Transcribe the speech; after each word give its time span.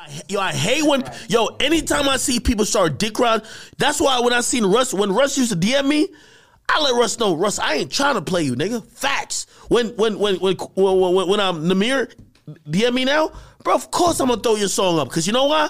I- 0.00 0.22
Yo, 0.28 0.40
I 0.40 0.52
hate 0.52 0.82
when 0.84 1.04
yo. 1.28 1.46
Anytime 1.60 2.08
I 2.08 2.16
see 2.16 2.40
people 2.40 2.64
start 2.64 2.98
dick 2.98 3.18
ride, 3.18 3.42
that's 3.76 4.00
why 4.00 4.18
when 4.20 4.32
I 4.32 4.40
seen 4.40 4.64
Russ, 4.64 4.94
when 4.94 5.12
Russ 5.12 5.36
used 5.36 5.50
to 5.52 5.58
DM 5.58 5.86
me, 5.86 6.08
I 6.68 6.80
let 6.80 6.94
Russ 6.94 7.18
know, 7.18 7.34
Russ, 7.34 7.58
I 7.58 7.74
ain't 7.74 7.92
trying 7.92 8.14
to 8.14 8.22
play 8.22 8.42
you, 8.42 8.54
nigga. 8.54 8.86
Facts. 8.86 9.46
When 9.68 9.88
when 9.96 10.18
when 10.18 10.36
when 10.36 10.56
when, 10.56 11.14
when, 11.14 11.28
when 11.28 11.40
I'm 11.40 11.64
Namir, 11.64 12.12
DM 12.66 12.94
me 12.94 13.04
now, 13.04 13.30
bro. 13.62 13.74
Of 13.74 13.90
course 13.90 14.20
I'm 14.20 14.28
gonna 14.28 14.40
throw 14.40 14.56
your 14.56 14.68
song 14.68 14.98
up 14.98 15.08
because 15.08 15.26
you 15.26 15.34
know 15.34 15.46
why? 15.46 15.68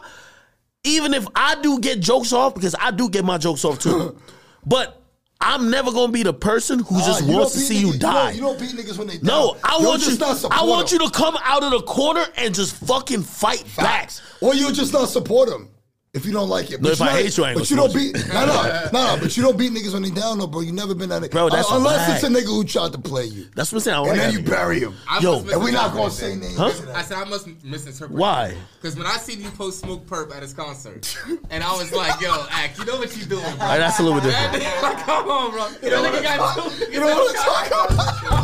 Even 0.84 1.12
if 1.12 1.26
I 1.34 1.60
do 1.60 1.80
get 1.80 1.98
jokes 1.98 2.32
off, 2.32 2.54
because 2.54 2.76
I 2.78 2.92
do 2.92 3.08
get 3.10 3.24
my 3.24 3.36
jokes 3.36 3.64
off 3.64 3.80
too, 3.80 4.16
but 4.64 4.99
I'm 5.42 5.70
never 5.70 5.90
gonna 5.90 6.12
be 6.12 6.22
the 6.22 6.34
person 6.34 6.80
who 6.80 6.98
just 6.98 7.22
Ah, 7.22 7.26
wants 7.26 7.52
to 7.52 7.58
see 7.60 7.74
beat 7.74 7.80
you 7.86 7.92
niggas- 7.94 7.98
die. 8.00 8.24
don't- 8.26 8.34
You 8.34 8.40
don't 8.42 8.58
beat 8.58 8.70
niggas 8.76 8.98
when 8.98 9.06
they 9.08 9.18
No, 9.22 9.54
down. 9.54 9.60
I 9.64 9.78
You're 9.78 9.88
want 9.88 10.02
you. 10.06 10.18
I 10.50 10.64
want 10.64 10.88
them. 10.90 11.00
you 11.00 11.06
to 11.08 11.10
come 11.16 11.38
out 11.42 11.62
of 11.62 11.70
the 11.70 11.80
corner 11.82 12.26
and 12.36 12.54
just 12.54 12.74
fucking 12.74 13.22
fight 13.22 13.64
back. 13.76 14.10
Or 14.42 14.54
you 14.54 14.70
just 14.72 14.92
not 14.92 15.08
support 15.08 15.48
them 15.48 15.68
if 16.12 16.26
you 16.26 16.32
don't 16.32 16.48
like 16.48 16.72
it. 16.72 16.82
No, 16.82 16.90
if 16.90 17.00
I 17.00 17.06
not- 17.06 17.14
hate 17.14 17.36
you, 17.38 17.44
I 17.44 17.50
ain't 17.50 17.58
But 17.60 17.70
you 17.70 17.76
don't 17.76 17.94
beat. 17.94 18.16
No, 18.32 18.44
no, 18.46 18.88
no, 18.92 19.14
no. 19.14 19.18
But 19.22 19.36
you 19.36 19.44
don't 19.44 19.56
beat 19.56 19.70
niggas 19.72 19.92
when 19.92 20.02
they 20.02 20.10
down, 20.10 20.38
though, 20.40 20.48
bro. 20.48 20.60
You 20.60 20.72
never 20.72 20.92
been 20.92 21.08
that 21.10 21.22
nigga. 21.22 21.30
Bro, 21.30 21.50
that's 21.50 21.70
Uh, 21.70 21.76
unless 21.76 22.08
it's 22.16 22.24
a 22.24 22.28
nigga 22.28 22.46
who 22.46 22.64
tried 22.64 22.90
to 22.92 22.98
play 22.98 23.26
you, 23.26 23.46
That's 23.54 23.70
what 23.70 23.78
I'm 23.78 23.82
saying. 23.84 23.96
I 23.96 24.00
and 24.00 24.08
like 24.08 24.18
then 24.18 24.32
you 24.32 24.40
bury 24.42 24.80
him. 24.80 24.94
I 25.08 25.20
Yo, 25.20 25.38
And 25.38 25.62
we 25.62 25.70
not 25.70 25.92
gonna 25.92 26.06
that. 26.06 26.10
say 26.10 26.34
names. 26.34 26.56
Huh? 26.56 26.72
I 26.94 27.02
said 27.02 27.18
I 27.18 27.24
must 27.26 27.46
misinterpret. 27.62 28.10
Why? 28.18 28.54
Because 28.80 28.96
when 28.96 29.06
I 29.06 29.18
seen 29.18 29.40
you 29.40 29.50
post 29.50 29.84
Smokepurpp 29.84 30.34
at 30.34 30.42
his 30.42 30.52
concert, 30.52 31.16
and 31.50 31.62
I 31.62 31.72
was 31.76 31.92
like, 31.92 32.20
"Yo, 32.20 32.44
Act, 32.50 32.78
you 32.78 32.84
know 32.86 32.96
what 32.98 33.16
you 33.16 33.24
doing, 33.26 33.42
bro?" 33.42 33.50
All 33.52 33.56
right, 33.68 33.78
that's 33.78 34.00
a 34.00 34.02
little 34.02 34.20
bit 34.20 34.30
different. 34.30 34.82
like, 34.82 34.98
come 35.04 35.28
on, 35.30 35.50
bro. 35.52 35.68
You 35.82 35.90
know, 35.90 36.02
nigga 36.10 36.22
got 36.24 36.54
two. 36.56 36.92
You 36.92 37.00
know 37.00 37.06
what 37.06 37.36
I'm 37.38 37.68
talking 37.70 37.94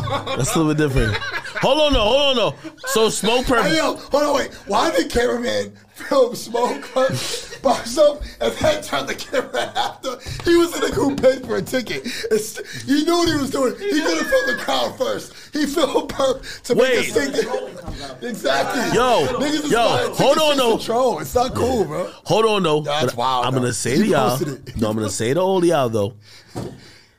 about? 0.06 0.36
That's 0.38 0.54
a 0.54 0.58
little 0.60 0.72
bit 0.74 0.78
different. 0.94 1.16
Hold 1.62 1.80
on, 1.80 1.92
no, 1.94 2.00
hold 2.00 2.20
on, 2.20 2.36
no. 2.36 2.70
So 2.88 3.08
smoke 3.08 3.46
Hey, 3.46 3.54
purple. 3.54 3.72
yo, 3.74 3.96
hold 3.96 4.22
on, 4.22 4.34
wait. 4.36 4.54
Why 4.66 4.90
did 4.94 5.10
cameraman 5.10 5.72
film 5.96 6.34
smoke 6.36 6.92
by 6.94 7.74
himself 7.76 8.24
and 8.40 8.52
then 8.54 8.82
turn 8.82 9.06
the 9.06 9.14
camera 9.14 9.72
after? 9.74 10.18
He 10.48 10.54
was 10.56 10.74
in 10.74 10.80
the 10.82 10.86
nigga 10.88 10.94
who 10.94 11.16
paid 11.16 11.44
for 11.46 11.56
a 11.56 11.62
ticket. 11.62 12.02
It's, 12.30 12.82
he 12.84 13.04
knew 13.04 13.12
what 13.16 13.28
he 13.28 13.34
was 13.36 13.50
doing. 13.50 13.74
He 13.78 14.00
could 14.00 14.18
have 14.18 14.26
filmed 14.28 14.48
the 14.58 14.62
crowd 14.62 14.96
first. 14.98 15.32
He 15.52 15.66
filmed 15.66 16.08
Perp 16.10 16.62
to 16.64 16.74
Wait. 16.74 17.14
make 17.14 17.34
a 17.34 17.34
sing. 17.34 18.28
exactly. 18.28 18.96
Yo, 18.96 19.26
Niggas 19.38 19.70
yo, 19.70 20.14
hold 20.14 20.38
on, 20.38 20.56
though. 20.56 21.18
It's 21.20 21.34
not 21.34 21.54
cool, 21.54 21.84
bro. 21.84 22.10
Hold 22.24 22.44
on, 22.44 22.62
though. 22.62 22.80
That's 22.82 23.06
But 23.06 23.16
wild, 23.16 23.46
I'm 23.46 23.54
though. 23.54 23.60
gonna 23.60 23.72
say 23.72 23.96
to 23.96 24.06
y'all. 24.06 24.38
No, 24.76 24.90
I'm 24.90 24.96
gonna 24.96 25.08
say 25.08 25.32
to 25.34 25.40
all 25.40 25.64
y'all 25.64 25.88
though. 25.88 26.14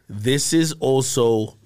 This 0.09 0.53
is 0.53 0.73
also 0.79 1.57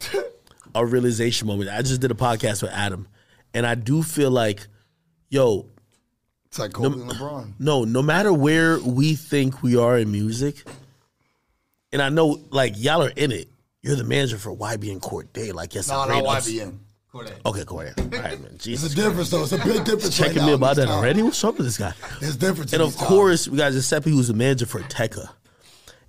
a 0.73 0.85
realization 0.85 1.47
moment. 1.47 1.69
I 1.69 1.81
just 1.81 2.01
did 2.01 2.09
a 2.11 2.15
podcast 2.15 2.61
with 2.63 2.71
Adam, 2.71 3.07
and 3.53 3.67
I 3.67 3.75
do 3.75 4.01
feel 4.01 4.31
like, 4.31 4.67
yo, 5.29 5.67
It's 6.51 6.59
like 6.59 6.73
Kobe 6.73 6.99
and 6.99 7.09
LeBron. 7.09 7.53
no, 7.59 7.85
no 7.85 8.01
matter 8.01 8.33
where 8.33 8.77
we 8.81 9.15
think 9.15 9.63
we 9.63 9.77
are 9.77 9.97
in 9.97 10.11
music, 10.11 10.61
and 11.93 12.01
I 12.01 12.09
know 12.09 12.41
like 12.49 12.73
y'all 12.75 13.03
are 13.03 13.09
in 13.15 13.31
it. 13.31 13.47
You're 13.81 13.95
the 13.95 14.03
manager 14.03 14.37
for 14.37 14.53
YB 14.55 14.91
and 14.91 15.01
Cordae. 15.01 15.53
Like, 15.53 15.73
yes, 15.73 15.87
No, 15.87 16.03
no, 16.05 16.25
ups- 16.25 16.49
YBN. 16.51 16.77
Okay, 17.45 17.63
go 17.65 17.79
ahead. 17.79 17.93
All 17.99 18.21
right, 18.21 18.39
man. 18.41 18.57
It's 18.65 18.83
a 18.83 18.93
difference, 18.95 19.29
though. 19.29 19.43
It's 19.43 19.53
a 19.53 19.57
big 19.57 19.83
difference. 19.85 20.15
Checking 20.17 20.39
right 20.39 20.47
me 20.47 20.53
about 20.53 20.75
that 20.75 20.87
time. 20.87 20.97
already? 20.99 21.23
What's 21.23 21.41
up 21.43 21.57
with 21.57 21.65
this 21.67 21.77
guy? 21.77 21.93
There's 22.19 22.35
difference. 22.35 22.73
And 22.73 22.81
of 22.81 22.89
these 22.89 22.97
times. 22.97 23.07
course, 23.09 23.47
we 23.47 23.57
got 23.57 23.71
Giuseppe, 23.71 24.11
who's 24.11 24.27
the 24.27 24.33
manager 24.33 24.65
for 24.65 24.81
Tecca. 24.81 25.29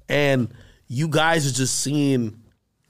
And 0.08 0.52
you 0.88 1.06
guys 1.08 1.48
are 1.48 1.54
just 1.54 1.78
seeing 1.80 2.36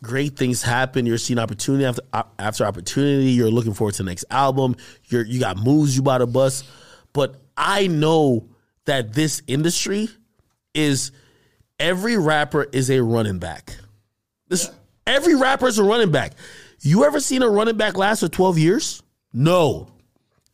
great 0.03 0.37
things 0.39 0.63
happen. 0.63 1.05
You're 1.07 1.19
seeing 1.19 1.39
opportunity 1.39 1.85
after 1.85 2.03
uh, 2.15 2.23
after 2.39 2.65
opportunity. 2.65 3.31
You're 3.31 3.51
looking 3.51 3.75
forward 3.75 3.95
to 3.97 4.03
the 4.03 4.09
next 4.11 4.25
album. 4.31 4.77
You're 5.09 5.25
you 5.25 5.39
got 5.39 5.59
moves 5.59 5.95
you 5.95 6.03
bought 6.03 6.23
a 6.23 6.27
bus. 6.27 6.65
But 7.13 7.42
I 7.57 7.87
know 7.87 8.49
that 8.87 9.13
this 9.13 9.43
industry 9.47 10.09
is 10.75 11.13
every 11.79 12.17
rapper 12.17 12.65
is 12.73 12.91
a 12.91 13.03
running 13.03 13.39
back. 13.39 13.77
This 14.49 14.71
every 15.07 15.35
rapper 15.35 15.67
is 15.69 15.79
a 15.79 15.85
running 15.85 16.11
back. 16.11 16.33
You 16.81 17.05
ever 17.05 17.21
seen 17.21 17.43
a 17.43 17.49
running 17.49 17.77
back 17.77 17.97
last 17.97 18.21
for 18.21 18.29
12 18.29 18.59
years? 18.59 19.03
No. 19.33 19.89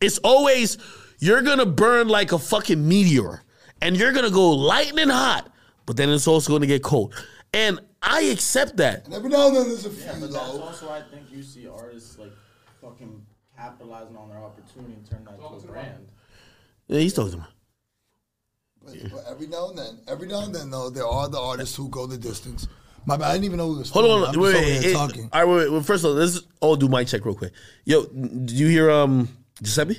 It's 0.01 0.19
always 0.19 0.79
you're 1.21 1.43
gonna 1.43 1.67
burn 1.67 2.09
like 2.09 2.33
a 2.33 2.39
fucking 2.39 2.87
meteor, 2.87 3.43
and 3.83 3.97
you're 3.97 4.13
gonna 4.13 4.31
go 4.31 4.51
lightning 4.53 5.09
hot, 5.09 5.51
but 5.87 5.97
then 5.97 6.11
it's 6.11 6.29
also 6.29 6.53
gonna 6.53 6.67
get 6.67 6.83
cold. 6.83 7.15
And 7.53 7.81
I 8.03 8.23
accept 8.23 8.77
that. 8.77 9.07
And 9.07 9.15
every 9.15 9.31
now 9.31 9.49
and 9.49 9.57
then 9.57 9.69
there's 9.69 9.87
a 9.87 9.91
few, 9.91 10.07
But 10.21 10.21
that's 10.21 10.33
though. 10.35 10.63
also 10.63 10.89
I 10.91 11.03
think 11.11 11.33
you 11.33 11.43
see 11.43 11.67
artists 11.67 12.19
like 12.19 12.31
fucking 12.81 13.21
capitalizing 13.57 14.17
on 14.17 14.29
their 14.29 14.39
opportunity 14.39 14.95
and 14.95 15.05
turn 15.11 15.25
that 15.25 15.35
into 15.35 15.47
a 15.47 15.61
brand. 15.73 16.07
Yeah, 16.89 17.01
he's 17.01 17.15
talking 17.15 17.33
to 17.33 17.37
me. 17.39 17.45
But, 18.85 19.11
but 19.13 19.25
every 19.31 19.47
now 19.47 19.69
and 19.69 19.79
then, 19.79 19.99
every 20.09 20.27
now 20.29 20.43
and 20.45 20.55
then, 20.55 20.71
though, 20.71 20.89
there 20.91 21.07
are 21.07 21.29
the 21.29 21.39
artists 21.39 21.77
who 21.77 21.89
go 21.91 22.07
the 22.07 22.17
distance. 22.17 22.67
My 23.05 23.15
I 23.17 23.33
didn't 23.33 23.45
even 23.45 23.59
know 23.59 23.69
who 23.73 23.79
was. 23.79 23.91
Hold 23.91 24.11
on, 24.11 24.35
I'm 24.35 24.41
wait, 24.41 24.55
wait, 24.55 24.65
here 24.83 24.91
it- 24.91 24.95
talking. 24.95 25.29
all 25.33 25.41
right, 25.41 25.49
wait, 25.49 25.57
wait, 25.65 25.71
well, 25.73 25.83
first 25.83 26.05
of 26.05 26.11
all, 26.11 26.17
let's 26.17 26.41
all 26.61 26.77
do 26.77 26.89
mic 26.89 27.07
check 27.09 27.25
real 27.25 27.35
quick. 27.35 27.53
Yo, 27.85 28.05
did 28.07 28.51
you 28.53 28.69
hear 28.69 28.91
um 28.91 29.29
Giuseppe? 29.63 29.99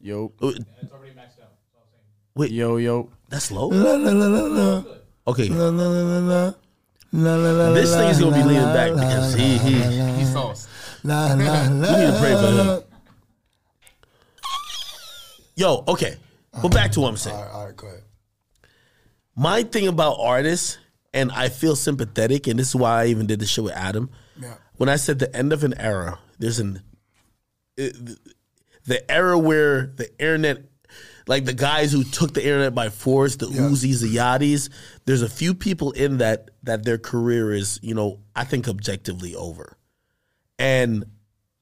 Yo, 0.00 0.32
Wait, 2.34 2.50
yo, 2.52 2.76
yo. 2.76 3.10
that's 3.28 3.50
low. 3.50 3.68
La, 3.68 3.96
la, 3.96 4.12
la, 4.12 4.26
la, 4.26 4.42
la. 4.46 4.84
Okay, 5.26 5.48
La, 5.48 5.68
la, 5.70 5.88
la, 5.88 6.02
la, 6.02 6.18
la. 6.18 6.54
La, 7.12 7.34
la, 7.36 7.50
la, 7.50 7.72
this 7.72 7.90
la, 7.92 7.98
thing's 8.00 8.20
gonna 8.20 8.36
be 8.36 8.42
leaning 8.44 8.62
back 8.74 8.90
la, 8.90 8.96
because 9.00 9.34
la, 9.36 9.40
he 9.42 9.58
he. 9.58 10.18
He's 10.18 10.32
sauce. 10.32 10.68
la, 11.02 11.32
la, 11.34 11.34
la, 11.34 11.68
We 11.98 12.04
need 12.04 12.12
to 12.12 12.18
pray 12.20 12.34
for 12.34 12.50
him. 12.52 12.82
Yo, 15.56 15.82
okay, 15.88 16.16
but 16.62 16.68
back 16.72 16.92
to 16.92 17.00
what 17.00 17.08
I'm 17.08 17.16
saying. 17.16 17.34
All 17.36 17.42
right, 17.42 17.50
all 17.52 17.64
right, 17.66 17.76
go 17.76 17.86
ahead. 17.86 18.02
my 19.34 19.62
thing 19.62 19.88
about 19.88 20.16
artists, 20.20 20.78
and 21.14 21.32
I 21.32 21.48
feel 21.48 21.76
sympathetic, 21.76 22.46
and 22.46 22.58
this 22.58 22.68
is 22.68 22.76
why 22.76 23.02
I 23.02 23.06
even 23.06 23.26
did 23.26 23.40
the 23.40 23.46
show 23.46 23.62
with 23.64 23.72
Adam. 23.74 24.10
Yeah. 24.40 24.54
When 24.76 24.88
I 24.88 24.96
said 24.96 25.18
the 25.18 25.34
end 25.34 25.52
of 25.52 25.64
an 25.64 25.74
era, 25.78 26.18
there's 26.38 26.58
an 26.58 26.82
it- 27.76 27.96
the 28.84 29.10
era 29.10 29.36
where 29.38 29.86
the 29.96 30.08
internet, 30.20 30.62
like 31.26 31.44
the 31.44 31.52
guys 31.54 31.90
who 31.90 32.04
took 32.04 32.34
the 32.34 32.42
internet 32.44 32.74
by 32.74 32.88
force, 32.90 33.36
the 33.36 33.46
Uzis, 33.46 34.00
the 34.00 34.14
Yachties. 34.14 34.68
There's 35.06 35.22
a 35.22 35.28
few 35.28 35.54
people 35.54 35.90
in 35.92 36.18
that 36.18 36.50
that 36.62 36.84
their 36.84 36.98
career 36.98 37.52
is, 37.52 37.80
you 37.82 37.94
know, 37.94 38.20
I 38.34 38.44
think 38.44 38.68
objectively 38.68 39.34
over, 39.34 39.76
and 40.58 41.04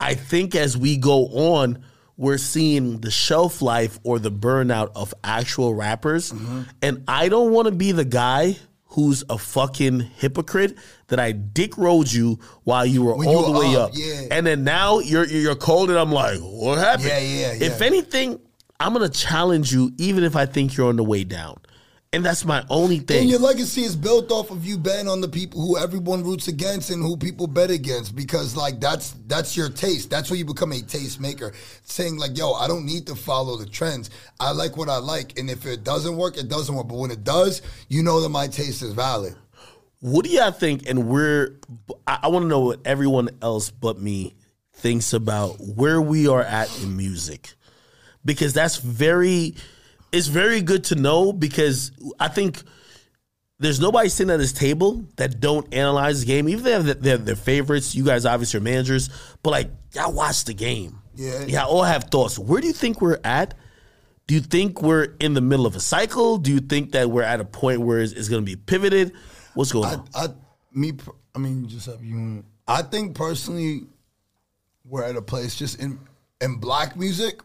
I 0.01 0.15
think 0.15 0.55
as 0.57 0.77
we 0.77 0.97
go 0.97 1.27
on, 1.29 1.85
we're 2.17 2.39
seeing 2.39 3.01
the 3.01 3.11
shelf 3.11 3.61
life 3.63 3.99
or 4.05 4.19
the 4.19 4.31
burnout 4.31 4.91
of 4.95 5.13
actual 5.25 5.75
rappers. 5.75 6.33
Mm-hmm. 6.33 6.63
And 6.83 7.05
I 7.09 7.29
don't 7.29 7.53
want 7.53 7.67
to 7.67 7.73
be 7.73 7.93
the 7.93 8.05
guy 8.05 8.57
who's 8.89 9.25
a 9.29 9.37
fucking 9.37 9.99
hypocrite 10.01 10.79
that 11.09 11.19
I 11.19 11.33
dick 11.33 11.77
rode 11.77 12.13
you 12.13 12.39
while 12.63 12.87
you 12.87 13.03
were 13.03 13.17
When 13.17 13.27
all 13.27 13.49
you 13.49 13.53
the 13.53 13.59
way 13.59 13.77
up, 13.77 13.89
up. 13.89 13.95
yeah. 13.95 14.29
And 14.31 14.47
then 14.47 14.63
now 14.63 15.01
you're 15.01 15.27
you're 15.27 15.57
cold 15.57 15.91
and 15.91 15.99
I'm 15.99 16.13
like, 16.13 16.39
what 16.41 16.79
happened? 16.79 17.09
Yeah, 17.09 17.19
yeah, 17.19 17.53
If 17.55 17.83
anything, 17.83 18.39
I'm 18.79 18.93
gonna 18.93 19.09
challenge 19.09 19.73
you 19.73 19.93
even 19.99 20.23
if 20.23 20.37
I 20.37 20.47
think 20.47 20.77
you're 20.77 20.89
on 20.89 20.97
the 20.97 21.03
way 21.05 21.25
down. 21.25 21.57
And 22.15 22.25
that's 22.25 22.45
my 22.45 22.65
only 22.71 22.99
thing. 23.01 23.23
And 23.23 23.29
your 23.29 23.41
legacy 23.41 23.83
is 23.83 23.97
built 23.97 24.31
off 24.31 24.53
of 24.53 24.65
you 24.65 24.79
betting 24.79 25.09
on 25.09 25.21
the 25.21 25.29
people 25.29 25.61
who 25.61 25.77
everyone 25.77 26.23
roots 26.23 26.47
against 26.47 26.91
and 26.91 27.03
who 27.03 27.17
people 27.17 27.49
bet 27.49 27.73
against 27.73 28.15
because 28.15 28.55
like 28.55 28.79
that's 28.79 29.17
that's 29.27 29.57
your 29.57 29.69
taste. 29.69 30.11
That's 30.11 30.31
where 30.31 30.39
you 30.39 30.45
become 30.45 30.71
a 30.71 30.81
taste 30.81 31.21
maker. 31.21 31.53
Saying 31.83 32.17
like, 32.17 32.39
yo, 32.39 32.53
I 32.53 32.69
don't 32.69 32.87
need 32.87 33.09
to 33.09 33.17
follow 33.17 33.57
the 33.57 33.67
trends. 33.67 34.11
I 34.39 34.53
like 34.53 34.77
what 34.77 34.89
I 34.89 34.99
like. 34.99 35.39
And 35.41 35.51
if 35.51 35.67
it 35.67 35.83
doesn't 35.83 36.17
work, 36.17 36.37
it 36.37 36.49
doesn't 36.49 36.75
work. 36.75 36.87
But 36.87 36.99
when 36.99 37.11
it 37.11 37.25
does, 37.25 37.63
you 37.89 38.05
know 38.05 38.21
that 38.21 38.29
my 38.29 38.47
taste 38.47 38.83
is 38.83 38.93
valid. 38.93 39.35
What 39.99 40.25
do 40.25 40.31
y'all 40.31 40.53
think? 40.53 40.89
And 40.89 41.09
we're, 41.09 41.57
I, 42.07 42.21
I 42.25 42.29
want 42.29 42.45
to 42.45 42.49
know 42.49 42.61
what 42.61 42.81
everyone 42.85 43.31
else 43.43 43.71
but 43.71 43.99
me 43.99 44.37
thinks 44.75 45.15
about 45.15 45.57
where 45.61 46.01
we 46.01 46.29
are 46.29 46.43
at 46.43 46.71
in 46.83 46.97
music, 46.97 47.55
because 48.25 48.53
that's 48.53 48.77
very, 48.77 49.55
it's 50.15 50.29
very 50.29 50.63
good 50.63 50.85
to 50.85 50.95
know 50.95 51.33
because 51.33 51.91
I 52.21 52.29
think 52.29 52.63
there's 53.59 53.81
nobody 53.81 54.09
sitting 54.09 54.33
at 54.33 54.39
this 54.39 54.53
table 54.53 55.05
that 55.17 55.41
don't 55.41 55.73
analyze 55.75 56.21
the 56.21 56.27
game. 56.27 56.49
Even 56.49 56.61
if 56.61 56.65
they 56.65 56.73
have 56.73 57.03
their, 57.03 57.17
their, 57.19 57.37
favorites, 57.37 57.95
you 57.95 58.05
guys 58.05 58.25
obviously 58.25 58.59
are 58.59 58.63
managers, 58.63 59.11
but 59.43 59.51
like 59.51 59.71
y'all 59.93 60.13
watch 60.13 60.45
the 60.45 60.55
game. 60.55 61.01
Yeah. 61.17 61.45
y'all 61.45 61.69
all 61.69 61.83
have 61.83 62.05
thoughts. 62.05 62.39
Where 62.39 62.61
do 62.61 62.67
you 62.67 62.73
think 62.73 63.01
we're 63.01 63.19
at? 63.25 63.55
Do 64.27 64.35
you 64.35 64.41
think 64.41 64.83
we're 64.83 65.15
in 65.21 65.35
the 65.35 65.41
middle 65.41 65.67
of 65.67 65.77
a 65.77 65.81
cycle? 65.81 66.39
Do 66.39 66.53
you 66.53 66.61
think 66.61 66.93
that 66.93 67.11
we're 67.11 67.23
at 67.23 67.41
a 67.41 67.45
point 67.45 67.81
where 67.81 68.01
it's, 68.01 68.13
it's 68.13 68.29
going 68.29 68.43
to 68.43 68.47
be 68.47 68.57
pivoted? 68.57 69.13
What's 69.55 69.73
going 69.73 69.87
I, 69.87 69.95
on? 69.95 70.09
I, 70.15 70.27
me, 70.73 70.93
I 71.35 71.39
mean, 71.39 71.69
just 71.69 71.87
have 71.87 72.03
you. 72.03 72.45
I 72.67 72.83
think 72.83 73.15
personally, 73.15 73.83
we're 74.85 75.05
at 75.05 75.17
a 75.17 75.23
place 75.23 75.57
just 75.57 75.81
in 75.81 75.99
in 76.41 76.57
black 76.57 76.97
music, 76.97 77.41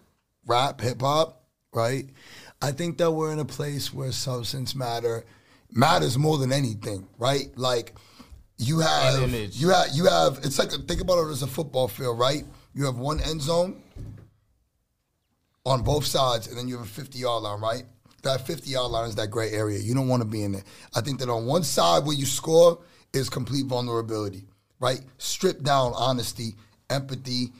rap, 0.45 0.81
hip 0.81 1.01
hop, 1.01 1.43
right? 1.73 2.05
I 2.61 2.71
think 2.71 2.97
that 2.97 3.11
we're 3.11 3.31
in 3.31 3.39
a 3.39 3.45
place 3.45 3.93
where 3.93 4.11
substance 4.11 4.75
matter 4.75 5.25
matters 5.71 6.17
more 6.17 6.37
than 6.37 6.51
anything, 6.51 7.07
right? 7.17 7.47
Like 7.55 7.93
you 8.57 8.79
have, 8.79 9.13
you 9.55 9.69
have, 9.69 9.87
you 9.93 10.05
have. 10.05 10.39
It's 10.43 10.59
like 10.59 10.71
think 10.71 11.01
about 11.01 11.25
it 11.25 11.31
as 11.31 11.43
a 11.43 11.47
football 11.47 11.87
field, 11.87 12.19
right? 12.19 12.43
You 12.73 12.85
have 12.85 12.97
one 12.97 13.19
end 13.21 13.41
zone. 13.41 13.81
on 15.65 15.83
both 15.83 16.05
sides, 16.05 16.47
and 16.47 16.57
then 16.57 16.67
you 16.67 16.77
have 16.77 16.85
a 16.85 16.89
50 16.89 17.17
yard 17.19 17.43
line, 17.43 17.61
right? 17.61 17.83
That 18.23 18.45
50 18.45 18.69
yard 18.69 18.91
line 18.91 19.07
is 19.07 19.15
that 19.15 19.29
gray 19.29 19.51
area. 19.51 19.79
You 19.79 19.93
don't 19.93 20.07
want 20.07 20.21
to 20.21 20.27
be 20.27 20.43
in 20.43 20.51
there. 20.53 20.63
I 20.95 21.01
think 21.01 21.19
that 21.19 21.29
on 21.29 21.45
one 21.45 21.63
side 21.63 22.05
where 22.05 22.15
you 22.15 22.25
score 22.25 22.79
is 23.13 23.29
complete 23.29 23.65
vulnerability, 23.67 24.45
right? 24.79 25.01
Stripped 25.17 25.63
down 25.63 25.93
honesty, 25.95 26.55
empathy, 26.89 27.53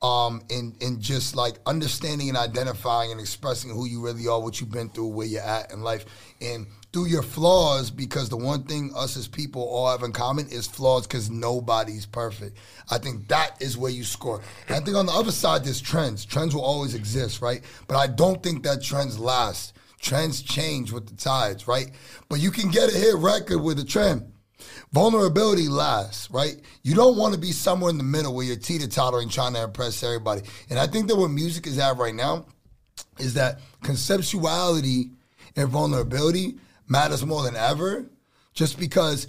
um, 0.00 0.42
and 0.50 0.80
and 0.80 1.00
just 1.00 1.34
like 1.34 1.58
understanding 1.66 2.28
and 2.28 2.38
identifying 2.38 3.10
and 3.10 3.20
expressing 3.20 3.70
who 3.70 3.86
you 3.86 4.04
really 4.04 4.26
are, 4.28 4.40
what 4.40 4.60
you've 4.60 4.70
been 4.70 4.88
through, 4.88 5.08
where 5.08 5.26
you're 5.26 5.42
at 5.42 5.72
in 5.72 5.82
life, 5.82 6.04
and 6.40 6.66
through 6.92 7.06
your 7.06 7.22
flaws. 7.22 7.90
Because 7.90 8.28
the 8.28 8.36
one 8.36 8.62
thing 8.62 8.92
us 8.94 9.16
as 9.16 9.26
people 9.26 9.62
all 9.62 9.90
have 9.90 10.02
in 10.02 10.12
common 10.12 10.46
is 10.48 10.66
flaws, 10.66 11.06
because 11.06 11.30
nobody's 11.30 12.06
perfect. 12.06 12.58
I 12.90 12.98
think 12.98 13.28
that 13.28 13.60
is 13.60 13.76
where 13.76 13.90
you 13.90 14.04
score. 14.04 14.40
And 14.68 14.76
I 14.76 14.80
think 14.80 14.96
on 14.96 15.06
the 15.06 15.12
other 15.12 15.32
side, 15.32 15.64
there's 15.64 15.80
trends. 15.80 16.24
Trends 16.24 16.54
will 16.54 16.64
always 16.64 16.94
exist, 16.94 17.42
right? 17.42 17.62
But 17.88 17.96
I 17.96 18.06
don't 18.06 18.42
think 18.42 18.62
that 18.64 18.82
trends 18.82 19.18
last. 19.18 19.74
Trends 20.00 20.42
change 20.42 20.92
with 20.92 21.08
the 21.08 21.16
tides, 21.16 21.66
right? 21.66 21.90
But 22.28 22.38
you 22.38 22.52
can 22.52 22.70
get 22.70 22.88
a 22.88 22.96
hit 22.96 23.16
record 23.16 23.58
with 23.58 23.80
a 23.80 23.84
trend. 23.84 24.32
Vulnerability 24.92 25.68
lasts, 25.68 26.30
right? 26.30 26.56
You 26.82 26.94
don't 26.94 27.16
want 27.16 27.34
to 27.34 27.40
be 27.40 27.52
somewhere 27.52 27.90
in 27.90 27.98
the 27.98 28.04
middle 28.04 28.34
where 28.34 28.44
you're 28.44 28.56
teeter 28.56 28.86
tottering 28.86 29.28
trying 29.28 29.54
to 29.54 29.64
impress 29.64 30.02
everybody. 30.02 30.42
And 30.70 30.78
I 30.78 30.86
think 30.86 31.08
that 31.08 31.16
what 31.16 31.30
music 31.30 31.66
is 31.66 31.78
at 31.78 31.96
right 31.96 32.14
now 32.14 32.46
is 33.18 33.34
that 33.34 33.60
conceptuality 33.82 35.12
and 35.56 35.68
vulnerability 35.68 36.58
matters 36.88 37.24
more 37.24 37.42
than 37.42 37.56
ever 37.56 38.06
just 38.54 38.78
because 38.78 39.28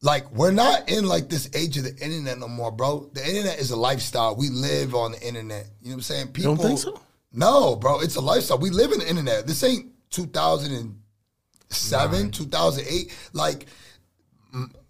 like 0.00 0.30
we're 0.30 0.52
not 0.52 0.88
in 0.88 1.06
like 1.06 1.28
this 1.28 1.50
age 1.54 1.76
of 1.76 1.84
the 1.84 1.96
internet 2.02 2.38
no 2.38 2.48
more, 2.48 2.70
bro. 2.70 3.10
The 3.14 3.26
internet 3.26 3.58
is 3.58 3.70
a 3.70 3.76
lifestyle. 3.76 4.36
We 4.36 4.48
live 4.48 4.94
on 4.94 5.12
the 5.12 5.26
internet. 5.26 5.66
You 5.80 5.88
know 5.88 5.94
what 5.94 5.98
I'm 5.98 6.02
saying? 6.02 6.28
People 6.28 6.56
don't 6.56 6.66
think 6.66 6.78
so? 6.78 7.00
No, 7.32 7.76
bro. 7.76 8.00
It's 8.00 8.16
a 8.16 8.20
lifestyle. 8.20 8.58
We 8.58 8.70
live 8.70 8.92
in 8.92 9.00
the 9.00 9.08
internet. 9.08 9.46
This 9.46 9.62
ain't 9.64 9.86
2007, 10.10 12.30
2008. 12.30 13.16
Like 13.32 13.66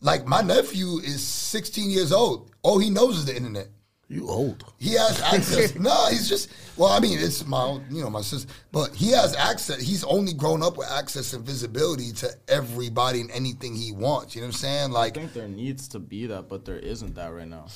like 0.01 0.27
my 0.27 0.41
nephew 0.43 0.99
is 0.99 1.23
16 1.23 1.91
years 1.91 2.13
old. 2.13 2.51
All 2.63 2.79
he 2.79 2.91
knows 2.91 3.19
is 3.19 3.25
the 3.27 3.37
internet. 3.37 3.69
You 4.11 4.27
old. 4.31 4.65
He 4.79 4.95
has 4.95 5.21
access. 5.21 5.75
no, 5.79 6.07
he's 6.09 6.29
just. 6.31 6.49
Well, 6.79 6.89
I 6.91 6.99
mean, 6.99 7.19
it's 7.19 7.47
my, 7.47 7.79
you 7.91 8.01
know, 8.03 8.09
my 8.09 8.23
sister, 8.23 8.51
but 8.73 8.95
he 8.95 9.11
has 9.11 9.37
access. 9.37 9.83
He's 9.83 10.03
only 10.05 10.33
grown 10.33 10.63
up 10.63 10.79
with 10.79 10.89
access 10.91 11.35
and 11.35 11.45
visibility 11.45 12.13
to 12.13 12.31
everybody 12.49 13.21
and 13.21 13.31
anything 13.33 13.75
he 13.75 13.93
wants. 13.93 14.35
You 14.35 14.41
know 14.41 14.47
what 14.47 14.55
I'm 14.55 14.61
saying? 14.61 14.91
Like, 14.93 15.17
I 15.19 15.21
think 15.21 15.35
there 15.35 15.49
needs 15.49 15.89
to 15.89 15.99
be 15.99 16.27
that, 16.27 16.49
but 16.49 16.65
there 16.65 16.79
isn't 16.79 17.17
that 17.17 17.29
right 17.35 17.47
now. 17.47 17.67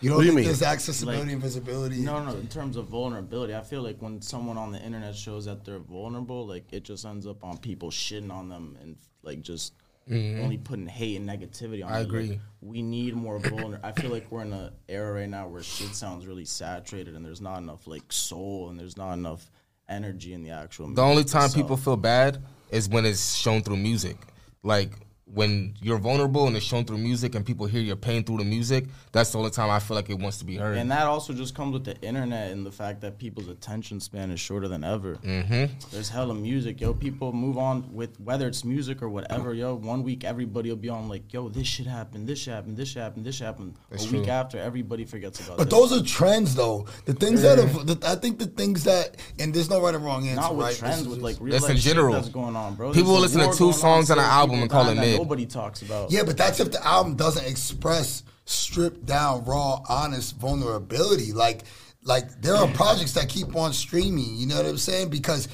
you 0.00 0.10
don't 0.10 0.18
What 0.18 0.22
do 0.22 0.26
you 0.26 0.30
think 0.32 0.36
mean? 0.36 0.44
there's 0.44 0.62
accessibility 0.62 1.22
Like- 1.24 1.32
and 1.32 1.42
visibility? 1.42 1.96
No, 2.02 2.22
no. 2.24 2.36
In 2.36 2.46
terms 2.46 2.76
of 2.76 2.86
vulnerability, 2.86 3.52
I 3.56 3.62
feel 3.62 3.82
like 3.82 4.00
when 4.00 4.22
someone 4.22 4.56
on 4.58 4.70
the 4.70 4.80
internet 4.80 5.16
shows 5.16 5.46
that 5.46 5.64
they're 5.64 5.80
vulnerable, 5.80 6.46
like 6.46 6.72
it 6.72 6.84
just 6.84 7.04
ends 7.04 7.26
up 7.26 7.42
on 7.42 7.58
people 7.58 7.90
shitting 7.90 8.30
on 8.30 8.48
them 8.48 8.78
and 8.80 8.96
like 9.24 9.40
just 9.40 9.72
Mm-hmm. 10.10 10.42
only 10.42 10.58
putting 10.58 10.86
hate 10.86 11.16
and 11.16 11.28
negativity 11.28 11.84
on. 11.84 11.92
I 11.92 11.96
it. 11.96 11.98
Like, 11.98 12.06
agree. 12.06 12.40
we 12.60 12.82
need 12.82 13.14
more 13.14 13.38
vulner. 13.38 13.78
I 13.84 13.92
feel 13.92 14.10
like 14.10 14.30
we're 14.30 14.42
in 14.42 14.52
an 14.52 14.72
era 14.88 15.12
right 15.12 15.28
now 15.28 15.46
where 15.46 15.62
shit 15.62 15.94
sounds 15.94 16.26
really 16.26 16.44
saturated 16.44 17.14
and 17.14 17.24
there's 17.24 17.40
not 17.40 17.58
enough 17.58 17.86
like 17.86 18.12
soul 18.12 18.68
and 18.68 18.78
there's 18.78 18.96
not 18.96 19.12
enough 19.12 19.48
energy 19.88 20.34
in 20.34 20.42
the 20.42 20.50
actual. 20.50 20.88
The 20.88 21.02
only 21.02 21.24
time 21.24 21.44
itself. 21.44 21.54
people 21.54 21.76
feel 21.76 21.96
bad 21.96 22.42
is 22.70 22.88
when 22.88 23.06
it's 23.06 23.36
shown 23.36 23.62
through 23.62 23.76
music. 23.76 24.16
Like 24.64 24.90
when 25.34 25.74
you're 25.80 25.98
vulnerable 25.98 26.46
and 26.46 26.56
it's 26.56 26.66
shown 26.66 26.84
through 26.84 26.98
music 26.98 27.34
and 27.34 27.44
people 27.46 27.64
hear 27.66 27.80
your 27.80 27.96
pain 27.96 28.22
through 28.22 28.36
the 28.38 28.44
music, 28.44 28.84
that's 29.12 29.30
the 29.32 29.38
only 29.38 29.50
time 29.50 29.70
I 29.70 29.78
feel 29.78 29.94
like 29.94 30.10
it 30.10 30.18
wants 30.18 30.38
to 30.38 30.44
be 30.44 30.56
heard. 30.56 30.76
And 30.76 30.90
that 30.90 31.06
also 31.06 31.32
just 31.32 31.54
comes 31.54 31.72
with 31.72 31.84
the 31.84 31.98
internet 32.02 32.50
and 32.50 32.66
the 32.66 32.70
fact 32.72 33.00
that 33.00 33.18
people's 33.18 33.48
attention 33.48 33.98
span 34.00 34.30
is 34.30 34.40
shorter 34.40 34.68
than 34.68 34.84
ever. 34.84 35.14
Mm-hmm. 35.16 35.74
There's 35.90 36.10
hella 36.10 36.34
music, 36.34 36.80
yo. 36.80 36.92
People 36.92 37.32
move 37.32 37.56
on 37.56 37.92
with 37.94 38.20
whether 38.20 38.46
it's 38.46 38.62
music 38.64 39.00
or 39.02 39.08
whatever, 39.08 39.54
yo. 39.54 39.74
One 39.74 40.02
week 40.02 40.22
everybody 40.24 40.68
will 40.68 40.76
be 40.76 40.90
on 40.90 41.08
like, 41.08 41.32
yo, 41.32 41.48
this 41.48 41.66
shit 41.66 41.86
happened, 41.86 42.26
this 42.26 42.38
shit 42.40 42.52
happened, 42.52 42.76
this 42.76 42.88
shit 42.90 43.02
happened, 43.02 43.24
this 43.24 43.36
shit 43.36 43.46
happened. 43.46 43.74
That's 43.90 44.10
a 44.10 44.12
week 44.12 44.28
after, 44.28 44.58
everybody 44.58 45.04
forgets 45.06 45.40
about. 45.40 45.56
But 45.56 45.70
this. 45.70 45.78
those 45.78 45.98
are 45.98 46.04
trends, 46.04 46.54
though. 46.54 46.86
The 47.06 47.14
things 47.14 47.40
that 47.42 47.58
have, 47.58 47.86
the, 47.86 47.98
I 48.06 48.16
think 48.16 48.38
the 48.38 48.46
things 48.46 48.84
that, 48.84 49.16
and 49.38 49.54
there's 49.54 49.70
no 49.70 49.80
right 49.80 49.94
or 49.94 49.98
wrong 49.98 50.28
answer, 50.28 50.40
not 50.42 50.56
with 50.56 50.66
right? 50.66 50.76
trends, 50.76 50.98
This 50.98 51.06
with 51.06 51.16
just- 51.20 51.24
like 51.24 51.36
real 51.40 51.52
That's 51.52 51.62
life 51.62 51.70
in 51.72 51.76
shit 51.78 51.94
general. 51.94 52.12
that's 52.12 52.28
going 52.28 52.54
on, 52.54 52.74
bro. 52.74 52.92
People 52.92 53.14
will 53.14 53.20
listen 53.20 53.40
to 53.40 53.56
two 53.56 53.72
songs 53.72 54.10
on 54.10 54.18
an 54.18 54.24
album 54.24 54.60
and 54.60 54.70
call 54.70 54.88
it 54.90 54.96
that 54.96 55.00
mid. 55.00 55.21
Nobody 55.22 55.46
talks 55.46 55.82
about. 55.82 56.10
Yeah, 56.10 56.24
but 56.24 56.36
that's 56.36 56.60
if 56.60 56.72
the 56.72 56.84
album 56.86 57.14
doesn't 57.16 57.46
express 57.46 58.22
stripped 58.44 59.06
down, 59.06 59.44
raw, 59.44 59.80
honest 59.88 60.36
vulnerability. 60.36 61.32
Like, 61.32 61.62
like 62.02 62.40
there 62.40 62.56
are 62.56 62.66
projects 62.68 63.12
that 63.12 63.28
keep 63.28 63.54
on 63.54 63.72
streaming. 63.72 64.36
You 64.36 64.46
know 64.46 64.56
what 64.56 64.66
I'm 64.66 64.78
saying? 64.78 65.10
Because 65.10 65.48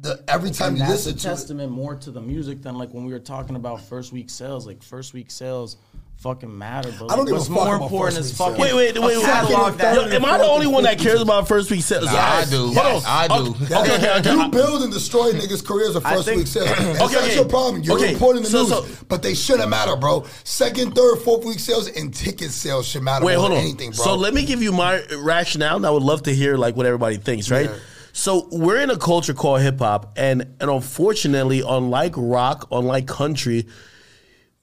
the 0.00 0.22
every 0.26 0.50
time 0.50 0.70
And 0.70 0.78
you 0.78 0.84
that's 0.84 1.06
a 1.06 1.10
listen 1.10 1.12
to 1.12 1.28
it, 1.28 1.30
testament 1.30 1.72
more 1.72 1.94
to 1.96 2.10
the 2.10 2.20
music 2.20 2.62
than 2.62 2.76
like 2.76 2.92
when 2.92 3.04
we 3.04 3.12
were 3.12 3.20
talking 3.20 3.56
about 3.56 3.80
first 3.82 4.12
week 4.12 4.30
sales. 4.30 4.66
Like 4.66 4.82
first 4.82 5.14
week 5.14 5.30
sales 5.30 5.76
fucking 6.22 6.56
matter, 6.56 6.94
but 6.98 7.10
I 7.10 7.16
don't 7.16 7.24
like, 7.24 7.26
give 7.26 7.32
a 7.34 7.38
what's 7.38 7.46
fuck 7.48 7.54
more 7.56 7.76
about 7.76 7.82
important 7.86 8.14
first 8.16 8.18
is 8.26 8.30
week 8.32 8.38
fucking 8.38 8.62
sales. 8.64 8.74
Wait, 8.74 8.94
wait, 8.94 9.02
wait, 9.02 9.14
a 9.14 9.18
wait. 9.18 9.24
catalog 9.26 9.76
that- 9.78 9.94
Yo, 9.96 10.16
am 10.16 10.24
I 10.24 10.38
the 10.38 10.44
only 10.44 10.66
one 10.68 10.84
that 10.84 10.98
cares 10.98 11.20
about 11.20 11.48
first 11.48 11.70
week 11.70 11.82
sales? 11.82 12.04
Nah, 12.04 12.12
I 12.12 12.44
do. 12.44 12.56
Hold 12.58 12.74
Yes, 12.76 13.04
on. 13.04 13.10
I 13.10 13.28
do. 13.28 13.34
Okay, 13.34 13.64
okay, 13.74 13.94
okay. 13.96 14.10
okay. 14.18 14.32
You 14.32 14.48
build 14.48 14.82
and 14.84 14.92
destroy 14.92 15.32
niggas' 15.32 15.64
careers 15.66 15.96
of 15.96 16.04
first 16.04 16.24
think- 16.26 16.38
week 16.38 16.46
sales. 16.46 16.70
And 16.78 16.88
Okay, 16.88 16.98
that's 16.98 17.16
okay. 17.16 17.34
your 17.34 17.44
problem. 17.46 17.82
You're 17.82 17.96
Okay, 17.96 18.12
reporting 18.14 18.42
the 18.44 18.48
so- 18.50 18.60
news, 18.62 18.68
so- 18.70 18.86
but 19.08 19.22
they 19.22 19.34
shouldn't 19.34 19.68
matter, 19.68 19.96
bro. 19.96 20.24
Second, 20.44 20.94
third, 20.94 21.16
fourth 21.22 21.44
week 21.44 21.58
sales 21.58 21.88
and 21.88 22.14
ticket 22.14 22.50
sales 22.52 22.86
should 22.86 23.02
matter 23.02 23.24
Wait, 23.24 23.32
more 23.34 23.40
hold 23.48 23.52
than 23.52 23.58
on. 23.58 23.64
anything, 23.64 23.90
bro. 23.90 24.04
So 24.04 24.14
let 24.14 24.32
me 24.32 24.44
give 24.44 24.62
you 24.62 24.70
my 24.72 25.02
rationale, 25.18 25.76
and 25.76 25.84
I 25.86 25.90
would 25.90 26.02
love 26.04 26.22
to 26.24 26.34
hear 26.34 26.56
like 26.56 26.76
what 26.76 26.86
everybody 26.86 27.16
thinks, 27.16 27.50
right? 27.50 27.66
Yeah. 27.68 27.76
So 28.12 28.46
we're 28.52 28.80
in 28.80 28.90
a 28.90 28.96
culture 28.96 29.34
called 29.34 29.62
hip 29.62 29.78
hop, 29.80 30.12
and 30.16 30.42
and 30.60 30.70
unfortunately, 30.70 31.62
unlike 31.66 32.12
rock, 32.16 32.68
unlike 32.70 33.06
country, 33.08 33.66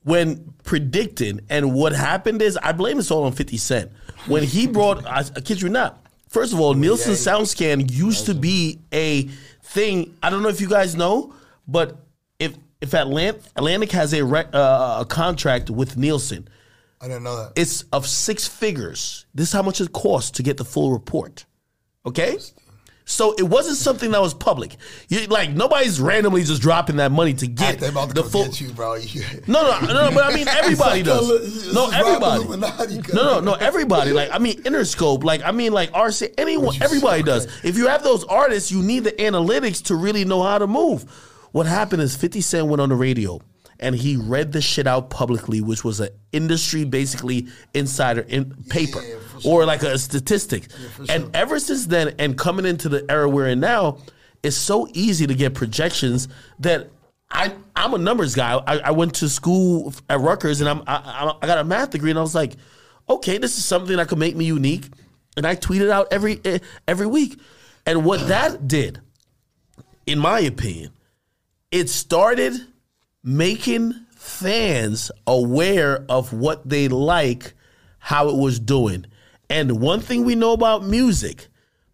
when 0.03 0.53
predicting 0.63 1.41
and 1.49 1.73
what 1.73 1.93
happened 1.93 2.41
is, 2.41 2.57
I 2.61 2.71
blame 2.71 2.97
this 2.97 3.11
all 3.11 3.23
on 3.23 3.31
Fifty 3.33 3.57
Cent 3.57 3.91
when 4.27 4.43
he 4.43 4.67
brought. 4.67 5.05
I, 5.05 5.19
I 5.35 5.41
kid 5.41 5.61
you 5.61 5.69
not. 5.69 6.05
First 6.29 6.53
of 6.53 6.59
all, 6.59 6.73
Nielsen 6.75 7.13
SoundScan 7.13 7.91
used 7.91 8.27
to 8.27 8.35
be 8.35 8.79
a 8.93 9.23
thing. 9.63 10.15
I 10.21 10.29
don't 10.29 10.43
know 10.43 10.49
if 10.49 10.61
you 10.61 10.69
guys 10.69 10.95
know, 10.95 11.33
but 11.67 11.97
if 12.37 12.55
if 12.81 12.91
Atlant- 12.91 13.41
Atlantic 13.55 13.91
has 13.93 14.13
a 14.13 14.23
rec, 14.23 14.53
uh, 14.53 14.99
a 15.01 15.05
contract 15.05 15.69
with 15.69 15.97
Nielsen, 15.97 16.47
I 17.01 17.07
didn't 17.07 17.23
know 17.23 17.35
that. 17.35 17.53
it's 17.55 17.83
of 17.91 18.07
six 18.07 18.47
figures. 18.47 19.25
This 19.33 19.47
is 19.47 19.53
how 19.53 19.63
much 19.63 19.81
it 19.81 19.91
costs 19.91 20.31
to 20.31 20.43
get 20.43 20.57
the 20.57 20.65
full 20.65 20.91
report. 20.91 21.45
Okay? 22.05 22.37
So 23.09 23.33
it 23.33 23.43
wasn't 23.43 23.77
something 23.77 24.11
that 24.11 24.21
was 24.21 24.35
public. 24.35 24.77
You, 25.07 25.25
like 25.25 25.49
nobody's 25.49 25.99
randomly 25.99 26.43
just 26.43 26.61
dropping 26.61 26.97
that 26.97 27.11
money 27.11 27.33
to 27.33 27.47
get 27.47 27.79
they 27.79 27.87
about 27.87 28.09
to 28.09 28.13
the 28.13 28.23
full. 28.23 28.45
get 28.45 28.61
you, 28.61 28.71
bro. 28.71 28.97
No, 29.47 29.63
no, 29.63 29.79
no, 29.81 29.93
no, 29.93 30.11
but 30.13 30.23
I 30.23 30.35
mean 30.35 30.47
everybody 30.47 31.01
like 31.01 31.05
does. 31.05 31.73
No, 31.73 31.89
everybody. 31.89 32.45
No, 33.11 33.23
no, 33.23 33.39
no, 33.39 33.53
everybody. 33.55 34.11
Like 34.11 34.29
I 34.31 34.37
mean 34.37 34.61
Interscope. 34.63 35.23
Like 35.23 35.41
I 35.43 35.51
mean 35.51 35.73
like 35.73 35.91
RC. 35.91 36.35
Anyone. 36.37 36.75
Everybody 36.83 37.23
does. 37.23 37.47
If 37.63 37.77
you 37.77 37.87
have 37.87 38.03
those 38.03 38.23
artists, 38.25 38.71
you 38.71 38.83
need 38.83 39.05
the 39.05 39.11
analytics 39.13 39.83
to 39.85 39.95
really 39.95 40.23
know 40.23 40.43
how 40.43 40.59
to 40.59 40.67
move. 40.67 41.03
What 41.51 41.65
happened 41.65 42.03
is 42.03 42.15
Fifty 42.15 42.41
Cent 42.41 42.67
went 42.67 42.79
on 42.79 42.89
the 42.89 42.95
radio 42.95 43.41
and 43.79 43.95
he 43.95 44.17
read 44.17 44.51
the 44.51 44.61
shit 44.61 44.85
out 44.85 45.09
publicly, 45.09 45.61
which 45.61 45.83
was 45.83 45.99
an 45.99 46.09
industry 46.31 46.83
basically 46.83 47.47
insider 47.73 48.21
in 48.21 48.53
paper 48.69 49.01
Yeah, 49.01 49.15
for 49.43 49.61
or 49.63 49.65
like 49.65 49.83
a 49.83 49.97
statistic. 49.97 50.71
for 50.71 51.01
and 51.03 51.23
sure. 51.23 51.31
ever 51.33 51.59
since 51.59 51.85
then, 51.87 52.15
and 52.19 52.37
coming 52.37 52.65
into 52.65 52.89
the 52.89 53.05
era 53.09 53.29
we're 53.29 53.47
in 53.47 53.59
now, 53.59 53.97
it's 54.43 54.55
so 54.57 54.87
easy 54.93 55.27
to 55.27 55.33
get 55.33 55.53
projections 55.53 56.27
that 56.59 56.89
I 57.31 57.53
I'm 57.75 57.93
a 57.93 57.97
numbers 57.97 58.35
guy. 58.35 58.55
I, 58.65 58.79
I 58.79 58.91
went 58.91 59.15
to 59.15 59.29
school 59.29 59.93
at 60.09 60.19
Rutgers 60.19 60.61
and 60.61 60.69
I'm 60.69 60.81
I, 60.87 60.95
I- 60.95 61.37
I 61.41 61.47
got 61.47 61.57
a 61.59 61.63
math 61.63 61.91
degree 61.91 62.09
and 62.09 62.17
I 62.19 62.21
was 62.21 62.35
like, 62.35 62.53
okay, 63.09 63.37
this 63.37 63.57
is 63.57 63.65
something 63.65 63.97
that 63.97 64.07
could 64.07 64.17
make 64.19 64.35
me 64.35 64.45
unique, 64.45 64.87
and 65.37 65.45
I 65.45 65.55
tweeted 65.55 65.89
out 65.89 66.07
every 66.11 66.39
eh, 66.45 66.59
every 66.87 67.07
week. 67.07 67.39
And 67.85 68.05
what 68.05 68.27
that 68.27 68.67
did, 68.67 68.99
in 70.05 70.19
my 70.19 70.39
opinion, 70.39 70.91
it 71.71 71.89
started 71.89 72.53
making 73.23 73.93
fans 74.15 75.11
aware 75.27 76.05
of 76.09 76.33
what 76.33 76.67
they 76.67 76.87
like, 76.87 77.53
how 77.99 78.29
it 78.29 78.35
was 78.35 78.59
doing. 78.59 79.05
And 79.49 79.79
one 79.79 79.99
thing 79.99 80.25
we 80.25 80.35
know 80.35 80.53
about 80.53 80.83
music, 80.85 81.47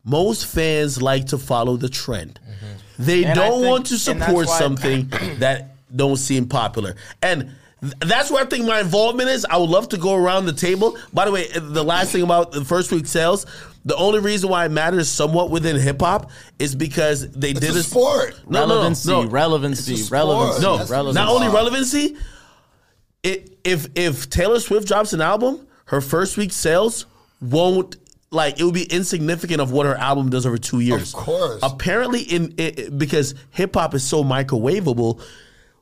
most 0.03 0.45
fans 0.45 1.01
like 1.01 1.27
to 1.27 1.37
follow 1.37 1.77
the 1.77 1.89
trend. 1.89 2.39
Mm-hmm. 2.43 3.03
They 3.03 3.23
And 3.25 3.35
don't 3.35 3.51
think- 3.61 3.67
want 3.69 3.85
to 3.87 3.97
support 3.97 4.49
something 4.49 5.07
that 5.39 5.75
don't 5.95 6.17
seem 6.17 6.47
popular. 6.47 6.95
And 7.21 7.51
th- 7.81 7.93
that's 7.99 8.29
where 8.29 8.43
I 8.43 8.47
think 8.47 8.65
my 8.65 8.81
involvement 8.81 9.29
is. 9.29 9.45
I 9.49 9.57
would 9.57 9.69
love 9.69 9.89
to 9.89 9.97
go 9.97 10.15
around 10.15 10.45
the 10.45 10.53
table. 10.53 10.97
By 11.13 11.25
the 11.25 11.31
way, 11.31 11.49
uh, 11.51 11.59
the 11.61 11.83
last 11.83 12.11
thing 12.11 12.23
about 12.23 12.51
the 12.51 12.65
first 12.65 12.91
week 12.91 13.07
sales, 13.07 13.45
the 13.85 13.95
only 13.95 14.19
reason 14.19 14.49
why 14.49 14.65
it 14.65 14.69
matters 14.71 15.07
somewhat 15.07 15.49
within 15.51 15.77
hip 15.79 16.01
hop 16.01 16.31
is 16.59 16.75
because 16.75 17.29
they 17.31 17.51
It's 17.51 17.59
did 17.61 17.69
a 17.69 17.73
this 17.73 17.87
sport. 17.89 18.39
No, 18.49 18.61
no, 18.61 18.65
no, 18.67 18.73
relevancy, 18.75 19.09
no. 19.11 19.25
relevancy, 19.25 19.93
It's 19.93 20.01
a 20.01 20.05
sport. 20.05 20.19
relevancy, 20.19 20.61
No, 20.61 20.77
That's 20.77 20.89
relevancy. 20.89 21.19
not 21.19 21.29
only 21.29 21.47
relevancy. 21.47 22.17
It, 23.23 23.57
if 23.63 23.87
if 23.95 24.29
Taylor 24.29 24.59
Swift 24.59 24.87
drops 24.87 25.13
an 25.13 25.21
album, 25.21 25.65
her 25.85 26.01
first 26.01 26.37
week 26.37 26.51
sales 26.51 27.05
won't 27.41 27.97
like 28.31 28.59
it 28.59 28.63
would 28.63 28.73
be 28.73 28.83
insignificant 28.83 29.61
of 29.61 29.71
what 29.71 29.85
her 29.85 29.95
album 29.95 30.29
does 30.29 30.45
over 30.45 30.57
two 30.57 30.79
years. 30.79 31.13
Of 31.13 31.19
course. 31.21 31.59
Apparently, 31.63 32.21
in 32.21 32.53
it, 32.57 32.97
because 32.97 33.35
hip 33.51 33.75
hop 33.75 33.93
is 33.93 34.03
so 34.03 34.23
microwavable, 34.23 35.21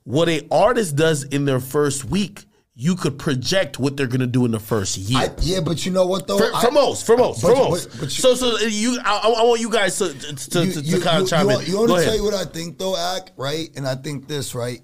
what 0.03 0.29
a 0.29 0.45
artist 0.51 0.95
does 0.95 1.23
in 1.23 1.45
their 1.45 1.59
first 1.59 2.05
week, 2.05 2.45
you 2.75 2.95
could 2.95 3.17
project 3.17 3.79
what 3.79 3.95
they're 3.97 4.07
gonna 4.07 4.27
do 4.27 4.45
in 4.45 4.51
the 4.51 4.59
first 4.59 4.97
year. 4.97 5.19
I, 5.19 5.29
yeah, 5.41 5.59
but 5.61 5.85
you 5.85 5.91
know 5.91 6.05
what 6.05 6.27
though? 6.27 6.37
for, 6.37 6.49
I- 6.53 6.69
most, 6.71 7.05
for 7.05 7.15
most, 7.17 7.41
but- 7.41 7.55
for 7.55 7.69
most. 7.69 7.89
but- 7.91 7.99
but 7.99 8.03
you- 8.05 8.09
so, 8.21 8.35
so 8.35 8.57
you, 8.65 8.99
I, 9.03 9.33
I 9.37 9.43
want 9.43 9.61
you 9.61 9.69
guys 9.69 9.97
to 9.99 10.13
to, 10.13 10.35
to, 10.35 10.81
to 10.81 10.99
kind 10.99 11.23
of 11.23 11.29
chime 11.29 11.49
you, 11.49 11.59
in. 11.59 11.65
You 11.67 11.77
want 11.79 11.91
to 11.91 12.03
tell 12.03 12.15
you 12.15 12.23
what 12.23 12.33
I 12.33 12.45
think 12.45 12.77
though, 12.77 12.97
Act, 12.97 13.31
right? 13.37 13.69
And 13.75 13.87
I 13.87 13.95
think 13.95 14.27
this, 14.27 14.53
right? 14.55 14.81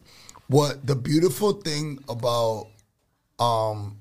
What 0.48 0.86
the 0.88 0.96
beautiful 0.96 1.54
thing 1.54 2.00
about 2.08 2.68
um 3.40 3.99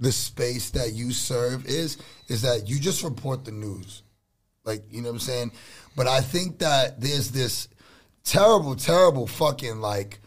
the 0.00 0.10
space 0.10 0.70
that 0.70 0.92
you 0.94 1.12
serve 1.12 1.66
is 1.66 1.98
is 2.28 2.42
that 2.42 2.68
you 2.68 2.80
just 2.80 3.04
report 3.04 3.44
the 3.44 3.52
news. 3.52 4.02
Like, 4.64 4.82
you 4.90 5.02
know 5.02 5.08
what 5.08 5.14
I'm 5.14 5.20
saying? 5.20 5.52
But 5.96 6.06
I 6.06 6.20
think 6.20 6.58
that 6.58 7.00
there's 7.00 7.30
this 7.30 7.68
terrible, 8.24 8.76
terrible 8.76 9.26
fucking 9.26 9.80
like 9.80 10.20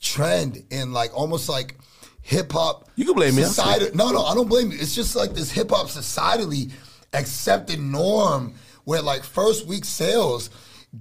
trend 0.00 0.62
in 0.70 0.92
like 0.92 1.16
almost 1.16 1.48
like 1.48 1.76
hip 2.22 2.52
hop. 2.52 2.88
You 2.96 3.04
can 3.04 3.14
blame 3.14 3.36
me, 3.36 3.44
I'll 3.44 3.94
no, 3.94 4.10
no, 4.10 4.24
I 4.24 4.34
don't 4.34 4.48
blame 4.48 4.70
you. 4.70 4.78
It's 4.78 4.94
just 4.94 5.16
like 5.16 5.32
this 5.32 5.50
hip 5.50 5.70
hop 5.70 5.86
societally 5.86 6.72
accepted 7.12 7.80
norm 7.80 8.54
where 8.84 9.02
like 9.02 9.24
first 9.24 9.66
week 9.66 9.84
sales 9.84 10.50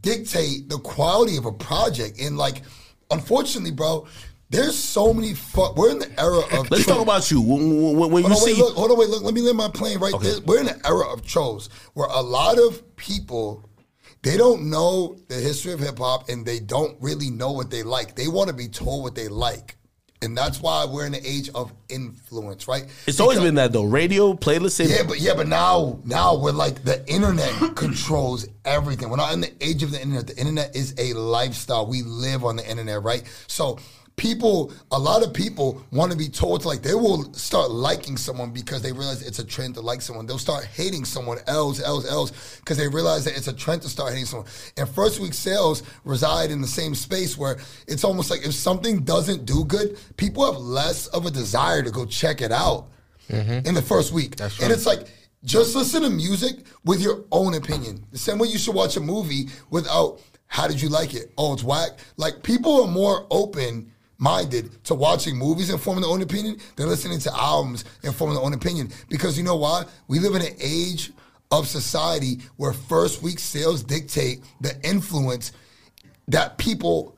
dictate 0.01 0.69
the 0.69 0.79
quality 0.79 1.37
of 1.37 1.45
a 1.45 1.51
project. 1.51 2.19
And 2.19 2.37
like, 2.37 2.61
unfortunately, 3.11 3.71
bro, 3.71 4.07
there's 4.55 4.77
so 4.77 5.13
many 5.13 5.33
fuck. 5.33 5.75
We're 5.77 5.91
in 5.91 5.99
the 5.99 6.19
era 6.19 6.39
of 6.59 6.71
Let's 6.71 6.85
talk 6.85 7.01
about 7.01 7.29
you. 7.31 7.41
When, 7.41 7.97
when, 7.97 8.11
when 8.11 8.23
you 8.23 8.29
on, 8.29 8.35
wait, 8.43 8.55
see, 8.55 8.61
look, 8.61 8.75
hold 8.75 8.91
on, 8.91 8.97
wait, 8.97 9.09
look. 9.09 9.23
Let 9.23 9.33
me 9.33 9.41
land 9.41 9.57
my 9.57 9.69
plane 9.69 9.99
right 9.99 10.13
there. 10.21 10.39
We're 10.45 10.59
in 10.59 10.67
the 10.67 10.81
era 10.85 11.07
of 11.11 11.25
trolls 11.25 11.69
where 11.93 12.07
a 12.07 12.21
lot 12.21 12.57
of 12.57 12.95
people 12.95 13.69
they 14.25 14.37
don't 14.37 14.71
know 14.71 15.15
the 15.27 15.35
history 15.35 15.71
of 15.71 15.79
hip 15.79 15.99
hop 15.99 16.29
and 16.29 16.43
they 16.43 16.59
don't 16.59 16.97
really 16.99 17.29
know 17.29 17.51
what 17.51 17.69
they 17.69 17.83
like. 17.83 18.15
They 18.15 18.27
want 18.27 18.49
to 18.49 18.55
be 18.55 18.67
told 18.67 19.03
what 19.03 19.13
they 19.13 19.27
like. 19.27 19.77
And 20.23 20.35
that's 20.35 20.59
why 20.59 20.85
we're 20.85 21.05
in 21.05 21.11
the 21.11 21.23
age 21.23 21.49
of 21.53 21.71
influence, 21.89 22.67
right? 22.67 22.85
it's 23.05 23.19
always 23.19 23.39
been 23.39 23.55
that 23.55 23.71
though. 23.71 23.83
Radio, 23.83 24.33
playlist, 24.33 24.89
yeah, 24.89 25.03
but 25.03 25.19
yeah, 25.19 25.35
but 25.35 25.47
now 25.47 25.99
now 26.03 26.35
we're 26.35 26.53
like 26.53 26.83
the 26.83 27.07
internet 27.07 27.53
controls 27.75 28.47
everything. 28.63 29.09
We're 29.09 29.17
not 29.17 29.33
in 29.33 29.41
the 29.41 29.53
age 29.61 29.83
of 29.83 29.91
the 29.91 30.01
internet. 30.01 30.25
The 30.25 30.37
internet 30.37 30.75
is 30.75 30.95
a 30.97 31.13
lifestyle. 31.13 31.85
We 31.85 32.01
live 32.01 32.43
on 32.43 32.55
the 32.55 32.67
internet, 32.67 33.03
right? 33.03 33.23
So 33.45 33.77
people, 34.15 34.71
a 34.91 34.99
lot 34.99 35.23
of 35.23 35.33
people 35.33 35.83
want 35.91 36.11
to 36.11 36.17
be 36.17 36.29
told 36.29 36.61
to 36.61 36.67
like 36.67 36.81
they 36.81 36.93
will 36.93 37.33
start 37.33 37.71
liking 37.71 38.17
someone 38.17 38.51
because 38.51 38.81
they 38.81 38.91
realize 38.91 39.25
it's 39.25 39.39
a 39.39 39.45
trend 39.45 39.75
to 39.75 39.81
like 39.81 40.01
someone. 40.01 40.25
They'll 40.25 40.37
start 40.37 40.65
hating 40.65 41.05
someone 41.05 41.39
else, 41.47 41.81
else, 41.81 42.09
else 42.09 42.59
because 42.59 42.77
they 42.77 42.87
realize 42.87 43.25
that 43.25 43.37
it's 43.37 43.47
a 43.47 43.53
trend 43.53 43.81
to 43.81 43.89
start 43.89 44.11
hating 44.11 44.25
someone. 44.25 44.47
And 44.77 44.87
first 44.87 45.19
week 45.19 45.33
sales 45.33 45.83
reside 46.03 46.51
in 46.51 46.61
the 46.61 46.67
same 46.67 46.95
space 46.95 47.37
where 47.37 47.57
it's 47.87 48.03
almost 48.03 48.29
like 48.29 48.45
if 48.45 48.53
something 48.53 49.03
doesn't 49.03 49.45
do 49.45 49.65
good, 49.65 49.97
people 50.17 50.45
have 50.45 50.61
less 50.61 51.07
of 51.07 51.25
a 51.25 51.31
desire 51.31 51.83
to 51.83 51.91
go 51.91 52.05
check 52.05 52.41
it 52.41 52.51
out 52.51 52.87
mm-hmm. 53.29 53.67
in 53.67 53.73
the 53.73 53.81
first 53.81 54.13
week. 54.13 54.39
and 54.39 54.71
it's 54.71 54.85
like, 54.85 55.07
just 55.43 55.75
listen 55.75 56.01
to 56.01 56.09
music 56.09 56.65
with 56.85 57.01
your 57.01 57.23
own 57.31 57.53
opinion. 57.53 58.03
The 58.11 58.17
same 58.17 58.39
way 58.39 58.47
you 58.47 58.57
should 58.57 58.73
watch 58.73 58.97
a 58.97 58.99
movie 58.99 59.49
without, 59.69 60.19
how 60.47 60.67
did 60.67 60.81
you 60.81 60.89
like 60.89 61.13
it? 61.13 61.31
Oh, 61.37 61.53
it's 61.53 61.63
whack. 61.63 61.91
Like, 62.17 62.41
people 62.41 62.83
are 62.83 62.87
more 62.87 63.27
open 63.29 63.91
minded 64.17 64.83
to 64.85 64.95
watching 64.95 65.37
movies 65.37 65.69
and 65.69 65.79
forming 65.81 66.01
their 66.01 66.11
own 66.11 66.21
opinion 66.21 66.57
than 66.75 66.87
listening 66.87 67.19
to 67.19 67.33
albums 67.33 67.85
and 68.03 68.15
forming 68.15 68.35
their 68.35 68.43
own 68.43 68.53
opinion. 68.53 68.89
Because 69.09 69.37
you 69.37 69.43
know 69.43 69.55
why? 69.55 69.83
We 70.07 70.19
live 70.19 70.35
in 70.35 70.41
an 70.41 70.55
age 70.59 71.11
of 71.51 71.67
society 71.67 72.39
where 72.57 72.73
first 72.73 73.21
week 73.21 73.39
sales 73.39 73.83
dictate 73.83 74.43
the 74.61 74.79
influence 74.87 75.51
that 76.27 76.57
people 76.57 77.14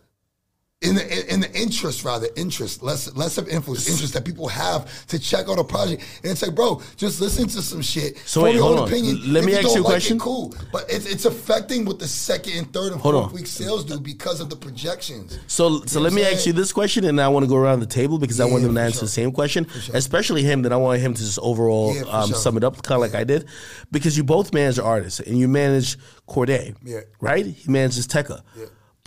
in 0.84 0.94
the 0.94 1.34
in 1.34 1.40
the 1.40 1.52
interest 1.60 2.06
rather 2.06 2.28
interest 2.36 2.84
less 2.84 3.12
less 3.16 3.40
of 3.40 3.48
influence 3.50 3.90
interest 3.90 4.14
that 4.14 4.24
people 4.24 4.48
have 4.48 5.08
to 5.08 5.18
check 5.18 5.50
out 5.50 5.58
a 5.58 5.64
project 5.64 6.04
and 6.22 6.32
it's 6.34 6.44
like 6.44 6.54
bro 6.54 6.80
just 6.96 7.20
listen 7.20 7.48
to 7.48 7.64
some 7.64 7.82
shit 7.82 8.16
So 8.28 8.44
wait, 8.44 8.54
your 8.54 8.62
hold 8.62 8.76
own 8.76 8.82
on. 8.84 8.88
opinion 8.88 9.34
Let 9.34 9.40
If 9.42 9.46
me 9.48 9.52
you 9.54 9.58
ask 9.58 9.68
you 9.70 9.72
a 9.72 9.74
like 9.82 9.86
it, 9.86 9.88
question. 9.94 10.20
cool 10.20 10.54
but 10.72 10.86
it's 10.88 11.08
it's 11.08 11.26
affecting 11.26 11.84
what 11.84 11.98
the 11.98 12.08
second 12.08 12.54
and 12.60 12.72
third 12.72 12.92
and 12.92 13.02
Hold 13.02 13.16
fourth 13.16 13.28
on. 13.30 13.34
week 13.34 13.48
sales 13.48 13.86
do 13.86 14.00
because 14.00 14.40
of 14.40 14.52
the 14.52 14.56
projections 14.56 15.40
So, 15.48 15.84
so 15.86 15.98
know 15.98 16.04
let 16.04 16.14
me 16.14 16.24
I'm 16.28 16.36
ask 16.36 16.46
you 16.46 16.54
this 16.54 16.72
question, 16.72 17.06
and 17.06 17.20
I 17.20 17.28
want 17.28 17.44
to 17.44 17.50
go 17.50 17.56
around 17.56 17.80
the 17.80 17.88
table 17.88 18.20
because 18.20 18.40
I 18.40 18.46
want 18.46 18.62
them 18.62 18.76
to 18.76 18.82
answer 18.82 19.00
sure. 19.00 19.06
the 19.08 19.12
same 19.12 19.32
question, 19.32 19.68
sure. 19.68 19.96
especially 19.96 20.44
him. 20.44 20.62
That 20.62 20.74
I 20.74 20.78
want 20.78 21.00
him 21.02 21.16
to 21.16 21.20
just 21.20 21.40
overall 21.40 21.96
Yeah, 21.96 22.04
um, 22.04 22.28
sure. 22.30 22.38
sum 22.38 22.56
it 22.58 22.64
up, 22.64 22.84
kind 22.84 22.98
of 22.98 23.02
like 23.02 23.16
I 23.20 23.24
did, 23.24 23.48
because 23.92 24.16
you 24.16 24.24
both 24.24 24.54
manage 24.54 24.78
artists, 24.78 25.20
and 25.22 25.40
you 25.40 25.48
manage 25.48 25.98
Cordae, 26.28 26.76
Yeah. 26.84 27.00
right? 27.20 27.46
He 27.48 27.72
manages 27.72 28.06
Tecca. 28.08 28.42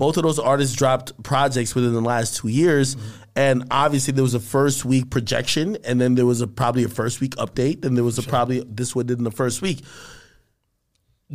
Yeah. 0.01 0.07
Both 0.07 0.17
of 0.17 0.23
those 0.23 0.39
artists 0.39 0.75
dropped 0.77 1.23
projects 1.23 1.75
within 1.75 1.93
the 1.95 2.01
last 2.01 2.37
two 2.37 2.49
years, 2.49 2.97
Mm-hmm. 2.97 3.23
and 3.37 3.65
obviously 3.71 4.13
there 4.13 4.25
was 4.25 4.35
a 4.35 4.41
first 4.41 4.85
week 4.85 5.11
projection, 5.11 5.77
and 5.85 6.01
then 6.01 6.15
there 6.15 6.27
was 6.27 6.41
a 6.41 6.47
probably 6.47 6.85
a 6.85 6.89
first 6.89 7.21
week 7.21 7.37
update, 7.37 7.85
and 7.85 7.97
there 7.97 8.05
was 8.05 8.19
a 8.19 8.23
probably 8.23 8.65
this 8.67 8.95
what 8.95 9.07
did 9.07 9.19
in 9.19 9.25
the 9.25 9.31
first 9.31 9.63
week. 9.63 9.81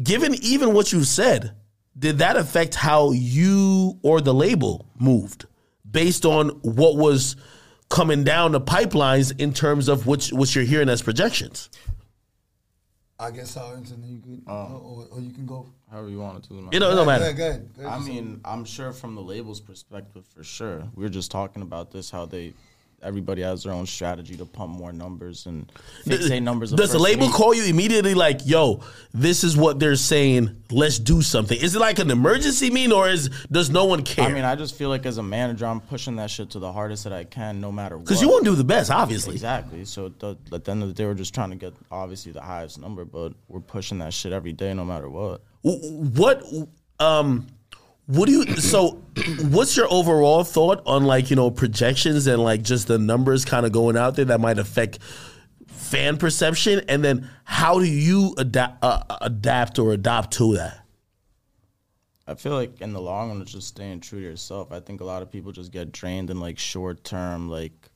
Given 0.02 0.36
even 0.42 0.74
what 0.74 0.92
you 0.92 1.04
said, 1.04 1.56
did 1.98 2.18
that 2.18 2.36
affect 2.36 2.76
how 2.76 3.12
you 3.12 3.98
or 4.02 4.20
the 4.20 4.34
label 4.34 4.86
moved 5.00 5.46
based 5.90 6.26
on 6.26 6.50
what 6.64 6.98
was 6.98 7.38
coming 7.90 8.24
down 8.26 8.52
the 8.52 8.60
pipelines 8.60 9.32
in 9.40 9.54
terms 9.54 9.88
of 9.88 10.06
what, 10.06 10.28
what 10.34 10.54
you're 10.54 10.66
hearing 10.66 10.90
as 10.90 11.02
projections? 11.02 11.70
I 13.18 13.32
guess 13.32 13.56
I'll 13.56 13.74
answer 13.76 13.94
and 13.94 14.04
then 14.04 14.12
you 14.12 14.20
can 14.20 14.44
or, 14.46 15.08
or 15.10 15.22
you 15.22 15.32
can 15.32 15.46
go 15.46 15.68
However 15.92 16.10
you 16.10 16.20
want 16.20 16.44
to 16.44 16.50
do 16.50 16.58
it. 16.58 16.62
man. 16.62 16.70
It 16.74 16.80
don't, 16.80 16.92
it 16.94 16.96
don't 16.96 17.06
matter. 17.06 17.24
ahead, 17.26 17.38
go 17.38 17.48
ahead, 17.50 17.70
go 17.78 17.86
ahead. 17.88 18.02
I 18.02 18.04
mean, 18.04 18.42
I'm 18.44 18.66
sure 18.66 18.92
from 18.92 19.16
the 19.16 19.22
label's 19.22 19.60
perspective, 19.62 20.26
for 20.36 20.44
sure. 20.44 20.84
We 20.96 21.04
were 21.04 21.10
just 21.10 21.32
talking 21.32 21.62
about 21.62 21.92
this, 21.92 22.10
how 22.10 22.26
they, 22.26 22.54
everybody 23.04 23.44
has 23.44 23.64
their 23.64 23.72
own 23.72 23.86
strategy 23.86 24.36
to 24.36 24.46
pump 24.46 24.74
more 24.74 24.92
numbers 24.92 25.46
and 25.46 25.72
fixate 26.06 26.42
numbers. 26.42 26.72
the 26.72 26.78
Does 26.78 26.92
the 26.92 26.98
label 26.98 27.28
week. 27.28 27.36
call 27.36 27.54
you 27.54 27.66
immediately 27.66 28.16
like, 28.16 28.40
yo, 28.46 28.82
this 29.14 29.44
is 29.44 29.56
what 29.56 29.80
they're 29.80 29.96
saying, 29.96 30.64
let's 30.72 30.98
do 30.98 31.22
something? 31.22 31.58
Is 31.62 31.76
it 31.76 31.80
like 31.80 32.00
an 32.00 32.10
emergency 32.10 32.72
mean 32.72 32.92
or 32.92 33.08
is 33.08 33.30
does 33.52 33.70
no 33.70 33.86
one 33.86 34.04
care? 34.04 34.26
I 34.26 34.34
mean, 34.34 34.44
I 34.44 34.56
just 34.56 34.76
feel 34.76 34.90
like 34.90 35.06
as 35.06 35.20
a 35.20 35.24
manager, 35.24 35.68
I'm 35.68 35.82
pushing 35.82 36.16
that 36.16 36.32
shit 36.32 36.50
to 36.52 36.60
the 36.60 36.72
hardest 36.72 37.04
that 37.04 37.14
I 37.14 37.26
can, 37.26 37.62
no 37.62 37.72
matter 37.72 37.96
what. 37.96 38.06
Because 38.06 38.24
you 38.24 38.28
want 38.28 38.44
to 38.46 38.52
do 38.52 38.56
the 38.56 38.64
best, 38.64 38.90
obviously. 38.90 39.36
Exactly. 39.36 39.86
So 39.86 40.10
the, 40.10 40.36
at 40.52 40.66
the 40.66 40.72
end 40.72 40.82
of 40.82 40.90
the 40.90 40.96
day, 40.96 41.06
we're 41.06 41.14
just 41.14 41.36
trying 41.36 41.52
to 41.52 41.58
get 41.58 41.74
obviously 41.92 42.32
the 42.32 42.42
highest 42.42 42.80
number, 42.80 43.06
but 43.06 43.34
we're 43.48 43.60
pushing 43.60 44.00
that 44.00 44.14
shit 44.14 44.34
every 44.34 44.52
day, 44.52 44.74
no 44.74 44.84
matter 44.84 45.08
what. 45.10 45.42
What 45.66 46.44
um 47.00 47.48
what 48.06 48.28
do 48.28 48.34
you 48.34 48.58
so 48.58 49.02
what's 49.50 49.76
your 49.76 49.92
overall 49.92 50.44
thought 50.44 50.84
on 50.86 51.06
like, 51.06 51.32
you 51.32 51.36
know, 51.36 51.50
projections 51.50 52.28
and 52.28 52.44
like 52.44 52.62
just 52.62 52.88
the 52.88 53.00
numbers 53.00 53.46
kind 53.46 53.66
of 53.66 53.72
going 53.72 53.98
out 53.98 54.16
there 54.16 54.26
that 54.26 54.40
might 54.40 54.60
affect 54.60 55.00
fan 55.68 56.18
perception 56.18 56.82
and 56.88 57.04
then 57.04 57.30
how 57.46 57.80
do 57.80 57.86
you 57.86 58.36
adapt 58.38 58.84
uh, 58.84 59.02
adapt 59.22 59.80
or 59.80 59.92
adopt 59.94 60.34
to 60.34 60.56
that? 60.56 60.86
I 62.28 62.36
feel 62.36 62.54
like 62.54 62.82
in 62.82 62.94
the 62.94 63.02
long 63.02 63.30
run, 63.30 63.42
it's 63.42 63.52
just 63.52 63.68
staying 63.68 64.02
true 64.02 64.20
to 64.20 64.26
yourself. 64.26 64.72
I 64.72 64.80
think 64.80 65.02
a 65.02 65.06
lot 65.06 65.22
of 65.22 65.32
people 65.32 65.52
just 65.52 65.72
get 65.72 65.92
drained 65.92 66.30
in 66.30 66.40
like 66.40 66.58
short 66.60 67.04
term, 67.04 67.50
like 67.50 67.90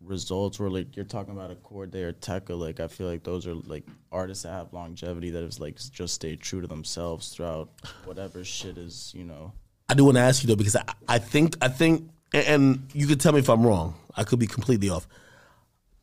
results 0.00 0.58
where 0.58 0.70
like 0.70 0.96
you're 0.96 1.04
talking 1.04 1.34
about 1.34 1.50
a 1.50 1.54
Cordae 1.54 2.02
or 2.02 2.12
Tecca. 2.12 2.58
Like 2.58 2.80
I 2.80 2.88
feel 2.88 3.06
like 3.06 3.24
those 3.24 3.46
are 3.46 3.54
like 3.54 3.84
artists 4.14 4.44
that 4.44 4.52
have 4.52 4.72
longevity 4.72 5.30
that 5.30 5.42
have 5.42 5.58
like 5.58 5.76
just 5.90 6.14
stayed 6.14 6.40
true 6.40 6.60
to 6.60 6.66
themselves 6.66 7.28
throughout 7.30 7.68
whatever 8.04 8.44
shit 8.44 8.78
is, 8.78 9.12
you 9.14 9.24
know. 9.24 9.52
I 9.88 9.94
do 9.94 10.04
want 10.04 10.16
to 10.16 10.22
ask 10.22 10.42
you 10.42 10.48
though 10.48 10.56
because 10.56 10.76
I, 10.76 10.84
I 11.08 11.18
think 11.18 11.56
I 11.60 11.68
think 11.68 12.08
and- 12.32 12.88
you 12.94 13.06
can 13.06 13.18
tell 13.18 13.32
me 13.32 13.40
if 13.40 13.50
I'm 13.50 13.66
wrong. 13.66 13.94
I 14.16 14.24
could 14.24 14.38
be 14.38 14.46
completely 14.46 14.88
off. 14.88 15.06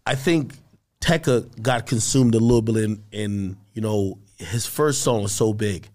I 0.06 0.16
think 0.16 0.54
Tecca 1.00 1.62
got 1.62 1.88
consumed 1.88 2.36
a 2.36 2.40
little 2.40 2.62
bit 2.62 2.78
in 2.78 3.04
in 3.12 3.58
you 3.74 3.82
know 3.82 4.20
his 4.38 4.66
first 4.66 5.02
song 5.02 5.24
was 5.24 5.32
so 5.32 5.54
big. 5.54 5.88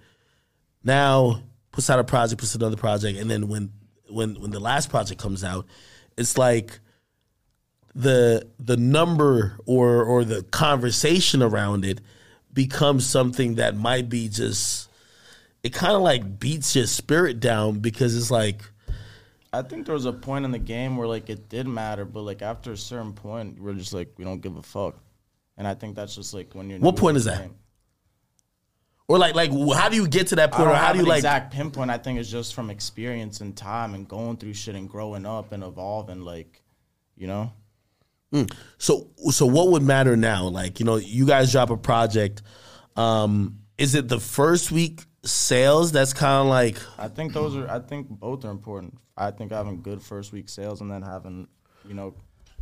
Now 0.83 1.43
puts 1.73 1.91
out 1.91 1.99
a 1.99 2.05
project, 2.05 2.41
puts 2.41 2.55
another 2.55 2.77
project, 2.77 3.19
and 3.19 3.31
then 3.31 3.49
when 3.49 3.71
when 4.09 4.41
when 4.41 4.51
the 4.51 4.61
last 4.61 4.89
project 4.89 5.21
comes 5.21 5.45
out, 5.45 5.67
it's 6.17 6.39
like 6.39 6.81
the 7.97 8.47
the 8.59 8.77
number 8.77 9.59
or 9.65 10.05
or 10.05 10.23
the 10.23 10.43
conversation 10.43 11.43
around 11.43 11.83
it 11.83 12.01
becomes 12.53 13.07
something 13.07 13.55
that 13.55 13.75
might 13.75 14.11
be 14.11 14.29
just 14.29 14.91
it 15.63 15.73
kind 15.73 15.95
of 15.95 16.03
like 16.03 16.39
beats 16.39 16.77
your 16.77 16.87
spirit 16.87 17.41
down 17.41 17.79
because 17.79 18.15
it's 18.15 18.31
like 18.31 18.61
I 19.51 19.63
think 19.63 19.87
there 19.87 19.95
was 19.95 20.05
a 20.05 20.13
point 20.13 20.45
in 20.45 20.51
the 20.51 20.59
game 20.59 20.99
where 20.99 21.09
like 21.09 21.31
it 21.31 21.49
did 21.49 21.67
matter, 21.67 22.05
but 22.05 22.21
like 22.21 22.43
after 22.43 22.73
a 22.73 22.77
certain 22.77 23.15
point, 23.15 23.59
we're 23.59 23.73
just 23.73 23.95
like 23.95 24.13
we 24.19 24.25
don't 24.25 24.41
give 24.41 24.57
a 24.57 24.63
fuck. 24.63 24.97
And 25.57 25.67
I 25.67 25.73
think 25.73 25.97
that's 25.97 26.15
just 26.15 26.35
like 26.35 26.55
when 26.55 26.69
you're. 26.69 26.79
What 26.79 26.97
point 26.97 27.17
is 27.17 27.25
that? 27.25 27.41
game. 27.41 27.55
or 29.09 29.17
like 29.17 29.35
like 29.35 29.51
how 29.75 29.89
do 29.89 29.97
you 29.97 30.07
get 30.07 30.27
to 30.29 30.37
that 30.37 30.53
point 30.53 30.69
or 30.69 30.75
how 30.75 30.93
do 30.93 30.99
you 30.99 31.07
like 31.07 31.19
exact 31.19 31.55
pinpoint. 31.55 31.91
I 31.91 31.97
think 31.97 32.19
it's 32.19 32.31
just 32.31 32.55
from 32.55 32.69
experience 32.69 33.41
and 33.41 33.57
time 33.57 33.95
and 33.95 34.07
going 34.07 34.37
through 34.37 34.53
shit 34.53 34.75
and 34.75 34.91
growing 34.91 35.25
up 35.25 35.53
and 35.53 35.65
evolving. 35.65 36.21
Like, 36.21 36.61
you 37.17 37.27
know, 37.27 37.51
So 38.79 39.09
so 39.31 39.47
what 39.47 39.69
would 39.69 39.83
matter 39.83 40.17
now? 40.17 40.49
Like, 40.49 40.81
you 40.81 40.87
know, 40.87 40.97
you 40.97 41.27
guys 41.27 41.53
drop 41.53 41.71
a 41.71 41.77
project. 41.77 42.43
Um, 42.97 43.61
is 43.79 43.95
it 43.95 44.09
the 44.09 44.21
first 44.21 44.71
week 44.71 45.05
sales 45.25 45.93
that's 45.93 46.13
kind 46.13 46.43
of 46.43 46.47
like 46.47 46.79
I 46.99 47.09
think 47.09 47.33
those 47.33 47.57
are. 47.57 47.69
I 47.69 47.79
think 47.79 48.09
both 48.09 48.45
are 48.45 48.51
important. 48.51 48.99
I 49.17 49.31
think 49.31 49.53
having 49.53 49.83
good 49.83 50.03
first 50.03 50.33
week 50.33 50.49
sales 50.49 50.81
and 50.81 50.91
then 50.91 51.03
having, 51.03 51.49
you 51.89 51.95
know, 51.95 52.15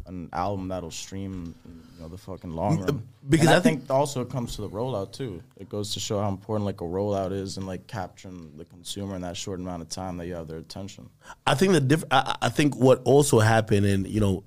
an 0.06 0.28
album 0.33 0.68
that'll 0.68 0.90
stream, 0.90 1.54
you 1.64 2.02
know, 2.02 2.09
the 2.09 2.18
fucking 2.18 2.50
long 2.50 2.80
run. 2.80 3.02
because 3.28 3.49
I 3.49 3.56
I, 3.56 3.61
think, 3.61 3.90
also 3.90 4.21
it 4.21 4.30
comes 4.30 4.54
to 4.56 4.62
the 4.62 4.68
rollout 4.68 5.12
too. 5.12 5.42
It 5.56 5.68
goes 5.68 5.94
to 5.94 6.00
show 6.00 6.21
how 6.21 6.28
important 6.28 6.66
like 6.66 6.80
a 6.80 6.85
rollout 6.85 7.33
is 7.33 7.56
and 7.56 7.66
like 7.66 7.87
capturing 7.87 8.56
the 8.56 8.64
consumer 8.66 9.16
in 9.16 9.23
that 9.23 9.37
short 9.37 9.61
amount 9.61 9.83
of 9.83 9.88
time 9.88 10.16
that 10.18 10.26
you 10.26 10.35
have 10.35 10.47
their 10.47 10.59
attention. 10.59 11.09
I 11.47 11.54
think 11.54 11.73
the 11.73 11.80
diff- 11.80 12.04
I, 12.11 12.37
I 12.42 12.49
think 12.50 12.76
what 12.76 13.00
also 13.04 13.40
happened, 13.40 13.87
and 13.87 14.06
you 14.06 14.21
know, 14.21 14.44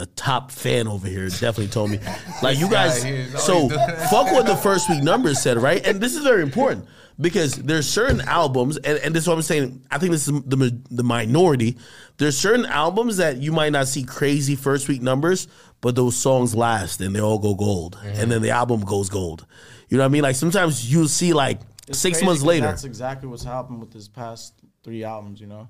a 0.00 0.06
top 0.06 0.50
fan 0.50 0.88
over 0.88 1.06
here 1.06 1.28
definitely 1.28 1.68
told 1.68 1.90
me, 1.90 1.98
like 2.42 2.58
you 2.58 2.68
guys. 2.68 3.02
So 3.42 3.68
fuck 3.68 4.32
what 4.32 4.46
the 4.46 4.56
first 4.56 4.88
week 4.88 5.02
numbers 5.02 5.40
said, 5.40 5.58
right? 5.58 5.84
And 5.86 6.00
this 6.00 6.14
is 6.14 6.22
very 6.22 6.42
important 6.42 6.86
because 7.20 7.54
there's 7.54 7.88
certain 7.88 8.20
albums, 8.22 8.76
and, 8.78 8.98
and 8.98 9.14
this 9.14 9.24
is 9.24 9.28
what 9.28 9.34
I'm 9.34 9.42
saying. 9.42 9.84
I 9.90 9.98
think 9.98 10.12
this 10.12 10.28
is 10.28 10.42
the 10.42 10.78
the 10.90 11.02
minority. 11.02 11.76
There's 12.16 12.36
certain 12.36 12.66
albums 12.66 13.16
that 13.18 13.38
you 13.38 13.52
might 13.52 13.72
not 13.72 13.88
see 13.88 14.04
crazy 14.04 14.56
first 14.56 14.88
week 14.88 15.02
numbers, 15.02 15.48
but 15.80 15.94
those 15.94 16.16
songs 16.16 16.54
last 16.54 17.00
and 17.00 17.14
they 17.14 17.20
all 17.20 17.38
go 17.38 17.54
gold, 17.54 17.96
mm-hmm. 17.96 18.20
and 18.20 18.30
then 18.30 18.42
the 18.42 18.50
album 18.50 18.80
goes 18.82 19.08
gold. 19.08 19.46
You 19.88 19.96
know 19.96 20.04
what 20.04 20.10
I 20.10 20.12
mean? 20.12 20.22
Like 20.22 20.36
sometimes 20.36 20.92
you'll 20.92 21.08
see 21.08 21.32
like 21.32 21.60
It's 21.88 21.98
six 21.98 22.22
months 22.22 22.42
later. 22.42 22.66
That's 22.66 22.84
exactly 22.84 23.28
what's 23.28 23.44
happened 23.44 23.80
with 23.80 23.92
his 23.92 24.08
past 24.08 24.54
three 24.84 25.04
albums. 25.04 25.40
You 25.40 25.46
know, 25.46 25.68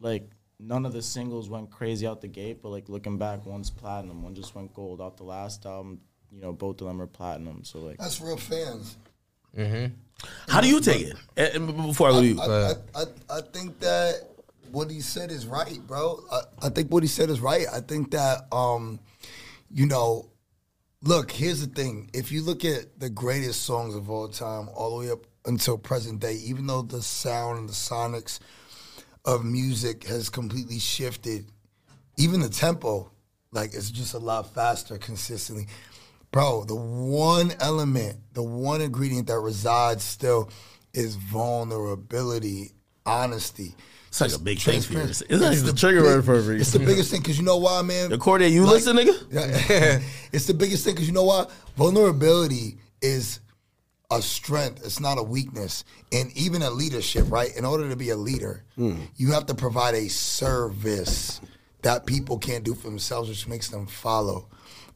like 0.00 0.28
none 0.60 0.84
of 0.86 0.92
the 0.92 1.02
singles 1.02 1.48
went 1.48 1.70
crazy 1.70 2.06
out 2.06 2.20
the 2.20 2.28
gate, 2.28 2.62
but 2.62 2.68
like 2.68 2.88
looking 2.88 3.18
back, 3.18 3.46
one's 3.46 3.70
platinum, 3.70 4.22
one 4.22 4.34
just 4.34 4.54
went 4.54 4.72
gold 4.74 5.00
out 5.00 5.16
the 5.16 5.24
last 5.24 5.64
album. 5.66 6.00
You 6.30 6.40
know, 6.40 6.52
both 6.52 6.80
of 6.80 6.86
them 6.86 7.00
are 7.02 7.06
platinum. 7.06 7.64
So 7.64 7.80
like, 7.80 7.98
That's 7.98 8.20
real 8.20 8.36
fans. 8.36 8.96
Mm-hmm. 9.56 9.94
How 10.48 10.60
do 10.60 10.68
you 10.68 10.80
take 10.80 11.02
it? 11.08 11.16
Eh, 11.36 11.42
eh, 11.44 11.50
and- 11.54 11.68
and 11.70 11.86
before 11.86 12.08
I 12.08 12.12
leave, 12.12 12.36
to 12.36 12.42
you, 12.44 12.50
I, 12.52 13.00
I, 13.00 13.02
I, 13.02 13.38
I 13.38 13.40
think 13.52 13.80
that 13.80 14.28
what 14.70 14.90
he 14.90 15.00
said 15.00 15.30
is 15.32 15.46
right, 15.46 15.80
bro. 15.86 16.20
I, 16.30 16.40
I 16.66 16.68
think 16.68 16.90
what 16.92 17.02
he 17.02 17.08
said 17.08 17.30
is 17.30 17.40
right. 17.40 17.66
I 17.72 17.80
think 17.80 18.12
that, 18.12 18.46
um, 18.52 19.00
you 19.72 19.86
know, 19.86 20.28
look, 21.02 21.32
here's 21.32 21.66
the 21.66 21.74
thing. 21.74 22.10
If 22.12 22.30
you 22.30 22.42
look 22.42 22.64
at 22.64 23.00
the 23.00 23.10
greatest 23.10 23.64
songs 23.64 23.94
of 23.96 24.08
all 24.10 24.28
time, 24.28 24.68
all 24.74 24.90
the 25.00 25.06
way 25.06 25.10
up 25.10 25.26
until 25.46 25.78
present 25.78 26.20
day, 26.20 26.34
even 26.34 26.66
though 26.68 26.82
the 26.82 27.02
sound 27.02 27.58
and 27.58 27.68
the 27.68 27.72
sonics 27.72 28.38
of 29.24 29.44
music 29.44 30.04
has 30.04 30.28
completely 30.28 30.78
shifted, 30.78 31.46
even 32.16 32.40
the 32.40 32.48
tempo, 32.48 33.10
like 33.52 33.74
it's 33.74 33.90
just 33.90 34.14
a 34.14 34.18
lot 34.18 34.54
faster 34.54 34.98
consistently. 34.98 35.66
Bro, 36.32 36.64
the 36.66 36.76
one 36.76 37.52
element, 37.60 38.16
the 38.34 38.42
one 38.42 38.80
ingredient 38.80 39.26
that 39.28 39.38
resides 39.40 40.04
still 40.04 40.48
is 40.94 41.16
vulnerability, 41.16 42.72
honesty. 43.04 43.74
It's 44.08 44.20
like 44.20 44.32
a 44.32 44.38
big 44.38 44.58
thing 44.58 44.80
for 44.80 44.92
you. 44.92 44.98
transparency. 45.00 45.26
It's 45.28 45.42
like 45.42 45.72
the 45.72 45.78
trigger 45.78 46.02
word 46.02 46.24
for 46.24 46.34
a. 46.34 46.60
It's 46.60 46.72
the 46.72 46.80
biggest 46.80 47.10
thing 47.12 47.20
because 47.20 47.38
you 47.38 47.44
know 47.44 47.58
why, 47.58 47.82
man. 47.82 48.10
The 48.10 48.18
Cordae, 48.18 48.50
you 48.50 48.62
Like- 48.64 48.84
listen, 48.84 48.96
nigga? 48.96 50.02
It's 50.32 50.46
the 50.46 50.54
biggest 50.54 50.84
thing 50.84 50.94
because 50.94 51.06
you 51.08 51.14
know 51.14 51.24
why 51.24 51.46
Vulnerability 51.76 52.78
is 53.02 53.40
a 54.10 54.20
strength. 54.20 54.84
It's 54.84 55.00
not 55.00 55.18
a 55.18 55.22
weakness. 55.22 55.84
And 56.12 56.36
even 56.36 56.62
a 56.62 56.70
leadership, 56.70 57.30
right? 57.30 57.54
In 57.56 57.64
order 57.64 57.88
to 57.88 57.96
be 57.96 58.10
a 58.10 58.16
leader, 58.16 58.64
hmm. 58.76 58.96
you 59.16 59.32
have 59.32 59.46
to 59.46 59.54
provide 59.54 59.94
a 59.94 60.08
service 60.08 61.40
that 61.82 62.06
people 62.06 62.38
can't 62.38 62.64
do 62.64 62.74
for 62.74 62.88
themselves, 62.88 63.28
which 63.28 63.48
makes 63.48 63.68
them 63.68 63.86
follow. 63.86 64.48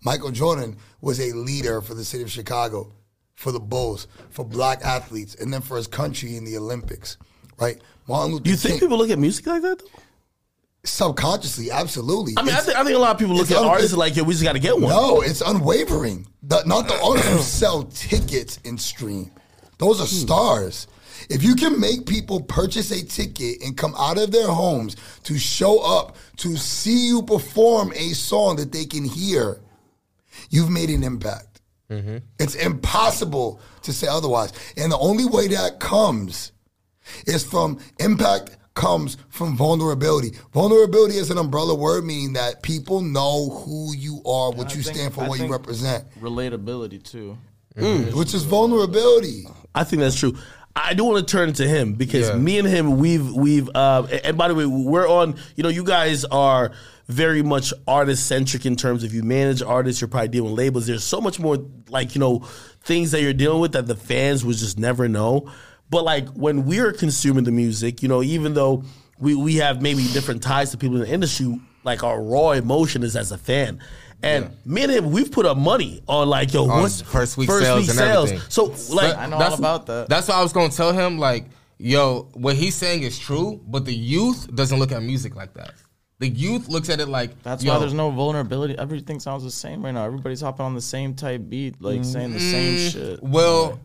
Michael 0.04 0.30
Jordan 0.30 0.76
was 1.00 1.18
a 1.18 1.32
leader 1.32 1.80
for 1.80 1.94
the 1.94 2.04
city 2.04 2.22
of 2.22 2.30
Chicago, 2.30 2.92
for 3.34 3.52
the 3.52 3.60
Bulls, 3.60 4.06
for 4.30 4.44
black 4.44 4.82
athletes, 4.84 5.34
and 5.34 5.52
then 5.52 5.62
for 5.62 5.76
his 5.76 5.86
country 5.86 6.36
in 6.36 6.44
the 6.44 6.56
Olympics, 6.56 7.16
right? 7.58 7.80
Martin 8.06 8.32
Luther 8.32 8.48
You 8.50 8.56
think 8.56 8.74
King, 8.74 8.80
people 8.80 8.98
look 8.98 9.10
at 9.10 9.18
music 9.18 9.46
like 9.46 9.62
that? 9.62 9.78
Though? 9.78 10.00
Subconsciously, 10.84 11.70
absolutely. 11.70 12.34
I 12.36 12.42
mean, 12.42 12.54
I 12.54 12.58
I 12.58 12.84
think 12.84 12.96
a 12.96 12.98
lot 12.98 13.12
of 13.12 13.18
people 13.18 13.34
look 13.34 13.50
at 13.50 13.56
un- 13.56 13.66
artists 13.66 13.96
like, 13.96 14.16
yo, 14.16 14.22
we 14.24 14.34
just 14.34 14.44
got 14.44 14.52
to 14.52 14.58
get 14.58 14.74
one. 14.78 14.90
No, 14.90 15.22
it's 15.22 15.40
unwavering. 15.40 16.26
The, 16.42 16.62
not 16.64 16.88
the 16.88 17.00
artists 17.02 17.30
who 17.30 17.38
sell 17.42 17.82
tickets 17.84 18.58
and 18.64 18.80
stream. 18.80 19.30
Those 19.78 20.00
are 20.00 20.06
stars. 20.06 20.86
If 21.30 21.42
you 21.42 21.54
can 21.54 21.80
make 21.80 22.06
people 22.06 22.42
purchase 22.42 22.90
a 22.90 23.04
ticket 23.04 23.62
and 23.62 23.76
come 23.76 23.94
out 23.96 24.18
of 24.18 24.30
their 24.30 24.48
homes 24.48 24.96
to 25.24 25.38
show 25.38 25.78
up 25.80 26.16
to 26.38 26.56
see 26.56 27.06
you 27.08 27.22
perform 27.22 27.92
a 27.94 28.10
song 28.10 28.56
that 28.56 28.72
they 28.72 28.84
can 28.84 29.04
hear, 29.04 29.60
you've 30.50 30.70
made 30.70 30.90
an 30.90 31.02
impact. 31.02 31.60
Mm-hmm. 31.90 32.18
It's 32.38 32.54
impossible 32.54 33.60
to 33.82 33.92
say 33.92 34.06
otherwise. 34.06 34.52
And 34.76 34.92
the 34.92 34.98
only 34.98 35.24
way 35.24 35.48
that 35.48 35.80
comes 35.80 36.52
is 37.26 37.44
from 37.44 37.78
impact 37.98 38.56
comes 38.74 39.16
from 39.28 39.56
vulnerability. 39.56 40.32
Vulnerability 40.52 41.16
is 41.16 41.30
an 41.30 41.38
umbrella 41.38 41.74
word 41.74 42.04
meaning 42.04 42.32
that 42.34 42.62
people 42.62 43.00
know 43.00 43.50
who 43.50 43.94
you 43.94 44.16
are, 44.26 44.50
what 44.50 44.72
I 44.72 44.74
you 44.76 44.82
think- 44.82 44.96
stand 44.96 45.14
for, 45.14 45.22
I 45.24 45.28
what 45.28 45.38
you 45.38 45.46
represent, 45.50 46.04
relatability 46.20 47.02
too. 47.02 47.38
which 47.76 48.34
is 48.34 48.44
vulnerability. 48.44 49.46
I 49.74 49.84
think 49.84 50.00
that's 50.00 50.16
true. 50.16 50.36
I 50.76 50.92
do 50.94 51.04
want 51.04 51.26
to 51.26 51.30
turn 51.32 51.52
to 51.54 51.68
him 51.68 51.92
because 51.94 52.28
Yeah. 52.28 52.34
me 52.36 52.58
and 52.58 52.66
him, 52.66 52.98
we've 52.98 53.32
we've. 53.32 53.68
Uh, 53.74 54.06
and 54.24 54.36
by 54.36 54.48
the 54.48 54.54
way, 54.56 54.66
we're 54.66 55.08
on. 55.08 55.36
You 55.54 55.62
know, 55.62 55.68
you 55.68 55.84
guys 55.84 56.24
are 56.24 56.72
very 57.06 57.42
much 57.42 57.72
artist 57.86 58.26
centric 58.26 58.66
in 58.66 58.74
terms 58.74 59.04
of 59.04 59.14
you 59.14 59.22
manage 59.22 59.62
artists. 59.62 60.00
You're 60.00 60.08
probably 60.08 60.28
dealing 60.28 60.50
with 60.50 60.58
labels. 60.58 60.86
There's 60.88 61.04
so 61.04 61.20
much 61.20 61.38
more 61.38 61.58
like 61.90 62.16
you 62.16 62.18
know 62.18 62.40
things 62.82 63.12
that 63.12 63.22
you're 63.22 63.32
dealing 63.32 63.60
with 63.60 63.72
that 63.72 63.86
the 63.86 63.94
fans 63.94 64.44
would 64.44 64.56
just 64.56 64.76
never 64.78 65.08
know. 65.08 65.48
But 65.94 66.02
like 66.02 66.26
when 66.30 66.66
we're 66.66 66.92
consuming 66.92 67.44
the 67.44 67.52
music, 67.52 68.02
you 68.02 68.08
know, 68.08 68.20
even 68.20 68.52
though 68.52 68.82
we 69.20 69.36
we 69.36 69.54
have 69.58 69.80
maybe 69.80 70.02
different 70.08 70.42
ties 70.42 70.72
to 70.72 70.76
people 70.76 70.96
in 70.96 71.02
the 71.02 71.08
industry, 71.08 71.60
like 71.84 72.02
our 72.02 72.20
raw 72.20 72.50
emotion 72.50 73.04
is 73.04 73.14
as 73.14 73.30
a 73.30 73.38
fan. 73.38 73.78
And 74.20 74.50
me 74.64 74.82
and 74.82 74.90
him, 74.90 75.12
we've 75.12 75.30
put 75.30 75.46
up 75.46 75.56
money 75.56 76.02
on 76.08 76.28
like 76.28 76.52
yo, 76.52 76.68
On 76.68 76.82
what's 76.82 77.00
first 77.00 77.36
week 77.36 77.48
sales 77.48 77.88
and 77.88 78.00
everything. 78.00 78.40
So 78.48 78.74
like, 78.92 79.16
I 79.16 79.26
know 79.26 79.38
That's- 79.38 79.52
all 79.52 79.58
about 79.60 79.86
that. 79.86 80.08
That's 80.08 80.26
why 80.26 80.34
I 80.34 80.42
was 80.42 80.52
gonna 80.52 80.70
tell 80.72 80.92
him 80.92 81.20
like, 81.20 81.44
yo, 81.78 82.28
what 82.32 82.56
he's 82.56 82.74
saying 82.74 83.04
is 83.04 83.16
true, 83.16 83.60
but 83.64 83.84
the 83.84 83.94
youth 83.94 84.52
doesn't 84.52 84.80
look 84.80 84.90
at 84.90 85.00
music 85.00 85.36
like 85.36 85.54
that. 85.54 85.74
The 86.18 86.26
youth 86.28 86.66
looks 86.66 86.90
at 86.90 86.98
it 86.98 87.06
like 87.06 87.40
That's 87.44 87.62
yo, 87.62 87.72
why 87.72 87.78
there's 87.78 87.94
no 87.94 88.10
vulnerability. 88.10 88.76
Everything 88.76 89.20
sounds 89.20 89.44
the 89.44 89.50
same 89.52 89.84
right 89.84 89.94
now. 89.94 90.06
Everybody's 90.06 90.40
hopping 90.40 90.66
on 90.66 90.74
the 90.74 90.80
same 90.80 91.14
type 91.14 91.42
beat, 91.48 91.80
like 91.80 92.00
mm, 92.00 92.04
saying 92.04 92.32
the 92.32 92.40
same 92.40 92.78
mm. 92.78 92.92
shit. 92.92 93.22
Well, 93.22 93.78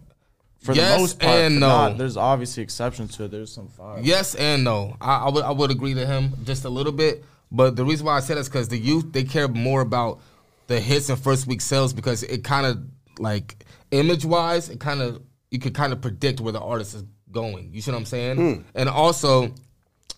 For 0.59 0.73
yes 0.73 0.93
the 0.95 0.99
most 0.99 1.19
part, 1.19 1.35
and 1.35 1.59
no. 1.59 1.67
not- 1.67 1.97
there's 1.97 2.17
obviously 2.17 2.63
exceptions 2.63 3.15
to 3.17 3.23
it. 3.25 3.31
There's 3.31 3.51
some 3.51 3.69
fire. 3.69 3.99
Yes 4.01 4.35
and 4.35 4.63
no. 4.63 4.95
I, 4.99 5.25
I 5.25 5.29
would 5.29 5.43
I 5.43 5.51
would 5.51 5.71
agree 5.71 5.93
to 5.93 6.05
him 6.05 6.33
just 6.43 6.65
a 6.65 6.69
little 6.69 6.91
bit, 6.91 7.23
but 7.51 7.75
the 7.77 7.85
reason 7.85 8.05
why 8.05 8.17
I 8.17 8.19
said 8.19 8.35
that 8.35 8.41
is 8.41 8.49
because 8.49 8.67
the 8.67 8.77
youth 8.77 9.11
they 9.13 9.23
care 9.23 9.47
more 9.47 9.79
about 9.81 10.19
the 10.67 10.79
hits 10.79 11.09
and 11.09 11.17
first 11.17 11.47
week 11.47 11.61
sales 11.61 11.93
because 11.93 12.23
it 12.23 12.43
kind 12.43 12.65
of 12.65 12.77
like 13.19 13.65
image 13.91 14.25
wise, 14.25 14.69
it 14.69 14.79
kind 14.81 15.01
of 15.01 15.21
you 15.49 15.59
could 15.59 15.73
kind 15.73 15.93
of 15.93 16.01
predict 16.01 16.41
where 16.41 16.53
the 16.53 16.59
artist 16.61 16.93
is 16.93 17.03
going. 17.31 17.69
You 17.73 17.81
see 17.81 17.91
what 17.91 17.97
I'm 17.97 18.05
saying? 18.05 18.65
And 18.75 18.89
also, 18.89 19.53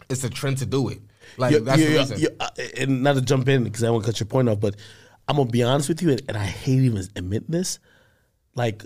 it's 0.09 0.23
a 0.23 0.29
trend 0.29 0.57
to 0.57 0.65
do 0.65 0.89
it. 0.89 1.01
Like 1.37 1.51
you- 1.53 1.59
that's 1.59 1.79
you- 1.79 1.85
the 1.85 1.91
you- 1.93 1.99
reason. 1.99 2.19
you- 2.19 2.35
uh, 2.39 2.49
and 2.77 3.03
not 3.03 3.13
to 3.13 3.21
jump 3.21 3.47
in 3.47 3.63
because 3.63 3.83
I 3.83 3.89
want 3.91 4.03
to 4.05 4.11
cut 4.11 4.19
your 4.19 4.27
point 4.27 4.49
off, 4.49 4.59
but 4.59 4.75
I'm 5.27 5.37
gonna 5.37 5.49
be 5.51 5.61
honest 5.63 5.87
with 5.87 6.01
you, 6.01 6.09
and, 6.09 6.21
and 6.27 6.35
I 6.35 6.45
hate 6.45 6.79
even 6.81 7.05
admit 7.15 7.49
this. 7.49 7.77
Like, 8.55 8.83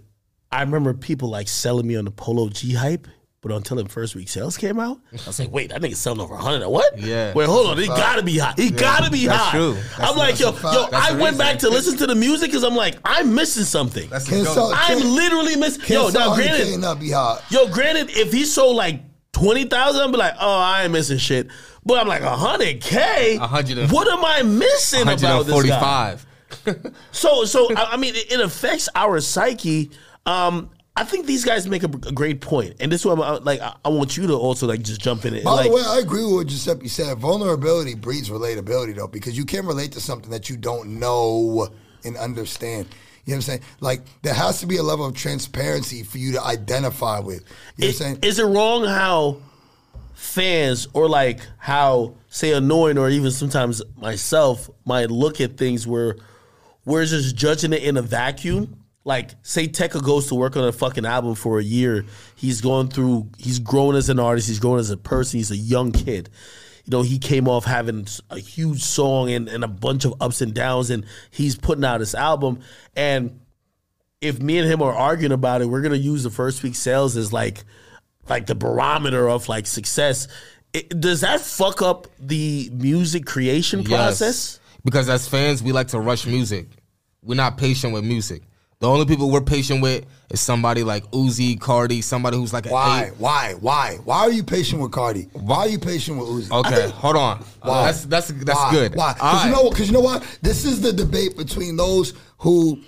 I 0.56 0.62
remember 0.62 0.94
people 0.94 1.30
like 1.30 1.48
selling 1.48 1.86
me 1.88 1.96
on 1.96 2.06
the 2.06 2.12
Polo 2.12 2.50
G 2.50 2.74
hype, 2.74 3.08
but 3.42 3.52
until 3.52 3.78
the 3.78 3.88
first 3.90 4.16
week 4.16 4.30
sales 4.30 4.58
came 4.58 4.80
out, 4.80 5.00
I 5.12 5.16
was 5.28 5.40
like, 5.40 5.52
wait, 5.52 5.70
that 5.70 5.82
nigga 5.82 5.96
selling 5.96 6.20
over 6.22 6.36
hundred. 6.36 6.68
What? 6.68 6.98
Yeah. 6.98 7.34
Wait, 7.34 7.48
hold 7.48 7.68
on, 7.68 7.78
he 7.78 7.88
gotta 7.88 8.24
be 8.24 8.38
hot. 8.38 8.58
He 8.60 8.72
gotta 8.72 9.12
be 9.12 9.28
That's 9.28 9.42
hot. 9.42 9.52
true. 9.52 9.78
I'm 9.98 10.16
like, 10.18 10.40
yo, 10.40 10.52
that's 10.52 10.64
a 10.64 10.68
yo, 10.74 10.88
I 10.94 11.14
the 11.14 11.22
went 11.22 11.38
back 11.38 11.60
to 11.60 11.70
listen 11.70 11.98
to 11.98 12.08
the 12.08 12.16
music 12.16 12.50
because 12.50 12.64
I'm 12.64 12.76
like, 12.76 12.96
I'm 13.06 13.36
missing 13.36 13.64
something. 13.66 14.10
That's 14.10 14.28
Can't 14.30 14.46
the 14.46 14.54
sell- 14.54 14.74
I'm 14.74 14.98
can't- 15.00 15.06
literally 15.06 15.56
missing. 15.58 15.82
Can't 15.82 15.90
Yo, 15.92 16.10
sell 16.10 16.30
now 16.32 16.36
granted, 16.36 16.80
not 16.80 17.00
be 17.00 17.12
hot. 17.12 17.44
Yo, 17.50 17.68
granted, 17.68 18.10
if 18.12 18.32
he 18.32 18.46
sold 18.46 18.76
like 18.78 19.02
twenty 19.34 19.66
thousand, 19.66 20.02
I'd 20.04 20.12
be 20.12 20.18
like, 20.18 20.34
oh, 20.40 20.60
I 20.60 20.84
ain't 20.84 20.92
missing 20.94 21.18
shit. 21.18 21.48
But 21.86 22.00
I'm 22.00 22.08
like, 22.08 22.24
hundred 22.24 22.82
k. 22.82 23.36
A 23.36 23.46
hundred 23.46 23.78
and- 23.78 23.92
What 23.92 24.08
am 24.08 24.24
I 24.26 24.42
missing 24.42 25.02
about 25.04 25.20
this 25.20 25.22
guy? 25.22 25.36
145. 25.38 26.26
So, 27.12 27.46
so 27.46 27.70
I, 27.76 27.92
I 27.94 27.98
mean, 27.98 28.16
it, 28.16 28.32
it 28.32 28.40
affects 28.40 28.88
our 28.96 29.20
psyche. 29.20 29.92
Um, 30.26 30.70
I 30.96 31.04
think 31.04 31.26
these 31.26 31.44
guys 31.44 31.68
make 31.68 31.84
a, 31.84 31.88
a 31.88 32.12
great 32.12 32.40
point, 32.40 32.76
and 32.80 32.92
this 32.92 33.02
is 33.02 33.06
what 33.06 33.20
I'm 33.20 33.44
like. 33.44 33.60
I, 33.60 33.76
I 33.84 33.90
want 33.90 34.16
you 34.16 34.28
to 34.28 34.34
also 34.34 34.66
like 34.66 34.82
just 34.82 35.02
jump 35.02 35.26
in 35.26 35.36
it. 35.36 35.44
By 35.44 35.52
like, 35.52 35.70
the 35.70 35.76
way, 35.76 35.84
I 35.86 36.00
agree 36.00 36.24
with 36.24 36.34
what 36.34 36.48
Giuseppe 36.48 36.88
said. 36.88 37.18
Vulnerability 37.18 37.96
breeds 37.96 38.30
relatability, 38.30 38.96
though, 38.96 39.08
because 39.08 39.38
you 39.38 39.46
can 39.46 39.66
relate 39.66 39.92
to 39.94 40.02
something 40.02 40.32
that 40.32 40.50
you 40.50 40.56
don't 40.56 41.00
know 41.00 41.68
and 42.06 42.16
understand. 42.18 42.88
You 43.26 43.32
know 43.32 43.38
what 43.38 43.38
I'm 43.38 43.42
saying? 43.42 43.62
Like, 43.80 44.02
there 44.22 44.34
has 44.34 44.60
to 44.62 44.68
be 44.68 44.78
a 44.78 44.84
level 44.84 45.06
of 45.06 45.16
transparency 45.16 46.04
for 46.04 46.18
you 46.18 46.32
to 46.34 46.44
identify 46.44 47.20
with. 47.20 47.44
You 47.76 47.88
know 47.88 47.88
what 47.88 47.88
I'm 47.88 47.94
saying? 47.94 48.20
is 48.22 48.40
it 48.40 48.46
wrong 48.46 48.86
how 48.86 49.42
fans 50.14 50.88
or 50.94 51.10
like 51.10 51.40
how 51.58 52.16
say 52.30 52.54
annoying 52.54 52.98
or 52.98 53.10
even 53.10 53.32
sometimes 53.32 53.82
myself 53.98 54.70
might 54.86 55.12
look 55.12 55.42
at 55.42 55.58
things 55.58 55.86
where 55.86 56.16
we're 56.86 57.06
just 57.06 57.36
judging 57.36 57.74
it 57.74 57.84
in 57.84 57.98
a 57.98 58.02
vacuum. 58.02 58.85
Like 59.06 59.36
say 59.44 59.68
Tecca 59.68 60.04
goes 60.04 60.28
to 60.28 60.36
work 60.36 60.58
on 60.58 60.68
a 60.68 60.72
fucking 60.72 61.06
album 61.06 61.36
for 61.36 61.60
a 61.60 61.64
year. 61.64 62.06
He's 62.36 62.60
going 62.60 62.90
through 62.90 63.30
he's 63.38 63.60
grown 63.60 63.96
as 63.96 64.10
an 64.10 64.20
artist, 64.20 64.48
he's 64.48 64.60
grown 64.60 64.80
as 64.80 64.90
a 64.90 64.98
person, 64.98 65.38
he's 65.38 65.52
a 65.52 65.58
young 65.58 65.92
kid. 65.92 66.30
You 66.86 66.92
know, 66.92 67.02
he 67.04 67.20
came 67.20 67.48
off 67.48 67.66
having 67.66 68.08
a 68.30 68.40
huge 68.40 68.84
song 68.84 69.32
and, 69.32 69.48
and 69.48 69.64
a 69.64 69.68
bunch 69.68 70.06
of 70.06 70.22
ups 70.22 70.42
and 70.42 70.54
downs 70.54 70.90
and 70.90 71.06
he's 71.32 71.56
putting 71.56 71.86
out 71.86 72.00
his 72.00 72.16
album 72.16 72.60
and 72.96 73.40
if 74.22 74.42
me 74.42 74.58
and 74.58 74.70
him 74.70 74.82
are 74.82 74.94
arguing 74.94 75.32
about 75.32 75.62
it, 75.62 75.66
we're 75.66 75.82
gonna 75.82 75.96
use 75.96 76.24
the 76.24 76.32
first 76.32 76.64
week 76.64 76.76
sales 76.76 77.16
as 77.16 77.32
like 77.32 77.64
like 78.28 78.48
the 78.48 78.56
barometer 78.56 79.30
of 79.30 79.48
like 79.48 79.68
success. 79.68 80.28
It, 80.74 81.00
does 81.00 81.22
that 81.22 81.42
fuck 81.42 81.82
up 81.82 82.08
the 82.20 82.70
music 82.74 83.26
creation 83.26 83.84
process? 83.84 84.60
Because 84.84 85.10
as 85.10 85.28
fans, 85.28 85.64
we 85.64 85.72
like 85.72 85.90
to 85.90 86.00
rush 86.00 86.26
music. 86.26 86.68
We're 87.24 87.36
not 87.36 87.58
patient 87.58 87.94
with 87.94 88.04
music. 88.04 88.44
The 88.86 88.92
only 88.92 89.08
people 89.08 89.32
we're 89.32 89.42
patient 89.42 89.82
with 89.82 90.06
is 90.30 90.40
somebody 90.40 90.84
like 90.84 91.10
Uzi, 91.10 91.58
Carti, 91.58 92.04
somebody 92.04 92.38
who's 92.38 92.54
like 92.54 92.68
Why? 92.68 93.10
Why? 93.18 93.56
Why? 93.60 93.98
Why 94.04 94.20
are 94.20 94.32
you 94.32 94.44
patient 94.44 94.80
with 94.80 94.92
Carti? 94.92 95.28
Why 95.34 95.58
are 95.62 95.68
you 95.68 95.80
patient 95.80 96.20
with 96.20 96.28
Uzi? 96.28 96.52
Okay, 96.52 96.92
hold 96.92 97.16
on. 97.16 97.40
Why? 97.64 97.80
Uh, 97.80 97.86
that's 97.86 98.06
that's 98.06 98.28
that's 98.28 98.60
Why? 98.60 98.72
good. 98.72 98.94
Why? 98.96 99.14
Because 99.14 99.46
you 99.46 99.52
know, 99.54 99.70
because 99.72 99.88
you 99.88 99.94
know 99.94 100.02
what? 100.02 100.38
This 100.44 100.66
is 100.66 100.82
the 100.82 100.94
debate 100.94 101.36
between 101.36 101.78
those 101.78 102.14
who, 102.38 102.80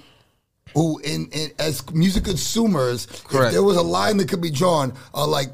who 0.75 0.99
in, 0.99 1.29
in 1.31 1.49
as 1.57 1.83
music 1.91 2.25
consumers, 2.25 3.07
there 3.31 3.63
was 3.63 3.77
a 3.77 3.81
line 3.81 4.17
that 4.17 4.29
could 4.29 4.39
be 4.39 4.51
drawn, 4.51 4.93
are 5.15 5.27
like 5.27 5.49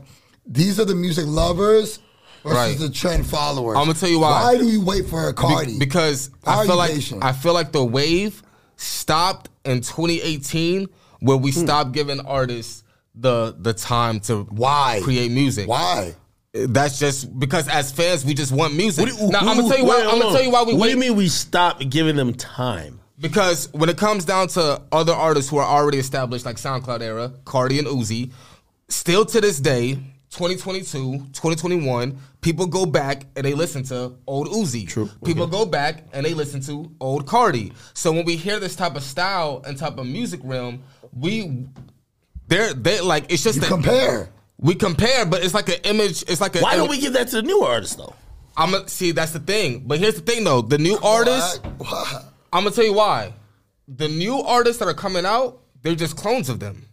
these 0.45 0.77
are 0.77 0.83
the 0.85 0.93
music 0.93 1.23
lovers 1.25 1.99
versus 2.43 2.57
Right. 2.57 2.77
the 2.77 2.89
trend 2.89 3.25
followers. 3.25 3.77
I'ma 3.77 3.93
tell 3.93 4.09
you 4.09 4.19
why. 4.19 4.41
Why 4.43 4.57
do 4.57 4.67
you 4.67 4.83
wait 4.83 5.05
for 5.07 5.29
a 5.29 5.33
Be- 5.33 5.41
Carti? 5.41 5.79
because 5.79 6.31
Why 6.43 6.63
I 6.63 6.65
feel 6.67 6.75
like 6.75 6.91
patient? 6.91 7.23
I 7.23 7.31
feel 7.31 7.53
like 7.53 7.71
the 7.71 7.85
wave 7.85 8.42
stopped 8.77 9.49
in 9.65 9.81
2018 9.81 10.87
where 11.19 11.37
we 11.37 11.51
Hmm. 11.51 11.59
stopped 11.65 11.91
giving 11.93 12.19
artists 12.21 12.83
the 13.15 13.55
the 13.59 13.73
time 13.73 14.19
to 14.21 14.43
Why? 14.49 14.99
create 15.03 15.31
music. 15.31 15.67
Why? 15.67 16.15
That's 16.53 16.99
just 16.99 17.37
because 17.39 17.67
as 17.67 17.91
fans 17.91 18.23
we 18.25 18.33
just 18.33 18.51
want 18.51 18.75
music. 18.75 19.05
What 19.05 19.17
do 19.17 19.23
you- 19.25 19.29
now 19.31 19.39
I'm 19.39 19.45
gonna 19.57 19.67
tell 19.69 19.77
you 19.77 19.85
why. 19.85 19.95
wait, 19.97 20.03
I'm 20.03 20.09
hold 20.09 20.21
gonna 20.21 20.25
on. 20.31 20.33
tell 20.35 20.43
you 20.43 20.51
why 20.51 20.63
we 20.63 20.73
What 20.73 20.81
wait. 20.81 20.87
do 20.89 20.93
you 20.93 20.99
mean 20.99 21.15
we 21.15 21.27
stop 21.29 21.79
giving 21.89 22.15
them 22.15 22.33
time? 22.33 22.99
Because 23.19 23.69
when 23.71 23.89
it 23.89 23.97
comes 23.97 24.25
down 24.25 24.47
to 24.49 24.81
other 24.91 25.13
artists 25.13 25.49
who 25.49 25.57
are 25.57 25.65
already 25.67 25.97
established, 25.99 26.45
like 26.45 26.57
SoundCloud 26.57 27.01
era, 27.01 27.31
Carti 27.45 27.79
and 27.79 27.87
Uzi, 27.87 28.31
still 28.89 29.25
to 29.25 29.39
this 29.41 29.59
day, 29.59 29.97
2022, 30.33 31.19
2021, 31.31 32.17
people 32.41 32.65
go 32.65 32.85
back 32.87 33.27
and 33.35 33.45
they 33.45 33.53
listen 33.53 33.83
to 33.83 34.15
old 34.25 34.47
Uzi. 34.47 34.87
True. 34.87 35.09
People 35.23 35.45
go 35.45 35.63
back 35.65 36.05
and 36.11 36.25
they 36.25 36.33
listen 36.33 36.59
to 36.61 36.91
old 36.99 37.27
Carti. 37.27 37.71
So 37.93 38.11
when 38.11 38.25
we 38.25 38.35
hear 38.35 38.59
this 38.59 38.75
type 38.75 38.95
of 38.95 39.03
style 39.03 39.61
and 39.67 39.77
type 39.77 39.97
of 39.99 40.07
music 40.07 40.39
realm, 40.43 40.81
we 41.15 41.67
they're 42.47 42.73
they 42.73 42.99
like 43.01 43.31
it's 43.31 43.43
just 43.43 43.55
You 43.57 43.61
that 43.61 43.67
compare. 43.67 44.29
we 44.57 44.73
compare, 44.73 45.25
but 45.25 45.43
it's 45.45 45.53
like 45.53 45.69
an 45.69 45.79
image. 45.83 46.23
It's 46.23 46.41
like 46.41 46.55
a 46.55 46.61
Why 46.61 46.75
don't 46.77 46.89
we 46.89 46.99
give 46.99 47.13
that 47.13 47.27
to 47.29 47.35
the 47.37 47.43
new 47.43 47.61
artists 47.61 47.95
though? 47.95 48.15
I'm 48.57 48.71
gonna 48.71 48.87
see 48.87 49.11
that's 49.11 49.31
the 49.33 49.39
thing. 49.39 49.83
But 49.85 49.99
here's 49.99 50.15
the 50.15 50.21
thing 50.21 50.43
though, 50.43 50.61
the 50.63 50.79
new 50.79 50.97
artists. 51.03 51.59
Why? 51.59 51.69
Why? 51.77 52.23
I'm 52.51 52.63
gonna 52.63 52.75
tell 52.75 52.85
you 52.85 52.93
why. 52.93 53.33
The 53.87 54.07
new 54.07 54.41
artists 54.41 54.79
that 54.79 54.87
are 54.87 54.93
coming 54.95 55.25
out, 55.25 55.59
they're 55.83 55.95
just 55.95 56.17
clones 56.17 56.49
of 56.49 56.59
them. 56.59 56.87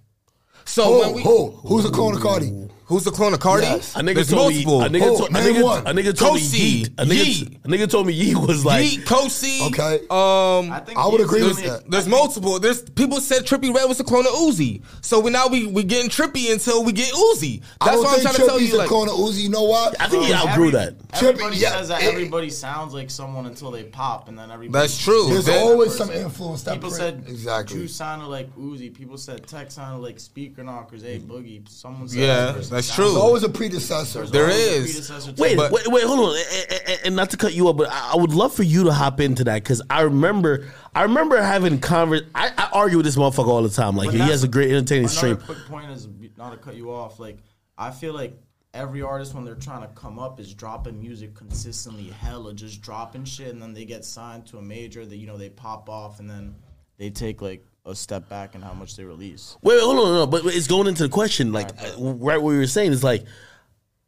So 0.67 0.85
Who? 0.85 1.01
when 1.01 1.13
we, 1.15 1.23
who? 1.23 1.51
Who's 1.51 1.85
a 1.87 1.91
clone 1.91 2.15
of 2.15 2.21
Carti? 2.21 2.70
Who's 2.91 3.05
the 3.05 3.13
clone 3.13 3.33
of 3.33 3.39
Carti? 3.39 3.63
Yes. 3.63 3.95
A 3.95 4.01
nigga 4.01 4.15
There's 4.17 4.31
told 4.31 4.53
multiple. 4.53 4.81
me. 4.81 4.87
A 4.87 4.89
nigga, 4.91 5.03
Oh, 5.13 5.17
told, 5.19 5.31
a, 5.31 5.33
nigga, 5.35 5.63
one. 5.63 5.87
a 5.87 5.91
nigga 5.95 6.19
told 6.19 6.39
Kosi, 6.41 6.53
me 6.53 6.59
Yeat. 6.59 6.89
A 6.99 7.05
nigga, 7.05 7.25
Yeat. 7.25 7.59
a 7.65 7.69
nigga 7.69 7.89
told 7.89 8.07
me 8.09 8.13
Yeat 8.13 8.37
was 8.37 8.65
like. 8.65 8.85
Yeat, 8.91 9.05
Kosi. 9.07 9.69
Okay. 9.69 9.95
Um, 10.11 10.73
I 10.73 10.81
think 10.81 10.99
I 10.99 11.07
would 11.07 11.21
agree 11.21 11.45
with 11.45 11.63
that. 11.63 11.89
there's 11.89 12.09
multiple. 12.09 12.59
There's 12.59 12.83
people 12.83 13.21
said 13.21 13.45
Trippie 13.47 13.73
Redd 13.73 13.89
was 13.89 13.99
the 13.99 14.03
clone 14.05 14.27
of 14.27 14.33
Uzi. 14.33 14.83
So 15.03 15.21
we 15.21 15.31
now 15.31 15.47
we 15.47 15.67
we 15.69 15.85
getting 15.85 16.11
Trippie 16.11 16.53
until 16.53 16.83
we 16.83 16.91
get 16.91 17.13
Uzi. 17.15 17.63
That's 17.81 17.97
what 17.99 18.09
I'm 18.09 18.13
think 18.15 18.23
trying 18.23 18.35
to 18.35 18.47
tell 18.47 18.61
you. 18.61 18.77
Like, 18.77 18.89
clone 18.89 19.09
of 19.09 19.15
Uzi. 19.15 19.43
You 19.43 19.51
know 19.51 19.63
what? 19.63 19.95
I 20.01 20.09
think 20.09 20.25
he 20.25 20.33
Every- 20.33 20.49
outgrew 20.51 20.71
that. 20.73 20.95
Everybody 21.13 21.57
Trippie, 21.57 21.61
yeah, 21.61 21.71
says 21.77 21.89
that 21.89 22.03
it- 22.03 22.09
everybody 22.13 22.51
sounds 22.51 22.93
like 22.93 23.09
someone 23.11 23.47
until 23.47 23.71
they 23.71 23.85
pop, 23.85 24.27
and 24.29 24.37
then 24.37 24.51
everybody. 24.51 24.81
That's 24.83 24.99
true. 24.99 25.29
There's 25.29 25.45
That- 25.47 25.59
always 25.63 25.95
some 25.95 26.11
influence 26.11 26.63
that 26.65 26.75
People 26.75 26.91
pre- 26.91 26.99
said 26.99 27.25
exactly. 27.29 27.79
Juice 27.83 27.95
sounded 27.95 28.27
like 28.27 28.53
Uzi. 28.57 28.93
People 28.93 29.17
said 29.17 29.47
Tech 29.47 29.71
sounded 29.71 30.03
like 30.03 30.19
Speaker 30.19 30.63
Knockerz. 30.65 31.03
Hey, 31.05 31.21
Boogie. 31.21 31.69
Someone 31.69 32.09
said 32.09 32.19
Yeah, 32.19 32.47
this 32.53 32.69
person 32.69 32.80
that's 32.87 32.95
true. 32.95 33.05
There's 33.07 33.17
always 33.17 33.43
a 33.43 33.49
predecessor. 33.49 34.27
There's 34.27 34.53
always 34.77 34.93
predecessor 35.09 35.35
Wait, 35.39 35.57
But- 35.57 35.73
wait, 35.73 35.87
wait, 35.89 36.05
hold 36.05 36.21
on, 36.31 36.37
and, 36.37 36.81
and- 36.89 37.01
and 37.05 37.17
not 37.17 37.31
to 37.31 37.37
cut 37.37 37.55
you 37.55 37.69
up, 37.69 37.77
but 37.77 37.89
I 37.91 38.13
I 38.13 38.17
would 38.17 38.33
love 38.35 38.53
for 38.55 38.63
you 38.63 38.85
to 38.85 38.93
hop 38.93 39.21
into 39.21 39.45
that 39.45 39.63
because 39.63 39.81
I 39.89 40.03
remember, 40.03 40.67
I 40.95 41.03
remember 41.03 41.41
having 41.41 41.79
convers. 41.81 42.23
I, 42.35 42.51
I 42.59 42.69
argue 42.73 42.97
with 42.99 43.07
this 43.07 43.17
motherfucker 43.17 43.47
all 43.49 43.63
the 43.63 43.69
time. 43.69 43.97
Like 43.97 44.11
he 44.11 44.19
has 44.19 44.43
a 44.45 44.49
great 44.49 44.71
entertaining 44.71 45.05
Another 45.05 45.17
stream. 45.17 45.37
quick 45.39 45.59
point 45.67 45.91
is 45.91 46.09
not 46.37 46.51
to 46.51 46.57
cut 46.57 46.75
you 46.77 46.91
off. 46.93 47.19
Like 47.21 47.39
I 47.79 47.91
feel 47.91 48.13
like 48.15 48.37
every 48.75 49.03
artist 49.03 49.35
when 49.35 49.45
they're 49.45 49.55
trying 49.55 49.83
to 49.83 49.89
come 49.95 50.19
up 50.19 50.39
is 50.39 50.55
dropping 50.55 51.01
music 51.01 51.35
consistently, 51.35 52.05
hella 52.21 52.53
just 52.55 52.81
dropping 52.83 53.25
shit, 53.25 53.49
and 53.49 53.61
then 53.63 53.73
they 53.73 53.85
get 53.85 54.05
signed 54.05 54.47
to 54.47 54.59
a 54.59 54.63
major. 54.63 55.07
That 55.07 55.17
you 55.17 55.27
know 55.27 55.37
they 55.39 55.51
pop 55.51 55.89
off, 55.89 56.21
and 56.21 56.29
then 56.29 56.55
they 56.99 57.11
take 57.11 57.41
like 57.43 57.65
a 57.87 57.95
step 57.95 58.29
back 58.29 58.55
in 58.55 58.61
how 58.63 58.73
much 58.75 58.97
they 58.97 59.05
release. 59.05 59.57
Wait, 59.63 59.75
wait, 59.75 59.83
hold 59.83 59.99
on, 59.99 60.15
no, 60.15 60.27
but 60.27 60.45
it's 60.47 60.67
going 60.67 60.87
into 60.87 61.03
the 61.05 61.09
question, 61.09 61.53
like 61.53 61.71
uh, 61.83 61.93
right 61.99 62.41
where 62.41 62.55
you 62.55 62.61
were 62.61 62.67
saying 62.67 62.93
is 62.93 63.03
like, 63.03 63.25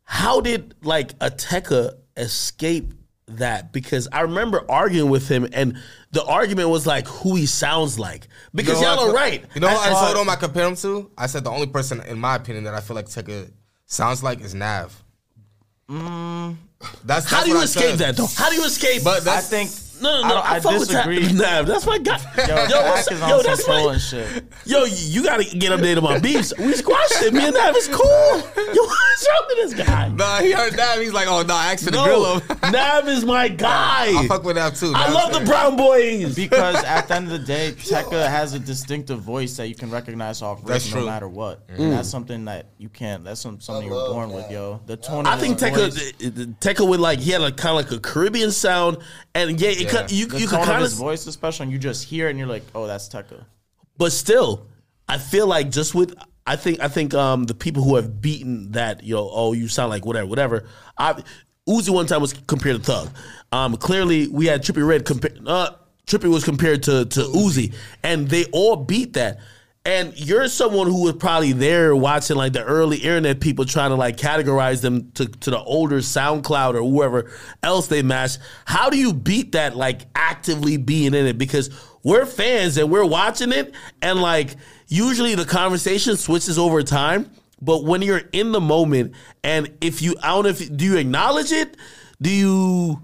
how 0.04 0.40
did 0.40 0.74
like 0.82 1.12
a 1.20 1.30
Tecca 1.30 1.94
escape 2.16 2.92
that? 3.26 3.72
Because 3.72 4.08
I 4.12 4.20
remember 4.22 4.64
arguing 4.70 5.10
with 5.10 5.26
him, 5.28 5.48
and 5.52 5.78
the 6.10 6.22
argument 6.24 6.68
was 6.68 6.86
like 6.86 7.06
who 7.06 7.34
he 7.34 7.46
sounds 7.46 7.98
like. 7.98 8.28
Because 8.54 8.78
You 8.80 8.86
know 8.86 8.94
y'all 8.94 9.06
what 9.06 9.14
are 9.14 9.16
right. 9.16 9.44
You 9.54 9.60
know 9.62 9.68
what 9.68 9.78
I, 9.88 9.90
I- 10.08 10.12
told 10.12 10.26
him 10.26 10.30
I 10.30 10.36
compare 10.36 10.66
him 10.66 10.76
to? 10.76 11.10
I 11.16 11.26
said 11.26 11.44
the 11.44 11.50
only 11.50 11.66
person, 11.66 12.00
in 12.02 12.18
my 12.18 12.36
opinion, 12.36 12.64
that 12.64 12.74
I 12.74 12.80
feel 12.80 12.94
like 12.96 13.06
Tecca 13.06 13.50
sounds 13.86 14.22
like 14.22 14.40
is 14.42 14.54
Nav. 14.54 15.02
That's, 17.04 17.30
How 17.30 17.44
do 17.44 17.50
you 17.50 17.58
I 17.58 17.64
escape 17.64 17.96
said. 17.96 17.98
that 18.00 18.16
though? 18.16 18.26
How 18.36 18.50
do 18.50 18.56
you 18.56 18.64
escape? 18.64 19.04
But 19.04 19.26
I 19.28 19.40
think 19.40 19.70
no, 20.02 20.20
no, 20.22 20.28
no. 20.28 20.34
I, 20.36 20.56
I, 20.56 20.60
fuck 20.60 20.78
disagree. 20.78 21.18
with 21.20 21.38
that. 21.38 21.42
Nah, 21.66 21.72
that's 21.72 21.86
my 21.86 21.98
guy. 21.98 22.18
Yo, 22.36 22.44
Yo, 22.46 22.82
what's- 22.82 23.06
Dak 23.06 23.12
is 23.16 23.22
on 23.22 23.28
yo, 23.28 23.36
some 23.38 23.46
that's 23.46 23.68
my- 23.68 23.74
trolling 23.74 23.98
shit. 23.98 24.44
Yo, 24.64 24.84
you 24.84 25.22
gotta 25.24 25.44
get 25.44 25.72
updated 25.72 25.98
on 25.98 26.02
my 26.04 26.18
beefs. 26.18 26.52
We 26.58 26.72
squashed 26.74 27.22
it. 27.22 27.32
Me 27.34 27.44
and 27.44 27.54
Nav 27.54 27.76
is 27.76 27.88
cool. 27.88 28.02
Yo, 28.74 28.82
what's 28.82 29.28
wrong 29.28 29.44
with 29.48 29.76
this 29.76 29.86
guy? 29.86 30.08
Nah, 30.08 30.40
he 30.40 30.52
heard 30.52 30.76
Nav. 30.76 30.98
He's 31.00 31.12
like, 31.12 31.26
oh, 31.28 31.42
nah, 31.42 31.56
I 31.56 31.72
asked 31.72 31.86
him 31.86 31.92
to 31.94 32.02
grill 32.02 32.22
No, 32.22 32.38
him. 32.38 32.58
Nav 32.72 33.08
is 33.08 33.24
my 33.24 33.48
guy. 33.48 34.06
I 34.18 34.26
fuck 34.28 34.44
with 34.44 34.56
Nav 34.56 34.78
too. 34.78 34.92
I 34.94 35.10
love 35.12 35.32
the. 35.32 35.42
Brown 35.42 35.76
Boys. 35.76 36.34
Because 36.34 36.82
at 36.84 37.08
the 37.08 37.14
end 37.14 37.26
of 37.26 37.32
the 37.32 37.38
day, 37.46 37.72
Tecca 37.76 38.28
has 38.28 38.54
a 38.54 38.58
distinctive 38.58 39.20
voice 39.20 39.56
that 39.56 39.68
you 39.68 39.74
can 39.74 39.90
recognize 39.90 40.40
off 40.42 40.64
That's 40.64 40.86
rhythm 40.86 41.00
no 41.00 41.06
matter 41.06 41.28
what. 41.28 41.66
Mm. 41.68 41.78
And 41.80 41.92
that's 41.92 42.08
something 42.08 42.44
that 42.46 42.66
you 42.78 42.88
can't. 42.88 43.24
That's 43.24 43.40
some, 43.40 43.60
something 43.60 43.88
you're 43.88 44.08
born 44.08 44.30
that. 44.30 44.36
with, 44.36 44.50
yo. 44.50 44.80
The 44.86 44.96
tone. 44.96 45.26
I 45.26 45.34
of 45.34 45.40
think 45.40 45.58
his 45.60 46.14
Tecca, 46.14 46.54
Tecca 46.60 46.80
uh, 46.82 46.86
would 46.86 47.00
like 47.00 47.18
he 47.18 47.32
had 47.32 47.40
like 47.42 47.56
kind 47.56 47.78
of 47.78 47.84
like 47.84 47.92
a 47.92 48.00
Caribbean 48.00 48.50
sound, 48.52 48.98
and 49.34 49.60
yeah, 49.60 49.70
it 49.70 49.80
Yeah. 49.82 49.90
Could, 49.92 50.10
you 50.10 50.26
the 50.26 50.40
you 50.40 50.48
could 50.48 50.58
of 50.60 50.80
his 50.80 50.94
voice, 50.94 51.26
especially, 51.26 51.64
and 51.64 51.72
you 51.72 51.78
just 51.78 52.04
hear 52.04 52.26
it, 52.26 52.30
and 52.30 52.38
you're 52.38 52.48
like, 52.48 52.64
"Oh, 52.74 52.86
that's 52.86 53.08
Tecca." 53.08 53.44
but 53.96 54.12
still, 54.12 54.66
I 55.08 55.18
feel 55.18 55.46
like 55.46 55.70
just 55.70 55.94
with 55.94 56.14
I 56.46 56.56
think 56.56 56.80
I 56.80 56.88
think 56.88 57.14
um 57.14 57.44
the 57.44 57.54
people 57.54 57.82
who 57.82 57.96
have 57.96 58.20
beaten 58.20 58.72
that 58.72 59.02
you 59.04 59.14
know 59.14 59.30
oh 59.32 59.52
you 59.52 59.68
sound 59.68 59.90
like 59.90 60.04
whatever 60.04 60.26
whatever. 60.26 60.64
I 60.98 61.22
Uzi 61.68 61.90
one 61.90 62.06
time 62.06 62.20
was 62.20 62.32
compared 62.32 62.76
to 62.76 62.82
Thug. 62.82 63.10
Um, 63.52 63.76
clearly 63.76 64.26
we 64.26 64.46
had 64.46 64.62
Trippie 64.62 64.86
Redd 64.86 65.04
compared. 65.04 65.46
Uh, 65.46 65.70
Trippie 66.06 66.30
was 66.30 66.44
compared 66.44 66.82
to 66.84 67.04
to 67.04 67.20
Uzi, 67.20 67.74
and 68.02 68.28
they 68.28 68.46
all 68.46 68.76
beat 68.76 69.12
that. 69.12 69.38
And 69.84 70.16
you're 70.16 70.46
someone 70.46 70.86
who 70.86 71.02
was 71.02 71.14
probably 71.14 71.52
there 71.52 71.96
watching 71.96 72.36
like 72.36 72.52
the 72.52 72.62
early 72.62 72.98
internet 72.98 73.40
people 73.40 73.64
trying 73.64 73.90
to 73.90 73.96
like 73.96 74.16
categorize 74.16 74.80
them 74.80 75.10
to, 75.12 75.26
to 75.26 75.50
the 75.50 75.60
older 75.60 75.98
SoundCloud 75.98 76.74
or 76.74 76.82
whoever 76.82 77.32
else 77.64 77.88
they 77.88 78.02
match. 78.02 78.36
How 78.64 78.90
do 78.90 78.96
you 78.96 79.12
beat 79.12 79.52
that 79.52 79.76
like 79.76 80.02
actively 80.14 80.76
being 80.76 81.14
in 81.14 81.26
it? 81.26 81.36
Because 81.36 81.70
we're 82.04 82.26
fans 82.26 82.76
and 82.78 82.92
we're 82.92 83.04
watching 83.04 83.50
it, 83.50 83.74
and 84.00 84.20
like 84.22 84.56
usually 84.86 85.34
the 85.34 85.44
conversation 85.44 86.16
switches 86.16 86.58
over 86.58 86.82
time. 86.82 87.30
But 87.60 87.84
when 87.84 88.02
you're 88.02 88.22
in 88.32 88.52
the 88.52 88.60
moment, 88.60 89.14
and 89.42 89.68
if 89.80 90.02
you, 90.02 90.14
I 90.22 90.28
don't 90.28 90.44
know 90.44 90.50
if 90.50 90.76
do 90.76 90.84
you 90.84 90.96
acknowledge 90.96 91.50
it? 91.52 91.76
Do 92.20 92.30
you? 92.30 93.00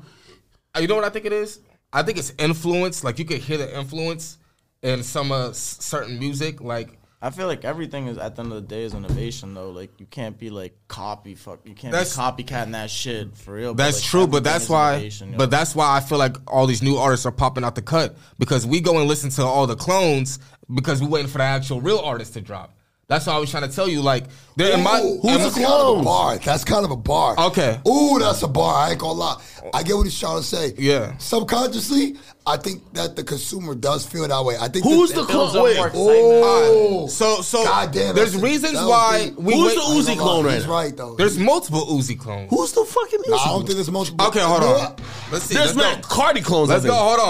Uh, 0.76 0.80
You 0.80 0.88
know 0.88 0.96
what 0.96 1.04
I 1.04 1.10
think 1.10 1.26
it 1.26 1.32
is? 1.32 1.60
I 1.92 2.02
think 2.02 2.18
it's 2.18 2.32
influence. 2.38 3.02
Like 3.02 3.18
you 3.18 3.24
could 3.24 3.38
hear 3.38 3.56
the 3.58 3.78
influence 3.78 4.38
in 4.82 5.02
some 5.02 5.32
uh, 5.32 5.52
certain 5.52 6.18
music. 6.18 6.60
Like 6.60 6.98
I 7.20 7.30
feel 7.30 7.46
like 7.46 7.64
everything 7.64 8.06
is 8.06 8.16
at 8.16 8.36
the 8.36 8.42
end 8.42 8.52
of 8.52 8.62
the 8.62 8.68
day 8.68 8.84
is 8.84 8.94
innovation, 8.94 9.54
though. 9.54 9.70
Like 9.70 9.98
you 9.98 10.06
can't 10.06 10.38
be 10.38 10.50
like 10.50 10.76
copy 10.86 11.34
fuck. 11.34 11.60
You 11.64 11.74
can't 11.74 11.92
That's- 11.92 12.16
be 12.16 12.44
copycatting 12.44 12.72
that 12.72 12.90
shit 12.90 13.36
for 13.36 13.54
real. 13.54 13.74
that's 13.74 13.98
like, 13.98 14.04
true, 14.04 14.26
but 14.26 14.44
that's 14.44 14.68
why. 14.68 15.10
But 15.36 15.50
that's 15.50 15.74
why 15.74 15.96
I 15.96 16.00
feel 16.00 16.18
like 16.18 16.36
all 16.46 16.66
these 16.66 16.82
new 16.82 16.96
artists 16.96 17.26
are 17.26 17.32
popping 17.32 17.64
out 17.64 17.74
the 17.74 17.82
cut 17.82 18.16
because 18.38 18.66
we 18.66 18.80
go 18.80 18.98
and 18.98 19.08
listen 19.08 19.30
to 19.30 19.42
all 19.44 19.66
the 19.66 19.76
clones 19.76 20.38
because 20.72 21.02
we're 21.02 21.08
waiting 21.08 21.28
for 21.30 21.38
the 21.38 21.44
actual 21.44 21.80
real 21.80 21.98
artist 21.98 22.34
to 22.34 22.40
drop. 22.40 22.74
That's 23.08 23.26
what 23.26 23.36
I 23.36 23.38
was 23.38 23.50
trying 23.50 23.66
to 23.66 23.74
tell 23.74 23.88
you. 23.88 24.02
Like, 24.02 24.24
there 24.56 24.74
in 24.76 24.82
my 24.84 25.00
who's 25.00 25.22
that's 25.22 25.54
the 25.54 25.62
kind 25.62 25.64
of 25.72 25.80
clone? 25.80 26.00
a 26.00 26.04
bar. 26.04 26.36
That's 26.36 26.62
kind 26.62 26.84
of 26.84 26.90
a 26.90 26.96
bar. 26.96 27.36
Okay. 27.38 27.80
Ooh, 27.88 28.18
that's 28.18 28.42
a 28.42 28.48
bar. 28.48 28.74
I 28.74 28.90
ain't 28.90 28.98
gonna 28.98 29.14
lie. 29.18 29.42
I 29.72 29.82
get 29.82 29.96
what 29.96 30.02
he's 30.02 30.18
trying 30.20 30.36
to 30.36 30.42
say. 30.42 30.74
Yeah. 30.76 31.16
Subconsciously, 31.16 32.16
I 32.46 32.58
think 32.58 32.82
that 32.92 33.16
the 33.16 33.24
consumer 33.24 33.74
does 33.74 34.04
feel 34.04 34.28
that 34.28 34.44
way. 34.44 34.56
I 34.60 34.68
think 34.68 34.84
Who's 34.84 35.10
that, 35.14 35.22
the 35.22 35.26
builds 35.26 35.52
clone? 35.52 35.56
up 35.56 35.64
Wait, 35.64 35.76
more 35.76 35.86
excitement. 35.86 36.44
Oh, 36.44 37.06
So, 37.06 37.40
so 37.40 37.64
God 37.64 37.92
damn, 37.92 38.14
there's 38.14 38.36
reasons 38.36 38.74
that 38.74 38.86
why 38.86 39.24
deep. 39.30 39.36
we 39.38 39.54
Who's 39.54 39.74
wait. 39.74 40.04
the 40.06 40.12
Uzi 40.12 40.18
clone 40.18 40.44
right 40.44 40.54
He's 40.56 40.66
right 40.66 40.94
though. 40.94 41.14
There's 41.16 41.38
multiple 41.38 41.86
Uzi 41.86 42.18
clones. 42.18 42.50
who's 42.50 42.72
the 42.74 42.84
fucking 42.84 43.20
Nah, 43.26 43.36
I 43.36 43.44
don't 43.46 43.62
think 43.62 43.76
there's 43.76 43.90
multiple. 43.90 44.26
Okay, 44.26 44.40
hold 44.40 44.62
on. 44.62 44.68
what? 44.80 45.00
Let's 45.32 45.44
see. 45.46 45.54
There's 45.54 45.74
Let's 45.74 45.96
Matt 45.96 46.02
go. 46.02 46.08
Carti 46.14 46.44
clones. 46.44 46.68
Let's 46.68 46.84
I 46.84 46.88
go. 46.88 46.94
Hold 46.94 47.20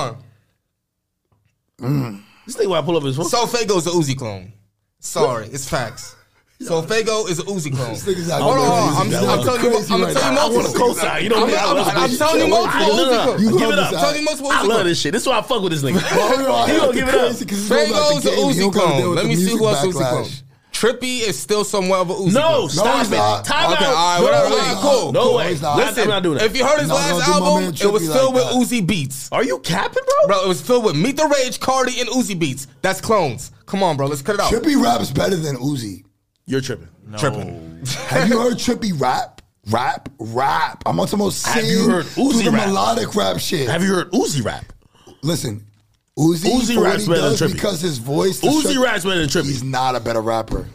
on. 1.81 2.25
This 2.47 2.57
thing 2.57 2.69
why 2.69 2.79
I 2.79 2.83
pull 2.83 2.97
up 2.97 3.05
his 3.05 3.15
phone. 3.17 3.27
So 3.27 3.47
Faygo's 3.47 3.87
a 3.87 3.91
Uzi 3.91 4.17
clone. 4.19 4.53
Sorry, 5.01 5.47
it's 5.49 5.69
facts. 5.69 6.15
So 6.61 6.83
Faygo 6.83 7.31
is 7.31 7.39
a 7.39 7.45
Uzi 7.45 7.71
clone. 7.73 7.95
Hold 8.43 8.59
on, 8.59 8.89
acting 8.97 9.13
hold 9.13 9.31
on. 9.31 9.39
I'm, 9.39 9.45
telling 9.45 9.63
you, 9.63 9.79
I'm 9.79 9.85
telling 9.87 10.09
you 10.09 10.15
now. 10.15 10.27
I 10.27 10.51
want 10.51 10.77
multiple. 10.77 10.95
to. 10.95 11.23
You 11.23 11.29
know. 11.29 11.47
I 11.47 11.95
I'm, 11.95 12.17
telling 12.17 12.41
you 12.43 12.49
multiple 12.49 12.81
Uzi 12.83 12.97
no. 12.97 13.37
You 13.37 13.59
Give 13.61 13.71
it 13.71 13.79
up. 13.79 13.93
I'm 13.93 13.99
telling 14.01 14.17
you 14.17 14.25
multiple 14.25 14.51
I 14.51 14.63
love 14.65 14.85
this 14.85 15.01
shit. 15.01 15.13
This 15.13 15.23
is 15.23 15.29
why 15.29 15.39
I 15.39 15.43
fuck 15.43 15.63
with 15.63 15.71
this 15.71 15.85
nigga. 15.85 16.03
He 16.69 16.77
gonna 16.77 16.93
give 16.93 17.09
it 17.09 17.15
up. 17.15 17.21
crazy 17.29 17.45
'cause 17.47 17.59
he's 17.59 17.69
going 17.69 17.93
back 17.93 18.03
Faygo's 18.03 18.27
a 18.27 18.31
Uzi 18.31 18.59
don't 18.59 18.75
gotta 18.75 18.97
deal 18.97 19.03
clone. 19.03 19.15
Let 19.15 19.27
me 19.27 19.37
see 19.37 19.57
who 19.57 19.69
else 19.69 19.87
Uzi 19.87 19.93
clone. 19.93 20.27
Trippie 20.79 21.21
is 21.27 21.37
still 21.39 21.65
somewhat 21.65 22.01
of 22.03 22.11
a 22.11 22.15
Uzi 22.15 22.33
No, 22.35 22.41
clone. 22.43 22.69
stop 22.71 22.99
he's 22.99 23.13
it. 23.13 23.17
not. 23.17 23.45
Time 23.45 23.73
Okay, 23.73 23.85
out. 23.85 23.95
all 23.95 23.95
right, 23.97 24.19
no 24.19 24.25
whatever. 24.25 24.55
way. 24.55 24.61
All 24.61 24.67
right, 24.75 24.83
cool, 24.83 25.13
No 25.13 25.23
cool. 25.23 25.35
way. 25.37 25.51
He's 25.51 25.63
not. 25.63 25.77
Listen, 25.77 26.03
I'm 26.05 26.09
not 26.09 26.23
doing 26.23 26.39
that. 26.39 26.45
If 26.47 26.57
you 26.57 26.65
heard 26.65 26.79
his 26.81 26.89
No, 26.89 26.95
last 26.95 27.09
don't 27.11 27.19
do 27.25 27.31
my 27.31 27.37
album, 27.47 27.63
man 27.65 27.75
it 27.75 27.93
was 27.93 28.03
Trippie 28.03 28.13
filled 28.13 28.35
like 28.35 28.45
with 28.55 28.69
that. 28.71 28.77
Uzi 28.77 28.87
beats. 28.87 29.29
Are 29.33 29.43
you 29.45 29.59
capping, 29.59 30.03
bro? 30.05 30.27
Bro, 30.29 30.45
it 30.45 30.49
was 30.49 30.61
filled 30.61 30.85
with 30.85 30.95
Meet 30.97 31.17
the 31.17 31.25
Rage, 31.27 31.59
Carti, 31.59 32.01
and 32.01 32.09
Uzi 32.11 32.39
beats. 32.39 32.69
That's 32.83 33.01
clones. 33.01 33.51
Come 33.67 33.83
on, 33.83 33.97
bro. 33.97 34.07
Let's 34.07 34.23
cut 34.23 34.37
it 34.37 34.41
out. 34.41 34.53
Trippie 34.53 34.81
raps 34.81 35.11
better 35.11 35.37
than 35.37 35.57
Uzi. 35.57 36.05
You're 36.47 36.61
tripping. 36.61 36.89
Tripping. 37.19 37.83
Have 38.07 38.29
you 38.29 38.39
heard 38.39 38.55
Trippie 38.55 38.99
rap? 39.01 39.43
Rap, 39.71 40.09
rap. 40.19 40.83
I'm 40.87 40.99
on 41.01 41.09
some 41.09 41.19
most 41.19 41.45
Have 41.47 41.65
you 41.65 41.91
heard 41.91 42.07
to 42.07 42.11
Uzi 42.21 42.45
the 42.45 42.51
rap? 42.53 42.69
melodic 42.69 43.15
rap 43.17 43.39
shit. 43.39 43.69
Have 43.69 43.83
you 43.83 43.93
heard 43.95 44.11
Uzi 44.13 44.43
rap? 44.45 44.65
Listen, 45.23 45.67
Uzi, 46.19 46.51
Uzi 46.51 46.75
for 46.75 46.83
raps 46.83 47.07
better 47.07 47.21
than 47.21 47.33
Trippie. 47.35 47.53
because 47.53 47.81
his 47.81 47.99
voice. 47.99 48.41
Uzi 48.41 48.83
raps 48.83 49.05
better 49.05 49.21
than 49.21 49.29
Trippie. 49.29 49.47
He's 49.47 49.63
not 49.63 49.95
a 49.95 50.01
better 50.01 50.21
rapper. 50.21 50.69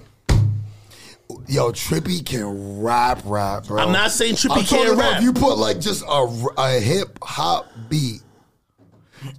Yo, 1.48 1.72
Trippie 1.72 2.26
can 2.26 2.82
rap, 2.82 3.22
rap, 3.26 3.66
bro. 3.68 3.82
I'm 3.82 3.92
not 3.92 4.12
saying 4.12 4.36
Trippie 4.36 4.68
can't 4.68 4.98
rap. 4.98 5.18
If 5.18 5.24
you 5.24 5.34
put 5.34 5.58
like 5.58 5.82
just 5.82 6.04
a, 6.08 6.50
a 6.58 6.80
hip 6.80 7.20
hop 7.22 7.70
beat, 7.90 8.22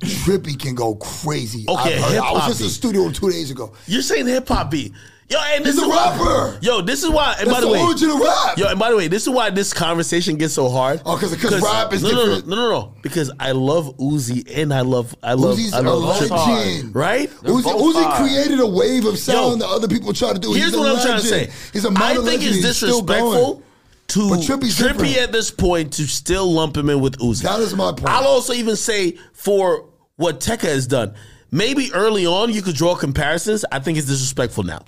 Trippie 0.00 0.59
can 0.59 0.74
go 0.74 0.96
crazy. 0.96 1.64
Okay, 1.68 1.98
I've 1.98 2.18
I 2.22 2.33
was 2.33 2.46
just 2.48 2.61
in 2.61 2.66
the 2.66 2.72
studio 2.72 3.11
two 3.11 3.30
days 3.30 3.50
ago. 3.50 3.72
You're 3.87 4.02
saying 4.02 4.26
hip 4.26 4.48
hop 4.48 4.70
beat. 4.70 4.92
Yo, 5.30 5.38
and 5.40 5.64
this 5.64 5.76
He's 5.76 5.83
a 5.83 5.87
is 5.87 5.90
why- 5.90 6.18
rapper. 6.18 6.59
Yo, 6.61 6.83
this 6.83 7.02
is 7.02 7.09
why. 7.09 7.35
And 7.38 7.48
That's 7.48 7.54
by 7.57 7.61
the 7.62 7.66
the 7.68 7.72
way, 7.72 7.83
original 7.83 8.18
rap. 8.18 8.59
Yo, 8.59 8.66
and 8.68 8.78
by 8.78 8.90
the 8.90 8.96
way, 8.96 9.09
this 9.09 9.22
is 9.22 9.30
why 9.30 9.48
this 9.48 9.72
conversation 9.72 10.37
gets 10.37 10.52
so 10.52 10.68
hard. 10.68 11.00
Oh, 11.07 11.16
'cause- 11.16 11.30
because 11.30 11.48
'cause 11.50 11.62
rap 11.62 11.94
is 11.94 12.02
no, 12.02 12.11
no, 12.11 12.26
no, 12.26 12.38
no, 12.40 12.57
no, 12.57 12.68
no. 12.70 12.92
Because 13.00 13.30
I 13.40 13.52
love 13.52 13.96
Uzi 13.96 14.44
and 14.54 14.72
I 14.72 14.83
love, 14.83 15.16
I 15.22 15.33
love, 15.33 15.57
Uzi's 15.57 15.72
I 15.72 15.78
a 15.78 15.83
love 15.83 16.18
Trippie. 16.20 16.57
legend. 16.66 16.94
Right? 16.94 17.30
Uzi, 17.42 17.62
both 17.62 17.96
Uzi 17.96 18.02
hard. 18.04 18.20
created 18.22 18.61
a 18.61 18.66
wave 18.66 19.07
of 19.07 19.18
sound 19.18 19.38
Yo, 19.62 19.66
that 19.66 19.68
other 19.74 19.88
people 19.88 20.12
try 20.12 20.35
to 20.35 20.38
do. 20.38 20.52
Here's 20.52 20.66
He's 20.66 20.74
a 20.74 20.78
what 20.78 20.88
I'm 20.94 21.02
trying 21.02 21.20
to 21.22 21.26
say. 21.26 21.38
legend. 21.38 21.52
He's 21.72 21.85
a 21.87 21.88
I 21.88 21.90
minor 21.92 22.14
think 22.22 22.26
legend. 22.42 22.57
it's 22.57 22.66
He's 22.66 22.76
still 22.76 23.00
disrespectful 23.00 23.33
going. 23.54 23.62
To 24.08 24.20
Trippie 24.20 24.76
different. 24.76 25.16
at 25.16 25.32
this 25.32 25.50
point 25.50 25.94
to 25.94 26.06
still 26.06 26.50
lump 26.50 26.76
him 26.76 26.88
in 26.88 27.00
with 27.00 27.18
Uzi. 27.18 27.42
That 27.42 27.60
is 27.60 27.74
my 27.74 27.90
point. 27.90 28.08
I'll 28.08 28.26
also 28.26 28.52
even 28.52 28.76
say 28.76 29.18
for 29.32 29.88
what 30.16 30.40
Tecca 30.40 30.68
has 30.68 30.86
done. 30.86 31.14
Maybe 31.50 31.90
early 31.92 32.26
on 32.26 32.52
you 32.52 32.62
could 32.62 32.74
draw 32.74 32.94
comparisons. 32.94 33.64
I 33.72 33.78
think 33.78 33.98
it's 33.98 34.06
disrespectful 34.06 34.64
now. 34.64 34.84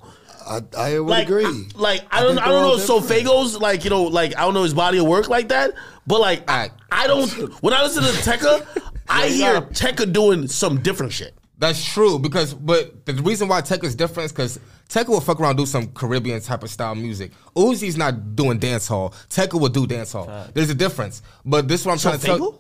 I, 0.47 0.61
I 0.77 0.99
would 0.99 1.09
like, 1.09 1.27
agree. 1.29 1.45
I, 1.45 1.65
like 1.75 2.03
I, 2.11 2.21
I 2.21 2.23
don't, 2.23 2.39
I 2.39 2.47
don't 2.47 2.63
know. 2.63 2.79
So. 2.79 3.01
Faygo's 3.01 3.59
like 3.61 3.85
you 3.85 3.91
know, 3.91 4.05
like 4.05 4.37
I 4.37 4.43
don't 4.43 4.55
know 4.55 4.63
his 4.63 4.75
body 4.75 4.99
of 4.99 5.07
work 5.07 5.29
like 5.29 5.49
that. 5.49 5.73
But 6.07 6.21
like 6.21 6.49
I, 6.49 6.71
I 6.91 7.07
don't. 7.07 7.29
When 7.63 7.75
I 7.75 7.83
listen 7.83 8.05
to 8.05 8.11
Tecca, 8.11 8.67
I 9.09 9.29
hear 9.29 9.61
Tecca 9.61 10.13
doing 10.13 10.47
some 10.49 10.83
different 10.83 11.13
shit. 11.13 11.35
That's 11.59 11.83
true 11.83 12.19
because, 12.19 12.53
but 12.53 13.07
the 13.07 13.15
reason 13.15 13.49
why 13.49 13.63
Tech 13.63 13.83
is 13.83 13.95
different 13.95 14.27
is 14.27 14.33
because 14.33 14.61
Tech 14.89 15.09
will 15.09 15.21
fuck 15.21 15.41
around 15.41 15.51
and 15.51 15.59
do 15.61 15.67
some 15.67 15.89
Caribbean 15.89 16.41
type 16.41 16.63
of 16.63 16.71
style 16.71 16.95
music. 16.95 17.33
Uzi's 17.57 17.97
not 17.97 18.37
doing 18.37 18.59
dance 18.59 18.87
hall. 18.87 19.15
Tech 19.31 19.53
will 19.55 19.69
do 19.69 19.87
dance 19.87 20.13
hall. 20.13 20.31
There's 20.53 20.71
a 20.71 20.75
difference. 20.75 21.23
But 21.45 21.67
this 21.67 21.81
is 21.81 21.87
what 21.87 21.93
I'm 21.93 21.99
So 21.99 22.11
trying 22.11 22.21
to 22.21 22.27
tell. 22.27 22.39
Faygo? 22.39 22.59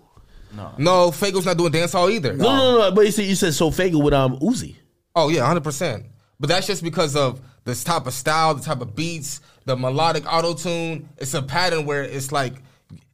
No. 0.56 0.72
No, 0.78 1.10
Faygo's 1.10 1.44
not 1.44 1.58
doing 1.58 1.72
dance 1.72 1.92
hall 1.92 2.08
either. 2.08 2.32
No, 2.32 2.56
no, 2.56 2.78
no. 2.78 2.92
But 2.92 3.04
you 3.04 3.12
said 3.12 3.26
you 3.26 3.34
said 3.34 3.52
so 3.52 3.70
Faygo 3.70 4.02
with 4.02 4.14
um 4.14 4.38
Uzi. 4.38 4.76
Oh 5.14 5.28
yeah, 5.28 5.46
hundred 5.46 5.64
percent. 5.64 6.06
But 6.40 6.48
that's 6.48 6.66
just 6.66 6.82
because 6.82 7.16
of 7.16 7.40
this 7.64 7.84
type 7.84 8.06
of 8.06 8.12
style, 8.14 8.54
the 8.54 8.62
type 8.62 8.80
of 8.80 8.94
beats, 8.94 9.40
the 9.64 9.76
melodic 9.76 10.24
auto 10.32 10.54
tune. 10.54 11.08
It's 11.18 11.34
a 11.34 11.42
pattern 11.42 11.84
where 11.84 12.02
it's 12.02 12.30
like, 12.32 12.54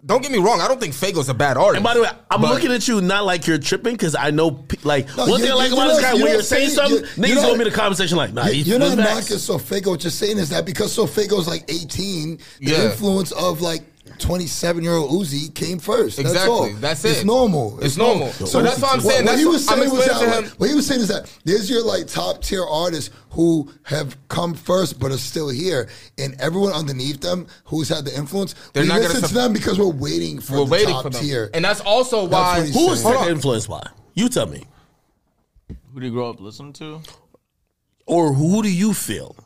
don't 0.05 0.21
get 0.21 0.33
me 0.33 0.39
wrong. 0.39 0.61
I 0.61 0.67
don't 0.69 0.81
think 0.81 0.95
Faygo's 0.95 1.29
a 1.29 1.35
bad 1.35 1.57
artist. 1.57 1.77
And 1.77 1.85
by 1.85 1.95
the 1.95 2.03
way, 2.03 2.09
I'm 2.31 2.41
But- 2.41 2.51
looking 2.51 2.73
at 2.73 2.89
you 2.89 3.01
not 3.01 3.25
like 3.25 3.47
you're 3.47 3.59
tripping 3.59 3.95
because 3.95 4.15
I 4.17 4.31
know 4.31 4.65
like 4.83 5.07
No, 5.17 5.27
one 5.27 5.39
you- 5.39 5.39
thing 5.47 5.51
I 5.53 5.55
like 5.55 5.73
about 5.73 5.89
this 5.89 6.01
guy 6.01 6.13
you're 6.13 6.25
when 6.25 6.33
you're 6.33 6.43
saying 6.43 6.71
saying- 6.71 6.77
something, 6.77 6.97
you're- 6.97 7.09
niggas 7.09 7.27
you're 7.29 7.37
gonna 7.37 7.49
not- 7.49 7.59
be 7.59 7.71
the 7.71 7.77
comment 7.77 7.97
section 7.99 8.17
like, 8.17 8.33
nah, 8.35 8.47
You- 8.47 8.53
he's 8.55 8.67
You're 8.67 8.79
not 8.81 8.89
he's 8.89 8.97
facts. 8.97 9.31
knocking 9.31 9.37
SoFaygo. 9.61 9.87
What 9.87 10.03
you're 10.05 10.11
saying 10.11 10.39
is 10.39 10.49
that 10.49 10.65
because 10.67 10.97
SoFaygo's 10.97 11.47
like 11.47 11.65
18, 11.69 12.39
the 12.61 12.73
Yeah. 12.73 12.83
influence 12.91 13.31
of 13.33 13.61
like 13.61 13.83
27 14.23 14.83
year 14.83 14.95
old 14.95 15.11
Uzi 15.11 15.53
came 15.55 15.79
first. 15.79 16.17
That's 16.17 16.31
Exactly. 16.31 16.53
all. 16.53 16.71
That's 16.77 17.05
it. 17.05 17.11
It's 17.11 17.25
normal. 17.25 17.79
It's 17.83 17.97
normal. 17.97 18.31
So 18.33 18.63
that's 18.63 18.81
what 18.81 18.95
I'm 18.95 19.01
saying. 19.01 19.25
What, 19.25 19.27
That's 19.27 19.39
he 19.41 19.45
what- 19.47 19.53
was 19.53 19.69
I'm 19.69 19.79
saying 19.79 19.91
was 19.91 20.05
that 20.07 20.19
to 20.21 20.27
like, 20.27 20.45
him- 20.45 20.53
what 20.59 20.69
he 20.71 20.75
was 20.75 20.87
saying 20.87 21.01
is 21.03 21.09
that 21.09 21.31
there's 21.45 21.69
your 21.69 21.85
like 21.85 22.07
top 22.07 22.41
tier 22.43 22.65
artists 22.65 23.11
who 23.31 23.71
have 23.83 24.17
come 24.29 24.55
first 24.55 24.99
but 24.99 25.11
are 25.13 25.19
still 25.19 25.49
here, 25.49 25.89
and 26.19 26.35
everyone 26.41 26.73
underneath 26.73 27.21
them 27.21 27.47
who's 27.65 27.89
had 27.89 28.05
the 28.05 28.17
influence. 28.17 28.55
They're 28.73 28.83
we 28.85 28.89
not 28.89 28.97
gonna 28.97 29.09
listen 29.09 29.23
to 29.23 29.29
sup- 29.29 29.35
them 29.37 29.53
because 29.53 29.79
we're 29.79 29.87
waiting 29.93 30.41
for 30.41 30.53
We're 30.61 30.65
the 30.65 30.71
waiting 30.71 30.89
top 30.95 31.03
for 31.05 31.11
them, 31.11 31.23
tier. 31.23 31.51
and 31.55 31.65
that's 31.65 31.81
also 31.81 32.25
why. 32.27 32.59
what 32.59 32.67
he's 32.67 32.75
Who 32.75 32.87
was 32.89 33.05
influenced 33.29 33.69
by? 33.69 33.87
You 34.15 34.29
tell 34.29 34.47
me. 34.47 34.65
Who 35.93 36.01
do 36.01 36.07
you 36.07 36.13
grow 36.13 36.31
up 36.31 36.41
listening 36.41 36.73
to? 36.75 37.01
Or 38.07 38.33
who 38.33 38.63
do 38.63 38.71
you 38.71 38.93
feel? 38.95 39.37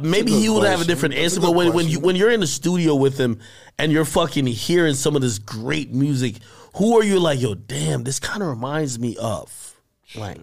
Maybe 0.00 0.32
good 0.32 0.40
he 0.40 0.48
would 0.48 0.64
have 0.64 0.80
a 0.80 0.84
different 0.84 1.14
That's 1.14 1.20
a 1.36 1.36
answer, 1.36 1.40
but 1.40 1.52
when, 1.54 1.74
when 1.74 1.86
you 1.86 2.00
when 2.00 2.16
you're 2.16 2.30
in 2.30 2.40
the 2.40 2.46
studio 2.46 2.94
with 2.94 3.18
him 3.18 3.38
and 3.78 3.92
you're 3.92 4.06
fucking 4.06 4.46
hearing 4.46 4.94
some 4.94 5.16
of 5.16 5.22
this 5.22 5.38
great 5.38 5.92
music, 5.92 6.36
who 6.76 6.98
are 6.98 7.04
you 7.04 7.20
like, 7.20 7.40
yo, 7.40 7.54
damn, 7.54 8.02
this 8.04 8.18
kind 8.18 8.42
of 8.42 8.48
reminds 8.48 8.98
me 8.98 9.16
of? 9.18 9.74
Like, 10.14 10.40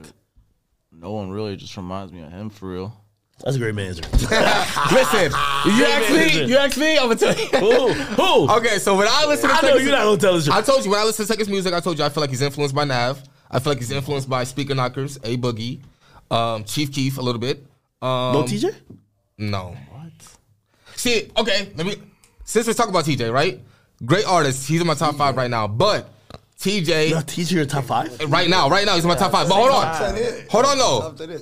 No 0.92 1.14
one 1.14 1.32
really 1.32 1.56
just 1.56 1.76
reminds 1.76 2.14
me 2.14 2.22
of 2.22 2.32
him 2.32 2.52
for 2.52 2.70
real. 2.70 3.02
that's 3.44 3.56
a 3.56 3.60
great 3.60 3.74
man 3.74 3.88
answer. 3.88 4.04
Listen, 4.12 5.32
you 5.66 5.86
asked 5.86 6.12
me. 6.12 6.46
You 6.46 6.58
asked 6.58 6.78
me. 6.78 6.98
I'm 7.00 7.08
gonna 7.08 7.16
tell 7.16 7.36
you. 7.36 7.48
who? 7.48 7.94
Who? 7.94 8.50
Okay, 8.58 8.78
so 8.78 8.96
when 8.96 9.08
I 9.10 9.26
listen 9.26 9.50
to 9.50 9.56
I 9.56 9.62
know 9.62 9.76
you're 9.78 9.92
not 9.92 10.04
gonna 10.04 10.18
tell 10.18 10.38
the 10.38 10.44
truth. 10.44 10.56
I 10.56 10.62
told 10.62 10.86
you 10.86 10.92
when 10.92 11.00
I 11.00 11.04
listen 11.06 11.26
to 11.26 11.34
Tecca's 11.34 11.50
music, 11.50 11.74
I 11.74 11.80
told 11.80 11.98
you 11.98 12.06
I 12.06 12.10
feel 12.10 12.22
like 12.22 12.30
he's 12.30 12.42
influenced 12.44 12.76
by 12.76 12.84
Nav. 12.84 13.24
I 13.50 13.58
feel 13.58 13.72
like 13.72 13.80
he's 13.80 13.90
influenced 13.90 14.30
by 14.30 14.44
Speaker 14.44 14.76
Knockerz, 14.76 15.18
A 15.24 15.38
Boogie, 15.38 15.80
um, 16.30 16.64
Chief 16.66 16.92
Keef 16.92 17.18
a 17.18 17.22
little 17.22 17.42
bit. 17.42 17.66
Um, 18.02 18.34
no 18.34 18.44
TJ? 18.44 18.76
No. 19.40 19.76
What? 19.90 20.12
See, 20.96 21.32
okay, 21.38 21.72
let 21.76 21.86
me. 21.88 21.96
Since 22.44 22.68
we're 22.68 22.74
talking 22.74 22.92
about 22.92 23.06
TJ, 23.06 23.32
right? 23.34 23.60
Great 24.06 24.26
artist. 24.26 24.68
He's 24.68 24.82
in 24.82 24.88
my 24.88 24.94
top 24.96 25.16
five 25.16 25.36
right 25.38 25.50
now. 25.50 25.68
But 25.68 26.10
TJ, 26.60 27.10
You 27.10 27.16
have 27.16 27.26
TJ 27.26 27.52
in 27.52 27.58
your 27.58 27.66
top 27.66 27.86
five? 27.86 28.20
right 28.32 28.50
now, 28.50 28.70
right 28.70 28.86
now, 28.86 28.96
he's 28.96 29.04
in 29.04 29.08
my 29.08 29.16
top 29.16 29.32
five. 29.32 29.48
But 29.48 29.56
hold 29.56 29.72
on. 29.72 29.86
Hold 30.50 30.66
on, 30.66 30.78
Top 30.78 31.18
though. 31.18 31.38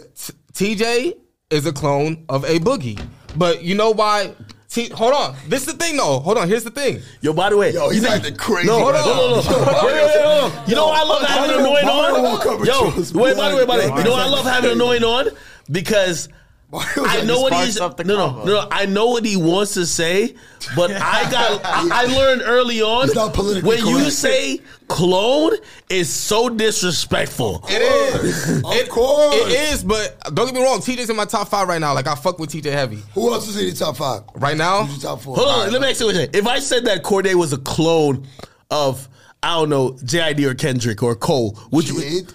T- 0.54 0.76
TJ 0.76 1.14
is 1.50 1.66
a 1.66 1.74
clone 1.74 2.24
of 2.30 2.44
A 2.46 2.60
Boogie. 2.60 3.04
But 3.36 3.64
you 3.64 3.74
know 3.76 3.92
why? 3.92 4.34
T- 4.70 4.90
hold 4.90 5.14
on. 5.14 5.36
This 5.48 5.66
is 5.66 5.74
the 5.74 5.80
thing, 5.84 5.98
though. 5.98 6.20
Hold 6.20 6.38
on. 6.38 6.48
Here's 6.48 6.64
the 6.66 6.70
thing. 6.72 7.02
Yo, 7.22 7.32
by 7.34 7.50
the 7.50 7.58
way, 7.58 7.72
Yo, 7.74 7.90
he's 7.90 8.02
you 8.04 8.08
know- 8.10 8.14
acting 8.16 8.36
crazy. 8.36 8.68
No, 8.68 8.80
hold 8.80 8.96
on, 8.96 9.06
no, 9.06 9.16
no, 9.16 9.42
no. 9.42 9.86
Wait, 9.86 9.94
wait, 9.94 10.06
wait, 10.06 10.22
hold 10.24 10.52
on. 10.54 10.70
You 10.70 10.76
know 10.76 10.88
what 10.88 11.00
I 11.00 11.04
love 11.04 11.22
having 11.24 11.52
Mario- 11.56 11.60
annoying 11.60 11.88
on? 11.88 12.66
Yo, 12.66 13.22
wait, 13.24 13.38
by 13.38 13.50
the 13.50 13.56
way, 13.56 13.66
by 13.66 13.78
the 13.78 13.92
way. 13.92 13.98
You 13.98 14.04
know 14.04 14.12
what 14.12 14.22
I 14.22 14.28
love 14.30 14.46
having 14.46 14.72
annoying 14.72 15.04
on? 15.04 15.30
Because 15.72 16.28
Mario's 16.28 16.30
I 16.74 17.24
know 17.24 17.40
what 17.40 17.54
he's 17.66 17.80
no, 17.80 17.88
no, 18.04 18.04
no, 18.04 18.44
no. 18.44 18.68
I 18.70 18.86
know 18.86 19.08
what 19.08 19.24
he 19.24 19.38
wants 19.38 19.76
to 19.76 19.86
say, 19.86 20.36
but 20.76 20.92
I 20.92 21.30
got 21.32 21.62
I, 21.64 21.90
I 22.04 22.06
learned 22.08 22.42
early 22.44 22.82
on 22.82 23.06
It's 23.06 23.16
not 23.16 23.34
politically 23.34 23.70
when 23.70 23.88
you 23.88 24.10
say 24.12 24.60
clone 24.90 25.54
is 25.90 26.14
so 26.14 26.50
disrespectful. 26.50 27.64
It 27.70 27.82
is. 27.82 28.58
Of 28.66 28.74
It- 28.74 28.90
course. 28.90 29.36
It 29.36 29.74
is, 29.74 29.84
but 29.84 30.18
don't 30.34 30.48
get 30.48 30.56
me 30.56 30.62
wrong. 30.62 30.80
TJ's 30.80 31.10
in 31.10 31.16
my 31.16 31.24
top 31.24 31.48
five 31.48 31.70
right 31.70 31.80
now. 31.80 31.94
Like, 31.94 32.08
I 32.08 32.16
fuck 32.16 32.38
with 32.38 32.52
TJ 32.52 32.66
heavy. 32.74 33.02
Who 33.14 33.32
else 33.32 33.48
is 33.48 33.56
in 33.58 33.66
your 33.68 33.74
top 33.74 33.96
five? 33.96 34.24
Right 34.36 34.58
now, 34.58 34.84
Who's 34.84 35.02
your 35.02 35.12
top 35.12 35.22
four? 35.22 35.38
Hold 35.38 35.48
on, 35.48 35.60
right. 35.64 35.72
let 35.72 35.82
me 35.82 35.90
ask 35.90 36.02
you 36.02 36.10
a 36.10 36.12
question. 36.14 36.32
If 36.34 36.48
I 36.48 36.60
said 36.60 36.84
that 36.86 37.02
Cordae 37.02 37.36
was 37.36 37.54
a 37.54 37.58
clone 37.60 38.28
of 38.72 39.08
I 39.42 39.56
don't 39.56 39.70
know 39.70 39.92
JID 39.92 40.44
or 40.44 40.54
Kendrick 40.54 41.02
or 41.02 41.16
Cole, 41.16 41.58
would 41.72 41.88
you? 41.88 41.96
Jid, 41.96 42.34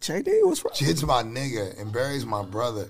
JID, 0.00 0.26
what's 0.46 0.64
wrong? 0.64 0.74
Jid's 0.74 1.04
my 1.04 1.22
nigga, 1.22 1.80
and 1.80 1.92
Barry's 1.92 2.26
my 2.26 2.42
brother. 2.42 2.88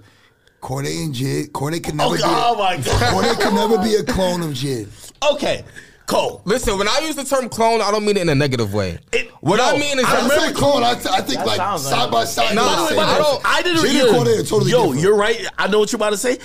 Cordae 0.60 1.04
and 1.04 1.14
Jid. 1.14 1.48
Cordae 1.52 1.82
can 1.82 1.96
never 1.96 2.10
Okay, 2.14 2.22
be. 2.22 2.28
oh 2.28 2.54
A, 2.54 2.58
my 2.58 2.76
god. 2.76 2.84
Cordae 3.24 3.40
can 3.40 3.54
never 3.54 3.78
be 3.82 3.94
a 3.94 4.02
clone 4.04 4.42
of 4.42 4.50
Jid. 4.50 4.88
Okay, 5.32 5.64
Cole. 6.06 6.42
Listen, 6.44 6.76
when 6.78 6.88
I 6.88 6.98
use 7.04 7.16
the 7.16 7.24
term 7.24 7.48
clone, 7.48 7.80
I 7.80 7.90
don't 7.90 8.04
mean 8.04 8.16
it 8.16 8.22
in 8.22 8.28
a 8.28 8.34
negative 8.34 8.74
way. 8.74 8.98
It- 9.12 9.30
what 9.40 9.58
yo, 9.58 9.64
I 9.76 9.78
mean 9.78 9.98
is, 9.98 10.04
I 10.04 10.20
that 10.20 10.28
don't 10.28 10.40
say 10.48 10.52
clone. 10.52 10.82
I, 10.82 10.90
I 10.90 11.20
think 11.22 11.44
like 11.46 11.56
sounds 11.56 11.84
like- 11.86 11.94
side 11.94 12.10
by 12.10 12.24
side. 12.24 12.54
No, 12.54 12.64
they're 12.68 12.88
the 12.90 12.94
but 12.96 13.08
I 13.08 13.16
person. 13.18 13.22
don't- 13.22 13.42
I 13.46 13.62
didn't 13.62 13.78
Jada 13.78 13.82
really. 13.84 14.12
Cordae 14.18 14.40
are 14.40 14.42
totally 14.44 14.70
yo, 14.70 14.82
different. 14.82 15.02
you're 15.02 15.16
right. 15.16 15.46
I 15.58 15.66
know 15.68 15.78
what 15.78 15.92
you're 15.92 15.98
about 15.98 16.10
to 16.10 16.16
say. 16.18 16.38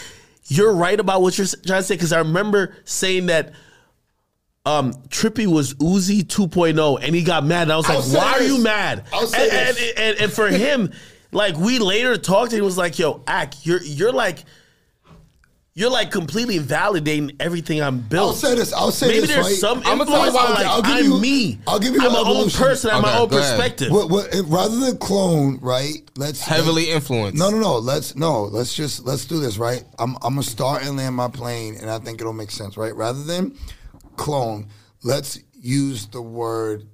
You're 0.48 0.74
right 0.74 1.00
about 1.00 1.22
what 1.22 1.38
you're 1.38 1.48
trying 1.48 1.82
to 1.82 1.84
say 1.84 1.96
because 1.96 2.14
I 2.14 2.20
remember 2.20 2.76
saying 2.86 3.26
that 3.26 3.54
um, 4.66 4.94
Trippie 5.10 5.48
was 5.48 5.74
Uzi 5.76 6.22
2.0 6.24 7.00
and 7.04 7.16
he 7.16 7.24
got 7.24 7.46
mad. 7.46 7.64
And 7.64 7.72
I 7.74 7.78
was 7.78 7.90
I'll 7.90 7.96
like, 7.98 8.06
say 8.06 8.18
why 8.18 8.32
are 8.34 8.42
you 8.44 8.64
mad? 8.64 9.04
I'll 9.14 9.26
and, 9.26 9.36
and, 9.36 9.78
and, 9.98 10.18
and 10.20 10.32
for 10.32 10.48
him, 10.48 10.92
like 11.36 11.58
we 11.58 11.78
later 11.80 12.18
talked 12.18 12.52
and 12.54 12.62
he 12.62 12.66
was 12.66 12.78
like, 12.78 12.98
yo, 12.98 13.22
Ack, 13.28 13.66
you're 13.66 13.82
you're 13.84 14.12
like 14.14 14.44
you're 15.78 15.90
like 15.90 16.10
completely 16.10 16.58
validating 16.58 17.36
everything 17.38 17.82
I'm 17.84 18.00
built. 18.00 18.30
I'll 18.30 18.34
say 18.34 18.56
this. 18.56 18.72
I'll 18.72 18.92
say 18.92 19.08
Maybe 19.08 19.20
this. 19.22 19.30
there's 19.32 19.46
right? 19.46 19.56
some 19.56 19.80
I'ma 19.86 20.04
influence, 20.04 20.10
tell 20.10 20.26
you 20.28 20.34
why- 20.34 20.46
but 20.48 20.56
like 20.56 20.66
I'll 20.68 20.82
give 20.82 20.92
I'm 20.92 21.04
you- 21.12 21.20
me. 21.20 21.60
I'll 21.68 21.80
give 21.80 21.94
you 21.94 22.02
I'm 22.02 22.14
my 22.14 22.24
own 22.26 22.50
person. 22.50 22.92
I'm 22.92 23.02
my 23.02 23.18
own 23.18 23.28
perspective. 23.28 23.92
What, 23.92 24.10
what, 24.10 24.34
if- 24.34 24.46
rather 24.48 24.80
than 24.80 24.98
clone, 25.00 25.60
right? 25.62 25.98
Let's 26.16 26.40
heavily 26.42 26.92
influenced. 26.92 27.38
No, 27.38 27.50
no, 27.50 27.60
no. 27.60 27.78
Let's 27.80 28.16
no. 28.16 28.44
Let's 28.44 28.74
just 28.74 29.06
let's 29.06 29.26
do 29.26 29.42
this, 29.42 29.58
right? 29.58 29.84
I'm 30.00 30.16
I'm 30.24 30.36
gonna 30.36 30.44
start 30.44 30.86
and 30.86 30.96
land 30.96 31.14
my 31.16 31.28
plane, 31.28 31.76
and 31.76 31.90
I 31.90 32.00
think 32.00 32.22
it'll 32.22 32.32
make 32.32 32.52
sense, 32.52 32.78
right? 32.78 32.96
Rather 32.96 33.22
than 33.24 33.58
clone, 34.16 34.70
let's 35.04 35.40
use 35.54 36.06
the 36.08 36.22
word 36.22 36.88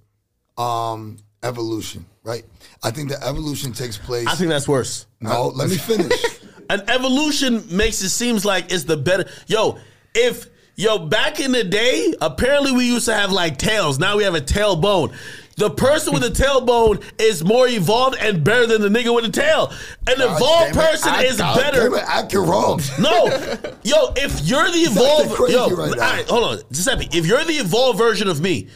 um, 0.58 1.17
evolution, 1.43 2.06
right? 2.24 2.44
I 2.84 2.92
think 2.92 3.10
the 3.10 3.24
evolution 3.26 3.74
takes 3.74 3.98
place. 3.98 4.28
I 4.28 4.36
think 4.36 4.50
that's 4.50 4.68
worse. 4.68 5.06
no, 5.20 5.48
let 5.50 5.70
me 5.70 5.78
finish. 5.78 6.22
An 6.70 6.82
evolution 6.90 7.64
makes 7.76 8.02
it 8.02 8.10
seems 8.10 8.46
like 8.46 8.72
it's 8.72 8.86
the 8.86 8.96
better. 8.98 9.26
Yo, 9.48 9.78
if 10.16 10.48
yo 10.76 11.00
back 11.00 11.40
in 11.42 11.52
the 11.52 11.64
day, 11.66 12.14
apparently 12.22 12.72
we 12.72 12.86
used 12.86 13.06
to 13.06 13.14
have 13.14 13.32
like 13.32 13.58
tails. 13.58 14.00
Now 14.00 14.16
we 14.18 14.24
have 14.24 14.36
a 14.36 14.42
tailbone. 14.42 15.14
The 15.58 15.70
person 15.70 16.14
with 16.14 16.22
the 16.24 16.30
tailbone 16.44 17.04
is 17.20 17.44
more 17.44 17.68
evolved 17.68 18.16
and 18.22 18.42
better 18.42 18.66
than 18.68 18.82
the 18.82 18.88
nigga 18.88 19.14
with 19.14 19.26
the 19.26 19.32
tail. 19.32 19.70
An 20.08 20.18
God 20.18 20.38
evolved 20.38 20.74
person 20.74 21.10
I- 21.12 21.24
is 21.24 21.38
God 21.38 21.60
better. 21.60 21.94
it, 21.94 22.04
Act 22.08 22.32
you're 22.32 22.46
wrong. 22.46 22.80
No, 23.00 23.26
yo, 23.84 24.14
if 24.16 24.42
you're 24.48 24.72
the 24.72 24.80
evolved, 24.90 25.52
yo, 25.52 25.70
right 25.76 25.78
now. 25.98 26.04
all 26.06 26.14
right, 26.14 26.28
hold 26.30 26.44
on, 26.60 26.64
Giuseppe. 26.72 27.10
If 27.12 27.26
you're 27.26 27.44
the 27.44 27.56
evolved 27.56 27.98
version 28.00 28.30
of 28.30 28.40
me, 28.40 28.70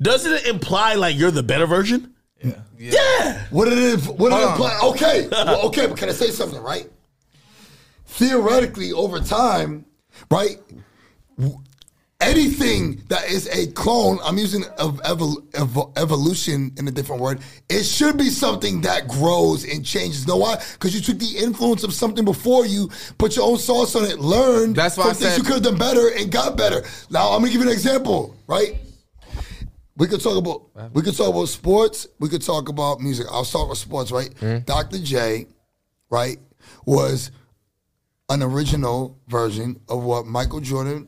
doesn't 0.00 0.32
it 0.32 0.46
imply 0.46 0.94
like 0.94 1.16
you're 1.18 1.32
the 1.32 1.42
better 1.42 1.66
version? 1.66 2.14
Yeah. 2.42 2.52
Yeah. 2.78 3.44
What 3.50 3.66
did 3.66 3.78
it? 3.78 4.00
What 4.06 4.30
did 4.30 4.38
it 4.38 4.48
Hold 4.48 4.50
imply? 4.52 4.80
Okay, 4.90 5.28
well, 5.30 5.66
okay, 5.68 5.86
but 5.86 5.96
can 5.98 6.08
I 6.08 6.12
say 6.12 6.30
something? 6.30 6.60
Right? 6.62 6.88
Theoretically, 8.06 8.92
over 8.92 9.20
time, 9.20 9.84
right? 10.30 10.58
Anything 12.22 13.02
that 13.08 13.30
is 13.30 13.46
a 13.48 13.72
clone, 13.72 14.18
I'm 14.22 14.36
using 14.36 14.62
of 14.76 15.00
evol- 15.04 15.40
evo- 15.52 15.90
evolution 15.98 16.70
in 16.76 16.86
a 16.86 16.90
different 16.90 17.22
word. 17.22 17.40
It 17.70 17.84
should 17.84 18.18
be 18.18 18.28
something 18.28 18.82
that 18.82 19.08
grows 19.08 19.64
and 19.64 19.82
changes. 19.86 20.26
Know 20.26 20.36
why? 20.36 20.62
Because 20.74 20.94
you 20.94 21.00
took 21.00 21.18
the 21.18 21.38
influence 21.38 21.82
of 21.82 21.94
something 21.94 22.26
before 22.26 22.66
you, 22.66 22.90
put 23.16 23.36
your 23.36 23.46
own 23.50 23.56
sauce 23.56 23.96
on 23.96 24.04
it, 24.04 24.18
learned 24.18 24.76
That's 24.76 24.98
why 24.98 25.04
from 25.04 25.10
I 25.12 25.14
said- 25.14 25.38
you 25.38 25.44
could 25.44 25.54
have 25.54 25.62
done 25.62 25.78
better 25.78 26.08
and 26.08 26.30
got 26.30 26.58
better. 26.58 26.82
Now 27.08 27.30
I'm 27.30 27.40
gonna 27.40 27.52
give 27.52 27.62
you 27.62 27.68
an 27.68 27.72
example, 27.72 28.36
right? 28.46 28.76
We 30.00 30.06
could 30.06 30.22
talk 30.22 30.38
about 30.38 30.94
we 30.94 31.02
could 31.02 31.14
talk 31.14 31.28
about 31.28 31.48
sports. 31.50 32.06
We 32.18 32.30
could 32.30 32.40
talk 32.40 32.70
about 32.70 33.00
music. 33.00 33.26
I'll 33.30 33.44
start 33.44 33.68
with 33.68 33.76
sports, 33.76 34.10
right? 34.10 34.32
Hmm? 34.38 34.60
Dr. 34.60 34.98
J, 34.98 35.46
right, 36.08 36.38
was 36.86 37.30
an 38.30 38.42
original 38.42 39.18
version 39.28 39.78
of 39.90 40.02
what 40.02 40.24
Michael 40.24 40.60
Jordan 40.60 41.06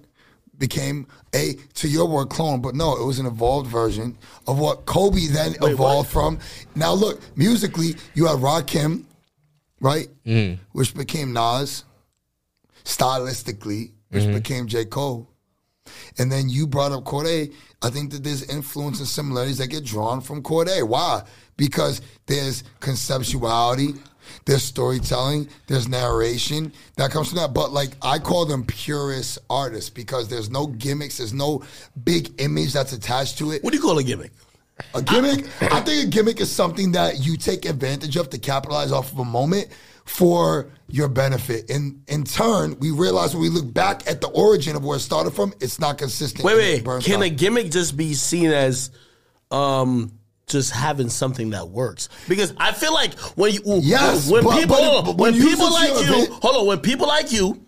became 0.59 1.07
a 1.35 1.55
to 1.77 1.89
your 1.89 2.07
word 2.07 2.29
clone, 2.29 2.61
but 2.61 2.75
no, 2.75 2.95
it 3.01 3.07
was 3.07 3.19
an 3.19 3.25
evolved 3.25 3.71
version 3.71 4.19
of 4.47 4.59
what 4.59 4.85
Kobe 4.85 5.27
then 5.29 5.55
evolved 5.63 6.11
from. 6.11 6.39
Now 6.75 6.93
look, 6.93 7.19
musically, 7.35 7.95
you 8.13 8.27
had 8.27 8.41
Rakim, 8.41 9.05
right, 9.81 10.09
hmm. 10.27 10.55
which 10.73 10.95
became 10.95 11.33
Nas. 11.33 11.85
Stylistically, 12.85 13.93
which 14.11 14.25
hmm. 14.25 14.35
became 14.35 14.67
J 14.67 14.85
Cole. 14.85 15.31
And 16.19 16.31
then 16.31 16.51
you 16.51 16.67
brought 16.67 16.93
up 16.93 17.05
Cordae. 17.05 17.55
I 17.83 17.91
think 17.91 18.13
that 18.13 18.23
there's 18.23 18.49
influence 18.49 19.01
and 19.01 19.09
similarities 19.09 19.59
that 19.59 19.69
get 19.69 19.85
drawn 19.85 20.21
from 20.21 20.43
Cordae. 20.43 20.87
Why? 20.87 21.23
Because 21.57 22.01
there's 22.27 22.63
conceptuality, 22.81 23.99
there's 24.45 24.63
storytelling, 24.63 25.49
there's 25.67 25.89
narration 25.89 26.73
that 26.97 27.11
comes 27.11 27.29
from 27.29 27.39
that. 27.39 27.53
But 27.53 27.73
like 27.73 27.97
I 28.01 28.19
call 28.19 28.47
them 28.47 28.65
purist 28.65 29.39
artists 29.51 29.91
because 29.91 30.29
there's 30.29 30.51
no 30.51 30.67
gimmicks, 30.67 31.19
there's 31.19 31.33
no 31.33 31.65
big 32.05 32.41
image 32.41 32.73
that's 32.73 32.93
attached 32.93 33.39
to 33.39 33.51
it. 33.51 33.65
What 33.65 33.73
do 33.73 33.77
you 33.77 33.83
call 33.83 33.99
a 33.99 34.05
gimmick? 34.05 34.33
A 34.95 35.03
gimmick, 35.03 35.47
I 35.61 35.81
think 35.81 36.07
a 36.07 36.11
gimmick 36.11 36.41
is 36.41 36.51
something 36.51 36.93
that 36.93 37.25
you 37.25 37.37
take 37.37 37.67
advantage 37.67 38.17
of 38.17 38.31
to 38.31 38.39
capitalize 38.39 38.91
off 38.91 39.13
of 39.13 39.19
a 39.19 39.25
moment 39.25 39.69
for 40.05 40.69
your 40.89 41.09
benefit. 41.09 41.71
And 41.71 42.03
in 42.09 42.25
turn, 42.25 42.77
we 42.81 42.91
realize 42.91 43.35
when 43.35 43.43
we 43.43 43.49
look 43.49 43.73
back 43.73 44.07
at 44.07 44.21
the 44.21 44.29
origin 44.29 44.77
of 44.77 44.85
where 44.85 44.97
it 44.97 45.01
started 45.01 45.33
from, 45.33 45.55
it's 45.61 45.79
not 45.81 45.99
consistent. 45.99 46.45
Wait, 46.45 46.85
wait. 46.85 47.03
Can 47.05 47.17
out. 47.17 47.23
a 47.23 47.31
gimmick 47.31 47.71
just 47.71 47.97
be 47.97 48.15
seen 48.15 48.51
as 48.51 48.91
um 49.51 50.13
just 50.47 50.71
having 50.73 51.09
something 51.09 51.51
that 51.51 51.69
works? 51.69 52.09
Because 52.29 52.53
I 52.59 52.73
feel 52.73 52.93
like 52.93 53.19
when 53.37 53.53
you 53.53 53.61
Yes, 53.83 54.29
when 54.31 54.45
but- 54.45 54.59
people 54.59 54.77
but- 54.77 55.03
but 55.03 55.17
when 55.17 55.33
when 55.35 55.43
people 55.43 55.73
like 55.73 55.89
you 55.91 56.15
event- 56.25 56.31
hold 56.43 56.57
on 56.57 56.67
when 56.67 56.81
people 56.81 57.07
like 57.07 57.33
you 57.33 57.63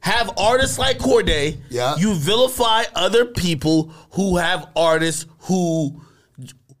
have 0.00 0.30
artists 0.36 0.78
like 0.78 0.98
Cordae, 0.98 1.56
Yeah. 1.70 1.96
you 1.96 2.14
vilify 2.14 2.84
other 2.94 3.24
people 3.24 3.90
who 4.10 4.36
have 4.36 4.68
artists 4.76 5.24
who 5.40 5.98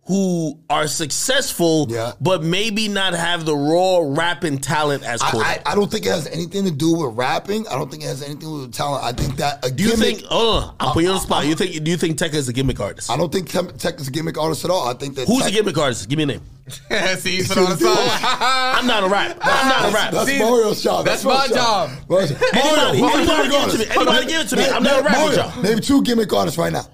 who 0.06 0.58
are 0.68 0.86
successful, 0.86 1.86
Yeah. 1.88 2.12
but 2.20 2.42
maybe 2.42 2.88
not 2.88 3.14
have 3.14 3.46
the 3.46 3.56
raw 3.56 4.00
rapping 4.02 4.58
talent 4.58 5.02
as 5.02 5.22
Cordae. 5.22 5.42
I, 5.42 5.62
I, 5.66 5.72
I 5.72 5.74
don't 5.74 5.90
think 5.90 6.04
it 6.04 6.10
has 6.10 6.26
anything 6.26 6.64
to 6.66 6.70
do 6.70 6.94
with 6.98 7.16
rapping. 7.16 7.66
I 7.68 7.72
don't 7.76 7.90
think 7.90 8.02
it 8.02 8.06
has 8.06 8.20
anything 8.22 8.40
to 8.40 8.46
do 8.46 8.60
with 8.62 8.74
talent. 8.74 9.02
I 9.02 9.12
think 9.12 9.36
that 9.36 9.64
a 9.64 9.70
do 9.70 9.82
you 9.82 9.90
gimmick. 9.92 10.16
think? 10.16 10.28
Oh, 10.30 10.74
I'll 10.78 10.92
put 10.92 11.04
you 11.04 11.08
on 11.08 11.14
the 11.16 11.20
spot. 11.20 11.46
You 11.46 11.54
think? 11.54 11.82
Do 11.84 11.90
you 11.90 11.96
think 11.96 12.18
Tecca 12.18 12.34
is 12.34 12.48
a 12.48 12.52
gimmick 12.52 12.80
artist? 12.80 13.10
I 13.10 13.16
don't 13.16 13.32
think 13.32 13.48
Tem- 13.48 13.76
Tech 13.78 13.98
is 13.98 14.08
a 14.08 14.10
gimmick 14.10 14.36
artist 14.36 14.64
at 14.64 14.70
all. 14.70 14.86
I 14.86 14.92
think 14.94 15.14
that 15.16 15.26
Who's 15.26 15.42
Tech, 15.42 15.52
a 15.52 15.54
gimmick 15.54 15.78
artist? 15.78 16.08
Give 16.08 16.18
me 16.18 16.24
a 16.24 16.26
name. 16.26 16.42
See, 17.16 17.36
you 17.38 17.44
put 17.48 17.58
on 17.58 17.70
the 17.70 17.76
side. 17.76 18.20
I'm 18.78 18.86
not 18.86 19.04
a 19.04 19.08
rap. 19.08 19.38
I'm 19.40 19.68
not 19.68 19.90
a 19.90 19.94
rap. 19.94 20.12
That's 20.12 20.26
See, 20.28 20.38
Mario's 20.38 20.82
job. 20.82 21.04
that's 21.06 21.24
my 21.24 21.46
job. 21.48 21.90
Mario, 22.08 22.26
Anybody, 22.52 22.98
who's 23.00 23.14
a 23.14 23.16
anybody 23.16 23.48
gimmick 23.48 23.50
give 23.50 23.50
it 23.50 23.50
to 23.50 23.58
artist? 23.58 23.78
me. 23.78 23.96
Anybody 23.96 24.26
give 24.26 24.40
it 24.42 24.48
to 24.48 24.56
me. 24.56 24.64
I'm 24.68 24.82
not 24.82 24.92
a 25.00 25.02
Name- 25.02 25.38
rapper, 25.38 25.62
Name 25.62 25.78
two 25.80 26.02
gimmick 26.02 26.32
artists 26.32 26.58
right 26.58 26.72
now. 26.72 26.86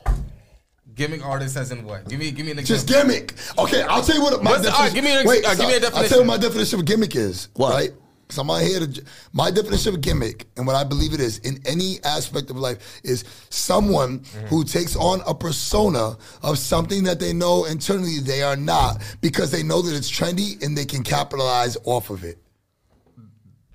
Gimmick 1.01 1.25
artist 1.25 1.57
as 1.57 1.73
in 1.73 1.83
what? 1.87 2.07
Give 2.11 2.19
me, 2.19 2.31
give 2.31 2.45
me 2.45 2.53
an 2.53 2.59
example. 2.59 2.85
Just 2.85 2.89
gimmick. 3.09 3.33
Okay, 3.57 3.81
I'll 3.85 4.03
tell 4.03 4.17
you 4.17 4.23
what 4.23 4.43
my 4.43 4.51
What's 4.51 4.65
the- 4.65 4.71
all 4.71 4.81
right, 4.81 4.93
definition. 4.93 4.95
give 4.95 5.05
me 5.05 5.11
an 5.13 5.17
ex- 5.21 5.27
wait, 5.29 5.45
uh, 5.47 5.55
give 5.55 5.67
me 5.69 5.75
a 5.77 5.91
I'll 5.97 6.07
tell 6.09 6.21
you 6.21 6.27
what 6.27 6.27
my 6.27 6.37
definition 6.37 6.79
of 6.79 6.85
gimmick 6.85 7.17
is. 7.17 7.49
What? 7.55 7.73
Right? 7.73 7.91
Because 8.23 8.37
I'm 8.39 8.47
not 8.49 8.61
here 8.61 8.81
to. 8.81 9.05
My 9.33 9.51
definition 9.51 9.95
of 9.95 10.03
gimmick 10.03 10.47
and 10.59 10.67
what 10.67 10.77
I 10.77 10.85
believe 10.85 11.15
it 11.15 11.21
is 11.21 11.39
in 11.39 11.59
any 11.65 12.01
aspect 12.05 12.51
of 12.51 12.57
life 12.59 13.01
is 13.03 13.25
someone 13.49 14.19
Mm-hmm. 14.21 14.47
who 14.49 14.63
takes 14.63 14.95
on 14.95 15.23
a 15.27 15.35
persona 15.35 16.19
of 16.43 16.59
something 16.59 17.03
that 17.05 17.19
they 17.19 17.33
know 17.33 17.65
internally 17.65 18.19
they 18.21 18.43
are 18.43 18.55
not 18.57 19.01
because 19.23 19.51
they 19.51 19.63
know 19.63 19.81
that 19.81 19.97
it's 19.97 20.11
trendy 20.11 20.63
and 20.63 20.77
they 20.77 20.85
can 20.85 21.03
capitalize 21.03 21.79
off 21.85 22.11
of 22.11 22.23
it. 22.25 22.37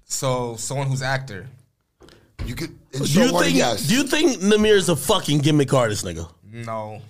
So, 0.06 0.56
someone 0.58 0.88
who's 0.88 1.02
actor. 1.02 1.48
You 2.46 2.54
could. 2.54 2.78
Do 2.92 3.00
you 3.00 3.40
think? 3.40 3.56
yes. 3.58 3.88
Do 3.88 3.96
you 3.96 4.04
think 4.04 4.42
Nahmir 4.42 4.76
is 4.76 4.90
a 4.90 4.96
fucking 4.96 5.40
gimmick 5.40 5.74
artist, 5.74 6.06
nigga? 6.06 6.30
No. 6.56 7.02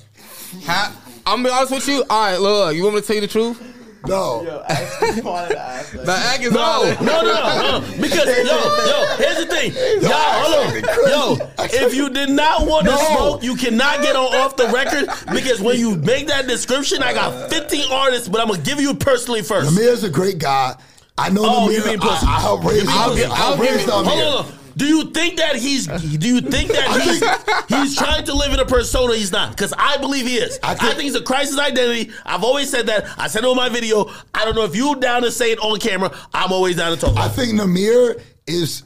Ha- 0.65 0.95
I'm 1.27 1.43
gonna 1.43 1.49
be 1.49 1.53
honest 1.53 1.71
with 1.71 1.87
you. 1.87 2.03
All 2.09 2.31
right, 2.31 2.37
look, 2.39 2.75
you 2.75 2.81
want 2.83 2.95
me 2.95 3.01
to 3.01 3.07
tell 3.07 3.15
you 3.15 3.21
the 3.21 3.27
truth? 3.27 3.61
no. 4.07 4.41
Yo, 4.43 4.63
I 4.67 5.21
wanted 5.23 5.49
to 5.49 5.59
ask 5.59 5.91
that. 5.93 6.05
The 6.05 6.11
act 6.11 6.43
is 6.43 6.51
No, 6.51 6.83
no, 7.01 7.21
no, 7.21 7.21
no, 7.21 7.79
no. 7.79 8.01
Because 8.01 8.25
yo, 8.25 8.43
yo, 8.43 9.15
here's 9.17 9.37
the 9.37 9.45
thing, 9.45 9.71
y'all. 10.01 10.11
Hold 10.13 10.83
on, 10.83 11.39
yo. 11.39 11.51
If 11.59 11.93
you 11.93 12.09
did 12.09 12.29
not 12.29 12.65
want 12.65 12.85
to 12.85 12.91
No. 12.91 12.97
smoke, 12.97 13.43
you 13.43 13.55
cannot 13.55 14.01
get 14.01 14.15
on 14.15 14.33
off 14.33 14.55
the 14.55 14.67
record 14.69 15.09
because 15.33 15.61
when 15.61 15.79
you 15.79 15.95
make 15.97 16.25
that 16.27 16.47
description, 16.47 17.03
I 17.03 17.13
got 17.13 17.49
15 17.51 17.91
artists, 17.91 18.27
but 18.27 18.41
I'm 18.41 18.47
gonna 18.47 18.61
give 18.63 18.79
you 18.81 18.95
personally 18.95 19.43
first. 19.43 19.69
Amir's 19.71 20.03
a 20.03 20.09
great 20.09 20.39
guy. 20.39 20.75
I 21.17 21.29
know 21.29 21.43
Oh, 21.45 21.67
Nahmir. 21.69 21.73
you 21.79 21.85
mean 21.85 21.99
I, 22.01 22.07
pussy. 22.07 22.25
I 22.27 22.39
helped 22.41 22.65
raise. 22.65 22.81
You 22.83 22.87
mean 22.89 22.97
I 22.97 23.07
pussy. 23.07 23.21
helped 23.23 23.39
I'll 23.39 23.57
raise 23.57 23.71
you- 23.81 23.87
Nahmir. 23.87 23.91
Hold 23.91 24.07
on, 24.07 24.17
hold 24.17 24.45
on. 24.45 24.51
Do 24.77 24.85
you 24.85 25.05
think 25.11 25.37
that 25.37 25.55
he's? 25.55 25.87
Do 25.87 26.27
you 26.27 26.41
think 26.41 26.69
that 26.71 27.01
he's? 27.01 27.77
He's 27.79 27.95
trying 27.97 28.25
to 28.25 28.33
live 28.33 28.53
in 28.53 28.59
a 28.59 28.65
persona 28.65 29.15
he's 29.15 29.31
not? 29.31 29.51
Because 29.51 29.73
I 29.77 29.97
believe 29.97 30.25
he 30.27 30.35
is. 30.35 30.59
I 30.63 30.71
I 30.71 30.75
think- 30.75 30.91
think, 30.91 31.01
he's 31.03 31.15
a 31.15 31.21
crisis 31.21 31.57
identity. 31.57 32.11
I've 32.25 32.43
always 32.43 32.69
said 32.69 32.87
that. 32.87 33.05
I 33.17 33.27
said 33.27 33.43
it 33.43 33.47
on 33.47 33.55
my 33.55 33.69
video. 33.69 34.11
I 34.33 34.43
don't 34.43 34.55
know 34.55 34.63
if 34.65 34.75
you 34.75 34.95
down 34.99 35.21
to 35.21 35.31
say 35.31 35.51
it 35.53 35.59
on 35.59 35.79
camera. 35.79 36.11
I'm 36.33 36.51
always 36.51 36.75
down 36.75 36.91
to 36.95 36.99
talk. 36.99 37.15
I 37.17 37.29
think 37.29 37.53
Nahmir 37.53 38.21
is 38.47 38.83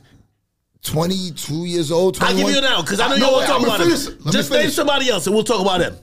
22 0.83 1.65
years 1.65 1.91
old. 1.91 2.17
I'll 2.21 2.35
give 2.35 2.49
you 2.49 2.57
it 2.57 2.61
now 2.61 2.81
because 2.81 2.99
I 2.99 3.07
know 3.09 3.15
you 3.15 3.21
no, 3.21 3.31
want 3.31 3.45
to 3.47 3.51
talk 3.51 3.63
about 3.63 3.79
finish. 3.79 4.07
it. 4.07 4.25
Let 4.25 4.33
Just 4.33 4.51
name 4.51 4.69
somebody 4.69 5.09
else 5.09 5.25
and 5.25 5.35
we'll 5.35 5.43
talk 5.43 5.59
about 5.61 5.81
him. 5.81 5.97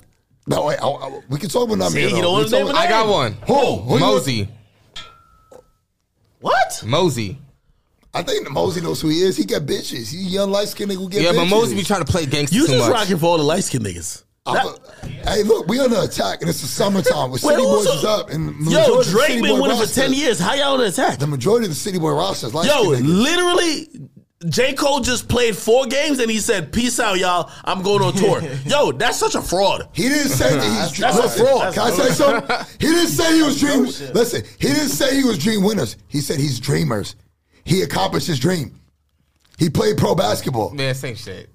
No, 0.48 0.66
wait. 0.66 0.78
I, 0.82 0.86
I, 0.88 1.20
we 1.28 1.38
can 1.38 1.48
talk 1.48 1.68
about 1.70 1.78
Nahmir. 1.78 1.92
See, 1.92 2.02
you 2.02 2.22
though. 2.22 2.22
don't 2.42 2.50
We 2.50 2.64
wanna 2.64 2.64
name 2.64 2.74
talk- 2.74 2.88
got 2.88 3.08
one. 3.08 3.32
Who? 3.46 3.76
Who 3.76 3.98
Mosey. 4.00 4.48
What? 6.40 6.82
Mosey. 6.84 7.38
I 8.16 8.22
think 8.22 8.50
Mosey 8.50 8.80
knows 8.80 9.00
who 9.00 9.08
he 9.08 9.22
is. 9.22 9.36
He 9.36 9.44
got 9.44 9.62
bitches. 9.62 10.10
He's 10.10 10.26
a 10.26 10.30
young 10.30 10.50
light 10.50 10.68
skinned 10.68 10.90
nigga 10.90 10.96
who 10.96 11.08
get 11.08 11.22
Yeah, 11.22 11.32
bitches. 11.32 11.36
but 11.36 11.44
Mosey 11.46 11.74
be 11.76 11.82
trying 11.82 12.04
to 12.04 12.10
play 12.10 12.26
gangster 12.26 12.56
You 12.56 12.66
too 12.66 12.72
just 12.74 12.88
much. 12.88 12.92
rocking 12.92 13.18
for 13.18 13.26
all 13.26 13.38
the 13.38 13.44
light 13.44 13.64
skinned 13.64 13.84
niggas. 13.84 14.22
I'm 14.48 14.56
a- 14.68 15.06
hey, 15.28 15.42
look, 15.42 15.66
we 15.66 15.80
on 15.80 15.90
the 15.90 16.02
attack, 16.02 16.40
and 16.40 16.48
it's 16.48 16.60
the 16.60 16.68
summertime. 16.68 17.30
With 17.32 17.42
Wait, 17.44 17.54
City 17.54 17.64
Boys 17.64 17.86
who's 17.86 17.94
is 17.96 18.04
up, 18.04 18.30
and 18.30 18.48
the 18.66 18.70
Yo, 18.70 18.78
majority 18.78 18.92
of 19.00 19.04
the 19.06 19.10
Drake 19.10 19.26
City 19.28 19.42
been 19.42 19.50
Boy 19.56 19.60
winning 19.62 19.76
for 19.76 19.82
roster- 19.82 20.00
ten 20.00 20.12
years. 20.12 20.38
How 20.38 20.54
y'all 20.54 20.74
on 20.74 20.80
attack? 20.82 21.18
The 21.18 21.26
majority 21.26 21.66
of 21.66 21.70
the 21.70 21.74
City 21.76 21.98
Boy 21.98 22.12
roster 22.12 22.46
is 22.46 22.54
light 22.54 22.66
Yo, 22.68 22.92
skinned 22.94 23.06
niggas. 23.08 23.22
literally, 23.24 23.88
J. 24.48 24.74
Cole 24.74 25.00
just 25.00 25.28
played 25.28 25.56
four 25.56 25.86
games 25.86 26.20
and 26.20 26.30
he 26.30 26.38
said, 26.38 26.70
"Peace 26.72 27.00
out, 27.00 27.18
y'all. 27.18 27.50
I'm 27.64 27.82
going 27.82 28.02
on 28.02 28.12
tour." 28.12 28.40
Yo, 28.66 28.92
that's 28.92 29.18
such 29.18 29.34
a 29.34 29.42
fraud. 29.42 29.88
He 29.92 30.08
didn't 30.08 30.28
say 30.28 30.54
that 30.54 30.62
he's 30.90 30.96
That's 31.00 31.18
a 31.18 31.22
listen, 31.22 31.44
fraud. 31.46 31.74
Can 31.74 31.82
I 31.82 31.90
say 31.90 32.08
something? 32.10 32.66
He 32.78 32.86
didn't 32.86 33.08
say 33.08 33.34
he 33.34 33.42
was 33.42 33.58
dream. 33.60 33.82
Listen, 34.14 34.42
he 34.60 34.68
didn't 34.68 34.90
say 34.90 35.16
he 35.16 35.24
was 35.24 35.38
dream 35.38 35.64
winners. 35.64 35.96
He 36.06 36.20
said 36.20 36.38
he's 36.38 36.60
dreamers. 36.60 37.16
He 37.66 37.82
accomplished 37.82 38.28
his 38.28 38.38
dream. 38.38 38.80
He 39.58 39.68
played 39.68 39.98
pro 39.98 40.14
basketball. 40.14 40.70
Man, 40.70 40.94
same 40.94 41.16
shit. 41.16 41.50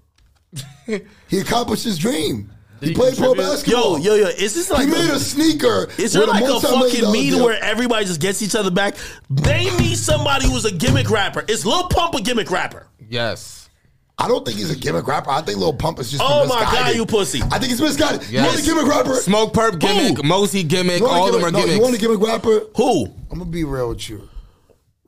He 1.30 1.40
accomplished 1.40 1.86
his 1.86 1.98
dream. 1.98 2.52
He, 2.82 2.88
he 2.88 2.94
played 2.94 3.16
pro 3.16 3.28
contribute? 3.28 3.44
Yo, 3.44 3.54
basketball. 3.54 4.00
yo, 4.00 4.16
yo, 4.16 4.26
is 4.26 4.54
this 4.54 4.70
like 4.70 4.88
he 4.88 4.92
made 4.92 5.10
a 5.10 5.20
sneaker. 5.20 5.88
Is 5.98 6.12
there 6.12 6.28
like 6.28 6.44
a 6.44 6.46
multi-million 6.48 6.90
fucking 6.90 7.02
dollar 7.02 7.14
meeting 7.14 7.38
deal. 7.38 7.46
where 7.46 7.64
everybody 7.64 8.06
just 8.06 8.20
gets 8.20 8.42
each 8.42 8.56
other 8.56 8.72
back? 8.72 8.96
They 9.30 9.70
me 9.78 9.96
somebody 9.96 10.50
who's 10.50 10.66
a 10.66 10.72
gimmick 10.72 11.10
rapper. 11.10 11.46
Is 11.48 11.66
Lil 11.66 11.88
Pump 11.88 12.16
a 12.16 12.22
gimmick 12.22 12.52
rapper? 12.52 12.88
Yes. 13.08 13.70
I 14.18 14.28
don't 14.28 14.46
think 14.46 14.58
he's 14.58 14.72
a 14.72 14.76
gimmick 14.76 15.08
rapper. 15.08 15.30
I 15.30 15.42
think 15.42 15.60
Lil 15.60 15.74
Pump 15.74 16.00
is 16.00 16.12
just 16.12 16.22
Oh 16.26 16.46
my. 16.48 16.60
God, 16.60 16.94
you 16.94 17.06
pussy. 17.06 17.42
I 17.44 17.60
think 17.60 17.70
he's 17.70 17.80
misguided. 17.80 18.28
You 18.30 18.42
want 18.42 18.60
a 18.60 18.64
gimmick 18.64 18.88
rapper? 18.88 19.12
Smokepurpp 19.12 19.80
gimmick, 19.80 20.18
Who? 20.18 20.24
Mosey 20.28 20.64
gimmick, 20.64 21.00
You 21.00 21.06
want 21.06 21.18
a 21.18 21.20
all 21.22 21.28
of 21.28 21.34
them 21.34 21.46
are 21.46 21.52
no, 21.52 21.60
gimmicks. 21.60 21.78
You 21.78 21.82
want 21.82 21.96
a 21.96 22.00
gimmick 22.00 22.20
rapper? 22.20 22.62
Who? 22.76 23.06
I'm 23.32 23.40
gonna 23.40 23.46
be 23.46 23.64
real 23.64 23.90
with 23.90 24.10
you. 24.10 24.28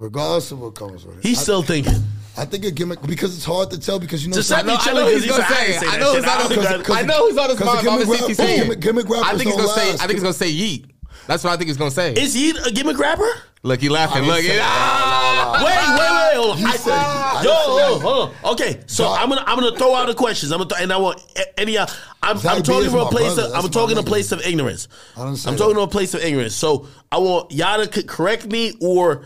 Regardless 0.04 0.52
of 0.52 0.60
what 0.60 0.76
comes 0.76 1.06
with 1.06 1.18
it. 1.20 1.24
He's 1.24 1.40
I, 1.40 1.44
still 1.44 1.64
thinking. 1.64 1.94
I 2.36 2.44
think 2.44 2.66
a 2.66 2.72
gimmick 2.72 3.02
because 3.04 3.38
it's 3.38 3.46
hard 3.46 3.72
to 3.72 3.80
tell 3.80 4.00
because 4.00 4.22
you 4.22 4.32
know 4.32 4.36
Giuseppe 4.36 4.62
I 4.62 4.66
know, 4.66 4.74
I 4.74 4.84
chilling 4.84 5.06
know 5.06 5.12
he's 5.12 5.22
because 5.22 5.38
gonna 5.38 5.56
say. 5.56 5.88
I 5.88 5.96
"I 5.96 5.98
know 5.98 6.14
he's 6.14 6.24
say 6.26 6.30
on 6.30 6.38
that." 6.50 6.78
his. 6.86 6.90
I 6.90 7.00
I 7.00 7.02
know 7.04 7.28
he's 7.30 7.38
on 7.38 7.50
his 7.52 7.60
mind. 7.62 7.70
I'm 7.70 7.84
gimmick 7.86 8.08
gonna 8.08 8.18
see 8.18 8.24
if 8.24 8.28
he's 8.28 8.40
rap- 8.40 8.48
saying. 8.48 8.62
gimmick- 8.64 8.80
gimmick 8.82 9.10
rappers 9.10 9.28
I 9.30 9.38
think 9.38 9.44
he's 9.50 9.56
gonna 9.56 9.68
say. 9.70 9.90
I 9.94 9.98
think 9.98 10.12
he's 10.12 10.22
gonna 10.24 10.34
say 10.34 10.50
Yeat. 10.50 10.86
That's 11.26 11.42
what 11.46 11.54
I 11.54 11.58
think 11.58 11.68
he's 11.70 11.78
gonna 11.78 11.90
say. 11.92 12.12
Is 12.16 12.34
he 12.34 12.50
a 12.50 12.72
gimmick 12.72 13.00
rapper? 13.00 13.30
Look, 13.66 13.80
he 13.80 13.88
laughing. 13.88 14.24
Look, 14.26 14.42
said- 14.44 14.60
ah! 14.62 15.54
Wait, 15.64 15.64
wait, 15.64 16.12
wait. 16.12 16.44
Hold 16.44 16.58
on. 16.60 16.66
I- 16.66 16.76
said- 16.76 16.92
I 16.92 17.42
yo, 17.46 17.78
said- 17.78 18.02
hold 18.02 18.30
on. 18.44 18.52
Okay, 18.54 18.80
so 18.88 19.06
Zach- 19.06 19.22
I'm 19.24 19.30
gonna 19.30 19.44
I'm 19.48 19.58
gonna 19.60 19.78
throw 19.78 19.96
out 19.96 20.08
the 20.08 20.14
questions. 20.16 20.52
I'm 20.52 20.58
gonna 20.58 20.70
th- 20.72 20.82
and 20.82 20.92
I 20.92 20.98
want 20.98 21.22
any. 21.58 21.78
uh, 21.78 21.86
I'm, 22.22 22.36
I'm 22.46 22.62
talking 22.64 22.88
is 22.88 22.92
from 22.92 23.02
a 23.02 23.06
place. 23.06 23.36
brother. 23.36 23.44
Of, 23.44 23.52
That's 23.54 23.64
I'm 23.66 23.72
talking 23.72 23.96
my 23.96 24.02
a 24.02 24.06
place 24.06 24.34
of 24.34 24.46
ignorance. 24.46 24.90
I 25.16 25.20
don't. 25.24 25.48
I'm 25.48 25.56
talking 25.56 25.76
to 25.76 25.82
a 25.82 25.88
place 25.88 26.14
of 26.14 26.22
ignorance. 26.22 26.56
So 26.56 26.88
I 27.10 27.20
want 27.20 27.54
y'all 27.54 27.86
to 27.86 28.04
correct 28.04 28.48
me 28.52 28.74
or 28.82 29.24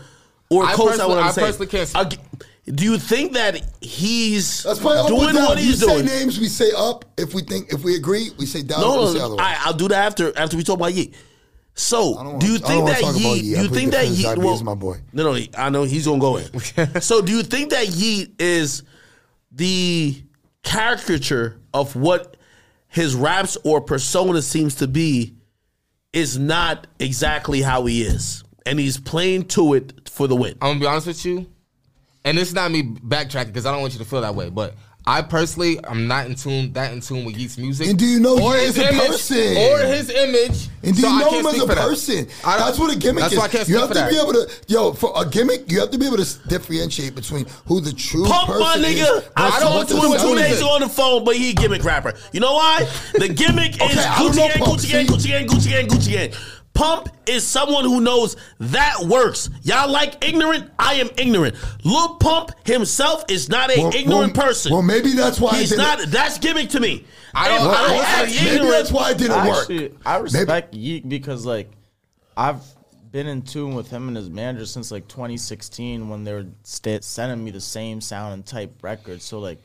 or 0.50 0.64
I 0.64 0.72
coach 0.74 0.88
personally- 0.90 1.08
what 1.14 1.18
I'm 1.18 1.28
I 1.28 1.30
saying. 1.32 1.46
personally 1.46 1.66
can't- 1.68 1.92
I'll 1.94 2.04
gi- 2.06 2.18
do 2.74 2.84
you 2.84 2.98
think 2.98 3.32
that 3.32 3.62
he's 3.80 4.64
Let's 4.66 4.78
play 4.80 4.96
up 4.98 5.06
or 5.06 5.08
doing 5.08 5.34
down. 5.34 5.44
what 5.46 5.58
you 5.58 5.64
he's 5.68 5.80
say 5.80 5.86
doing? 5.86 6.04
names, 6.04 6.38
we 6.38 6.48
say 6.48 6.70
up. 6.76 7.04
If 7.16 7.32
we 7.32 7.40
think, 7.42 7.72
if 7.72 7.82
we 7.82 7.96
agree, 7.96 8.30
we 8.38 8.44
say 8.46 8.62
down. 8.62 8.80
No, 8.82 9.00
we 9.06 9.12
say 9.12 9.18
no, 9.18 9.24
otherwise. 9.26 9.40
I, 9.46 9.56
I'll 9.66 9.72
do 9.72 9.88
that 9.88 10.04
after 10.06 10.36
after 10.38 10.56
we 10.56 10.62
talk 10.64 10.76
about 10.78 10.92
Yeat. 10.92 11.14
So, 11.74 12.14
don't 12.14 12.38
do 12.40 12.46
you 12.48 12.58
think 12.58 12.86
that 12.86 13.00
talk 13.00 13.10
about 13.10 13.20
Yeat? 13.20 13.44
Yeat. 13.44 13.56
Do 13.56 13.62
you 13.62 13.68
plead 13.68 13.78
think 13.78 13.92
that 13.92 14.06
fifth. 14.06 14.18
Yeat? 14.18 14.38
Well, 14.38 14.54
is 14.54 14.62
my 14.62 14.74
boy. 14.74 14.98
No, 15.14 15.32
no, 15.32 15.40
I 15.56 15.70
know 15.70 15.84
he's 15.84 16.06
gonna 16.06 16.18
go 16.18 16.36
in. 16.36 17.00
so, 17.00 17.22
do 17.22 17.32
you 17.32 17.42
think 17.42 17.70
that 17.70 17.88
Yeat 17.88 18.34
is 18.38 18.82
the 19.52 20.20
caricature 20.62 21.58
of 21.72 21.96
what 21.96 22.36
his 22.88 23.14
raps 23.14 23.56
or 23.64 23.80
persona 23.80 24.42
seems 24.42 24.74
to 24.76 24.86
be? 24.88 25.34
Is 26.12 26.38
not 26.38 26.86
exactly 26.98 27.60
how 27.62 27.84
he 27.84 28.02
is, 28.02 28.42
and 28.68 28.78
he's 28.78 28.98
playing 28.98 29.46
to 29.46 29.74
it 29.74 30.08
for 30.08 30.26
the 30.26 30.36
win. 30.36 30.52
I'm 30.60 30.70
gonna 30.70 30.80
be 30.80 30.86
honest 30.86 31.06
with 31.06 31.24
you, 31.24 31.46
and 32.24 32.38
it's 32.38 32.52
not 32.52 32.70
me 32.70 32.82
backtracking 32.82 33.46
because 33.46 33.66
I 33.66 33.72
don't 33.72 33.80
want 33.80 33.94
you 33.94 33.98
to 34.00 34.04
feel 34.04 34.20
that 34.20 34.34
way. 34.34 34.50
But 34.50 34.74
I 35.06 35.22
personally, 35.22 35.78
I'm 35.84 36.06
not 36.06 36.26
in 36.26 36.34
tune 36.34 36.74
that 36.74 36.92
in 36.92 37.00
tune 37.00 37.24
with 37.24 37.34
Yeat's 37.38 37.56
music. 37.56 37.88
And 37.88 37.98
do 37.98 38.04
you 38.04 38.20
know 38.20 38.38
or 38.38 38.54
he 38.56 38.66
his 38.66 38.76
is 38.76 38.78
a 38.84 38.88
image, 38.90 39.06
person? 39.06 39.56
or 39.56 39.78
his 39.86 40.10
image? 40.10 40.68
And 40.82 40.94
do 40.94 41.00
so 41.00 41.08
you 41.08 41.14
I 41.14 41.20
know 41.20 41.30
him 41.30 41.46
as 41.46 41.54
a 41.54 41.60
for 41.60 41.74
that. 41.74 41.88
person? 41.88 42.28
That's 42.44 42.78
what 42.78 42.94
a 42.94 42.98
gimmick 42.98 43.22
That's 43.22 43.32
is. 43.32 43.38
why 43.38 43.44
I 43.46 43.48
can't 43.48 43.68
you 43.68 43.76
speak 43.76 43.80
have 43.80 43.88
for 43.88 43.94
to 43.94 44.00
that. 44.00 44.10
be 44.10 44.18
able 44.18 44.32
to, 44.34 44.50
yo, 44.66 44.92
for 44.92 45.12
a 45.16 45.24
gimmick, 45.26 45.70
you 45.72 45.80
have 45.80 45.90
to 45.92 45.98
be 45.98 46.06
able 46.06 46.18
to 46.18 46.48
differentiate 46.48 47.14
between 47.14 47.46
who 47.66 47.80
the 47.80 47.92
true 47.92 48.26
Pump 48.26 48.48
person 48.48 48.60
my 48.82 48.88
is. 48.88 49.08
I 49.34 49.48
versus 49.48 49.62
talked 49.62 49.74
what 49.76 49.88
to 49.88 49.94
the 49.94 50.00
him 50.00 50.20
two 50.20 50.34
days 50.36 50.60
ago 50.60 50.68
on 50.70 50.80
the 50.82 50.88
phone, 50.88 51.24
but 51.24 51.36
he 51.36 51.50
a 51.50 51.54
gimmick 51.54 51.84
rapper. 51.84 52.12
You 52.32 52.40
know 52.40 52.52
why? 52.52 52.86
The 53.14 53.28
gimmick 53.28 53.76
is 53.76 53.80
Okay, 53.80 53.98
I 54.04 54.18
don't 54.18 54.34
Gucci 54.34 54.38
gang, 54.38 54.62
Gucci 54.62 54.90
gang, 54.90 55.06
Gucci 55.06 55.28
gang, 55.28 55.46
Gucci 55.46 55.70
gang, 55.70 55.86
Gucci 55.86 56.12
gang. 56.12 56.32
Pump 56.78 57.08
is 57.26 57.44
someone 57.44 57.82
who 57.84 58.00
knows 58.00 58.36
that 58.60 59.00
works. 59.00 59.50
Y'all 59.64 59.90
like 59.90 60.24
ignorant? 60.24 60.70
I 60.78 60.94
am 60.94 61.10
ignorant. 61.18 61.56
Lil 61.84 62.14
Pump 62.14 62.52
himself 62.64 63.24
is 63.28 63.48
not 63.48 63.72
an 63.72 63.82
Well, 63.82 63.94
ignorant 63.96 64.36
well, 64.36 64.46
person. 64.46 64.72
Well, 64.72 64.82
maybe 64.82 65.12
that's 65.12 65.40
why 65.40 65.56
He's 65.58 65.72
it 65.72 65.76
didn't- 65.78 65.98
not. 66.02 66.08
That's 66.10 66.38
gimmick 66.38 66.68
to 66.70 66.78
me. 66.80 67.04
I 67.34 67.48
don't- 67.48 67.66
If 67.66 67.76
I 67.76 67.82
don't 67.88 67.90
I 67.92 67.96
say 67.96 68.04
act 68.04 68.30
Maybe 68.30 68.46
ignorant. 68.54 68.70
that's 68.70 68.92
why 68.92 69.10
it 69.10 69.18
didn't 69.18 69.46
work. 69.48 69.58
Actually, 69.62 69.94
I 70.06 70.16
respect 70.18 70.74
Yeat 70.74 71.08
because 71.08 71.44
like 71.44 71.68
I've 72.36 72.62
been 73.10 73.26
in 73.26 73.42
tune 73.42 73.74
with 73.74 73.90
him 73.90 74.06
and 74.06 74.16
his 74.16 74.30
manager 74.30 74.64
since 74.64 74.92
like 74.92 75.08
2016 75.08 76.08
when 76.08 76.22
they 76.22 76.32
were 76.32 76.46
sta 76.62 77.00
sending 77.00 77.42
me 77.44 77.50
the 77.50 77.60
same 77.60 78.00
sound 78.00 78.34
and 78.34 78.46
type 78.46 78.72
records. 78.82 79.24
So 79.24 79.40
like 79.40 79.58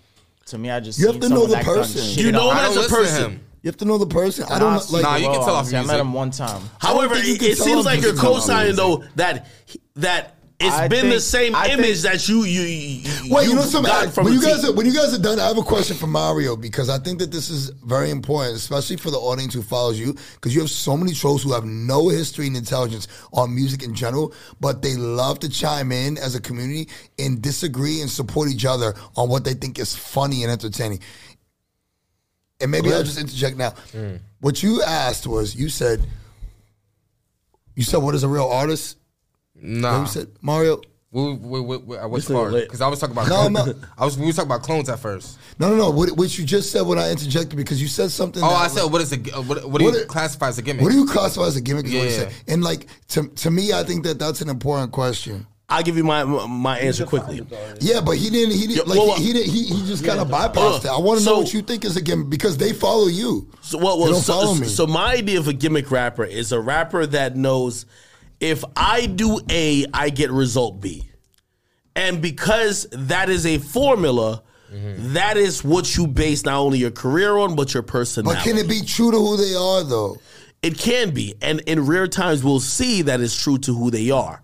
to 0.47 0.57
me, 0.57 0.69
I 0.69 0.79
just 0.79 0.99
You 0.99 1.07
have 1.07 1.19
to 1.19 1.29
know 1.29 1.45
the 1.47 1.57
person. 1.57 2.23
you 2.23 2.31
know 2.31 2.49
up. 2.51 2.57
him 2.57 2.77
as 2.79 2.85
a 2.85 2.89
person? 2.89 3.39
You 3.61 3.69
have 3.69 3.77
to 3.77 3.85
know 3.85 3.97
the 3.97 4.07
person. 4.07 4.45
I 4.49 4.59
don't 4.59 4.73
Nah, 4.73 4.81
like. 4.89 5.03
Nah, 5.03 5.15
you 5.15 5.23
can 5.27 5.31
well, 5.31 5.45
tell 5.45 5.55
off 5.55 5.59
honestly, 5.59 5.77
I 5.77 5.85
met 5.85 5.99
him 5.99 6.11
one 6.11 6.31
time. 6.31 6.61
However, 6.79 7.15
it, 7.15 7.39
can 7.39 7.51
it 7.51 7.55
tell 7.57 7.65
seems 7.65 7.85
like 7.85 8.01
you're 8.01 8.11
because 8.11 8.41
co-signing 8.41 8.75
though 8.75 9.05
that 9.15 9.47
that 9.95 10.35
it's 10.65 10.75
I 10.75 10.87
been 10.87 11.09
the 11.09 11.19
same 11.19 11.55
I 11.55 11.67
think- 11.67 11.79
image 11.79 12.01
that 12.03 12.27
you 12.27 12.43
you, 12.43 12.61
you 12.61 13.33
Wait, 13.33 13.47
you 13.47 13.55
know 13.55 13.61
something? 13.61 13.91
got 13.91 14.13
from 14.13 14.25
when 14.25 14.33
you 14.33 14.41
guys 14.41 14.61
team. 14.61 14.71
are, 14.71 14.73
when 14.73 14.85
you 14.85 14.93
guys 14.93 15.13
are 15.13 15.21
done, 15.21 15.39
I 15.39 15.47
have 15.47 15.57
a 15.57 15.61
question 15.63 15.95
for 15.97 16.07
Mario 16.07 16.55
because 16.55 16.89
I 16.89 16.97
think 16.99 17.19
that 17.19 17.31
this 17.31 17.49
is 17.49 17.69
very 17.85 18.09
important, 18.09 18.55
especially 18.57 18.97
for 18.97 19.11
the 19.11 19.17
audience 19.17 19.53
who 19.53 19.61
follows 19.61 19.99
you, 19.99 20.15
because 20.35 20.53
you 20.53 20.61
have 20.61 20.69
so 20.69 20.95
many 20.97 21.13
trolls 21.13 21.43
who 21.43 21.53
have 21.53 21.65
no 21.65 22.09
history 22.09 22.47
and 22.47 22.55
intelligence 22.57 23.07
on 23.33 23.53
music 23.53 23.83
in 23.83 23.93
general, 23.93 24.33
but 24.59 24.81
they 24.81 24.95
love 24.95 25.39
to 25.39 25.49
chime 25.49 25.91
in 25.91 26.17
as 26.17 26.35
a 26.35 26.41
community 26.41 26.89
and 27.19 27.41
disagree 27.41 28.01
and 28.01 28.09
support 28.09 28.49
each 28.49 28.65
other 28.65 28.93
on 29.15 29.29
what 29.29 29.43
they 29.43 29.53
think 29.53 29.79
is 29.79 29.95
funny 29.95 30.43
and 30.43 30.51
entertaining. 30.51 30.99
And 32.61 32.71
maybe 32.71 32.93
I'll 32.93 33.03
just 33.03 33.19
interject 33.19 33.57
now. 33.57 33.71
Hmm. 33.91 34.15
What 34.39 34.63
you 34.63 34.81
asked 34.83 35.27
was, 35.27 35.55
you 35.55 35.67
said, 35.69 36.05
you 37.75 37.83
said, 37.83 37.97
what 37.97 38.15
is 38.15 38.23
a 38.23 38.27
real 38.27 38.45
artist? 38.47 38.97
What 39.53 39.63
Nah, 39.63 40.01
you 40.01 40.07
said, 40.07 40.27
Mario? 40.41 40.81
we, 41.11 41.33
we, 41.33 41.61
we, 41.61 41.77
we, 41.77 41.97
I 41.97 42.07
which 42.07 42.23
This 42.25 42.31
nigga 42.35 42.39
part? 42.39 42.53
lit. 42.53 42.63
Because 42.65 42.81
I 42.81 42.87
was 42.87 42.99
talking 42.99 43.15
about. 43.15 43.27
No, 43.27 43.49
clones. 43.63 43.75
I'm 43.77 43.89
I 43.99 44.05
was. 44.05 44.17
We 44.17 44.25
were 44.25 44.31
talking 44.33 44.49
about 44.51 44.63
clones 44.63 44.89
at 44.89 44.97
first. 44.99 45.37
No, 45.59 45.69
no, 45.69 45.75
no. 45.75 45.89
What, 45.91 46.11
what 46.17 46.35
you 46.37 46.43
just 46.43 46.71
said 46.71 46.81
when 46.81 46.97
I 46.97 47.11
interjected 47.11 47.55
because 47.55 47.79
you 47.81 47.87
said 47.87 48.09
something. 48.09 48.41
Oh, 48.43 48.49
that 48.49 48.55
I 48.55 48.63
was- 48.63 48.73
said, 48.73 48.91
what 48.91 49.01
is 49.01 49.13
a 49.13 49.17
uh, 49.37 49.41
what? 49.43 49.63
What 49.69 49.77
do 49.79 49.85
What 49.85 49.93
you 49.93 49.99
it- 50.01 50.07
classify 50.07 50.47
as 50.47 50.57
a 50.57 50.63
gimmick? 50.63 50.81
What 50.83 50.91
do 50.91 50.97
you 50.97 51.05
classify 51.05 51.45
as 51.45 51.55
a 51.55 51.61
gimmick? 51.61 51.85
is 51.85 51.93
what 51.93 51.99
you 52.03 52.05
Yeah. 52.09 52.15
said. 52.29 52.33
And 52.47 52.63
like 52.63 52.87
to 53.09 53.27
to 53.27 53.51
me, 53.51 53.73
I 53.73 53.83
think 53.83 54.03
that 54.05 54.17
that's 54.17 54.41
an 54.41 54.49
important 54.49 54.91
question. 54.91 55.45
I'll 55.69 55.83
give 55.83 55.97
you 55.97 56.03
my 56.03 56.23
my 56.23 56.79
answer 56.79 57.05
quickly. 57.05 57.41
Yeah, 57.79 58.01
but 58.01 58.17
he 58.17 58.29
didn't. 58.31 58.55
He 58.55 58.67
didn't. 58.67 58.87
Yeah, 58.87 58.93
like 58.95 58.97
well, 59.07 59.15
he, 59.17 59.25
he 59.27 59.33
didn't. 59.33 59.51
He, 59.53 59.63
he 59.65 59.85
just 59.87 60.03
kind 60.03 60.19
of 60.19 60.27
bypassed 60.29 60.55
Hold 60.55 60.85
it. 60.85 60.89
I 60.91 60.97
want 60.97 61.19
to 61.19 61.25
know 61.25 61.31
So- 61.35 61.39
what 61.41 61.53
you 61.53 61.61
think 61.61 61.85
is 61.85 61.95
a 61.95 62.01
gimmick 62.01 62.29
because 62.31 62.57
they 62.57 62.73
follow 62.73 63.05
you. 63.07 63.49
So, 63.61 63.77
well, 63.77 63.97
They 63.97 64.03
well, 64.03 64.11
don't 64.13 64.21
so, 64.21 64.33
follow 64.33 64.55
me. 64.55 64.67
so 64.67 64.87
my 64.87 65.13
idea 65.13 65.37
of 65.39 65.47
a 65.47 65.53
gimmick 65.53 65.89
rapper 65.91 66.25
is 66.25 66.51
a 66.51 66.59
rapper 66.59 67.05
that 67.05 67.35
knows 67.35 67.85
if 68.43 68.63
I 68.75 69.05
do 69.05 69.39
A, 69.49 69.85
I 69.93 70.09
get 70.09 70.29
result 70.29 70.81
B. 70.81 71.09
And 71.95 72.21
because 72.21 72.87
that 72.91 73.29
is 73.29 73.45
a 73.45 73.57
formula, 73.57 74.43
that 74.69 75.37
is 75.37 75.63
what 75.63 75.95
you 75.95 76.07
base 76.07 76.43
not 76.43 76.57
only 76.57 76.79
your 76.79 76.91
career 76.91 77.37
on, 77.37 77.55
but 77.55 77.73
your 77.73 77.83
personality. 77.83 78.37
But 78.39 78.43
can 78.43 78.57
it 78.57 78.67
be 78.67 78.81
true 78.81 79.11
to 79.11 79.17
who 79.17 79.37
they 79.37 79.55
are 79.55 79.83
though? 79.83 80.17
It 80.61 80.77
can 80.77 81.11
be. 81.11 81.35
And 81.41 81.61
in 81.61 81.85
rare 81.85 82.07
times, 82.07 82.43
we'll 82.43 82.59
see 82.59 83.03
that 83.03 83.21
it's 83.21 83.39
true 83.39 83.57
to 83.59 83.73
who 83.73 83.91
they 83.91 84.11
are. 84.11 84.41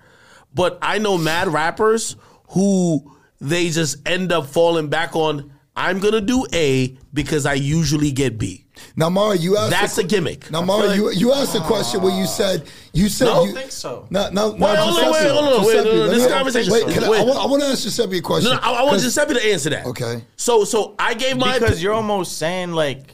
But 0.54 0.78
I 0.82 1.00
know 1.00 1.18
mad 1.18 1.50
rappers 1.50 2.16
who 2.50 3.18
they 3.42 3.70
just 3.70 4.08
end 4.08 4.32
up 4.32 4.46
falling 4.46 4.88
back 4.88 5.16
on, 5.16 5.52
I'm 5.76 6.00
going 6.00 6.14
to 6.14 6.22
do 6.22 6.46
A 6.54 6.98
because 7.14 7.46
I 7.46 7.54
usually 7.54 8.12
get 8.12 8.38
B. 8.38 8.66
Now, 9.00 9.10
Mara, 9.10 9.38
you 9.38 9.56
asked. 9.56 9.70
That's 9.72 9.98
a, 9.98 10.02
a 10.02 10.04
gimmick. 10.04 10.52
Now, 10.52 10.62
I 10.62 10.66
Mara, 10.66 10.82
feel 10.94 10.96
you 10.96 11.12
you 11.12 11.32
asked 11.34 11.56
a 11.56 11.62
question 11.62 12.02
where 12.02 12.12
you 12.14 12.24
ah. 12.24 12.40
said 12.40 12.68
you 12.92 13.08
said 13.08 13.26
No? 13.28 13.46
you 13.46 13.52
I 13.52 13.54
think 13.62 13.72
so. 13.72 14.06
No, 14.10 14.30
no. 14.30 14.52
No. 14.52 14.66
Wait, 14.66 14.78
hold 14.78 15.00
on, 15.00 15.12
wait, 15.14 15.32
hold 15.32 15.60
on, 15.60 15.66
wait, 15.66 15.76
no, 15.76 15.84
no, 15.84 16.08
this 16.10 16.28
conversation- 16.28 16.74
Wait, 16.74 16.86
can 16.94 17.06
I, 17.06 17.10
wait. 17.10 17.22
I, 17.22 17.24
want, 17.24 17.40
I 17.40 17.46
want 17.46 17.64
to 17.64 17.70
ask 17.70 17.84
Giuseppe 17.84 18.18
a 18.18 18.22
question. 18.22 18.52
No, 18.52 18.58
no, 18.58 18.62
I, 18.62 18.72
I 18.72 18.82
want 18.82 18.96
'Cause- 18.96 19.04
Giuseppe 19.04 19.34
to 19.36 19.46
answer 19.54 19.70
that. 19.70 19.86
Okay. 19.86 20.22
So, 20.36 20.66
so 20.66 20.96
I 21.00 21.14
gave 21.14 21.38
my 21.38 21.58
because 21.58 21.82
you're 21.82 21.94
almost 21.94 22.38
saying 22.38 22.74
like 22.74 23.14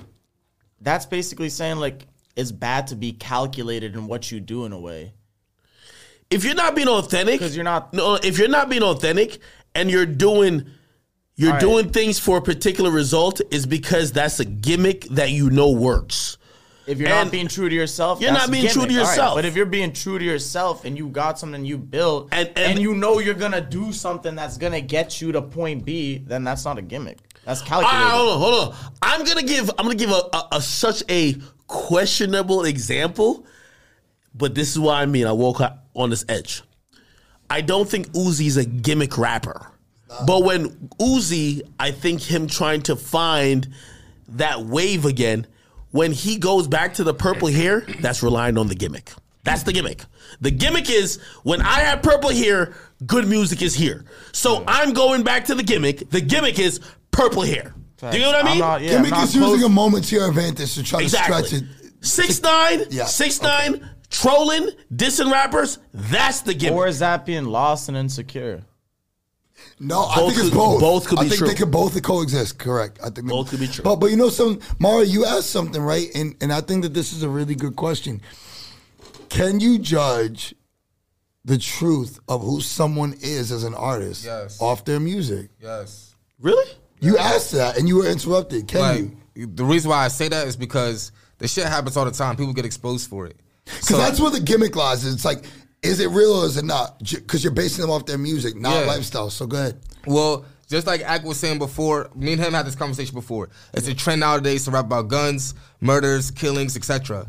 that's 0.82 1.06
basically 1.06 1.50
saying 1.50 1.78
like 1.78 2.08
it's 2.36 2.52
bad 2.52 2.88
to 2.88 2.96
be 2.96 3.12
calculated 3.14 3.94
in 3.94 4.08
what 4.08 4.32
you 4.32 4.40
do 4.40 4.66
in 4.66 4.72
a 4.74 4.80
way. 4.80 5.14
if 6.32 6.44
you're 6.44 6.56
not 6.56 6.74
being 6.76 6.88
authentic, 6.88 7.40
'Cause 7.40 7.56
you're 7.56 7.64
not- 7.64 7.94
No, 7.94 8.16
if 8.16 8.40
you're 8.40 8.48
not 8.50 8.70
being 8.70 8.82
authentic 8.82 9.38
and 9.76 9.92
you're 9.92 10.08
doing, 10.08 10.66
you're 11.36 11.52
right. 11.52 11.60
doing 11.60 11.90
things 11.90 12.18
for 12.20 12.38
a 12.38 12.42
particular 12.42 12.90
result, 12.92 13.42
is 13.52 13.66
because 13.66 14.12
that's 14.12 14.40
a 14.40 14.46
gimmick 14.46 15.04
that 15.12 15.32
you 15.32 15.50
know 15.50 15.72
works. 15.72 16.38
If 16.88 17.00
you're 17.00 17.10
And 17.10 17.26
not 17.28 17.32
being 17.32 17.48
true 17.48 17.68
to 17.68 17.74
yourself, 17.74 18.22
you're 18.22 18.32
not 18.32 18.52
being 18.52 18.68
true 18.68 18.74
to. 18.74 18.80
All 18.82 18.86
right, 18.86 18.94
yourself. 19.10 19.36
But 19.36 19.46
if 19.46 19.56
you're 19.56 19.66
being 19.66 19.92
true 19.92 20.20
to 20.20 20.24
yourself 20.24 20.86
and 20.86 20.96
you 20.96 21.08
got 21.08 21.40
something 21.40 21.66
you 21.66 21.80
built 21.80 22.30
And- 22.32 22.48
and, 22.50 22.58
and- 22.74 22.80
you 22.80 22.94
know 22.94 23.18
you're 23.20 23.34
gonna 23.34 23.60
do 23.62 23.92
something 23.92 24.36
that's 24.36 24.58
gonna 24.58 24.82
get 24.82 25.20
you 25.20 25.32
to 25.32 25.42
point 25.42 25.84
B, 25.84 26.20
then 26.20 26.44
that's 26.44 26.64
not 26.64 26.78
a 26.78 26.84
gimmick. 26.84 27.18
That's 27.44 27.62
ah, 27.62 27.64
All 27.64 27.82
calculated. 27.82 28.04
right, 28.06 28.12
hold 28.12 28.30
on, 28.30 28.40
hold 28.40 28.74
on. 28.74 28.92
I'm 29.02 29.26
gonna 29.26 29.44
give 29.44 29.70
I'm 29.80 29.86
gonna 29.86 29.96
give 29.96 30.12
a, 30.12 30.22
a, 30.32 30.48
a 30.54 30.62
such 30.62 31.02
a 31.10 31.36
questionable 31.68 32.66
example, 32.66 33.46
but 34.36 34.54
this 34.54 34.70
is 34.70 34.80
what 34.80 34.94
I 34.96 35.08
mean. 35.08 35.26
I 35.26 35.32
woke 35.32 35.62
up 35.62 35.88
on 35.96 36.12
this 36.12 36.24
edge. 36.30 36.62
I 37.50 37.62
don't 37.62 37.90
think 37.90 38.10
Uzi's 38.14 38.58
a 38.58 38.66
gimmick 38.66 39.18
rapper, 39.18 39.72
but 40.26 40.43
when 40.43 40.70
Uzi, 40.99 41.62
I 41.80 41.91
think 41.91 42.22
him 42.22 42.47
trying 42.47 42.82
to 42.84 42.95
find 42.95 43.68
that 44.30 44.62
wave 44.62 45.06
again. 45.06 45.47
When 45.91 46.12
he 46.12 46.38
goes 46.38 46.68
back 46.68 46.95
to 46.95 47.03
the 47.03 47.14
purple 47.14 47.47
hair, 47.47 47.82
that's 48.01 48.22
relying 48.22 48.58
on 48.58 48.68
the 48.68 48.76
gimmick. 48.76 49.12
That's 49.43 49.64
the 49.64 49.72
gimmick. 49.72 50.03
The 50.41 50.51
gimmick 50.51 50.89
is 50.89 51.22
when 51.43 51.62
I 51.62 51.80
have 51.82 52.01
purple 52.01 52.32
hair, 52.32 52.74
good 53.06 53.28
music 53.28 53.62
is 53.62 53.74
here. 53.76 54.03
So 54.34 54.64
I'm 54.68 54.91
going 54.93 55.24
back 55.24 55.45
to 55.45 55.56
the 55.56 55.64
gimmick. 55.64 56.10
The 56.10 56.20
gimmick 56.20 56.60
is 56.60 56.82
purple 57.12 57.43
hair. 57.43 57.74
Do 57.97 58.18
you 58.18 58.24
know 58.24 58.32
what 58.32 58.45
I 58.45 58.49
mean? 58.49 58.60
not- 58.60 58.82
yeah, 58.82 58.91
Gimmick 58.97 59.14
I'm 59.14 59.24
is 59.24 59.36
using 59.36 59.64
a 59.64 59.70
moment 59.70 60.06
to 60.06 60.16
your 60.16 60.28
advantage 60.28 60.76
to 60.76 60.84
try 60.84 61.01
to 61.03 61.10
stretch 61.10 61.53
it. 61.53 61.64
Six 62.01 62.41
nine, 62.41 62.84
Yeah, 62.89 63.06
six 63.06 63.41
nine, 63.41 63.89
trolling, 64.10 64.70
dissing 64.93 65.32
rappers. 65.32 65.80
That's 65.93 66.41
the 66.41 66.53
gimmick. 66.53 66.76
Or 66.76 66.88
is 66.88 66.99
that 66.99 67.26
being 67.26 67.45
lost 67.45 67.88
and 67.88 67.95
insecure? 67.97 68.64
No, 69.80 70.03
I 70.05 70.16
Both 70.18 70.34
think 70.34 70.45
it's 70.47 70.55
both. 70.55 70.80
both 70.80 71.07
could 71.07 71.20
I 71.20 71.24
be 71.24 71.30
think 71.30 71.39
true. 71.39 71.47
they 71.49 71.55
could 71.55 71.72
both 71.72 72.01
coexist. 72.01 72.57
Correct. 72.57 72.99
I 73.03 73.09
think 73.09 73.28
Both 73.28 73.49
could 73.49 73.59
be 73.59 73.68
true. 73.68 73.84
But 73.84 73.97
but 73.97 74.09
you 74.09 74.16
know 74.18 74.30
something, 74.30 74.61
Mara, 74.80 75.03
you 75.03 75.26
asked 75.26 75.49
something 75.49 75.82
right, 75.82 76.07
and 76.16 76.36
and 76.41 76.53
I 76.53 76.61
think 76.61 76.84
that 76.84 76.93
this 76.93 77.11
is 77.13 77.24
a 77.24 77.30
really 77.30 77.55
good 77.55 77.76
question. 77.76 78.22
Can 79.30 79.59
you 79.59 79.78
judge 79.80 80.55
the 81.43 81.57
truth 81.57 82.20
of 82.28 82.41
who 82.41 82.61
someone 82.61 83.13
is 83.22 83.51
as 83.51 83.63
an 83.63 83.74
artist 83.76 84.24
Yes. 84.26 84.61
off 84.61 84.86
their 84.86 84.99
music? 84.99 85.49
Yes. 85.61 86.16
really? 86.39 86.72
You 87.01 87.18
asked 87.18 87.51
that, 87.51 87.78
and 87.78 87.88
you 87.88 87.97
were 87.97 88.07
interrupted. 88.07 88.68
Can 88.68 88.80
Like 88.82 89.11
you? 89.36 89.45
the 89.47 89.66
reason 89.66 89.89
why 89.89 90.05
I 90.05 90.07
say 90.07 90.30
that 90.30 90.47
is 90.47 90.55
because 90.55 91.11
the 91.38 91.47
shit 91.47 91.66
happens 91.66 91.97
all 91.97 92.05
the 92.05 92.11
time. 92.11 92.36
People 92.38 92.53
get 92.53 92.66
exposed 92.66 93.09
for 93.09 93.26
it. 93.28 93.36
Because 93.66 93.97
that's 93.97 94.20
where 94.20 94.32
the 94.32 94.39
gimmick 94.39 94.76
lies. 94.76 95.05
It's 95.05 95.26
like, 95.26 95.43
is 95.86 96.00
it 96.00 96.10
real 96.10 96.34
or 96.34 96.46
is 96.46 96.58
it 96.58 96.66
not? 96.66 97.00
Because 97.00 97.44
you're 97.44 97.54
basing 97.54 97.82
them 97.82 97.92
off 97.92 98.06
their 98.06 98.18
music, 98.18 98.56
not 98.56 98.74
Yeah. 98.86 98.92
lifestyle. 98.92 99.30
So 99.30 99.46
go 99.48 99.58
ahead. 99.58 99.80
Well, 100.06 100.46
just 100.68 100.88
like 100.88 101.02
Ak 101.02 101.24
was 101.24 101.40
saying 101.40 101.60
before, 101.60 102.10
me 102.16 102.34
and 102.34 102.42
him 102.42 102.54
had 102.54 102.66
this 102.66 102.76
conversation 102.76 103.14
before. 103.14 103.50
It's 103.74 103.88
a 103.88 103.94
trend 103.94 104.20
nowadays 104.22 104.66
to 104.66 104.72
rap 104.72 104.86
about 104.86 105.08
guns, 105.08 105.54
murders, 105.80 106.32
killings, 106.32 106.76
etc. 106.76 107.28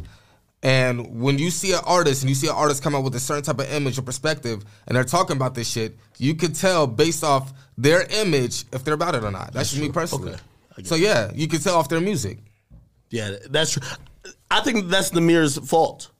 And 0.63 1.21
when 1.21 1.39
you 1.39 1.51
see 1.51 1.73
an 1.73 1.81
artist 1.85 2.23
and 2.23 2.29
you 2.31 2.35
see 2.35 2.49
an 2.49 2.55
artist 2.55 2.83
come 2.83 2.95
out 2.95 3.05
with 3.05 3.15
a 3.15 3.21
certain 3.21 3.45
type 3.45 3.61
of 3.61 3.71
image 3.73 3.99
or 3.99 4.03
perspective, 4.03 4.65
and 4.87 4.97
they're 4.97 5.05
talking 5.05 5.37
about 5.37 5.55
this 5.55 5.69
shit, 5.69 5.97
you 6.19 6.35
can 6.35 6.53
tell 6.55 6.87
based 6.87 7.23
off 7.23 7.53
their 7.77 8.03
image 8.23 8.65
if 8.73 8.83
they're 8.85 8.95
about 8.95 9.15
it 9.15 9.23
or 9.23 9.31
not. 9.31 9.53
That's, 9.53 9.71
just 9.71 9.83
me 9.83 9.91
personally. 9.91 10.33
Okay. 10.73 10.85
So 10.85 10.95
yeah, 10.95 11.31
you 11.35 11.47
can 11.47 11.61
tell 11.61 11.77
off 11.77 11.89
their 11.89 12.01
music. 12.01 12.39
Yeah, 13.11 13.37
that's 13.51 13.73
true. 13.73 13.83
I 14.51 14.61
think 14.61 14.89
that's 14.89 15.11
the 15.11 15.21
mirror's 15.21 15.59
fault. 15.59 16.11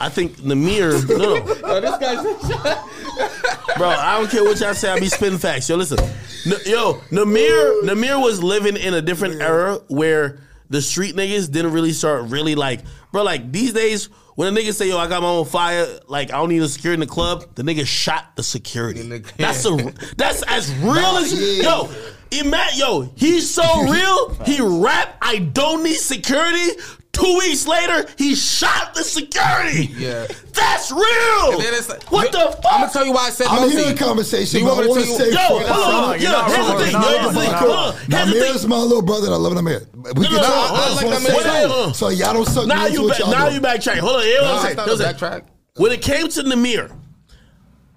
I 0.00 0.08
think 0.08 0.36
Nahmir. 0.38 1.08
No, 1.08 1.34
no. 1.36 1.80
This 1.80 1.98
guy's 1.98 3.76
Bro, 3.76 3.88
I 3.88 4.18
don't 4.18 4.30
care 4.30 4.42
what 4.44 4.58
y'all 4.60 4.74
say. 4.74 4.90
I 4.90 4.98
be 4.98 5.08
spitting 5.08 5.38
facts. 5.38 5.68
Yo, 5.68 5.76
listen. 5.76 5.98
N- 6.00 6.60
yo, 6.66 6.94
Nahmir, 7.10 7.82
Nahmir 7.82 8.20
was 8.22 8.42
living 8.42 8.76
in 8.76 8.94
a 8.94 9.00
different 9.02 9.40
era 9.40 9.78
where 9.88 10.40
the 10.70 10.82
street 10.82 11.14
niggas 11.14 11.50
didn't 11.50 11.72
really 11.72 11.92
start 11.92 12.24
really 12.30 12.54
like, 12.54 12.80
bro. 13.12 13.22
Like 13.22 13.52
these 13.52 13.72
days, 13.72 14.06
when 14.34 14.54
a 14.54 14.60
nigga 14.60 14.74
say, 14.74 14.88
"Yo, 14.88 14.98
I 14.98 15.06
got 15.06 15.22
my 15.22 15.28
own 15.28 15.44
fire," 15.44 15.86
like 16.08 16.30
I 16.32 16.36
don't 16.38 16.48
need 16.48 16.62
a 16.62 16.68
security 16.68 17.02
in 17.02 17.08
the 17.08 17.12
club, 17.12 17.54
the 17.54 17.62
nigga 17.62 17.86
shot 17.86 18.36
the 18.36 18.42
security. 18.42 19.02
That's 19.38 19.64
a 19.64 19.76
that's 20.16 20.42
as 20.42 20.74
real 20.78 21.16
as 21.16 21.32
yo. 21.62 21.88
Imagine, 22.32 22.78
yo, 22.78 23.12
he's 23.14 23.48
so 23.48 23.62
real. 23.88 24.34
He 24.44 24.60
rap. 24.60 25.16
I 25.22 25.38
don't 25.38 25.84
need 25.84 25.94
security. 25.94 26.72
Two 27.14 27.38
weeks 27.38 27.66
later, 27.66 28.06
he 28.18 28.34
shot 28.34 28.94
the 28.94 29.02
security. 29.04 29.86
Yeah. 29.96 30.26
that's 30.52 30.90
real. 30.92 31.52
And 31.52 31.60
then 31.62 31.74
it's 31.74 31.88
like- 31.88 32.10
what 32.12 32.30
the 32.32 32.38
fuck? 32.38 32.64
I'm 32.70 32.80
gonna 32.82 32.92
tell 32.92 33.04
you 33.06 33.12
why 33.12 33.26
I 33.26 33.30
said 33.30 33.46
I'm 33.48 33.62
Mosey. 33.62 33.76
hearing 33.78 33.94
the 33.96 34.04
conversation, 34.04 34.52
Do 34.52 34.58
you 34.60 34.64
but 34.70 34.76
want 34.76 34.78
I 34.78 34.82
me 34.84 34.88
want 34.90 35.00
to 35.00 35.06
to 35.06 35.16
tell 35.16 35.18
say 35.18 35.26
you- 35.26 35.32
Yo, 35.32 35.58
first- 35.58 35.72
hold 35.72 35.94
on. 35.94 36.20
Yo, 36.20 36.42
here's 36.44 36.66
the 36.66 36.84
thing. 36.84 36.92
You're 36.92 37.00
not 37.00 37.10
Yo, 37.10 37.16
wrong. 37.16 37.22
here's 37.22 37.34
the 37.34 37.40
thing. 37.40 37.50
You're 37.50 37.58
Hold 37.58 37.70
on. 37.72 37.94
Nahmir 38.08 38.54
is 38.54 38.66
my 38.66 38.76
little 38.76 39.02
brother. 39.02 39.26
and 39.26 39.34
I 39.34 39.38
love 39.38 39.52
Nahmir. 39.52 39.86
We 39.94 40.26
can 40.26 40.34
No, 40.36 40.40
no, 40.40 40.42
talk. 40.42 40.70
I 40.70 40.74
I 40.74 40.84
just 40.88 40.96
like 40.96 41.04
wanna 41.06 41.16
Nahmir 41.18 41.42
say 41.42 41.62
too. 41.62 41.68
something. 41.68 41.94
So 41.94 42.08
y'all 42.10 42.34
don't 42.34 42.48
suck 42.48 42.66
Now 42.66 42.86
you 42.86 43.02
what 43.02 43.10
back, 43.10 43.18
y'all 43.20 43.30
now 43.30 43.48
do. 43.48 43.54
you 43.54 43.60
backtrack. 43.60 43.98
Hold 43.98 44.16
on. 44.16 44.22
Here's 44.22 44.42
what 44.42 44.50
I'm 44.50 44.58
saying. 44.62 44.66
it's 44.70 44.76
not 44.76 44.86
Here's 44.86 45.00
a 45.00 45.02
what 45.04 45.14
I'm 45.14 45.18
saying. 45.20 45.42
backtrack. 45.42 45.42
When 45.76 45.92
it 45.92 46.02
came 46.02 46.28
to 46.28 46.42
Nahmir, 46.42 46.90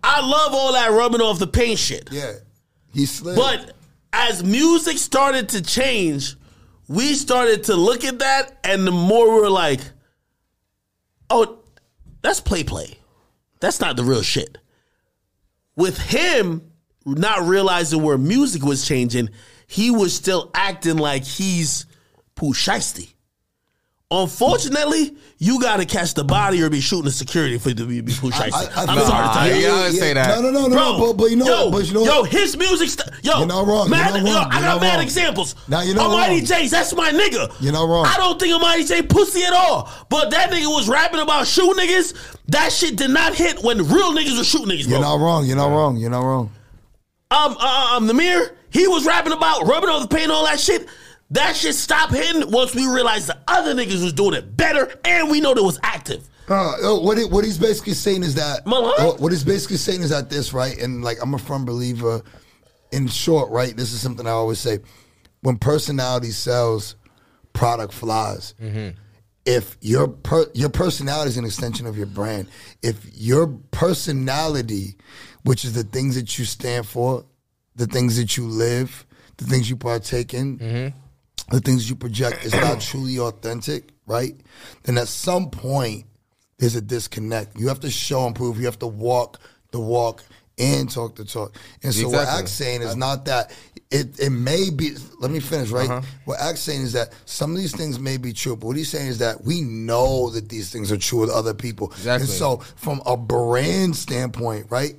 I 0.03 0.21
love 0.21 0.53
all 0.53 0.73
that 0.73 0.91
rubbing 0.91 1.21
off 1.21 1.39
the 1.39 1.47
paint 1.47 1.79
shit. 1.79 2.09
Yeah, 2.11 2.31
he 2.93 3.05
slid. 3.05 3.35
But 3.35 3.73
as 4.13 4.43
music 4.43 4.97
started 4.97 5.49
to 5.49 5.61
change, 5.61 6.35
we 6.87 7.13
started 7.13 7.65
to 7.65 7.75
look 7.75 8.03
at 8.03 8.19
that, 8.19 8.57
and 8.63 8.87
the 8.87 8.91
more 8.91 9.35
we 9.35 9.41
were 9.41 9.49
like, 9.49 9.81
oh, 11.29 11.59
that's 12.21 12.39
play 12.39 12.63
play. 12.63 12.97
That's 13.59 13.79
not 13.79 13.97
the 13.97 14.03
real 14.03 14.21
shit. 14.21 14.57
With 15.75 15.97
him 15.97 16.71
not 17.05 17.47
realizing 17.47 18.03
where 18.03 18.17
music 18.17 18.63
was 18.63 18.85
changing, 18.87 19.29
he 19.67 19.91
was 19.91 20.15
still 20.15 20.51
acting 20.53 20.97
like 20.97 21.23
he's 21.23 21.85
Pooh 22.35 22.53
Shiesty. 22.53 23.13
Unfortunately, 24.09 25.17
you 25.37 25.59
got 25.61 25.77
to 25.77 25.85
catch 25.85 26.13
the 26.13 26.23
body 26.23 26.61
or 26.63 26.69
be 26.69 26.79
shooting 26.79 27.03
the 27.05 27.11
security 27.11 27.57
for 27.57 27.69
you 27.69 27.75
to 27.75 27.85
be, 27.85 27.99
be 27.99 28.13
Pooh 28.13 28.31
I- 28.33 28.49
I 28.53 28.83
I'm 28.87 28.95
feel- 28.97 29.05
sorry 29.05 29.27
to 29.27 29.33
tell 29.33 29.47
Yeah, 29.47 29.53
you. 29.55 29.67
yeah, 29.67 29.89
say 29.89 30.13
that. 30.13 30.41
No, 30.41 30.49
no, 30.49 30.51
no, 30.51 30.67
no, 30.67 30.69
Bro, 30.69 30.97
no. 30.97 30.99
But, 30.99 31.13
but 31.17 31.25
you 31.29 31.35
know, 31.35 31.45
yo, 31.45 31.71
but 31.71 31.85
you 31.85 31.93
know, 31.93 32.05
yo, 32.05 32.21
what? 32.21 32.29
his 32.31 32.55
music. 32.55 32.89
St- 32.89 33.09
yo, 33.21 33.39
You're 33.39 33.47
not 33.47 33.67
wrong. 33.67 33.87
You're 33.89 33.97
Mad, 33.97 34.13
not 34.13 34.25
yo, 34.25 34.33
wrong. 34.33 34.47
I 34.49 34.59
You're 34.59 34.61
got 34.61 34.61
not 34.75 34.81
mad 34.81 34.93
wrong. 34.95 35.03
examples. 35.03 35.55
Now, 35.67 35.81
you're 35.81 35.93
not 35.95 36.05
Almighty 36.05 36.35
wrong. 36.37 36.45
J's, 36.45 36.71
that's 36.71 36.95
my 36.95 37.09
nigga. 37.11 37.53
You're 37.59 37.73
not 37.73 37.89
wrong. 37.89 38.05
I 38.07 38.15
don't 38.15 38.39
think 38.39 38.53
Almighty 38.53 38.85
Jay 38.85 39.01
pussy 39.01 39.43
at 39.43 39.51
all. 39.51 39.91
But 40.09 40.29
that 40.31 40.51
nigga 40.51 40.67
was 40.67 40.87
rapping 40.87 41.19
about 41.19 41.45
shoot 41.45 41.75
niggas. 41.75 42.15
That 42.47 42.71
shit 42.71 42.95
did 42.95 43.09
not 43.11 43.35
hit 43.35 43.61
when 43.61 43.79
real 43.79 44.13
niggas 44.13 44.37
were 44.37 44.45
shooting 44.45 44.69
niggas, 44.69 44.87
you're 44.87 45.01
not 45.01 45.19
wrong. 45.19 45.45
You're 45.45 45.57
not 45.57 45.67
wrong. 45.67 45.97
You're 45.97 46.11
not 46.11 46.23
wrong. 46.23 46.49
um, 47.29 47.57
uh, 47.59 47.95
um, 47.97 48.07
Nahmir. 48.07 48.51
He 48.69 48.87
was 48.87 49.05
rapping 49.05 49.33
about 49.33 49.65
rubbing 49.67 49.89
off 49.89 50.01
the 50.03 50.07
paint, 50.07 50.23
and 50.23 50.31
all 50.31 50.45
that 50.45 50.59
shit. 50.61 50.87
That 51.31 51.55
shit 51.55 51.75
stopped 51.75 52.13
hitting 52.13 52.51
once 52.51 52.73
we 52.73 52.87
realized 52.87 53.27
the 53.27 53.37
other 53.47 53.73
niggas 53.73 54.01
was 54.03 54.13
doing 54.13 54.33
it 54.33 54.55
better, 54.55 54.89
and 55.03 55.29
we 55.29 55.41
know 55.41 55.51
it 55.51 55.63
was 55.63 55.79
active. 55.83 56.27
Uh, 56.49 56.53
uh, 56.95 56.99
what 57.01 57.17
he, 57.17 57.25
what 57.25 57.43
he's 57.43 57.57
basically 57.57 57.93
saying 57.93 58.23
is 58.23 58.35
that 58.35 58.61
Am 58.65 58.73
uh, 58.73 59.11
what 59.17 59.33
he's 59.33 59.43
basically 59.43 59.75
saying 59.75 60.01
is 60.01 60.11
that 60.11 60.29
this 60.29 60.53
right, 60.53 60.77
and 60.77 61.03
like 61.03 61.17
I'm 61.21 61.33
a 61.33 61.37
firm 61.37 61.65
believer. 61.65 62.21
In 62.93 63.07
short, 63.07 63.49
right, 63.51 63.75
this 63.75 63.91
is 63.91 63.99
something 63.99 64.25
I 64.25 64.29
always 64.31 64.59
say: 64.59 64.79
when 65.41 65.57
personality 65.57 66.31
sells, 66.31 66.95
product 67.51 67.91
flies. 67.91 68.53
If 69.45 69.77
your 69.81 70.07
per, 70.07 70.45
your 70.53 70.69
personality 70.69 71.29
is 71.29 71.37
an 71.37 71.43
extension 71.45 71.85
of 71.87 71.97
your 71.97 72.05
brand, 72.05 72.47
if 72.81 73.05
your 73.13 73.47
personality, 73.71 74.95
which 75.43 75.65
is 75.65 75.73
the 75.73 75.83
things 75.83 76.15
that 76.15 76.37
you 76.39 76.45
stand 76.45 76.85
for, 76.85 77.25
the 77.75 77.87
things 77.87 78.15
that 78.17 78.37
you 78.37 78.45
live, 78.47 79.05
the 79.37 79.45
things 79.45 79.69
you 79.69 79.75
partake 79.75 80.33
in, 80.33 80.93
the 81.51 81.59
things 81.59 81.89
you 81.89 81.95
project 81.95 82.45
is 82.45 82.53
not 82.53 82.81
truly 82.81 83.19
authentic, 83.19 83.91
right? 84.05 84.35
Then 84.83 84.97
at 84.97 85.07
some 85.07 85.49
point 85.49 86.05
there's 86.57 86.75
a 86.75 86.81
disconnect. 86.81 87.57
You 87.59 87.67
have 87.67 87.79
to 87.81 87.89
show 87.89 88.25
and 88.25 88.35
prove. 88.35 88.59
You 88.59 88.65
have 88.65 88.79
to 88.79 88.87
walk 88.87 89.39
the 89.71 89.79
walk 89.79 90.23
and 90.57 90.89
talk 90.89 91.15
the 91.15 91.25
talk. 91.25 91.55
And 91.83 91.93
so 91.93 92.09
what 92.09 92.21
Exactly. 92.21 92.41
Ak's 92.43 92.51
saying 92.51 92.81
is 92.81 92.95
not 92.95 93.25
that 93.25 93.51
it 93.91 94.19
it 94.19 94.31
may 94.31 94.69
be. 94.69 94.95
Let 95.19 95.31
me 95.31 95.39
finish, 95.39 95.69
right? 95.69 95.89
Uh-huh. 95.89 96.01
What 96.25 96.41
Ak's 96.41 96.59
saying 96.59 96.81
is 96.81 96.93
that 96.93 97.13
some 97.25 97.51
of 97.51 97.57
these 97.57 97.75
things 97.75 97.99
may 97.99 98.17
be 98.17 98.33
true, 98.33 98.55
but 98.55 98.67
what 98.67 98.75
he's 98.75 98.89
saying 98.89 99.07
is 99.07 99.19
that 99.19 99.43
we 99.43 99.61
know 99.61 100.29
that 100.31 100.49
these 100.49 100.71
things 100.71 100.91
are 100.91 100.97
true 100.97 101.19
with 101.19 101.29
other 101.29 101.53
people. 101.53 101.91
Exactly. 101.91 102.23
And 102.23 102.29
so 102.29 102.57
from 102.75 103.01
a 103.05 103.15
brand 103.15 103.95
standpoint, 103.95 104.67
right? 104.69 104.95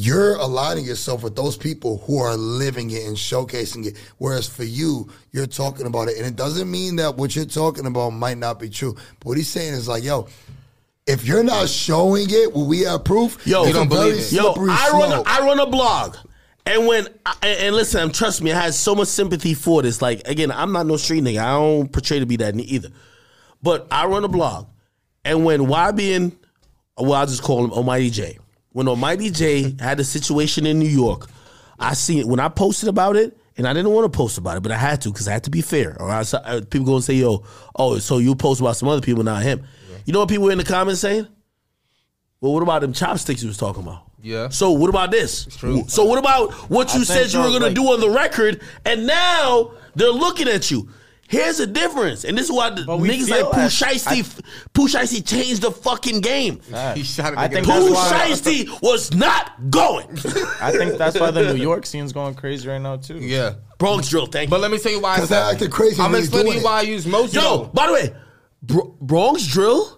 You're 0.00 0.36
aligning 0.36 0.84
yourself 0.84 1.24
with 1.24 1.34
those 1.34 1.56
people 1.56 1.98
who 2.06 2.18
are 2.20 2.36
living 2.36 2.88
it 2.92 3.04
and 3.04 3.16
showcasing 3.16 3.84
it. 3.84 3.96
Whereas 4.18 4.46
for 4.46 4.62
you, 4.62 5.10
you're 5.32 5.48
talking 5.48 5.86
about 5.86 6.06
it. 6.06 6.18
And 6.18 6.24
it 6.24 6.36
doesn't 6.36 6.70
mean 6.70 6.94
that 6.96 7.16
what 7.16 7.34
you're 7.34 7.44
talking 7.44 7.84
about 7.84 8.10
might 8.10 8.38
not 8.38 8.60
be 8.60 8.70
true. 8.70 8.94
But 9.18 9.26
what 9.26 9.36
he's 9.38 9.48
saying 9.48 9.74
is 9.74 9.88
like, 9.88 10.04
yo, 10.04 10.28
if 11.08 11.24
you're 11.24 11.42
not 11.42 11.68
showing 11.68 12.28
it, 12.30 12.52
will 12.52 12.68
we 12.68 12.82
have 12.82 13.02
proof? 13.02 13.44
Yo, 13.44 13.64
You 13.64 13.72
don't 13.72 13.88
believe 13.88 14.14
it. 14.20 14.30
Yo, 14.30 14.54
I 14.56 14.90
run, 14.92 15.12
a. 15.12 15.22
I 15.26 15.40
run 15.40 15.58
a 15.58 15.66
blog, 15.66 16.16
and 16.64 16.86
when 16.86 17.08
I, 17.26 17.34
and 17.42 17.74
listen, 17.74 18.12
trust 18.12 18.40
me, 18.40 18.52
I 18.52 18.60
had 18.60 18.74
so 18.74 18.94
much 18.94 19.08
sympathy 19.08 19.54
for 19.54 19.82
this. 19.82 20.00
Like 20.00 20.28
again, 20.28 20.52
I'm 20.52 20.70
not 20.70 20.86
no 20.86 20.96
street 20.96 21.24
nigga. 21.24 21.38
I 21.38 21.52
don't 21.58 21.92
portray 21.92 22.20
to 22.20 22.26
be 22.26 22.36
that 22.36 22.54
either. 22.54 22.90
But 23.64 23.88
I 23.90 24.06
run 24.06 24.22
a 24.22 24.28
blog, 24.28 24.68
and 25.24 25.44
when 25.44 25.62
YB 25.62 26.14
and 26.14 26.36
well, 26.96 27.14
I'll 27.14 27.26
just 27.26 27.42
call 27.42 27.64
him 27.64 27.72
Almighty 27.72 28.10
Jay. 28.10 28.38
When 28.78 28.86
Almighty 28.86 29.32
Jay 29.32 29.74
had 29.80 29.98
a 29.98 30.04
situation 30.04 30.64
in 30.64 30.78
New 30.78 30.86
York, 30.88 31.28
I 31.80 31.94
seen 31.94 32.28
when 32.28 32.38
I 32.38 32.46
posted 32.48 32.88
about 32.88 33.16
it, 33.16 33.36
and 33.56 33.66
I 33.66 33.72
didn't 33.72 33.90
want 33.90 34.04
to 34.04 34.16
post 34.16 34.38
about 34.38 34.56
it, 34.56 34.62
but 34.62 34.70
I 34.70 34.76
had 34.76 35.00
to 35.00 35.08
because 35.10 35.26
I 35.26 35.32
had 35.32 35.42
to 35.42 35.50
be 35.50 35.62
fair. 35.62 35.96
Or 36.00 36.12
else 36.12 36.32
uh, 36.32 36.60
people 36.70 36.86
going 36.86 37.00
to 37.00 37.04
say, 37.04 37.14
"Yo, 37.14 37.42
oh, 37.74 37.98
so 37.98 38.18
you 38.18 38.36
post 38.36 38.60
about 38.60 38.76
some 38.76 38.88
other 38.88 39.00
people, 39.00 39.24
not 39.24 39.42
him." 39.42 39.64
You 40.04 40.12
know 40.12 40.20
what 40.20 40.28
people 40.28 40.44
were 40.44 40.52
in 40.52 40.58
the 40.58 40.64
comments 40.64 41.00
saying? 41.00 41.26
Well, 42.40 42.54
what 42.54 42.62
about 42.62 42.82
them 42.82 42.92
chopsticks 42.92 43.42
you 43.42 43.48
was 43.48 43.56
talking 43.56 43.82
about? 43.82 44.04
Yeah. 44.22 44.48
So 44.50 44.70
what 44.70 44.90
about 44.90 45.10
this? 45.10 45.46
true. 45.46 45.82
So 45.88 46.04
what 46.04 46.20
about 46.20 46.52
what 46.70 46.94
you 46.94 47.00
I 47.00 47.02
said 47.02 47.32
you 47.32 47.40
were 47.40 47.46
gonna 47.46 47.64
like- 47.64 47.74
do 47.74 47.82
on 47.82 47.98
the 47.98 48.10
record, 48.10 48.62
and 48.84 49.08
now 49.08 49.72
they're 49.96 50.10
looking 50.10 50.46
at 50.46 50.70
you? 50.70 50.88
Here's 51.28 51.58
the 51.58 51.66
difference, 51.66 52.24
and 52.24 52.36
this 52.38 52.46
is 52.46 52.52
why 52.52 52.70
the 52.70 52.82
niggas 52.82 53.28
like 53.28 53.52
Pooh 53.52 53.60
as- 53.60 53.74
Shiesty, 53.74 54.40
Pooh 54.72 54.88
Shiesty 54.88 55.22
changed 55.26 55.60
the 55.60 55.70
fucking 55.70 56.22
game. 56.22 56.60
He 56.94 57.02
shot 57.02 57.34
a 57.34 57.38
I 57.38 57.48
nigga 57.48 57.52
think 57.52 57.68
in 57.68 57.80
the 57.84 57.88
Pooh 57.90 57.94
Shiesty 57.94 58.82
was 58.82 59.12
not 59.14 59.70
going. 59.70 60.08
I 60.60 60.72
think 60.72 60.96
that's 60.96 61.20
why 61.20 61.30
the 61.30 61.52
New 61.52 61.60
York 61.60 61.84
scene's 61.84 62.14
going 62.14 62.34
crazy 62.34 62.66
right 62.66 62.80
now 62.80 62.96
too. 62.96 63.18
Yeah. 63.18 63.56
Bronx 63.76 64.08
drill, 64.08 64.26
thank 64.26 64.48
you. 64.48 64.50
But 64.50 64.60
let 64.60 64.70
me 64.70 64.78
tell 64.78 64.90
you 64.90 65.00
why. 65.00 65.14
I 65.14 65.16
'Cause 65.18 65.28
they 65.28 65.34
said- 65.36 65.52
acted 65.54 65.70
crazy 65.70 66.00
I'm 66.02 66.14
explaining 66.14 66.62
why 66.62 66.78
I 66.78 66.82
use 66.82 67.06
most. 67.06 67.34
Yo, 67.34 67.40
though. 67.42 67.64
by 67.74 67.86
the 67.88 67.92
way, 67.92 68.14
Bronx 68.62 69.46
drill. 69.46 69.97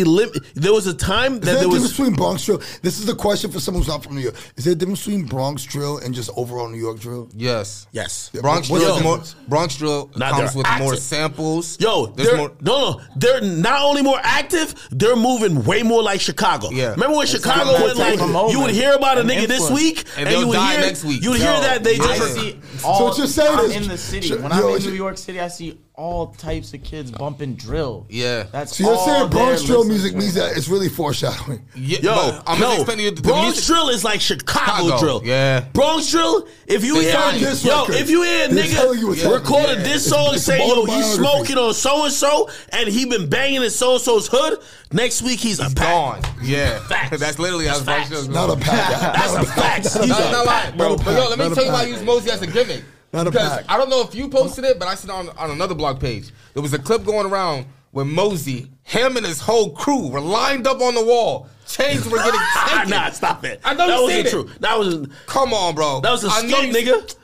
Elim- 0.00 0.32
there 0.54 0.72
was 0.72 0.86
a 0.86 0.94
time 0.94 1.34
Is 1.34 1.40
that 1.40 1.44
there 1.46 1.56
a 1.56 1.60
there 1.60 1.68
was 1.68 1.90
between 1.90 2.14
Bronx 2.14 2.44
drill? 2.44 2.58
This 2.82 2.98
is 2.98 3.06
the 3.06 3.14
question 3.14 3.50
for 3.50 3.60
someone 3.60 3.82
who's 3.82 3.88
not 3.88 4.02
from 4.02 4.14
New 4.16 4.22
York. 4.22 4.34
Is 4.56 4.64
there 4.64 4.72
a 4.72 4.76
difference 4.76 5.04
between 5.04 5.26
Bronx 5.26 5.64
drill 5.64 5.98
and 5.98 6.14
just 6.14 6.30
overall 6.36 6.68
New 6.68 6.78
York 6.80 6.98
drill? 7.00 7.28
Yes. 7.34 7.86
yes. 7.92 8.30
Bronx 8.30 8.68
What's 8.70 8.84
drill 8.84 8.96
the 8.96 9.02
more. 9.02 9.22
Bronx 9.48 9.76
drill 9.76 10.10
Nah, 10.16 10.30
comes 10.30 10.54
they're 10.54 10.62
with 10.62 10.78
more 10.80 10.96
samples. 10.96 11.78
Yo, 11.80 12.06
there's 12.06 12.28
they're, 12.28 12.36
more. 12.36 12.52
no, 12.60 12.92
no, 12.96 13.00
they're 13.16 13.40
not 13.40 13.82
only 13.82 14.02
more 14.02 14.18
active, 14.22 14.74
they're 14.90 15.16
moving 15.16 15.64
way 15.64 15.82
more 15.82 16.02
like 16.02 16.20
Chicago. 16.20 16.70
Yeah. 16.70 16.90
remember 16.92 17.16
when 17.16 17.24
It's 17.24 17.32
Chicago 17.32 17.72
like 17.72 17.82
went 17.84 17.98
like 17.98 18.18
type 18.18 18.50
you 18.52 18.60
would 18.60 18.70
hear 18.70 18.94
about 18.94 19.18
a 19.18 19.20
and 19.20 19.30
nigga 19.30 19.46
this 19.46 19.70
week, 19.70 20.04
And 20.16 20.28
and, 20.28 20.38
you 20.38 20.46
would 20.48 20.54
die 20.54 20.72
hear 20.72 20.80
next 20.80 21.04
week. 21.04 21.22
you 21.22 21.30
would 21.30 21.40
Yo, 21.40 21.44
hear 21.52 21.60
that 21.60 21.84
they 21.84 21.96
yeah. 21.96 22.02
I 22.04 22.16
just 22.18 22.34
see 22.34 22.60
all. 22.84 23.04
what 23.06 23.18
you're 23.18 23.26
saying 23.26 23.58
I'm 23.58 23.64
is- 23.66 23.76
in 23.76 23.88
the 23.88 23.98
city. 23.98 24.32
when 24.34 24.50
yo, 24.52 24.70
I'm 24.70 24.76
in 24.76 24.82
New 24.82 24.92
York 24.92 25.18
City, 25.18 25.40
I 25.40 25.48
see 25.48 25.78
all 25.94 26.28
types 26.28 26.72
of 26.72 26.82
kids 26.82 27.10
bumping 27.10 27.54
drill. 27.54 28.06
Yeah. 28.08 28.44
that's 28.50 28.76
So 28.78 28.84
you're 28.84 28.94
all 28.94 29.06
saying 29.06 29.30
Bronx 29.30 29.60
they're 29.60 29.66
drill 29.66 29.78
listening 29.84 29.88
music 29.88 30.12
to. 30.12 30.18
means 30.18 30.34
that 30.34 30.56
it's 30.56 30.66
really 30.68 30.88
foreshadowing. 30.88 31.62
Yeah, 31.76 31.98
Yo, 32.00 32.14
but 32.14 32.42
I'm 32.46 32.58
no, 32.58 32.76
gonna 32.84 32.84
to 32.96 33.02
you 33.02 33.10
the, 33.10 33.16
the 33.16 33.28
Bronx 33.28 33.56
music. 33.56 33.64
drill 33.66 33.88
is 33.90 34.02
like 34.02 34.20
Chicago, 34.22 34.72
Chicago, 34.88 34.98
drill. 34.98 35.22
yeah. 35.24 35.60
Bronx 35.74 36.10
drill. 36.10 36.48
If 36.66 36.82
you 36.82 36.98
hear, 36.98 37.12
telling 37.12 37.34
you 37.40 37.46
this 37.46 37.62
yo, 37.64 37.80
record. 37.82 37.94
if 37.96 38.08
you 38.10 38.22
hear 38.22 38.46
a 38.46 38.48
They're 38.54 38.66
telling 38.68 38.98
you 39.00 39.08
what's 39.08 39.20
nigga 39.20 39.24
happening. 39.24 39.42
record 39.42 39.70
a 39.70 39.74
Yeah. 39.80 39.84
diss 39.92 40.08
song 40.08 40.34
it's 40.34 40.44
saying, 40.44 40.66
yo, 40.66 40.84
he's 40.86 41.04
autobiography. 41.04 41.14
smoking 41.18 41.58
on 41.58 41.74
so 41.74 42.04
and 42.04 42.12
so, 42.12 42.50
and 42.70 42.88
he 42.88 43.04
been 43.04 43.28
banging 43.28 43.62
in 43.62 43.70
so 43.70 43.92
and 43.92 44.00
so's 44.02 44.28
hood. 44.32 44.60
Next 44.92 45.20
week 45.22 45.40
he's 45.40 45.60
a 45.60 45.64
pack. 45.70 46.22
Gone. 46.22 46.22
Yeah. 46.42 46.78
Facts. 46.86 47.18
That's 47.20 47.38
literally 47.38 47.66
how 47.66 47.74
That's 47.78 47.84
Bronx 47.84 48.08
facts. 48.08 48.08
drill 48.08 48.20
goes. 48.22 48.34
Not 48.34 48.50
a 48.50 48.56
pack. 48.60 49.14
That's 49.14 49.34
a 49.34 49.44
fact. 49.44 49.82
He's 49.84 49.94
Not, 50.08 50.20
a 50.20 50.32
not 50.32 50.46
pack, 50.46 50.64
lying, 50.64 50.76
bro. 50.78 50.96
bro. 50.96 51.04
But 51.04 51.12
yo, 51.22 51.28
let 51.28 51.38
me 51.38 51.44
Not 51.44 51.52
a 51.52 51.54
tell 51.54 51.64
you 51.66 51.70
why 51.72 51.78
I 51.80 51.84
pack. 51.84 51.88
use 51.92 52.02
Mosey 52.02 52.30
as 52.30 52.40
a 52.42 52.46
gimmick. 52.46 52.82
Not 53.12 53.26
a 53.26 53.30
because 53.30 53.48
pack. 53.58 53.64
I 53.68 53.76
don't 53.76 53.90
know 53.90 54.02
if 54.02 54.14
you 54.14 54.28
posted 54.28 54.64
it, 54.64 54.78
but 54.78 54.88
I 54.88 54.94
seen 54.94 55.10
it 55.10 55.14
on, 55.14 55.28
on 55.36 55.50
another 55.50 55.74
blog 55.74 56.00
page. 56.00 56.30
There 56.54 56.62
was 56.62 56.72
a 56.72 56.78
clip 56.78 57.04
going 57.04 57.26
around 57.26 57.66
with 57.92 58.06
Mosey, 58.06 58.70
him 58.84 59.16
and 59.18 59.26
his 59.26 59.38
whole 59.40 59.70
crew 59.72 60.08
were 60.08 60.20
lined 60.20 60.66
up 60.66 60.80
on 60.80 60.94
the 60.94 61.04
wall. 61.04 61.48
Chains 61.66 62.04
were 62.08 62.16
getting 62.18 62.40
taken. 62.68 62.90
nah, 62.90 63.10
stop 63.10 63.44
it. 63.44 63.60
I 63.64 63.74
know 63.74 63.86
that 63.86 63.96
you 63.96 64.02
wasn't 64.02 64.28
seen 64.28 64.40
it. 64.40 64.44
true. 64.46 64.54
That 64.60 64.78
was 64.78 65.08
Come 65.26 65.52
on, 65.52 65.74
bro. 65.74 66.00
that 66.00 66.10
was 66.10 66.24
a 66.24 66.28
I 66.30 66.42
know 66.42 66.58
skit, 66.70 66.84
you- 66.86 66.92
nigga. 66.94 67.16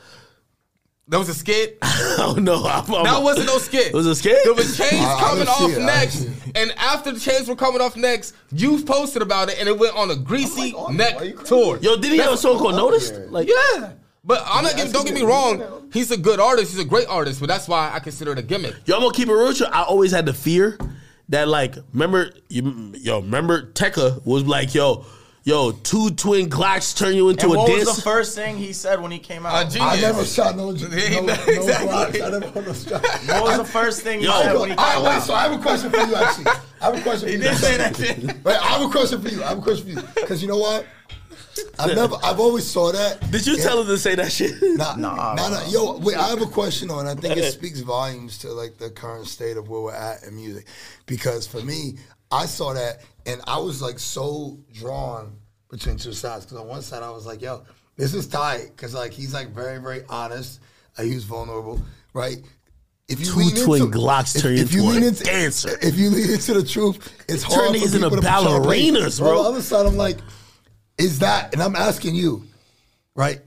That 1.11 1.16
was 1.18 1.30
a 1.30 1.34
skit. 1.34 1.78
oh 1.82 2.36
no, 2.39 2.66
I'm, 2.66 2.84
I'm, 2.95 3.05
That 3.05 3.22
wasn't 3.22 3.47
no 3.47 3.57
skit. 3.57 3.86
It 3.86 3.95
was 3.95 4.05
a 4.07 4.14
skit? 4.14 4.41
There 4.45 4.53
was 4.53 4.76
chains 4.76 4.93
I- 5.03 5.14
I 5.16 5.20
coming 5.20 5.45
didn't 5.47 5.57
see 5.57 5.64
off 5.64 5.70
it. 5.70 5.80
I 5.82 5.86
next, 5.86 6.16
didn't 6.20 6.34
see 6.43 6.53
and 6.55 6.72
after 6.72 7.12
the 7.12 7.18
chains 7.20 7.49
were 7.49 7.57
coming 7.57 7.80
off 7.80 7.97
next, 7.97 8.34
you 8.53 8.82
posted 8.84 9.22
about 9.22 9.49
it, 9.49 9.59
and 9.59 9.66
it 9.70 9.78
went 9.78 9.97
on 9.97 10.11
a 10.11 10.16
greasy 10.16 10.74
Oh 10.76 10.89
neck 10.89 11.16
why 11.16 11.22
you 11.22 11.32
crazy? 11.32 11.49
tour. 11.49 11.78
Yo, 11.80 11.97
did 11.97 12.12
he 12.12 12.18
have 12.18 12.32
a 12.34 12.36
song 12.36 12.59
called 12.59 12.74
oh, 12.74 12.76
Notice? 12.76 13.11
Like, 13.30 13.49
Yeah. 13.49 13.93
But 14.29 14.43
I'm 14.47 14.62
not 14.62 14.76
getting, 14.76 14.93
don't 14.93 15.07
get 15.07 15.14
me 15.14 15.22
wrong. 15.22 15.89
He's 15.93 16.11
a 16.11 16.16
good 16.18 16.39
artist. 16.39 16.70
He's 16.72 16.81
a 16.81 16.85
great 16.85 17.09
artist, 17.09 17.41
but 17.41 17.47
that's 17.49 17.66
why 17.66 17.91
I 17.93 17.99
consider 17.99 18.33
it 18.33 18.39
a 18.39 18.43
gimmick. 18.43 18.74
Yo, 18.85 18.95
I'm 18.95 19.01
gonna 19.01 19.14
keep 19.14 19.26
it 19.29 19.33
real. 19.33 19.49
with 19.49 19.59
you. 19.61 19.66
I 19.66 19.83
always 19.85 20.12
had 20.12 20.26
the 20.26 20.35
fear 20.35 20.79
that, 21.31 21.49
like, 21.49 21.76
remember, 21.95 22.31
you, 22.51 22.93
yo, 22.99 23.20
remember 23.20 23.72
Tecca 23.72 24.24
was 24.26 24.45
like, 24.45 24.74
yo, 24.74 25.07
yo, 25.45 25.72
two 25.72 26.11
twin 26.11 26.51
Glocks 26.51 26.95
turn 26.95 27.14
you 27.14 27.31
into 27.31 27.47
And 27.47 27.55
a 27.55 27.57
what 27.59 27.70
was 27.70 27.85
dance. 27.87 27.97
the 27.97 28.03
first 28.03 28.35
thing 28.35 28.59
he 28.59 28.74
said 28.74 29.01
when 29.01 29.11
he 29.11 29.18
came 29.18 29.47
A 29.47 29.49
out? 29.49 29.70
genius. 29.70 29.93
I 29.95 30.01
never 30.03 30.24
shot 30.26 30.57
no, 30.59 30.72
no, 30.72 30.76
no, 30.89 31.20
no 31.22 31.33
exactly. 31.47 31.87
blocks. 31.89 32.20
I 32.20 32.29
never 32.31 32.61
no 32.61 32.72
shot. 32.74 33.03
what 33.03 33.43
was 33.45 33.57
the 33.57 33.64
first 33.64 34.03
thing 34.03 34.18
he 34.20 34.26
Yo, 34.26 34.33
said 34.43 34.53
Yo, 34.53 34.61
when 34.61 34.70
he 34.70 34.76
all 34.76 34.85
came 34.85 34.95
right, 34.97 35.03
wait, 35.05 35.16
out? 35.16 35.22
so 35.22 35.33
I 35.33 35.43
have 35.49 35.59
a 35.59 35.62
question 35.62 35.91
for 35.91 35.97
you, 36.01 36.14
actually. 36.16 36.47
I 36.83 36.85
have 36.85 36.99
a 36.99 37.01
question 37.01 37.29
for 37.29 37.33
you. 37.33 37.39
He 37.39 37.45
did 37.45 37.57
say 37.57 37.76
that 37.79 37.97
shit. 37.97 38.24
Wait, 38.45 38.57
I 38.57 38.66
have 38.79 38.83
a 38.83 38.91
question 38.91 39.22
for 39.22 39.29
you. 39.31 39.43
I 39.43 39.49
have 39.49 39.59
a 39.59 39.62
question 39.62 39.85
for 39.87 40.01
you. 40.03 40.07
Because 40.16 40.43
you 40.43 40.49
know 40.49 40.59
what? 40.59 40.85
I've 41.78 41.94
never, 41.94 42.16
I've 42.22 42.40
always 42.40 42.66
saw 42.66 42.92
that. 42.92 43.30
Did 43.30 43.46
you 43.46 43.56
Yeah. 43.56 43.62
tell 43.64 43.80
him 43.80 43.86
to 43.88 43.98
say 43.98 44.14
that 44.14 44.30
shit? 44.32 44.54
Nah, 44.76 44.94
nah, 44.96 45.34
nah, 45.34 45.48
nah. 45.48 45.66
Yo, 45.68 45.98
wait, 45.98 46.16
I 46.16 46.28
have 46.28 46.42
a 46.42 46.46
question 46.46 46.90
on. 46.90 47.06
I 47.06 47.14
think 47.14 47.36
it 47.36 47.52
speaks 47.59 47.80
volumes 47.80 48.38
to 48.38 48.52
like 48.52 48.78
the 48.78 48.90
current 48.90 49.26
state 49.26 49.56
of 49.56 49.68
where 49.68 49.80
we're 49.80 49.94
at 49.94 50.22
in 50.24 50.36
music. 50.36 50.66
Because 51.06 51.46
for 51.46 51.61
me, 51.62 51.98
I 52.30 52.46
saw 52.46 52.72
that 52.74 53.00
and 53.26 53.40
I 53.46 53.59
was 53.59 53.80
like 53.82 53.98
so 53.98 54.59
drawn 54.72 55.36
between 55.70 55.96
two 55.96 56.12
sides. 56.12 56.44
Because 56.44 56.59
on 56.59 56.66
one 56.68 56.82
side, 56.82 57.02
I 57.02 57.11
was 57.11 57.26
like, 57.26 57.42
yo, 57.42 57.62
this 57.96 58.14
is 58.14 58.26
tight. 58.26 58.68
Because 58.76 58.94
like 58.94 59.12
he's 59.12 59.34
like 59.34 59.48
very, 59.50 59.78
very 59.78 60.02
honest. 60.09 60.61
Uh, 60.96 61.02
he 61.02 61.14
was 61.14 61.24
vulnerable, 61.24 61.80
right? 62.12 62.38
If 63.09 63.20
you 63.20 63.26
Two 63.26 63.38
lean 63.38 63.64
twin 63.64 63.82
into, 63.84 63.98
Glocks 63.98 64.38
turn 64.40 64.54
you 64.56 64.62
if 64.62 64.72
you 64.74 64.80
into 64.82 64.92
lean 64.92 65.02
into 65.04 65.24
dancer. 65.24 65.78
if 65.80 65.96
you 65.96 66.11
lean 66.11 66.30
into 66.30 66.52
the 66.54 66.62
truth, 66.62 67.24
it's 67.26 67.42
Turn 67.42 67.52
hard 67.52 67.70
niggas 67.70 67.78
for 67.78 67.84
into 67.96 67.98
people 68.11 68.16
to 68.16 68.20
try 68.22 68.42
to 68.42 68.61
play. 68.61 68.90
ballerinas, 68.90 69.18
bro. 69.18 69.38
On 69.38 69.44
the 69.44 69.50
other 69.50 69.62
side, 69.62 69.86
I'm 69.86 69.96
like, 69.96 70.18
is 70.99 71.20
that? 71.20 71.53
And 71.53 71.62
I'm 71.62 71.76
asking 71.76 72.14
you, 72.14 72.44
right? 73.14 73.40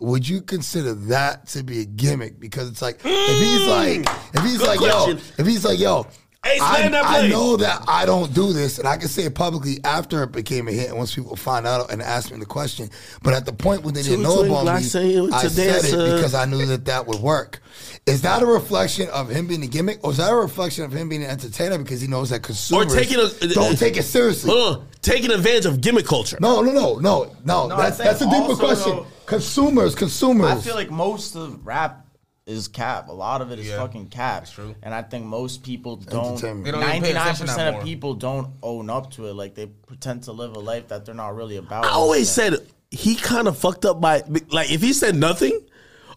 Would 0.00 0.28
you 0.28 0.40
consider 0.40 0.94
that 0.94 1.48
to 1.48 1.62
be 1.62 1.80
a 1.80 1.84
gimmick? 1.84 2.38
Because 2.38 2.70
it's 2.70 2.82
like 2.82 3.00
if 3.04 3.38
he's 3.38 3.64
hmm. 3.64 3.70
like 3.70 4.34
if 4.34 4.42
he's 4.44 4.58
Good 4.58 4.66
like 4.66 4.78
question. 4.78 5.16
yo, 5.16 5.22
if 5.38 5.46
he's 5.46 5.64
like 5.64 5.78
yo, 5.78 6.06
Hey, 6.44 6.58
I, 6.60 6.88
I 7.04 7.28
know 7.28 7.56
that 7.56 7.84
I 7.88 8.06
don't 8.06 8.32
do 8.32 8.52
this, 8.52 8.78
and 8.78 8.86
I 8.86 8.96
can 8.96 9.08
say 9.08 9.24
it 9.24 9.34
publicly 9.34 9.80
after 9.82 10.22
it 10.22 10.30
became 10.30 10.68
a 10.68 10.72
hit, 10.72 10.88
and 10.88 10.96
once 10.96 11.12
people 11.12 11.34
find 11.34 11.66
out 11.66 11.92
and 11.92 12.00
ask 12.00 12.30
me 12.30 12.38
the 12.38 12.46
question. 12.46 12.88
But 13.24 13.34
at 13.34 13.44
the 13.44 13.52
point 13.52 13.82
when 13.82 13.92
they 13.92 14.02
didn't 14.02 14.22
know 14.22 14.44
about 14.44 14.64
me, 14.64 14.72
was 14.72 15.54
said 15.54 15.84
it 15.84 16.14
because 16.14 16.34
I 16.34 16.44
knew 16.44 16.64
that 16.66 16.84
that 16.84 17.08
would 17.08 17.18
work. 17.18 17.60
Is 18.06 18.22
that 18.22 18.40
a 18.40 18.46
reflection 18.46 19.08
of 19.08 19.28
him 19.28 19.48
being 19.48 19.64
a 19.64 19.66
gimmick, 19.66 19.98
or 20.04 20.12
is 20.12 20.18
that 20.18 20.32
a 20.32 20.36
reflection 20.36 20.84
of 20.84 20.92
him 20.92 21.08
being 21.08 21.24
an 21.24 21.30
entertainer 21.30 21.76
because 21.76 22.00
he 22.00 22.06
knows 22.06 22.30
that 22.30 22.44
consumers 22.44 22.94
taking 22.94 23.18
a- 23.18 23.48
don't 23.48 23.76
take 23.76 23.96
it 23.96 24.04
seriously? 24.04 24.50
Hold 24.50 24.76
on, 24.76 24.86
taking 25.08 25.30
advantage 25.30 25.66
of 25.66 25.80
gimmick 25.80 26.06
culture. 26.06 26.36
No, 26.40 26.60
no, 26.60 26.72
no, 26.72 26.94
no, 26.98 27.34
no. 27.44 27.66
No, 27.68 27.76
that's 27.76 27.96
think 27.96 28.08
that's 28.10 28.20
a 28.22 28.24
deeper 28.26 28.36
also, 28.42 28.56
question. 28.56 28.96
though- 28.96 29.06
consumers, 29.26 29.94
consumers. 29.94 30.50
I 30.50 30.60
feel 30.60 30.74
like 30.74 30.90
most 30.90 31.34
of 31.36 31.66
rap 31.66 32.04
is 32.46 32.66
cap. 32.68 33.08
A 33.08 33.12
lot 33.12 33.42
of 33.42 33.52
it 33.52 33.58
is 33.58 33.66
Yeah, 33.68 33.76
fucking 33.76 34.08
cap. 34.08 34.40
that's 34.42 34.52
true. 34.52 34.74
And 34.82 34.94
I 34.94 35.02
think 35.02 35.26
most 35.26 35.62
people 35.62 35.96
don't. 35.96 36.32
Entertainment. 36.32 36.64
They 36.64 36.70
don't 36.72 36.80
even 36.80 36.90
pay 36.92 36.98
Ninety 37.00 37.12
nine 37.12 37.22
attention 37.22 37.46
percent 37.46 37.76
of 37.76 37.82
people 37.84 38.14
don't 38.14 38.48
own 38.62 38.88
up 38.90 39.10
to 39.12 39.26
it. 39.26 39.34
Like 39.34 39.54
they 39.54 39.66
pretend 39.66 40.22
to 40.24 40.32
live 40.32 40.56
a 40.56 40.58
life 40.60 40.88
that 40.88 41.04
they're 41.04 41.14
not 41.14 41.36
really 41.36 41.56
about. 41.56 41.84
I 41.84 41.90
always 41.90 42.30
said 42.30 42.54
he 42.90 43.16
kind 43.16 43.48
of 43.48 43.58
fucked 43.58 43.84
up 43.84 44.00
by 44.00 44.22
like 44.50 44.70
if 44.72 44.80
he 44.80 44.94
said 44.94 45.14
nothing 45.14 45.60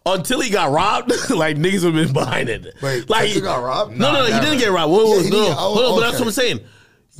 until 0.06 0.39
he 0.39 0.50
got 0.50 0.72
robbed, 0.72 1.10
like 1.32 1.58
niggas 1.58 1.84
would 1.84 1.96
have 1.96 2.06
been 2.06 2.14
behind 2.14 2.48
it. 2.50 2.76
Wait, 2.82 3.10
like 3.10 3.28
he 3.30 3.42
got 3.42 3.62
robbed? 3.62 3.98
No, 3.98 4.14
no, 4.14 4.26
no, 4.26 4.34
he 4.34 4.39
didn't 4.39 4.60
get 4.60 4.72
robbed. 4.72 4.92
Whoa, 4.94 5.04
whoa, 5.06 5.18
Yeah, 5.18 5.24
he 5.24 5.30
no, 5.32 5.38
no, 5.38 5.48
get- 5.50 5.58
oh, 5.58 5.62
hold 5.74 5.80
on, 5.86 6.00
but 6.00 6.00
that's 6.08 6.20
what 6.20 6.28
I'm 6.28 6.32
saying. 6.34 6.60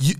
You, 0.00 0.14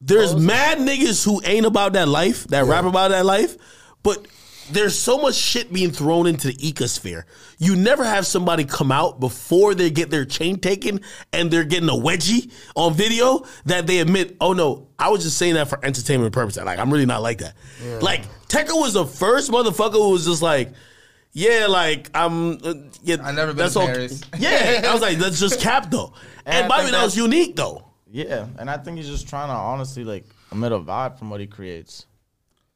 there's 0.00 0.36
mad 0.36 0.78
niggas 0.78 1.24
who 1.24 1.40
ain't 1.44 1.66
about 1.66 1.94
that 1.94 2.08
life, 2.08 2.44
that 2.48 2.64
rap 2.66 2.84
about 2.84 3.10
that 3.10 3.26
life, 3.26 3.56
but 4.02 4.26
there's 4.70 4.96
so 4.96 5.18
much 5.18 5.34
shit 5.34 5.72
being 5.72 5.90
thrown 5.90 6.26
into 6.26 6.48
the 6.48 6.54
ecosphere. 6.54 7.24
You 7.58 7.74
never 7.74 8.04
have 8.04 8.26
somebody 8.26 8.64
come 8.64 8.92
out 8.92 9.18
before 9.18 9.74
they 9.74 9.90
get 9.90 10.10
their 10.10 10.24
chain 10.24 10.60
taken 10.60 11.00
and 11.32 11.50
they're 11.50 11.64
getting 11.64 11.88
a 11.88 11.92
wedgie 11.94 12.52
on 12.76 12.92
video 12.94 13.44
that 13.64 13.86
they 13.86 13.98
admit, 13.98 14.36
oh 14.40 14.52
no, 14.52 14.88
I 14.98 15.08
was 15.08 15.22
just 15.24 15.38
saying 15.38 15.54
that 15.54 15.68
for 15.68 15.84
entertainment 15.84 16.32
purposes. 16.32 16.62
Like 16.64 16.78
I'm 16.78 16.92
really 16.92 17.06
not 17.06 17.22
like 17.22 17.38
that. 17.38 17.54
Like 18.00 18.22
Tecca 18.48 18.78
was 18.78 18.92
the 18.92 19.06
first 19.06 19.50
motherfucker 19.50 19.94
who 19.94 20.10
was 20.10 20.26
just 20.26 20.42
like, 20.42 20.72
yeah, 21.32 21.66
like 21.68 22.10
I'm. 22.14 22.52
Uh, 22.64 22.74
yeah, 23.02 23.16
I 23.22 23.32
never 23.32 23.52
been 23.52 23.58
that's 23.58 23.74
to 23.74 23.80
all- 23.80 23.86
Paris. 23.86 24.22
Yeah, 24.38 24.82
I 24.86 24.92
was 24.92 25.02
like, 25.02 25.18
that's 25.18 25.38
just 25.38 25.60
cap 25.62 25.90
though. 25.90 26.12
And 26.46 26.56
And, 26.64 26.68
by 26.68 26.78
the 26.78 26.84
way, 26.86 26.90
that 26.92 27.04
was 27.04 27.16
unique 27.16 27.54
though. 27.56 27.87
Yeah, 28.10 28.46
and 28.58 28.70
I 28.70 28.78
think 28.78 28.96
he's 28.96 29.08
just 29.08 29.28
trying 29.28 29.48
to 29.48 29.54
honestly 29.54 30.04
like 30.04 30.24
emit 30.50 30.72
a 30.72 30.78
vibe 30.78 31.18
from 31.18 31.30
what 31.30 31.40
he 31.40 31.46
creates. 31.46 32.06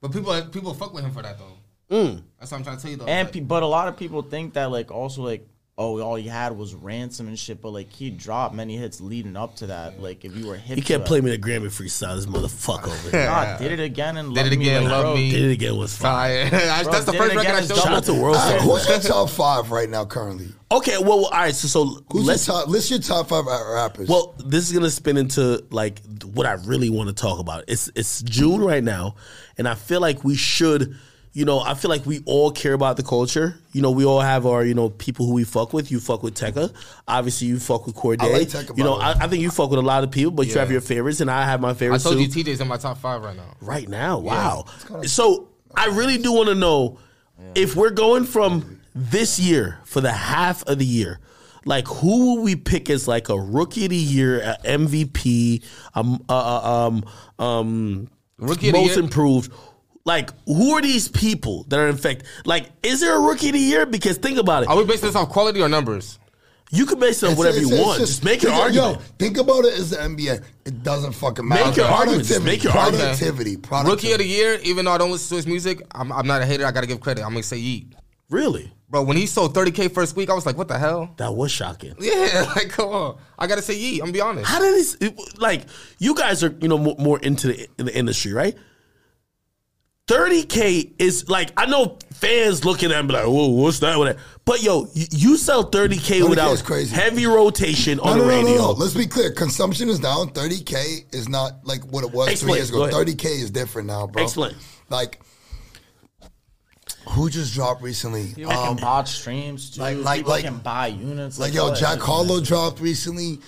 But 0.01 0.13
people 0.13 0.41
people 0.47 0.75
fuck 0.75 0.93
with 0.93 1.05
him 1.05 1.13
for 1.13 1.23
that 1.23 1.39
though. 1.39 1.97
Mm. 1.97 2.23
That's 2.39 2.51
what 2.51 2.59
I'm 2.59 2.65
trying 2.65 2.77
to 2.77 2.83
tell 2.83 2.91
you 2.91 2.97
though. 2.99 3.07
And 3.07 3.27
Like, 3.29 3.35
pe- 3.35 3.41
but 3.41 3.63
a 3.63 3.67
lot 3.67 3.89
of 3.89 3.97
people 3.97 4.23
think 4.23 4.55
that 4.55 4.71
like 4.71 4.91
also 4.91 5.23
like 5.23 5.47
oh 5.79 6.01
all 6.01 6.15
he 6.17 6.29
had 6.29 6.57
was 6.57 6.75
ransom 6.75 7.29
and 7.29 7.39
shit, 7.39 7.63
but 7.63 7.71
like 7.71 7.91
he 7.93 8.11
dropped 8.11 8.55
many 8.55 8.77
hits 8.77 9.01
leading 9.01 9.37
up 9.37 9.57
to 9.57 9.67
that. 9.69 10.01
Like 10.01 10.25
if 10.25 10.37
you 10.37 10.47
were 10.47 10.57
hip, 10.57 10.77
He 10.77 10.83
to 10.83 10.87
kept 10.87 11.05
it. 11.05 11.07
playing 11.07 11.25
me 11.25 11.31
the 11.31 11.39
Grammy 11.39 11.67
freestyle. 11.69 12.15
This 12.17 12.27
motherfucker 12.27 12.87
over 12.89 13.11
here. 13.11 13.25
God, 13.27 13.59
did 13.59 13.73
it 13.73 13.81
again 13.83 14.17
and 14.19 14.35
Did 14.35 14.45
love 14.45 14.53
it 14.53 14.59
me, 14.59 14.65
again, 14.69 14.83
like, 14.85 14.93
love 14.93 15.03
bro, 15.05 15.15
me. 15.15 15.31
Did 15.31 15.43
it 15.45 15.53
again 15.53 15.77
was 15.77 15.97
fire. 15.97 16.49
Fire. 16.49 16.61
That's 16.61 16.83
Bro, 16.85 16.93
that's 16.93 17.05
the 17.07 17.13
first 17.15 17.37
record 17.37 17.55
I 17.55 17.59
is 17.61 17.69
showed 17.69 17.77
Shout 17.79 17.93
out 17.93 18.05
to 18.05 18.13
World 18.15 18.37
All 18.37 18.51
right, 18.53 18.61
Star. 18.61 18.77
who's 18.77 18.89
your 18.89 18.99
top 19.01 19.31
five 19.31 19.71
right 19.71 19.89
now 19.89 20.05
currently? 20.05 20.49
Okay, 20.71 20.97
well, 20.99 21.27
all 21.27 21.31
right. 21.31 21.55
So, 21.55 21.69
so 21.69 22.03
Who's 22.13 22.25
let's. 22.25 22.47
your 22.47 22.57
top? 22.61 22.69
List 22.69 22.91
your 22.91 22.99
top 22.99 23.29
five 23.29 23.45
rappers. 23.47 24.09
Well, 24.09 24.35
this 24.47 24.67
is 24.67 24.73
gonna 24.73 24.89
spin 24.91 25.17
into 25.19 25.65
like 25.71 26.01
what 26.25 26.47
I 26.47 26.53
really 26.53 26.89
want 26.91 27.09
to 27.09 27.15
talk 27.15 27.41
about. 27.41 27.65
It's 27.69 27.91
it's 27.95 28.23
June 28.23 28.63
right 28.63 28.83
now, 28.83 29.17
and 29.59 29.69
I 29.69 29.75
feel 29.75 30.01
like 30.01 30.23
we 30.25 30.35
should. 30.35 30.97
You 31.35 31.47
know, 31.47 31.61
I 31.61 31.73
feel 31.73 31.89
like 31.89 32.05
we 32.05 32.21
all 32.27 32.51
care 32.51 32.75
about 32.75 32.99
the 32.99 33.03
culture. 33.03 33.59
You 33.73 33.81
know, 33.81 33.91
we 33.91 34.05
all 34.05 34.21
have 34.21 34.45
our, 34.45 34.65
you 34.65 34.75
know, 34.75 34.91
people 34.91 35.27
who 35.27 35.33
we 35.33 35.45
fuck 35.45 35.73
with. 35.73 35.91
You 35.91 35.99
fuck 35.99 36.23
with 36.23 36.35
Tecca. 36.35 36.75
Obviously, 37.09 37.47
you 37.47 37.59
fuck 37.59 37.87
with 37.87 37.95
Cordae. 37.95 38.23
I 38.23 38.39
like 38.39 38.49
Tecca, 38.49 38.77
you 38.77 38.85
know. 38.85 38.97
I, 38.97 39.13
I 39.13 39.29
think 39.29 39.43
you 39.43 39.51
fuck 39.51 39.71
with 39.71 39.79
a 39.79 39.83
lot 39.83 40.05
of 40.05 40.11
people, 40.11 40.33
but 40.33 40.47
you 40.47 40.59
have 40.59 40.71
your 40.71 40.83
favorites, 40.83 41.21
and 41.21 41.31
I 41.31 41.45
have 41.45 41.61
my 41.61 41.73
favorites. 41.73 42.05
I 42.05 42.11
favorites 42.11 42.35
told 42.35 42.45
too. 42.45 42.51
you 42.51 42.55
TJ's 42.55 42.61
in 42.61 42.69
my 42.69 42.77
top 42.77 42.99
five 42.99 43.23
right 43.23 43.37
now. 43.37 43.57
Right 43.63 43.89
now, 43.89 44.19
wow. 44.19 44.67
So 45.05 45.49
I 45.75 45.87
really 45.87 46.19
do 46.19 46.33
want 46.33 46.51
to 46.51 46.55
know 46.55 46.99
if 47.55 47.77
we're 47.77 47.91
going 47.91 48.25
from 48.25 48.81
this 48.95 49.39
year 49.39 49.79
for 49.85 50.01
the 50.01 50.13
half 50.13 50.63
of 50.65 50.79
the 50.79 50.87
year. 50.87 51.19
Like 51.65 51.87
who 51.87 52.35
will 52.37 52.43
we 52.43 52.57
pick 52.57 52.91
as 52.91 53.07
like 53.07 53.29
a 53.29 53.39
rookie 53.39 53.85
of 53.85 53.91
the 53.91 53.97
year, 53.97 54.41
a 54.41 54.57
MVP, 54.65 55.65
um, 55.95 56.25
uh, 56.29 56.33
uh, 56.33 56.89
um, 56.89 57.05
um, 57.39 58.11
Rookie 58.39 58.73
most 58.73 58.97
year? 58.97 58.99
improved? 58.99 59.53
Like 60.05 60.31
who 60.47 60.73
are 60.73 60.83
these 60.83 61.09
people 61.09 61.65
that 61.69 61.79
are 61.79 61.89
in 61.89 61.97
fact? 61.97 62.25
Like, 62.45 62.71
is 62.83 63.01
there 63.01 63.17
a 63.17 63.21
rookie 63.21 63.49
of 63.49 63.53
the 63.55 63.61
year? 63.61 63.87
Because 63.87 64.17
think 64.19 64.39
about 64.39 64.65
it, 64.65 64.69
Are 64.69 64.77
we 64.77 64.85
basing 64.85 65.07
this 65.09 65.17
off 65.17 65.29
quality 65.29 65.63
or 65.63 65.69
numbers? 65.69 66.19
you 66.75 66.87
can 66.87 66.99
base 66.99 67.23
it 67.23 67.27
on 67.27 67.33
It's- 67.33 67.39
whatever 67.39 67.57
it's- 67.59 67.71
you 67.71 67.77
it's 67.77 67.87
want. 67.87 68.01
Just, 68.01 68.25
make 68.25 68.43
your 68.43 68.51
think- 68.53 68.63
argument. 68.65 68.97
Yo, 68.97 69.03
think 69.19 69.37
about 69.37 69.65
it 69.67 69.75
as 69.75 69.91
the 69.91 69.97
NBA. 70.03 70.41
It 70.65 70.83
doesn't 70.83 71.13
fucking 71.13 71.47
matter. 71.47 71.67
Make 71.67 71.77
your 71.77 71.85
argument. 71.87 72.25
Just 72.27 72.43
make 72.43 72.65
your 72.65 72.73
argument. 72.73 73.03
productivity. 73.19 73.57
Productivity. 73.59 73.91
Rookie 74.09 74.13
of 74.13 74.19
the 74.21 74.27
year, 74.27 74.59
even 74.65 74.87
though 74.87 74.93
I 74.93 74.97
don't 74.99 75.11
listen 75.13 75.29
to 75.29 75.37
his 75.37 75.47
music, 75.47 75.83
I'm, 75.95 76.11
I'm 76.11 76.27
not 76.27 76.41
a 76.41 76.47
hater. 76.47 76.65
I 76.65 76.71
gotta 76.73 76.87
give 76.87 76.99
credit. 77.01 77.23
I'm 77.25 77.33
gonna 77.33 77.43
say 77.43 77.59
Yeat. 77.59 77.93
really, 78.31 78.73
Bro, 78.89 79.03
when 79.05 79.17
he 79.19 79.27
sold 79.27 79.55
30K 79.55 79.89
first 79.93 80.17
week, 80.17 80.29
I 80.31 80.35
was 80.35 80.45
like, 80.47 80.57
what 80.57 80.69
the 80.69 80.79
hell? 80.79 81.13
that 81.19 81.35
was 81.35 81.51
shocking. 81.53 81.95
Yeah, 82.01 82.51
like, 82.57 82.71
come 82.71 82.89
on. 82.89 83.17
I 83.39 83.47
gotta 83.47 83.61
say 83.63 83.75
Yeat. 83.77 84.01
I'm 84.01 84.07
gonna 84.07 84.13
be 84.13 84.21
honest. 84.23 84.47
How 84.49 84.59
did 84.59 84.75
this? 84.75 84.97
Like 85.39 85.67
you 85.99 86.15
guys 86.15 86.43
are, 86.43 86.55
you 86.61 86.69
know, 86.69 86.79
more, 86.79 86.97
more 86.99 87.19
into 87.21 87.49
the, 87.49 87.69
in 87.79 87.85
the 87.87 87.95
industry, 87.95 88.33
right? 88.33 88.57
Thirty 90.13 90.43
k 90.45 90.93
is 90.99 91.29
like 91.29 91.53
I 91.57 91.67
know 91.67 91.99
fans 92.13 92.65
looking 92.65 92.93
at 92.93 93.05
me 93.05 93.15
like, 93.15 93.25
"Whoa, 93.25 93.49
what's 93.49 93.79
that?" 93.81 93.97
Whatever. 93.99 94.19
But 94.45 94.63
yo, 94.63 94.87
you, 94.95 95.07
you 95.11 95.37
sell 95.37 95.63
thirty 95.63 95.97
k 95.97 96.21
30K 96.21 96.29
without 96.29 96.63
crazy. 96.65 96.95
heavy 96.95 97.27
rotation 97.27 97.99
No, 97.99 98.05
on 98.05 98.19
no, 98.19 98.25
the 98.25 98.31
no, 98.31 98.37
radio. 98.37 98.57
no, 98.57 98.59
no. 98.59 98.71
Let's 98.73 98.95
be 98.95 99.07
clear. 99.07 99.31
Consumption 99.33 99.89
is 99.89 100.01
down. 100.01 100.29
30K 100.31 101.15
is 101.15 101.29
not 101.29 101.65
like 101.65 101.83
what 101.85 102.05
it 102.05 102.13
was 102.13 102.29
Explain. 102.29 102.51
three 102.51 102.59
years 102.59 102.71
ago. 102.71 102.81
30K 102.89 103.25
is 103.27 103.51
different 103.51 103.87
now, 103.89 104.07
bro. 104.07 104.23
Explain. 104.25 104.55
Like, 104.91 105.21
who 107.11 107.31
just 107.31 107.55
dropped 107.55 107.83
recently? 107.83 108.33
People 108.35 108.53
Um, 108.53 108.77
can 108.77 108.85
watch 108.85 109.11
streams 109.13 109.71
too. 109.71 109.81
like- 109.81 109.99
like- 109.99 110.17
People 110.19 110.33
like- 110.33 110.45
can 110.45 110.59
buy 110.59 110.89
units. 110.89 111.39
like, 111.39 111.57
all 111.59 111.69
yo, 111.71 111.75
Jack 111.75 111.95
shit. 111.95 112.01
Harlow 112.03 112.41
dropped 112.41 112.81
recently. 112.81 113.39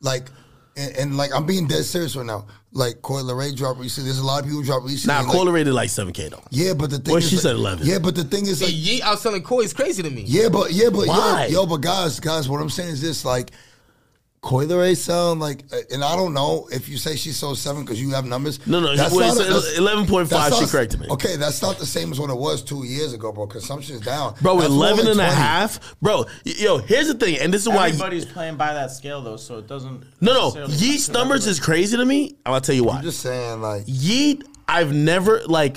Like, 0.00 0.30
and, 0.76 0.96
and 0.96 1.16
like, 1.16 1.34
I'm 1.34 1.46
being 1.46 1.66
dead 1.66 1.84
serious 1.84 2.14
right 2.16 2.26
now. 2.26 2.46
Like, 2.72 3.02
Coi 3.02 3.22
Leray 3.22 3.54
dropped 3.56 3.80
recently. 3.80 4.08
There's 4.10 4.20
a 4.20 4.24
lot 4.24 4.38
of 4.38 4.44
people 4.44 4.60
who 4.60 4.64
dropped 4.64 4.84
recently. 4.86 5.12
Nah, 5.12 5.22
like, 5.22 5.32
Cola 5.32 5.50
rated 5.50 5.72
like 5.74 5.90
seven 5.90 6.12
k 6.12 6.28
though. 6.28 6.40
Yeah, 6.50 6.74
but 6.74 6.90
the 6.90 6.98
thing 6.98 7.12
Well, 7.14 7.16
is, 7.18 7.28
she 7.28 7.34
like- 7.36 7.42
said 7.42 7.56
11. 7.56 7.84
Yeah, 7.86 7.98
but 7.98 8.14
the 8.14 8.22
thing 8.22 8.46
is, 8.46 8.62
like, 8.62 8.70
Yeat 8.72 9.02
outselling 9.02 9.42
Coi 9.42 9.64
is 9.64 9.72
crazy 9.72 10.02
to 10.04 10.10
me. 10.10 10.22
Yeah, 10.26 10.48
but 10.50 10.72
yeah, 10.72 10.88
but 10.88 11.08
Why? 11.08 11.46
yo, 11.50 11.62
yo, 11.62 11.66
but 11.66 11.78
guys, 11.80 12.20
guys, 12.20 12.48
what 12.48 12.60
I'm 12.60 12.70
saying 12.70 12.90
is 12.90 13.02
this: 13.02 13.24
like, 13.24 13.50
Coi 14.42 14.64
Leray 14.64 14.96
sound 14.96 15.38
like, 15.38 15.64
uh, 15.70 15.76
and 15.92 16.02
I 16.02 16.16
don't 16.16 16.32
know 16.32 16.66
if 16.72 16.88
you 16.88 16.96
say 16.96 17.14
she 17.14 17.30
sold 17.30 17.58
seven 17.58 17.84
because 17.84 18.00
you 18.00 18.10
have 18.12 18.24
numbers. 18.24 18.66
No, 18.66 18.80
no, 18.80 18.96
That's 18.96 19.14
well, 19.14 19.34
not 19.34 19.44
a- 19.44 19.48
that's- 19.52 19.78
11.5, 19.78 20.28
that's 20.30 20.54
she 20.56 20.60
not- 20.62 20.70
corrected 20.70 21.00
me. 21.00 21.08
Okay, 21.10 21.36
that's 21.36 21.60
not 21.60 21.78
the 21.78 21.84
same 21.84 22.10
as 22.10 22.18
what 22.18 22.30
it 22.30 22.36
was 22.38 22.62
two 22.62 22.84
years 22.84 23.12
ago, 23.12 23.32
bro. 23.32 23.46
Consumption 23.46 23.96
is 23.96 24.00
down, 24.00 24.34
Bro, 24.40 24.56
That's 24.60 24.70
11 24.70 25.04
like 25.04 25.10
and 25.12 25.20
a 25.20 25.24
half. 25.30 25.94
Bro, 26.00 26.24
yo, 26.44 26.78
here's 26.78 27.08
the 27.08 27.14
thing, 27.14 27.38
and 27.38 27.52
this 27.52 27.62
is 27.62 27.68
why 27.68 27.88
Everybody's 27.88 28.24
playing 28.24 28.56
by 28.56 28.72
that 28.72 28.90
scale 28.92 29.20
though, 29.20 29.36
so 29.36 29.58
it 29.58 29.66
doesn't. 29.68 30.04
No, 30.22 30.32
no, 30.32 30.42
necessarily 30.44 30.74
Yeat's 30.76 31.08
numbers 31.10 31.42
everybody- 31.42 31.50
is 31.50 31.60
crazy 31.60 31.96
to 31.98 32.04
me. 32.06 32.36
I'll 32.46 32.60
tell 32.62 32.74
you 32.74 32.84
why. 32.84 32.96
I'm 32.96 33.02
just 33.04 33.20
saying, 33.20 33.60
like, 33.60 33.82
Yeat, 33.86 34.42
I've 34.66 34.94
never 34.94 35.42
like 35.48 35.76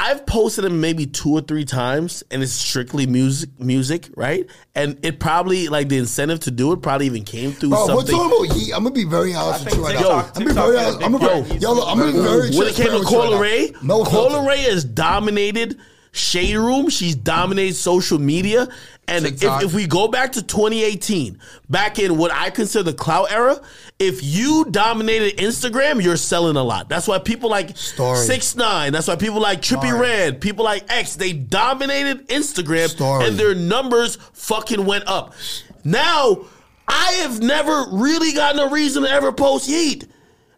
I've 0.00 0.24
posted 0.26 0.64
him 0.64 0.80
maybe 0.80 1.06
two 1.06 1.30
or 1.32 1.40
three 1.40 1.64
times 1.64 2.22
and 2.30 2.40
it's 2.40 2.52
strictly 2.52 3.08
music 3.08 3.50
music, 3.58 4.08
right? 4.16 4.46
And 4.76 4.96
it 5.04 5.18
probably 5.18 5.66
like 5.66 5.88
the 5.88 5.98
incentive 5.98 6.38
to 6.40 6.52
do 6.52 6.72
it 6.72 6.82
probably 6.82 7.06
even 7.06 7.24
came 7.24 7.50
through 7.50 7.70
bro, 7.70 7.80
we're 7.80 7.86
something. 7.96 8.16
talking 8.16 8.46
about 8.46 8.56
Yeat. 8.56 8.72
I'm 8.72 8.84
gonna 8.84 8.94
be 8.94 9.02
very 9.02 9.34
honest 9.34 9.64
with 9.64 9.74
you 9.74 9.84
right 9.84 9.94
now. 9.96 10.10
I'm 10.20 10.32
gonna 10.32 10.46
be 10.46 10.52
very 10.52 10.76
honest. 10.78 11.02
I'm 11.02 11.12
gonna 11.12 11.18
part 11.18 11.48
be, 11.48 11.56
in 11.56 11.60
yo, 11.60 11.72
look, 11.72 11.88
I'm 11.88 11.98
gonna 11.98 12.12
be 12.12 12.18
very 12.20 12.50
when 12.56 12.68
it 12.68 12.74
came 12.76 12.86
to 12.92 12.98
with 13.00 13.08
Cola. 13.08 13.40
Ray, 13.40 13.72
No 13.82 14.04
Cola 14.04 14.30
filter. 14.30 14.48
Ray 14.48 14.58
has 14.62 14.84
dominated 14.84 15.80
Shade 16.12 16.54
Room. 16.54 16.90
She's 16.90 17.16
dominated 17.16 17.74
social 17.74 18.20
media. 18.20 18.68
And 19.08 19.26
if, 19.26 19.42
if 19.42 19.74
we 19.74 19.86
go 19.86 20.08
back 20.08 20.32
to 20.32 20.42
2018, 20.42 21.38
back 21.70 21.98
in 21.98 22.18
what 22.18 22.30
I 22.32 22.50
consider 22.50 22.84
the 22.84 22.92
clout 22.92 23.32
era, 23.32 23.60
if 23.98 24.22
you 24.22 24.66
dominated 24.70 25.38
Instagram, 25.38 26.02
you're 26.02 26.16
selling 26.16 26.56
a 26.56 26.62
lot. 26.62 26.88
That's 26.88 27.08
why 27.08 27.18
people 27.18 27.50
like 27.50 27.76
Story. 27.76 28.18
six 28.18 28.54
nine. 28.54 28.92
That's 28.92 29.08
why 29.08 29.16
people 29.16 29.40
like 29.40 29.60
Trippie 29.62 29.98
Redd, 29.98 30.40
people 30.40 30.64
like 30.64 30.84
X. 30.90 31.16
They 31.16 31.32
dominated 31.32 32.28
Instagram, 32.28 32.88
Story. 32.88 33.26
and 33.26 33.36
their 33.38 33.54
numbers 33.54 34.16
fucking 34.34 34.84
went 34.84 35.06
up. 35.08 35.34
Now, 35.84 36.44
I 36.86 37.12
have 37.22 37.40
never 37.40 37.86
really 37.92 38.32
gotten 38.32 38.60
a 38.60 38.68
reason 38.70 39.02
to 39.02 39.10
ever 39.10 39.32
post 39.32 39.68
Yeat, 39.68 40.06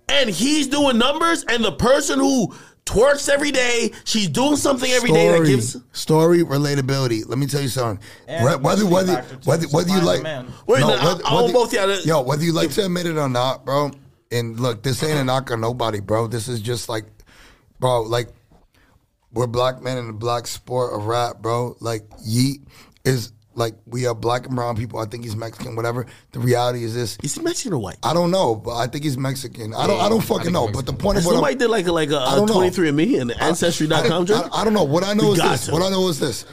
and 0.08 0.28
he's 0.28 0.66
doing 0.66 0.98
numbers, 0.98 1.44
and 1.44 1.64
the 1.64 1.72
person 1.72 2.18
who 2.18 2.54
twerks 2.90 3.28
every 3.28 3.50
day, 3.52 3.92
she's 4.04 4.28
doing 4.28 4.56
something 4.56 4.90
every 4.90 5.10
day 5.10 5.28
that 5.28 5.46
gives. 5.46 5.76
story 5.92 6.42
relatability. 6.42 7.26
Let 7.26 7.38
me 7.38 7.46
tell 7.46 7.60
you 7.62 7.68
something. 7.68 8.04
And 8.26 8.44
Re- 8.44 8.56
whether 8.56 8.84
mystery 8.84 8.92
whether 8.92 9.14
factor, 9.14 9.38
whether 9.44 9.66
whether 9.68 9.90
you 9.90 10.00
like 10.00 10.16
and 10.16 10.24
demand. 10.24 10.52
Wait, 10.66 10.80
no, 10.80 10.90
I- 10.94 11.20
I 11.24 11.34
want 11.34 11.52
both 11.52 11.72
y'all 11.72 11.90
yo 12.00 12.22
whether 12.22 12.42
you 12.44 12.52
like 12.52 12.70
to 12.72 12.84
admit 12.84 13.06
it 13.06 13.16
or 13.16 13.28
not, 13.28 13.64
bro. 13.64 13.90
And 14.32 14.58
look, 14.60 14.82
this 14.82 15.02
ain't 15.02 15.18
a 15.18 15.24
knock 15.24 15.50
on 15.50 15.60
nobody, 15.60 16.00
bro. 16.00 16.26
This 16.28 16.46
is 16.48 16.60
just 16.60 16.88
like, 16.88 17.04
bro, 17.80 18.02
like 18.02 18.28
we're 19.32 19.46
black 19.46 19.82
men 19.82 19.98
in 19.98 20.06
the 20.06 20.12
black 20.12 20.46
sport 20.46 20.92
of 20.94 21.06
rap, 21.06 21.38
bro. 21.40 21.76
Like 21.80 22.02
Yeat 22.24 22.60
is 23.04 23.32
like 23.54 23.74
we 23.86 24.06
are 24.06 24.14
black 24.14 24.46
and 24.46 24.54
brown 24.54 24.76
people. 24.76 24.98
I 25.00 25.06
think 25.06 25.24
he's 25.24 25.36
Mexican, 25.36 25.76
whatever. 25.76 26.06
The 26.32 26.40
reality 26.40 26.84
is 26.84 26.94
this. 26.94 27.18
Is 27.22 27.34
he 27.34 27.42
Mexican 27.42 27.72
or 27.72 27.78
white? 27.78 27.98
I 28.02 28.14
don't 28.14 28.30
know, 28.30 28.54
but 28.54 28.76
I 28.76 28.86
think 28.86 29.04
he's 29.04 29.18
Mexican. 29.18 29.74
I 29.74 29.86
don't. 29.86 30.00
I 30.00 30.08
don't 30.08 30.20
fucking 30.20 30.44
think 30.44 30.54
know. 30.54 30.68
But 30.72 30.86
the 30.86 30.92
point 30.92 31.18
of 31.18 31.24
Has 31.24 31.26
what 31.26 31.32
I'm, 31.32 31.36
somebody 31.38 31.54
did 31.56 31.68
like 31.68 31.86
a, 31.86 31.92
like 31.92 32.10
a, 32.10 32.16
I 32.18 32.34
a 32.34 32.36
don't 32.36 32.48
know. 32.48 32.54
23andMe 32.60 33.20
and 33.20 33.32
I- 33.32 33.48
Ancestry.com 33.48 34.22
I, 34.22 34.24
joke? 34.24 34.48
I, 34.52 34.60
I 34.60 34.64
don't 34.64 34.74
know. 34.74 34.84
What 34.84 35.04
I 35.04 35.14
know 35.14 35.26
We 35.30 35.32
is 35.32 35.38
this. 35.42 35.66
to. 35.66 35.72
What 35.72 35.82
I 35.82 35.90
know 35.90 36.08
is 36.08 36.18
this. 36.20 36.44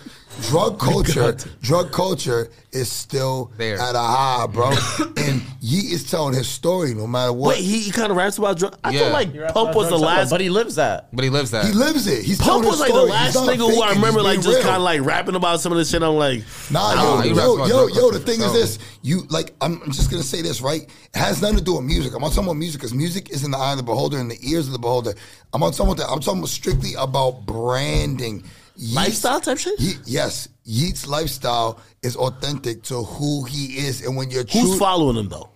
Drug 0.44 0.80
culture, 0.88 1.36
drug 1.62 1.92
culture 1.92 2.50
is 2.72 2.92
still 2.92 3.52
There. 3.58 3.80
at 3.80 3.96
a 3.96 4.00
high, 4.00 4.46
bro. 4.48 4.72
and 5.18 5.42
Yeat 5.62 5.92
is 5.92 6.10
telling 6.10 6.34
his 6.36 6.48
story 6.48 6.94
no 6.94 7.08
matter 7.08 7.34
what. 7.34 7.56
Wait, 7.56 7.64
he, 7.64 7.80
he 7.80 7.92
kind 7.92 8.12
of 8.12 8.18
raps 8.18 8.38
about 8.38 8.58
drugs. 8.58 8.78
I 8.84 8.92
Yeah. 8.92 9.00
feel 9.00 9.10
like 9.14 9.34
He 9.34 9.40
Pump 9.40 9.76
was 9.76 9.90
the 9.90 9.98
last. 9.98 10.30
but 10.30 10.40
he 10.40 10.50
lives 10.50 10.76
that. 10.76 11.08
But 11.12 11.24
he 11.24 11.30
lives 11.30 11.52
that. 11.52 11.66
he 11.66 11.72
lives 11.72 12.06
it. 12.08 12.24
He's 12.24 12.38
Pump 12.40 12.64
was 12.66 12.74
his 12.76 12.80
like 12.82 12.94
the 12.94 13.02
last 13.04 13.26
He's 13.28 13.36
not 13.36 13.48
nigga 13.56 13.74
who 13.76 13.82
I 13.82 13.92
remember 13.94 14.22
like 14.22 14.42
just 14.42 14.62
kind 14.62 14.76
of 14.76 14.84
like 14.84 15.02
rapping 15.02 15.36
about 15.36 15.60
some 15.60 15.72
of 15.72 15.78
this 15.78 15.90
shit. 15.90 16.04
I'm 16.04 16.16
like, 16.16 16.44
Nah, 16.72 16.94
Nah, 16.94 17.24
yo, 17.24 17.34
yo, 17.34 17.66
yo, 17.68 17.88
yo. 17.88 18.12
The 18.12 18.20
thing 18.20 18.40
for 18.40 18.46
is 18.46 18.54
this: 18.54 18.80
you 19.02 19.24
like. 19.30 19.54
I'm 19.62 19.92
just 19.92 20.12
gonna 20.12 20.24
say 20.24 20.42
this, 20.42 20.62
right? 20.62 20.84
It 20.84 21.18
has 21.18 21.42
nothing 21.42 21.58
to 21.58 21.64
do 21.64 21.76
with 21.76 21.86
music. 21.86 22.14
I'm 22.14 22.22
not 22.22 22.30
talking 22.30 22.44
about 22.46 22.58
music 22.58 22.80
because 22.82 22.94
music 22.94 23.32
is 23.32 23.44
in 23.44 23.52
the 23.52 23.58
eye 23.58 23.72
of 23.72 23.78
the 23.78 23.84
beholder 23.84 24.18
and 24.20 24.30
the 24.30 24.38
ears 24.48 24.68
of 24.68 24.74
the 24.74 24.80
beholder. 24.80 25.14
I'm 25.54 25.62
not 25.62 25.74
talking 25.74 25.94
about 25.94 25.98
that. 26.06 26.12
I'm 26.14 26.20
talking 26.20 26.40
about 26.40 26.50
strictly 26.50 26.94
about 26.94 27.46
branding. 27.46 28.44
Yeat's- 28.78 28.96
Lifestyle 28.96 29.42
type 29.42 29.58
shit? 29.58 29.80
Ye- 29.80 29.96
yes, 30.06 30.48
Yeat's 30.64 31.08
lifestyle 31.08 31.80
is 32.04 32.16
authentic 32.16 32.84
to 32.84 33.04
who 33.04 33.44
he 33.46 33.78
is, 33.88 34.06
and 34.06 34.16
when 34.16 34.30
you're 34.30 34.44
who's 34.46 34.78
following 34.78 35.18
him 35.18 35.30
though? 35.30 35.50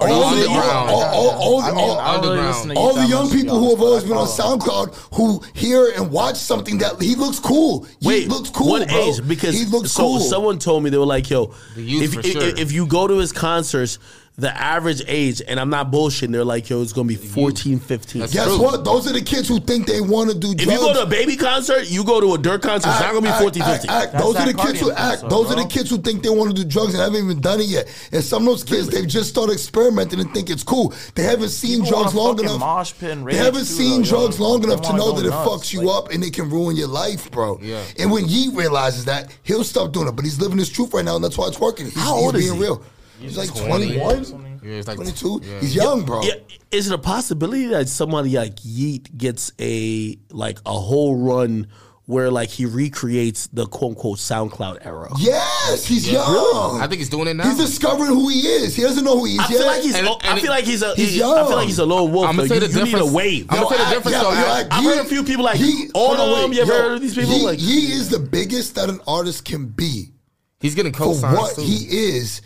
all, 0.00 0.06
the, 0.06 0.14
all, 0.14 0.24
underground? 0.28 0.90
all, 0.90 1.02
all, 1.02 1.30
all, 1.30 1.60
I 1.60 1.70
mean, 1.70 1.78
all- 1.80 1.98
I 1.98 2.12
don't 2.12 2.22
really 2.22 2.38
Underground. 2.38 2.46
listen 2.54 2.68
to 2.70 2.76
all 2.76 2.94
the 2.94 3.06
young 3.06 3.22
much, 3.24 3.30
to 3.30 3.34
be 3.36 3.42
people 3.42 3.58
who 3.58 3.70
have 3.70 3.80
always 3.80 4.04
been 4.04 4.12
on 4.12 4.28
SoundCloud 4.28 4.94
who 5.16 5.42
hear 5.54 5.90
and 5.96 6.12
watch 6.12 6.36
something 6.36 6.78
that 6.78 7.02
he 7.02 7.16
looks 7.16 7.40
cool. 7.40 7.84
He 8.00 8.06
Wait, 8.06 8.28
looks 8.28 8.50
cool, 8.50 8.68
what 8.70 8.86
bro. 8.88 8.96
age? 8.96 9.26
Because 9.26 9.58
he 9.58 9.64
looks 9.64 9.90
so 9.90 10.02
cool. 10.02 10.20
someone 10.20 10.60
told 10.60 10.84
me 10.84 10.90
they 10.90 10.98
were 10.98 11.04
like, 11.04 11.28
"Yo, 11.28 11.52
if, 11.76 12.14
for 12.14 12.20
if, 12.20 12.26
sure. 12.26 12.42
if 12.42 12.70
you 12.70 12.86
go 12.86 13.08
to 13.08 13.14
his 13.18 13.32
concerts, 13.32 13.98
the 14.38 14.56
average 14.56 15.02
age, 15.08 15.42
and 15.48 15.58
I'm 15.58 15.68
not 15.68 15.90
bullshitting, 15.90 16.30
they're 16.30 16.44
like, 16.44 16.70
yo, 16.70 16.80
it's 16.80 16.92
gonna 16.92 17.08
be 17.08 17.16
14, 17.16 17.80
15. 17.80 18.20
That's 18.20 18.32
Guess 18.32 18.44
true. 18.46 18.62
what? 18.62 18.84
Those 18.84 19.10
are 19.10 19.12
the 19.12 19.20
kids 19.20 19.48
who 19.48 19.58
think 19.58 19.88
they 19.88 20.00
want 20.00 20.30
to 20.30 20.38
do 20.38 20.54
drugs. 20.54 20.62
If 20.62 20.70
you 20.72 20.78
go 20.78 20.92
to 20.94 21.02
a 21.02 21.06
baby 21.06 21.34
concert, 21.36 21.90
you 21.90 22.04
go 22.04 22.20
to 22.20 22.34
a 22.34 22.38
dirt 22.38 22.62
concert, 22.62 22.88
it's 22.90 23.00
not 23.00 23.14
gonna 23.14 23.26
be 23.32 23.36
14, 23.36 23.62
15. 23.64 23.90
Act, 23.90 24.14
act. 24.14 24.22
Those 24.22 24.36
are 24.36 24.46
the 24.46 24.54
kids 24.54 24.78
who 24.80 24.92
act. 24.92 25.00
episode, 25.24 25.30
Those 25.30 25.50
are 25.50 25.56
the 25.60 25.66
kids 25.68 25.90
who 25.90 25.98
think 25.98 26.22
they 26.22 26.30
want 26.30 26.54
to 26.56 26.62
do 26.62 26.64
drugs 26.68 26.94
and 26.94 27.02
haven't 27.02 27.24
even 27.24 27.40
done 27.40 27.58
it 27.60 27.66
yet. 27.66 27.88
And 28.12 28.22
some 28.22 28.42
of 28.42 28.46
those 28.46 28.62
kids, 28.62 28.86
they've 28.88 29.08
just 29.08 29.28
started 29.28 29.54
experimenting 29.54 30.20
and 30.20 30.32
think 30.32 30.50
it's 30.50 30.62
cool. 30.62 30.94
They 31.16 31.24
haven't 31.24 31.48
seen 31.48 31.82
People 31.82 32.02
drugs 32.02 32.14
long 32.14 32.38
enough. 32.38 32.60
mosh 32.60 32.92
pit 32.96 33.18
they 33.24 33.34
haven't 33.36 33.60
too, 33.60 33.64
seen 33.64 34.02
though, 34.02 34.06
yo. 34.06 34.20
drugs 34.28 34.38
long 34.38 34.60
They 34.60 34.68
enough 34.72 34.82
to 34.82 34.92
know 34.92 35.10
go 35.12 35.16
that 35.20 35.26
it 35.26 35.30
nuts. 35.30 35.48
fucks 35.50 35.72
you 35.72 35.82
Like- 35.82 35.96
up 35.96 36.12
and 36.12 36.22
it 36.22 36.32
can 36.32 36.48
ruin 36.48 36.76
your 36.76 36.86
life, 36.86 37.28
bro. 37.32 37.58
Yeah. 37.60 37.82
And 37.98 38.12
when 38.12 38.24
he 38.26 38.50
realizes 38.54 39.06
that, 39.06 39.32
he'll 39.42 39.64
stop 39.64 39.90
doing 39.92 40.06
it. 40.06 40.12
But 40.14 40.24
he's 40.24 40.40
living 40.40 40.58
his 40.58 40.68
truth 40.68 40.94
right 40.94 41.04
now, 41.04 41.16
and 41.16 41.24
that's 41.24 41.36
why 41.36 41.48
it's 41.48 41.58
working. 41.58 41.86
He's, 41.86 41.94
How 41.96 42.14
he's 42.14 42.24
old 42.24 42.36
is 42.36 42.52
he? 42.52 42.56
real. 42.56 42.82
He's, 43.20 43.36
like 43.36 43.54
20. 43.54 43.96
21, 43.98 44.60
Yeah, 44.62 44.70
it's 44.72 44.88
like 44.88 44.96
22. 44.96 45.40
yeah. 45.44 45.60
He's 45.60 45.74
young, 45.74 46.04
bro. 46.04 46.22
Yeah, 46.22 46.34
is 46.70 46.90
it 46.90 46.94
a 46.94 46.98
possibility 46.98 47.66
that 47.66 47.88
somebody 47.88 48.36
like 48.36 48.54
Yeat 48.62 49.16
gets 49.16 49.52
a 49.60 50.16
like 50.30 50.58
a 50.66 50.72
whole 50.72 51.16
run 51.16 51.66
where 52.06 52.30
like 52.30 52.48
he 52.48 52.64
recreates 52.64 53.48
the 53.48 53.66
quote 53.66 53.90
unquote 53.90 54.18
SoundCloud 54.18 54.78
era? 54.86 55.10
Yes, 55.18 55.84
he's 55.84 56.10
young. 56.10 56.80
I 56.80 56.86
think 56.88 57.00
he's 57.00 57.08
doing 57.10 57.28
it 57.28 57.34
now. 57.34 57.44
He's 57.44 57.58
discovering 57.58 58.10
who 58.10 58.28
he 58.28 58.40
is. 58.40 58.74
He 58.76 58.82
doesn't 58.82 59.04
know 59.04 59.18
who 59.18 59.24
he 59.26 59.34
is 59.34 59.40
I 59.40 59.46
feel 59.46 59.58
yet. 59.60 59.66
like 59.66 59.82
he's. 59.82 59.94
And- 59.96 60.08
I 60.22 60.40
feel 60.40 60.50
like 60.50 60.64
he's 60.64 60.82
a. 60.82 60.94
he's 60.94 61.14
he- 61.14 61.22
I 61.22 61.46
feel 61.46 61.56
like 61.56 61.66
he's 61.66 61.78
a 61.78 61.84
lone 61.86 62.12
wolf. 62.12 62.28
I'ma 62.28 62.42
though. 62.42 62.48
say 62.48 62.54
You, 62.54 62.60
the 62.60 62.66
you 62.68 62.72
need 62.74 62.80
a 62.80 62.84
difference- 62.84 63.12
wave. 63.12 63.46
I'ma 63.50 63.68
say 63.68 63.76
the 63.78 63.90
difference 63.90 64.18
though, 64.22 64.30
I- 64.30 64.66
I've 64.70 64.84
heard 64.84 64.98
a 64.98 65.04
few 65.04 65.22
people 65.24 65.44
like, 65.44 65.60
all 65.94 66.12
of 66.14 66.40
them, 66.42 66.52
you 66.52 66.62
ever 66.62 66.72
yo, 66.72 66.78
heard 66.82 66.92
of 66.94 67.00
these 67.02 67.14
people? 67.14 67.30
He, 67.32 67.44
Like- 67.44 67.58
he 67.58 67.92
is 67.92 68.08
the 68.10 68.18
biggest 68.20 68.74
that 68.76 68.88
an 68.88 69.00
artist 69.06 69.44
can 69.44 69.66
be 69.66 70.12
He's 70.60 70.74
getting 70.74 70.92
for 70.92 71.04
co-signs 71.04 71.38
what 71.38 71.54
too. 71.56 71.62
he 71.62 71.84
is. 72.16 72.40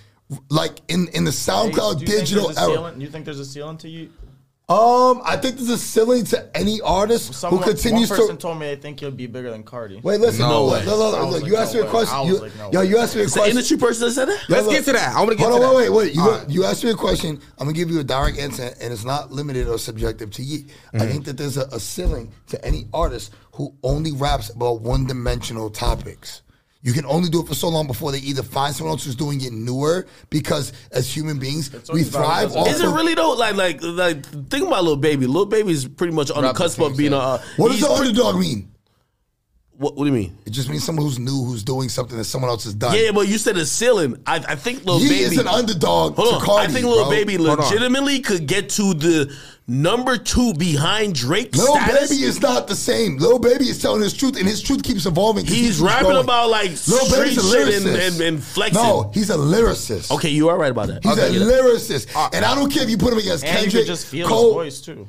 Like 0.51 0.79
in 0.89 1.09
in 1.09 1.25
the 1.25 1.31
Hey, 1.31 1.37
SoundCloud 1.37 1.99
do 1.99 2.01
you 2.05 2.19
digital 2.19 2.45
there's 2.47 2.59
era. 2.59 2.73
ceiling- 2.75 3.01
You 3.01 3.09
think 3.11 3.25
there's 3.25 3.41
a 3.41 3.45
ceiling 3.45 3.77
to 3.79 3.89
you? 3.89 4.11
Um, 4.69 5.21
I 5.27 5.37
think 5.37 5.57
there's 5.57 5.69
a 5.69 5.77
ceiling 5.77 6.25
to 6.27 6.57
any 6.57 6.81
artist 6.81 7.35
Someone, 7.35 7.63
who 7.63 7.69
continues 7.71 8.09
one 8.09 8.19
person 8.21 8.37
to. 8.37 8.41
told 8.41 8.59
me 8.59 8.67
they 8.75 8.77
think 8.81 9.01
he'll 9.01 9.11
be 9.11 9.27
bigger 9.27 9.51
than 9.51 9.65
Carti. 9.65 10.03
Wait, 10.03 10.19
listen. 10.21 10.41
No 10.49 10.67
No, 10.67 10.73
way. 10.73 10.85
no, 10.87 10.93
no, 10.93 11.11
no, 11.11 11.17
I 11.19 11.25
was 11.25 11.35
look, 11.35 11.43
like, 11.43 11.51
you 11.51 11.57
asked 11.59 11.75
me 11.75 11.81
a 11.81 11.87
question. 11.87 12.27
You, 12.27 12.39
like, 12.39 12.57
no 12.57 12.71
yo, 12.73 12.81
you 12.81 12.97
asked 12.97 13.15
me 13.15 13.21
a 13.21 13.25
It's 13.25 13.35
the 13.35 13.41
question. 13.41 13.57
industry 13.59 13.77
person 13.77 14.07
that 14.07 14.13
said 14.15 14.29
that. 14.29 14.41
Let's 14.49 14.65
look. 14.67 14.75
get 14.75 14.85
to 14.87 14.93
that. 14.93 15.15
I 15.15 15.19
want 15.19 15.33
to 15.33 15.37
get 15.37 15.49
Hold 15.51 15.61
to 15.61 15.67
on, 15.67 15.73
that. 15.75 15.77
wait, 15.77 15.91
wait, 15.91 15.97
wait. 16.07 16.15
You, 16.15 16.23
All 16.23 16.31
right. 16.31 16.49
you 16.49 16.65
asked 16.65 16.85
me 16.85 16.91
a 16.91 16.95
question. 16.95 17.39
I'm 17.59 17.67
gonna 17.67 17.73
give 17.73 17.91
you 17.91 18.01
a 18.01 18.05
direct 18.05 18.39
answer, 18.39 18.73
and 18.81 18.93
it's 18.95 19.05
not 19.05 19.31
limited 19.31 19.69
or 19.69 19.77
subjective 19.79 20.31
to 20.31 20.43
you. 20.43 20.65
I 20.95 20.97
Mm-hmm. 20.99 21.09
think 21.09 21.25
that 21.27 21.37
there's 21.37 21.59
a, 21.59 21.67
a 21.73 21.81
ceiling 21.81 22.33
to 22.47 22.65
any 22.65 22.87
artist 22.95 23.33
who 23.55 23.75
only 23.83 24.13
raps 24.13 24.49
about 24.49 24.81
one-dimensional 24.81 25.69
topics. 25.71 26.43
You 26.85 26.93
can 26.93 27.07
only 27.07 27.29
do 27.31 27.41
it 27.41 27.47
for 27.47 27.55
so 27.55 27.69
long 27.69 27.87
before 27.87 28.11
they 28.11 28.19
either 28.19 28.43
find 28.43 28.75
someone 28.75 28.91
else 28.93 29.05
who's 29.05 29.15
doing 29.15 29.41
it 29.41 29.53
newer. 29.53 30.07
Because 30.31 30.73
as 30.91 31.09
human 31.15 31.39
beings, 31.39 31.71
we 31.93 32.03
thrive 32.03 32.49
as 32.51 32.57
off. 32.57 32.69
Is 32.69 32.81
it 32.81 32.89
really 32.89 33.15
though? 33.15 33.33
Like, 33.35 33.55
like, 33.55 33.79
like, 33.83 34.27
think 34.51 34.67
about 34.67 34.83
Lil 34.83 34.97
Baby. 34.97 35.27
Lil 35.29 35.47
Baby 35.47 35.71
is 35.73 35.87
pretty 35.87 36.13
much 36.13 36.31
on 36.33 36.43
the 36.43 36.53
cusp 36.53 36.81
of 36.81 36.97
being 36.97 37.13
a. 37.13 37.17
yeah. 37.17 37.23
Uh, 37.23 37.43
What 37.57 37.71
does 37.71 37.81
the 37.81 37.87
pre- 37.87 38.09
underdog 38.09 38.41
mean? 38.41 38.72
What, 39.83 39.97
what 39.97 40.05
do 40.05 40.11
you 40.11 40.17
mean? 40.17 40.37
It 40.47 40.51
just 40.51 40.69
means 40.69 40.85
someone 40.85 41.05
who's 41.05 41.19
new, 41.19 41.45
who's 41.45 41.65
doing 41.65 41.89
something 41.89 42.17
that 42.17 42.25
someone 42.25 42.49
else 42.51 42.63
has 42.65 42.75
done. 42.75 42.95
Yeah, 42.97 43.11
but 43.11 43.27
you 43.27 43.37
said 43.37 43.57
a 43.57 43.67
ceiling. 43.67 44.17
I, 44.27 44.37
I 44.37 44.55
think 44.55 44.85
Lil 44.85 45.01
he 45.01 45.09
Baby 45.09 45.21
is 45.25 45.39
an 45.39 45.49
underdog 45.49 46.15
Hold 46.15 46.29
to 46.29 46.35
on, 46.37 46.41
Carti. 46.43 46.59
I 46.61 46.67
think 46.69 46.87
Lil 46.87 47.03
bro. 47.05 47.11
Baby 47.11 47.37
legitimately 47.37 48.21
could 48.21 48.47
get 48.47 48.69
to 48.71 48.95
the 48.95 49.37
number 49.67 50.17
two 50.17 50.55
behind 50.55 51.15
Drake 51.17 51.57
Lil 51.57 51.75
status. 51.75 52.11
Baby 52.11 52.23
is 52.23 52.41
not 52.41 52.69
the 52.69 52.77
same. 52.77 53.17
Lil 53.19 53.41
Baby 53.41 53.65
is 53.69 53.83
telling 53.83 54.03
his 54.03 54.15
truth, 54.15 54.37
and 54.39 54.47
his 54.47 54.63
truth 54.63 54.85
keeps 54.85 55.05
evolving. 55.07 55.47
he 55.47 55.63
He's 55.63 55.81
rapping 55.81 56.07
growing. 56.11 56.23
about 56.25 56.49
like 56.51 56.71
Lil 56.71 56.77
street 57.07 57.11
Baby's 57.25 57.39
a 57.39 57.51
shit 57.51 57.75
and, 57.75 57.85
lyricist. 57.87 58.07
and, 58.13 58.21
and 58.21 58.45
flexing. 58.45 58.83
No, 58.83 59.11
he's 59.13 59.31
a 59.31 59.37
lyricist. 59.37 60.13
Okay, 60.13 60.29
you 60.31 60.49
are 60.49 60.59
right 60.59 60.71
about 60.71 60.89
that. 60.89 61.03
He's 61.03 61.13
Okay, 61.13 61.27
a 61.27 61.31
yeah. 61.33 61.41
lyricist, 61.41 62.09
uh, 62.15 62.31
and 62.33 62.45
I 62.45 62.55
don't 62.55 62.71
care 62.71 62.85
if 62.85 62.91
you 62.91 62.99
put 62.99 63.13
him 63.13 63.19
against 63.19 63.45
And 63.45 63.53
you 63.57 63.63
Kendrick, 63.63 63.83
could 63.83 63.87
just 63.89 64.07
feel 64.07 64.29
Cole. 64.29 64.61
his 64.61 64.79
voice 64.79 64.81
too. 64.81 65.09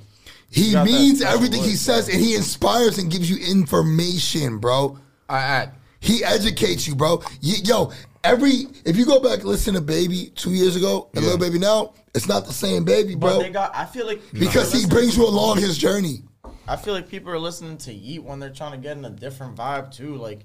He 0.54 0.72
got 0.72 0.86
that 0.86 0.92
means 0.92 1.20
special 1.20 1.36
everything 1.36 1.64
he 1.64 1.70
voice, 1.72 1.82
says, 1.82 2.10
and 2.10 2.22
he 2.22 2.36
inspires 2.36 2.98
and 3.00 3.12
gives 3.12 3.30
you 3.30 3.38
information, 3.38 4.60
bro. 4.60 5.00
I 5.30 5.34
All 5.54 5.60
right. 5.60 5.70
He 6.00 6.24
educates 6.24 6.86
you, 6.88 6.96
bro. 6.96 7.24
You, 7.42 7.56
yo, 7.64 7.92
every 8.24 8.68
if 8.86 8.96
you 8.98 9.06
go 9.06 9.20
back 9.20 9.40
and 9.40 9.46
listen 9.48 9.74
to 9.74 9.82
Baby 9.82 10.32
two 10.36 10.52
years 10.52 10.76
ago 10.76 11.10
and 11.16 11.24
Yeah. 11.24 11.32
Lil 11.32 11.38
Baby 11.40 11.60
now, 11.60 11.94
it's 12.14 12.28
not 12.28 12.46
the 12.46 12.54
same 12.54 12.84
Baby, 12.84 13.16
But 13.16 13.20
bro. 13.30 13.40
they 13.40 13.50
got. 13.50 13.76
I 13.76 13.86
feel 13.86 14.06
like 14.06 14.22
because 14.34 14.72
he 14.72 14.86
brings 14.88 15.18
you 15.18 15.26
along 15.26 15.58
his 15.60 15.78
journey. 15.78 16.24
I 16.68 16.76
feel 16.76 16.94
like 16.94 17.10
people 17.10 17.32
are 17.32 17.40
listening 17.40 17.78
to 17.80 17.94
Yeat 17.94 18.24
when 18.24 18.40
they're 18.40 18.50
trying 18.50 18.72
to 18.74 18.78
get 18.78 18.96
in 18.98 19.04
a 19.06 19.10
different 19.10 19.56
vibe 19.56 19.92
too. 19.96 20.16
Like 20.16 20.42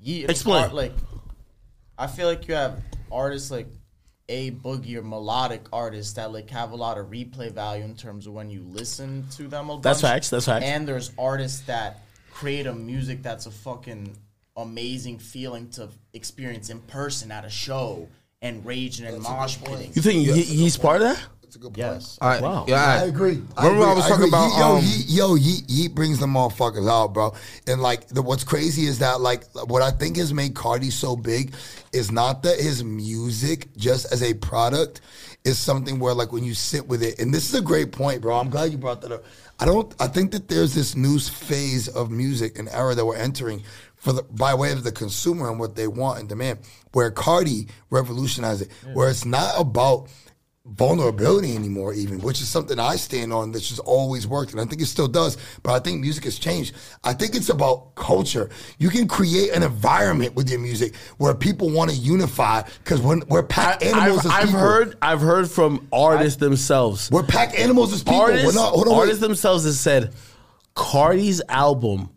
Yeat, 0.00 0.28
Explain. 0.30 0.62
part- 0.64 0.74
like 0.74 0.92
I 1.98 2.06
feel 2.08 2.26
like 2.28 2.46
you 2.48 2.54
have 2.54 2.82
artists 3.10 3.50
like 3.50 3.68
a 4.28 4.50
boogie 4.50 4.96
or 4.96 5.02
melodic 5.02 5.66
artists 5.72 6.12
that 6.14 6.32
like 6.32 6.50
have 6.50 6.72
a 6.72 6.76
lot 6.76 6.98
of 6.98 7.06
replay 7.06 7.50
value 7.50 7.84
in 7.84 7.94
terms 7.94 8.26
of 8.26 8.32
when 8.32 8.50
you 8.50 8.62
listen 8.68 9.26
to 9.32 9.48
them. 9.48 9.70
A 9.70 9.80
That's 9.80 10.02
bunch. 10.02 10.12
facts, 10.12 10.30
that's 10.30 10.46
facts. 10.46 10.64
And 10.64 10.86
there's 10.86 11.12
artists 11.18 11.60
that 11.62 12.02
create 12.32 12.66
a 12.66 12.74
music 12.74 13.22
that's 13.22 13.46
a 13.46 13.50
fucking 13.50 14.16
amazing 14.56 15.18
feeling 15.18 15.68
to 15.70 15.88
experience 16.12 16.70
in 16.70 16.80
person 16.80 17.30
at 17.30 17.44
a 17.44 17.50
show 17.50 18.08
and 18.42 18.64
raging 18.66 19.06
and 19.06 19.22
mosh 19.22 19.58
pitting. 19.62 19.92
You 19.94 20.02
think 20.02 20.26
he, 20.26 20.42
he's 20.42 20.76
part 20.76 21.02
of 21.02 21.08
that? 21.08 21.24
That's 21.46 21.54
a 21.54 21.58
good 21.60 21.74
point. 21.74 21.78
Yes. 21.78 22.18
All 22.20 22.28
right. 22.28 22.42
Wow. 22.42 22.64
Yeah, 22.66 22.80
all 22.80 22.86
right. 22.86 23.02
I 23.02 23.04
agree. 23.04 23.40
Remember 23.56 23.84
I, 23.84 23.94
was 23.94 24.08
talking 24.08 24.26
agree. 24.26 24.28
about 24.28 24.48
Yeat- 24.48 24.58
yo, 24.58 24.66
um, 24.66 24.84
Yeat, 24.84 25.04
yo, 25.08 25.34
Yeat, 25.36 25.70
Yeat 25.70 25.94
brings 25.94 26.18
the 26.18 26.26
motherfuckers 26.26 26.90
out, 26.90 27.14
bro. 27.14 27.34
And 27.68 27.80
like, 27.80 28.08
the, 28.08 28.20
what's 28.20 28.42
crazy 28.42 28.86
is 28.86 28.98
that 28.98 29.20
like, 29.20 29.44
what 29.68 29.80
I 29.80 29.92
think 29.92 30.16
has 30.16 30.34
made 30.34 30.54
Carti 30.54 30.90
so 30.90 31.14
big 31.14 31.54
is 31.92 32.10
not 32.10 32.42
that 32.42 32.58
his 32.58 32.82
music, 32.82 33.68
just 33.76 34.12
as 34.12 34.24
a 34.24 34.34
product, 34.34 35.02
is 35.44 35.56
something 35.56 36.00
where 36.00 36.14
like 36.14 36.32
when 36.32 36.42
you 36.42 36.52
sit 36.52 36.88
with 36.88 37.04
it, 37.04 37.20
and 37.20 37.32
this 37.32 37.48
is 37.48 37.54
a 37.54 37.62
great 37.62 37.92
point, 37.92 38.22
bro. 38.22 38.36
I'm 38.36 38.50
glad 38.50 38.72
you 38.72 38.78
brought 38.78 39.00
that 39.02 39.12
up. 39.12 39.24
I 39.60 39.66
don't. 39.66 39.94
I 40.00 40.08
think 40.08 40.32
that 40.32 40.48
there's 40.48 40.74
this 40.74 40.96
new 40.96 41.20
phase 41.20 41.86
of 41.86 42.10
music, 42.10 42.58
an 42.58 42.66
era 42.68 42.96
that 42.96 43.06
we're 43.06 43.16
entering. 43.16 43.62
For 43.94 44.12
the, 44.12 44.22
by 44.24 44.54
way 44.54 44.72
of 44.72 44.84
the 44.84 44.92
consumer 44.92 45.48
and 45.50 45.58
what 45.58 45.74
they 45.74 45.88
want 45.88 46.20
and 46.20 46.28
demand, 46.28 46.58
where 46.92 47.10
Carti 47.10 47.68
revolutionized 47.90 48.62
it, 48.62 48.70
where 48.92 49.08
it's 49.08 49.24
not 49.24 49.58
about 49.58 50.08
vulnerability 50.68 51.54
anymore, 51.54 51.94
even, 51.94 52.20
which 52.20 52.40
is 52.40 52.48
something 52.48 52.78
I 52.78 52.96
stand 52.96 53.32
on 53.32 53.52
that's 53.52 53.68
just 53.68 53.80
always 53.80 54.26
worked. 54.26 54.52
And 54.52 54.60
I 54.60 54.64
think 54.64 54.82
it 54.82 54.86
still 54.86 55.08
does. 55.08 55.36
But 55.62 55.72
I 55.72 55.78
think 55.78 56.00
music 56.00 56.24
has 56.24 56.38
changed. 56.38 56.74
I 57.04 57.12
think 57.12 57.34
it's 57.34 57.48
about 57.48 57.94
culture. 57.94 58.50
You 58.78 58.90
can 58.90 59.06
create 59.08 59.52
an 59.52 59.62
environment 59.62 60.34
with 60.34 60.50
your 60.50 60.58
music 60.60 60.94
where 61.18 61.34
people 61.34 61.70
want 61.70 61.90
to 61.90 61.96
unify 61.96 62.62
because 62.82 63.00
we're, 63.00 63.20
we're 63.28 63.42
pack 63.42 63.84
animals 63.84 64.26
I've, 64.26 64.44
as 64.44 64.48
I've 64.54 64.60
heard 64.60 64.98
I've 65.00 65.20
heard 65.20 65.50
from 65.50 65.86
artists 65.92 66.38
themselves. 66.40 67.10
we're 67.10 67.22
pack 67.22 67.58
animals 67.58 67.92
as 67.92 68.02
people. 68.02 68.20
artists, 68.20 68.46
we're 68.46 68.60
not, 68.60 68.70
hold 68.72 68.88
on, 68.88 68.92
wait. 68.94 68.98
artists 69.00 69.20
themselves 69.20 69.64
have 69.64 69.74
said 69.74 70.12
Carti's 70.74 71.40
album 71.48 72.10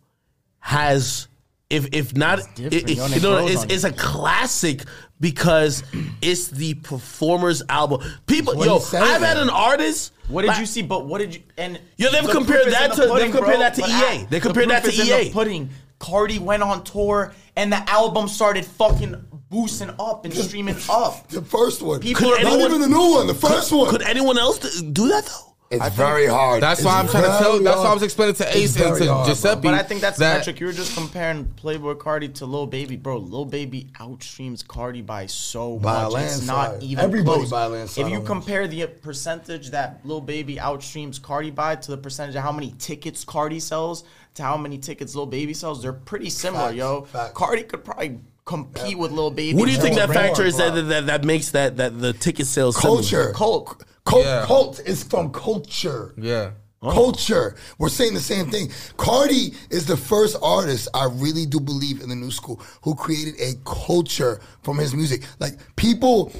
has 0.59 1.27
if 1.69 1.87
if 1.93 2.15
not 2.15 2.39
it- 2.57 2.73
it- 2.73 2.89
you 2.89 3.21
know 3.21 3.45
it's, 3.47 3.63
it's 3.69 3.83
a 3.83 3.91
classic 3.91 4.83
because 5.19 5.83
it's 6.21 6.47
the 6.47 6.75
performer's 6.75 7.61
album. 7.69 8.01
People, 8.25 8.55
what 8.55 8.65
yo, 8.65 8.75
he's 8.79 8.87
saying. 8.87 9.03
I've 9.03 9.21
had 9.21 9.37
an 9.37 9.49
artist. 9.49 10.13
What 10.27 10.43
did 10.43 10.49
like- 10.49 10.59
you 10.59 10.65
see? 10.65 10.81
But 10.81 11.05
what 11.05 11.19
did 11.19 11.35
you? 11.35 11.41
And 11.57 11.79
Yeah, 11.97 12.09
they've 12.11 12.25
the 12.25 12.31
compared 12.31 12.63
proof 12.63 12.67
is 12.67 12.73
that 12.73 12.91
in 12.91 12.97
the 12.97 13.07
to- 13.07 13.13
they've 13.19 13.31
compared 13.31 13.45
bro. 13.45 13.59
that 13.59 13.73
to 13.75 13.81
But 13.81 13.89
EA. 13.89 13.93
I- 13.93 14.27
They 14.29 14.39
the 14.39 14.39
compared 14.41 14.69
that 14.69 14.83
proof 14.83 14.95
to 14.95 15.01
is 15.01 15.09
in 15.09 15.15
EA. 15.19 15.23
the 15.25 15.31
pudding. 15.31 15.69
Carti 15.99 16.39
went 16.39 16.63
on 16.63 16.83
tour, 16.83 17.33
and 17.57 17.73
the 17.73 17.89
album 17.89 18.27
started 18.29 18.65
fucking 18.65 19.15
boosting 19.49 19.89
up 19.99 20.23
and 20.23 20.33
streaming 20.33 20.77
up. 20.89 21.27
the 21.29 21.41
first 21.41 21.81
one. 21.81 21.99
People 21.99 22.29
not 22.29 22.39
are 22.39 22.43
going- 22.43 22.61
even 22.61 22.81
the 22.81 22.87
new 22.87 23.11
one, 23.15 23.27
the 23.27 23.33
first 23.33 23.71
one. 23.71 23.89
Could 23.89 24.03
anyone 24.03 24.37
else 24.37 24.59
do 24.59 25.07
that 25.09 25.25
though? 25.25 25.48
It's 25.71 25.95
very 25.95 26.25
hard. 26.25 26.63
That's 26.63 26.79
It's 26.79 26.85
why 26.85 26.99
I'm 26.99 27.07
trying 27.07 27.23
to 27.23 27.29
tell. 27.37 27.51
very 27.53 27.63
That's 27.63 27.77
why 27.77 27.85
I 27.85 27.93
was 27.93 28.01
explaining 28.01 28.33
to 28.35 28.57
Ace 28.57 28.75
It's 28.75 28.83
and 28.83 28.97
to 28.97 29.05
hard, 29.13 29.25
bro. 29.25 29.25
Giuseppe. 29.27 29.61
But 29.61 29.73
I 29.75 29.83
think 29.83 30.01
that's 30.01 30.17
that, 30.17 30.31
the 30.33 30.37
metric. 30.39 30.59
You 30.59 30.65
were 30.65 30.73
just 30.73 30.95
comparing 30.95 31.45
Playboi 31.45 31.95
Carti 31.97 32.33
to 32.35 32.45
Lil 32.47 32.65
Baby, 32.65 32.95
bro. 32.95 33.17
Lil 33.17 33.45
Baby 33.45 33.87
outstreams 33.99 34.65
Carti 34.65 35.05
by 35.05 35.27
so 35.27 35.77
By 35.77 36.09
much. 36.09 36.23
It's 36.23 36.45
not 36.47 36.81
even 36.81 37.03
Everybody 37.05 37.39
close. 37.41 37.51
by 37.51 37.65
a 37.65 37.69
landslide 37.69 38.05
If 38.07 38.09
you 38.11 38.17
on 38.17 38.23
this. 38.23 38.27
compare 38.27 38.67
the 38.67 38.87
percentage 38.87 39.69
that 39.69 39.99
Lil 40.03 40.21
Baby 40.21 40.55
outstreams 40.55 41.19
Carti 41.21 41.53
by 41.53 41.75
to 41.75 41.91
the 41.91 41.97
percentage 41.97 42.35
of 42.35 42.41
how 42.41 42.51
many 42.51 42.73
tickets 42.79 43.23
Carti 43.23 43.61
sells 43.61 44.05
to 44.35 44.43
how 44.43 44.57
many 44.57 44.79
tickets 44.79 45.13
Lil 45.13 45.27
Baby 45.27 45.53
sells, 45.53 45.83
they're 45.83 45.93
pretty 45.93 46.31
similar, 46.31 46.65
Facts, 46.69 46.77
yo. 46.77 47.01
facts. 47.03 47.33
Carti 47.33 47.67
could 47.67 47.83
probably 47.85 48.19
compete 48.45 48.97
with 48.97 49.11
Lil 49.11 49.29
Baby. 49.29 49.55
What 49.59 49.67
do 49.67 49.71
you 49.71 49.77
think 49.79 49.97
that 49.97 50.09
factor 50.09 50.43
is 50.45 50.57
that, 50.57 50.73
that 50.87 51.05
that 51.05 51.23
makes 51.23 51.51
that 51.51 51.77
that 51.77 51.99
the 52.01 52.13
ticket 52.13 52.47
sales 52.47 52.75
similar? 52.81 53.01
culture. 53.01 53.31
Cult. 53.33 53.83
Cult, 54.05 54.25
Yeah. 54.25 54.45
cult 54.45 54.79
is 54.85 55.03
from 55.03 55.31
culture. 55.31 56.13
Yeah. 56.17 56.51
Culture. 56.81 57.55
We're 57.77 57.89
saying 57.89 58.13
the 58.13 58.21
same 58.21 58.49
thing. 58.49 58.69
Carti 58.97 59.53
is 59.69 59.85
the 59.85 59.97
first 59.97 60.37
artist 60.41 60.87
I 60.93 61.05
really 61.11 61.45
do 61.45 61.59
believe 61.59 62.01
in 62.01 62.07
the 62.07 62.15
new 62.15 62.31
school 62.31 62.61
who 62.83 62.95
created 62.95 63.35
a 63.41 63.55
culture 63.65 64.39
from 64.63 64.77
his 64.77 64.93
music. 64.93 65.23
Like 65.39 65.57
people, 65.75 66.31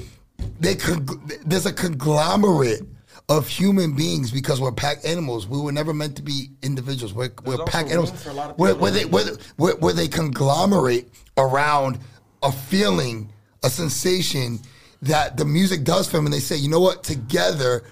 they 0.58 0.76
con- 0.76 1.06
there's 1.44 1.66
a 1.66 1.72
conglomerate 1.72 2.82
of 3.28 3.46
human 3.46 3.94
beings 3.94 4.30
because 4.30 4.62
we're 4.62 4.72
pack 4.72 4.98
animals. 5.04 5.46
We 5.46 5.60
were 5.60 5.72
never 5.72 5.92
meant 5.92 6.16
to 6.16 6.22
be 6.22 6.48
individuals. 6.62 7.12
We're, 7.12 7.30
we're 7.44 7.62
pack 7.66 7.84
room 7.84 7.92
animals. 7.92 8.26
a 8.26 8.30
Where, 8.54 8.74
where 8.74 8.90
they 8.90 9.04
where, 9.04 9.26
where, 9.56 9.76
where 9.76 9.92
they 9.92 10.08
conglomerate 10.08 11.08
around 11.36 11.98
a 12.42 12.50
feeling, 12.50 13.30
a 13.62 13.68
sensation 13.68 14.58
that 15.02 15.36
the 15.36 15.44
music 15.44 15.84
does 15.84 16.06
for 16.10 16.16
them, 16.18 16.26
and 16.26 16.32
they 16.34 16.40
say, 16.40 16.56
you 16.56 16.68
know 16.68 16.80
what, 16.80 17.02
together. 17.02 17.82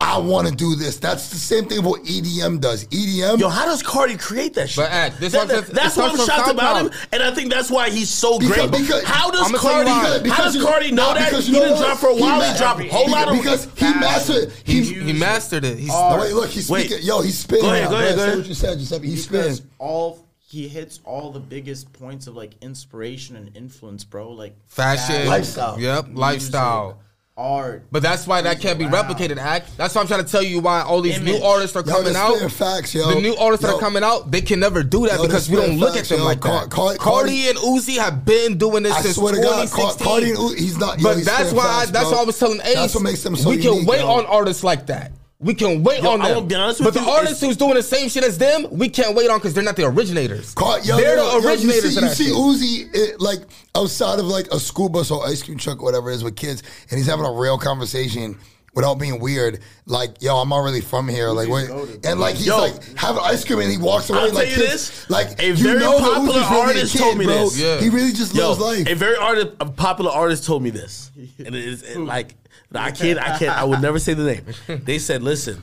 I 0.00 0.16
want 0.18 0.46
to 0.46 0.54
do 0.54 0.76
this. 0.76 0.98
That's 0.98 1.28
the 1.30 1.34
same 1.36 1.64
thing 1.64 1.82
what 1.82 2.04
EDM 2.04 2.60
does. 2.60 2.84
E 2.92 3.18
EDM, 3.20 3.40
Yo, 3.40 3.48
how 3.48 3.64
does 3.64 3.82
Carti 3.82 4.16
create 4.16 4.54
that 4.54 4.68
shit? 4.70 4.84
But, 4.84 4.92
Act, 4.92 5.18
this 5.18 5.32
That- 5.32 5.48
that- 5.48 5.66
that's 5.66 5.96
it 5.96 6.00
what 6.00 6.10
I'm 6.10 6.16
starts 6.16 6.28
from 6.28 6.44
shocked 6.44 6.50
about 6.52 6.82
him, 6.82 6.90
and 7.10 7.20
I 7.20 7.34
think 7.34 7.50
that's 7.50 7.68
why 7.68 7.90
he's 7.90 8.08
so 8.08 8.38
Because- 8.38 8.70
great. 8.70 8.80
because- 8.80 9.02
how 9.02 9.28
does 9.32 9.40
I'ma 9.48 9.58
tell 9.58 9.78
you 9.82 9.88
Carti? 9.90 10.22
why. 10.22 10.30
how 10.30 10.44
does 10.44 10.54
you- 10.54 10.64
Carti 10.64 10.92
know 10.92 11.08
nah, 11.08 11.14
that? 11.14 11.30
because 11.30 11.46
He 11.48 11.52
know 11.52 11.58
didn't 11.58 11.74
what? 11.78 11.84
drop 11.86 11.98
for 11.98 12.10
a 12.10 12.14
He 12.14 12.20
while. 12.20 12.38
ma- 12.38 12.44
He 12.52 12.58
dropped 12.58 12.80
a 12.80 12.88
whole 12.88 13.10
lot 13.10 13.26
of. 13.28 13.36
because 13.38 13.66
he 13.74 13.84
mastered. 13.94 14.52
He, 14.62 14.82
He 14.84 15.12
mastered 15.14 15.64
it. 15.64 15.78
He's 15.80 15.88
No, 15.88 16.16
wait, 16.20 16.32
look, 16.32 16.50
he's 16.50 16.70
Wait. 16.70 16.86
speaking. 16.86 17.04
Yo, 17.04 17.20
he's 17.20 17.36
spinning. 17.36 17.64
Go 17.64 17.72
ahead, 17.72 17.90
go 17.90 17.96
ahead, 17.96 18.16
go 18.16 18.24
Say 18.30 18.36
what 18.36 18.46
you 18.46 18.54
said, 18.54 18.78
Giuseppe. 18.78 19.08
He's 19.10 19.26
because 19.26 19.56
spinning. 19.56 19.70
all 19.80 20.24
he 20.50 20.66
hits 20.66 21.00
all 21.04 21.30
the 21.30 21.40
biggest 21.40 21.92
points 21.92 22.26
of 22.26 22.34
like 22.34 22.54
inspiration 22.62 23.36
and 23.36 23.54
influence, 23.54 24.02
bro. 24.04 24.30
Like 24.32 24.56
fashion, 24.66 25.26
Lifestyle. 25.26 25.78
Yep, 25.78 26.06
lifestyle. 26.14 27.00
art. 27.36 27.84
But 27.92 28.02
that's 28.02 28.26
why 28.26 28.40
that 28.42 28.58
can't 28.60 28.78
be 28.80 28.86
Wow. 28.86 29.02
replicated. 29.04 29.36
Act. 29.36 29.76
That's 29.76 29.94
why 29.94 30.00
I'm 30.00 30.08
trying 30.08 30.24
to 30.24 30.28
tell 30.32 30.42
you 30.42 30.58
why 30.60 30.80
all 30.80 31.00
these 31.02 31.20
new 31.20 31.36
artists 31.40 31.76
are 31.76 31.84
Yo, 31.86 31.92
coming 31.92 32.16
out. 32.16 32.50
facts, 32.50 32.94
yo. 32.94 33.14
The 33.14 33.20
new 33.20 33.36
artists 33.36 33.64
that 33.64 33.74
are 33.74 33.78
coming 33.78 34.02
out, 34.02 34.30
they 34.32 34.40
can 34.40 34.58
never 34.58 34.82
do 34.82 35.06
that 35.06 35.18
Yo, 35.20 35.26
because 35.26 35.48
we 35.50 35.54
don't 35.56 35.64
spitting 35.66 35.78
look 35.80 35.96
at 35.96 36.06
them 36.06 36.18
yo. 36.20 36.24
like 36.24 36.40
Car- 36.40 36.62
that. 36.62 36.70
Car- 36.70 36.94
Carti 36.96 37.48
and 37.50 37.58
Uzi 37.58 37.98
have 37.98 38.24
been 38.24 38.56
doing 38.58 38.82
this 38.82 38.94
I 38.94 39.02
since 39.02 39.16
swear 39.16 39.34
to 39.34 39.40
God, 39.42 39.70
Car- 39.70 39.92
2016. 39.92 40.06
Carti 40.06 40.28
and 40.30 40.38
Uzi, 40.38 40.58
he's 40.58 40.78
not. 40.78 40.98
Yo, 40.98 41.04
but 41.10 41.16
he's 41.18 41.26
that's 41.26 41.52
why 41.52 41.62
facts, 41.62 41.90
that's 41.92 42.10
why 42.10 42.18
I 42.18 42.24
was 42.24 42.38
telling 42.38 42.60
Ace. 42.64 42.74
That's 42.74 42.94
what 42.94 43.04
makes 43.04 43.22
them 43.22 43.36
so 43.36 43.50
We 43.50 43.58
can 43.58 43.72
unique, 43.74 43.88
wait 43.88 44.00
yo. 44.00 44.10
on 44.10 44.26
artists 44.26 44.64
like 44.64 44.86
that. 44.86 45.12
We 45.40 45.54
can 45.54 45.84
wait 45.84 46.02
Yo, 46.02 46.10
on 46.10 46.20
I 46.20 46.28
them. 46.28 46.36
will 46.36 46.42
be 46.42 46.56
honest 46.56 46.80
but 46.80 46.86
with 46.86 46.94
the 46.94 47.00
you, 47.00 47.10
artists 47.10 47.40
who's 47.40 47.56
doing 47.56 47.74
the 47.74 47.82
same 47.82 48.08
shit 48.08 48.24
as 48.24 48.38
them, 48.38 48.66
we 48.72 48.88
can't 48.88 49.14
wait 49.14 49.30
on 49.30 49.38
because 49.38 49.54
they're 49.54 49.62
not 49.62 49.76
the 49.76 49.84
originators. 49.84 50.52
Car- 50.54 50.80
yo, 50.80 50.96
they're 50.96 51.16
yo, 51.16 51.24
the 51.26 51.30
yo, 51.30 51.38
you 51.38 51.48
originators 51.48 51.94
see, 51.94 52.00
you 52.00 52.08
see 52.08 52.24
shit. 52.24 52.34
Uzi 52.34 52.94
it, 52.94 53.20
like 53.20 53.40
outside 53.76 54.18
of 54.18 54.26
like 54.26 54.48
a 54.48 54.58
school 54.58 54.88
bus 54.88 55.12
or 55.12 55.24
ice 55.24 55.40
cream 55.44 55.56
truck 55.56 55.78
or 55.80 55.84
whatever 55.84 56.10
it 56.10 56.14
is 56.16 56.24
with 56.24 56.34
kids, 56.34 56.64
and 56.90 56.98
he's 56.98 57.06
having 57.06 57.24
a 57.24 57.32
real 57.32 57.56
conversation 57.56 58.36
without 58.74 58.94
being 58.96 59.18
weird. 59.20 59.60
Like, 59.86 60.20
yo, 60.22 60.36
I'm 60.36 60.48
not 60.48 60.58
really 60.60 60.80
from 60.80 61.08
here. 61.08 61.28
Like, 61.30 61.48
what? 61.48 61.68
And 62.04 62.20
like, 62.20 62.36
he's 62.36 62.46
Yo. 62.46 62.58
like 62.58 62.74
having 62.96 63.22
ice 63.24 63.44
cream 63.44 63.60
and 63.60 63.70
he 63.70 63.78
walks 63.78 64.08
away 64.10 64.20
I'll 64.20 64.32
like 64.32 64.48
tell 64.48 64.58
you 64.62 64.68
this, 64.68 65.08
Like, 65.10 65.40
a 65.42 65.46
you 65.48 65.54
very 65.54 65.78
know 65.80 65.98
that 65.98 66.14
popular 66.14 66.40
really 66.40 66.60
artist 66.60 66.92
kid, 66.92 66.98
told 67.00 67.18
me 67.18 67.24
bro. 67.24 67.34
this. 67.44 67.58
Yeah. 67.60 67.80
He 67.80 67.88
really 67.88 68.12
just 68.12 68.34
Yo, 68.34 68.48
loves 68.48 68.60
life. 68.60 68.86
a 68.88 68.94
very 68.94 69.16
a 69.60 69.66
popular 69.66 70.10
artist 70.10 70.44
told 70.44 70.62
me 70.62 70.70
this, 70.70 71.10
and 71.38 71.48
it 71.48 71.54
is 71.54 71.82
it, 71.82 71.98
like 71.98 72.34
I 72.74 72.90
can't, 72.90 73.18
I 73.18 73.38
can't, 73.38 73.56
I 73.56 73.64
would 73.64 73.80
never 73.80 73.98
say 73.98 74.14
the 74.14 74.24
name. 74.24 74.44
They 74.84 74.98
said, 74.98 75.22
"Listen, 75.22 75.62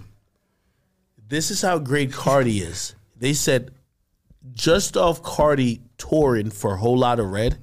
this 1.28 1.52
is 1.52 1.62
how 1.62 1.78
great 1.80 2.12
Carti 2.12 2.62
is." 2.62 2.96
They 3.18 3.34
said, 3.34 3.72
just 4.54 4.98
off 4.98 5.22
Carti 5.24 5.80
touring 5.98 6.50
for 6.52 6.74
a 6.74 6.78
Whole 6.78 6.98
Lotta 6.98 7.24
Red, 7.24 7.58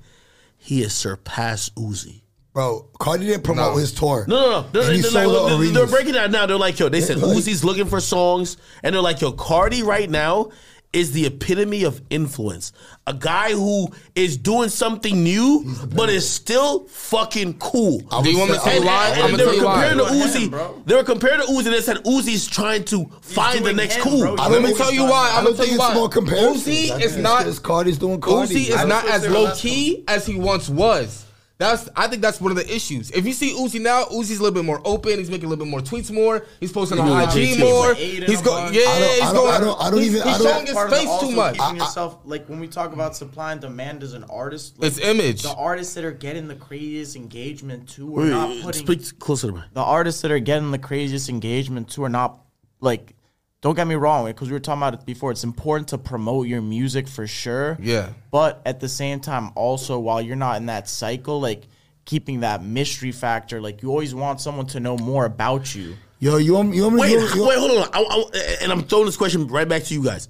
he 0.57 0.81
has 0.83 0.95
surpassed 0.95 1.75
Uzi. 1.75 2.22
Bro, 2.55 2.89
Carti 3.01 3.21
didn't 3.21 3.45
promote 3.45 3.73
No. 3.75 3.79
his 3.79 3.93
tour. 3.95 4.27
No, 4.29 4.37
no, 4.37 4.51
no. 4.51 4.67
They're, 4.73 4.83
And 4.83 4.97
he 4.97 5.01
they're 5.01 5.11
sold 5.11 5.37
out 5.37 5.43
like, 5.59 5.61
they're, 5.61 5.73
they're 5.73 5.87
breaking 5.87 6.13
that 6.13 6.31
now. 6.31 6.45
They're 6.45 6.59
like, 6.59 6.79
yo, 6.79 6.89
they 6.91 7.01
said 7.01 7.19
Like- 7.19 7.37
Uzi's 7.39 7.65
looking 7.65 7.87
for 7.87 7.99
songs, 8.01 8.59
and 8.83 8.95
they're 8.95 9.01
like, 9.03 9.21
yo, 9.23 9.33
Carti 9.33 9.83
right 9.83 10.09
now 10.11 10.51
is 10.93 11.13
the 11.13 11.25
epitome 11.25 11.85
of 11.85 12.03
influence. 12.11 12.71
A 13.07 13.15
guy 13.15 13.53
who 13.53 13.89
is 14.15 14.37
doing 14.37 14.69
something 14.69 15.23
new, 15.25 15.65
but 15.95 16.11
is 16.11 16.29
still 16.29 16.87
fucking 16.89 17.55
cool. 17.55 18.01
Do 18.23 18.31
you 18.31 18.37
want 18.39 18.51
me 18.51 18.59
to 18.59 18.63
tell 18.63 18.75
you 18.79 18.85
why? 18.85 19.13
I'm 19.15 19.31
gonna 19.31 19.31
they 19.31 19.37
tell 19.39 19.47
were 19.47 19.53
you 19.55 19.65
why. 19.65 19.89
comparing 19.89 19.99
to 19.99 20.13
Doing 20.13 20.29
Uzi. 20.29 20.43
him, 20.43 20.51
bro. 20.51 20.83
they 20.85 20.95
were 20.95 21.05
comparing 21.05 21.41
to 21.41 21.47
Uzi. 21.47 21.65
They 21.65 21.81
said 21.81 21.97
Uzi's 22.05 22.47
trying 22.47 22.85
to 22.85 23.07
find 23.23 23.61
the 23.61 23.65
doing 23.73 23.77
next 23.77 23.95
him, 23.95 24.03
cool. 24.03 24.21
bro. 24.21 24.35
I 24.39 24.49
Let 24.49 24.49
don't 24.51 24.63
me 24.65 24.67
think 24.67 24.77
tell 24.79 24.89
it's- 24.89 25.03
you 25.03 25.11
why. 25.11 25.31
I 25.33 25.39
I'm 25.39 25.45
don't 25.45 25.45
gonna 25.45 25.57
tell 25.57 25.65
think 25.65 25.69
you 25.69 25.75
it's 25.81 25.89
why. 25.89 25.95
more 25.95 26.09
comparisons. 26.11 26.67
Uzi 26.67 26.85
I 26.85 26.89
think 26.89 27.01
is 27.07 27.13
it's 27.15 27.23
not. 27.23 27.45
just 27.47 27.63
Carti's 27.63 27.97
doing 27.97 28.21
Carti. 28.21 28.49
Uzi 28.67 28.69
is 28.79 28.85
not 28.85 29.09
as 29.09 29.27
low 29.27 29.51
key 29.57 30.05
as 30.07 30.27
he 30.27 30.35
once 30.35 30.69
was. 30.69 31.25
That's 31.59 31.89
I 31.95 32.09
think 32.09 32.23
that's 32.23 32.41
one 32.41 32.51
of 32.51 32.57
the 32.57 32.75
issues. 32.75 33.11
If 33.13 33.25
you 33.25 33.33
see 33.33 33.53
Uzi 33.55 33.81
now, 33.81 34.05
Uzi's 34.07 34.39
a 34.41 34.43
little 34.43 34.55
bit 34.55 34.65
more 34.65 34.81
open. 34.85 35.19
He's 35.19 35.31
making 35.31 35.47
a 35.47 35.49
little 35.49 35.65
bit 35.65 35.71
more 35.71 35.81
tweets 35.81 36.11
more. 36.11 36.45
He's 36.59 36.73
posting 36.73 36.99
on 36.99 37.07
IG 37.23 37.29
JT. 37.29 37.61
more. 37.61 37.95
He's 37.95 38.19
like 38.21 38.29
He's 38.29 38.41
aiding 38.41 38.45
going. 38.45 38.75
Yeah. 38.75 38.81
I 38.81 38.99
don't- 38.99 39.11
he's 39.13 39.21
I 39.23 39.25
don't- 39.27 39.35
going. 39.35 39.55
I 39.55 39.59
don't- 39.61 39.81
I 39.81 39.91
don't 39.91 39.99
he's, 40.01 40.15
even- 40.17 40.27
He's 40.29 40.35
I 40.35 40.39
don't- 40.39 40.47
showing 40.53 40.67
his 40.67 40.75
Part 40.75 40.87
of 40.87 40.91
the 40.91 40.97
face 40.97 41.05
too 41.07 41.11
also 41.13 41.31
much. 41.31 41.59
Keeping 41.59 41.77
yourself 41.77 42.19
like 42.25 42.49
when 42.49 42.59
we 42.59 42.67
talk 42.69 42.93
about 42.93 43.15
supply 43.15 43.53
and 43.53 43.61
demand 43.61 44.03
as 44.03 44.13
an 44.15 44.25
artist, 44.25 44.79
like, 44.79 44.89
It's 44.91 44.99
image. 44.99 45.43
The 45.43 45.55
artists 45.55 45.95
that 45.95 46.05
are 46.05 46.11
getting 46.11 46.49
the 46.49 46.57
craziest 46.57 47.15
engagement 47.15 47.89
too 47.89 48.09
are 48.19 48.23
Wait, 48.23 48.31
not 48.31 48.63
putting 48.63 48.85
speak 48.87 49.19
closer 49.21 49.47
to 49.49 49.53
me. 49.53 49.61
the 49.73 49.81
artists 49.83 50.23
that 50.23 50.31
are 50.33 50.41
getting 50.41 50.71
the 50.73 50.79
craziest 50.79 51.29
engagement 51.29 51.89
too 51.91 52.03
are 52.03 52.09
not 52.09 52.39
like 52.81 53.15
don't 53.63 53.75
get 53.75 53.87
me 53.87 53.95
wrong 53.95 54.27
because 54.27 54.49
we 54.49 54.53
were 54.53 54.61
talking 54.61 54.81
about 54.83 54.93
it 54.95 55.07
before 55.07 55.31
it's 55.31 55.45
important 55.45 55.89
to 55.89 55.97
promote 55.99 56.47
your 56.47 56.61
music 56.61 57.09
for 57.09 57.27
sure 57.27 57.79
Yeah. 57.81 58.11
but 58.31 58.61
at 58.67 58.81
the 58.81 58.89
same 58.89 59.21
time 59.21 59.51
also 59.55 59.99
while 59.99 60.21
you're 60.21 60.37
not 60.37 60.57
in 60.59 60.67
that 60.67 60.89
cycle 60.89 61.41
like 61.41 61.63
keeping 62.05 62.41
that 62.41 62.63
mystery 62.65 63.13
factor 63.13 63.61
like 63.61 63.83
you 63.83 63.89
always 63.91 64.15
want 64.15 64.41
someone 64.41 64.67
to 64.67 64.81
know 64.81 64.97
more 64.99 65.25
about 65.25 65.75
you 65.75 65.95
Yo, 66.19 66.37
you 66.37 66.53
want, 66.55 66.73
you 66.73 66.83
want 66.85 66.95
me 66.95 67.01
Wait, 67.01 67.11
to 67.11 67.17
wait, 67.19 67.35
you 67.35 67.43
want- 67.43 67.59
hold 67.59 67.71
on. 67.83 67.89
I, 67.93 68.01
I- 68.39 68.57
and 68.63 68.71
I'm 68.71 68.83
throwing 68.85 69.07
this 69.07 69.17
question 69.17 69.49
right 69.49 69.69
back 69.69 69.83
to 69.83 69.95
you 69.95 70.05
guys. 70.05 70.29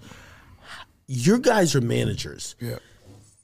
Your 1.06 1.36
guys 1.36 1.74
are 1.74 1.82
managers. 1.82 2.54
Yeah. 2.60 2.76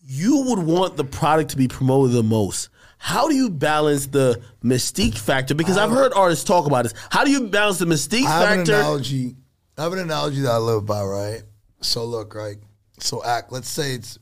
You 0.07 0.45
would 0.47 0.61
want 0.61 0.97
the 0.97 1.05
product 1.05 1.51
to 1.51 1.59
be 1.59 1.69
promoted 1.69 2.15
the 2.17 2.23
most. 2.23 2.71
How 2.97 3.29
do 3.29 3.35
you 3.35 3.51
balance 3.51 4.07
the 4.07 4.41
mystique 4.65 5.19
factor? 5.19 5.55
Because 5.55 5.77
I've 5.77 5.91
heard 5.91 6.15
artists 6.15 6.43
talk 6.45 6.65
about 6.67 6.85
this. 6.85 6.95
How 7.11 7.23
do 7.25 7.31
you 7.31 7.49
balance 7.49 7.79
the 7.81 7.85
mystique 7.85 8.25
I 8.25 8.31
have 8.41 8.51
an 8.53 8.59
factor? 8.61 8.75
analogy. 8.77 9.37
I 9.79 9.85
have 9.85 9.93
an 9.93 10.01
analogy 10.01 10.41
that 10.41 10.51
I 10.51 10.59
live 10.59 10.85
by, 10.85 11.05
right? 11.05 11.43
So 11.81 12.05
look, 12.05 12.35
right? 12.35 12.57
So 12.99 13.23
act. 13.25 13.53
Let's 13.53 13.69
say 13.69 13.93
it's. 13.93 14.19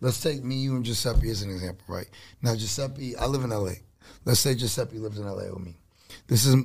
Let's 0.00 0.20
take 0.20 0.42
me, 0.42 0.56
you, 0.56 0.74
and 0.74 0.84
Giuseppe 0.84 1.30
as 1.30 1.42
an 1.42 1.50
example, 1.50 1.84
right? 1.86 2.08
Now 2.42 2.56
Giuseppe, 2.56 3.16
I 3.16 3.26
live 3.26 3.44
in 3.44 3.50
LA. 3.50 3.74
Let's 4.24 4.40
say 4.40 4.54
Giuseppe 4.54 4.98
lives 4.98 5.18
in 5.18 5.26
LA 5.26 5.44
with 5.52 5.60
me. 5.60 5.76
This 6.26 6.44
is. 6.44 6.56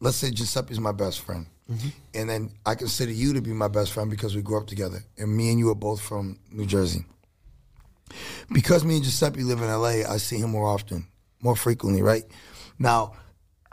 Let's 0.00 0.16
say 0.16 0.30
Giuseppe's 0.30 0.80
my 0.80 0.92
best 0.92 1.20
friend, 1.20 1.46
mm-hmm. 1.70 1.88
and 2.14 2.28
then 2.28 2.50
I 2.64 2.74
consider 2.74 3.12
you 3.12 3.34
to 3.34 3.40
be 3.40 3.52
my 3.52 3.68
best 3.68 3.92
friend 3.92 4.10
because 4.10 4.34
we 4.34 4.42
grew 4.42 4.58
up 4.58 4.66
together, 4.66 5.04
and 5.16 5.34
me 5.34 5.50
and 5.50 5.58
you 5.58 5.70
are 5.70 5.74
both 5.76 6.00
from 6.00 6.38
New 6.50 6.66
Jersey. 6.66 7.04
Because 8.50 8.84
me 8.84 8.96
and 8.96 9.04
Giuseppe 9.04 9.42
live 9.42 9.60
in 9.60 9.68
LA, 9.68 10.10
I 10.10 10.16
see 10.16 10.38
him 10.38 10.50
more 10.50 10.66
often, 10.66 11.06
more 11.42 11.56
frequently, 11.56 12.02
right? 12.02 12.24
Now, 12.78 13.12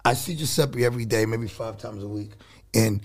I 0.04 0.14
see 0.14 0.36
Giuseppe 0.36 0.86
every 0.86 1.06
day, 1.06 1.26
maybe 1.26 1.48
five 1.48 1.78
times 1.78 2.04
a 2.04 2.08
week. 2.08 2.32
And 2.74 3.02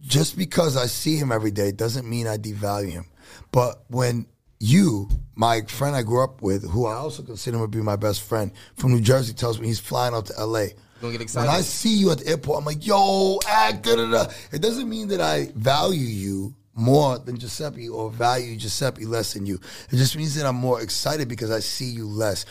just 0.00 0.36
because 0.36 0.76
I 0.76 0.86
see 0.86 1.16
him 1.16 1.32
every 1.32 1.50
day 1.50 1.72
doesn't 1.72 2.08
mean 2.08 2.26
I 2.26 2.36
devalue 2.36 2.90
him. 2.90 3.06
But 3.52 3.84
when 3.88 4.26
you, 4.58 5.08
my 5.34 5.62
friend 5.62 5.96
I 5.96 6.02
grew 6.02 6.22
up 6.22 6.42
with, 6.42 6.68
who 6.68 6.86
I 6.86 6.94
also 6.94 7.22
consider 7.22 7.58
to 7.58 7.68
be 7.68 7.80
my 7.80 7.96
best 7.96 8.22
friend 8.22 8.52
from 8.76 8.92
New 8.92 9.00
Jersey, 9.00 9.32
tells 9.32 9.60
me 9.60 9.66
he's 9.66 9.80
flying 9.80 10.14
out 10.14 10.26
to 10.26 10.44
LA. 10.44 10.66
Don't 11.00 11.12
get 11.12 11.20
excited. 11.20 11.48
When. 11.48 11.56
I 11.56 11.62
see 11.62 11.94
you 11.94 12.10
at 12.10 12.18
the 12.18 12.28
airport, 12.28 12.58
I'm 12.58 12.64
like, 12.64 12.86
yo, 12.86 13.38
act, 13.48 13.84
da 13.84 13.96
da 13.96 14.10
da. 14.10 14.32
It 14.52 14.60
doesn't 14.60 14.88
mean 14.88 15.08
that 15.08 15.20
I 15.20 15.50
value 15.54 16.00
you 16.00 16.54
more 16.74 17.18
than 17.18 17.38
Giuseppe 17.38 17.88
or 17.88 18.10
value 18.10 18.56
Giuseppe 18.56 19.06
less 19.06 19.34
than 19.34 19.46
you. 19.46 19.60
It 19.90 19.96
just 19.96 20.16
means 20.16 20.34
that 20.34 20.46
I'm 20.46 20.56
more 20.56 20.80
excited 20.80 21.28
because 21.28 21.50
I 21.50 21.60
see 21.60 21.86
you 21.86 22.06
less. 22.06 22.44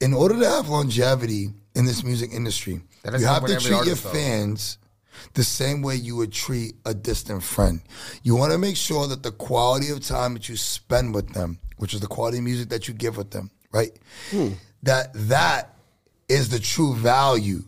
In 0.00 0.14
order 0.14 0.38
to 0.38 0.48
have 0.48 0.68
longevity 0.68 1.48
in 1.74 1.84
this 1.84 2.04
music 2.04 2.30
industry, 2.32 2.80
you 3.04 3.26
have 3.26 3.44
to 3.46 3.56
treat 3.58 3.84
your 3.84 3.84
though. 3.84 4.10
fans 4.10 4.78
the 5.34 5.44
same 5.44 5.82
way 5.82 5.96
you 5.96 6.16
would 6.16 6.32
treat 6.32 6.74
a 6.84 6.94
distant 6.94 7.42
friend. 7.42 7.80
You 8.22 8.36
want 8.36 8.52
to 8.52 8.58
make 8.58 8.76
sure 8.76 9.06
that 9.06 9.22
the 9.22 9.32
quality 9.32 9.90
of 9.90 10.00
time 10.00 10.34
that 10.34 10.48
you 10.48 10.56
spend 10.56 11.14
with 11.14 11.32
them, 11.34 11.58
which 11.76 11.94
is 11.94 12.00
the 12.00 12.06
quality 12.06 12.38
of 12.38 12.44
music 12.44 12.68
that 12.70 12.88
you 12.88 12.94
give 12.94 13.16
with 13.16 13.30
them, 13.30 13.50
right? 13.72 13.92
Hmm. 14.30 14.52
That 14.82 15.10
that 15.14 15.76
is 16.28 16.50
the 16.50 16.58
true 16.58 16.94
value 16.94 17.64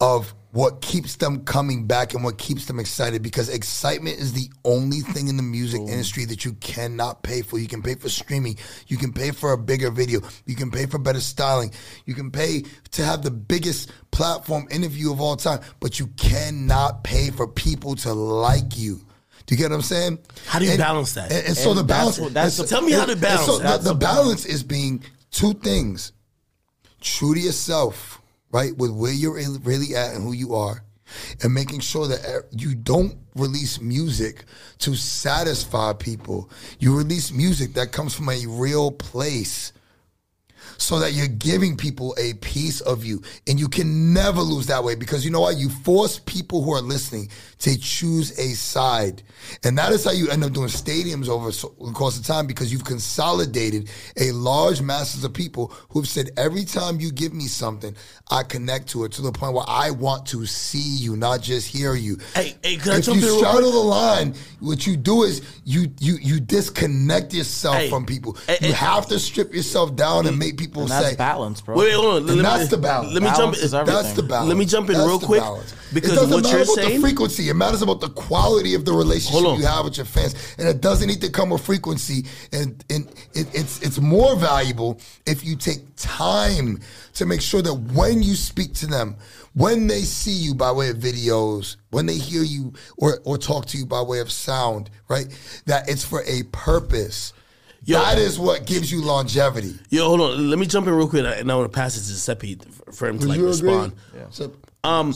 of 0.00 0.34
what 0.54 0.80
keeps 0.80 1.16
them 1.16 1.44
coming 1.44 1.84
back 1.84 2.14
and 2.14 2.22
what 2.22 2.38
keeps 2.38 2.66
them 2.66 2.78
excited 2.78 3.20
because 3.24 3.48
excitement 3.48 4.16
is 4.20 4.32
the 4.34 4.48
only 4.64 5.00
thing 5.00 5.26
in 5.26 5.36
the 5.36 5.42
music 5.42 5.80
industry 5.80 6.24
that 6.24 6.44
you 6.44 6.52
cannot 6.54 7.24
pay 7.24 7.42
for. 7.42 7.58
You 7.58 7.66
can 7.66 7.82
pay 7.82 7.96
for 7.96 8.08
streaming, 8.08 8.56
you 8.86 8.96
can 8.96 9.12
pay 9.12 9.32
for 9.32 9.50
a 9.52 9.58
bigger 9.58 9.90
video, 9.90 10.20
you 10.46 10.54
can 10.54 10.70
pay 10.70 10.86
for 10.86 10.98
better 10.98 11.18
styling, 11.18 11.72
you 12.04 12.14
can 12.14 12.30
pay 12.30 12.62
to 12.92 13.04
have 13.04 13.22
the 13.22 13.32
biggest 13.32 13.90
platform 14.12 14.68
interview 14.70 15.10
of 15.10 15.20
all 15.20 15.34
time, 15.34 15.58
but 15.80 15.98
you 15.98 16.06
cannot 16.16 17.02
pay 17.02 17.30
for 17.30 17.48
people 17.48 17.96
to 17.96 18.12
like 18.12 18.78
you. 18.78 19.00
Do 19.46 19.56
you 19.56 19.58
get 19.58 19.70
what 19.70 19.76
I'm 19.76 19.82
saying? 19.82 20.20
How 20.46 20.60
do 20.60 20.66
you 20.66 20.78
balance 20.78 21.14
that? 21.14 21.32
And, 21.32 21.48
and 21.48 21.56
so 21.56 21.70
And 21.70 21.80
the 21.80 21.84
balance. 21.84 22.20
what- 22.20 22.32
that's 22.32 22.60
and 22.60 22.68
Tell 22.68 22.80
me 22.80 22.92
how 22.92 23.06
to 23.06 23.16
balance 23.16 23.46
So 23.46 23.58
the 23.58 23.78
the 23.78 23.94
balance 23.94 24.46
is 24.46 24.62
being 24.62 25.02
two 25.32 25.52
things: 25.54 26.12
true 27.00 27.34
to 27.34 27.40
yourself, 27.40 28.20
right, 28.54 28.76
with 28.78 28.92
where 28.92 29.12
you're 29.12 29.34
really- 29.64 29.96
at 29.96 30.14
and 30.14 30.22
who 30.22 30.32
you 30.32 30.54
are, 30.54 30.84
and 31.42 31.52
making 31.52 31.80
sure 31.80 32.06
that 32.06 32.20
e- 32.52 32.56
you 32.62 32.74
don't 32.76 33.16
release 33.34 33.80
music 33.80 34.44
to 34.78 34.94
satisfy 34.94 35.92
people. 35.92 36.48
You 36.78 36.96
release 36.96 37.32
music 37.32 37.74
that 37.74 37.90
comes 37.90 38.14
from 38.14 38.28
a 38.28 38.46
real 38.46 38.92
place 38.92 39.72
so 40.78 40.98
that 40.98 41.12
you're 41.12 41.28
giving 41.28 41.76
people 41.76 42.14
a 42.18 42.34
piece 42.34 42.80
of 42.82 43.04
you. 43.04 43.22
And 43.48 43.58
you 43.58 43.68
can 43.68 44.12
never 44.12 44.40
lose 44.40 44.66
that 44.66 44.82
way 44.82 44.94
because 44.94 45.24
you 45.24 45.30
know 45.30 45.40
what? 45.40 45.56
You 45.56 45.68
force 45.68 46.18
people 46.18 46.62
who 46.62 46.72
are 46.72 46.80
listening 46.82 47.30
to 47.60 47.78
choose 47.78 48.38
a 48.38 48.54
side. 48.54 49.22
And 49.64 49.76
that 49.78 49.92
is 49.92 50.04
how 50.04 50.12
you 50.12 50.28
end 50.30 50.44
up 50.44 50.52
doing 50.52 50.68
stadiums 50.68 51.28
over 51.28 51.50
the 51.50 51.92
course 51.92 52.18
of 52.18 52.24
time 52.26 52.46
because 52.46 52.72
you've 52.72 52.84
consolidated 52.84 53.88
a 54.18 54.32
large 54.32 54.80
masses 54.82 55.24
of 55.24 55.32
people 55.32 55.72
who've 55.90 56.08
said, 56.08 56.30
every 56.36 56.64
time 56.64 57.00
you 57.00 57.10
give 57.12 57.32
me 57.32 57.46
something, 57.46 57.94
I 58.30 58.42
connect 58.42 58.88
to 58.90 59.04
it 59.04 59.12
to 59.12 59.22
the 59.22 59.32
point 59.32 59.54
where 59.54 59.64
I 59.68 59.90
want 59.90 60.26
to 60.26 60.46
see 60.46 60.78
you, 61.04 61.16
not 61.16 61.42
just 61.42 61.68
hear 61.68 61.94
you. 61.94 62.18
Hey, 62.34 62.54
hey, 62.62 62.76
can 62.76 62.92
I 62.92 62.96
if 62.98 63.06
you 63.06 63.20
straddle 63.38 63.70
the 63.72 63.78
line, 63.78 64.34
what 64.60 64.86
you 64.86 64.96
do 64.96 65.22
is 65.22 65.42
you 65.64 65.92
you 66.00 66.16
you 66.20 66.40
disconnect 66.40 67.32
yourself 67.34 67.76
Hey, 67.76 67.90
from 67.90 68.06
people. 68.06 68.36
hey, 68.46 68.58
you 68.68 68.72
have 68.72 69.06
to 69.08 69.18
strip 69.18 69.52
yourself 69.54 69.94
down 69.96 70.26
and 70.26 70.38
make 70.38 70.56
people 70.56 70.63
and 70.66 70.90
that's 70.90 71.10
say, 71.10 71.16
balance 71.16 71.60
bro 71.60 71.76
Wait, 71.76 71.86
wait, 71.86 71.94
hold 71.94 72.06
on. 72.06 72.16
and 72.18 72.26
Let 72.28 72.36
me- 72.36 72.42
that's 72.42 72.68
the 72.70 72.78
balance. 72.78 73.12
Let 73.14 73.22
me 73.22 73.28
jump 73.36 73.54
in. 73.56 73.60
is 73.62 73.74
everything. 73.74 74.02
That's 74.02 74.14
the 74.16 74.22
balance. 74.22 74.48
Let 74.48 74.56
me 74.58 74.64
jump 74.64 74.90
in 74.90 74.96
That's 74.96 75.06
real 75.08 75.18
quick, 75.20 75.40
balance. 75.40 75.74
because 75.92 76.12
it 76.12 76.14
doesn't 76.16 76.30
what 76.30 76.42
matter 76.44 76.56
you're 76.56 76.62
about 76.64 76.74
saying- 76.74 77.00
the 77.00 77.06
frequency. 77.08 77.48
It 77.48 77.54
matters 77.54 77.82
about 77.82 78.00
the 78.00 78.08
quality 78.10 78.74
of 78.74 78.84
the 78.84 78.92
relationship 78.92 79.58
you 79.58 79.66
have 79.66 79.84
with 79.84 79.96
your 79.96 80.06
fans, 80.06 80.34
and 80.58 80.66
it 80.68 80.80
doesn't 80.80 81.06
need 81.08 81.20
to 81.22 81.30
come 81.30 81.50
with 81.50 81.62
frequency. 81.62 82.24
And, 82.52 82.84
and 82.90 83.08
it, 83.34 83.46
it's 83.54 83.80
it's 83.82 84.00
more 84.00 84.36
valuable 84.36 85.00
if 85.26 85.44
you 85.44 85.56
take 85.56 85.80
time 85.96 86.80
to 87.14 87.26
make 87.26 87.40
sure 87.40 87.62
that 87.62 87.74
when 87.74 88.22
you 88.22 88.34
speak 88.34 88.74
to 88.74 88.86
them, 88.86 89.16
when 89.54 89.86
they 89.86 90.00
see 90.02 90.32
you 90.32 90.54
by 90.54 90.72
way 90.72 90.88
of 90.90 90.96
videos, 90.96 91.76
when 91.90 92.06
they 92.06 92.16
hear 92.18 92.42
you 92.42 92.72
or 92.96 93.20
or 93.24 93.38
talk 93.38 93.66
to 93.66 93.78
you 93.78 93.86
by 93.86 94.00
way 94.02 94.18
of 94.18 94.30
sound, 94.32 94.90
right? 95.08 95.26
That 95.66 95.88
it's 95.88 96.04
for 96.04 96.22
a 96.26 96.42
purpose. 96.50 97.32
Yo. 97.84 97.98
that 97.98 98.18
is 98.18 98.38
what 98.38 98.66
gives 98.66 98.90
you 98.90 99.02
longevity. 99.02 99.74
Yo, 99.90 100.06
hold 100.08 100.20
on. 100.20 100.50
Let 100.50 100.58
me 100.58 100.66
jump 100.66 100.86
in 100.86 100.94
real 100.94 101.08
quick, 101.08 101.24
and 101.26 101.50
I 101.50 101.54
want 101.54 101.70
to 101.70 101.76
pass 101.76 101.96
it 101.96 102.00
to 102.00 102.08
Giuseppe 102.08 102.58
for 102.92 103.08
him 103.08 103.18
to 103.18 103.26
like 103.26 103.40
respond. 103.40 103.92
So, 104.30 104.52
Um, 104.82 105.14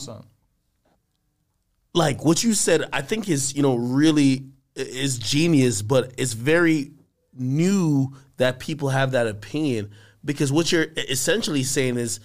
like 1.93 2.23
what 2.23 2.43
you 2.43 2.53
said, 2.53 2.83
I 2.93 3.01
think 3.01 3.27
is 3.27 3.55
you 3.55 3.61
know 3.61 3.75
really 3.75 4.45
is 4.75 5.17
genius, 5.17 5.81
but 5.81 6.13
it's 6.17 6.33
very 6.33 6.91
new 7.33 8.15
that 8.37 8.59
people 8.59 8.89
have 8.89 9.11
that 9.11 9.27
opinion 9.27 9.91
because 10.23 10.51
what 10.51 10.71
you're 10.71 10.87
essentially 10.95 11.63
saying 11.63 11.97
is 11.97 12.19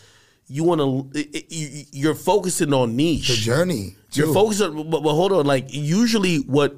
you 0.47 0.64
want 0.64 0.80
to 0.80 1.88
you're 1.92 2.14
focusing 2.14 2.72
on 2.72 2.97
niche. 2.97 3.28
The 3.28 3.36
journey. 3.36 3.97
You're 4.12 4.26
too. 4.26 4.34
focused 4.34 4.62
on, 4.62 4.90
but, 4.90 5.03
but 5.03 5.14
hold 5.14 5.32
on. 5.32 5.47
Like 5.47 5.66
usually, 5.68 6.38
what 6.38 6.76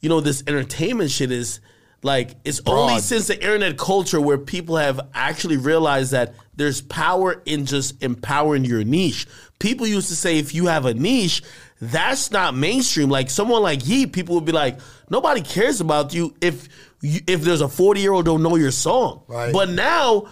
you 0.00 0.08
know, 0.08 0.20
this 0.20 0.42
entertainment 0.46 1.10
shit 1.10 1.32
is 1.32 1.60
like 2.02 2.34
it's 2.44 2.60
only 2.66 2.98
since 3.00 3.28
the 3.28 3.40
internet 3.40 3.78
culture 3.78 4.20
where 4.20 4.38
people 4.38 4.76
have 4.76 5.00
actually 5.14 5.56
realized 5.56 6.12
that 6.12 6.34
there's 6.56 6.80
power 6.82 7.40
in 7.46 7.64
just 7.64 8.02
empowering 8.02 8.64
your 8.64 8.82
niche. 8.84 9.26
People 9.58 9.86
used 9.86 10.08
to 10.08 10.16
say 10.16 10.38
if 10.38 10.54
you 10.54 10.66
have 10.66 10.84
a 10.84 10.94
niche, 10.94 11.42
that's 11.80 12.30
not 12.30 12.54
mainstream. 12.54 13.08
Like 13.08 13.30
someone 13.30 13.62
like 13.62 13.86
Ye, 13.86 14.06
people 14.06 14.34
would 14.34 14.44
be 14.44 14.52
like, 14.52 14.80
nobody 15.10 15.42
cares 15.42 15.80
about 15.80 16.12
you 16.12 16.34
if 16.40 16.68
you, 17.00 17.20
if 17.26 17.42
there's 17.42 17.60
a 17.60 17.68
40 17.68 18.00
year 18.00 18.12
old 18.12 18.24
don't 18.24 18.42
know 18.42 18.56
your 18.56 18.72
song. 18.72 19.22
Right. 19.28 19.52
But 19.52 19.70
now 19.70 20.28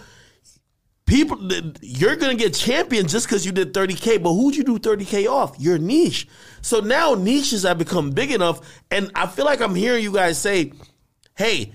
people 1.05 1.37
you're 1.81 2.15
gonna 2.15 2.35
get 2.35 2.53
champion 2.53 3.07
just 3.07 3.27
because 3.27 3.45
you 3.45 3.51
did 3.51 3.73
30k 3.73 4.23
but 4.23 4.31
who'd 4.31 4.55
you 4.55 4.63
do 4.63 4.79
30k 4.79 5.27
off 5.29 5.59
your 5.59 5.77
niche 5.77 6.25
so 6.61 6.79
now 6.79 7.15
niches 7.15 7.63
have 7.63 7.77
become 7.77 8.11
big 8.11 8.31
enough 8.31 8.61
and 8.91 9.11
i 9.13 9.27
feel 9.27 9.43
like 9.43 9.59
i'm 9.59 9.75
hearing 9.75 10.01
you 10.01 10.13
guys 10.13 10.37
say 10.37 10.71
hey 11.35 11.73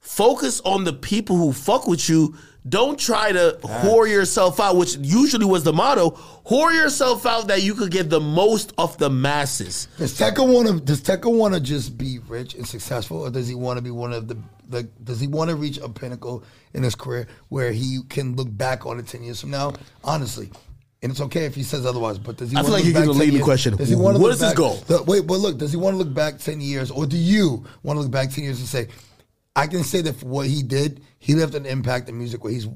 focus 0.00 0.60
on 0.64 0.84
the 0.84 0.92
people 0.92 1.36
who 1.36 1.52
fuck 1.52 1.86
with 1.86 2.08
you 2.08 2.34
don't 2.68 2.98
try 2.98 3.32
to 3.32 3.58
whore 3.62 4.08
yourself 4.08 4.60
out 4.60 4.76
which 4.76 4.96
usually 4.96 5.44
was 5.46 5.64
the 5.64 5.72
motto 5.72 6.10
whore 6.46 6.72
yourself 6.72 7.24
out 7.26 7.48
that 7.48 7.62
you 7.62 7.74
could 7.74 7.90
get 7.90 8.10
the 8.10 8.20
most 8.20 8.72
of 8.78 8.96
the 8.98 9.08
masses 9.08 9.88
Does 9.98 10.18
Tecca 10.18 10.46
want 10.46 10.68
to? 10.68 10.80
Does 10.80 11.00
Tecca 11.02 11.32
want 11.32 11.54
to 11.54 11.60
just 11.60 11.96
be 11.96 12.18
rich 12.28 12.54
and 12.54 12.66
successful, 12.66 13.18
or 13.22 13.30
does 13.30 13.48
he 13.48 13.54
want 13.54 13.78
to 13.78 13.82
be 13.82 13.90
one 13.90 14.12
of 14.12 14.28
the 14.28 14.36
like? 14.70 14.86
Does 15.04 15.20
he 15.20 15.26
want 15.26 15.50
to 15.50 15.56
reach 15.56 15.78
a 15.78 15.88
pinnacle 15.88 16.44
in 16.74 16.82
his 16.82 16.94
career 16.94 17.26
where 17.48 17.72
he 17.72 18.00
can 18.08 18.36
look 18.36 18.48
back 18.56 18.86
on 18.86 18.98
it 18.98 19.06
ten 19.06 19.22
years 19.22 19.40
from 19.40 19.50
now? 19.50 19.72
Honestly, 20.04 20.50
and 21.02 21.12
it's 21.12 21.20
okay 21.20 21.44
if 21.44 21.54
he 21.54 21.62
says 21.62 21.86
otherwise. 21.86 22.18
But 22.18 22.36
does 22.36 22.50
he? 22.50 22.56
I 22.56 22.60
feel 22.62 22.70
wanna 22.70 22.74
like 22.74 22.84
look 22.84 22.92
you're 22.92 23.00
back 23.02 23.06
gonna 23.08 23.18
lead 23.18 23.34
the 23.40 23.44
question. 23.44 23.76
Does 23.76 23.88
he 23.88 23.94
want 23.94 24.16
to 24.16 24.22
What 24.22 24.28
look 24.28 24.36
is 24.36 24.40
his 24.42 24.52
goal? 24.54 24.76
the- 24.86 25.02
wait, 25.04 25.26
but 25.26 25.38
look, 25.38 25.58
does 25.58 25.70
he 25.70 25.76
want 25.76 25.94
to 25.94 25.98
look 25.98 26.12
back 26.12 26.38
ten 26.38 26.60
years, 26.60 26.90
or 26.90 27.06
do 27.06 27.16
you 27.16 27.64
want 27.82 27.96
to 27.98 28.02
look 28.02 28.10
back 28.10 28.30
ten 28.30 28.44
years 28.44 28.58
and 28.58 28.68
say, 28.68 28.88
I 29.54 29.66
can 29.66 29.84
say 29.84 30.00
that 30.02 30.14
for 30.16 30.26
what 30.26 30.46
he 30.46 30.62
did, 30.62 31.02
he 31.18 31.34
left 31.34 31.54
an 31.54 31.66
impact 31.66 32.08
in 32.08 32.16
music 32.18 32.42
where 32.44 32.52
he's 32.52 32.68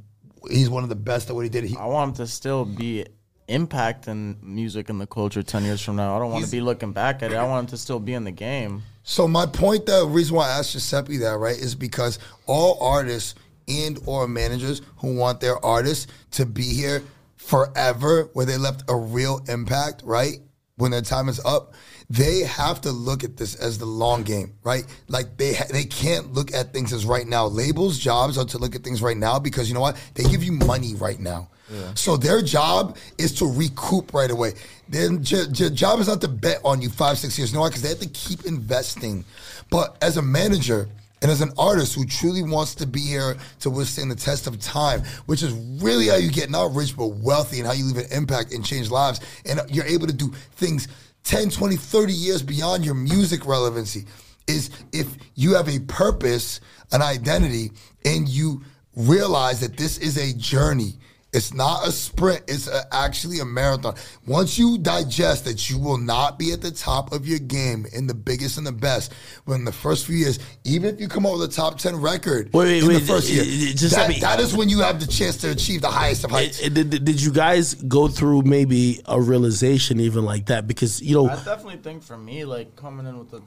he's 0.50 0.68
one 0.70 0.82
of 0.82 0.88
the 0.88 0.96
best 0.96 1.28
at 1.30 1.34
what 1.36 1.42
he 1.44 1.48
did. 1.48 1.64
He, 1.64 1.76
I 1.76 1.86
want 1.86 2.10
him 2.10 2.14
to 2.16 2.26
still 2.26 2.64
be 2.64 3.06
impacting 3.48 4.42
music 4.42 4.88
and 4.88 5.00
the 5.00 5.06
culture 5.06 5.42
10 5.42 5.64
years 5.64 5.80
from 5.82 5.96
now. 5.96 6.16
I 6.16 6.18
don't 6.18 6.30
want 6.32 6.44
to 6.44 6.50
be 6.50 6.60
looking 6.60 6.92
back 6.92 7.22
at 7.22 7.32
it. 7.32 7.36
I 7.36 7.44
want 7.46 7.64
him 7.64 7.70
to 7.70 7.76
still 7.76 8.00
be 8.00 8.14
in 8.14 8.24
the 8.24 8.30
game. 8.32 8.82
So 9.04 9.26
my 9.28 9.46
point, 9.46 9.86
the 9.86 10.06
reason 10.06 10.36
why 10.36 10.48
I 10.48 10.58
asked 10.58 10.72
Giuseppe 10.72 11.18
that, 11.18 11.36
right, 11.38 11.56
is 11.56 11.74
because 11.74 12.18
all 12.46 12.78
artists 12.82 13.34
and 13.68 13.98
or 14.06 14.26
managers 14.26 14.82
who 14.98 15.14
want 15.16 15.40
their 15.40 15.64
artists 15.64 16.06
to 16.32 16.46
be 16.46 16.62
here 16.64 17.02
forever, 17.42 18.30
where 18.32 18.46
they 18.46 18.56
left 18.56 18.84
a 18.88 18.96
real 18.96 19.40
impact, 19.48 20.02
right, 20.04 20.38
when 20.76 20.90
their 20.90 21.02
time 21.02 21.28
is 21.28 21.40
up, 21.44 21.74
they 22.08 22.40
have 22.40 22.80
to 22.82 22.90
look 22.92 23.24
at 23.24 23.36
this 23.36 23.54
as 23.54 23.78
the 23.78 23.86
long 23.86 24.22
game, 24.22 24.54
right? 24.62 24.84
Like 25.08 25.36
they 25.36 25.54
ha- 25.54 25.66
they 25.70 25.84
can't 25.84 26.32
look 26.32 26.52
at 26.52 26.72
things 26.72 26.92
as 26.92 27.06
right 27.06 27.26
now. 27.26 27.46
Labels' 27.46 27.98
jobs 27.98 28.36
are 28.36 28.44
to 28.46 28.58
look 28.58 28.74
at 28.74 28.82
things 28.82 29.00
right 29.00 29.16
now 29.16 29.38
because 29.38 29.68
you 29.68 29.74
know 29.74 29.80
what? 29.80 29.96
They 30.14 30.24
give 30.24 30.42
you 30.42 30.52
money 30.52 30.94
right 30.94 31.18
now. 31.18 31.48
So 31.94 32.16
their 32.18 32.42
job 32.42 32.98
is 33.16 33.32
to 33.36 33.46
recoup 33.46 34.12
right 34.12 34.30
away. 34.30 34.52
Their 34.88 35.16
j- 35.16 35.46
j- 35.50 35.70
job 35.70 36.00
is 36.00 36.08
not 36.08 36.20
to 36.20 36.28
bet 36.28 36.60
on 36.64 36.82
you 36.82 36.90
five, 36.90 37.18
six 37.18 37.38
years. 37.38 37.50
You 37.50 37.56
know 37.56 37.62
why? 37.62 37.68
Because 37.68 37.82
they 37.82 37.88
have 37.88 38.00
to 38.00 38.08
keep 38.08 38.44
investing. 38.44 39.24
But 39.70 39.96
as 40.02 40.18
a 40.18 40.22
manager 40.22 40.88
and 41.22 41.30
as 41.30 41.40
an 41.40 41.52
artist 41.56 41.94
who 41.94 42.04
truly 42.04 42.42
wants 42.42 42.74
to 42.74 42.86
be 42.86 43.00
here 43.00 43.36
to 43.60 43.70
withstand 43.70 44.10
the 44.10 44.16
test 44.16 44.48
of 44.48 44.58
time, 44.60 45.02
which 45.26 45.42
is 45.42 45.52
really 45.80 46.08
how 46.08 46.16
you 46.16 46.30
get 46.30 46.50
not 46.50 46.74
rich 46.74 46.96
but 46.96 47.06
wealthy 47.06 47.58
and 47.58 47.66
how 47.66 47.72
you 47.72 47.84
leave 47.84 47.96
an 47.96 48.10
impact 48.10 48.52
and 48.52 48.64
change 48.64 48.90
lives, 48.90 49.20
and 49.46 49.60
you're 49.68 49.86
able 49.86 50.08
to 50.08 50.12
do 50.12 50.28
things 50.56 50.88
10, 51.22 51.50
20, 51.50 51.76
30 51.76 52.12
years 52.12 52.42
beyond 52.42 52.84
your 52.84 52.96
music 52.96 53.46
relevancy, 53.46 54.04
is 54.48 54.70
if 54.92 55.16
you 55.36 55.54
have 55.54 55.68
a 55.68 55.78
purpose, 55.80 56.60
an 56.90 57.00
identity, 57.00 57.70
and 58.04 58.28
you 58.28 58.60
realize 58.96 59.60
that 59.60 59.76
this 59.76 59.98
is 59.98 60.18
a 60.18 60.36
journey. 60.36 60.94
It's 61.32 61.54
not 61.54 61.88
a 61.88 61.92
sprint. 61.92 62.42
It's 62.46 62.68
a, 62.68 62.82
actually 62.92 63.40
a 63.40 63.44
marathon. 63.46 63.94
Once 64.26 64.58
you 64.58 64.76
digest 64.76 65.46
that 65.46 65.70
you 65.70 65.78
will 65.78 65.96
not 65.96 66.38
be 66.38 66.52
at 66.52 66.60
the 66.60 66.70
top 66.70 67.12
of 67.12 67.26
your 67.26 67.38
game 67.38 67.86
in 67.94 68.06
the 68.06 68.12
biggest 68.12 68.58
and 68.58 68.66
the 68.66 68.72
best, 68.72 69.14
but 69.46 69.54
in 69.54 69.64
the 69.64 69.72
first 69.72 70.06
few 70.06 70.16
years, 70.16 70.38
even 70.64 70.94
if 70.94 71.00
you 71.00 71.08
come 71.08 71.24
out 71.24 71.38
with 71.38 71.50
a 71.50 71.52
top 71.52 71.78
10 71.78 71.96
record 71.96 72.50
Wait, 72.52 72.64
wait, 72.64 72.82
in 72.82 72.88
wait, 72.88 72.94
the 72.94 73.06
first 73.06 73.30
uh, 73.30 73.34
year, 73.34 73.42
uh, 73.44 73.72
just 73.74 73.96
that, 73.96 74.10
me- 74.10 74.20
that 74.20 74.40
is 74.40 74.54
when 74.54 74.68
you 74.68 74.80
have 74.80 75.00
the 75.00 75.06
chance 75.06 75.38
to 75.38 75.50
achieve 75.50 75.80
the 75.80 75.90
highest 75.90 76.24
of 76.24 76.30
heights. 76.30 76.60
did, 76.60 76.90
did, 76.90 77.04
did 77.04 77.22
you 77.22 77.32
guys 77.32 77.74
go 77.74 78.08
through 78.08 78.42
maybe 78.42 79.00
a 79.06 79.18
realization 79.18 80.00
even 80.00 80.24
like 80.24 80.46
that 80.46 80.66
because 80.66 81.00
you 81.00 81.14
know 81.14 81.28
I 81.28 81.36
definitely 81.36 81.78
think 81.78 82.02
for 82.02 82.18
me, 82.18 82.44
like 82.44 82.76
coming 82.76 83.06
in 83.06 83.18
with 83.18 83.30
the 83.30 83.42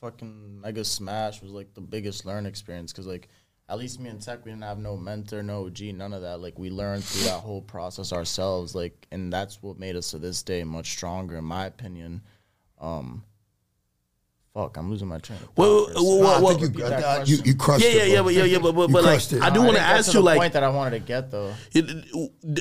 fucking 0.00 0.60
mega 0.60 0.84
smash 0.84 1.40
was 1.40 1.52
like 1.52 1.72
the 1.72 1.80
biggest 1.80 2.26
learn 2.26 2.44
experience 2.44 2.92
because 2.92 3.06
like 3.06 3.28
at 3.68 3.78
least 3.78 3.98
me 3.98 4.10
and 4.10 4.20
Tech 4.20 4.44
we 4.44 4.50
didn't 4.50 4.64
have 4.64 4.78
no 4.78 4.96
mentor, 4.96 5.42
no 5.42 5.70
G, 5.70 5.92
none 5.92 6.12
of 6.12 6.22
that. 6.22 6.40
Like 6.40 6.58
we 6.58 6.70
learned 6.70 7.02
through 7.04 7.24
that 7.30 7.40
whole 7.40 7.62
process 7.62 8.12
ourselves. 8.12 8.74
Like 8.74 9.06
and 9.10 9.32
that's 9.32 9.62
what 9.62 9.78
made 9.78 9.96
us 9.96 10.10
to 10.10 10.18
this 10.18 10.42
day 10.42 10.64
much 10.64 10.90
stronger, 10.92 11.36
in 11.38 11.44
my 11.44 11.66
opinion. 11.66 12.22
Um, 12.80 13.24
fuck, 14.52 14.76
I'm 14.76 14.90
losing 14.90 15.08
my 15.08 15.18
train. 15.18 15.38
of 15.42 15.48
Well, 15.56 15.86
thought 15.86 15.94
well, 15.94 16.18
well, 16.20 16.26
I 16.28 16.40
well, 16.40 16.58
think 16.58 16.76
you, 16.76 16.84
repeat 16.84 17.04
I- 17.04 17.22
you, 17.24 17.36
you 17.44 17.54
crushed 17.56 17.84
yeah, 17.84 17.90
it. 17.90 17.96
yeah, 17.96 18.02
yeah, 18.04 18.14
bro. 18.16 18.24
but 18.24 18.34
yeah, 18.34 18.44
yeah, 18.44 18.58
but, 18.58 18.72
but, 18.72 18.92
but 18.92 19.04
like 19.04 19.32
it. 19.32 19.40
I 19.42 19.48
do 19.50 19.60
No, 19.60 19.66
want 19.66 19.76
to 19.78 19.82
ask 19.82 20.08
you 20.08 20.12
the 20.14 20.20
like 20.20 20.38
point 20.38 20.52
that 20.52 20.62
I 20.62 20.68
wanted 20.68 20.98
to 21.00 21.04
get 21.06 21.30
though. 21.30 21.54
It, 21.72 21.84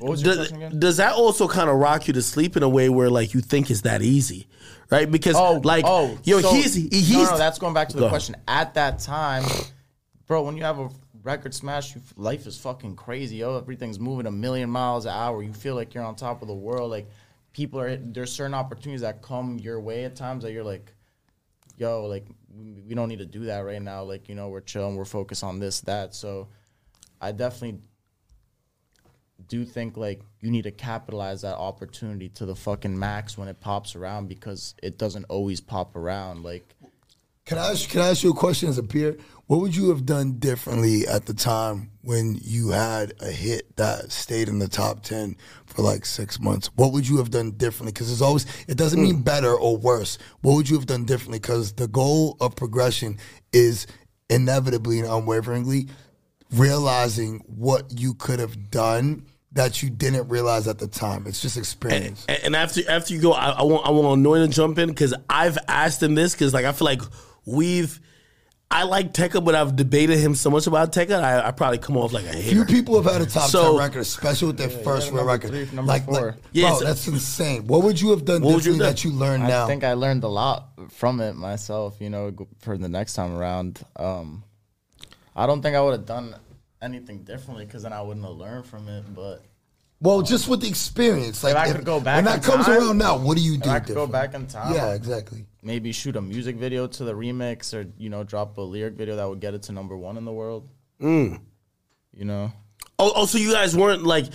was 0.01 0.23
your 0.23 0.35
does, 0.35 0.37
question 0.47 0.57
again? 0.63 0.79
does 0.79 0.97
that 0.97 1.13
also 1.13 1.47
kind 1.47 1.69
of 1.69 1.75
rock 1.77 2.07
you 2.07 2.13
to 2.13 2.21
sleep 2.21 2.55
in 2.55 2.63
a 2.63 2.69
way 2.69 2.87
where 2.89 3.09
like 3.09 3.33
you 3.33 3.41
think 3.41 3.69
it's 3.69 3.81
that 3.81 4.01
easy, 4.01 4.47
right? 4.89 5.11
Because 5.11 5.35
Oh, 5.35 5.59
like 5.65 5.83
oh, 5.85 6.17
yo, 6.23 6.39
so- 6.39 6.53
he's 6.53 6.73
he's 6.75 7.11
no, 7.11 7.23
no. 7.25 7.37
That's 7.37 7.59
going 7.59 7.73
back 7.73 7.89
to 7.89 7.97
the 7.97 8.03
ahead. 8.03 8.09
question. 8.11 8.35
At 8.47 8.73
that 8.75 8.99
time, 8.99 9.43
bro, 10.27 10.43
when 10.43 10.57
you 10.57 10.63
have 10.63 10.79
a 10.79 10.89
record 11.23 11.53
smash, 11.53 11.95
you, 11.95 12.01
life 12.15 12.45
is 12.45 12.57
fucking 12.57 12.95
crazy, 12.95 13.43
Oh, 13.43 13.57
Everything's 13.57 13.99
moving 13.99 14.25
a 14.25 14.31
million 14.31 14.69
miles 14.69 15.05
an 15.05 15.11
hour. 15.11 15.41
You 15.43 15.53
feel 15.53 15.75
like 15.75 15.93
you're 15.93 16.03
on 16.03 16.15
top 16.15 16.41
of 16.41 16.47
the 16.47 16.53
world. 16.53 16.91
Like 16.91 17.07
people 17.53 17.79
are. 17.79 17.95
There's 17.95 18.31
certain 18.31 18.53
opportunities 18.53 19.01
that 19.01 19.21
come 19.21 19.59
your 19.59 19.79
way 19.79 20.05
at 20.05 20.15
times 20.15 20.43
that 20.43 20.51
you're 20.51 20.63
like, 20.63 20.93
yo, 21.77 22.05
like 22.05 22.25
we 22.87 22.93
don't 22.93 23.09
need 23.09 23.19
to 23.19 23.25
do 23.25 23.45
that 23.45 23.59
right 23.59 23.81
now. 23.81 24.03
Like 24.03 24.29
you 24.29 24.35
know, 24.35 24.49
we're 24.49 24.61
chilling. 24.61 24.95
We're 24.95 25.05
focused 25.05 25.43
on 25.43 25.59
this, 25.59 25.81
that. 25.81 26.13
So, 26.13 26.47
I 27.21 27.31
definitely 27.31 27.79
do 29.47 29.65
think 29.65 29.97
like 29.97 30.21
you 30.41 30.51
need 30.51 30.63
to 30.63 30.71
capitalize 30.71 31.41
that 31.41 31.55
opportunity 31.55 32.29
to 32.29 32.45
the 32.45 32.55
fucking 32.55 32.97
max 32.97 33.37
when 33.37 33.47
it 33.47 33.59
pops 33.59 33.95
around 33.95 34.27
because 34.29 34.75
it 34.81 34.97
doesn't 34.97 35.25
always 35.25 35.59
pop 35.59 35.95
around. 35.95 36.43
Like 36.43 36.63
Can 37.45 37.57
I 37.57 37.71
ask, 37.71 37.89
can 37.89 37.99
I 38.01 38.09
ask 38.09 38.23
you 38.23 38.31
a 38.31 38.35
question 38.35 38.69
as 38.69 38.77
a 38.77 38.83
peer? 38.83 39.17
What 39.47 39.59
would 39.59 39.75
you 39.75 39.89
have 39.89 40.05
done 40.05 40.39
differently 40.39 41.05
at 41.05 41.25
the 41.25 41.33
time 41.33 41.91
when 42.01 42.39
you 42.41 42.69
had 42.69 43.13
a 43.19 43.31
hit 43.31 43.75
that 43.75 44.13
stayed 44.13 44.47
in 44.47 44.59
the 44.59 44.69
top 44.69 45.03
10 45.03 45.35
for 45.65 45.81
like 45.81 46.05
six 46.05 46.39
months? 46.39 46.69
What 46.75 46.93
would 46.93 47.05
you 47.05 47.17
have 47.17 47.31
done 47.31 47.51
differently? 47.51 47.91
Because 47.91 48.09
it's 48.13 48.21
always, 48.21 48.45
it 48.69 48.77
doesn't 48.77 49.01
mean 49.01 49.15
hmm. 49.15 49.21
better 49.23 49.53
or 49.53 49.75
worse. 49.75 50.17
What 50.39 50.55
would 50.55 50.69
you 50.69 50.77
have 50.77 50.85
done 50.85 51.03
differently? 51.03 51.39
Because 51.39 51.73
the 51.73 51.89
goal 51.89 52.37
of 52.39 52.55
progression 52.55 53.17
is 53.51 53.87
inevitably 54.29 54.99
and 54.99 55.09
unwaveringly 55.09 55.89
realizing 56.53 57.39
what 57.47 57.99
you 57.99 58.13
could 58.13 58.39
have 58.39 58.71
done 58.71 59.25
that 59.51 59.83
you 59.83 59.89
didn't 59.89 60.29
realize 60.29 60.67
at 60.67 60.79
the 60.79 60.87
time. 60.87 61.27
It's 61.27 61.41
just 61.41 61.57
experience. 61.57 62.25
And, 62.27 62.39
and 62.43 62.55
after 62.55 62.81
after 62.89 63.13
you 63.13 63.21
go, 63.21 63.33
I, 63.33 63.49
I 63.49 63.63
want 63.63 63.85
I 63.85 63.91
want 63.91 64.21
Anoy 64.21 64.45
to 64.45 64.51
jump 64.51 64.79
in 64.79 64.89
because 64.89 65.13
I've 65.29 65.57
asked 65.67 66.01
him 66.01 66.15
this 66.15 66.33
because 66.33 66.53
like 66.53 66.65
I 66.65 66.71
feel 66.71 66.85
like 66.85 67.01
we've. 67.45 67.99
I 68.71 68.83
like 68.85 69.13
Tecca, 69.13 69.43
but 69.45 69.53
I've 69.53 69.75
debated 69.75 70.17
him 70.17 70.33
so 70.33 70.49
much 70.49 70.65
about 70.65 70.91
Tecca. 70.91 71.21
I, 71.21 71.49
I 71.49 71.51
probably 71.51 71.77
come 71.77 71.95
off 71.95 72.11
like 72.11 72.25
a 72.25 72.33
Few 72.33 72.65
people 72.65 72.99
have 72.99 73.11
had 73.13 73.21
a 73.21 73.27
top 73.27 73.47
So- 73.47 73.73
ten 73.77 73.79
record, 73.87 73.99
especially 73.99 74.47
with 74.47 74.57
their 74.57 74.69
first 74.69 75.11
real 75.11 75.25
record. 75.25 75.51
three, 75.51 75.65
number 75.65 75.83
like, 75.83 76.05
four. 76.05 76.21
like, 76.31 76.35
Yeah, 76.53 76.69
bro, 76.69 76.79
so- 76.79 76.85
that's 76.85 77.07
insane. 77.07 77.67
What 77.67 77.83
would 77.83 78.01
you 78.01 78.09
have 78.09 78.25
done 78.25 78.41
What 78.41 78.49
you 78.51 78.57
differently 78.57 78.85
have 78.87 78.95
that 78.95 79.03
you 79.03 79.11
learned 79.11 79.43
I 79.43 79.47
now? 79.49 79.67
think 79.67 79.83
I 79.83 79.93
learned 79.93 80.23
a 80.23 80.27
lot 80.27 80.69
from 80.89 81.19
it 81.21 81.33
myself. 81.35 81.97
You 81.99 82.09
know, 82.09 82.33
for 82.61 82.75
the 82.75 82.89
next 82.89 83.13
time 83.13 83.35
around. 83.37 83.79
Um, 83.95 84.43
I 85.35 85.45
don't 85.45 85.61
think 85.61 85.75
I 85.75 85.81
would 85.81 85.91
have 85.93 86.05
done 86.07 86.35
anything 86.81 87.19
differently 87.19 87.65
because 87.65 87.83
then 87.83 87.93
I 87.93 88.01
wouldn't 88.01 88.25
have 88.25 88.35
learned 88.35 88.65
from 88.65 88.87
it. 88.87 89.03
But 89.13 89.43
well, 90.03 90.21
just 90.21 90.49
with 90.49 90.59
the 90.59 90.67
experience, 90.67 91.45
like 91.45 91.55
I 91.55 91.71
could 91.71 91.85
go 91.85 92.01
back 92.01 92.17
when 92.17 92.25
that 92.25 92.37
in 92.37 92.43
comes 92.43 92.65
time, 92.65 92.77
around 92.77 92.97
now, 92.97 93.17
what 93.17 93.37
do 93.37 93.43
you 93.43 93.55
if 93.55 93.61
do? 93.61 93.69
I 93.69 93.79
could 93.79 93.95
go 93.95 94.05
back 94.05 94.33
in 94.33 94.47
time. 94.47 94.73
Yeah, 94.73 94.93
exactly. 94.93 95.45
maybe 95.61 95.93
shoot 95.93 96.17
a 96.17 96.21
music 96.21 96.57
video 96.57 96.87
to 96.87 97.05
the 97.05 97.13
remix 97.13 97.73
or 97.73 97.89
you 97.97 98.09
know 98.09 98.25
drop 98.25 98.57
a 98.57 98.61
lyric 98.61 98.95
video 98.95 99.15
that 99.15 99.29
would 99.29 99.39
get 99.39 99.53
it 99.53 99.63
to 99.63 99.71
number 99.71 99.95
one 99.95 100.17
in 100.17 100.25
the 100.25 100.33
world. 100.33 100.67
Mm. 101.01 101.39
You 102.13 102.25
know, 102.25 102.51
Oh, 102.99 103.11
oh, 103.15 103.25
so 103.25 103.37
you 103.37 103.51
guys 103.51 103.75
weren't 103.75 104.03
like. 104.03 104.25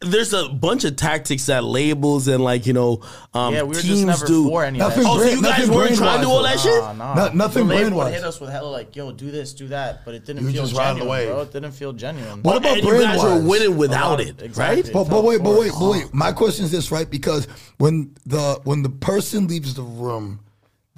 There's 0.00 0.32
a 0.32 0.48
bunch 0.48 0.84
of 0.84 0.96
tactics 0.96 1.46
that 1.46 1.62
labels 1.64 2.26
and 2.28 2.42
like 2.42 2.66
you 2.66 2.72
know 2.72 3.02
um, 3.34 3.52
Yeah, 3.52 3.62
we 3.62 3.68
were 3.68 3.74
just 3.74 3.86
teams 3.86 4.04
never 4.06 4.26
do. 4.26 4.48
for 4.48 4.64
any 4.64 4.80
of 4.80 4.94
that. 4.94 5.02
Nothing 5.02 5.02
shit. 5.04 5.12
Oh, 5.12 5.18
so 5.28 5.34
you 5.36 5.42
guys 5.42 5.70
weren't 5.70 5.96
trying 5.96 6.18
to 6.20 6.24
do 6.24 6.30
all 6.30 6.42
that 6.42 6.54
brand-wise, 6.54 6.62
shit? 6.62 6.82
Nah, 6.82 6.92
nah. 6.92 7.14
Not- 7.14 7.34
nothing 7.36 7.66
the 7.66 7.74
label 7.74 7.80
brand-wise. 7.82 8.04
would 8.06 8.14
hit 8.14 8.24
us 8.24 8.40
with 8.40 8.50
hella 8.50 8.68
like, 8.68 8.96
yo, 8.96 9.12
do 9.12 9.30
this, 9.30 9.52
do 9.52 9.68
that, 9.68 10.04
but 10.04 10.14
it 10.14 10.24
didn't 10.24 10.44
You 10.46 10.52
feel 10.52 10.62
just 10.64 10.76
ride 10.76 10.92
the 10.94 11.00
genuine, 11.00 11.10
wave. 11.10 11.28
bro. 11.28 11.40
It 11.42 11.52
didn't 11.52 11.72
feel 11.72 11.92
genuine. 11.92 12.42
What 12.42 12.56
about 12.58 12.78
and 12.78 12.86
you 12.86 13.00
guys 13.02 13.18
were 13.18 13.24
brand-wise? 13.28 13.48
winning 13.50 13.76
without 13.76 14.20
it, 14.20 14.40
exactly. 14.42 14.82
right? 14.82 14.92
But, 14.92 15.04
but 15.10 15.18
Of 15.18 15.24
wait, 15.24 15.42
but 15.42 15.58
wait, 15.58 15.72
course. 15.72 16.00
but 16.00 16.04
wait. 16.06 16.14
My 16.14 16.32
question 16.32 16.64
is 16.64 16.70
this, 16.72 16.90
right? 16.92 17.08
Because 17.10 17.46
when 17.78 18.14
the 18.24 18.60
when 18.64 18.82
the 18.82 18.90
person 18.90 19.48
leaves 19.48 19.74
the 19.74 19.82
room, 19.82 20.40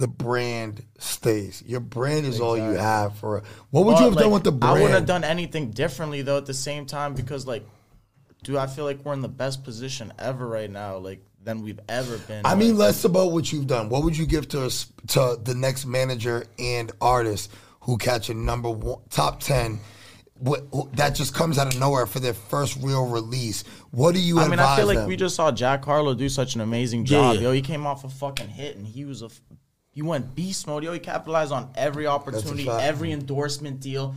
the 0.01 0.09
brand 0.09 0.83
stays. 0.99 1.63
Your 1.67 1.81
brand 1.81 2.25
is 2.25 2.41
all 2.41 2.57
you 2.57 2.71
have 2.71 3.17
for. 3.17 3.43
What 3.69 3.85
would 3.85 3.99
you 3.99 4.07
have 4.07 4.17
done 4.17 4.31
with 4.31 4.45
the 4.45 4.51
brand? 4.51 4.79
I 4.79 4.81
wouldn't 4.81 4.95
have 4.95 5.07
done 5.07 5.25
anything 5.25 5.71
differently 5.73 6.23
though. 6.23 6.39
At 6.39 6.47
the 6.47 6.55
same 6.55 6.87
time, 6.87 7.13
because 7.13 7.47
like, 7.47 7.65
dude, 8.43 8.57
I 8.57 8.67
feel 8.67 8.87
like 8.87 9.05
we're 9.05 9.13
in 9.13 9.21
the 9.21 9.29
best 9.29 9.63
position 9.63 10.11
ever 10.19 10.49
right 10.49 10.71
now, 10.71 10.97
like 10.97 11.23
than 11.43 11.63
we've 11.63 11.81
ever 11.89 12.17
been. 12.17 12.47
I 12.47 12.55
mean, 12.55 12.79
Like, 12.79 12.87
less 12.87 13.05
about 13.05 13.33
what 13.33 13.53
you've 13.53 13.67
done. 13.67 13.91
What 13.91 14.03
would 14.05 14.17
you 14.17 14.25
give 14.27 14.49
to 14.49 14.65
us, 14.65 14.87
to 15.09 15.39
the 15.43 15.55
next 15.55 15.85
manager 15.85 16.47
and 16.59 16.91
artist 17.01 17.53
who 17.81 17.99
catch 17.99 18.31
a 18.31 18.35
number 18.35 18.71
one, 18.71 19.01
top 19.11 19.41
ten? 19.41 19.81
What, 20.39 20.97
that 20.97 21.15
just 21.15 21.35
comes 21.35 21.59
out 21.59 21.75
of 21.75 21.79
nowhere 21.79 22.07
for 22.07 22.21
their 22.21 22.33
first 22.33 22.79
real 22.81 23.07
release. 23.07 23.65
What 23.91 24.15
do 24.15 24.21
you 24.21 24.41
I 24.41 24.49
mean, 24.49 24.59
I 24.59 24.77
feel 24.77 24.87
like 24.87 24.97
them? 24.97 25.09
we 25.09 25.17
just 25.17 25.37
saw 25.37 25.53
Jack 25.53 25.85
Harlow 25.85 26.15
do 26.15 26.31
such 26.31 26.55
an 26.55 26.63
amazing 26.63 27.05
job. 27.05 27.35
yeah. 27.35 27.43
Yo, 27.43 27.53
he 27.53 27.61
came 27.61 27.87
off 27.87 28.05
a 28.05 28.09
fucking 28.09 28.49
hit, 28.49 28.77
and 28.77 28.87
he 28.87 29.05
was 29.05 29.21
a, 29.21 29.29
he 29.91 30.03
went 30.03 30.35
beast 30.35 30.67
mode. 30.67 30.85
Yo, 30.85 30.93
he 30.93 30.99
capitalized 30.99 31.53
on 31.53 31.71
every 31.75 32.07
opportunity, 32.07 32.69
every 32.69 33.13
endorsement 33.13 33.81
deal. 33.81 34.15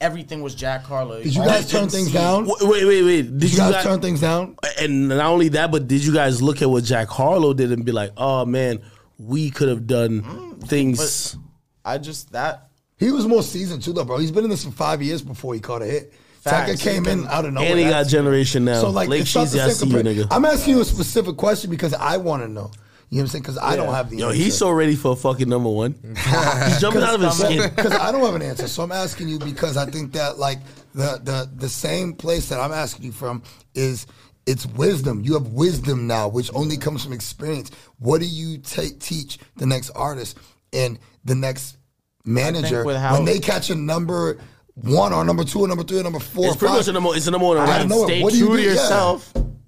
Everything 0.00 0.42
was 0.42 0.54
Jack 0.54 0.84
Harlow. 0.84 1.22
Did 1.22 1.34
you 1.34 1.40
All 1.40 1.48
guys 1.48 1.72
you 1.72 1.78
turn 1.78 1.88
things 1.88 2.08
see- 2.08 2.12
down? 2.12 2.44
Wait, 2.46 2.56
wait, 2.62 2.84
wait. 2.84 3.02
wait. 3.02 3.38
Did 3.38 3.50
you 3.50 3.56
guys 3.56 3.82
turn 3.82 4.00
things 4.00 4.20
down? 4.20 4.56
And 4.78 5.08
not 5.08 5.24
only 5.26 5.48
that, 5.50 5.70
but 5.70 5.88
did 5.88 6.04
you 6.04 6.12
guys 6.12 6.42
look 6.42 6.60
at 6.60 6.68
what 6.68 6.84
Jack 6.84 7.08
Harlow 7.08 7.54
did 7.54 7.72
and 7.72 7.82
be 7.84 7.92
like, 7.92 8.10
"Oh 8.18 8.44
man, 8.44 8.82
we 9.18 9.48
could 9.50 9.68
have 9.68 9.86
done 9.86 10.22
Mm, 10.22 10.68
things." 10.68 11.36
I 11.82 11.96
just 11.98 12.32
that 12.32 12.68
He 12.98 13.10
was 13.10 13.26
more 13.26 13.42
seasoned 13.42 13.82
too, 13.82 13.92
though, 13.94 14.04
bro. 14.04 14.18
He's 14.18 14.30
been 14.30 14.44
in 14.44 14.50
this 14.50 14.64
for 14.64 14.70
five 14.70 15.02
years 15.02 15.22
before 15.22 15.54
he 15.54 15.60
caught 15.60 15.80
a 15.82 15.86
hit. 15.86 16.12
Facts. 16.42 16.72
Tecca 16.72 16.80
came 16.82 17.06
in 17.06 17.26
out 17.28 17.44
of 17.44 17.52
nowhere. 17.54 17.70
And 17.70 17.78
he 17.78 17.84
got 17.86 18.06
generation 18.06 18.64
now. 18.64 18.80
So 18.80 18.90
like, 18.90 19.08
Lake 19.08 19.22
it's 19.22 19.34
not 19.34 19.48
the 19.48 19.62
I 19.62 19.68
same 19.70 19.90
see 19.90 19.96
you, 19.96 20.02
nigga. 20.02 20.28
I'm 20.30 20.44
asking 20.44 20.74
you 20.76 20.80
a 20.80 20.84
specific 20.84 21.36
question 21.36 21.70
because 21.70 21.92
I 21.94 22.18
want 22.18 22.42
to 22.42 22.48
know. 22.48 22.70
You 23.08 23.18
know 23.18 23.22
what 23.22 23.22
I'm 23.22 23.28
saying? 23.28 23.42
Because 23.42 23.58
I 23.58 23.76
don't 23.76 23.94
have 23.94 24.10
the 24.10 24.16
Yo, 24.16 24.26
answer. 24.28 24.36
he's 24.42 24.58
so 24.58 24.70
ready 24.70 24.96
for 24.96 25.14
fucking 25.16 25.48
number 25.48 25.68
one. 25.70 25.92
he's 26.16 26.80
jumping 26.80 27.02
out 27.02 27.14
of 27.14 27.20
his 27.20 27.38
skin. 27.38 27.70
because 27.74 27.92
I 27.92 28.10
don't 28.10 28.22
have 28.24 28.34
an 28.34 28.42
answer. 28.42 28.66
So 28.66 28.82
I'm 28.82 28.90
asking 28.92 29.28
you 29.28 29.38
because 29.38 29.76
I 29.76 29.86
think 29.86 30.12
that 30.14 30.38
like 30.38 30.58
the 30.94 31.20
the 31.22 31.48
the 31.56 31.68
same 31.68 32.14
place 32.14 32.48
that 32.48 32.58
I'm 32.58 32.72
asking 32.72 33.04
you 33.04 33.12
from 33.12 33.42
is 33.74 34.06
it's 34.46 34.66
wisdom. 34.66 35.22
You 35.24 35.34
have 35.34 35.48
wisdom 35.48 36.06
now, 36.08 36.26
which 36.28 36.50
only 36.54 36.76
comes 36.76 37.04
from 37.04 37.12
experience. 37.12 37.70
What 38.00 38.20
do 38.20 38.26
you 38.26 38.58
take 38.58 38.98
teach 39.00 39.38
the 39.56 39.66
next 39.66 39.90
artist 39.90 40.36
and 40.72 40.98
the 41.24 41.34
next 41.36 41.76
manager 42.24 42.84
when 42.84 43.24
they 43.24 43.38
catch 43.38 43.70
a 43.70 43.74
number 43.76 44.38
one 44.74 45.12
or 45.12 45.24
number 45.24 45.44
two 45.44 45.60
or 45.60 45.68
number 45.68 45.84
three 45.84 46.00
or 46.00 46.02
number 46.02 46.18
four? 46.20 46.46
It's 46.48 46.56
pretty 46.56 46.72
five, 46.72 46.80
much 46.80 46.88
a 46.88 46.92
number. 46.92 47.10
It's 47.16 47.26
a 47.26 47.30
number 47.30 47.46
one. 47.46 47.56
I 47.58 47.64
around. 47.64 47.88
don't 47.88 47.88
know. 47.88 48.04
stay 48.06 48.22
What 48.22 48.32
do 48.32 48.38
you 48.38 48.46
true 48.48 48.56
do? 48.56 48.62
to 48.70 48.74
Yeah. 48.74 49.16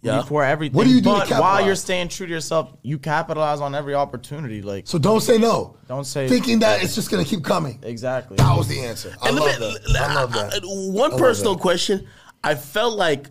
Yourself 0.00 0.16
Yeah. 0.16 0.22
before 0.22 0.44
everything. 0.44 0.76
What 0.76 0.84
do 0.84 0.90
you 0.90 1.00
do 1.00 1.12
to 1.12 1.26
But 1.28 1.40
while 1.40 1.64
you're 1.64 1.74
staying 1.74 2.08
true 2.08 2.26
to 2.26 2.32
yourself, 2.32 2.72
you 2.82 2.98
capitalize 2.98 3.60
on 3.60 3.74
every 3.74 3.94
opportunity. 3.94 4.62
Like 4.62 4.86
So 4.86 4.96
don't 4.98 5.20
say 5.20 5.38
no. 5.38 5.76
Don't 5.88 6.04
say- 6.04 6.28
thinking 6.28 6.60
that 6.60 6.82
it's 6.82 6.94
just 6.94 7.10
gonna 7.10 7.24
keep 7.24 7.42
coming. 7.42 7.80
exactly. 7.82 8.36
That 8.36 8.56
was 8.56 8.68
the 8.68 8.80
answer. 8.80 9.14
I 9.20 9.28
And 9.28 9.36
love 9.38 9.58
me- 9.60 9.76
that. 9.92 10.00
I 10.00 10.14
love 10.14 10.32
that. 10.34 10.54
uh, 10.54 10.60
One 10.92 11.16
personal 11.18 11.56
question. 11.56 12.06
I 12.44 12.54
felt 12.54 12.96
like, 12.96 13.28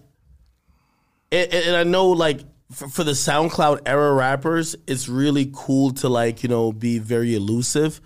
and, 1.31 1.53
and 1.53 1.76
I 1.76 1.84
know 1.84 2.10
like 2.10 2.41
for, 2.72 2.89
for 2.89 3.03
the 3.06 3.11
SoundCloud 3.14 3.81
era 3.85 4.14
rappers, 4.14 4.76
it's 4.88 5.07
really 5.07 5.49
cool 5.53 5.91
to 5.94 6.10
like 6.10 6.44
you 6.44 6.49
know 6.49 6.72
be 6.73 6.99
very 6.99 7.34
elusive, 7.35 8.02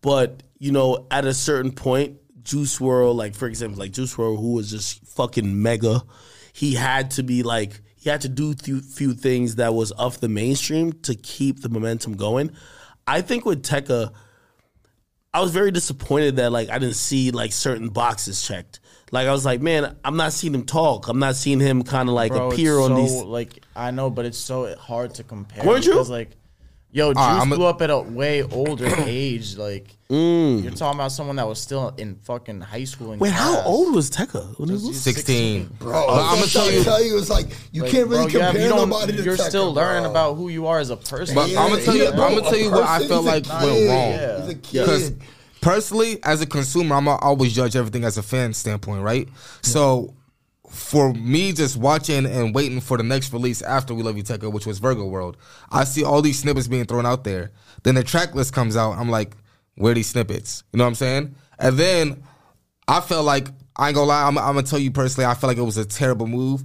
but 0.00 0.42
you 0.58 0.70
know 0.70 1.06
at 1.10 1.24
a 1.24 1.34
certain 1.34 1.72
point, 1.72 2.18
Juice 2.44 2.78
WRLD, 2.78 3.16
like 3.16 3.34
for 3.34 3.48
example, 3.48 3.80
like 3.80 3.90
Juice 3.90 4.14
WRLD, 4.14 4.38
who 4.38 4.52
was 4.52 4.70
just 4.70 5.04
fucking 5.08 5.60
mega, 5.60 6.04
he 6.52 6.74
had 6.74 7.10
to 7.12 7.24
be 7.24 7.42
like 7.42 7.80
he 8.06 8.10
had 8.10 8.20
to 8.20 8.28
do 8.28 8.54
few, 8.54 8.82
few 8.82 9.14
things 9.14 9.56
that 9.56 9.74
was 9.74 9.90
off 9.90 10.20
the 10.20 10.28
mainstream 10.28 10.92
to 10.92 11.16
keep 11.16 11.60
the 11.60 11.68
momentum 11.68 12.16
going. 12.16 12.52
I 13.04 13.20
think 13.20 13.44
with 13.44 13.64
Tecca. 13.64 14.12
I 15.34 15.40
was 15.40 15.50
very 15.50 15.72
disappointed 15.72 16.36
that 16.36 16.52
like 16.52 16.70
I 16.70 16.78
didn't 16.78 16.94
see 16.94 17.32
like 17.32 17.52
certain 17.52 17.88
boxes 17.88 18.46
checked. 18.46 18.78
Like 19.10 19.26
I 19.26 19.32
was 19.32 19.44
like, 19.44 19.60
man, 19.60 19.96
I'm 20.04 20.16
not 20.16 20.32
seeing 20.32 20.54
him 20.54 20.64
talk. 20.64 21.08
I'm 21.08 21.18
not 21.18 21.34
seeing 21.34 21.58
him 21.58 21.82
kind 21.82 22.08
of 22.08 22.14
like 22.14 22.30
Bro, 22.30 22.52
appear 22.52 22.78
on 22.78 22.90
so, 22.90 22.96
these. 22.96 23.22
Like 23.24 23.64
I 23.74 23.90
know, 23.90 24.08
but 24.08 24.24
it's 24.24 24.38
so 24.38 24.76
hard 24.76 25.14
to 25.14 25.24
compare. 25.24 25.64
Weren't 25.64 25.84
you? 25.84 26.00
Like, 26.04 26.36
yo, 26.90 27.12
Juice 27.12 27.22
I'm 27.22 27.52
a- 27.52 27.56
blew 27.56 27.66
up 27.66 27.82
at 27.82 27.90
a 27.90 27.98
way 27.98 28.42
older 28.42 28.86
age. 29.06 29.56
Like, 29.56 29.88
mm. 30.10 30.62
you're 30.62 30.72
talking 30.72 30.98
about 30.98 31.12
someone 31.12 31.36
that 31.36 31.46
was 31.46 31.60
still 31.60 31.90
in 31.98 32.16
fucking 32.16 32.60
high 32.60 32.84
school. 32.84 33.12
In 33.12 33.18
Wait, 33.18 33.32
how 33.32 33.60
old 33.62 33.94
was 33.94 34.10
Tecca? 34.10 34.58
When 34.58 34.68
he 34.68 34.74
was- 34.74 35.00
16. 35.00 35.76
Bro, 35.78 35.92
But 35.92 36.12
I'm 36.14 36.18
I'm 36.20 36.34
gonna 36.40 36.46
tell 36.50 36.70
you. 36.70 36.84
tell 36.84 37.02
you, 37.04 37.18
it's 37.18 37.30
like 37.30 37.46
you 37.72 37.82
Like, 37.82 37.90
can't 37.92 38.08
really 38.08 38.24
bro, 38.24 38.32
you 38.32 38.40
have- 38.40 38.52
compare 38.54 38.68
you 38.70 38.74
nobody 38.76 39.16
to 39.16 39.22
You're 39.22 39.36
Tecca, 39.36 39.48
still 39.48 39.72
learning 39.74 40.02
bro. 40.04 40.10
about 40.10 40.34
who 40.34 40.48
you 40.48 40.66
are 40.66 40.78
as 40.78 40.90
a 40.90 40.96
person. 40.96 41.34
But 41.34 41.50
Yeah, 41.50 41.62
I'm 41.62 41.70
gonna 41.70 41.82
tell 41.82 41.96
you. 41.96 42.04
yeah, 42.04 42.10
I'm 42.10 42.16
gonna 42.34 42.40
tell 42.42 42.56
you 42.56 42.70
what 42.70 42.84
I 42.84 43.06
felt 43.06 43.24
like 43.24 43.44
kid. 43.44 43.52
went 43.52 43.62
wrong. 43.88 44.10
Yeah. 44.12 44.40
He's 44.46 44.50
a 44.52 44.54
Because 44.56 45.08
kid. 45.10 45.22
personally, 45.60 46.18
as 46.24 46.40
a 46.40 46.46
consumer, 46.46 46.94
I'm 46.96 47.04
gonna 47.06 47.18
always 47.22 47.52
judge 47.54 47.76
everything 47.76 48.04
as 48.04 48.16
a 48.18 48.22
fan 48.22 48.52
standpoint, 48.54 49.02
right? 49.02 49.28
So 49.62 50.14
for 50.76 51.12
me, 51.14 51.52
just 51.52 51.76
watching 51.76 52.26
and 52.26 52.54
waiting 52.54 52.80
for 52.80 52.96
the 52.96 53.02
next 53.02 53.32
release 53.32 53.62
after 53.62 53.94
We 53.94 54.02
Love 54.02 54.16
You 54.16 54.22
Tecca, 54.22 54.52
which 54.52 54.66
was 54.66 54.78
Virgo 54.78 55.06
World, 55.06 55.36
I 55.70 55.84
see 55.84 56.04
all 56.04 56.22
these 56.22 56.38
snippets 56.38 56.68
being 56.68 56.84
thrown 56.84 57.06
out 57.06 57.24
there. 57.24 57.50
Then 57.82 57.94
the 57.94 58.04
track 58.04 58.34
list 58.34 58.52
comes 58.52 58.76
out. 58.76 58.92
I'm 58.92 59.08
like, 59.10 59.36
where 59.76 59.92
are 59.92 59.94
these 59.94 60.08
snippets? 60.08 60.62
You 60.72 60.78
know 60.78 60.84
what 60.84 60.88
I'm 60.88 60.94
saying? 60.94 61.34
And 61.58 61.76
then 61.78 62.22
I 62.88 63.00
felt 63.00 63.24
like 63.24 63.48
I 63.76 63.88
ain't 63.88 63.94
gonna 63.94 64.06
lie. 64.08 64.26
I'm, 64.26 64.38
I'm 64.38 64.54
gonna 64.54 64.62
tell 64.62 64.78
you 64.78 64.90
personally. 64.90 65.26
I 65.26 65.34
felt 65.34 65.48
like 65.50 65.58
it 65.58 65.62
was 65.62 65.76
a 65.76 65.84
terrible 65.84 66.26
move 66.26 66.62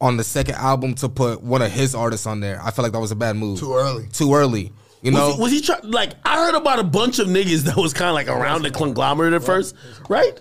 on 0.00 0.16
the 0.16 0.24
second 0.24 0.56
album 0.56 0.94
to 0.96 1.08
put 1.08 1.42
one 1.42 1.62
of 1.62 1.70
his 1.70 1.94
artists 1.94 2.26
on 2.26 2.40
there. 2.40 2.60
I 2.60 2.70
felt 2.72 2.84
like 2.84 2.92
that 2.92 3.00
was 3.00 3.12
a 3.12 3.16
bad 3.16 3.36
move. 3.36 3.60
Too 3.60 3.74
early. 3.74 4.08
Too 4.08 4.34
early. 4.34 4.72
You 5.00 5.10
know. 5.12 5.28
was, 5.28 5.36
he, 5.36 5.42
was 5.42 5.52
he 5.52 5.60
trying? 5.62 5.90
Like 5.90 6.12
I 6.24 6.44
heard 6.44 6.54
about 6.54 6.78
a 6.78 6.84
bunch 6.84 7.18
of 7.18 7.28
niggas 7.28 7.60
that 7.62 7.76
was 7.76 7.92
kind 7.92 8.08
of 8.08 8.14
like 8.14 8.28
around 8.28 8.62
the 8.62 8.70
conglomerate 8.70 9.32
at 9.32 9.42
first, 9.44 9.74
right? 10.08 10.40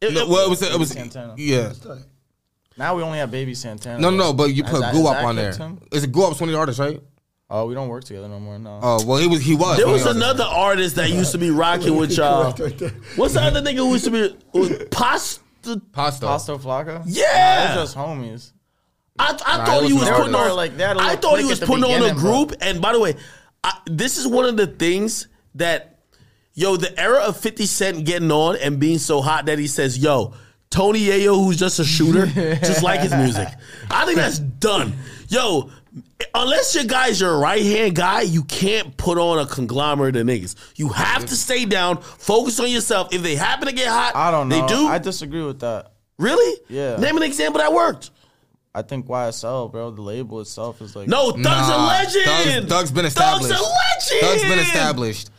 It- 0.00 0.14
No, 0.14 0.28
well, 0.28 0.46
it 0.46 0.50
was. 0.50 0.62
It 0.62 0.78
was. 0.78 0.90
Santana. 0.90 1.34
Yeah. 1.36 1.72
Now 2.78 2.94
we 2.96 3.02
only 3.02 3.18
have 3.18 3.30
Baby 3.30 3.54
Santana. 3.54 3.98
No, 3.98 4.10
no, 4.10 4.32
but 4.32 4.54
you 4.54 4.62
put 4.64 4.80
that- 4.80 4.94
Goo 4.94 5.06
Up 5.08 5.22
on 5.24 5.36
there. 5.36 5.50
kept 5.50 5.58
him? 5.62 5.80
Is 5.92 6.04
it 6.04 6.12
Goo 6.12 6.22
Up's 6.24 6.40
one 6.40 6.48
of 6.48 6.52
the 6.52 6.58
artists, 6.58 6.78
right? 6.80 7.02
Oh, 7.50 7.66
we 7.66 7.74
don't 7.74 7.88
work 7.88 8.04
together 8.04 8.28
no 8.28 8.38
more. 8.38 8.58
No. 8.58 8.78
Oh, 8.82 9.04
well, 9.06 9.18
he 9.18 9.26
was. 9.26 9.40
He 9.40 9.54
was. 9.54 9.78
there 9.78 9.88
was 9.88 10.04
another 10.06 10.44
artist 10.44 10.96
that 10.96 11.08
used 11.10 11.32
to 11.32 11.38
be 11.38 11.50
rocking 11.50 11.96
with 11.96 12.12
y'all. 12.16 12.52
Correct 12.52 12.60
right 12.60 12.78
there. 12.78 12.90
What's 13.16 13.34
the 13.34 13.42
other 13.42 13.62
nigga 13.62 13.76
who 13.78 13.92
used 13.92 14.04
to 14.04 14.10
be 14.10 14.36
was 14.52 14.70
Pasta? 14.90 15.40
Pasta. 15.92 16.26
Pasto 16.26 16.58
Flocka. 16.58 17.02
Yeah. 17.06 17.24
Nah, 17.24 17.74
they're 17.74 17.84
just 17.84 17.96
homies. 17.96 18.52
I, 19.18 19.36
I 19.44 19.56
Nah, 19.58 19.64
thought 19.64 19.82
it 19.82 19.86
he 19.88 19.92
was 19.94 20.02
was 20.02 20.10
putting 20.10 20.34
artist. 20.34 20.50
on 20.52 20.56
Like, 20.56 20.76
they 20.76 20.84
had 20.84 20.96
a 20.96 21.00
I 21.00 21.04
little 21.14 21.30
thought 21.30 21.38
he 21.40 21.44
was 21.46 21.58
putting 21.60 21.84
on 21.84 21.90
a 21.90 21.94
beginning, 21.94 22.20
bro. 22.20 22.44
group. 22.44 22.58
And 22.60 22.80
by 22.80 22.92
the 22.92 23.00
way, 23.00 23.16
I, 23.64 23.72
this 23.86 24.18
is 24.18 24.26
one 24.28 24.44
of 24.44 24.56
the 24.58 24.66
things 24.68 25.26
that, 25.56 25.98
yo, 26.54 26.76
the 26.76 26.96
era 27.00 27.20
of 27.20 27.36
Fifty 27.38 27.64
Cent 27.66 28.04
getting 28.04 28.30
on 28.30 28.56
and 28.56 28.78
being 28.78 28.98
so 28.98 29.20
hot 29.22 29.46
that 29.46 29.58
he 29.58 29.66
says, 29.66 29.98
"Yo, 29.98 30.34
Tony 30.70 31.00
Yayo, 31.00 31.34
who's 31.44 31.56
just 31.56 31.78
a 31.78 31.84
shooter, 31.84 32.26
just 32.60 32.82
like 32.82 33.00
his 33.00 33.14
music." 33.14 33.48
I 33.90 34.04
think 34.04 34.16
that's 34.16 34.38
done. 34.38 34.94
Yo, 35.28 35.70
unless 36.34 36.74
your 36.74 36.84
guy's 36.84 37.20
your 37.20 37.38
right 37.38 37.62
hand 37.62 37.94
guy, 37.94 38.22
you 38.22 38.44
can't 38.44 38.96
put 38.96 39.18
on 39.18 39.38
a 39.38 39.46
conglomerate 39.46 40.16
of 40.16 40.26
niggas. 40.26 40.54
You 40.76 40.88
have 40.90 41.26
to 41.26 41.36
stay 41.36 41.64
down, 41.64 42.00
focus 42.00 42.58
on 42.60 42.70
yourself. 42.70 43.12
If 43.12 43.22
they 43.22 43.34
happen 43.36 43.66
to 43.68 43.74
get 43.74 43.88
hot, 43.88 44.14
I 44.14 44.30
don't 44.30 44.48
know. 44.48 44.60
They 44.60 44.74
do. 44.74 44.86
I 44.86 44.98
disagree 44.98 45.42
with 45.42 45.60
that. 45.60 45.92
really? 46.18 46.60
Yeah. 46.68 46.96
Name 46.96 47.16
an 47.16 47.22
example 47.22 47.60
that 47.60 47.72
worked. 47.72 48.10
I 48.74 48.82
think 48.82 49.06
YSL, 49.06 49.72
bro, 49.72 49.90
the 49.90 50.02
label 50.02 50.40
itself 50.40 50.80
is 50.82 50.94
like 50.94 51.08
No, 51.08 51.32
Thug's 51.32 51.44
Nah, 51.44 51.76
a 51.76 51.86
legend. 51.88 52.68
Thug's, 52.68 52.78
Thug's 52.80 52.92
been 52.92 53.06
established. 53.06 53.48
Thug's 53.48 53.60
a 53.60 54.20
legend. 54.20 54.40
Thug's 54.40 54.42
been 54.50 54.58
established. 54.60 55.30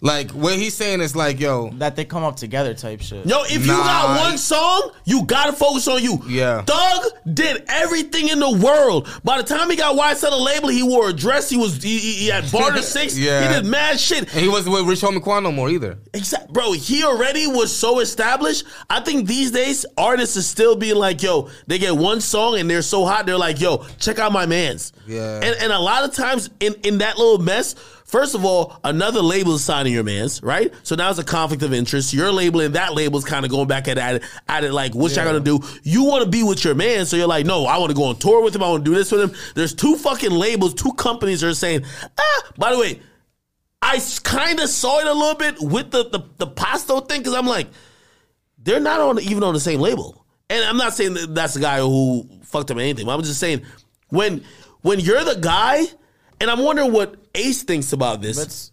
Like 0.00 0.32
what 0.32 0.54
he's 0.56 0.74
saying 0.74 1.00
is 1.00 1.16
like, 1.16 1.40
yo, 1.40 1.70
that 1.78 1.96
they 1.96 2.04
come 2.04 2.24
up 2.24 2.36
together 2.36 2.74
type 2.74 3.00
shit. 3.00 3.24
Yo, 3.26 3.42
if 3.44 3.62
you 3.66 3.72
Nah. 3.72 3.78
got 3.84 4.20
one 4.28 4.36
song, 4.38 4.90
you 5.04 5.24
gotta 5.24 5.52
focus 5.54 5.88
on 5.88 6.02
you. 6.02 6.22
Yeah. 6.28 6.62
Thug 6.62 7.04
did 7.32 7.64
everything 7.68 8.28
in 8.28 8.38
the 8.38 8.50
world. 8.50 9.08
By 9.24 9.40
the 9.40 9.44
time 9.48 9.70
he 9.70 9.76
got 9.76 9.96
YSL 9.96 10.32
a 10.32 10.36
label, 10.36 10.68
he 10.68 10.82
wore 10.82 11.08
a 11.08 11.12
dress. 11.12 11.48
He 11.48 11.56
was 11.56 11.82
he, 11.82 11.98
he 11.98 12.12
he 12.12 12.26
had 12.28 12.50
barter 12.52 12.82
six. 12.82 13.16
Yeah. 13.24 13.48
He 13.48 13.54
did 13.54 13.64
mad 13.64 13.98
shit. 13.98 14.20
and 14.20 14.28
he 14.42 14.48
wasn't 14.48 14.74
with 14.74 14.86
Rich 14.86 15.00
Homie 15.00 15.22
Quan 15.22 15.42
no 15.42 15.52
more 15.52 15.70
either. 15.70 15.96
Exact, 16.12 16.52
bro. 16.52 16.72
He 16.72 17.02
already 17.04 17.46
was 17.46 17.74
so 17.74 18.00
established. 18.00 18.64
I 18.90 19.00
think 19.00 19.26
these 19.26 19.52
days 19.52 19.86
artists 19.96 20.36
is 20.36 20.46
still 20.46 20.76
being 20.76 20.96
like, 20.96 21.22
yo, 21.22 21.48
they 21.66 21.78
get 21.78 21.96
one 21.96 22.20
song 22.20 22.58
and 22.58 22.68
they're 22.68 22.82
so 22.82 23.06
hot, 23.06 23.24
they're 23.24 23.38
like, 23.38 23.60
yo, 23.60 23.86
check 23.98 24.18
out 24.18 24.32
my 24.32 24.44
man's. 24.44 24.92
Yeah. 25.06 25.36
And 25.42 25.56
and 25.62 25.72
a 25.72 25.78
lot 25.78 26.04
of 26.04 26.14
times 26.14 26.50
in 26.60 26.74
in 26.82 26.98
that 26.98 27.16
little 27.16 27.38
mess, 27.38 27.74
First 28.04 28.34
of 28.34 28.44
all, 28.44 28.78
another 28.84 29.20
label 29.20 29.54
is 29.54 29.64
signing 29.64 29.92
your 29.92 30.04
man's, 30.04 30.42
right? 30.42 30.72
So 30.82 30.94
now 30.94 31.10
it's 31.10 31.18
a 31.18 31.24
conflict 31.24 31.62
of 31.62 31.72
interest. 31.72 32.12
Your 32.12 32.30
label 32.30 32.60
and 32.60 32.74
that 32.74 32.94
label 32.94 33.18
is 33.18 33.24
kind 33.24 33.44
of 33.44 33.50
going 33.50 33.66
back 33.66 33.88
at, 33.88 33.96
at 33.96 34.16
it, 34.16 34.22
at 34.46 34.62
it 34.62 34.72
like, 34.72 34.94
what 34.94 35.16
y'all 35.16 35.24
gonna 35.24 35.40
do? 35.40 35.60
You 35.82 36.04
want 36.04 36.22
to 36.22 36.30
be 36.30 36.42
with 36.42 36.64
your 36.64 36.74
man, 36.74 37.06
so 37.06 37.16
you're 37.16 37.26
like, 37.26 37.46
no, 37.46 37.64
I 37.64 37.78
want 37.78 37.90
to 37.90 37.96
go 37.96 38.04
on 38.04 38.16
tour 38.16 38.42
with 38.42 38.54
him. 38.54 38.62
I 38.62 38.68
want 38.68 38.84
to 38.84 38.90
do 38.90 38.94
this 38.94 39.10
with 39.10 39.22
him. 39.22 39.36
There's 39.54 39.74
two 39.74 39.96
fucking 39.96 40.30
labels, 40.30 40.74
two 40.74 40.92
companies 40.92 41.42
are 41.42 41.54
saying, 41.54 41.84
ah. 42.18 42.42
By 42.58 42.72
the 42.72 42.78
way, 42.78 43.00
I 43.80 44.00
kind 44.22 44.60
of 44.60 44.68
saw 44.68 45.00
it 45.00 45.06
a 45.06 45.12
little 45.12 45.34
bit 45.34 45.56
with 45.60 45.90
the 45.90 46.08
the, 46.08 46.20
the 46.38 46.46
Pasto 46.46 47.00
thing 47.00 47.20
because 47.20 47.34
I'm 47.34 47.46
like, 47.46 47.68
they're 48.58 48.80
not 48.80 49.00
on 49.00 49.20
even 49.20 49.42
on 49.42 49.54
the 49.54 49.60
same 49.60 49.80
label. 49.80 50.24
And 50.50 50.62
I'm 50.64 50.76
not 50.76 50.94
saying 50.94 51.14
that 51.14 51.34
that's 51.34 51.54
the 51.54 51.60
guy 51.60 51.80
who 51.80 52.28
fucked 52.42 52.70
up 52.70 52.76
anything. 52.76 53.06
But 53.06 53.14
I'm 53.14 53.22
just 53.22 53.40
saying 53.40 53.62
when 54.08 54.44
when 54.82 55.00
you're 55.00 55.24
the 55.24 55.40
guy, 55.40 55.84
and 56.40 56.50
I'm 56.50 56.60
wondering 56.60 56.92
what 56.92 57.16
Ace 57.34 57.62
thinks 57.62 57.92
about 57.92 58.20
this. 58.22 58.36
Let's- 58.36 58.70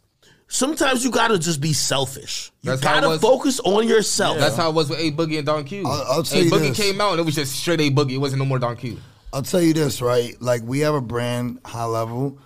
Sometimes 0.48 1.06
you 1.06 1.12
gotta 1.12 1.40
just 1.40 1.62
be 1.62 1.72
selfish. 1.72 2.52
You 2.62 2.72
That's 2.72 2.84
how 2.84 2.92
it 2.92 2.96
gotta 2.96 3.08
was- 3.10 3.22
focus 3.22 3.62
on 3.62 3.88
yourself. 3.88 4.38
That's 4.38 4.58
how 4.58 4.70
it 4.70 4.76
was 4.76 4.90
with 4.90 5.00
A 5.00 5.12
Boogie 5.14 5.38
and 5.38 5.46
Don 5.46 5.64
Q. 5.64 5.86
I'll- 5.88 6.06
I'll 6.12 6.24
tell 6.24 6.40
A 6.40 6.44
you 6.44 6.52
Boogie 6.52 6.68
this. 6.76 6.78
came 6.78 7.00
out 7.00 7.12
and 7.12 7.22
it 7.22 7.24
was 7.24 7.36
just 7.36 7.56
straight 7.56 7.80
A 7.80 7.90
Boogie. 7.90 8.12
It 8.12 8.18
wasn't 8.18 8.40
no 8.40 8.46
more 8.46 8.60
Don 8.60 8.76
Q. 8.76 8.98
I'll 9.32 9.44
tell 9.44 9.62
you 9.62 9.72
this, 9.74 10.02
right? 10.02 10.36
Like 10.42 10.62
we 10.66 10.80
have 10.80 10.94
a 10.94 11.00
brand 11.00 11.60
high 11.64 11.86
level, 11.86 12.38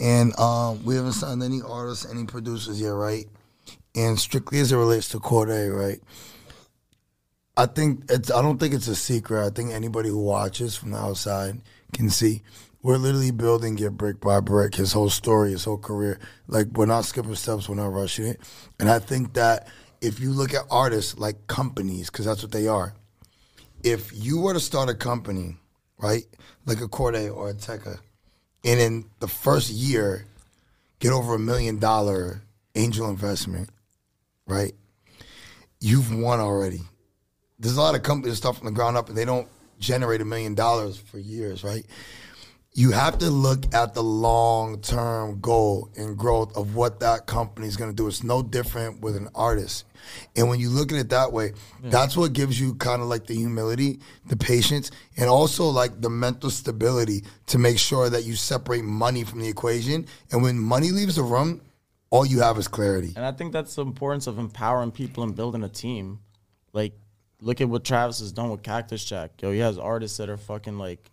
and 0.00 0.32
um, 0.40 0.82
we 0.86 0.94
haven't 0.94 1.12
signed 1.12 1.42
any 1.42 1.60
artists, 1.60 2.06
any 2.10 2.24
producers 2.24 2.80
yet, 2.80 2.88
right? 2.94 3.28
And 3.94 4.18
strictly 4.18 4.60
as 4.60 4.72
it 4.72 4.76
relates 4.76 5.10
to 5.10 5.20
Cordae, 5.20 5.70
right? 5.70 6.00
I 7.58 7.66
think 7.66 8.04
it's. 8.08 8.30
I 8.30 8.40
don't 8.42 8.58
think 8.58 8.74
it's 8.74 8.88
a 8.88 8.96
secret. 8.96 9.44
I 9.46 9.50
think 9.50 9.70
anybody 9.70 10.08
who 10.08 10.18
watches 10.18 10.74
from 10.74 10.92
the 10.92 10.98
outside 10.98 11.60
can 11.92 12.08
see. 12.08 12.42
We're 12.84 12.98
literally 12.98 13.32
building 13.32 13.76
it 13.80 13.96
brick 13.96 14.20
by 14.20 14.38
brick. 14.38 14.76
His 14.76 14.92
whole 14.92 15.10
story, 15.10 15.50
his 15.50 15.64
whole 15.64 15.78
career. 15.78 16.20
Like 16.46 16.68
we're 16.68 16.86
not 16.86 17.04
skipping 17.04 17.34
steps. 17.34 17.68
We're 17.68 17.74
not 17.74 17.92
rushing 17.92 18.26
it. 18.26 18.40
And 18.78 18.88
I 18.88 19.00
think 19.00 19.34
that 19.34 19.66
if 20.00 20.20
you 20.20 20.30
look 20.30 20.54
at 20.54 20.66
artists 20.70 21.18
like 21.18 21.48
companies, 21.48 22.10
because 22.10 22.26
that's 22.26 22.42
what 22.42 22.52
they 22.52 22.68
are 22.68 22.94
if 23.84 24.10
you 24.14 24.40
were 24.40 24.54
to 24.54 24.60
start 24.60 24.88
a 24.88 24.94
company, 24.94 25.56
right, 25.98 26.24
like 26.64 26.80
a 26.80 26.88
Cordae 26.88 27.32
or 27.32 27.50
a 27.50 27.54
Tecca, 27.54 27.98
and 28.64 28.80
in 28.80 29.04
the 29.20 29.28
first 29.28 29.70
year 29.70 30.24
get 30.98 31.12
over 31.12 31.34
a 31.34 31.38
million 31.38 31.78
dollar 31.78 32.42
angel 32.74 33.10
investment, 33.10 33.68
right, 34.46 34.72
you've 35.80 36.12
won 36.12 36.40
already. 36.40 36.80
There's 37.58 37.76
a 37.76 37.80
lot 37.80 37.94
of 37.94 38.02
companies 38.02 38.38
start 38.38 38.56
from 38.56 38.66
the 38.66 38.72
ground 38.72 38.96
up 38.96 39.08
and 39.08 39.16
they 39.16 39.26
don't 39.26 39.48
generate 39.78 40.22
a 40.22 40.24
million 40.24 40.54
dollars 40.54 40.96
for 40.96 41.18
years, 41.18 41.62
right? 41.62 41.84
You 42.76 42.90
have 42.90 43.18
to 43.18 43.30
look 43.30 43.72
at 43.72 43.94
the 43.94 44.02
long 44.02 44.80
term 44.80 45.38
goal 45.40 45.90
and 45.96 46.18
growth 46.18 46.56
of 46.56 46.74
what 46.74 46.98
that 47.00 47.24
company 47.24 47.68
is 47.68 47.76
going 47.76 47.90
to 47.90 47.94
do. 47.94 48.08
It's 48.08 48.24
no 48.24 48.42
different 48.42 49.00
with 49.00 49.14
an 49.14 49.28
artist. 49.32 49.84
And 50.34 50.48
when 50.48 50.58
you 50.58 50.70
look 50.70 50.90
at 50.90 50.98
it 50.98 51.08
that 51.10 51.32
way, 51.32 51.52
that's 51.84 52.16
what 52.16 52.32
gives 52.32 52.60
you 52.60 52.74
kind 52.74 53.00
of 53.00 53.06
like 53.06 53.28
the 53.28 53.34
humility, 53.34 54.00
the 54.26 54.36
patience, 54.36 54.90
and 55.16 55.30
also 55.30 55.66
like 55.66 56.00
the 56.00 56.10
mental 56.10 56.50
stability 56.50 57.22
to 57.46 57.58
make 57.58 57.78
sure 57.78 58.10
that 58.10 58.24
you 58.24 58.34
separate 58.34 58.82
money 58.82 59.22
from 59.22 59.38
the 59.38 59.48
equation. 59.48 60.06
And 60.32 60.42
when 60.42 60.58
money 60.58 60.90
leaves 60.90 61.14
the 61.14 61.22
room, 61.22 61.60
all 62.10 62.26
you 62.26 62.40
have 62.40 62.58
is 62.58 62.66
clarity. 62.66 63.12
And 63.14 63.24
I 63.24 63.30
think 63.30 63.52
that's 63.52 63.76
the 63.76 63.82
importance 63.82 64.26
of 64.26 64.40
empowering 64.40 64.90
people 64.90 65.22
and 65.22 65.34
building 65.36 65.62
a 65.62 65.68
team. 65.68 66.18
Like, 66.72 66.92
look 67.40 67.60
at 67.60 67.68
what 67.68 67.84
Travis 67.84 68.18
has 68.18 68.32
done 68.32 68.50
with 68.50 68.64
Cactus 68.64 69.04
Jack. 69.04 69.40
Yo, 69.40 69.52
he 69.52 69.60
has 69.60 69.78
artists 69.78 70.18
that 70.18 70.28
are 70.28 70.36
fucking 70.36 70.76
like 70.76 71.08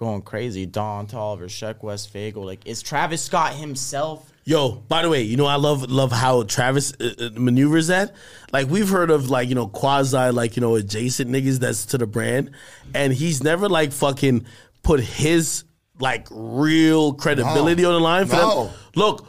going 0.00 0.22
crazy. 0.22 0.64
Don 0.66 1.06
Toliver, 1.06 1.44
Sheck 1.44 1.82
Wes, 1.82 2.06
Faygo. 2.06 2.42
Like, 2.44 2.66
is 2.66 2.82
Travis 2.82 3.22
Scott 3.22 3.52
himself. 3.54 4.32
Yo, 4.44 4.70
by 4.88 5.02
the 5.02 5.08
way, 5.10 5.22
you 5.22 5.36
know 5.36 5.44
I 5.46 5.56
love 5.56 5.88
love 5.90 6.10
how 6.10 6.42
Travis 6.44 6.94
uh, 6.98 7.10
uh, 7.20 7.30
maneuvers 7.38 7.88
that. 7.88 8.14
Like 8.52 8.68
we've 8.68 8.88
heard 8.88 9.10
of 9.10 9.28
like 9.30 9.48
you 9.50 9.54
know 9.54 9.68
quasi 9.68 10.16
like 10.32 10.56
you 10.56 10.62
know 10.62 10.74
adjacent 10.74 11.30
niggas 11.30 11.58
that's 11.60 11.86
to 11.86 11.98
the 11.98 12.06
brand, 12.06 12.50
and 12.94 13.12
he's 13.12 13.42
never 13.44 13.68
like 13.68 13.92
fucking 13.92 14.46
put 14.82 14.98
his 15.00 15.64
like 16.00 16.26
real 16.30 17.12
credibility 17.12 17.82
No. 17.82 17.88
on 17.90 17.94
the 17.94 18.00
line 18.00 18.26
for 18.26 18.36
No. 18.36 18.64
them. 18.64 18.74
Look, 18.96 19.26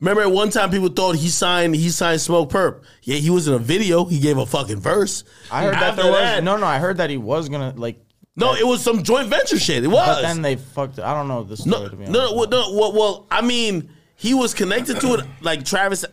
remember 0.00 0.22
at 0.22 0.32
one 0.32 0.50
time 0.50 0.70
people 0.70 0.88
thought 0.88 1.14
he 1.14 1.28
signed 1.28 1.76
he 1.76 1.88
signed 1.88 2.18
Smokepurpp. 2.18 2.82
Yeah, 3.04 3.16
he 3.16 3.30
was 3.30 3.46
in 3.46 3.54
a 3.54 3.58
video. 3.58 4.04
He 4.04 4.18
gave 4.18 4.36
a 4.36 4.44
fucking 4.46 4.80
verse. 4.80 5.22
I 5.50 5.62
heard 5.62 5.74
that 5.74 5.82
After 5.90 6.02
there 6.02 6.10
was 6.12 6.20
that- 6.20 6.42
no, 6.44 6.56
no. 6.56 6.66
I 6.66 6.78
heard 6.80 6.96
that 6.96 7.08
he 7.08 7.16
was 7.18 7.48
gonna 7.48 7.72
like, 7.76 8.04
no, 8.40 8.54
it 8.54 8.66
was 8.66 8.82
some 8.82 9.02
joint 9.02 9.28
venture 9.28 9.58
shit. 9.58 9.84
It 9.84 9.88
was. 9.88 10.06
but 10.06 10.22
then 10.22 10.42
they 10.42 10.56
fucked. 10.56 10.98
It. 10.98 11.04
I 11.04 11.14
don't 11.14 11.28
know 11.28 11.44
the 11.44 11.56
story 11.56 11.70
No, 11.84 11.88
to 11.88 11.96
be 11.96 12.04
no, 12.06 12.20
honest. 12.20 12.32
no, 12.34 12.36
well, 12.36 12.48
no, 12.48 12.78
well, 12.78 12.92
well, 12.92 13.26
I 13.30 13.40
mean, 13.42 13.90
he 14.16 14.34
was 14.34 14.54
connected 14.54 15.00
to 15.00 15.14
it. 15.14 15.26
Like 15.40 15.64
Travis, 15.64 16.04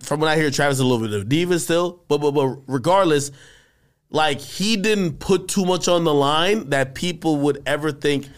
from 0.00 0.20
what 0.20 0.28
I 0.28 0.36
hear, 0.36 0.50
Travis 0.50 0.76
is 0.76 0.80
a 0.80 0.84
little 0.86 1.04
bit 1.06 1.14
of 1.14 1.22
a 1.22 1.24
diva 1.24 1.58
still, 1.58 2.02
but 2.08 2.18
but 2.18 2.30
but 2.32 2.46
regardless, 2.66 3.30
like 4.10 4.40
he 4.40 4.76
didn't 4.76 5.18
put 5.18 5.48
too 5.48 5.64
much 5.64 5.88
on 5.88 6.04
the 6.04 6.14
line 6.14 6.70
that 6.70 6.94
people 6.94 7.36
would 7.38 7.62
ever 7.66 7.92
think 7.92 8.28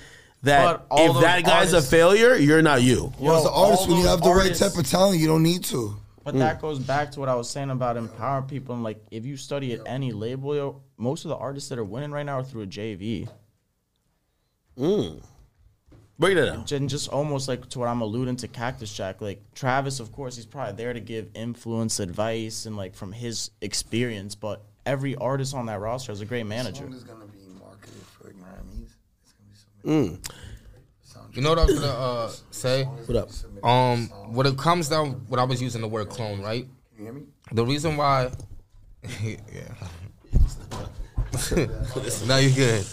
that 0.42 0.64
But 0.64 0.86
all 0.90 1.06
if 1.06 1.12
those 1.14 1.22
that 1.22 1.44
guy's 1.44 1.72
artists- 1.72 1.88
a 1.88 1.90
failure, 1.96 2.34
you're 2.34 2.62
not 2.62 2.82
you. 2.82 3.12
Yo, 3.20 3.36
as 3.36 3.42
an 3.44 3.50
all 3.52 3.66
artist, 3.70 3.88
when 3.88 3.96
you 3.98 4.02
those 4.02 4.10
have 4.10 4.22
the 4.22 4.30
right 4.34 4.54
type 4.54 4.76
of 4.76 4.88
talent, 4.88 5.18
you 5.18 5.26
don't 5.26 5.42
need 5.42 5.64
to. 5.64 5.96
But 6.24 6.36
that 6.38 6.60
goes 6.60 6.78
back 6.78 7.10
to 7.12 7.20
what 7.20 7.28
I 7.28 7.34
was 7.34 7.48
saying 7.50 7.70
about 7.70 7.96
empowering 7.96 8.44
people. 8.46 8.74
And 8.76 8.84
like, 8.84 9.04
if 9.10 9.24
you 9.26 9.36
study 9.36 9.72
at 9.72 9.80
any 9.86 10.12
label, 10.12 10.54
yo, 10.54 10.80
most 11.02 11.24
of 11.24 11.30
the 11.30 11.36
artists 11.36 11.68
that 11.68 11.78
are 11.78 11.84
winning 11.84 12.12
right 12.12 12.24
now 12.24 12.38
are 12.38 12.44
through 12.44 12.62
a 12.62 12.66
JV. 12.66 13.28
Break 16.18 16.36
that 16.36 16.46
down. 16.46 16.64
And 16.70 16.88
just 16.88 17.08
almost 17.08 17.48
like 17.48 17.68
to 17.70 17.80
what 17.80 17.88
I'm 17.88 18.00
alluding 18.00 18.36
to 18.36 18.48
Cactus 18.48 18.94
Jack. 18.94 19.20
Like 19.20 19.42
Travis, 19.54 19.98
of 19.98 20.12
course, 20.12 20.36
he's 20.36 20.46
probably 20.46 20.74
there 20.74 20.92
to 20.92 21.00
give 21.00 21.28
influence, 21.34 21.98
advice, 21.98 22.66
and 22.66 22.76
like 22.76 22.94
from 22.94 23.10
his 23.10 23.50
experience. 23.60 24.36
But 24.36 24.62
every 24.86 25.16
artist 25.16 25.54
on 25.54 25.66
that 25.66 25.80
roster 25.80 26.12
is 26.12 26.20
a 26.20 26.24
great 26.24 26.46
manager. 26.46 26.88
is 26.88 27.02
gonna 27.02 27.26
be 27.26 27.40
marketed 27.58 28.02
for 28.06 28.28
Grammys. 28.28 28.94
It's 29.24 29.32
gonna 29.84 30.10
be 30.10 30.20
something. 31.02 31.34
You 31.34 31.42
know 31.42 31.50
what 31.50 31.58
I 31.58 31.64
was 31.64 31.80
gonna 31.80 31.92
uh, 31.92 32.32
say? 32.52 32.84
What 32.84 33.16
up? 33.16 33.30
Um, 33.64 34.06
when 34.32 34.46
it 34.46 34.56
comes 34.56 34.88
down, 34.88 35.24
when 35.26 35.40
I 35.40 35.44
was 35.44 35.60
using 35.60 35.80
the 35.80 35.88
word 35.88 36.08
clone, 36.08 36.40
right? 36.40 36.68
Can 36.94 36.98
you 36.98 37.04
hear 37.04 37.12
me? 37.12 37.22
The 37.50 37.66
reason 37.66 37.96
why, 37.96 38.30
yeah. 39.22 39.74
no, 42.26 42.36
you're 42.38 42.50
good. 42.52 42.86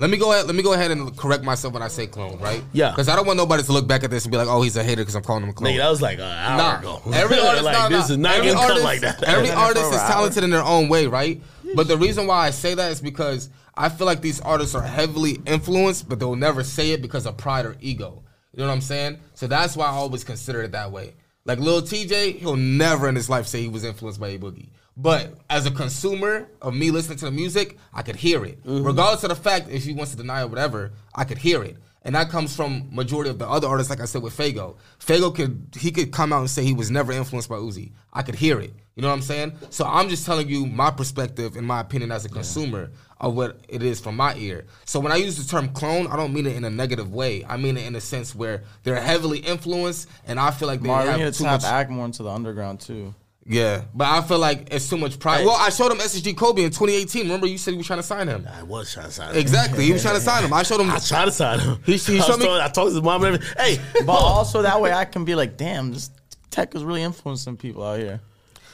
Let 0.00 0.10
me 0.10 0.16
go 0.16 0.32
ahead. 0.32 0.46
Let 0.46 0.54
me 0.54 0.62
go 0.62 0.74
ahead 0.74 0.92
and 0.92 1.16
correct 1.16 1.42
myself 1.42 1.74
when 1.74 1.82
I 1.82 1.88
say 1.88 2.06
clone, 2.06 2.38
right? 2.38 2.62
Yeah. 2.72 2.90
Because 2.90 3.08
I 3.08 3.16
don't 3.16 3.26
want 3.26 3.36
nobody 3.36 3.64
to 3.64 3.72
look 3.72 3.88
back 3.88 4.04
at 4.04 4.10
this 4.10 4.24
and 4.24 4.30
be 4.30 4.38
like, 4.38 4.46
"Oh, 4.46 4.62
he's 4.62 4.76
a 4.76 4.84
hater" 4.84 5.02
because 5.02 5.16
I'm 5.16 5.24
calling 5.24 5.42
him 5.42 5.48
a 5.48 5.52
clone. 5.52 5.72
Nigga, 5.72 5.78
that 5.78 5.90
was 5.90 6.00
like 6.00 6.18
an 6.18 6.24
hour 6.24 6.56
Nah, 6.56 6.78
ago. 6.78 7.02
every 7.12 7.40
artist, 7.40 7.64
like 7.64 7.74
nah, 7.74 7.88
this 7.88 8.08
nah. 8.08 8.12
is 8.14 8.18
not 8.18 8.34
every 8.36 8.52
artist, 8.52 8.84
like 8.84 9.00
that. 9.00 9.22
Every 9.24 9.50
artist 9.66 9.92
is 9.92 10.00
talented 10.02 10.44
in 10.44 10.50
their 10.50 10.62
own 10.62 10.88
way, 10.88 11.08
right? 11.08 11.42
But 11.74 11.88
the 11.88 11.98
reason 11.98 12.28
why 12.28 12.46
I 12.46 12.50
say 12.50 12.74
that 12.74 12.92
is 12.92 13.00
because 13.00 13.50
I 13.76 13.88
feel 13.88 14.06
like 14.06 14.20
these 14.20 14.40
artists 14.40 14.76
are 14.76 14.82
heavily 14.82 15.38
influenced, 15.46 16.08
but 16.08 16.20
they'll 16.20 16.36
never 16.36 16.62
say 16.62 16.92
it 16.92 17.02
because 17.02 17.26
of 17.26 17.36
pride 17.36 17.66
or 17.66 17.76
ego. 17.80 18.22
You 18.52 18.60
know 18.60 18.68
what 18.68 18.74
I'm 18.74 18.80
saying? 18.80 19.18
So 19.34 19.46
that's 19.48 19.76
why 19.76 19.86
I 19.86 19.90
always 19.90 20.22
consider 20.24 20.62
it 20.62 20.72
that 20.72 20.92
way. 20.92 21.14
Like 21.44 21.58
Lil 21.58 21.82
Tjay, 21.82 22.36
he'll 22.36 22.56
never 22.56 23.08
in 23.08 23.14
his 23.14 23.28
life 23.30 23.46
say 23.46 23.62
he 23.62 23.68
was 23.68 23.82
influenced 23.84 24.20
by 24.20 24.28
A 24.28 24.38
Boogie. 24.38 24.68
But 25.00 25.38
as 25.48 25.64
a 25.64 25.70
consumer 25.70 26.48
of 26.60 26.74
me 26.74 26.90
listening 26.90 27.18
to 27.18 27.26
the 27.26 27.30
music, 27.30 27.78
I 27.94 28.02
could 28.02 28.16
hear 28.16 28.44
it. 28.44 28.62
Mm-hmm. 28.64 28.84
Regardless 28.84 29.22
of 29.22 29.28
the 29.28 29.36
fact 29.36 29.70
if 29.70 29.84
he 29.84 29.92
wants 29.92 30.10
to 30.10 30.16
deny 30.16 30.40
it, 30.40 30.44
or 30.44 30.48
whatever, 30.48 30.90
I 31.14 31.22
could 31.22 31.38
hear 31.38 31.62
it. 31.62 31.76
And 32.02 32.14
that 32.14 32.30
comes 32.30 32.54
from 32.54 32.88
majority 32.90 33.30
of 33.30 33.38
the 33.38 33.48
other 33.48 33.68
artists, 33.68 33.90
like 33.90 34.00
I 34.00 34.06
said 34.06 34.22
with 34.22 34.36
Faygo. 34.36 34.76
Faygo 34.98 35.34
could 35.34 35.68
he 35.78 35.92
could 35.92 36.10
come 36.10 36.32
out 36.32 36.40
and 36.40 36.50
say 36.50 36.64
he 36.64 36.72
was 36.72 36.90
never 36.90 37.12
influenced 37.12 37.48
by 37.48 37.56
Uzi. 37.56 37.92
I 38.12 38.22
could 38.22 38.34
hear 38.34 38.60
it. 38.60 38.72
You 38.96 39.02
know 39.02 39.08
what 39.08 39.14
I'm 39.14 39.22
saying? 39.22 39.52
So 39.70 39.84
I'm 39.84 40.08
just 40.08 40.26
telling 40.26 40.48
you 40.48 40.66
my 40.66 40.90
perspective 40.90 41.56
and 41.56 41.64
my 41.64 41.80
opinion 41.80 42.10
as 42.10 42.24
a 42.24 42.28
consumer 42.28 42.90
of 43.20 43.36
what 43.36 43.60
it 43.68 43.82
is 43.82 44.00
from 44.00 44.16
my 44.16 44.34
ear. 44.34 44.66
So 44.84 44.98
when 44.98 45.12
I 45.12 45.16
use 45.16 45.36
the 45.36 45.48
term 45.48 45.68
clone, 45.68 46.08
I 46.08 46.16
don't 46.16 46.32
mean 46.32 46.46
it 46.46 46.56
in 46.56 46.64
a 46.64 46.70
negative 46.70 47.12
way. 47.12 47.44
I 47.48 47.56
mean 47.56 47.76
it 47.76 47.86
in 47.86 47.94
a 47.94 48.00
sense 48.00 48.34
where 48.34 48.64
they're 48.82 49.00
heavily 49.00 49.38
influenced, 49.38 50.08
and 50.26 50.40
I 50.40 50.50
feel 50.50 50.66
like 50.66 50.80
they 50.80 50.88
Mark, 50.88 51.04
we 51.04 51.20
have 51.20 51.32
to 51.32 51.38
too 51.38 51.44
much. 51.44 51.64
Act 51.64 51.90
more 51.90 52.06
into 52.06 52.24
the 52.24 52.30
underground 52.30 52.80
too. 52.80 53.14
Yeah, 53.50 53.84
but 53.94 54.06
I 54.06 54.20
feel 54.22 54.38
like 54.38 54.68
it's 54.74 54.90
too 54.90 54.98
much 54.98 55.18
pride. 55.18 55.46
Well, 55.46 55.56
I 55.58 55.70
showed 55.70 55.90
him 55.90 55.98
SSG 55.98 56.36
Kobe 56.36 56.62
in 56.64 56.70
2018. 56.70 57.22
Remember, 57.22 57.46
you 57.46 57.56
said 57.56 57.70
you 57.72 57.78
were 57.78 57.82
trying 57.84 57.98
to 58.00 58.02
sign 58.02 58.28
him. 58.28 58.46
I 58.52 58.62
was 58.62 58.92
trying 58.92 59.06
to 59.06 59.12
sign 59.12 59.30
him. 59.30 59.40
Exactly, 59.40 59.84
he 59.86 59.92
was 59.92 60.02
trying 60.02 60.16
to 60.16 60.20
sign 60.20 60.44
him. 60.44 60.52
I 60.52 60.62
showed 60.62 60.80
him. 60.80 60.90
I 60.90 60.98
tried 60.98 61.24
to 61.24 61.32
sign 61.32 61.58
him. 61.60 61.78
He- 61.86 61.96
he 61.96 62.18
I, 62.18 62.22
showed 62.22 62.28
was 62.28 62.38
me- 62.40 62.44
talking- 62.46 62.60
I 62.60 62.68
talked 62.68 62.74
to 62.90 62.94
his 62.94 63.02
mom 63.02 63.24
and 63.24 63.34
everything. 63.36 63.56
Hey, 63.58 63.80
But 64.04 64.12
also 64.12 64.60
that 64.62 64.78
way 64.80 64.92
I 64.92 65.06
can 65.06 65.24
be 65.24 65.34
like, 65.34 65.56
damn, 65.56 65.92
this 65.94 66.10
tech 66.50 66.74
is 66.74 66.84
really 66.84 67.02
influencing 67.02 67.56
people 67.56 67.82
out 67.84 67.98
here. 67.98 68.20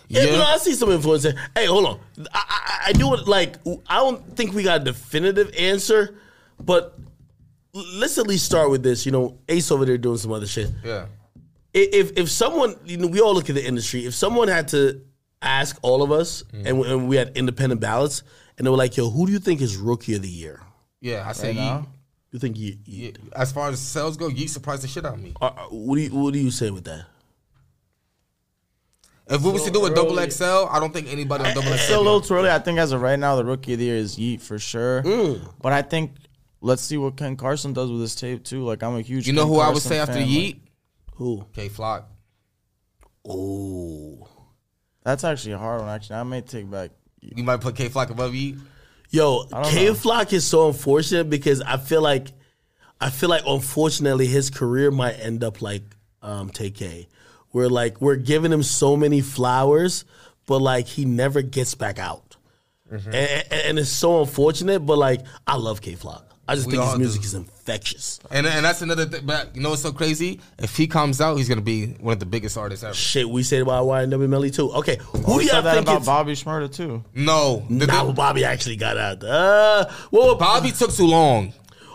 Yeah, 0.08 0.22
you 0.24 0.32
know, 0.32 0.42
I 0.44 0.56
see 0.58 0.72
some 0.74 0.90
influence 0.90 1.22
there. 1.22 1.34
Hey, 1.54 1.66
hold 1.66 1.86
on. 1.86 2.00
I, 2.34 2.42
I, 2.48 2.80
I 2.88 2.92
do 2.92 3.14
it 3.14 3.26
like 3.28 3.56
I 3.86 3.96
don't 3.98 4.36
think 4.36 4.54
we 4.54 4.62
got 4.64 4.80
a 4.82 4.84
definitive 4.84 5.54
answer, 5.56 6.16
but 6.60 6.98
let's 7.72 8.18
at 8.18 8.26
least 8.26 8.44
start 8.44 8.70
with 8.70 8.82
this. 8.82 9.06
You 9.06 9.12
know, 9.12 9.38
Ace 9.48 9.70
over 9.70 9.84
there 9.86 9.96
doing 9.98 10.18
some 10.18 10.32
other 10.32 10.46
shit. 10.46 10.70
Yeah, 10.84 11.06
I- 11.06 11.06
If 11.74 12.12
if 12.16 12.30
someone, 12.30 12.76
you 12.86 12.96
know, 12.96 13.08
we 13.08 13.20
all 13.20 13.34
look 13.34 13.48
at 13.50 13.54
the 13.56 13.66
industry. 13.66 14.06
If 14.06 14.14
someone 14.14 14.46
had 14.48 14.68
to 14.68 15.00
ask 15.42 15.76
all 15.82 16.02
of 16.02 16.12
us, 16.12 16.44
and, 16.52 16.78
we- 16.78 16.88
and 16.90 17.08
we 17.08 17.16
had 17.16 17.36
independent 17.36 17.80
ballots, 17.80 18.22
and 18.56 18.66
they 18.66 18.70
were 18.70 18.76
like, 18.76 18.96
"Yo, 18.96 19.10
who 19.10 19.26
do 19.26 19.32
you 19.32 19.40
think 19.40 19.60
is 19.60 19.76
rookie 19.76 20.14
of 20.14 20.22
the 20.22 20.28
year?" 20.28 20.62
yeah. 21.00 21.24
I 21.28 21.32
say 21.32 21.48
Right 21.48 21.56
now? 21.56 21.86
You 22.30 22.38
think 22.40 22.56
you? 22.58 22.76
you 22.84 23.06
Yeah, 23.06 23.10
As 23.36 23.52
far 23.52 23.68
as 23.70 23.80
sales 23.80 24.16
go, 24.16 24.28
Yeat 24.28 24.50
surprised 24.50 24.82
the 24.82 24.88
shit 24.88 25.04
out 25.04 25.14
of 25.14 25.20
me. 25.20 25.34
uh, 25.40 25.46
uh, 25.46 25.62
what 25.70 25.96
do 25.96 26.02
you 26.02 26.10
What 26.10 26.32
do 26.32 26.38
you 26.38 26.50
say 26.50 26.70
with 26.70 26.84
that? 26.84 27.06
If 29.26 29.42
we 29.42 29.50
was 29.52 29.64
to 29.64 29.70
do 29.70 29.84
a 29.86 29.94
double 29.94 30.16
XL, 30.18 30.68
I 30.70 30.78
don't 30.80 30.92
think 30.92 31.10
anybody 31.10 31.44
on 31.44 31.54
double 31.54 31.68
It's 31.72 31.82
XL. 31.82 31.86
still 31.86 32.00
a 32.00 32.04
little 32.04 32.20
too 32.20 32.34
early. 32.34 32.50
I 32.50 32.58
think 32.58 32.78
as 32.78 32.92
of 32.92 33.00
right 33.00 33.18
now, 33.18 33.36
the 33.36 33.44
rookie 33.44 33.72
of 33.72 33.78
the 33.78 33.86
year 33.86 33.96
is 33.96 34.18
Yeat 34.18 34.42
for 34.42 34.58
sure. 34.58 35.02
Mm. 35.02 35.40
But 35.62 35.72
I 35.72 35.80
think 35.82 36.12
let's 36.60 36.82
see 36.82 36.98
what 36.98 37.16
Ken 37.16 37.36
Carson 37.36 37.72
does 37.72 37.90
with 37.90 38.00
his 38.02 38.14
tape 38.14 38.44
too. 38.44 38.62
Like 38.64 38.82
I'm 38.82 38.96
a 38.96 39.00
huge. 39.00 39.26
You 39.26 39.32
know 39.32 39.42
Ken 39.44 39.52
who 39.52 39.58
I 39.60 39.70
would 39.70 39.82
say 39.82 39.98
after 39.98 40.14
fan, 40.14 40.28
Yeat? 40.28 40.62
Like- 41.14 41.18
Who? 41.18 41.46
K 41.54 41.68
Flock. 41.68 42.08
Oh, 43.26 44.28
that's 45.04 45.24
actually 45.24 45.52
a 45.52 45.58
hard 45.58 45.80
one. 45.80 45.90
Actually, 45.90 46.16
I 46.16 46.22
may 46.24 46.40
take 46.42 46.70
back. 46.70 46.90
Yeat. 47.20 47.38
You 47.38 47.44
might 47.44 47.60
put 47.60 47.76
K 47.76 47.88
Flock 47.88 48.10
above 48.10 48.34
you. 48.34 48.58
yo, 49.10 49.44
K 49.64 49.86
know. 49.86 49.94
Flock 49.94 50.32
is 50.32 50.46
so 50.46 50.66
unfortunate 50.68 51.30
because 51.30 51.60
I 51.62 51.76
feel 51.78 52.02
like, 52.02 52.28
I 53.00 53.10
feel 53.10 53.28
like 53.30 53.42
unfortunately 53.46 54.26
his 54.26 54.50
career 54.50 54.90
might 54.90 55.14
end 55.14 55.42
up 55.42 55.62
like 55.62 55.82
um, 56.22 56.50
TK, 56.50 57.06
where 57.50 57.68
like 57.68 58.00
we're 58.00 58.16
giving 58.16 58.52
him 58.52 58.62
so 58.62 58.96
many 58.96 59.20
flowers, 59.20 60.04
but 60.46 60.60
like 60.60 60.86
he 60.86 61.04
never 61.04 61.42
gets 61.42 61.74
back 61.74 61.98
out, 61.98 62.36
Mm-hmm. 62.92 63.08
and, 63.08 63.16
and- 63.50 63.52
and 63.52 63.78
it's 63.78 63.88
so 63.88 64.20
unfortunate. 64.20 64.80
But 64.80 64.98
like 64.98 65.22
I 65.46 65.56
love 65.56 65.80
K 65.80 65.94
Flock. 65.94 66.28
I 66.46 66.54
just 66.56 66.66
We 66.66 66.72
think 66.74 66.84
his 66.84 66.98
music 66.98 67.22
do. 67.22 67.26
is 67.26 67.34
infectious. 67.34 68.20
And 68.30 68.46
and 68.46 68.64
that's 68.64 68.82
another 68.82 69.06
thing. 69.06 69.24
But 69.24 69.56
you 69.56 69.62
know 69.62 69.70
what's 69.70 69.80
so 69.82 69.92
crazy? 69.92 70.40
If 70.58 70.76
he 70.76 70.86
comes 70.86 71.20
out, 71.20 71.36
he's 71.36 71.48
gonna 71.48 71.62
be 71.62 71.86
one 72.00 72.12
of 72.12 72.20
the 72.20 72.26
biggest 72.26 72.58
artists 72.58 72.84
ever. 72.84 72.94
Shit, 72.94 73.28
we 73.28 73.42
said 73.42 73.62
about 73.62 73.86
YNW 73.86 74.28
Melly 74.28 74.50
too. 74.50 74.70
Okay, 74.72 74.96
who 74.96 75.18
do 75.22 75.36
We 75.36 75.46
y'all 75.50 75.62
think 75.62 75.82
about 75.82 76.00
is? 76.02 76.06
Bobby 76.06 76.32
Shmurda 76.32 76.70
too. 76.74 77.02
No, 77.14 77.64
the, 77.70 77.86
Nah, 77.86 77.98
the- 78.00 78.04
well, 78.04 78.12
Bobby 78.12 78.44
actually 78.44 78.76
got 78.76 78.98
out. 78.98 79.24
Uh, 79.24 79.86
well, 80.10 80.34
Bobby 80.34 80.70
took 80.72 80.92
too 80.92 81.06
long. 81.06 81.54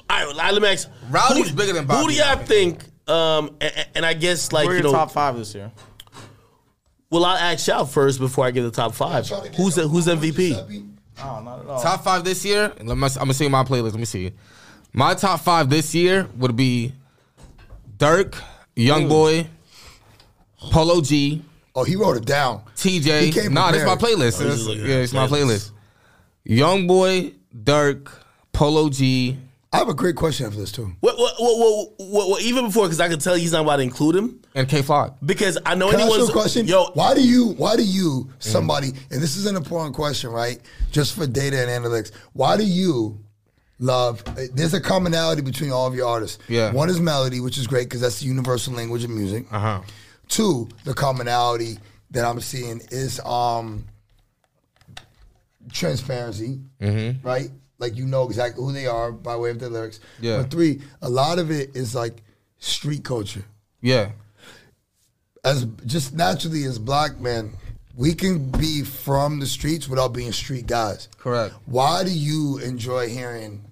All 0.09 0.17
right, 0.25 0.35
well, 0.35 0.53
let 0.53 0.61
me 0.61 0.67
ask. 0.69 0.89
Rowdy's 1.11 1.49
who- 1.49 1.55
bigger 1.55 1.73
than 1.73 1.85
Bobby. 1.85 2.01
Who 2.01 2.09
do 2.09 2.15
y'all 2.15 2.29
I 2.39 2.43
think? 2.43 2.83
Um, 3.07 3.55
and, 3.61 3.85
and 3.95 4.05
I 4.05 4.13
guess 4.13 4.51
like 4.51 4.65
Who 4.65 4.71
are 4.73 4.77
you 4.77 4.83
know, 4.83 4.91
top 4.91 5.11
five 5.11 5.37
this 5.37 5.53
year? 5.53 5.71
well, 7.11 7.25
I'll 7.25 7.37
ask 7.37 7.67
y'all 7.67 7.85
first 7.85 8.19
before 8.19 8.45
I 8.45 8.51
give 8.51 8.63
the 8.65 8.71
top 8.71 8.93
five. 8.93 9.27
Who's 9.55 9.75
the, 9.75 9.87
who's 9.87 10.05
MVP? 10.07 10.87
Oh, 11.21 11.41
not 11.43 11.59
at 11.61 11.65
all. 11.67 11.81
Top 11.81 12.03
five 12.03 12.23
this 12.23 12.45
year. 12.45 12.73
Let 12.81 12.85
me, 12.85 12.91
I'm 12.91 12.97
gonna 13.13 13.33
see 13.33 13.47
my 13.49 13.63
playlist. 13.63 13.91
Let 13.91 13.95
me 13.99 14.05
see. 14.05 14.31
My 14.93 15.13
top 15.13 15.41
five 15.41 15.69
this 15.69 15.93
year 15.93 16.27
would 16.37 16.55
be 16.55 16.93
Dirk, 17.97 18.35
YoungBoy, 18.75 19.47
Polo 20.71 21.01
G, 21.01 21.43
Oh, 21.75 21.83
he 21.83 21.95
wrote 21.95 22.17
it 22.17 22.25
down. 22.25 22.63
He 22.77 22.99
Tjay. 22.99 23.31
came 23.31 23.53
Nah, 23.53 23.71
this 23.71 23.85
my 23.85 23.95
prepared. 23.95 24.19
playlist. 24.19 24.41
Oh, 24.45 24.49
he's 24.49 24.67
It's- 24.67 24.77
yeah, 24.89 24.95
at 24.95 25.01
it's 25.03 25.13
my 25.13 25.27
playlist. 25.27 25.71
playlist. 26.47 26.57
YoungBoy, 26.57 27.33
Dirk, 27.63 28.11
Polo 28.51 28.89
G. 28.89 29.37
I 29.71 29.77
have 29.77 29.87
a 29.87 29.93
great 29.93 30.15
question 30.15 30.47
after 30.47 30.59
this 30.59 30.71
too. 30.71 30.93
Well, 31.01 31.15
well, 31.17 31.33
well, 31.39 31.59
well, 31.59 31.93
well, 31.99 32.29
well, 32.31 32.39
even 32.41 32.65
before, 32.65 32.85
because 32.85 32.99
I 32.99 33.07
could 33.07 33.21
tell 33.21 33.35
he's 33.35 33.51
not 33.51 33.61
about 33.61 33.77
to 33.77 33.83
include 33.83 34.15
him. 34.15 34.38
And 34.55 34.67
K 34.67 34.81
Flock. 34.81 35.17
Because 35.25 35.57
I 35.65 35.75
know 35.75 35.89
Can 35.91 35.99
I 35.99 36.03
ask 36.03 36.11
anyone's 36.11 36.29
a 36.29 36.33
question? 36.33 36.67
Yo, 36.67 36.85
why 36.93 37.13
do 37.13 37.21
you? 37.21 37.49
Why 37.49 37.75
do 37.75 37.83
you? 37.83 38.29
Somebody, 38.39 38.87
and 38.87 39.21
this 39.21 39.37
is 39.37 39.45
an 39.45 39.55
important 39.55 39.95
question, 39.95 40.31
right? 40.31 40.59
Just 40.91 41.15
for 41.15 41.27
data 41.27 41.59
and 41.59 41.69
analytics. 41.69 42.11
Why 42.33 42.57
do 42.57 42.65
you 42.65 43.19
love? 43.79 44.23
There's 44.53 44.73
a 44.73 44.81
commonality 44.81 45.41
between 45.41 45.71
all 45.71 45.87
of 45.87 45.95
your 45.95 46.07
artists. 46.07 46.39
Yeah. 46.47 46.71
One 46.71 46.89
is 46.89 46.99
melody, 46.99 47.39
which 47.39 47.57
is 47.57 47.67
great 47.67 47.85
because 47.85 48.01
that's 48.01 48.19
the 48.19 48.25
universal 48.25 48.73
language 48.73 49.03
of 49.03 49.09
music. 49.09 49.45
Uh 49.51 49.59
huh. 49.59 49.81
Two, 50.27 50.69
the 50.83 50.93
commonality 50.93 51.77
that 52.11 52.25
I'm 52.25 52.39
seeing 52.41 52.81
is 52.91 53.19
um 53.21 53.85
transparency, 55.71 56.59
right? 57.23 57.49
Like 57.77 57.95
you 57.95 58.05
know 58.05 58.25
exactly 58.25 58.63
who 58.63 58.73
they 58.73 58.87
are 58.87 59.11
by 59.11 59.35
way 59.35 59.51
of 59.51 59.59
their 59.59 59.69
lyrics. 59.69 59.99
Yeah. 60.19 60.37
But 60.41 60.51
three, 60.51 60.81
a 61.01 61.09
lot 61.09 61.39
of 61.39 61.49
it 61.51 61.75
is 61.75 61.95
like 61.95 62.21
street 62.57 63.03
culture. 63.03 63.45
Yeah. 63.81 64.11
As 65.43 65.65
just 65.85 66.13
naturally 66.13 66.63
as 66.65 66.77
black 66.77 67.19
men, 67.19 67.53
we 67.95 68.13
can 68.13 68.49
be 68.51 68.83
from 68.83 69.39
the 69.39 69.45
streets 69.45 69.87
without 69.87 70.09
being 70.13 70.31
street 70.31 70.67
guys. 70.67 71.07
Correct. 71.17 71.53
Why 71.65 72.03
do 72.03 72.11
you 72.11 72.57
enjoy 72.59 73.07
hearing 73.09 73.63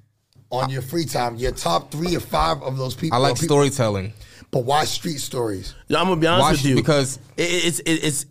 on 0.50 0.70
your 0.70 0.82
free 0.82 1.06
time 1.06 1.36
your 1.36 1.52
top 1.52 1.92
three 1.92 2.16
or 2.16 2.20
five 2.22 2.62
of 2.64 2.78
those 2.78 2.96
people? 2.96 3.18
I 3.18 3.22
like 3.22 3.34
uh, 3.34 3.36
people- 3.36 3.56
storytelling. 3.58 4.14
but 4.52 4.60
why 4.64 4.86
street 4.86 5.18
stories? 5.20 5.76
Yeah, 5.90 6.00
I'm 6.00 6.08
gonna 6.08 6.22
be 6.22 6.28
honest 6.28 6.42
Why 6.44 6.52
with 6.52 6.60
sh- 6.62 6.66
you 6.66 6.76
because- 6.76 7.18
it, 7.36 7.44
it's 7.44 7.80
it, 7.80 8.04
it's 8.04 8.26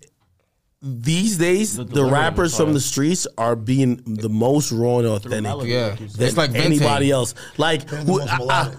these 0.82 1.36
days 1.38 1.76
the, 1.76 1.84
delivery 1.84 2.12
rappers 2.12 2.52
was 2.52 2.56
from 2.56 2.72
the 2.72 2.80
streets 2.80 3.26
are 3.38 3.56
being 3.56 3.96
the 4.06 4.28
most 4.28 4.70
raw 4.72 4.98
and 4.98 5.08
authentic. 5.08 5.66
Yeah. 5.68 5.86
like 5.88 6.00
you 6.00 6.08
said. 6.08 6.18
than 6.18 6.26
It's 6.28 6.36
like 6.36 6.50
Vente. 6.52 6.66
anybody 6.66 7.10
else. 7.10 7.34
Like, 7.58 7.88
who, 7.88 8.20
I- 8.22 8.38
I- 8.50 8.72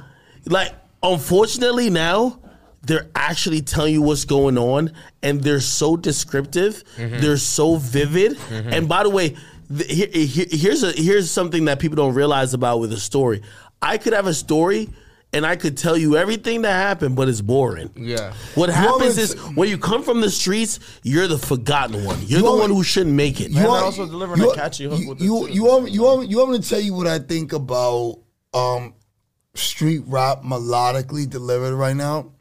like, 0.45 0.73
unfortunately 1.03 1.89
now 1.89 2.39
they're 2.87 3.07
actually 3.15 3.61
telling 3.61 3.93
you 3.93 4.01
what's 4.01 4.25
going 4.25 4.57
on, 4.57 4.91
and 5.21 5.41
they're 5.41 5.59
so 5.61 5.95
descriptive. 5.97 6.83
Mm-hmm. 6.95 7.19
They're 7.21 7.37
so 7.37 7.75
vivid. 7.75 8.37
And 8.49 8.87
by 8.89 9.03
the 9.03 9.09
way, 9.09 9.35
here, 9.87 10.07
here- 10.11 10.45
here's 10.49 10.83
a 10.83 10.91
here's 10.93 11.29
something 11.29 11.65
that 11.65 11.79
people 11.79 11.95
don't 11.97 12.13
realize 12.15 12.53
about 12.53 12.79
with 12.79 12.91
a 12.93 12.99
story. 12.99 13.41
I 13.81 13.97
could 13.97 14.13
have 14.13 14.27
a 14.27 14.33
story. 14.33 14.89
And 15.33 15.45
I 15.45 15.57
could 15.57 15.77
tell 15.77 15.97
you 15.97 16.15
everything 16.15 16.61
that 16.61 16.71
happened, 16.71 17.17
but 17.17 17.27
it's 17.27 17.41
boring. 17.41 17.89
Yeah. 17.97 18.31
What 18.55 18.69
happens 18.69 19.17
is 19.17 19.33
when 19.55 19.67
you 19.67 19.77
come 19.77 20.01
from 20.01 20.21
the 20.21 20.31
streets, 20.31 20.79
you're 21.03 21.27
the 21.27 21.37
forgotten 21.37 22.05
one. 22.05 22.17
You're 22.21 22.39
You 22.39 22.45
the 22.45 22.51
one 22.55 22.69
me- 22.69 22.75
who 22.77 22.81
shouldn't 22.81 23.13
make 23.13 23.41
it. 23.41 23.47
And 23.53 23.67
also 23.67 24.05
delivering 24.07 24.41
a 24.41 24.53
catchy 24.55 24.85
hook 24.85 25.01
you, 25.01 25.09
with 25.09 25.21
you, 25.21 25.47
you 25.49 25.63
want 25.65 25.91
you 25.91 26.01
want 26.03 26.29
you 26.29 26.37
want 26.37 26.51
me 26.51 26.59
to 26.59 26.67
tell 26.67 26.79
you 26.79 26.93
what 26.93 27.07
I 27.07 27.19
think 27.19 27.51
about 27.51 28.19
um, 28.53 28.93
street 29.53 30.03
rap 30.07 30.43
melodically 30.43 31.29
delivered 31.29 31.75
right 31.75 31.95
now, 31.95 32.31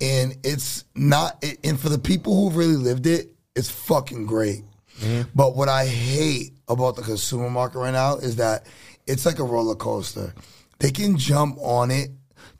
and 0.00 0.36
it's 0.44 0.84
not. 0.94 1.44
And 1.62 1.78
for 1.78 1.88
the 1.88 1.98
people 1.98 2.34
who 2.34 2.56
really 2.56 2.76
lived 2.76 3.06
it, 3.06 3.30
it's 3.54 3.70
fucking 3.70 4.26
great. 4.26 4.62
Mm-hmm. 5.00 5.28
But 5.34 5.56
what 5.56 5.68
I 5.68 5.86
hate 5.86 6.52
about 6.68 6.96
the 6.96 7.02
consumer 7.02 7.50
market 7.50 7.78
right 7.78 7.92
now 7.92 8.16
is 8.16 8.36
that 8.36 8.66
it's 9.06 9.26
like 9.26 9.38
a 9.38 9.44
roller 9.44 9.74
coaster. 9.74 10.34
They 10.78 10.90
can 10.90 11.16
jump 11.16 11.58
on 11.60 11.90
it 11.90 12.10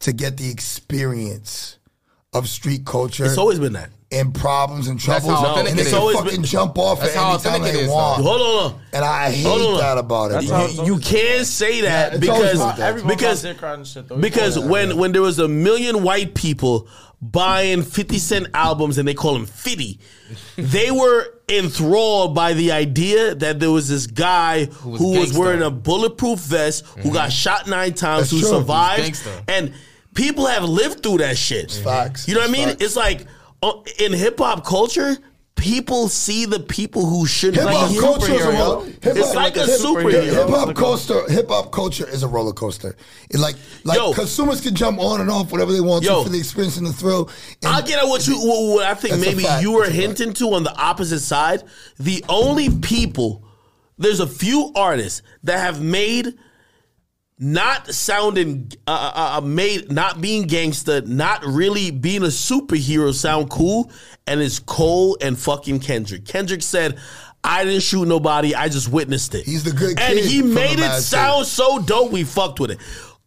to 0.00 0.12
get 0.12 0.36
the 0.36 0.50
experience 0.50 1.78
of 2.32 2.48
street 2.48 2.84
culture 2.84 3.24
It's 3.24 3.38
always 3.38 3.60
been 3.60 3.74
that. 3.74 3.90
And 4.14 4.34
problems 4.34 4.88
and 4.88 4.98
That's 4.98 5.04
troubles, 5.24 5.40
how 5.40 5.52
authentic 5.52 5.70
and 5.70 5.78
they 5.78 5.82
is. 5.82 5.90
can 5.90 6.12
fucking 6.14 6.30
been- 6.30 6.44
jump 6.44 6.78
off 6.78 7.00
That's 7.00 7.16
at 7.16 7.44
any 7.44 7.60
time 7.60 7.74
they 7.74 7.88
want. 7.88 8.22
Hold 8.22 8.40
on, 8.40 8.46
hold 8.46 8.72
on. 8.72 8.80
And 8.92 9.04
I 9.04 9.30
hate 9.30 9.42
Hold 9.46 9.74
on. 9.74 9.80
that 9.80 9.98
about 9.98 10.30
it. 10.30 10.34
That's 10.34 10.50
how 10.50 10.64
it's 10.64 10.76
You, 10.76 10.84
you 10.84 10.98
can't 10.98 11.46
say 11.46 11.80
that 11.82 12.12
Yeah, 12.12 12.18
it's 12.18 12.28
always 12.28 12.50
because 12.52 12.60
like 12.60 12.76
that. 12.76 12.88
Everyone 12.90 13.14
because 13.16 13.42
got 13.42 13.52
Dick 13.52 13.62
Ride 13.62 13.74
and 13.74 13.86
shit, 13.86 14.20
because 14.20 14.56
Yeah. 14.56 14.66
when 14.66 14.96
when 14.96 15.12
there 15.12 15.22
was 15.22 15.38
a 15.38 15.48
million 15.48 16.02
white 16.02 16.34
people 16.34 16.88
buying 17.20 17.82
50 17.82 18.18
cent 18.18 18.46
albums 18.52 18.98
and 18.98 19.08
they 19.08 19.14
call 19.14 19.34
him 19.34 19.46
50 19.46 19.98
they 20.56 20.90
were 20.90 21.26
enthralled 21.48 22.34
by 22.34 22.52
the 22.52 22.70
idea 22.72 23.34
that 23.34 23.60
there 23.60 23.70
was 23.70 23.88
this 23.88 24.06
guy 24.06 24.66
who 24.66 24.90
was 24.90 25.00
was, 25.30 25.38
wearing 25.38 25.62
a 25.62 25.70
bulletproof 25.70 26.38
vest 26.40 26.84
who 26.86 27.00
mm-hmm. 27.00 27.12
got 27.12 27.32
shot 27.32 27.66
nine 27.66 27.94
times 27.94 28.30
That's 28.30 28.32
who 28.32 28.40
true. 28.40 28.58
survived 28.60 29.26
and 29.48 29.72
people 30.14 30.46
have 30.46 30.64
lived 30.64 31.02
through 31.02 31.18
that 31.18 31.38
shit 31.38 31.70
facts. 31.72 32.28
you 32.28 32.34
know 32.34 32.40
what 32.40 32.50
i 32.50 32.52
mean 32.52 32.68
facts. 32.68 32.84
it's 32.84 32.96
like 32.96 33.26
uh, 33.64 33.82
in 33.98 34.12
hip-hop 34.12 34.64
culture 34.64 35.16
people 35.56 36.08
see 36.08 36.44
the 36.44 36.60
people 36.60 37.06
who 37.06 37.26
shouldn't 37.26 37.62
Hip 37.66 37.74
hop 37.74 37.90
here. 37.90 38.00
culture 38.00 38.34
is 38.34 38.44
a 38.44 38.50
roller. 38.52 38.84
Hip 38.84 38.98
It's 39.16 39.34
like 39.34 39.56
a 39.56 39.60
superhero. 39.60 40.24
Hip 40.24 40.48
hop 40.48 40.66
Like 40.68 40.76
culture. 40.76 41.30
Hip 41.30 41.48
hop 41.48 41.72
culture 41.72 42.06
is 42.08 42.22
a 42.22 42.28
roller 42.28 42.52
coaster. 42.52 42.94
It 43.30 43.38
like 43.38 43.56
like 43.84 43.98
Yo. 43.98 44.12
consumers 44.12 44.60
can 44.60 44.74
jump 44.74 44.98
on 44.98 45.20
and 45.20 45.30
off 45.30 45.52
whatever 45.52 45.72
they 45.72 45.80
want 45.80 46.04
Yo. 46.04 46.18
to 46.18 46.24
for 46.24 46.28
the 46.30 46.38
experience 46.38 46.76
and 46.76 46.86
the 46.86 46.92
thrill. 46.92 47.30
And 47.62 47.72
I'll 47.74 47.82
get 47.82 47.98
at 47.98 48.06
what 48.06 48.26
you 48.26 48.36
what, 48.36 48.74
what 48.74 48.86
I 48.86 48.94
think 48.94 49.18
maybe 49.20 49.44
you 49.60 49.72
were 49.72 49.84
That's 49.84 49.94
hinting 49.94 50.34
to 50.34 50.54
on 50.54 50.64
the 50.64 50.76
opposite 50.76 51.20
side. 51.20 51.62
The 51.98 52.22
only 52.28 52.68
people 52.68 53.42
there's 53.96 54.20
a 54.20 54.26
few 54.26 54.72
artists 54.74 55.22
that 55.44 55.58
have 55.58 55.80
made 55.80 56.34
not 57.38 57.92
sounding 57.92 58.70
uh, 58.86 59.12
uh, 59.14 59.38
uh, 59.38 59.40
made 59.46 59.90
not 59.90 60.20
being 60.20 60.46
gangster, 60.46 61.00
not 61.02 61.44
really 61.44 61.90
being 61.90 62.22
a 62.22 62.26
superhero 62.26 63.12
sound 63.12 63.50
cool, 63.50 63.90
and 64.26 64.40
it's 64.40 64.58
Cole 64.60 65.16
and 65.20 65.38
fucking 65.38 65.80
Kendrick. 65.80 66.24
Kendrick 66.26 66.62
said, 66.62 66.98
"I 67.42 67.64
didn't 67.64 67.82
shoot 67.82 68.06
nobody, 68.06 68.54
I 68.54 68.68
just 68.68 68.88
witnessed 68.88 69.34
it." 69.34 69.44
He's 69.44 69.64
the 69.64 69.72
good 69.72 69.98
and 70.00 70.18
he 70.18 70.42
made 70.42 70.78
it 70.78 71.00
sound 71.02 71.46
so 71.46 71.80
dope. 71.80 72.12
We 72.12 72.22
fucked 72.24 72.60
with 72.60 72.70
it. 72.70 72.78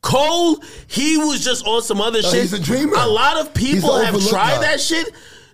Cole, 0.02 0.62
he 0.88 1.18
was 1.18 1.44
just 1.44 1.66
on 1.68 1.82
some 1.82 2.00
other 2.00 2.22
No, 2.22 2.30
shit. 2.32 2.42
he's 2.44 2.54
a 2.54 2.60
dreamer. 2.60 2.96
A 2.98 3.08
lot 3.08 3.38
of 3.42 3.54
people 3.54 3.98
have 3.98 4.14
tried 4.30 4.56
guy. 4.56 4.62
that 4.62 4.80
shit. 4.80 5.10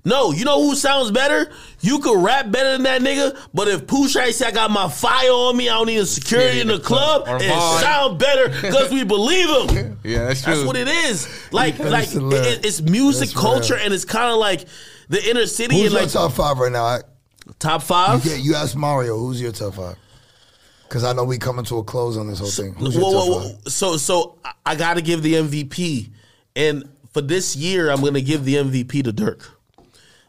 No, 0.06 0.32
you 0.34 0.44
know 0.44 0.62
who 0.62 0.76
sounds 0.76 1.12
better? 1.12 1.50
You 1.80 2.00
could 2.00 2.22
rap 2.22 2.52
better 2.52 2.74
than 2.74 2.84
that 2.84 3.02
nigga, 3.02 3.40
but 3.54 3.70
if 3.70 3.88
Pooh 3.88 4.08
Shiesty 4.08 4.34
say 4.34 4.48
I 4.48 4.52
got 4.52 4.70
my 4.70 4.90
fire 4.90 5.30
on 5.32 5.56
me, 5.56 5.70
I 5.70 5.76
don't 5.76 5.88
need 5.88 5.98
a 6.00 6.06
security 6.06 6.60
in 6.60 6.68
the 6.68 6.80
club, 6.80 7.24
it 7.28 7.50
sound 7.82 8.20
better 8.20 8.50
because 8.50 8.92
we 8.92 9.04
believe 9.04 9.70
him. 9.70 9.90
Yeah, 10.04 10.26
that's 10.26 10.44
true. 10.44 10.54
That's 10.56 10.68
what 10.68 10.76
it 10.76 10.90
is. 10.90 11.30
Like, 11.54 11.80
like 11.80 12.10
it, 12.12 12.66
it's 12.66 12.82
music 12.82 13.30
That's 13.30 13.40
culture, 13.40 13.76
real. 13.76 13.86
and 13.86 13.94
it's 13.94 14.04
kind 14.04 14.30
of 14.34 14.38
like 14.38 14.66
the 15.08 15.30
inner 15.30 15.46
city 15.46 15.76
who's 15.76 15.86
and 15.86 15.94
your 15.94 16.02
like 16.02 16.12
top 16.12 16.34
five 16.34 16.58
right 16.60 16.72
now? 16.72 16.84
I, 16.84 17.00
top 17.60 17.84
five. 17.84 18.26
yeah, 18.26 18.36
you 18.36 18.54
asked 18.56 18.76
Mario. 18.76 19.18
Who's 19.18 19.42
your 19.42 19.54
top 19.54 19.76
five? 19.76 19.96
Because 20.90 21.06
I 21.06 21.14
know 21.14 21.24
we 21.24 21.38
coming 21.38 21.64
to 21.66 21.78
a 21.78 21.84
close 21.86 22.18
on 22.18 22.28
this 22.28 22.40
whole 22.40 22.50
thing. 22.50 22.74
Who's 22.74 22.96
your 22.96 23.04
Whoa, 23.06 23.12
whoa, 23.12 23.40
whoa. 23.44 23.58
So, 23.68 23.96
so 23.96 24.38
I- 24.44 24.52
I 24.66 24.76
got 24.76 24.96
to 24.96 25.02
give 25.02 25.24
the 25.24 25.36
MVP, 25.36 26.10
and 26.58 26.90
for 27.14 27.22
this 27.22 27.56
year, 27.56 27.90
I'm 27.90 28.02
going 28.02 28.16
to 28.16 28.22
give 28.22 28.44
the 28.44 28.56
MVP 28.56 29.06
to 29.06 29.14
Dirk. 29.14 29.53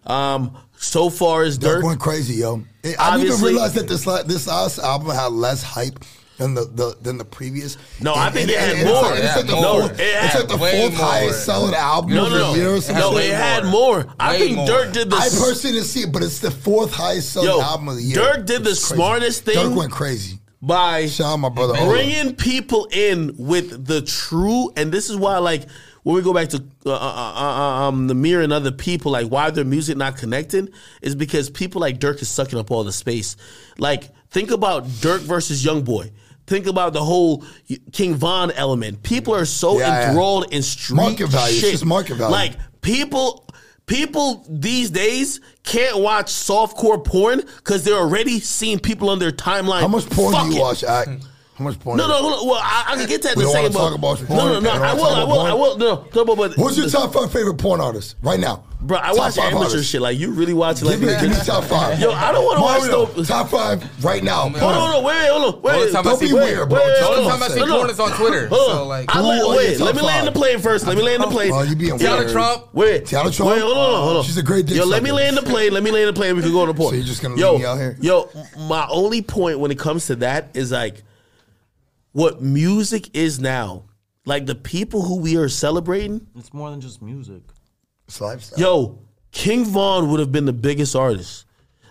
Um, 0.07 0.57
so 0.77 1.09
far 1.11 1.43
as 1.45 1.57
Dirk 1.59 1.77
Dirk, 1.77 1.85
went 1.85 2.01
crazy, 2.01 2.35
yo. 2.35 2.63
I 2.99 3.17
didn't 3.17 3.33
even 3.33 3.45
realize 3.45 3.75
that 3.75 3.89
this 3.89 4.05
this 4.27 4.47
last 4.47 4.79
album 4.79 5.11
had 5.15 5.33
less 5.33 5.63
hype 5.63 6.05
than 6.37 6.53
the, 6.55 6.65
the 6.65 6.97
than 7.01 7.17
the 7.17 7.25
previous. 7.25 7.79
No, 8.01 8.13
I 8.15 8.29
think 8.31 8.51
it 8.51 8.59
had 8.59 8.77
it's 8.77 8.85
more. 8.85 9.03
like- 9.03 9.21
It's 9.23 9.37
like 9.37 9.47
the 9.47 9.57
Yeah, 9.57 9.63
fourth, 9.63 9.93
It 9.93 10.01
it's 10.01 10.33
had 10.33 10.39
like 10.41 10.49
the 10.49 10.59
fourth 10.59 10.97
more. 10.99 11.07
highest 11.07 11.45
selling 11.47 11.75
album 11.75 12.15
no, 12.15 12.27
of 12.27 12.33
no, 12.33 12.37
the 12.39 12.45
no, 12.45 12.55
year. 12.55 12.75
or 12.75 12.93
no, 12.93 13.17
it 13.19 13.33
had 13.33 13.65
more. 13.65 14.03
more. 14.05 14.15
I 14.19 14.37
think 14.37 14.57
more. 14.57 14.67
Dirk 14.67 14.93
did 14.93 15.11
the 15.11 15.17
I 15.17 15.27
s- 15.27 15.39
personally 15.39 15.77
didn't 15.77 15.89
see 15.89 16.01
it, 16.03 16.13
but 16.13 16.23
it's 16.23 16.41
the 16.41 16.51
fourth 16.51 16.93
highest 16.93 17.33
selling 17.33 17.49
Yo, 17.49 17.61
album 17.63 17.89
of 17.89 17.97
the 17.97 18.03
year. 18.03 18.17
Dirk 18.17 18.47
did 18.47 18.61
the 18.63 18.71
crazy. 18.71 18.81
smartest 18.95 19.45
thing. 19.45 19.55
Dirk 19.55 19.75
went 19.77 19.93
crazy. 19.93 20.39
by 20.61 21.07
Shout 21.07 21.27
out 21.35 21.37
my 21.39 21.49
brother. 21.51 21.77
Ola. 21.79 21.89
bringing 21.93 22.35
people 22.35 22.89
in 22.91 23.35
with 23.39 23.87
the 23.87 24.03
true, 24.03 24.71
and 24.77 24.91
this 24.93 25.09
is 25.11 25.17
why, 25.17 25.39
like, 25.39 25.67
when 26.05 26.15
we 26.17 26.23
go 26.23 26.33
back 26.33 26.49
to 26.51 26.63
uh, 26.87 26.91
uh, 26.91 26.95
uh, 26.95 27.89
um, 27.89 28.07
the 28.07 28.15
mirror 28.15 28.43
and 28.43 28.53
other 28.53 28.71
people, 28.71 29.13
like, 29.13 29.27
why 29.27 29.51
their 29.51 29.65
music 29.65 29.97
not 29.97 30.17
connecting 30.17 30.69
is 31.03 31.15
because 31.15 31.51
people 31.51 31.81
like 31.81 31.99
Dirk 31.99 32.23
is 32.23 32.29
sucking 32.29 32.59
up 32.59 32.71
all 32.71 32.85
the 32.85 32.93
space. 32.93 33.37
Like, 33.79 34.11
think 34.31 34.51
about 34.51 34.87
Dirk 35.01 35.23
versus 35.23 35.65
Young 35.65 35.83
Boy. 35.83 36.13
Think 36.47 36.67
about 36.67 36.93
the 36.93 37.03
whole 37.03 37.43
King 37.93 38.15
Von 38.17 38.51
element. 38.51 39.03
People 39.03 39.35
are 39.35 39.47
so 39.47 39.79
Yeah, 39.79 39.87
yeah. 39.89 40.09
enthralled 40.09 40.53
in 40.53 40.63
street 40.63 40.97
Market 40.97 41.29
value. 41.29 41.55
It's 41.59 41.71
just 41.71 41.87
market 41.87 42.17
value. 42.17 42.33
Like 42.33 42.53
people, 42.83 43.49
people 43.87 44.45
these 44.47 44.91
days 44.91 45.41
can't 45.63 46.01
watch 46.01 46.27
softcore 46.27 47.03
porn 47.03 47.41
because 47.57 47.83
they're 47.83 47.97
already 47.97 48.41
seeing 48.41 48.79
people 48.79 49.09
on 49.09 49.19
their 49.21 49.31
timeline. 49.33 49.81
How 49.81 49.89
much 49.89 50.09
porn 50.11 50.35
do 50.35 50.51
you 50.51 50.59
it. 50.59 50.61
watch? 50.61 50.85
Act? 50.85 51.09
How 51.57 51.63
much 51.65 51.79
porn? 51.79 51.97
No, 51.99 52.09
no, 52.09 52.15
hold 52.15 52.33
on. 52.41 52.47
Well, 52.49 52.61
I, 52.61 52.85
I 52.89 52.97
can 52.97 53.07
get 53.07 53.23
to 53.23 53.29
that 53.29 53.35
in 53.35 53.39
We 53.39 53.45
a 53.45 53.53
don't 53.53 53.63
wanna 53.63 53.71
talk 53.71 53.95
about 53.95 54.19
porn? 54.27 54.39
No, 54.39 54.53
no, 54.55 54.61
no. 54.61 54.71
I 54.83 54.93
will. 54.95 55.05
I 55.07 55.25
will. 55.25 55.41
I 55.41 55.53
will. 55.55 55.79
No, 55.79 56.05
no, 56.13 56.25
but, 56.25 56.35
but 56.37 56.59
What's 56.59 56.77
your 56.77 56.89
top 56.89 57.13
five 57.13 57.31
favorite 57.33 57.55
porn 57.59 57.81
artists 57.81 58.17
right 58.23 58.41
now? 58.41 58.65
Bro, 58.81 58.99
I 58.99 59.09
Top 59.09 59.17
watch 59.17 59.37
five 59.37 59.53
amateur 59.53 59.65
artists. 59.67 59.89
shit. 59.91 60.03
Like 60.03 60.19
you 60.19 60.33
really 60.33 60.53
watch 60.53 60.83
like. 60.83 60.99
Give 61.01 61.09
me, 61.09 61.15
give 61.21 61.31
me 61.31 61.37
top 61.47 61.65
five. 61.73 61.99
Yo, 62.01 62.11
I 62.13 62.33
don't 62.33 62.45
want 62.45 62.59
to 62.59 62.63
watch 62.63 62.81
Mario, 62.91 63.17
no. 63.17 63.25
top 63.25 63.49
five 63.49 64.05
right 64.05 64.23
now. 64.23 64.41
Hold 64.51 64.57
Hold 64.59 64.73
on, 64.75 64.81
hold 64.81 64.95
on, 64.97 65.05
wait, 65.05 65.29
hold 65.31 65.55
on, 65.55 65.63
wait. 65.63 65.75
Only 65.75 65.93
Don't 66.03 66.21
be 66.21 66.33
weird, 66.35 66.69
bro. 66.69 66.79
Wait, 66.81 66.89
Just 66.89 67.01
The 67.01 67.07
hold 67.07 67.19
only 67.19 67.31
on. 67.31 67.39
time 67.39 67.43
I 67.45 67.49
see 67.55 67.61
No, 67.61 67.67
no. 67.67 67.77
porn 67.79 67.91
is 67.91 68.01
on 68.01 68.11
Twitter. 68.13 68.49
Hold 68.49 68.71
So 68.73 68.83
on. 68.83 68.89
like, 68.89 69.15
I 69.15 69.21
let, 69.23 69.57
wait, 69.57 69.81
let 69.81 69.95
me 69.97 70.03
land 70.03 70.27
the 70.27 70.33
plane 70.33 70.59
first. 70.59 70.87
Let 70.87 70.97
me 70.99 71.03
land 71.05 71.23
the 71.23 71.29
uh, 71.29 71.31
plane. 71.31 71.53
Oh, 71.55 71.63
you 71.63 71.77
being 71.77 71.95
Tiana 71.99 72.19
weird. 72.19 72.33
Trump. 72.33 72.75
Wait, 72.75 73.05
Teanna 73.05 73.35
Trump? 73.35 73.53
Wait, 73.53 73.61
hold 73.63 73.77
on, 73.79 74.03
hold 74.03 74.17
on. 74.19 74.23
She's 74.25 74.37
a 74.37 74.43
great 74.43 74.67
dick 74.67 74.77
Yo, 74.77 74.85
let 74.85 75.03
me 75.05 75.13
land 75.13 75.37
the 75.39 75.43
plane. 75.43 75.73
Let 75.73 75.83
me 75.85 75.91
land 75.93 76.09
the 76.09 76.13
plane. 76.13 76.35
We 76.37 76.43
can 76.43 76.51
go 76.53 76.61
on 76.63 76.69
the 76.69 76.75
point. 76.75 76.91
So 76.91 76.97
you're 76.97 77.05
just 77.07 77.23
gonna 77.23 77.37
leave 77.37 77.61
me 77.61 77.65
out 77.65 77.79
here? 77.79 77.97
Yo, 78.01 78.29
my 78.69 78.87
only 78.91 79.23
point 79.23 79.61
when 79.61 79.71
it 79.71 79.79
comes 79.79 80.07
to 80.09 80.17
that 80.17 80.51
is 80.55 80.73
like 80.73 81.03
what 82.15 82.41
music 82.41 83.15
is 83.15 83.39
now. 83.39 83.85
Like 84.25 84.47
the 84.47 84.55
people 84.55 85.03
who 85.03 85.17
we 85.21 85.37
are 85.37 85.51
celebrating. 85.51 86.27
It's 86.35 86.55
more 86.55 86.71
than 86.71 86.81
just 86.81 87.03
music. 87.03 87.43
It's 88.09 88.19
lifestyle. 88.23 88.59
Yo, 88.59 88.99
King 89.33 89.67
Von 89.67 90.11
would 90.11 90.21
have 90.21 90.33
been 90.33 90.47
the 90.47 90.53
biggest 90.55 90.97
artist. 90.97 91.45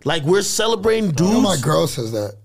Like 0.03 0.23
we're 0.23 0.41
celebrating 0.41 1.13
You 1.17 1.25
know 1.33 1.41
my 1.41 1.57
girl 1.61 1.85
says 1.85 2.11
that. 2.13 2.37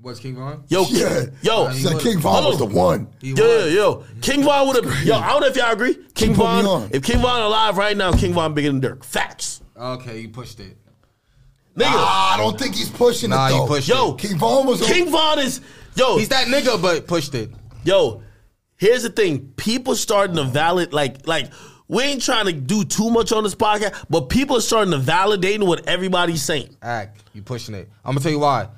What's 0.00 0.18
King 0.20 0.36
Von? 0.36 0.64
Yo, 0.68 0.84
Yeah. 0.88 1.26
yo, 1.42 1.70
She 1.72 1.80
said 1.82 2.00
King 2.00 2.18
Von 2.20 2.44
was 2.44 2.56
the 2.58 2.64
one. 2.64 3.08
He 3.20 3.32
Yo, 3.32 3.36
yo, 3.36 3.64
was. 3.64 3.74
yo. 3.74 4.04
King 4.22 4.42
Von 4.42 4.66
would 4.68 4.82
have. 4.82 5.04
Yo, 5.04 5.14
I 5.16 5.28
don't 5.28 5.42
know 5.42 5.46
if 5.48 5.56
y'all 5.56 5.72
agree. 5.72 5.94
King 6.14 6.34
put 6.34 6.56
me 6.56 6.62
Von. 6.62 6.88
If 6.90 7.02
King 7.02 7.18
Von 7.20 7.42
alive 7.42 7.76
right 7.76 7.94
now, 7.96 8.10
King 8.12 8.32
Von 8.32 8.54
bigger 8.54 8.68
than 8.70 8.80
Dirk. 8.80 9.04
Facts. 9.04 9.60
Okay, 9.76 10.20
you 10.20 10.30
pushed 10.30 10.58
it. 10.60 10.78
Nigga. 11.76 11.84
Ah, 11.86 12.34
I 12.34 12.36
don't 12.38 12.58
think 12.58 12.74
he's 12.74 12.90
pushing 12.90 13.30
Nah, 13.30 13.46
it 13.48 13.52
he 13.52 13.58
though. 13.58 13.66
pushed 13.66 13.88
Yo, 13.88 14.14
King 14.14 14.38
Von 14.38 14.66
was 14.66 14.80
King 14.86 15.10
Von 15.10 15.38
is. 15.38 15.60
Yo, 15.96 16.16
He's 16.18 16.28
that 16.28 16.46
nigga, 16.46 16.80
but 16.80 17.06
pushed 17.06 17.34
it. 17.34 17.50
yo. 17.84 18.22
Here's 18.76 19.02
the 19.02 19.10
thing. 19.10 19.52
People 19.56 19.94
starting 19.94 20.36
to 20.36 20.44
valid 20.44 20.92
like 20.92 21.26
like. 21.26 21.50
We 21.86 22.04
ain't 22.04 22.22
trying 22.22 22.46
to 22.46 22.52
do 22.52 22.84
too 22.84 23.10
much 23.10 23.32
on 23.32 23.42
this 23.42 23.54
podcast, 23.56 24.04
but 24.08 24.28
people 24.28 24.56
are 24.56 24.60
starting 24.60 24.92
to 24.92 24.98
validate 24.98 25.60
what 25.60 25.86
everybody's 25.88 26.40
saying. 26.40 26.76
Act, 26.80 27.20
you 27.34 27.42
pushing 27.42 27.74
it. 27.74 27.90
I'm 28.04 28.12
gonna 28.12 28.20
tell 28.22 28.30
you 28.32 28.38
why. 28.38 28.68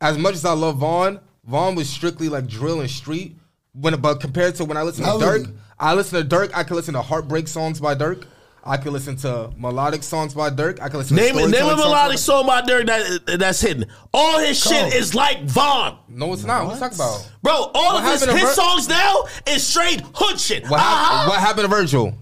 As 0.00 0.16
much 0.16 0.34
as 0.34 0.44
I 0.46 0.54
love 0.54 0.78
Von, 0.78 1.20
Von 1.44 1.74
was 1.74 1.88
strictly 1.88 2.28
like 2.28 2.46
drill 2.46 2.80
and 2.80 2.90
street. 2.90 3.36
When 3.74 4.00
but 4.00 4.20
compared 4.20 4.54
to 4.56 4.64
when 4.64 4.76
I 4.76 4.82
listen 4.82 5.04
to 5.04 5.18
Dirk, 5.18 5.48
I 5.78 5.94
listen 5.94 6.18
to 6.18 6.24
Dirk. 6.24 6.56
I 6.56 6.64
can 6.64 6.74
listen 6.74 6.94
to 6.94 7.02
heartbreak 7.02 7.46
songs 7.48 7.80
by 7.80 7.94
Dirk. 7.94 8.26
I 8.64 8.76
can 8.76 8.92
listen 8.92 9.16
to 9.18 9.50
melodic 9.56 10.02
songs 10.02 10.34
by 10.34 10.50
Dirk. 10.50 10.82
I 10.82 10.88
can 10.88 10.98
listen 10.98 11.16
Name 11.16 11.34
to 11.36 11.48
name 11.48 11.54
a 11.64 11.68
songs 11.68 11.76
melodic 11.78 12.12
by- 12.12 12.16
song 12.16 12.46
by 12.46 12.60
Dirk 12.62 12.86
that 12.86 13.38
that's 13.38 13.60
hidden. 13.60 13.86
All 14.12 14.38
his 14.40 14.60
shit 14.62 14.92
is 14.94 15.14
like 15.14 15.44
Von. 15.44 15.98
No, 16.08 16.32
it's 16.32 16.44
not. 16.44 16.66
What 16.66 16.74
you 16.74 16.80
talking 16.80 16.96
about? 16.96 17.30
Bro, 17.42 17.52
all 17.52 17.94
What 17.94 18.04
of 18.04 18.10
his, 18.10 18.20
happened 18.20 18.38
his 18.38 18.48
Vir- 18.50 18.54
songs 18.54 18.88
now 18.88 19.24
is 19.46 19.66
straight 19.66 20.02
hood 20.14 20.38
shit. 20.38 20.64
What, 20.68 20.80
Uh-huh. 20.80 21.18
hap- 21.18 21.28
what 21.28 21.38
happened 21.40 21.64
to 21.64 21.68
Virgil? 21.68 22.14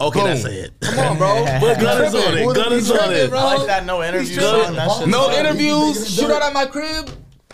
Okay, 0.00 0.20
Boom. 0.20 0.28
that's 0.28 0.44
a 0.44 0.50
hit. 0.50 0.72
Come 0.80 0.98
on, 1.00 1.18
bro. 1.18 1.44
But 1.60 1.80
gun 1.80 2.04
is 2.04 2.14
on 2.14 2.38
it. 2.38 2.54
Gun 2.54 2.72
is 2.72 2.90
on 2.90 3.12
it. 3.12 3.30
bro. 3.30 3.38
I 3.38 3.54
like 3.56 3.66
that 3.66 3.84
no 3.84 4.02
interview 4.02 4.34
tripping. 4.36 4.64
song. 4.64 4.74
That 4.76 4.90
shit's 4.92 5.06
No 5.08 5.26
fire. 5.28 5.40
interviews. 5.40 6.14
Shoot 6.16 6.30
out 6.30 6.42
at 6.42 6.52
my 6.52 6.66
crib. 6.66 7.10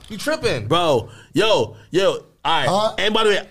You 0.08 0.18
tripping? 0.18 0.66
Bro, 0.68 1.08
yo, 1.32 1.76
yo, 1.90 2.10
all 2.12 2.20
right. 2.44 2.68
Huh? 2.68 2.94
And 2.98 3.14
by 3.14 3.24
the 3.24 3.30
way, 3.30 3.48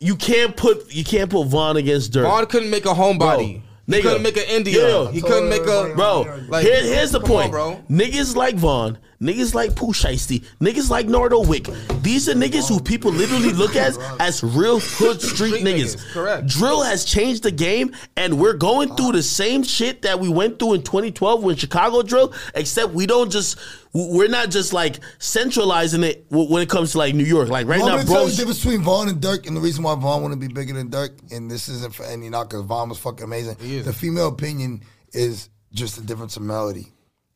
you 0.00 0.16
can't 0.16 0.56
put 0.56 0.92
you 0.92 1.04
can't 1.04 1.30
put 1.30 1.46
Von 1.46 1.76
against 1.76 2.12
Dirk. 2.12 2.24
Von 2.26 2.46
couldn't 2.46 2.70
make 2.70 2.86
a 2.86 2.88
homebody. 2.88 3.62
He 3.86 3.96
nigga. 3.96 4.02
couldn't 4.02 4.22
make 4.22 4.36
an 4.36 4.44
India. 4.48 4.88
Yo, 4.88 5.06
he 5.06 5.20
couldn't 5.20 5.48
make 5.48 5.62
a 5.62 5.92
Bro, 5.94 6.44
Like, 6.48 6.64
here, 6.64 6.82
here's 6.82 7.10
the 7.12 7.20
point. 7.20 7.46
on, 7.46 7.50
bro. 7.50 7.84
Niggas 7.90 8.34
like 8.36 8.54
Von, 8.56 8.98
niggas 9.20 9.54
like 9.54 9.76
Pooh 9.76 9.92
Shiesty, 9.92 10.44
niggas 10.60 10.90
like 10.90 11.06
Nardo 11.06 11.44
Wick. 11.44 11.68
These 12.02 12.28
are 12.28 12.34
niggas 12.34 12.68
who 12.68 12.80
people 12.80 13.12
literally 13.12 13.52
look 13.52 13.76
at 13.76 13.96
as 14.18 14.42
real 14.42 14.80
hood 14.80 15.20
street, 15.20 15.54
Street 15.54 15.64
niggas. 15.64 15.96
niggas, 15.96 16.12
correct. 16.12 16.46
Drill 16.46 16.82
has 16.82 17.04
changed 17.04 17.42
the 17.42 17.50
game, 17.50 17.94
and 18.16 18.38
we're 18.38 18.54
going 18.54 18.94
through 18.96 19.12
the 19.12 19.22
same 19.22 19.62
shit 19.62 20.02
that 20.02 20.18
we 20.18 20.28
went 20.28 20.58
through 20.58 20.74
in 20.74 20.82
2012 20.82 21.42
when 21.42 21.56
Chicago 21.56 22.02
drill, 22.02 22.32
except 22.54 22.92
we 22.92 23.06
don't 23.06 23.30
just, 23.30 23.58
we're 23.92 24.28
not 24.28 24.50
just 24.50 24.72
like 24.72 25.00
centralizing 25.18 26.02
it 26.04 26.24
when 26.30 26.62
it 26.62 26.68
comes 26.70 26.92
to 26.92 26.98
like 26.98 27.14
New 27.14 27.24
York. 27.24 27.48
Like 27.48 27.66
right 27.66 27.80
I'm 27.80 27.86
now, 27.86 27.96
tell 27.98 28.06
bro. 28.06 28.24
you 28.24 28.30
the 28.30 28.36
difference 28.36 28.62
between 28.62 28.82
Von 28.82 29.08
and 29.08 29.20
Dirk, 29.20 29.46
and 29.46 29.56
the 29.56 29.60
reason 29.60 29.82
why 29.84 29.94
Von 29.96 30.22
want 30.22 30.32
to 30.32 30.40
be 30.40 30.48
bigger 30.48 30.72
than 30.72 30.88
Dirk, 30.88 31.12
and 31.30 31.50
this 31.50 31.68
isn't 31.68 31.94
for 31.94 32.04
any 32.04 32.30
knock, 32.30 32.50
because 32.50 32.64
Von 32.64 32.88
was 32.88 32.98
fucking 32.98 33.24
amazing. 33.24 33.56
The 33.84 33.92
female 33.92 34.28
opinion 34.28 34.82
is 35.12 35.50
just 35.72 35.98
a 35.98 36.02
difference 36.02 36.36
of 36.36 36.42
melody. 36.42 36.92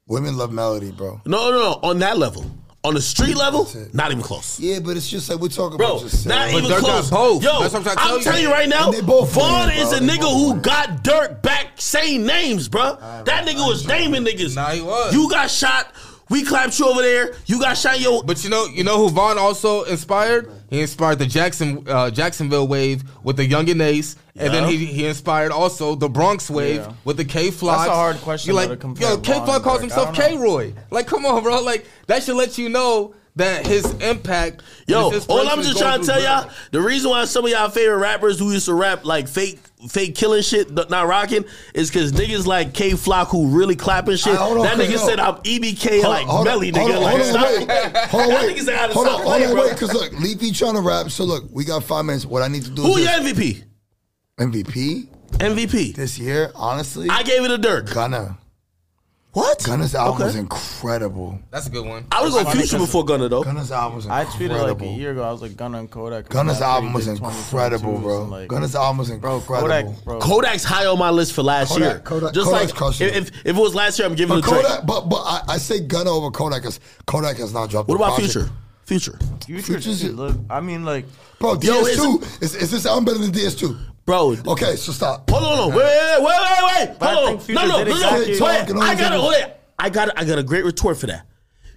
Women 0.07 0.37
love 0.37 0.53
melody, 0.53 0.91
bro. 0.91 1.23
No, 1.25 1.51
no, 1.51 1.59
no. 1.59 1.81
On 1.83 1.99
that 2.01 2.19
level. 2.19 2.45
On 2.85 2.93
the 2.93 3.01
street 3.01 3.35
level, 3.35 3.67
not 3.95 4.11
even 4.13 4.23
close. 4.23 4.61
Yeah, 4.61 4.79
but 4.81 4.95
it's 4.99 5.09
just 5.09 5.31
like 5.31 5.41
we're 5.41 5.49
talking 5.49 5.79
Bro, 5.79 5.87
about 5.97 6.01
just 6.03 6.27
not 6.27 6.51
saying. 6.51 6.59
even 6.59 6.69
Dirk 6.71 6.83
got 6.83 6.91
close. 6.91 7.11
both. 7.11 7.43
Yo, 7.43 7.61
That's 7.63 7.73
what 7.73 7.79
I'm 7.79 7.83
trying 7.85 7.97
to 7.97 8.03
tell 8.03 8.13
I'm 8.13 8.19
you. 8.19 8.25
telling 8.25 8.43
you 8.43 8.51
right 8.51 8.69
now, 8.69 8.85
And 8.89 8.95
they 8.95 9.01
both 9.01 9.33
Von 9.33 9.69
winning, 9.69 9.81
is 9.81 9.89
bro. 9.89 9.97
a 9.97 10.01
They 10.01 10.07
nigga 10.07 10.21
both 10.21 10.35
who 10.37 10.47
winning. 10.49 10.63
got 10.63 11.03
Dirk 11.03 11.41
back 11.43 11.69
saying 11.81 12.27
names, 12.27 12.69
bro. 12.69 12.97
That 13.25 13.47
nigga 13.47 13.67
was 13.67 13.87
naming 13.87 14.23
niggas. 14.23 14.55
Nah, 14.55 14.69
he 14.73 14.83
was. 14.83 15.15
You 15.15 15.31
got 15.31 15.51
shot. 15.51 15.95
We 16.31 16.43
clapped 16.45 16.79
you 16.79 16.87
over 16.89 17.03
there. 17.03 17.35
You 17.47 17.61
got 17.61 17.77
shot. 17.77 18.01
Yo, 18.01 18.23
But 18.23 18.43
you 18.45 18.51
know, 18.51 18.67
you 18.67 18.83
know 18.83 18.97
who 18.99 19.11
Von 19.11 19.39
also 19.39 19.83
inspired? 19.85 20.51
He 20.71 20.81
inspired 20.81 21.19
the 21.19 21.27
Jackson 21.27 21.85
uh, 21.87 22.11
Jacksonville 22.11 22.67
wave 22.67 23.05
with 23.23 23.37
the 23.37 23.49
Yungeen 23.49 23.81
Ace, 23.83 24.17
and 24.35 24.53
then 24.53 24.69
he 24.69 24.87
he 24.87 25.07
inspired 25.07 25.53
also 25.53 25.95
the 25.95 26.09
Bronx 26.09 26.49
wave 26.51 26.77
Yeah. 26.81 26.93
with 27.05 27.17
the 27.19 27.25
K 27.25 27.51
Flock. 27.51 27.79
That's 27.79 27.91
a 27.91 27.95
hard 27.95 28.17
question, 28.17 28.55
You 28.55 28.61
though, 28.61 28.89
like, 28.89 29.01
yo, 29.01 29.19
K 29.19 29.33
Flock 29.45 29.63
calls 29.63 29.81
himself 29.81 30.15
K 30.15 30.37
Roy. 30.37 30.73
Like, 30.91 31.07
come 31.07 31.27
on, 31.27 31.43
bro. 31.43 31.61
Like 31.63 31.87
that 32.07 32.23
should 32.23 32.37
let 32.37 32.57
you 32.59 32.69
know 32.71 33.15
that 33.37 33.67
his 33.67 33.85
impact. 34.01 34.63
Yo, 34.87 35.11
his 35.11 35.27
all 35.27 35.47
I'm 35.49 35.63
just 35.63 35.79
trying 35.79 36.01
to 36.01 36.07
tell 36.07 36.23
y'all, 36.23 36.51
the 36.71 36.81
reason 36.81 37.11
why 37.11 37.25
some 37.27 37.45
of 37.45 37.51
y'all 37.51 37.69
favorite 37.69 37.99
rappers 37.99 38.39
who 38.39 38.51
used 38.53 38.67
to 38.67 38.75
rap 38.75 39.05
like 39.05 39.29
fake, 39.29 39.61
fake 39.89 40.15
killing 40.15 40.43
shit, 40.43 40.71
not 40.91 41.07
rocking, 41.07 41.45
is 41.75 41.91
because 41.91 42.13
niggas 42.13 42.47
like 42.47 42.75
K 42.75 42.93
Flock 42.93 43.29
who 43.29 43.49
really 43.49 43.77
clapping 43.77 44.17
shit. 44.17 44.35
Hold 44.35 44.59
on, 44.59 44.65
that 44.65 44.77
nigga 44.77 44.99
said 44.99 45.19
I'm 45.21 45.35
EBK 45.37 46.03
like 46.05 46.27
Hold 46.27 46.41
on, 46.41 46.45
Melly, 46.45 46.71
hold 46.71 46.91
nigga. 46.91 46.97
on, 46.97 47.03
like, 47.03 47.23
hold 47.23 47.37
on. 47.37 48.09
Hold 48.09 48.23
on, 48.25 48.29
That 48.29 48.43
wait. 48.47 48.57
nigga 48.57 48.61
said 48.65 48.75
I 48.75 48.79
had 48.79 48.87
to 48.89 48.95
Hold 48.95 49.07
on, 49.09 49.23
hold 49.23 49.43
on, 49.43 49.57
wait, 49.57 49.71
because 49.73 49.93
look, 49.93 50.13
Leafy 50.21 50.51
trying 50.53 50.75
to 50.75 50.81
rap. 50.81 51.11
So 51.11 51.25
look, 51.25 51.45
we 51.51 51.65
got 51.65 51.83
five 51.85 52.05
minutes. 52.05 52.25
What 52.27 52.43
I 52.43 52.49
need 52.49 52.65
to 52.65 52.71
do 52.71 52.83
Who 52.83 52.97
is 52.97 53.05
your 53.05 53.21
this. 53.21 53.33
MVP? 53.33 53.65
MVP 54.39 55.09
MVP. 55.39 55.95
this 55.95 56.19
year, 56.19 56.51
honestly, 56.55 57.09
I 57.11 57.23
gave 57.23 57.45
it 57.45 57.51
a 57.51 57.59
Dirk. 57.59 57.93
Gunna. 57.93 58.39
What? 59.35 59.63
Gunna's 59.65 59.95
album 59.97 60.15
Okay. 60.15 60.25
was 60.25 60.37
incredible. 60.37 61.39
That's 61.51 61.67
a 61.67 61.71
good 61.71 61.85
one. 61.85 62.07
I 62.13 62.23
was 62.23 62.35
going 62.35 62.47
Future 62.47 62.79
before 62.79 63.05
Gunna 63.05 63.29
though. 63.29 63.43
Gunna's 63.43 63.73
album 63.73 63.97
was 63.97 64.05
incredible. 64.07 64.33
I 64.33 64.39
tweeted 64.39 64.63
like 64.79 64.81
a 64.83 64.87
year 64.87 65.11
ago. 65.11 65.23
I 65.25 65.33
was 65.33 65.43
like 65.43 65.57
Gunna 65.57 65.79
and 65.81 65.91
Kodak. 65.91 66.29
Gunna's 66.29 66.61
album 66.61 66.93
was 66.93 67.09
incredible, 67.09 67.99
bro. 67.99 68.25
like, 68.25 68.49
Gunna's 68.49 68.77
album 68.77 68.99
was 68.99 69.11
bro, 69.11 69.37
incredible. 69.37 69.69
Kodak, 69.69 70.05
bro. 70.05 70.21
Kodak's 70.21 70.63
high 70.65 70.87
on 70.87 70.99
my 71.01 71.11
list 71.11 71.33
for 71.33 71.43
last 71.43 71.71
Kodak- 71.73 71.83
year. 71.91 71.99
Kodak- 72.05 72.33
Just 72.35 72.47
Kodak's 72.49 72.67
like 72.71 72.75
crushing 72.75 73.09
if, 73.09 73.17
if 73.17 73.29
if 73.45 73.57
it 73.57 73.61
was 73.61 73.75
last 73.75 73.99
year, 73.99 74.07
I'm 74.07 74.15
giving 74.15 74.41
But 74.41 74.47
it 74.47 74.51
a 74.51 74.55
Drake. 74.55 74.67
Kodak, 74.67 74.87
but 74.87 75.01
but 75.09 75.23
I, 75.25 75.43
I 75.49 75.59
say 75.59 75.81
Gunna 75.81 76.11
over 76.11 76.31
Kodak 76.31 76.63
because 76.63 76.79
Kodak 77.07 77.37
has 77.39 77.53
not 77.53 77.71
dropped. 77.71 77.89
What 77.89 77.97
about 77.97 78.15
project. 78.15 78.33
Future? 78.35 78.51
Future, 78.85 79.19
Future, 79.47 79.81
Future's- 79.81 80.05
look, 80.13 80.37
I 80.51 80.61
mean, 80.61 80.85
like, 80.85 81.07
Bro, 81.41 81.57
DS2 81.57 82.43
is, 82.43 82.55
is 82.55 82.71
this 82.71 82.85
album 82.87 83.07
better 83.07 83.17
than 83.19 83.33
DS2? 83.33 83.77
Bro. 84.05 84.37
Okay, 84.47 84.77
so 84.77 84.93
stop. 84.93 85.29
Hold 85.31 85.45
on, 85.45 85.59
on, 85.59 85.69
wait, 85.69 85.85
wait, 85.85 86.21
wait, 86.21 86.25
wait, 86.25 86.89
wait, 86.89 86.99
But 86.99 87.15
hold 87.15 87.41
on. 87.41 87.55
No, 87.55 87.67
no, 87.67 87.85
no, 87.85 88.01
no. 88.01 88.45
Wait, 88.45 88.71
I 88.83 88.95
got 88.95 89.13
a 89.15 89.29
wait. 89.29 89.53
I 89.79 89.91
got 89.91 90.19
I 90.19 90.25
got 90.25 90.39
a 90.39 90.43
great 90.43 90.65
retort 90.65 90.99
for 90.99 91.07
that. 91.07 91.27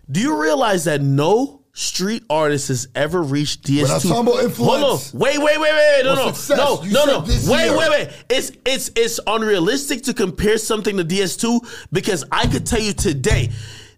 Do 0.10 0.20
you 0.20 0.42
realize 0.42 0.86
that 0.86 1.02
no 1.02 1.58
street 1.78 2.24
artist 2.28 2.70
has 2.70 2.88
ever 2.96 3.22
reached 3.22 3.62
DS2. 3.64 4.06
We're 4.06 4.10
not 4.10 4.22
about 4.22 4.44
influence. 4.44 5.12
Hold 5.12 5.14
on. 5.14 5.20
Wait, 5.20 5.38
wait, 5.38 5.60
wait, 5.60 5.72
wait. 5.72 6.02
No, 6.06 6.16
no, 6.16 6.34
no, 6.50 6.82
no, 6.84 7.06
no. 7.06 7.20
Wait, 7.22 7.78
wait, 7.78 7.90
wait. 7.90 8.10
It's 8.30 8.52
it's 8.66 8.90
it's 8.96 9.20
unrealistic 9.28 10.04
to 10.04 10.14
compare 10.14 10.58
something 10.58 10.98
to 10.98 11.06
DS2 11.06 11.88
because 11.92 12.26
I 12.32 12.48
could 12.48 12.66
tell 12.66 12.82
you 12.82 12.94
today. 12.94 13.52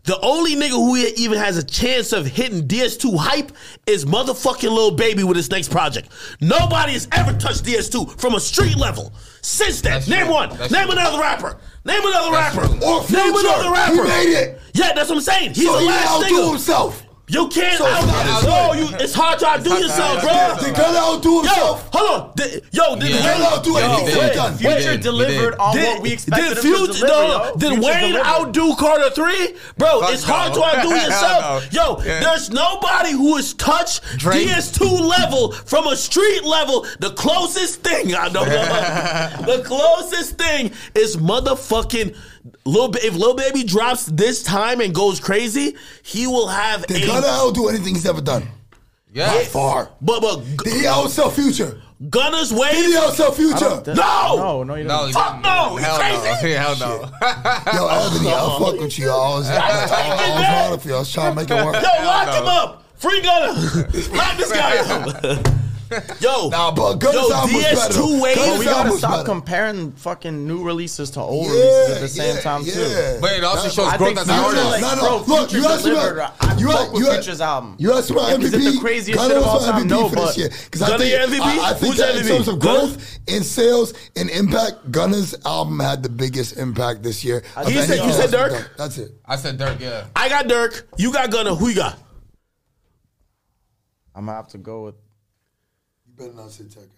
The 0.09 0.19
only 0.21 0.55
nigga 0.55 0.71
who 0.71 0.95
even 0.95 1.37
has 1.37 1.55
a 1.59 1.63
chance 1.63 2.13
of 2.13 2.25
hitting 2.25 2.67
DS2 2.67 3.15
hype 3.15 3.51
is 3.85 4.05
motherfucking 4.05 4.63
Lil 4.63 4.89
Baby 4.95 5.23
with 5.23 5.37
his 5.37 5.51
next 5.51 5.69
project. 5.69 6.09
Nobody 6.41 6.93
has 6.93 7.07
ever 7.11 7.31
touched 7.33 7.63
DS2 7.63 8.19
from 8.19 8.33
a 8.33 8.39
street 8.39 8.75
level 8.75 9.13
since 9.41 9.81
then. 9.81 9.91
That's 9.91 10.07
Name 10.07 10.25
true. 10.25 10.33
one. 10.33 10.49
That's 10.57 10.71
Name 10.71 10.85
true. 10.87 10.93
another 10.97 11.19
rapper. 11.19 11.59
Name 11.85 12.01
another 12.03 12.31
That's 12.31 12.55
rapper. 12.55 12.67
true. 12.69 12.87
Or 12.89 13.01
Name 13.07 13.35
another 13.37 13.71
rapper. 13.71 13.93
He 14.03 14.09
made 14.09 14.33
it. 14.33 14.61
Yeah, 14.73 14.93
that's 14.93 15.09
what 15.09 15.17
I'm 15.17 15.21
saying. 15.21 15.53
He's 15.53 15.67
so 15.67 15.73
the 15.73 15.79
he 15.81 15.85
last 15.85 16.23
nigga. 16.23 16.49
himself. 16.53 17.05
You 17.29 17.47
can't 17.47 17.77
So 17.77 17.85
it's 17.87 18.05
not 18.07 18.25
outdo. 18.25 18.81
as 18.83 18.91
you. 18.91 18.97
It's 18.97 19.13
hard 19.13 19.37
to 19.39 19.47
outdo 19.47 19.69
yourself, 19.75 20.21
bro. 20.23 20.31
yourself. 20.31 20.59
Did 20.65 20.75
Gunna 20.75 20.97
outdo 20.99 21.29
Yo, 21.29 21.39
himself? 21.41 21.89
hold 21.93 22.09
on. 22.21 22.31
Did, 22.35 22.63
yo, 22.71 22.95
did 22.95 23.09
Yeah. 23.11 23.21
Gunna 23.37 23.45
outdo 23.45 23.69
Yo, 23.69 23.77
anything 23.77 24.05
he 24.05 24.11
he's 24.11 24.19
did. 24.21 24.33
done? 24.35 24.51
He 24.53 24.57
Future 24.65 24.91
did. 24.91 25.01
Delivered 25.01 25.51
did. 25.51 25.59
on 25.59 25.75
did, 25.75 25.85
what 25.93 26.01
we 26.01 26.11
expected 26.13 26.47
did 26.47 26.57
him 26.57 26.63
Future, 26.63 26.93
to 26.93 26.99
deliver. 26.99 27.07
no, 27.07 27.43
yo. 27.45 27.55
did 27.57 27.69
Future 27.69 27.81
Wayne 27.87 28.01
delivered. 28.13 28.25
outdo 28.27 28.75
Carter 28.75 29.09
three? 29.11 29.55
Bro, 29.77 30.01
Fuck 30.01 30.13
it's 30.13 30.23
hard 30.23 30.53
to 30.55 30.63
outdo 30.63 30.89
yourself. 30.95 31.73
no. 31.73 31.97
Yo, 31.97 32.03
Yeah. 32.03 32.19
there's 32.21 32.49
nobody 32.49 33.11
who 33.11 33.35
has 33.35 33.53
touched 33.53 34.01
Drake. 34.17 34.47
DS2 34.47 34.99
level 34.99 35.51
from 35.51 35.85
a 35.87 35.95
street 35.95 36.43
level. 36.43 36.85
The 36.99 37.11
closest 37.11 37.83
thing 37.83 38.15
I 38.15 38.29
know, 38.29 38.43
the 39.45 39.61
closest 39.65 40.37
thing 40.39 40.71
is 40.95 41.15
motherfucking 41.17 42.15
Lil. 42.65 42.91
If 42.95 43.15
Lil 43.15 43.35
Baby 43.35 43.63
drops 43.63 44.05
this 44.05 44.43
time 44.43 44.81
and 44.81 44.93
goes 44.93 45.19
crazy, 45.19 45.75
he 46.03 46.27
will 46.27 46.47
have 46.47 46.85
Did 46.87 47.03
a. 47.03 47.07
Gunna 47.07 47.27
outdo 47.27 47.67
anything 47.69 47.95
he's 47.95 48.05
ever 48.05 48.21
done? 48.21 48.47
Yeah. 49.11 49.33
By 49.33 49.43
far. 49.45 49.89
but 50.01 50.21
but 50.21 50.37
Did 50.63 50.73
he 50.73 50.83
outsell 50.83 51.31
Future? 51.31 51.81
Gunna's 52.09 52.53
way. 52.53 52.71
Did 52.71 52.85
he 52.85 52.93
outsell 52.95 53.33
Future? 53.33 53.93
No, 53.93 54.35
No, 54.37 54.63
no, 54.63 54.75
you 54.75 54.83
No, 54.85 54.99
don't. 54.99 55.07
he 55.07 55.13
Fuck 55.13 55.41
no, 55.43 55.71
you 55.77 55.83
Hell 55.83 55.97
crazy? 55.97 56.53
no. 56.53 56.59
Hell 56.59 56.75
no. 56.79 57.09
Yo, 57.73 57.89
Anthony, 57.89 58.31
I'll 58.31 58.59
fuck 58.59 58.79
with 58.79 58.97
you. 58.99 59.09
I 59.09 59.17
was, 59.35 59.49
I, 59.49 59.55
I, 59.55 59.59
I 59.59 60.35
was 60.35 60.45
proud 60.45 60.73
of. 60.73 60.87
I 60.91 60.99
was 60.99 61.11
trying 61.11 61.31
to 61.35 61.41
make 61.41 61.49
it 61.51 61.65
work. 61.65 61.75
Yo, 61.75 62.05
lock 62.05 62.35
him 62.41 62.47
up. 62.47 62.83
Free 62.97 63.21
Gunna. 63.21 63.53
lock 64.15 64.37
this 64.37 64.51
guy 64.51 64.77
up. 64.77 65.45
Yo, 66.21 66.49
Nah, 66.49 66.71
but 66.71 66.95
Gunna's 66.99 67.29
Yo, 67.29 67.33
album 67.33 67.55
better. 67.61 67.75
DS2 67.75 67.93
though. 67.93 68.21
wave- 68.21 68.35
Gunna's 68.35 68.49
But 68.51 68.59
we 68.59 68.65
gotta 68.65 68.89
was 68.91 68.99
stop 68.99 69.11
better. 69.11 69.23
comparing 69.25 69.91
fucking 69.93 70.47
new 70.47 70.63
releases 70.63 71.09
to 71.11 71.19
old 71.21 71.47
Yeah, 71.47 71.51
releases 71.53 71.89
at 71.95 72.01
the 72.01 72.07
same 72.07 72.35
yeah, 72.35 72.41
time 72.41 72.61
yeah. 72.63 72.73
too. 72.73 73.17
But 73.21 73.31
it 73.33 73.43
also 73.43 73.63
That- 73.63 73.73
shows 73.73 73.87
I 73.87 73.97
growth 73.97 74.07
think 74.09 74.19
as 74.19 74.29
an 74.29 74.35
No, 74.35 74.43
Future, 74.49 74.81
no, 74.81 74.95
no, 74.95 75.23
bro, 75.25 75.35
Look, 75.35 75.51
you 75.53 75.65
asked 75.65 75.85
me 75.85 75.91
about- 75.91 76.33
I 76.41 76.53
you 76.59 76.67
fuck 76.71 76.79
asked- 76.81 76.91
with 76.93 77.01
you 77.01 77.07
asked- 77.09 77.15
Future's 77.23 77.41
album. 77.41 77.75
You 77.79 77.93
asked 77.93 78.09
about 78.11 78.43
Is 78.43 78.53
it 78.53 78.57
MVP. 78.59 78.71
the 78.75 78.79
craziest 78.79 79.17
Gunna 79.19 79.33
shit 79.33 79.37
of 79.41 79.47
all 79.47 79.59
time? 79.59 79.75
MVP 79.83 79.89
No, 79.89 80.09
for 80.09 80.15
this 80.15 80.25
but- 80.25 80.37
year. 80.37 80.49
Because 80.65 80.81
I 80.81 80.87
Gunna 80.87 80.99
think, 80.99 81.21
MVP? 81.31 81.41
I, 81.59 81.69
I 81.69 81.73
think 81.73 81.79
Who's 81.93 81.97
that 81.97 82.15
in 82.15 82.27
terms 82.27 82.47
of 82.47 82.59
growth 82.59 83.19
in 83.27 83.43
sales 83.43 83.93
and 84.15 84.29
impact, 84.29 84.91
Gunna's 84.91 85.35
album 85.45 85.79
had 85.79 86.03
the 86.03 86.09
biggest 86.09 86.57
impact 86.57 87.01
this 87.03 87.23
year. 87.23 87.43
of 87.55 87.71
You 87.71 87.81
said- 87.83 88.05
you 88.05 88.11
said 88.13 88.31
Dirk? 88.31 88.71
That's 88.77 88.97
it. 88.97 89.11
I 89.25 89.35
said 89.37 89.57
Dirk, 89.57 89.79
yeah. 89.79 90.03
I 90.15 90.29
got 90.29 90.47
Dirk. 90.47 90.87
You 90.97 91.11
got 91.11 91.31
Gunna. 91.31 91.55
Who 91.55 91.69
you 91.69 91.75
got? 91.75 91.97
I'm 94.15 94.25
gonna 94.25 94.35
have 94.35 94.49
to 94.49 94.57
go 94.57 94.83
with. 94.83 94.95
Better 96.19 96.33
not 96.33 96.51
say 96.51 96.65
Tecca. 96.65 96.89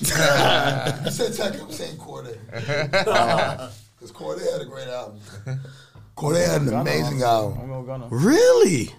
you 1.04 1.10
said 1.10 1.32
Tecca, 1.32 1.62
I'm 1.62 1.72
saying 1.72 1.96
Cordae. 1.96 2.36
Because 3.98 4.12
Cordae 4.12 4.52
had 4.52 4.60
a 4.60 4.64
great 4.64 4.86
album. 4.86 5.18
Cordae 6.16 6.46
had 6.46 6.62
an 6.62 6.72
amazing 6.74 7.22
album. 7.22 8.08
Really? 8.10 8.90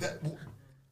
That, 0.00 0.18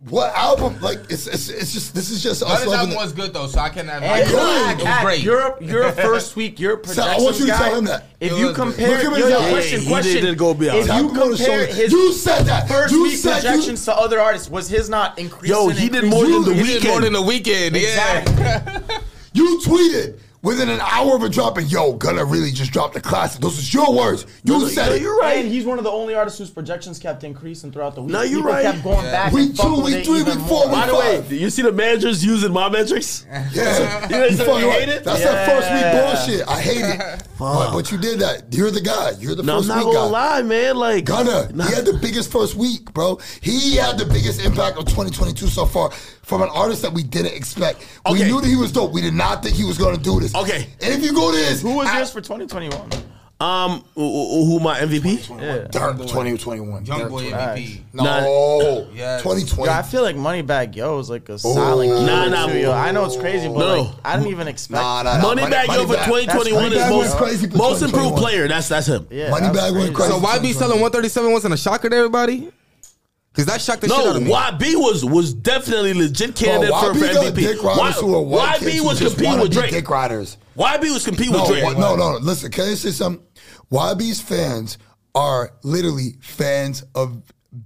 what 0.09 0.35
album? 0.35 0.81
Like 0.81 0.99
it's 1.11 1.27
it's 1.27 1.51
it's 1.51 1.73
just 1.75 1.95
this 1.95 2.11
is 2.11 2.23
just 2.23 2.43
us 2.43 2.49
Gunna's 2.49 2.67
loving 2.67 2.81
album 2.93 2.97
was 2.97 3.13
good 3.13 3.35
though, 3.35 3.47
so 3.47 3.61
I 3.61 3.69
can 3.69 3.87
have. 3.87 4.03
And 4.03 4.31
it 4.31 4.83
was 4.83 5.01
great. 5.03 5.23
You're, 5.23 5.59
you're 5.61 5.93
first 5.93 6.37
week. 6.37 6.59
You're 6.59 6.81
a 6.81 6.87
So 6.87 7.03
I 7.03 7.19
want 7.19 7.39
you 7.39 7.45
to 7.47 7.51
guy. 7.53 7.59
tell 7.59 7.77
him 7.79 7.85
that. 7.85 8.07
If 8.19 8.33
you 8.39 8.55
compare, 8.55 8.89
Look 8.97 9.03
him 9.03 9.13
in 9.15 9.21
yo, 9.21 9.29
yo, 9.29 9.51
question, 9.51 9.81
He 9.81 9.87
question. 9.89 10.15
didn't 10.15 10.39
go 10.39 10.55
beyond. 10.55 10.79
If 10.79 10.87
you 10.87 10.93
him 11.11 11.19
on 11.19 11.31
the 11.33 11.37
compare 11.37 11.67
his 11.67 11.93
You 11.93 12.13
said 12.15 12.45
that. 12.45 12.67
first 12.67 12.95
You 12.95 13.03
week 13.03 13.17
said 13.19 13.43
you- 13.43 13.51
projections 13.51 13.85
to 13.85 13.95
other 13.95 14.19
artists, 14.21 14.49
was 14.49 14.69
his 14.71 14.89
not 14.89 15.19
increasing? 15.19 15.55
Yo, 15.57 15.69
he 15.69 15.91
did 15.91 16.05
more 16.05 16.25
than 16.25 16.45
the 16.45 16.53
Weeknd. 16.53 16.65
He 16.67 16.79
did 16.79 16.85
more 16.89 17.01
than 17.03 17.13
the 17.13 17.23
Weeknd. 17.23 17.81
Yeah. 17.81 18.81
You 19.35 19.61
tweeted 19.65 20.19
within 20.43 20.69
an 20.69 20.81
hour 20.81 21.15
of 21.17 21.23
a 21.23 21.29
drop, 21.29 21.59
and 21.59 21.71
yo, 21.71 21.93
Gunna 21.95 22.25
really 22.25 22.51
just 22.51 22.73
dropped 22.73 22.97
a 22.97 23.01
classic. 23.01 23.41
Those 23.43 23.59
is 23.59 23.73
your 23.75 23.95
words. 23.95 24.27
You 24.45 24.59
No, 24.59 24.67
said 24.69 24.87
no, 24.89 24.95
it. 24.95 25.03
you're 25.03 25.19
right. 25.19 25.39
And 25.45 25.49
he's 25.53 25.65
one 25.65 25.79
of 25.79 25.85
the 25.85 25.91
only 25.91 26.15
artists 26.15 26.39
whose 26.39 26.51
projections 26.51 26.99
kept 26.99 27.25
increasing 27.25 27.71
throughout 27.73 27.95
the 27.95 28.03
week. 28.03 28.13
No, 28.13 28.23
you're 28.23 28.39
People 28.39 28.53
right. 28.53 28.63
kept 28.63 28.83
going 28.83 29.05
back. 29.07 29.33
Week 29.33 29.55
two, 29.55 29.81
week 29.83 30.05
three, 30.05 30.23
week 30.23 30.39
four, 30.41 30.67
more. 30.67 30.71
By 30.73 30.87
the 30.87 30.95
way, 30.95 31.17
Five. 31.17 31.29
do 31.29 31.37
you 31.37 31.51
see 31.51 31.63
the 31.63 31.73
managers 31.73 32.25
using 32.25 32.53
my 32.53 32.69
metrics? 32.69 33.27
Yeah, 33.53 34.05
You 34.09 34.11
know, 34.17 34.25
You 34.27 34.37
so 34.37 34.45
fucking 34.45 34.61
you 34.65 34.71
hate 34.71 34.89
it? 34.89 35.05
That's 35.05 35.23
that 35.23 35.49
first 35.49 35.71
week 35.73 36.37
bullshit. 36.39 36.49
I 36.49 36.61
hate 36.61 36.95
it. 36.95 37.27
But, 37.41 37.73
but 37.73 37.91
you 37.91 37.97
did 37.97 38.19
that. 38.19 38.53
You're 38.53 38.71
the 38.71 38.83
guy. 38.83 39.13
You're 39.19 39.35
the 39.35 39.43
No, 39.43 39.55
I'm 39.55 39.59
first 39.61 39.69
not 39.69 39.87
week 39.87 39.95
gonna 39.95 40.13
guy. 40.13 40.31
lie, 40.37 40.43
man. 40.43 40.77
Like 40.77 41.07
Gunna, 41.07 41.49
Nah. 41.55 41.65
he 41.65 41.75
had 41.75 41.87
the 41.87 41.95
biggest 41.95 42.31
first 42.31 42.55
week, 42.55 42.93
bro. 42.93 43.19
He 43.41 43.77
had 43.77 43.97
the 43.99 44.05
biggest 44.05 44.45
impact 44.45 44.77
of 44.77 44.85
2022 44.85 45.47
so 45.47 45.65
far 45.65 45.91
from 46.31 46.41
an 46.43 46.49
artist 46.55 46.81
that 46.83 46.93
we 46.95 47.03
didn't 47.03 47.35
expect. 47.35 47.85
We 48.07 48.13
Okay. 48.21 48.25
knew 48.29 48.41
that 48.41 48.47
he 48.47 48.57
was 48.57 48.73
dope. 48.73 48.93
We 48.93 49.03
did 49.03 49.13
not 49.15 49.43
think 49.43 49.55
he 49.57 49.65
was 49.65 49.77
going 49.77 49.97
to 49.97 50.01
do 50.03 50.19
this. 50.21 50.35
Okay. 50.35 50.67
And 50.81 50.95
if 50.95 51.05
you 51.05 51.13
go 51.13 51.31
to 51.33 51.37
this, 51.37 51.61
Who 51.61 51.75
was 51.75 51.89
I- 51.89 51.99
yours 51.99 52.11
for 52.13 52.21
2021? 52.23 52.81
Um, 53.41 53.83
who, 53.95 54.03
who 54.03 54.45
who 54.45 54.61
my 54.61 54.79
MVP? 54.81 55.27
Yeah. 55.41 55.65
Durk 55.73 55.97
2021. 55.97 56.85
Young 56.85 57.01
Durk 57.01 57.09
boy 57.09 57.31
20. 57.31 57.33
MVP. 57.33 57.81
No. 57.95 58.87
Yes. 58.95 59.23
2020. 59.23 59.65
Yo, 59.73 59.79
I 59.79 59.81
feel 59.81 60.03
like 60.03 60.15
Moneybagg 60.17 60.77
Yo 60.77 60.99
is 60.99 61.09
like 61.09 61.27
a 61.31 61.39
silent 61.39 61.91
killer 61.91 62.05
Nah, 62.07 62.29
nah. 62.29 62.47
too, 62.49 62.59
yo. 62.59 62.71
I 62.71 62.93
know 62.93 63.07
it's 63.07 63.17
crazy, 63.17 63.49
but 63.49 63.59
No. 63.59 63.81
like, 63.83 63.95
I 64.05 64.17
didn't 64.17 64.31
even 64.31 64.47
expect. 64.47 64.83
Nah, 64.83 65.03
nah, 65.03 65.17
nah. 65.17 65.25
Moneybagg 65.25 65.69
Yo 65.69 65.87
for 65.87 65.95
Moneybagg- 65.95 66.05
2021 66.05 66.65
Moneybagg 66.65 66.73
is 66.73 66.79
went 66.81 66.91
most 66.91 67.17
crazy 67.17 67.47
for 67.49 67.57
most 67.57 67.83
improved 67.83 68.09
2021. 68.17 68.19
player. 68.23 68.47
That's 68.49 68.69
that's 68.69 68.87
him. 68.87 69.07
Yeah, 69.11 69.31
Moneybagg 69.31 69.55
that's 69.55 69.73
went 69.73 69.95
crazy. 69.95 70.11
crazy. 70.11 70.11
So 70.13 70.21
YB 70.21 70.53
selling 70.53 70.81
137 70.83 71.33
wasn't 71.33 71.55
a 71.55 71.57
shocker 71.57 71.89
to 71.89 71.97
everybody? 71.97 72.51
Because 73.33 73.47
that 73.47 73.61
shocked 73.61 73.83
the 73.83 73.89
shit 73.89 73.97
No, 73.97 74.11
out 74.11 74.17
of 74.17 74.23
me. 74.23 74.31
YB 74.31 74.75
was 74.77 75.05
was 75.05 75.33
definitely 75.33 75.95
legit 75.95 76.35
candidate 76.35 76.71
Bro, 76.71 76.81
for, 76.81 76.95
for 76.95 77.05
YB 77.07 77.15
got 77.15 77.33
MVP. 77.33 77.37
dick 77.37 77.63
riders 77.63 77.97
who 78.01 78.15
are 78.17 78.23
white 78.23 78.61
YB 78.61 78.73
who 78.79 78.85
was 78.85 78.99
just 78.99 79.15
competing 79.17 79.31
wanna 79.31 79.43
with 79.43 79.51
be 79.53 79.57
Drake. 79.59 79.71
Dick 79.71 79.89
riders. 79.89 80.37
YB 80.57 80.93
was 80.93 81.05
competing 81.05 81.33
No, 81.33 81.43
with 81.43 81.51
Drake. 81.51 81.65
what- 81.65 81.79
no, 81.79 81.95
no. 81.97 82.17
Listen, 82.19 82.51
can 82.51 82.65
I 82.65 82.75
say 82.75 82.91
something? 82.91 83.25
YB's 83.73 84.21
fans 84.21 84.79
are 85.15 85.53
literally 85.63 86.17
fans 86.21 86.83
of 86.97 87.23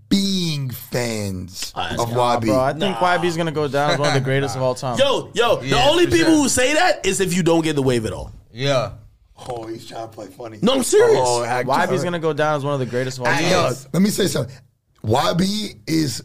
being 0.09 0.70
fans 0.70 1.73
Ah, 1.74 1.93
of 1.99 2.12
Nah, 2.12 2.36
YB. 2.39 2.47
bro, 2.47 2.61
I 2.61 2.73
think 2.74 2.97
YB's 2.97 3.36
gonna 3.36 3.51
go 3.53 3.66
down 3.69 3.91
as 3.93 3.99
one 3.99 4.09
of 4.09 4.15
the 4.15 4.20
greatest 4.20 4.57
of 4.57 4.62
all 4.62 4.74
time. 4.74 4.99
Yo, 4.99 5.31
yo, 5.35 5.57
the 5.57 5.78
only 5.82 6.05
people 6.07 6.19
sure. 6.19 6.43
who 6.43 6.49
say 6.49 6.74
that 6.74 7.05
is 7.07 7.20
if 7.20 7.35
you 7.35 7.43
don't 7.43 7.62
get 7.62 7.74
the 7.77 7.82
wave 7.82 8.05
at 8.07 8.12
all. 8.12 8.32
Yeah. 8.53 8.93
oh, 9.49 9.66
he's 9.66 9.86
trying 9.86 10.03
to 10.09 10.15
play 10.15 10.27
funny. 10.28 10.59
No, 10.62 10.74
I'm 10.74 10.82
serious. 10.85 11.20
Oh, 11.23 11.43
act- 11.43 11.69
YB's 11.69 12.05
gonna 12.05 12.19
go 12.19 12.32
down 12.35 12.57
as 12.57 12.65
one 12.65 12.74
of 12.74 12.81
the 12.81 12.86
greatest 12.86 13.19
of 13.19 13.24
all 13.27 13.32
time. 13.32 13.45
Yo, 13.51 13.70
let 13.93 14.03
me 14.03 14.11
say 14.11 14.27
something. 14.27 14.55
YB 15.05 15.77
is 15.87 16.23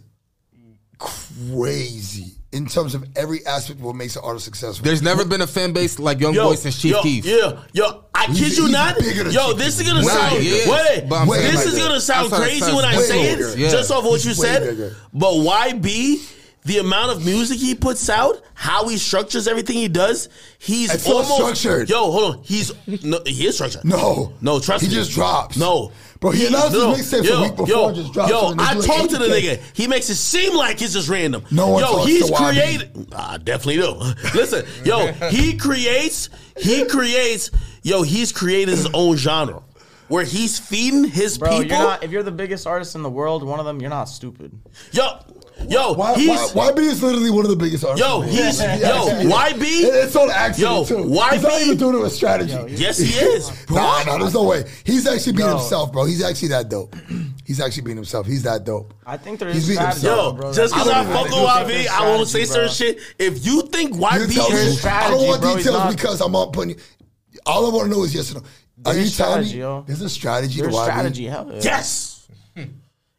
crazy 0.97 2.33
in 2.51 2.65
terms 2.65 2.95
of 2.95 3.05
every 3.15 3.45
aspect 3.45 3.79
of 3.79 3.85
what 3.85 3.95
makes 3.95 4.15
an 4.15 4.21
artist 4.25 4.45
successful. 4.45 4.83
There's 4.83 5.01
never 5.01 5.23
been 5.23 5.41
a 5.41 5.47
fan 5.47 5.71
base 5.71 5.99
like 5.99 6.19
Young 6.19 6.33
Yo, 6.33 6.49
Boy 6.49 6.55
since 6.55 6.81
Chief 6.81 6.91
yo, 6.93 7.01
Keef. 7.03 7.25
Yeah, 7.25 7.61
yo, 7.73 8.03
I 8.15 8.25
He's- 8.25 8.39
kid 8.39 8.57
you 8.57 8.63
he's 8.63 8.71
not. 8.71 9.01
Yo, 9.31 9.53
this 9.53 9.79
is 9.79 9.87
gonna 9.87 10.01
Nah, 10.01 10.07
sound 10.07 10.41
he 10.41 10.49
is, 10.49 10.67
wait, 10.67 11.05
but 11.07 11.15
I'm 11.21 11.29
saying 11.29 11.51
this 11.51 11.55
like 11.65 11.67
is 11.73 11.77
gonna 11.79 12.01
sound 12.01 12.31
That's 12.31 12.39
what 12.39 12.41
it 12.41 12.59
crazy 12.59 12.75
when 12.75 12.85
I 12.85 12.95
say 12.97 13.35
bigger. 13.35 13.49
it, 13.49 13.57
Yeah. 13.59 13.69
just 13.69 13.91
off 13.91 14.03
what 14.03 14.23
you 14.23 14.29
He's 14.29 14.39
way 14.39 14.47
said. 14.47 14.63
bigger. 14.63 14.95
But 15.13 15.33
YB, 15.33 16.21
the 16.63 16.77
amount 16.77 17.11
of 17.11 17.25
music 17.25 17.57
he 17.57 17.73
puts 17.73 18.09
out, 18.09 18.41
how 18.53 18.87
he 18.87 18.97
structures 18.97 19.47
everything 19.47 19.77
he 19.77 19.87
does, 19.87 20.29
he's 20.57 20.93
It's 20.93 21.07
almost 21.07 21.35
structured. 21.61 21.89
Yo, 21.89 22.11
hold 22.11 22.35
on, 22.35 22.43
he's 22.43 22.71
no, 23.03 23.19
he 23.25 23.47
is 23.47 23.55
structured. 23.55 23.85
No. 23.85 24.33
no, 24.41 24.59
trust 24.59 24.83
He 24.83 24.89
me. 24.89 24.95
just 24.95 25.11
drops. 25.11 25.57
No. 25.57 25.91
Bro, 26.19 26.31
he 26.31 26.47
announced 26.47 26.73
his 26.73 26.83
no, 26.83 26.93
mixtapes 26.93 27.21
a 27.21 27.27
yo, 27.27 27.41
week 27.43 27.51
before 27.55 27.67
Yo, 27.67 27.87
and 27.87 27.95
just 27.95 28.13
drops 28.13 28.29
yo, 28.29 28.41
them 28.49 28.51
and 28.51 28.59
they 28.59 28.63
I 28.63 28.73
do 28.73 28.81
talked 28.81 29.09
to 29.11 29.17
the 29.17 29.25
nigga. 29.25 29.61
He 29.73 29.87
makes 29.87 30.09
it 30.09 30.15
seem 30.15 30.53
like 30.53 30.81
it's 30.81 30.91
just 30.93 31.07
random. 31.07 31.45
No 31.49 31.69
one 31.69 31.81
yo, 31.81 31.87
talks 31.93 32.07
he's 32.07 32.27
to 32.27 32.33
YB. 32.33 32.51
created. 32.51 33.13
I 33.13 33.15
ah, 33.15 33.37
definitely 33.37 33.77
do. 33.77 33.93
Listen, 34.37 34.65
yo, 34.83 35.07
he 35.29 35.55
creates. 35.55 36.29
He 36.57 36.85
creates. 36.85 37.51
Yo, 37.83 38.01
he's 38.03 38.33
created 38.33 38.71
his 38.71 38.87
own 38.93 39.15
genre 39.15 39.63
where 40.09 40.25
he's 40.25 40.59
feeding 40.59 41.05
his 41.05 41.37
Bro, 41.37 41.49
people. 41.49 41.65
you're 41.65 41.77
not. 41.77 42.03
If 42.03 42.11
you're 42.11 42.23
the 42.23 42.31
biggest 42.31 42.67
artist 42.67 42.95
in 42.95 43.03
the 43.03 43.09
world, 43.09 43.43
one 43.43 43.59
of 43.59 43.65
them, 43.65 43.79
you're 43.79 43.89
not 43.89 44.05
stupid. 44.09 44.51
yo, 44.91 45.19
yo, 45.67 45.93
Why, 45.93 46.15
he's. 46.15 46.51
why, 46.51 46.71
YB 46.71 46.79
is 46.79 47.03
literally 47.03 47.29
one 47.31 47.45
of 47.45 47.49
the 47.51 47.55
biggest 47.57 47.83
artists. 47.83 48.07
Yo, 48.07 48.21
in 48.21 48.27
the 48.29 48.33
world. 48.33 48.45
he's- 48.45 48.59
He 48.59 48.81
yo, 48.81 49.09
actually. 49.09 49.25
YB 49.31 49.63
It- 49.83 49.93
It's 50.05 50.15
on 50.15 50.29
accident 50.31 50.73
Yo, 50.73 50.85
too. 50.85 51.03
He's 51.09 51.17
YB 51.17 51.41
not 51.43 51.61
even 51.61 51.77
doing 51.77 51.95
it 51.97 52.01
with 52.01 52.13
strategy. 52.13 52.57
Yes, 52.69 52.97
he 52.97 53.13
is. 53.13 53.51
Nah, 53.69 54.03
nah, 54.03 54.17
there's 54.17 54.33
no 54.33 54.43
way. 54.43 54.63
He's 54.83 55.05
actually 55.07 55.33
being 55.33 55.49
Yo. 55.49 55.57
himself, 55.57 55.91
bro. 55.91 56.05
He's 56.05 56.23
actually 56.23 56.49
that 56.49 56.69
dope. 56.69 56.95
He's 57.45 57.59
actually 57.59 57.81
being 57.83 57.97
himself. 57.97 58.27
He's 58.27 58.43
that 58.43 58.63
dope. 58.63 58.93
I 59.07 59.17
think 59.17 59.39
there 59.39 59.49
He's 59.51 59.63
is 59.63 59.69
being 59.69 59.79
strategy. 59.79 60.07
himself. 60.07 60.35
Yo, 60.35 60.41
bro. 60.41 60.53
just 60.53 60.73
because 60.73 60.87
I 60.87 60.91
I, 60.91 61.03
don't 61.03 61.11
even 61.11 61.31
fuck 61.31 61.67
with 61.67 61.77
YB, 61.83 61.87
I 61.87 62.01
won't 62.07 62.27
say 62.27 62.45
strategy, 62.45 62.73
certain 62.75 62.95
shit. 62.95 63.15
If 63.17 63.43
you 63.45 63.63
think 63.63 63.95
You 63.95 64.01
YB 64.01 64.33
tell 64.35 64.51
is 64.51 64.83
me. 64.85 64.89
I 64.91 65.09
don't 65.09 65.27
want 65.27 65.41
bro. 65.41 65.55
He's 65.55 65.65
details 65.65 65.95
because 65.95 66.21
I'm 66.21 66.31
not 66.31 66.53
putting. 66.53 66.71
You, 66.71 67.39
All 67.47 67.65
I 67.65 67.69
want 67.75 67.89
to 67.91 67.97
know 67.97 68.03
is 68.03 68.13
yes 68.13 68.31
or 68.31 68.35
no. 68.35 68.41
Are 68.85 68.93
There's 68.93 69.11
you 69.11 69.17
telling 69.17 69.43
strategy, 69.45 69.53
me 69.55 69.59
yo. 69.61 69.83
there's 69.87 70.01
a 70.01 70.09
strategy 70.09 70.61
There's 70.61 70.73
to 70.73 70.79
YB? 70.79 70.83
strategy. 70.85 71.25
Hell 71.25 71.49
yeah. 71.53 71.59
Yes. 71.63 72.27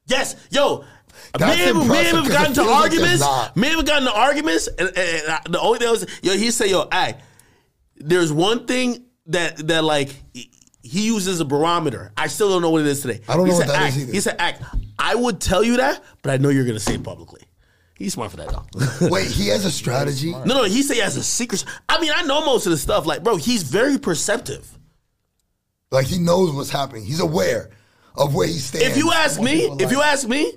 Yes. 0.07 0.37
Yo, 0.51 0.85
That's 1.39 1.57
me 1.59 1.65
and 1.69 1.77
me 1.79 1.83
impressive 1.85 2.07
and 2.15 2.19
him 2.19 2.25
'cause 2.25 2.33
got 2.33 2.45
it 2.45 2.49
into 2.49 2.61
feels 2.63 2.71
like 2.71 2.83
arguments. 2.83 3.09
there's 3.09 3.21
not. 3.21 3.57
me 3.57 3.69
and 3.69 3.79
him 3.79 3.85
got 3.85 4.17
arguments, 4.17 4.67
and, 4.69 4.89
and, 4.89 4.99
and 4.99 5.29
I- 5.29 5.41
the 5.49 5.61
only 5.61 5.79
thing 5.79 5.89
I 5.89 5.91
was, 5.93 6.07
yo, 6.23 6.33
he 6.37 6.51
say, 6.51 6.71
yo, 6.71 6.89
I. 6.91 7.17
there's 7.97 8.33
one 8.33 8.67
thing 8.67 9.05
that 9.27 9.67
that 9.69 9.85
like 9.85 10.11
he- 10.35 10.51
he 10.83 11.07
uses 11.07 11.41
a 11.41 11.45
barometer. 11.45 12.13
I 12.17 12.27
still 12.29 12.49
don't 12.49 12.63
know 12.63 12.71
what 12.71 12.81
it 12.81 12.87
is 12.89 13.01
today. 13.03 13.21
I 13.29 13.37
don't 13.37 13.47
he 13.47 13.53
know 13.53 13.59
what 13.59 13.67
said, 13.67 13.75
that 13.75 13.83
"Ack," 13.83 13.89
is 13.91 13.99
either. 14.03 14.13
He 14.13 14.21
said, 14.21 14.37
"Ack, 14.39 14.61
I 14.99 15.15
would 15.15 15.41
tell 15.41 15.63
you 15.63 15.77
that, 15.77 16.03
but 16.23 16.33
I 16.33 16.39
know 16.39 16.49
you're 16.49 16.65
gonna 16.65 16.81
say 16.81 16.95
it 16.95 17.03
publicly." 17.05 17.43
He's 17.97 18.15
smart 18.15 18.31
for 18.31 18.39
that 18.39 18.49
though. 18.49 19.09
Wait, 19.11 19.27
he 19.27 19.49
has 19.49 19.67
a 19.67 19.71
strategy. 19.71 20.33
no, 20.33 20.45
no, 20.45 20.65
he 20.65 20.83
say 20.83 20.95
he 20.95 21.01
has 21.01 21.19
a 21.19 21.23
secret. 21.23 21.65
I 21.89 22.01
mean, 22.01 22.13
I 22.17 22.23
know 22.23 22.45
most 22.47 22.65
of 22.65 22.73
the 22.73 22.79
stuff. 22.79 23.05
Like, 23.05 23.23
bro, 23.23 23.37
he's 23.37 23.63
very 23.63 23.99
perceptive. 23.99 24.67
Like 25.91 26.07
he 26.07 26.19
knows 26.19 26.51
what's 26.53 26.71
happening. 26.71 27.05
He's 27.05 27.21
aware 27.21 27.69
of 28.15 28.35
where 28.35 28.47
he 28.47 28.55
stands. 28.55 28.87
If 28.89 28.97
you 28.97 29.13
ask 29.13 29.39
me, 29.41 29.65
if 29.81 29.91
you 29.91 30.01
ask 30.01 30.27
me, 30.27 30.53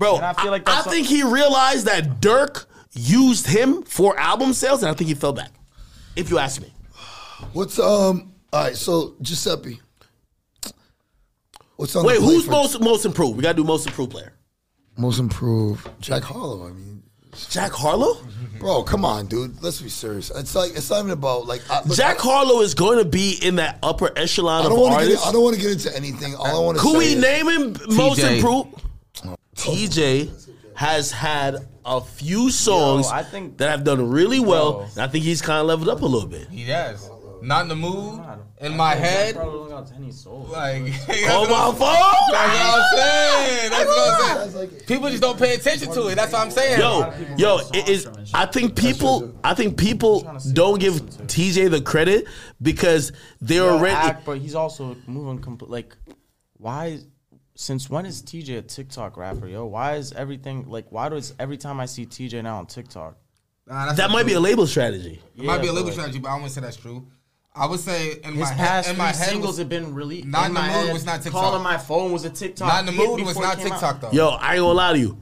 bro, 0.00 0.16
And 0.16 0.24
I 0.24 0.32
feel 0.32 0.50
like 0.50 0.68
I, 0.68 0.74
that's 0.74 0.88
I 0.88 0.90
think 0.90 1.06
he 1.06 1.22
realized 1.22 1.86
that 1.86 2.20
Durk 2.20 2.66
used 2.94 3.46
him 3.46 3.82
for 3.82 4.18
album 4.18 4.52
sales, 4.52 4.82
and 4.82 4.90
I 4.90 4.94
think 4.94 5.06
he 5.08 5.14
fell 5.14 5.32
back. 5.32 5.50
If 6.16 6.28
you 6.30 6.38
ask 6.38 6.60
me, 6.60 6.72
what's 7.52 7.78
um. 7.78 8.32
All 8.52 8.64
right, 8.64 8.76
so 8.76 9.14
Giuseppe. 9.22 9.78
What's 11.76 11.94
on 11.96 12.04
wait, 12.04 12.16
the 12.20 12.26
who's 12.26 12.44
for- 12.46 12.50
most 12.50 12.80
most 12.80 13.04
improved? 13.04 13.36
We 13.36 13.42
gotta 13.42 13.54
do 13.56 13.64
most 13.64 13.86
improved 13.86 14.10
player. 14.10 14.32
most 14.96 15.18
improved? 15.20 15.88
Jack 16.00 16.22
Harlow. 16.24 16.66
I 16.66 16.72
mean, 16.72 17.02
Jack 17.48 17.70
Harlow. 17.72 18.18
bro, 18.58 18.82
come 18.82 19.04
on, 19.04 19.26
dude. 19.26 19.62
Let's 19.62 19.80
be 19.80 19.88
serious. 19.88 20.30
It's 20.34 20.54
like 20.54 20.72
it's 20.76 20.90
not 20.90 20.98
even 20.98 21.12
about 21.12 21.46
like 21.46 21.62
I, 21.70 21.82
look, 21.84 21.96
Jack 21.96 22.18
I, 22.18 22.22
Harlow 22.22 22.60
is 22.60 22.74
going 22.74 22.98
to 22.98 23.04
be 23.06 23.38
in 23.40 23.56
that 23.56 23.78
upper 23.82 24.10
echelon 24.18 24.60
I 24.60 24.68
don't 24.68 24.72
of 24.72 24.78
want 24.78 24.94
to 24.94 24.98
get. 25.00 25.04
artists. 25.06 25.26
I 25.28 25.32
don't 25.32 25.42
want 25.44 25.56
to 25.56 25.62
get 25.62 25.70
into 25.72 25.96
anything. 25.96 26.34
All 26.34 26.46
I 26.46 26.58
want 26.64 26.76
to 26.78 26.82
Could 26.82 26.92
say 26.92 26.98
we 26.98 27.04
is, 27.14 27.22
name 27.22 27.48
him 27.48 27.76
most 27.96 28.18
improved? 28.18 28.82
TJ 29.60 30.30
has 30.74 31.10
had 31.12 31.56
a 31.84 32.00
few 32.00 32.50
songs 32.50 33.08
I 33.08 33.22
think- 33.22 33.58
that 33.58 33.70
have 33.70 33.84
done 33.84 34.08
really 34.10 34.40
well, 34.40 34.72
Bro. 34.74 34.82
and 34.94 34.98
I 34.98 35.08
think 35.08 35.24
he's 35.24 35.42
kind 35.42 35.60
of 35.60 35.66
leveled 35.66 35.88
up 35.88 36.02
a 36.02 36.06
little 36.06 36.28
bit. 36.28 36.48
He 36.48 36.64
does. 36.66 37.08
Not 37.42 37.62
in 37.62 37.68
the 37.68 37.76
mood. 37.76 38.20
In 38.60 38.76
my 38.76 38.94
head. 38.94 39.34
Like 39.36 39.46
Oh 39.48 41.46
my 41.48 41.72
phone! 41.74 42.30
That's 42.30 42.58
what 42.60 42.74
I'm 42.76 42.98
saying. 42.98 43.70
That's 43.70 43.86
what 43.86 44.40
I'm 44.40 44.50
saying. 44.50 44.70
People 44.86 45.08
just 45.08 45.22
don't 45.22 45.38
pay 45.38 45.54
attention 45.54 45.90
to 45.92 46.08
it. 46.08 46.16
That's 46.16 46.32
what 46.34 46.42
I'm 46.42 46.50
saying. 46.50 46.78
Yo, 46.78 47.10
yo, 47.38 47.58
it 47.72 47.88
is. 47.88 48.06
I 48.34 48.44
think 48.44 48.76
people. 48.76 49.34
I 49.42 49.54
think 49.54 49.78
people 49.78 50.20
don't 50.52 50.78
give 50.78 51.00
TJ 51.00 51.70
the 51.70 51.80
credit 51.80 52.26
because 52.60 53.12
they're 53.40 53.62
already. 53.70 53.94
act, 53.94 54.26
but 54.26 54.36
he's 54.36 54.54
also 54.54 54.94
moving 55.06 55.38
complete. 55.40 55.70
Like, 55.70 55.96
why? 56.58 56.86
is- 56.88 57.06
Since 57.60 57.90
when 57.90 58.06
is 58.06 58.22
TJ 58.22 58.56
a 58.56 58.62
TikTok 58.62 59.18
rapper, 59.18 59.46
yo? 59.46 59.66
Why 59.66 59.96
is 59.96 60.12
everything 60.12 60.64
like? 60.70 60.86
Why 60.88 61.10
does 61.10 61.34
every 61.38 61.58
time 61.58 61.78
I 61.78 61.84
see 61.84 62.06
TJ 62.06 62.42
now 62.42 62.56
on 62.56 62.64
TikTok? 62.64 63.18
Nah, 63.66 63.92
That 63.92 63.98
not 63.98 64.10
might 64.12 64.24
be 64.24 64.32
a 64.32 64.40
label 64.40 64.66
strategy. 64.66 65.20
It 65.36 65.44
might 65.44 65.60
be 65.60 65.66
a 65.66 65.72
label 65.72 65.74
legal 65.74 65.84
but- 65.84 65.92
strategy, 65.92 66.18
but 66.20 66.30
I 66.30 66.34
wouldn't 66.36 66.52
say 66.52 66.62
that's 66.62 66.78
true. 66.78 67.06
I 67.54 67.66
would 67.66 67.80
say 67.80 68.12
in 68.24 68.30
my 68.32 68.36
His 68.40 68.48
head, 68.48 68.66
past 68.66 68.90
in 68.90 68.96
my 68.96 69.12
singles 69.12 69.46
was, 69.46 69.58
have 69.58 69.68
been 69.68 69.92
released. 69.94 70.26
Not 70.26 70.48
in 70.48 70.54
the 70.54 70.62
Mood 70.62 70.92
was 70.94 71.04
not 71.04 71.20
TikTok. 71.20 71.32
Calling 71.42 71.62
my 71.62 71.76
phone 71.76 72.12
was 72.12 72.24
a 72.24 72.30
TikTok. 72.30 72.66
not 72.66 72.80
in 72.80 72.86
the 72.86 72.92
hit 72.92 73.06
mood 73.10 73.26
was 73.26 73.38
not 73.38 73.58
came 73.58 73.66
out. 73.66 73.72
TikTok 73.72 74.00
though. 74.00 74.10
Yo, 74.10 74.28
I 74.28 74.54
ain't 74.54 74.60
gonna 74.62 74.72
lie 74.72 74.92
to 74.94 74.98
you. 74.98 75.18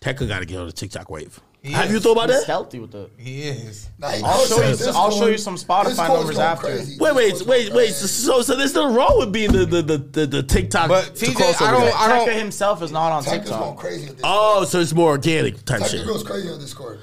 Tecca 0.00 0.26
got 0.26 0.40
to 0.40 0.44
get 0.44 0.58
on 0.58 0.66
the 0.66 0.72
TikTok 0.72 1.08
wave. 1.08 1.38
He 1.66 1.72
Have 1.72 1.86
is. 1.86 1.92
you 1.94 2.00
thought 2.00 2.12
about 2.12 2.28
He's 2.28 2.38
that? 2.38 2.44
stealthy 2.44 2.78
with 2.78 2.92
the. 2.92 3.10
He 3.16 3.42
is. 3.42 3.88
Nah, 3.98 4.10
he 4.10 4.22
I'll 4.22 4.38
knows 4.38 4.48
show 4.48 4.56
you 4.56 4.62
some- 4.76 4.86
this 4.86 4.96
I'll 4.96 5.10
show 5.10 5.20
going- 5.20 5.32
you 5.32 5.38
some 5.38 5.56
Spotify 5.56 5.84
this 5.86 5.98
numbers 5.98 6.24
going 6.36 6.38
after. 6.40 6.66
crazy. 6.68 6.96
Wait, 7.00 7.14
wait, 7.14 7.30
This 7.30 7.38
goes 7.40 7.48
wait, 7.48 7.64
going 7.66 7.76
wait. 7.76 7.84
crazy. 7.86 8.06
So, 8.06 8.42
so 8.42 8.54
there's 8.56 8.74
nothing 8.74 8.94
wrong 8.94 9.18
with 9.18 9.32
being 9.32 9.50
the 9.52 9.66
the 9.66 9.82
the, 9.82 9.98
the, 9.98 10.26
the 10.26 10.42
TikTok. 10.44 10.88
But 10.88 11.16
to 11.16 11.26
TJ, 11.26 11.32
crossover 11.34 11.66
I 11.66 11.70
don't- 11.72 11.90
guy. 11.90 12.04
I 12.04 12.08
don't- 12.26 12.38
himself 12.38 12.82
is 12.82 12.92
not 12.92 13.10
on 13.10 13.24
Tecca's 13.24 13.50
going 13.50 13.60
TikTok. 13.62 13.76
crazy 13.78 14.08
on 14.10 14.14
this. 14.14 14.22
Oh, 14.24 14.64
so 14.64 14.78
it's 14.80 14.92
more 14.94 15.08
organic 15.10 15.64
type 15.64 15.80
Tecca 15.82 15.90
shit. 15.90 16.06
goes 16.06 16.22
crazy 16.22 16.48
on 16.50 16.60
Discord. 16.60 17.00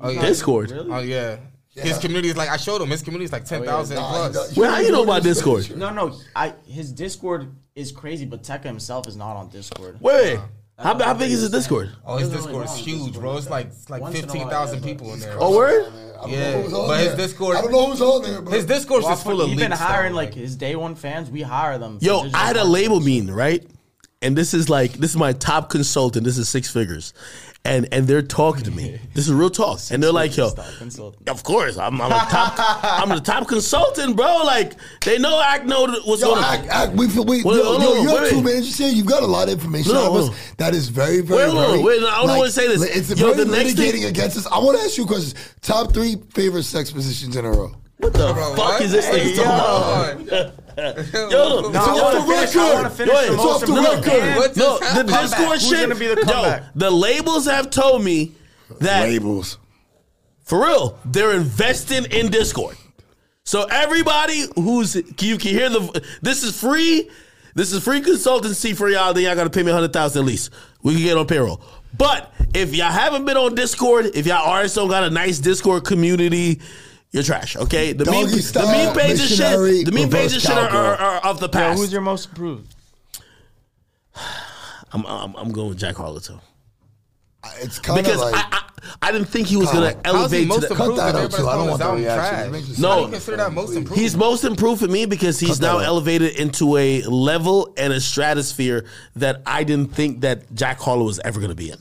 Oh 0.00 0.08
yeah. 0.08 0.22
Discord. 0.22 0.72
Oh 0.90 0.98
yeah. 0.98 1.36
His 1.74 1.84
Yeah. 1.92 1.98
community 2.00 2.28
is 2.30 2.36
like 2.36 2.48
I 2.48 2.56
showed 2.56 2.82
him. 2.82 2.88
His 2.90 3.00
community 3.02 3.26
is 3.26 3.32
like 3.32 3.42
oh, 3.42 3.46
ten 3.46 3.64
thousand 3.64 3.96
Nah, 3.96 4.08
he 4.26 4.32
plus. 4.32 4.48
does- 4.48 4.56
Well, 4.56 4.70
how 4.72 4.80
you 4.80 4.90
know 4.90 5.04
about 5.04 5.22
Discord? 5.22 5.76
No, 5.76 5.90
no. 5.90 6.18
I 6.34 6.54
his 6.66 6.90
Discord 6.92 7.54
is 7.76 7.92
crazy, 7.92 8.24
but 8.26 8.42
Tecca 8.42 8.64
himself 8.64 9.06
is 9.06 9.16
not 9.16 9.36
on 9.36 9.48
Discord. 9.50 9.98
Wait, 10.00 10.14
wait. 10.38 10.40
How, 10.82 10.98
how 10.98 11.14
big 11.14 11.30
is 11.30 11.40
his 11.42 11.50
Discord? 11.50 11.90
Oh, 12.04 12.16
his 12.16 12.28
Doesn't 12.28 12.44
Discord 12.52 12.64
is 12.66 12.70
know 12.72 12.76
huge, 12.76 13.14
bro. 13.14 13.36
It's 13.36 13.48
like 13.48 13.66
it's 13.66 13.88
like 13.88 14.02
Once 14.02 14.14
in 14.18 14.24
a 14.24 14.26
while, 14.26 14.32
fifteen 14.34 14.50
thousand 14.50 14.78
yeah, 14.80 14.84
people 14.92 15.12
in 15.14 15.20
there. 15.20 15.36
Oh, 15.38 15.56
word? 15.56 15.86
I 15.86 16.20
don't 16.22 16.30
Yeah, 16.30 16.50
know 16.52 16.62
who's 16.62 16.72
on 16.72 16.86
but 16.88 17.00
his. 17.00 17.14
Discord- 17.14 17.56
I 17.56 17.60
don't 17.62 17.72
know 17.72 17.86
who's 17.90 18.00
on 18.02 18.22
there, 18.22 18.42
bro. 18.42 18.52
His 18.52 18.66
Discord's 18.66 19.04
Well, 19.04 19.12
just 19.12 19.24
full 19.24 19.40
of 19.40 19.48
he's 19.48 19.56
leaks. 19.58 19.68
been 19.68 19.78
hiring 19.78 20.12
though, 20.12 20.16
like 20.18 20.34
his 20.34 20.56
day 20.56 20.76
one 20.76 20.94
fans. 20.94 21.30
We 21.30 21.42
hire 21.42 21.78
them. 21.78 21.98
for 21.98 22.04
Yo, 22.04 22.22
digital 22.24 22.40
I 22.40 22.46
had 22.46 22.56
a 22.56 22.64
label 22.64 23.00
meeting, 23.00 23.30
right? 23.30 23.64
And 24.22 24.36
this 24.36 24.54
is 24.54 24.70
like 24.70 24.92
this 24.94 25.10
is 25.10 25.16
my 25.16 25.32
top 25.32 25.68
consultant. 25.68 26.24
This 26.24 26.38
is 26.38 26.48
six 26.48 26.70
figures, 26.70 27.12
and 27.64 27.88
and 27.92 28.06
they're 28.06 28.22
talking 28.22 28.62
to 28.64 28.70
me. 28.70 29.00
This 29.14 29.26
is 29.28 29.34
real 29.34 29.50
talk, 29.50 29.80
and 29.90 30.02
they're 30.02 30.12
like, 30.12 30.36
"Yo, 30.36 30.50
of 31.28 31.42
course, 31.42 31.76
I'm, 31.76 32.00
I'm 32.00 32.10
a 32.12 32.18
top, 32.30 32.54
I'm 33.02 33.08
the 33.10 33.20
top 33.20 33.46
consultant, 33.48 34.16
bro. 34.16 34.42
Like 34.44 34.74
they 35.04 35.18
know 35.18 35.38
I 35.38 35.58
know 35.64 35.86
what's 36.04 36.22
Yo, 36.22 36.28
going 36.28 36.44
on. 36.44 36.54
act, 36.54 36.66
act, 36.68 36.92
we, 36.92 37.06
we, 37.08 37.42
Wait, 37.42 37.44
yo, 37.44 37.64
hold 37.64 37.82
yo, 37.82 37.88
on, 37.90 38.02
you 38.02 38.08
have 38.08 38.20
wait. 38.22 38.30
two 38.30 38.42
managers 38.42 38.78
here. 38.78 38.88
You've 38.88 39.06
got 39.06 39.22
a 39.22 39.26
lot 39.26 39.48
of 39.48 39.54
information 39.54 39.92
No, 39.92 40.12
on 40.12 40.30
us. 40.30 40.52
That 40.56 40.72
is 40.74 40.88
very, 40.88 41.20
very, 41.20 41.52
Wait, 41.52 41.66
very. 41.66 41.82
wait, 41.82 42.00
no, 42.00 42.08
I 42.08 42.26
don't 42.26 42.38
wanna 42.38 42.50
say 42.50 42.68
this. 42.68 42.82
It's 42.84 43.10
Yo, 43.20 43.32
very 43.32 43.44
the 43.44 43.50
next 43.50 43.74
thing- 43.74 43.92
litigating 43.92 44.08
against 44.08 44.38
us. 44.38 44.46
I 44.46 44.58
want 44.58 44.78
to 44.78 44.84
ask 44.84 44.96
you 44.96 45.04
questions. 45.04 45.34
Top 45.60 45.92
three 45.92 46.16
favorite 46.32 46.62
sex 46.64 46.90
positions 46.90 47.36
in 47.36 47.44
a 47.44 47.50
row. 47.50 47.74
What 47.98 48.14
the 48.14 48.32
Bro, 48.32 48.54
fuck 48.54 48.58
what? 48.58 48.82
is 48.82 48.92
this 48.92 49.06
Hey, 49.06 49.34
thing 49.34 49.44
talking 49.44 50.26
about? 50.28 50.52
yo. 50.76 50.84
Yo, 51.30 51.58
It's 51.58 51.72
no, 51.72 51.80
off 51.80 52.12
the 52.14 52.32
finish- 52.32 52.56
I 52.56 52.72
wanna 52.74 52.82
record. 52.82 52.92
finish 52.92 53.14
the. 53.14 53.32
It's 53.32 53.42
off 53.42 53.60
the 53.60 53.72
record. 53.72 54.04
band. 54.04 54.36
What 54.38 54.56
no, 54.56 54.78
the? 54.78 55.02
Discord 55.04 55.60
shit. 55.60 55.98
be 55.98 56.06
the 56.08 56.24
yo, 56.26 56.60
the 56.74 56.90
labels 56.90 57.46
have 57.46 57.70
told 57.70 58.02
me 58.04 58.32
that 58.80 59.02
Labels. 59.02 59.58
For 60.44 60.60
real, 60.66 60.98
they're 61.04 61.32
investing 61.34 62.04
in 62.06 62.30
Discord. 62.30 62.76
So 63.44 63.64
everybody 63.64 64.44
who's 64.54 64.94
you 64.94 65.38
can 65.38 65.50
hear 65.52 65.68
the 65.68 66.02
this 66.22 66.42
is 66.42 66.58
free. 66.58 67.08
This 67.54 67.72
is 67.72 67.82
free 67.84 68.00
consultancy 68.00 68.74
for 68.74 68.88
y'all. 68.88 69.12
Then 69.12 69.24
y'all 69.24 69.34
gotta 69.34 69.50
pay 69.50 69.62
me 69.62 69.70
a 69.70 69.74
hundred 69.74 69.92
thousand 69.92 70.20
at 70.22 70.26
least. 70.26 70.50
We 70.82 70.94
can 70.94 71.02
get 71.02 71.16
on 71.18 71.26
payroll. 71.26 71.60
But 71.96 72.32
if 72.54 72.74
y'all 72.74 72.90
haven't 72.90 73.26
been 73.26 73.36
on 73.36 73.54
Discord, 73.54 74.06
if 74.14 74.26
y'all 74.26 74.48
artists 74.48 74.76
don't 74.76 74.88
got 74.88 75.04
a 75.04 75.10
nice 75.10 75.38
Discord 75.38 75.84
community, 75.84 76.60
you're 77.12 77.22
trash. 77.22 77.56
Okay, 77.56 77.92
the 77.92 78.04
meme, 78.06 78.24
Doggy 78.24 78.36
the 78.36 78.42
style, 78.42 78.66
meme 78.86 78.96
pages 78.96 79.30
missionary, 79.30 79.76
shit. 79.78 79.86
The 79.86 79.92
meme 79.92 80.02
reverse 80.04 80.20
pages 80.32 80.42
shit 80.42 80.50
are, 80.52 80.60
are, 80.60 80.96
cowgirl. 80.96 81.06
are 81.06 81.20
of 81.30 81.40
the 81.40 81.46
Yo, 81.46 81.52
past. 81.52 81.78
who's 81.78 81.92
your 81.92 82.00
most 82.00 82.28
improved? 82.30 82.74
I'm, 84.92 85.06
I'm 85.06 85.34
I'm 85.36 85.52
going 85.52 85.68
with 85.70 85.78
Jack 85.78 85.96
Harlow 85.96 86.18
too 86.18 86.38
uh, 87.42 87.50
It's 87.60 87.78
kind 87.78 87.98
of 87.98 88.04
because 88.04 88.20
like. 88.20 88.34
I, 88.34 88.48
I 88.52 88.62
I 89.00 89.12
didn't 89.12 89.28
think 89.28 89.46
he 89.46 89.56
was 89.56 89.70
gonna 89.70 89.94
How's 90.04 90.32
he 90.32 90.42
elevate 90.42 90.42
to 90.42 90.46
most 90.48 90.60
the, 90.62 90.70
improved? 90.74 90.98
Cut 90.98 91.12
that 91.12 91.24
if 91.24 91.34
out, 91.34 91.38
too. 91.38 91.48
I 91.48 91.54
don't 91.56 91.68
everybody's 91.68 91.70
want 91.70 91.82
calling 91.82 92.02
the 92.02 92.08
his 92.10 92.16
reaction. 92.18 92.34
album 92.34 92.54
It 92.54 92.58
makes 92.58 92.66
trash? 92.66 92.78
No. 92.78 92.88
How 92.88 92.96
do 92.96 93.02
you 93.02 93.08
consider 93.12 93.36
that 93.36 93.52
most 93.52 93.76
improved? 93.76 94.00
He's 94.02 94.16
most 94.16 94.44
improved 94.44 94.80
for 94.82 94.88
me 94.88 95.06
because 95.06 95.40
he's 95.40 95.50
Cut 95.50 95.58
that 95.60 95.66
now 95.66 95.78
out. 95.78 95.84
elevated 95.84 96.36
into 96.36 96.76
a 96.76 97.02
level 97.02 97.74
and 97.76 97.92
a 97.92 98.00
stratosphere 98.00 98.84
that 99.16 99.40
I 99.46 99.62
didn't 99.64 99.94
think 99.94 100.20
that 100.22 100.52
Jack 100.54 100.78
Harlow 100.80 101.04
was 101.04 101.20
ever 101.20 101.38
going 101.38 101.50
to 101.50 101.56
be 101.56 101.70
in. 101.70 101.78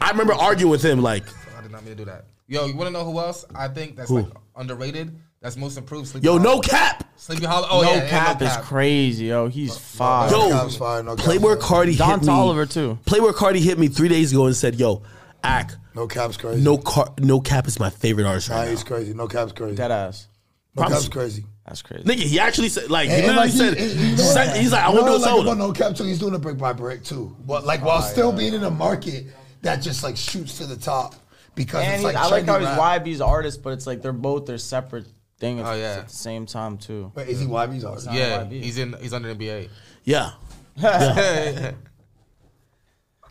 I 0.00 0.10
remember 0.10 0.34
arguing 0.34 0.70
with 0.72 0.84
him 0.84 1.02
like, 1.02 1.22
I 1.56 1.62
did 1.62 1.70
not 1.70 1.84
mean 1.84 1.96
to 1.96 2.04
do 2.04 2.04
that. 2.06 2.24
Yo, 2.52 2.66
you 2.66 2.74
want 2.76 2.86
to 2.88 2.92
know 2.92 3.02
who 3.02 3.18
else 3.18 3.46
I 3.54 3.68
think 3.68 3.96
that's 3.96 4.10
like 4.10 4.26
underrated? 4.54 5.16
That's 5.40 5.56
most 5.56 5.78
improved. 5.78 6.08
Sleepy 6.08 6.26
"Yo, 6.26 6.38
Hallow. 6.38 6.56
no 6.56 6.60
cap, 6.60 7.02
Sleepy 7.16 7.46
Hallow. 7.46 7.66
Oh 7.70 7.80
no 7.80 7.90
yeah, 7.90 7.96
yeah, 8.04 8.08
cap 8.10 8.40
no 8.40 8.46
is 8.46 8.52
cap. 8.52 8.64
crazy, 8.64 9.24
yo. 9.24 9.48
He's 9.48 9.74
fire. 9.76 10.30
yo, 10.30 10.50
Cap's 10.50 10.76
fire, 10.76 11.02
no 11.02 11.16
Cap's 11.16 11.28
Playboi 11.28 11.58
fire. 11.60 11.86
Carti 11.86 11.96
Don 11.96 12.10
hit 12.20 12.26
me. 12.26 12.28
Toliver, 12.28 12.70
too. 12.70 12.98
Playboi 13.06 13.32
Carti 13.32 13.58
hit 13.58 13.78
me 13.78 13.88
three 13.88 14.08
days 14.08 14.32
ago 14.32 14.44
and 14.46 14.54
said, 14.54 14.74
"Yo, 14.74 15.02
Ack, 15.42 15.72
No 15.94 16.06
cap's 16.06 16.36
crazy. 16.36 16.60
no 16.62 16.76
car, 16.76 17.12
no 17.18 17.40
cap 17.40 17.66
is 17.66 17.80
my 17.80 17.88
favorite 17.88 18.26
artist 18.26 18.50
Nah, 18.50 18.56
right 18.58 18.64
now." 18.66 18.70
he's 18.70 18.84
crazy. 18.84 19.14
No 19.14 19.26
cap's 19.28 19.52
crazy. 19.52 19.74
Dead 19.74 19.90
ass. 19.90 20.28
no 20.76 20.82
Promise 20.82 20.98
cap's 21.04 21.08
crazy. 21.08 21.44
That's 21.66 21.80
crazy. 21.80 22.04
Nigga, 22.04 22.20
he 22.20 22.38
actually 22.38 22.68
said 22.68 22.90
like 22.90 23.08
he 23.08 23.14
And- 23.14 23.24
and 23.24 23.36
literally 23.36 23.70
like, 23.70 23.76
said, 23.78 23.96
he- 23.98 24.06
he- 24.10 24.16
said- 24.18 24.56
he's 24.60 24.72
like, 24.72 24.84
I 24.84 24.88
want 24.90 25.00
to 25.00 25.06
know 25.06 25.18
do 25.18 25.24
a 25.24 25.36
what 25.38 25.46
like 25.46 25.58
no 25.58 25.72
cap 25.72 25.96
so 25.96 26.04
He's 26.04 26.18
doing 26.18 26.34
a 26.34 26.38
brick 26.38 26.58
by 26.58 26.74
brick 26.74 27.02
too, 27.02 27.34
but 27.46 27.64
like 27.64 27.82
while 27.82 28.02
still 28.02 28.30
being 28.30 28.52
in 28.52 28.62
a 28.62 28.70
market 28.70 29.26
that 29.62 29.76
just 29.76 30.02
like 30.02 30.16
shoots 30.18 30.58
to 30.58 30.66
the 30.66 30.76
top 30.76 31.14
because 31.54 31.82
And 31.84 31.92
it's 31.94 32.00
he- 32.00 32.06
like 32.06 32.16
I 32.16 32.28
like 32.28 32.46
how 32.46 32.58
he's 32.58 32.68
rap. 32.68 33.04
YB's 33.04 33.20
artist, 33.20 33.62
but 33.62 33.72
it's 33.74 33.86
like 33.86 34.02
they're 34.02 34.12
both 34.12 34.46
their 34.46 34.58
separate 34.58 35.06
thing 35.38 35.60
at, 35.60 35.66
Oh, 35.66 35.74
yeah. 35.74 35.96
at 36.00 36.08
the 36.08 36.14
same 36.14 36.46
time 36.46 36.78
too. 36.78 37.12
Wait, 37.14 37.28
is 37.28 37.40
he 37.40 37.46
YB's 37.46 37.84
artist? 37.84 38.08
Yeah, 38.12 38.44
YB. 38.44 38.62
he's 38.62 38.78
in. 38.78 38.94
He's 39.00 39.12
under 39.12 39.34
NBA. 39.34 39.68
Yeah, 40.04 40.30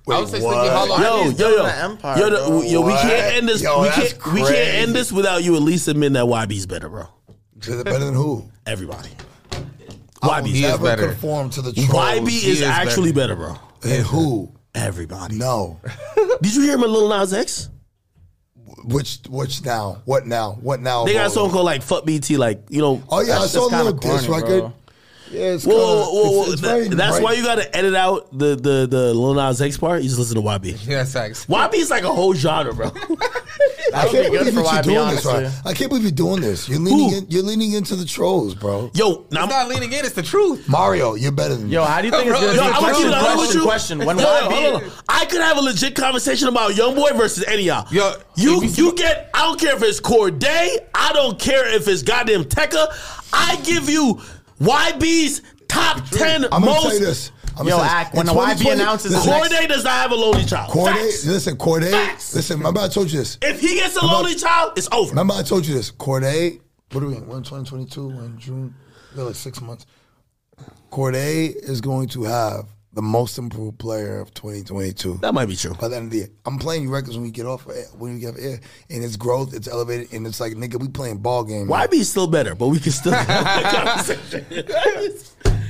Wait, 0.07 0.15
I 0.15 0.19
would 0.19 0.29
say 0.29 0.39
Sleepy? 0.39 0.67
Hallow. 0.67 0.97
yo, 0.97 1.23
YB's 1.29 1.39
yo, 1.39 1.47
yo, 1.49 1.55
building 1.57 1.73
empire, 1.75 2.17
yo, 2.19 2.29
the- 2.61 2.67
yo, 2.67 2.81
we 2.81 2.93
can't 2.93 3.35
end 3.35 3.47
this. 3.47 3.61
Yo, 3.61 3.81
we 3.83 3.89
can't, 3.89 4.33
we 4.33 4.39
can't 4.41 4.53
end 4.55 4.95
this 4.95 5.11
without 5.11 5.43
you 5.43 5.55
at 5.55 5.61
least 5.61 5.87
admitting 5.87 6.13
that 6.13 6.25
YB's 6.25 6.65
better, 6.65 6.89
bro. 6.89 7.05
Is 7.61 7.67
it 7.69 7.85
better 7.85 8.05
than 8.05 8.15
who? 8.15 8.49
Everybody. 8.65 9.09
I 10.23 10.41
will 10.41 10.47
is 10.49 10.61
never 10.61 10.83
better. 10.83 11.07
conform 11.09 11.49
to 11.51 11.61
the 11.61 11.71
trolls. 11.73 11.89
YB 11.91 12.27
is, 12.27 12.45
is 12.45 12.61
actually 12.63 13.11
better. 13.11 13.35
bro. 13.35 13.55
and 13.83 14.03
who? 14.05 14.51
Everybody. 14.73 15.35
No. 15.37 15.79
Did 16.41 16.55
you 16.55 16.61
hear 16.63 16.73
him 16.75 16.83
in 16.83 16.91
Lil 16.91 17.09
Nas 17.09 17.33
X? 17.33 17.69
Which 18.85 19.19
which 19.29 19.63
now? 19.65 20.01
What 20.05 20.25
now? 20.27 20.53
What 20.61 20.79
now? 20.81 21.05
They 21.05 21.13
got 21.13 21.27
a 21.27 21.29
song 21.29 21.49
called 21.51 21.65
like 21.65 21.81
"Fuck 21.83 22.05
BT," 22.05 22.37
like 22.37 22.61
you 22.69 22.81
know. 22.81 23.01
Oh 23.09 23.21
yeah, 23.21 23.37
I 23.37 23.39
That's 23.41 23.51
saw 23.51 23.67
a 23.67 23.69
just 23.69 23.83
little 23.83 23.99
kinda 23.99 24.17
diss 24.17 24.27
record. 24.27 24.59
bro. 24.61 24.73
Yeah, 25.31 25.39
it's 25.53 25.65
Whoa, 25.65 25.71
kinda- 25.71 25.85
whoa, 25.85 26.11
whoa, 26.11 26.29
it's- 26.41 26.51
it's 26.53 26.61
Th- 26.61 26.73
very 26.73 26.87
that's 26.89 27.11
bright. 27.11 27.23
why 27.23 27.33
you 27.33 27.43
got 27.43 27.55
to 27.55 27.77
edit 27.77 27.95
out 27.95 28.37
the 28.37 28.55
the 28.55 28.85
the 28.89 29.13
Lil 29.13 29.33
Nas 29.35 29.61
X 29.61 29.77
part. 29.77 30.01
You 30.01 30.09
just 30.09 30.19
listen 30.19 30.35
to 30.35 30.41
YB. 30.41 30.77
Yeah, 30.87 31.05
facts. 31.05 31.45
YB 31.45 31.73
is 31.75 31.89
like 31.89 32.03
a 32.03 32.11
whole 32.11 32.33
genre, 32.33 32.73
bro. 32.73 32.91
I 33.93 34.07
can't 34.07 34.31
be 34.31 34.37
believe 34.37 34.53
for 34.53 34.61
you're 34.73 34.81
doing 34.81 35.09
this, 35.15 35.25
right? 35.25 35.51
I 35.65 35.73
can't 35.73 35.89
believe 35.89 36.03
you're 36.03 36.11
doing 36.11 36.41
this. 36.41 36.67
You're 36.69 36.79
leaning 36.79 37.11
in, 37.13 37.25
you're 37.29 37.43
leaning 37.43 37.73
into 37.73 37.95
the 37.95 38.05
trolls, 38.05 38.55
bro. 38.55 38.89
Yo, 38.93 39.25
now 39.31 39.43
I'm 39.43 39.49
not 39.49 39.67
leaning 39.67 39.91
in. 39.91 40.05
It's 40.05 40.13
the 40.13 40.21
truth. 40.23 40.67
Mario, 40.69 41.15
you're 41.15 41.31
better 41.31 41.55
than 41.55 41.69
Yo, 41.69 41.81
me. 41.81 41.87
how 41.87 42.01
do 42.01 42.07
you 42.07 42.11
think 42.11 42.27
it's 42.27 42.31
Bro, 42.39 42.41
gonna 42.47 42.55
yo, 42.57 42.63
be? 42.63 42.67
I'm 42.69 42.81
gonna 42.81 42.93
keep 42.93 43.05
Question, 43.05 43.09
it 43.11 43.13
honest 43.15 43.27
with 43.27 43.35
question, 43.37 43.59
you. 43.59 43.63
question. 43.65 44.05
When 44.05 44.17
Yo, 44.19 44.23
yo, 44.23 44.47
YB, 44.49 44.71
hold 44.71 44.83
on. 44.83 44.91
I 45.09 45.25
could 45.25 45.41
have 45.41 45.57
a 45.57 45.61
legit 45.61 45.95
conversation 45.95 46.47
about 46.47 46.71
YoungBoy 46.71 47.17
versus 47.17 47.43
any 47.45 47.69
of 47.69 47.91
y'all. 47.91 47.93
Yo, 47.93 48.13
you 48.35 48.63
you- 48.63 48.69
you 48.69 48.93
get. 48.95 49.29
I 49.33 49.39
don't 49.45 49.59
care 49.59 49.75
if 49.75 49.83
it's 49.83 49.99
Cordae. 50.01 50.77
I 50.95 51.11
don't 51.13 51.37
care 51.39 51.67
if 51.75 51.87
it's 51.87 52.03
goddamn 52.03 52.45
Tecca. 52.45 52.87
I 53.33 53.55
give 53.63 53.89
you 53.89 54.19
YB's 54.61 55.41
top 55.67 56.07
ten 56.09 56.43
I'm 56.45 56.49
gonna 56.61 56.65
most. 56.65 56.81
tell 56.83 56.93
you 56.93 56.99
this. 56.99 57.31
I'm 57.57 57.67
Yo, 57.67 57.77
gonna 57.77 57.89
Act, 57.89 58.15
when 58.15 58.25
the 58.25 58.31
YB 58.33 58.73
announces 58.73 59.11
listen, 59.11 59.29
the 59.29 59.37
next- 59.39 59.53
Cordae 59.53 59.67
does 59.67 59.83
not 59.83 59.93
have 59.93 60.11
a 60.11 60.15
lonely 60.15 60.45
child. 60.45 60.71
Cordae, 60.71 60.93
Facts. 60.95 61.25
listen, 61.25 61.57
Cordae, 61.57 61.91
Facts. 61.91 62.33
listen. 62.35 62.57
Remember 62.57 62.79
I 62.81 62.87
told 62.87 63.11
you 63.11 63.19
this. 63.19 63.37
If 63.41 63.59
he 63.59 63.75
gets 63.75 63.95
a 63.97 64.05
lonely 64.05 64.35
child, 64.35 64.73
it's 64.77 64.87
over. 64.91 65.09
Remember 65.09 65.33
I 65.33 65.43
told 65.43 65.65
you 65.65 65.73
this. 65.73 65.91
Cordae, 65.91 66.59
what 66.91 67.03
are 67.03 67.07
we 67.07 67.15
in? 67.17 67.27
We're 67.27 67.37
in 67.37 67.43
2022. 67.43 68.07
We're 68.07 68.23
in 68.25 68.39
June. 68.39 68.73
We're 69.15 69.23
like 69.25 69.35
six 69.35 69.61
months. 69.61 69.85
Cordae 70.91 71.55
is 71.55 71.81
going 71.81 72.07
to 72.09 72.23
have 72.23 72.65
the 72.93 73.01
most 73.01 73.37
improved 73.37 73.79
player 73.79 74.19
of 74.19 74.33
2022. 74.33 75.19
That 75.21 75.33
might 75.33 75.45
be 75.45 75.55
true. 75.55 75.73
By 75.75 75.87
the 75.87 75.95
end 75.95 76.05
of 76.05 76.11
the 76.11 76.17
year, 76.19 76.29
I'm 76.45 76.57
playing 76.59 76.83
you 76.83 76.89
records 76.93 77.15
when 77.15 77.23
we 77.23 77.31
get 77.31 77.45
off 77.45 77.65
air, 77.69 77.85
when 77.97 78.15
we 78.15 78.19
get 78.19 78.33
off 78.33 78.39
air, 78.39 78.59
and 78.89 79.03
it's 79.03 79.15
growth, 79.15 79.53
it's 79.53 79.67
elevated, 79.67 80.11
and 80.13 80.27
it's 80.27 80.39
like 80.41 80.53
nigga, 80.53 80.79
we 80.79 80.87
playing 80.89 81.17
ball 81.19 81.43
game. 81.43 81.67
man. 81.67 81.87
YB 81.87 81.93
is 81.93 82.09
still 82.09 82.27
better, 82.27 82.53
but 82.55 82.67
we 82.67 82.79
can 82.79 82.91
still 82.91 83.11
have 83.13 83.27
that 83.27 84.05
conversation. 84.05 84.45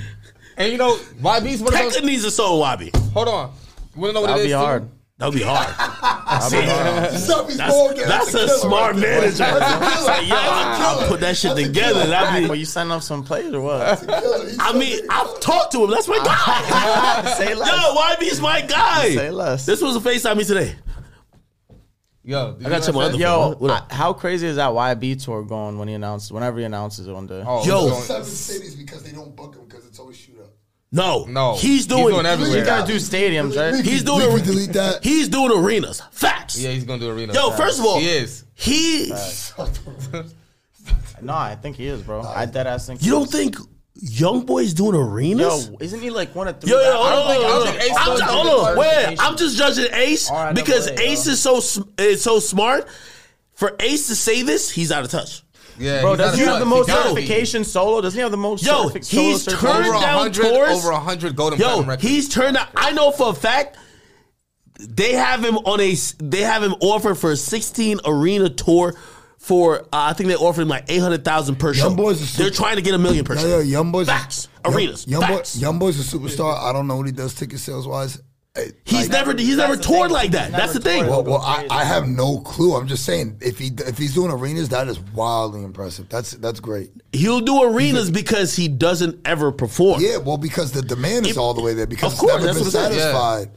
And 0.58 0.72
you 0.72 0.78
know, 0.78 0.96
YB's 1.22 1.62
one 1.62 1.74
of 1.74 1.80
Tecca 1.80 1.94
those. 1.94 2.04
needs 2.04 2.24
a 2.26 2.32
soul 2.32 2.62
YB. 2.64 2.96
Hold 3.14 3.28
on. 3.28 3.54
You 3.96 4.02
wanna 4.02 4.14
know 4.14 4.22
what 4.22 4.28
That'd 4.28 4.44
it 4.44 4.46
is? 4.46 4.52
be 4.52 4.54
too? 4.54 4.58
hard. 4.58 4.90
That 5.18 5.26
would 5.28 5.36
be 5.38 5.44
hard. 5.44 5.68
Stop 7.20 7.48
his 7.48 7.58
That's, 7.58 8.32
that's 8.32 8.34
a 8.34 8.48
smart 8.58 8.96
manager. 8.96 9.38
That's 9.38 9.40
a. 9.40 9.86
It's 10.00 10.06
like, 10.08 10.28
yo, 10.28 10.36
I'll, 10.36 11.00
I'll 11.02 11.08
put 11.08 11.20
that 11.20 11.38
shit 11.38 11.56
together. 11.56 12.08
That'd 12.08 12.44
Well, 12.44 12.54
be. 12.54 12.60
you 12.60 12.66
setting 12.66 12.92
up 12.92 13.04
some 13.04 13.24
plays 13.24 13.54
or 13.54 13.62
what? 13.62 14.04
I 14.10 14.74
mean. 14.74 15.00
I've 15.12 15.40
talked 15.40 15.74
to 15.74 15.84
him. 15.84 15.92
That's 15.92 16.08
my 16.08 16.18
guy. 16.18 17.34
Say 17.38 17.54
less. 17.54 17.70
Yo, 17.70 18.28
YB's 18.28 18.42
my 18.42 18.62
guy. 18.62 19.14
Say 19.14 19.30
less. 19.30 19.66
This 19.68 19.82
was 19.82 19.96
a 19.96 20.00
FaceTime 20.00 20.38
me 20.38 20.44
today. 20.44 20.76
Yo, 22.24 22.56
I 22.64 22.70
got 22.70 22.86
you 22.88 22.94
know 22.94 23.00
my 23.00 23.06
other 23.06 23.14
I'm? 23.16 23.20
Yo, 23.20 23.56
What 23.58 23.72
up? 23.72 23.88
I- 23.92 23.96
how 23.96 24.14
crazy 24.14 24.46
is 24.48 24.56
that 24.58 24.70
YB 24.70 25.24
tour 25.24 25.44
going 25.44 25.80
when 25.80 25.88
he 25.88 25.96
announced, 25.96 26.32
whenever 26.32 26.60
he 26.60 26.66
announces 26.66 27.08
it 27.08 27.12
one 27.12 27.26
day? 27.26 27.44
Oh, 27.46 27.66
Yo. 27.66 27.92
seven 27.96 28.26
cities 28.26 28.76
because 28.76 29.02
they 29.04 29.12
don't 29.12 29.36
book 29.36 29.56
him 29.56 29.66
because 29.68 29.88
it's 29.88 29.98
always 29.98 30.11
shoot 30.11 30.11
up. 30.11 30.11
No, 30.92 31.24
No. 31.26 31.54
He's 31.54 31.62
He's 31.62 31.88
doing. 31.88 32.10
doing 32.10 32.26
everywhere. 32.26 32.60
You 32.60 32.66
gotta 32.66 32.86
do 32.92 32.98
stadiums, 33.00 33.56
right? 33.58 33.84
He's 33.84 34.04
doing. 34.04 34.20
Delete- 34.20 34.42
a- 34.42 34.46
delete 34.46 34.74
that. 34.74 35.04
He's 35.04 35.30
doing 35.30 35.52
arenas. 35.58 36.02
Facts. 36.12 36.58
Yeah, 36.60 36.72
he's 36.72 36.84
gonna 36.84 37.00
do 37.00 37.10
arena. 37.10 37.34
Yo, 37.34 37.52
first 37.52 37.80
of 37.80 37.86
all, 37.86 38.00
he 38.00 38.08
is. 38.10 38.44
He. 38.54 39.14
No, 41.22 41.36
I 41.36 41.54
think 41.56 41.76
he 41.76 41.86
is, 41.86 42.02
bro. 42.02 42.22
I 42.24 42.46
dead 42.46 42.66
ass 42.66 42.88
think. 42.88 43.02
You 43.02 43.06
he 43.06 43.12
don't 43.12 43.26
is. 43.28 43.32
think 43.32 43.56
Young 43.94 44.44
Boy's 44.46 44.74
doing 44.74 44.96
arenas? 44.96 45.68
Yo, 45.70 45.78
isn't 45.80 46.02
he 46.02 46.10
like 46.10 46.34
one 46.34 46.48
of 46.48 46.60
three? 46.60 46.72
Yo, 46.72 46.80
yo, 46.82 46.94
hold 46.96 47.06
on, 47.08 47.28
think- 47.28 47.44
I 47.46 47.48
hold 47.52 47.66
don't 47.66 47.68
on. 47.76 47.80
think 47.80 47.92
Ace 47.92 47.98
I'm 48.00 48.06
goes 48.08 48.20
just, 48.20 48.32
to 48.32 48.38
hold 48.38 48.48
on, 48.48 48.78
wait. 48.78 48.88
clarification. 48.88 49.20
I'm 49.26 49.38
just 49.38 49.58
judging 49.58 49.88
Ace 49.94 50.30
All 50.32 50.36
right, 50.46 50.56
because 50.56 50.88
Ace 50.90 51.28
yo. 51.28 51.32
is 51.34 51.40
so 51.40 51.60
sm- 51.60 51.82
is 52.00 52.24
so 52.24 52.40
smart. 52.40 52.88
For 53.54 53.76
Ace 53.80 54.08
to 54.08 54.16
say 54.16 54.42
this, 54.42 54.72
he's 54.72 54.92
out 54.92 55.04
of 55.04 55.12
touch. 55.12 55.44
Yeah, 55.80 56.02
Bro, 56.02 56.16
doesn't 56.18 56.40
he 56.40 56.46
not 56.46 56.52
have 56.54 56.60
the 56.60 56.66
most 56.66 56.90
he 56.90 56.96
be. 56.96 57.02
certification 57.04 57.64
solo? 57.64 58.02
Doesn't 58.02 58.18
he 58.18 58.22
have 58.22 58.32
the 58.32 58.38
most 58.38 58.64
Yo, 58.64 58.90
certific- 58.90 59.08
he's 59.10 59.44
certification? 59.44 59.74
turned 59.74 59.88
Over 59.88 60.00
down 60.02 60.20
hundred, 60.20 60.44
tours. 60.44 60.70
over 60.72 60.92
a 60.92 61.00
hundred 61.00 61.36
golden 61.36 61.60
Yo, 61.60 61.84
records. 61.84 62.04
he's 62.04 62.30
turned 62.30 62.58
out. 62.58 62.68
I 62.76 62.92
know 62.92 63.12
for 63.12 63.30
a 63.30 63.34
fact 63.34 63.78
they 64.80 65.14
have 65.14 65.44
him 65.44 65.58
on 65.58 65.80
a. 65.80 65.96
They 66.24 66.42
have 66.42 66.64
him 66.64 66.74
offered 66.82 67.16
for 67.16 67.32
a 67.32 67.36
16 67.38 68.00
arena 68.06 68.50
tour. 68.50 68.96
For 69.38 69.82
uh, 69.82 69.86
I 69.92 70.14
think 70.14 70.30
they 70.30 70.36
offered 70.36 70.62
him 70.62 70.68
like 70.68 70.86
800 70.88 71.26
thousand 71.26 71.56
per 71.56 71.74
show. 71.74 71.88
Young 71.88 71.96
Boy's 71.96 72.22
a 72.22 72.28
super- 72.28 72.44
They're 72.44 72.52
trying 72.52 72.76
to 72.76 72.84
get 72.84 72.94
a 72.94 73.00
million 73.00 73.26
per 73.26 73.34
Yeah, 73.36 73.42
show. 73.42 73.58
yeah, 73.58 73.64
Young 73.64 73.92
Boy's 73.92 74.06
Facts. 74.08 74.48
Arenas. 74.64 75.08
Young, 75.08 75.22
Boy, 75.22 75.28
Facts. 75.38 75.58
Young 75.58 75.80
Boy's 75.80 76.00
a 76.00 76.18
superstar. 76.18 76.60
I 76.64 76.72
don't 76.72 76.86
know 76.88 76.96
what 76.98 77.08
he 77.08 77.12
does 77.12 77.34
ticket 77.34 77.60
sales 77.60 77.88
wise. 77.88 78.22
He's 78.86 79.08
never. 79.08 79.34
He's 79.34 79.56
never 79.56 79.78
toured 79.78 80.08
thing. 80.10 80.14
like 80.14 80.32
that. 80.32 80.48
He's 80.50 80.58
That's 80.58 80.74
the 80.74 80.82
thing. 80.82 81.08
Well, 81.08 81.24
well 81.24 81.42
I, 81.42 81.68
I 81.70 81.86
have 81.86 82.06
no 82.10 82.40
clue. 82.42 82.76
I'm 82.76 82.86
just 82.86 83.06
saying 83.06 83.38
if 83.42 83.58
he 83.58 83.72
if 83.88 83.98
he's 83.98 84.14
doing 84.14 84.30
arenas, 84.30 84.68
that 84.70 84.90
is 84.90 85.00
wildly 85.00 85.64
impressive. 85.64 86.10
That's 86.10 86.32
that's 86.32 86.60
great. 86.60 86.92
He'll 87.14 87.40
do 87.40 87.64
arenas 87.64 88.12
because 88.12 88.54
he 88.54 88.68
doesn't 88.68 89.26
ever 89.26 89.54
perform. 89.54 90.02
Yeah, 90.02 90.18
well, 90.18 90.38
because 90.38 90.74
the 90.74 90.82
demand 90.82 91.28
is 91.28 91.32
It- 91.34 91.38
all 91.38 91.54
the 91.54 91.62
way 91.62 91.74
there 91.74 91.88
because 91.88 92.12
Of 92.12 92.20
course, 92.20 92.36
it's 92.36 92.46
never 92.46 92.60
that's 92.60 92.72
been 92.74 92.82
what 92.82 92.92
I'm 92.92 92.98
satisfied. 92.98 93.52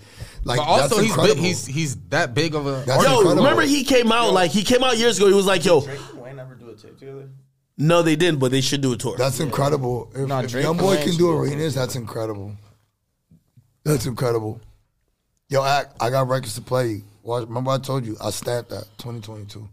Like 0.44 0.58
but 0.58 0.62
also 0.64 0.82
that's 0.82 1.00
he's 1.00 1.10
incredible. 1.10 1.34
big, 1.34 1.44
he's 1.44 1.66
he's 1.66 1.96
that 2.10 2.34
big 2.34 2.54
of 2.54 2.66
a. 2.66 2.84
That's 2.86 3.02
Yo, 3.02 3.16
incredible. 3.18 3.34
remember 3.42 3.62
he 3.62 3.82
came 3.82 4.12
out 4.12 4.32
like 4.32 4.52
he 4.52 4.62
came 4.62 4.84
out 4.84 4.96
years 4.96 5.16
ago. 5.18 5.26
He 5.26 5.34
was 5.34 5.46
like, 5.46 5.64
"Yo, 5.64 5.80
Drake 5.80 5.98
and 6.12 6.20
Wayne 6.22 6.36
never 6.36 6.54
do 6.54 6.68
a 6.68 6.76
tape 6.76 6.96
together. 6.98 7.30
no, 7.78 8.02
they 8.02 8.14
didn't, 8.14 8.38
but 8.38 8.52
they 8.52 8.60
should 8.60 8.80
do 8.82 8.92
a 8.92 8.96
tour." 8.96 9.16
That's 9.16 9.40
incredible. 9.40 10.12
If, 10.14 10.28
Nah, 10.28 10.42
if 10.42 10.52
Young 10.52 10.76
Boy 10.76 10.98
can 10.98 11.12
do 11.12 11.16
do 11.18 11.32
it. 11.32 11.48
arenas, 11.48 11.74
that's 11.74 11.96
incredible. 11.96 12.52
That's 13.84 14.06
incredible. 14.06 14.60
Yo, 15.54 15.64
act. 15.64 15.94
I 16.00 16.10
got 16.10 16.26
records 16.26 16.56
to 16.56 16.60
play. 16.60 17.02
Watch, 17.22 17.46
remember 17.46 17.70
I 17.70 17.78
told 17.78 18.04
you 18.04 18.16
I 18.20 18.30
stamped 18.30 18.70
that 18.70 18.86
2022 18.98 19.68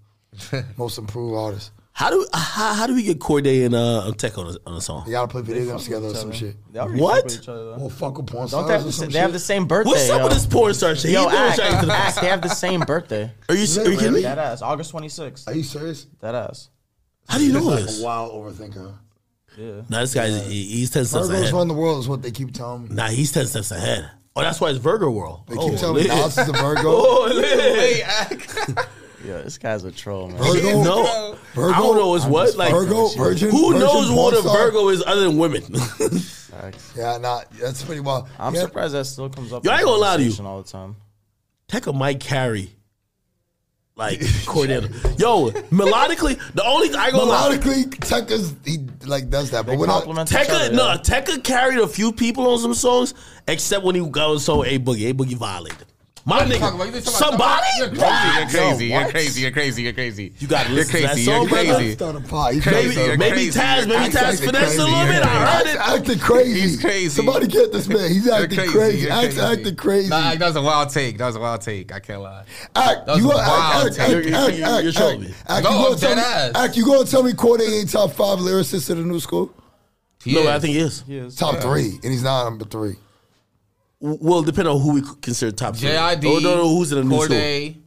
most 0.77 0.99
improved 0.99 1.35
artist. 1.35 1.71
how 1.91 2.11
do 2.11 2.23
how, 2.31 2.73
how 2.75 2.85
do 2.87 2.93
we 2.93 3.01
get 3.01 3.17
Cordae 3.19 3.65
and 3.65 3.73
uh 3.73 4.11
Tech 4.15 4.37
on 4.37 4.45
a, 4.55 4.57
on 4.69 4.77
a 4.77 4.81
song? 4.81 5.03
They 5.07 5.11
gotta 5.11 5.27
play 5.27 5.41
video 5.41 5.65
games 5.65 5.83
together 5.85 6.07
or 6.09 6.13
some 6.13 6.31
shit. 6.31 6.55
They 6.71 6.79
What? 6.79 7.15
fuck 7.15 7.23
with 7.25 7.41
each 7.41 7.49
other. 7.49 7.75
Well, 7.79 7.89
fuck 7.89 8.15
with 8.17 8.27
porn 8.27 8.47
Don't 8.47 8.49
stars 8.49 8.67
they 8.67 8.73
have, 8.73 8.81
or 8.81 8.85
the, 8.85 8.91
some 8.93 9.05
sa- 9.07 9.11
they 9.13 9.19
have 9.19 9.33
the 9.33 9.39
same 9.39 9.65
birthday? 9.65 9.89
What's 9.89 10.09
up 10.11 10.17
yo. 10.19 10.23
with 10.25 10.33
this 10.33 10.45
porn 10.45 10.73
star 10.75 10.95
shit? 10.95 11.11
Yo, 11.11 11.23
He 11.23 11.29
doing 11.31 11.41
act, 11.41 11.55
shit 11.59 11.79
to 11.79 11.85
the 11.87 11.93
act, 11.93 12.21
they 12.21 12.27
have 12.27 12.41
the 12.43 12.49
same 12.49 12.79
birthday. 12.81 13.31
Are 13.49 13.55
you, 13.55 13.81
are 13.81 13.89
you 13.89 13.97
kidding 13.97 14.13
me? 14.13 14.21
That 14.21 14.37
ass, 14.37 14.61
August 14.61 14.93
26th. 14.93 15.47
Are 15.47 15.53
you 15.55 15.63
serious? 15.63 16.05
That 16.19 16.35
ass. 16.35 16.69
How 17.27 17.39
do 17.39 17.45
you 17.45 17.53
know 17.53 17.63
Like 17.63 17.85
this? 17.85 17.99
a 18.01 18.05
wild 18.05 18.31
overthinker. 18.33 18.93
Yeah. 19.57 19.81
Nah, 19.89 20.01
this 20.01 20.13
guy's 20.13 20.45
he, 20.47 20.63
he's 20.63 20.91
ten 20.91 21.05
steps 21.05 21.27
Virgos 21.27 21.41
ahead. 21.41 21.53
run 21.53 21.67
the 21.67 21.73
world 21.73 21.99
is 21.99 22.07
what 22.07 22.21
they 22.21 22.29
keep 22.31 22.53
telling 22.53 22.83
me. 22.87 22.95
Nah, 22.95 23.07
he's 23.07 23.31
ten 23.33 23.47
steps 23.47 23.71
ahead. 23.71 24.09
Oh, 24.35 24.41
that's 24.41 24.61
why 24.61 24.69
it's 24.69 24.79
Virgo 24.79 25.11
World. 25.11 25.43
They 25.47 25.55
oh, 25.57 25.69
keep 25.69 25.79
telling 25.79 26.03
me 26.03 26.09
lit. 26.09 26.17
Nas 26.17 26.37
is 26.37 26.49
a 26.49 26.53
Virgo. 26.53 26.81
Oh, 26.85 27.31
lit. 27.33 27.45
Hey. 27.45 28.03
Yo, 29.27 29.41
this 29.43 29.57
guy's 29.57 29.83
a 29.83 29.91
troll, 29.91 30.29
man. 30.29 30.37
Virgo. 30.37 30.83
No, 30.83 31.37
Virgo. 31.53 31.73
I 31.73 31.77
don't 31.77 31.95
know. 31.95 32.15
It's 32.15 32.25
what 32.25 32.55
like 32.55 32.71
Virgo, 32.71 33.07
Virgin. 33.09 33.51
Who 33.51 33.73
Virgin 33.73 33.79
knows 33.79 34.11
what 34.11 34.33
a? 34.33 34.41
Virgo 34.41 34.89
is 34.89 35.03
other 35.05 35.21
than 35.21 35.37
women? 35.37 35.61
Facts. 36.51 36.93
Yeah, 36.97 37.17
nah, 37.17 37.41
that's 37.59 37.83
pretty 37.83 38.01
wild. 38.01 38.29
I'm 38.39 38.55
yeah, 38.55 38.61
surprised 38.61 38.93
that 38.93 39.05
still 39.05 39.29
comes 39.29 39.53
up. 39.53 39.63
Yo, 39.63 39.71
I 39.71 39.77
ain't 39.77 39.85
gonna 39.85 39.97
lie 39.97 40.17
to 40.17 40.23
you. 40.23 40.29
conversation 40.29 40.45
all 40.45 40.61
the 40.61 40.69
time. 40.69 40.95
Tecca 41.67 41.93
might 41.93 42.19
carry 42.19 42.71
like 43.95 44.19
Cordell. 44.45 44.89
Yo, 45.19 45.49
melodically, 45.69 46.39
the 46.53 46.63
only 46.65 46.93
I 46.95 47.05
ain't 47.07 47.13
gonna 47.13 47.25
lie. 47.25 47.57
Melodically, 47.57 47.89
Tecca's 47.99 48.55
he 48.65 48.79
like 49.05 49.29
does 49.29 49.51
that, 49.51 49.65
but 49.65 49.71
They 49.73 49.77
we're 49.77 49.87
not. 49.87 50.03
compliment 50.03 50.29
Tecca, 50.29 50.71
no, 50.73 50.87
yeah. 50.87 50.97
Tecca 50.97 51.43
carried 51.43 51.79
a 51.79 51.87
few 51.87 52.11
people 52.11 52.47
on 52.47 52.59
some 52.59 52.73
songs, 52.73 53.13
except 53.47 53.83
when 53.83 53.95
he 53.95 54.01
got 54.09 54.29
on 54.29 54.39
song 54.39 54.65
A 54.65 54.79
Boogie. 54.79 55.09
A 55.09 55.13
Boogie 55.13 55.35
violated. 55.35 55.85
My 56.23 56.39
Talk 56.39 56.47
nigga, 56.49 56.57
about- 56.57 56.71
you 56.71 56.77
talking 56.77 56.91
about- 57.01 57.03
somebody. 57.03 57.65
You're 57.77 57.89
crazy. 57.89 58.05
You're 58.37 58.47
crazy. 58.49 58.85
Yo, 58.85 58.99
You're 58.99 59.09
crazy. 59.11 59.41
You're 59.41 59.51
crazy. 59.51 59.81
You're 59.83 59.93
crazy. 59.93 60.33
You 60.39 60.47
gotta 60.47 60.69
You're 60.69 60.75
listen 60.77 60.95
to 60.95 61.01
that 61.01 61.11
crazy. 61.13 61.25
song, 61.25 61.33
You're 61.41 61.49
brother. 61.49 61.73
crazy. 61.75 61.93
Start 61.95 62.15
a 62.15 62.19
Crazy, 62.21 62.61
crazy. 62.61 63.01
you're 63.01 63.17
Maybe 63.17 63.35
crazy. 63.35 63.59
Taz, 63.59 63.87
maybe 63.87 64.13
Taz 64.13 64.15
acting 64.21 64.45
finessed 64.45 64.77
a 64.77 64.83
little 64.85 65.05
bit. 65.07 65.23
I 65.25 65.57
heard 65.57 65.67
it. 65.67 65.75
acting 65.77 66.19
crazy. 66.19 66.59
He's 66.61 66.79
crazy. 66.79 67.09
Somebody 67.09 67.47
get 67.47 67.71
this 67.73 67.87
man. 67.87 68.09
He's 68.11 68.25
You're 68.25 68.35
acting 68.35 68.69
crazy. 68.69 68.97
You're 68.99 69.11
Acts 69.11 69.37
acting 69.39 69.75
crazy. 69.75 70.09
Nah, 70.09 70.35
that 70.35 70.39
was 70.47 70.55
a 70.55 70.61
wild 70.61 70.89
take. 70.91 71.17
That 71.17 71.25
was 71.25 71.35
a 71.37 71.39
wild 71.39 71.61
take. 71.61 71.91
I 71.91 71.99
can't 71.99 72.21
lie. 72.21 72.43
Act, 72.75 73.07
That 73.07 73.13
was 73.15 73.17
you 73.23 73.29
a 73.31 73.33
gonna 73.33 73.47
wild 73.47 73.85
act, 73.87 73.95
take. 73.95 74.01
act, 74.01 74.11
You're- 74.11 74.33
act, 74.35 74.53
you're- 74.57 74.63
act, 74.71 74.83
you're 74.83 74.93
trolling 74.93 75.21
act, 75.23 75.29
me. 75.31 75.35
act, 75.49 75.63
No, 75.63 75.69
I'm 75.71 75.75
tell 75.83 75.95
dead 75.95 76.17
me, 76.17 76.23
ass. 76.23 76.51
act, 76.55 76.77
you 76.77 76.85
gonna 76.85 77.05
tell 77.05 77.23
me 77.23 77.31
Cordae 77.33 77.79
ain't 77.79 77.91
top 77.91 78.11
five 78.13 78.37
lyricists 78.37 78.89
of 78.91 78.97
the 78.97 79.03
new 79.03 79.19
school? 79.19 79.49
No. 80.27 80.47
I 80.47 80.59
think. 80.59 80.75
He 80.75 80.79
is. 81.17 81.35
Top 81.35 81.57
three, 81.61 81.99
and 82.03 82.11
he's 82.13 82.21
not 82.21 82.43
number 82.43 82.65
three. 82.65 82.95
Well, 84.01 84.41
depending 84.41 84.73
on 84.73 84.81
who 84.81 84.93
we 84.95 85.01
consider 85.21 85.51
top 85.51 85.75
three. 85.75 85.89
JID. 85.89 86.25
Oh, 86.25 86.39
no, 86.39 86.55
no, 86.55 86.67
who's 86.75 86.91
in 86.91 86.97
the 86.97 87.03
new 87.03 87.21
school? 87.23 87.37
Cordae. 87.37 87.77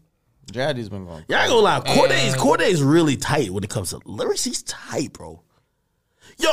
Jaddy's 0.53 0.89
been 0.89 1.05
going. 1.07 1.24
Yeah, 1.27 1.41
I 1.41 1.43
ain't 1.43 1.51
gonna 1.51 1.61
lie. 1.62 1.81
Cordae's 1.81 2.35
And- 2.35 2.41
Cordae's 2.43 2.82
really 2.82 3.16
tight 3.16 3.51
when 3.51 3.65
it 3.65 3.70
comes 3.70 3.91
to 3.91 4.01
lyrics. 4.05 4.45
He's 4.45 4.62
tight, 4.62 5.12
bro. 5.12 5.41
Yo, 6.39 6.49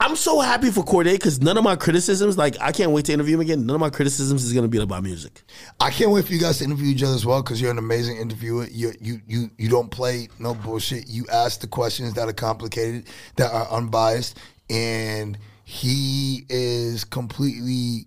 I'm 0.00 0.16
so 0.16 0.40
happy 0.40 0.70
for 0.70 0.82
Cordae 0.84 1.12
because 1.12 1.40
none 1.40 1.56
of 1.56 1.62
my 1.62 1.76
criticisms, 1.76 2.36
like 2.36 2.56
I 2.60 2.72
can't 2.72 2.90
wait 2.90 3.04
to 3.06 3.12
interview 3.12 3.34
him 3.36 3.40
again. 3.40 3.66
None 3.66 3.74
of 3.76 3.80
my 3.80 3.90
criticisms 3.90 4.44
is 4.44 4.52
gonna 4.52 4.66
be 4.68 4.78
about 4.78 5.02
music. 5.04 5.42
I 5.80 5.90
can't 5.90 6.10
wait 6.10 6.24
for 6.24 6.32
you 6.32 6.40
guys 6.40 6.58
to 6.58 6.64
interview 6.64 6.92
each 6.92 7.02
other 7.04 7.14
as 7.14 7.24
well 7.24 7.40
because 7.42 7.60
you're 7.60 7.70
an 7.70 7.78
amazing 7.78 8.16
interviewer. 8.16 8.66
You 8.70 8.92
you 9.00 9.20
you 9.26 9.50
you 9.58 9.68
don't 9.68 9.90
play 9.90 10.28
no 10.40 10.54
bullshit. 10.54 11.08
You 11.08 11.24
ask 11.32 11.60
the 11.60 11.68
questions 11.68 12.14
that 12.14 12.28
are 12.28 12.32
complicated, 12.32 13.06
that 13.36 13.52
are 13.52 13.68
unbiased, 13.70 14.38
and 14.68 15.38
he 15.64 16.44
is 16.48 17.04
completely 17.04 18.06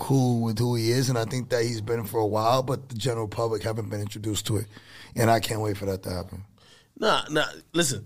cool 0.00 0.40
with 0.40 0.58
who 0.58 0.74
he 0.74 0.90
is. 0.90 1.08
And 1.08 1.18
I 1.18 1.24
think 1.24 1.50
that 1.50 1.62
he's 1.62 1.80
been 1.80 2.04
for 2.04 2.18
a 2.18 2.26
while, 2.26 2.62
but 2.62 2.88
the 2.88 2.96
general 2.96 3.28
public 3.28 3.62
haven't 3.62 3.90
been 3.90 4.00
introduced 4.00 4.46
to 4.46 4.56
it, 4.56 4.66
and 5.14 5.30
I 5.30 5.38
can't 5.38 5.60
wait 5.60 5.76
for 5.76 5.86
that 5.86 6.02
to 6.04 6.10
happen. 6.10 6.44
Nah, 6.98 7.22
nah. 7.30 7.46
Listen, 7.72 8.04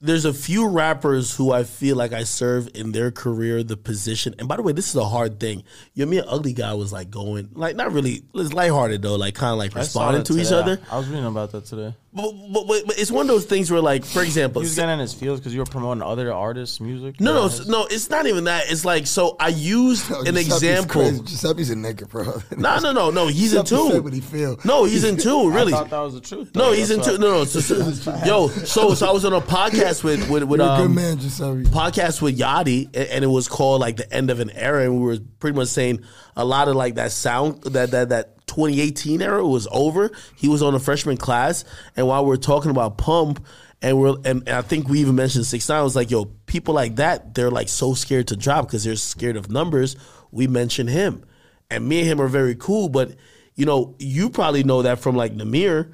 there's 0.00 0.24
a 0.24 0.32
few 0.32 0.68
rappers 0.68 1.34
who 1.34 1.52
I 1.52 1.64
feel 1.64 1.96
like 1.96 2.12
I 2.12 2.22
serve 2.22 2.68
in 2.74 2.92
their 2.92 3.10
career 3.10 3.62
the 3.62 3.76
position. 3.76 4.34
And 4.38 4.46
by 4.46 4.56
the 4.56 4.62
way, 4.62 4.72
this 4.72 4.88
is 4.88 4.96
a 4.96 5.04
hard 5.04 5.40
thing. 5.40 5.64
You 5.94 6.04
know, 6.04 6.10
me 6.10 6.18
and 6.18 6.28
Ugly 6.28 6.52
God 6.52 6.78
was 6.78 6.92
like 6.92 7.10
going 7.10 7.50
like 7.54 7.74
not 7.74 7.92
really 7.92 8.22
it's 8.34 8.52
lighthearted 8.52 9.02
though, 9.02 9.16
like 9.16 9.34
kind 9.34 9.52
of 9.52 9.58
like 9.58 9.74
I 9.76 9.80
responding 9.80 10.22
that 10.22 10.32
to 10.32 10.40
each 10.40 10.52
other. 10.52 10.80
I 10.90 10.98
was 10.98 11.08
reading 11.08 11.26
about 11.26 11.52
that 11.52 11.64
today. 11.64 11.94
But, 12.18 12.32
but, 12.52 12.66
but, 12.66 12.86
but 12.88 12.98
it's 12.98 13.12
one 13.12 13.22
of 13.22 13.28
those 13.28 13.44
things 13.44 13.70
where 13.70 13.80
like, 13.80 14.04
for 14.04 14.22
example, 14.24 14.60
He 14.60 14.66
was 14.66 14.74
getting 14.74 14.94
in 14.94 14.98
his 14.98 15.14
feels 15.14 15.38
because 15.38 15.54
you 15.54 15.60
were 15.60 15.66
promoting 15.66 16.02
other 16.02 16.32
artists' 16.32 16.80
music. 16.80 17.20
no, 17.20 17.32
no, 17.32 17.48
Yeah. 17.48 17.64
no. 17.68 17.86
It's 17.88 18.10
not 18.10 18.26
even 18.26 18.44
that. 18.44 18.64
It's 18.68 18.84
like 18.84 19.06
so. 19.06 19.36
I 19.38 19.48
used 19.48 20.10
Yo, 20.10 20.18
an 20.26 20.34
Giuseppe's 20.34 20.46
example. 20.56 21.00
crazy. 21.02 21.22
Giuseppe's 21.22 21.70
a 21.70 21.74
nigga, 21.76 22.08
bro. 22.08 22.42
No, 22.58 22.78
no, 22.80 22.90
no, 22.92 23.10
no. 23.10 23.28
He's 23.28 23.54
in 23.54 23.64
Giuseppe 23.64 23.68
said 23.88 23.92
tune. 23.94 24.04
what 24.04 24.12
he 24.12 24.20
feel. 24.20 24.58
No, 24.64 24.84
he's 24.84 25.04
in 25.04 25.16
tune. 25.16 25.52
Really. 25.54 25.72
I 25.72 25.76
thought 25.78 25.90
that 25.90 26.00
was 26.00 26.14
the 26.14 26.20
truth. 26.20 26.50
No, 26.56 26.72
he's 26.72 26.88
That's 26.88 27.06
into 27.08 27.24
why- 27.24 27.30
no, 27.30 27.38
no. 27.38 27.44
So, 27.44 27.60
so- 27.60 28.20
yo, 28.26 28.48
so 28.48 28.94
so 28.94 29.08
I 29.08 29.12
was 29.12 29.24
on 29.24 29.32
a 29.32 29.40
podcast 29.40 30.02
with 30.02 30.28
with 30.28 30.42
with 30.42 30.60
You're 30.60 30.72
a 30.72 30.76
good 30.76 30.86
um, 30.86 30.94
man, 30.96 31.18
Giuseppe. 31.20 31.64
podcast 31.64 32.20
with 32.20 32.36
Yachty, 32.36 32.94
a- 32.96 33.14
and 33.14 33.22
it 33.22 33.28
was 33.28 33.46
called 33.46 33.80
like 33.80 33.96
the 33.96 34.12
end 34.12 34.30
of 34.30 34.40
an 34.40 34.50
era, 34.50 34.82
and 34.82 34.94
we 35.00 35.06
were 35.06 35.18
pretty 35.38 35.56
much 35.56 35.68
saying 35.68 36.02
a 36.36 36.44
lot 36.44 36.66
of 36.66 36.74
like 36.74 36.96
that 36.96 37.12
sound 37.12 37.62
that 37.62 37.92
that 37.92 38.08
that 38.08 38.34
2018 38.58 39.22
era 39.22 39.46
was 39.46 39.68
over. 39.70 40.10
He 40.36 40.48
was 40.48 40.62
on 40.62 40.74
a 40.74 40.80
freshman 40.80 41.16
class, 41.16 41.64
and 41.96 42.06
while 42.06 42.24
we 42.24 42.34
are 42.34 42.38
talking 42.38 42.70
about 42.70 42.98
Pump, 42.98 43.44
and 43.80 43.98
we're 43.98 44.16
and, 44.24 44.42
and 44.46 44.50
I 44.50 44.62
think 44.62 44.88
we 44.88 45.00
even 45.00 45.14
mentioned 45.14 45.46
Six 45.46 45.68
Nine. 45.68 45.82
Was 45.84 45.94
like, 45.94 46.10
yo, 46.10 46.24
people 46.46 46.74
like 46.74 46.96
that, 46.96 47.34
they're 47.34 47.50
like 47.50 47.68
so 47.68 47.94
scared 47.94 48.28
to 48.28 48.36
drop 48.36 48.66
because 48.66 48.82
they're 48.82 48.96
scared 48.96 49.36
of 49.36 49.50
numbers. 49.50 49.96
We 50.32 50.48
mentioned 50.48 50.90
him, 50.90 51.24
and 51.70 51.88
me 51.88 52.00
and 52.00 52.08
him 52.08 52.20
are 52.20 52.28
very 52.28 52.56
cool, 52.56 52.88
but 52.88 53.14
you 53.54 53.64
know, 53.64 53.94
you 53.98 54.30
probably 54.30 54.64
know 54.64 54.82
that 54.82 54.98
from 54.98 55.14
like 55.16 55.32
Nahmir 55.32 55.92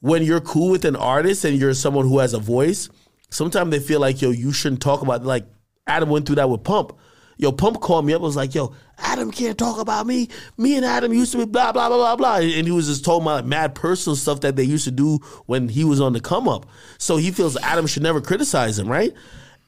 when 0.00 0.22
you're 0.22 0.40
cool 0.40 0.70
with 0.70 0.84
an 0.84 0.96
artist 0.96 1.44
and 1.44 1.58
you're 1.58 1.74
someone 1.74 2.08
who 2.08 2.18
has 2.18 2.32
a 2.32 2.38
voice, 2.38 2.88
sometimes 3.30 3.70
they 3.70 3.78
feel 3.78 4.00
like, 4.00 4.20
yo, 4.20 4.30
you 4.30 4.52
shouldn't 4.52 4.80
talk 4.80 5.02
about 5.02 5.24
like 5.24 5.46
Adam 5.86 6.08
went 6.08 6.26
through 6.26 6.36
that 6.36 6.48
with 6.48 6.64
Pump. 6.64 6.98
Yo, 7.40 7.50
Pump 7.50 7.80
called 7.80 8.04
me 8.04 8.12
up, 8.12 8.18
and 8.18 8.24
was 8.24 8.36
like, 8.36 8.54
yo, 8.54 8.74
Adam 8.98 9.30
can't 9.30 9.56
talk 9.56 9.80
about 9.80 10.06
me. 10.06 10.28
Me 10.58 10.76
and 10.76 10.84
Adam 10.84 11.10
used 11.10 11.32
to 11.32 11.38
be 11.38 11.46
blah, 11.46 11.72
blah, 11.72 11.88
blah, 11.88 11.96
blah, 11.96 12.14
blah. 12.14 12.36
And 12.36 12.66
he 12.66 12.70
was 12.70 12.86
just 12.86 13.02
talking 13.02 13.22
about 13.22 13.46
mad 13.46 13.74
personal 13.74 14.14
stuff 14.14 14.40
that 14.40 14.56
they 14.56 14.62
used 14.62 14.84
to 14.84 14.90
do 14.90 15.20
when 15.46 15.70
he 15.70 15.82
was 15.82 16.02
on 16.02 16.12
the 16.12 16.20
come 16.20 16.46
up. 16.46 16.66
So 16.98 17.16
he 17.16 17.30
feels 17.30 17.56
Adam 17.56 17.86
should 17.86 18.02
never 18.02 18.20
criticize 18.20 18.78
him, 18.78 18.88
right? 18.88 19.14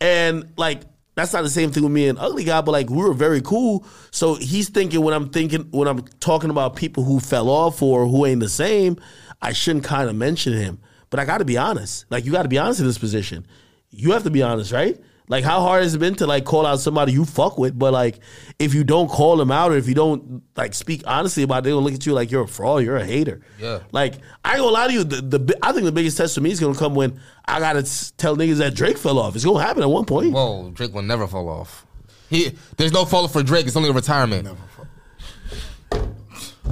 And 0.02 0.52
like, 0.58 0.82
that's 1.14 1.32
not 1.32 1.44
the 1.44 1.48
same 1.48 1.70
thing 1.70 1.82
with 1.82 1.92
me 1.92 2.08
and 2.08 2.18
Ugly 2.18 2.44
God, 2.44 2.66
but 2.66 2.72
like 2.72 2.90
we 2.90 2.98
were 2.98 3.14
very 3.14 3.40
cool. 3.40 3.86
So 4.10 4.34
he's 4.34 4.68
thinking 4.68 5.00
when 5.00 5.14
I'm 5.14 5.30
thinking 5.30 5.68
when 5.70 5.88
I'm 5.88 6.02
talking 6.20 6.50
about 6.50 6.76
people 6.76 7.04
who 7.04 7.20
fell 7.20 7.48
off 7.48 7.80
or 7.80 8.06
who 8.06 8.26
ain't 8.26 8.40
the 8.40 8.50
same, 8.50 8.98
I 9.40 9.54
shouldn't 9.54 9.86
kind 9.86 10.10
of 10.10 10.16
mention 10.16 10.52
him. 10.52 10.78
But 11.08 11.20
I 11.20 11.24
got 11.24 11.38
to 11.38 11.46
be 11.46 11.56
honest. 11.56 12.04
Like 12.10 12.26
you 12.26 12.32
got 12.32 12.42
to 12.42 12.50
be 12.50 12.58
honest 12.58 12.80
in 12.80 12.86
this 12.86 12.98
position. 12.98 13.46
You 13.88 14.12
have 14.12 14.24
to 14.24 14.30
be 14.30 14.42
honest, 14.42 14.72
right? 14.72 15.00
Like 15.32 15.44
how 15.44 15.62
hard 15.62 15.82
has 15.82 15.94
it 15.94 15.98
been 15.98 16.14
to 16.16 16.26
like 16.26 16.44
call 16.44 16.66
out 16.66 16.78
somebody 16.78 17.12
you 17.12 17.24
fuck 17.24 17.56
with, 17.56 17.78
but 17.78 17.90
like 17.90 18.18
if 18.58 18.74
you 18.74 18.84
don't 18.84 19.08
call 19.08 19.38
them 19.38 19.50
out 19.50 19.72
or 19.72 19.78
if 19.78 19.88
you 19.88 19.94
don't 19.94 20.42
like 20.58 20.74
speak 20.74 21.02
honestly 21.06 21.42
about 21.42 21.60
it, 21.60 21.62
they 21.64 21.70
gonna 21.70 21.82
look 21.82 21.94
at 21.94 22.04
you 22.04 22.12
like 22.12 22.30
you're 22.30 22.42
a 22.42 22.46
fraud, 22.46 22.84
you're 22.84 22.98
a 22.98 23.04
hater. 23.06 23.40
Yeah. 23.58 23.78
Like 23.92 24.16
I 24.44 24.50
ain't 24.50 24.58
gonna 24.58 24.72
lie 24.72 24.88
to 24.88 24.92
you, 24.92 25.04
the, 25.04 25.38
the 25.38 25.58
I 25.62 25.72
think 25.72 25.86
the 25.86 25.92
biggest 25.92 26.18
test 26.18 26.34
for 26.34 26.42
me 26.42 26.50
is 26.50 26.60
gonna 26.60 26.78
come 26.78 26.94
when 26.94 27.18
I 27.46 27.60
gotta 27.60 27.82
tell 28.18 28.36
niggas 28.36 28.58
that 28.58 28.74
Drake 28.74 28.98
fell 28.98 29.18
off. 29.18 29.34
It's 29.34 29.42
gonna 29.42 29.64
happen 29.64 29.82
at 29.82 29.88
one 29.88 30.04
point. 30.04 30.34
Whoa, 30.34 30.70
Drake 30.72 30.92
will 30.92 31.00
never 31.00 31.26
fall 31.26 31.48
off. 31.48 31.86
He 32.28 32.52
there's 32.76 32.92
no 32.92 33.06
fall 33.06 33.24
off 33.24 33.32
for 33.32 33.42
Drake. 33.42 33.66
It's 33.66 33.74
only 33.74 33.88
a 33.88 33.94
retirement. 33.94 34.46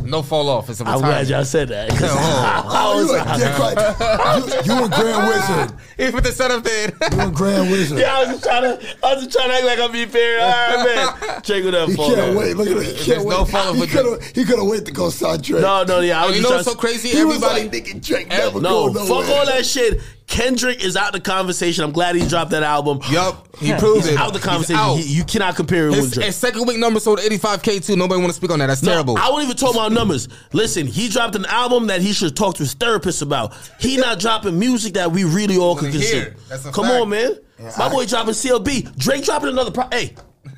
No 0.04 0.22
fall 0.22 0.48
off. 0.48 0.68
It's 0.70 0.80
a 0.80 0.84
I'm 0.84 0.94
retirement. 0.96 1.28
glad 1.28 1.28
y'all 1.28 1.44
said 1.44 1.68
that. 1.68 1.90
Oh, 2.82 3.00
you, 3.00 3.14
a 3.14 3.38
dick 3.38 3.58
right. 3.58 4.66
you, 4.66 4.74
you 4.74 4.84
a 4.84 4.88
Grand 4.88 5.28
Wizard. 5.28 5.78
Even 5.98 6.12
put 6.12 6.24
the 6.24 6.32
setup 6.32 6.62
there. 6.64 6.88
You 7.12 7.28
a 7.28 7.30
Grand 7.30 7.70
Wizard. 7.70 7.98
Yeah, 7.98 8.14
I 8.16 8.20
was 8.20 8.28
just 8.30 8.44
trying 8.44 8.62
to, 8.62 8.96
I 9.06 9.14
was 9.14 9.24
just 9.24 9.36
trying 9.36 9.48
to 9.50 9.54
act 9.56 9.64
like 9.64 9.78
I'm 9.78 9.92
being 9.92 10.08
fair. 10.08 10.40
All 10.40 10.84
right, 10.84 11.16
man. 11.20 11.42
Check 11.42 11.64
it 11.64 11.74
out, 11.74 11.88
He 11.88 11.94
for 11.96 12.14
can't 12.14 12.36
wait. 12.36 12.56
Look 12.56 12.68
at 12.68 12.76
it. 12.76 12.82
He 12.82 12.92
There's 12.92 13.04
can't 13.06 13.28
no 13.28 13.42
wait. 13.42 13.48
follow 13.48 13.72
he 13.74 13.80
with 13.80 13.90
could 13.92 14.06
have. 14.06 14.22
He 14.34 14.44
could 14.44 14.58
have 14.58 14.68
waited 14.68 14.86
to 14.86 14.92
go 14.92 15.10
sign 15.10 15.40
Drake. 15.40 15.62
No, 15.62 15.84
no, 15.84 16.00
yeah. 16.00 16.22
I 16.22 16.26
was 16.26 16.36
you 16.36 16.42
just 16.42 16.50
know 16.50 16.56
what's 16.56 16.64
trying 16.66 16.74
so 16.74 16.80
crazy? 16.80 17.08
he 17.10 17.24
was 17.24 17.42
Everybody. 17.42 17.62
like, 17.62 17.72
nigga, 17.72 18.04
Drake 18.06 18.28
never 18.28 18.60
No, 18.60 18.92
go 18.92 19.00
fuck 19.00 19.08
nowhere. 19.26 19.38
all 19.38 19.46
that 19.46 19.64
shit. 19.66 20.00
Kendrick 20.30 20.82
is 20.82 20.96
out 20.96 21.12
the 21.12 21.20
conversation. 21.20 21.82
I'm 21.82 21.90
glad 21.90 22.14
he 22.14 22.26
dropped 22.26 22.52
that 22.52 22.62
album. 22.62 23.00
Yup, 23.10 23.48
he 23.58 23.74
proved 23.74 24.04
He's 24.06 24.14
it. 24.14 24.18
out 24.18 24.32
the 24.32 24.38
conversation. 24.38 24.76
out. 24.80 24.94
He- 24.96 25.12
you 25.12 25.24
cannot 25.24 25.56
compare 25.56 25.86
him 25.86 25.90
with 25.90 25.98
His, 26.00 26.10
Drake. 26.12 26.26
his 26.26 26.36
second 26.36 26.66
week 26.68 26.78
number 26.78 27.00
sold 27.00 27.18
85k 27.18 27.80
too. 27.84 27.96
Nobody 27.96 28.20
want 28.20 28.30
to 28.30 28.36
speak 28.36 28.50
on 28.52 28.60
that. 28.60 28.66
That's 28.68 28.82
No, 28.82 28.92
terrible. 28.92 29.18
I 29.18 29.28
won't 29.28 29.42
even 29.44 29.56
talk 29.56 29.74
about 29.74 29.90
numbers. 29.92 30.28
Listen, 30.52 30.86
he 30.86 31.08
dropped 31.08 31.34
an 31.34 31.46
album 31.46 31.88
that 31.88 32.00
he 32.00 32.12
should 32.12 32.36
talk 32.36 32.54
to 32.54 32.62
his 32.62 32.74
therapist 32.74 33.22
about. 33.22 33.52
He 33.80 33.96
not 33.96 34.20
dropping 34.20 34.56
music 34.58 34.94
that 34.94 35.10
we 35.10 35.24
really 35.24 35.56
all 35.58 35.74
could 35.74 35.88
Wanna 35.92 35.98
hear. 35.98 36.24
consume. 36.26 36.42
That's 36.48 36.64
a 36.66 36.70
Come 36.70 36.84
fact. 36.84 37.00
on, 37.02 37.08
man. 37.08 37.32
My 37.76 37.88
boy 37.88 38.06
dropping 38.06 38.34
CLB. 38.34 38.88
Drake 38.96 39.24
dropping 39.24 39.48
another 39.48 39.72
pro. 39.72 39.84
Hey, 39.90 40.14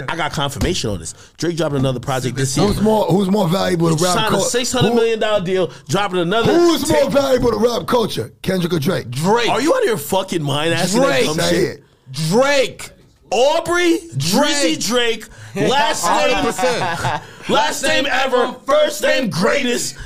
I 0.09 0.17
got 0.17 0.33
confirmation 0.33 0.91
on 0.91 0.99
this. 1.01 1.15
Drake 1.39 1.57
dropping 1.57 1.79
another 1.79 2.01
project 2.01 2.37
this 2.37 2.57
year. 2.57 2.67
Who's 2.67 2.81
more? 2.81 3.07
Who's 3.07 3.29
more 3.31 3.49
valuable 3.49 3.89
to 3.95 4.03
rap 4.03 4.15
Signed 4.15 4.27
a 4.27 4.31
culture? 4.31 4.49
six 4.49 4.73
hundred 4.73 4.95
million 4.95 5.19
dollar 5.19 5.45
deal, 5.45 5.73
dropping 5.89 6.21
another. 6.21 6.53
Who's 6.55 6.89
more 6.89 7.01
tape. 7.03 7.11
valuable 7.13 7.51
to 7.51 7.57
rap 7.59 7.87
culture? 7.87 8.33
Kendrick 8.43 8.73
or 8.73 8.79
Drake? 8.79 9.11
Drake. 9.11 9.49
Are 9.49 9.61
you 9.61 9.75
out 9.75 9.81
of 9.83 9.89
your 9.89 9.99
fucking 9.99 10.43
mind 10.43 10.73
asking 10.75 11.01
that 11.03 11.07
Drake. 11.09 11.25
dumb 11.27 11.37
Say 11.37 11.51
shit? 11.51 11.79
it. 11.79 11.85
Drake. 12.13 12.91
Aubrey, 13.31 13.99
Drizzy 14.15 14.79
Drake, 14.87 15.27
last 15.57 16.05
name, 16.05 16.37
100%. 16.53 17.49
last 17.49 17.83
name 17.83 18.05
ever, 18.07 18.53
first 18.67 19.03
name 19.03 19.31
greatest. 19.31 19.97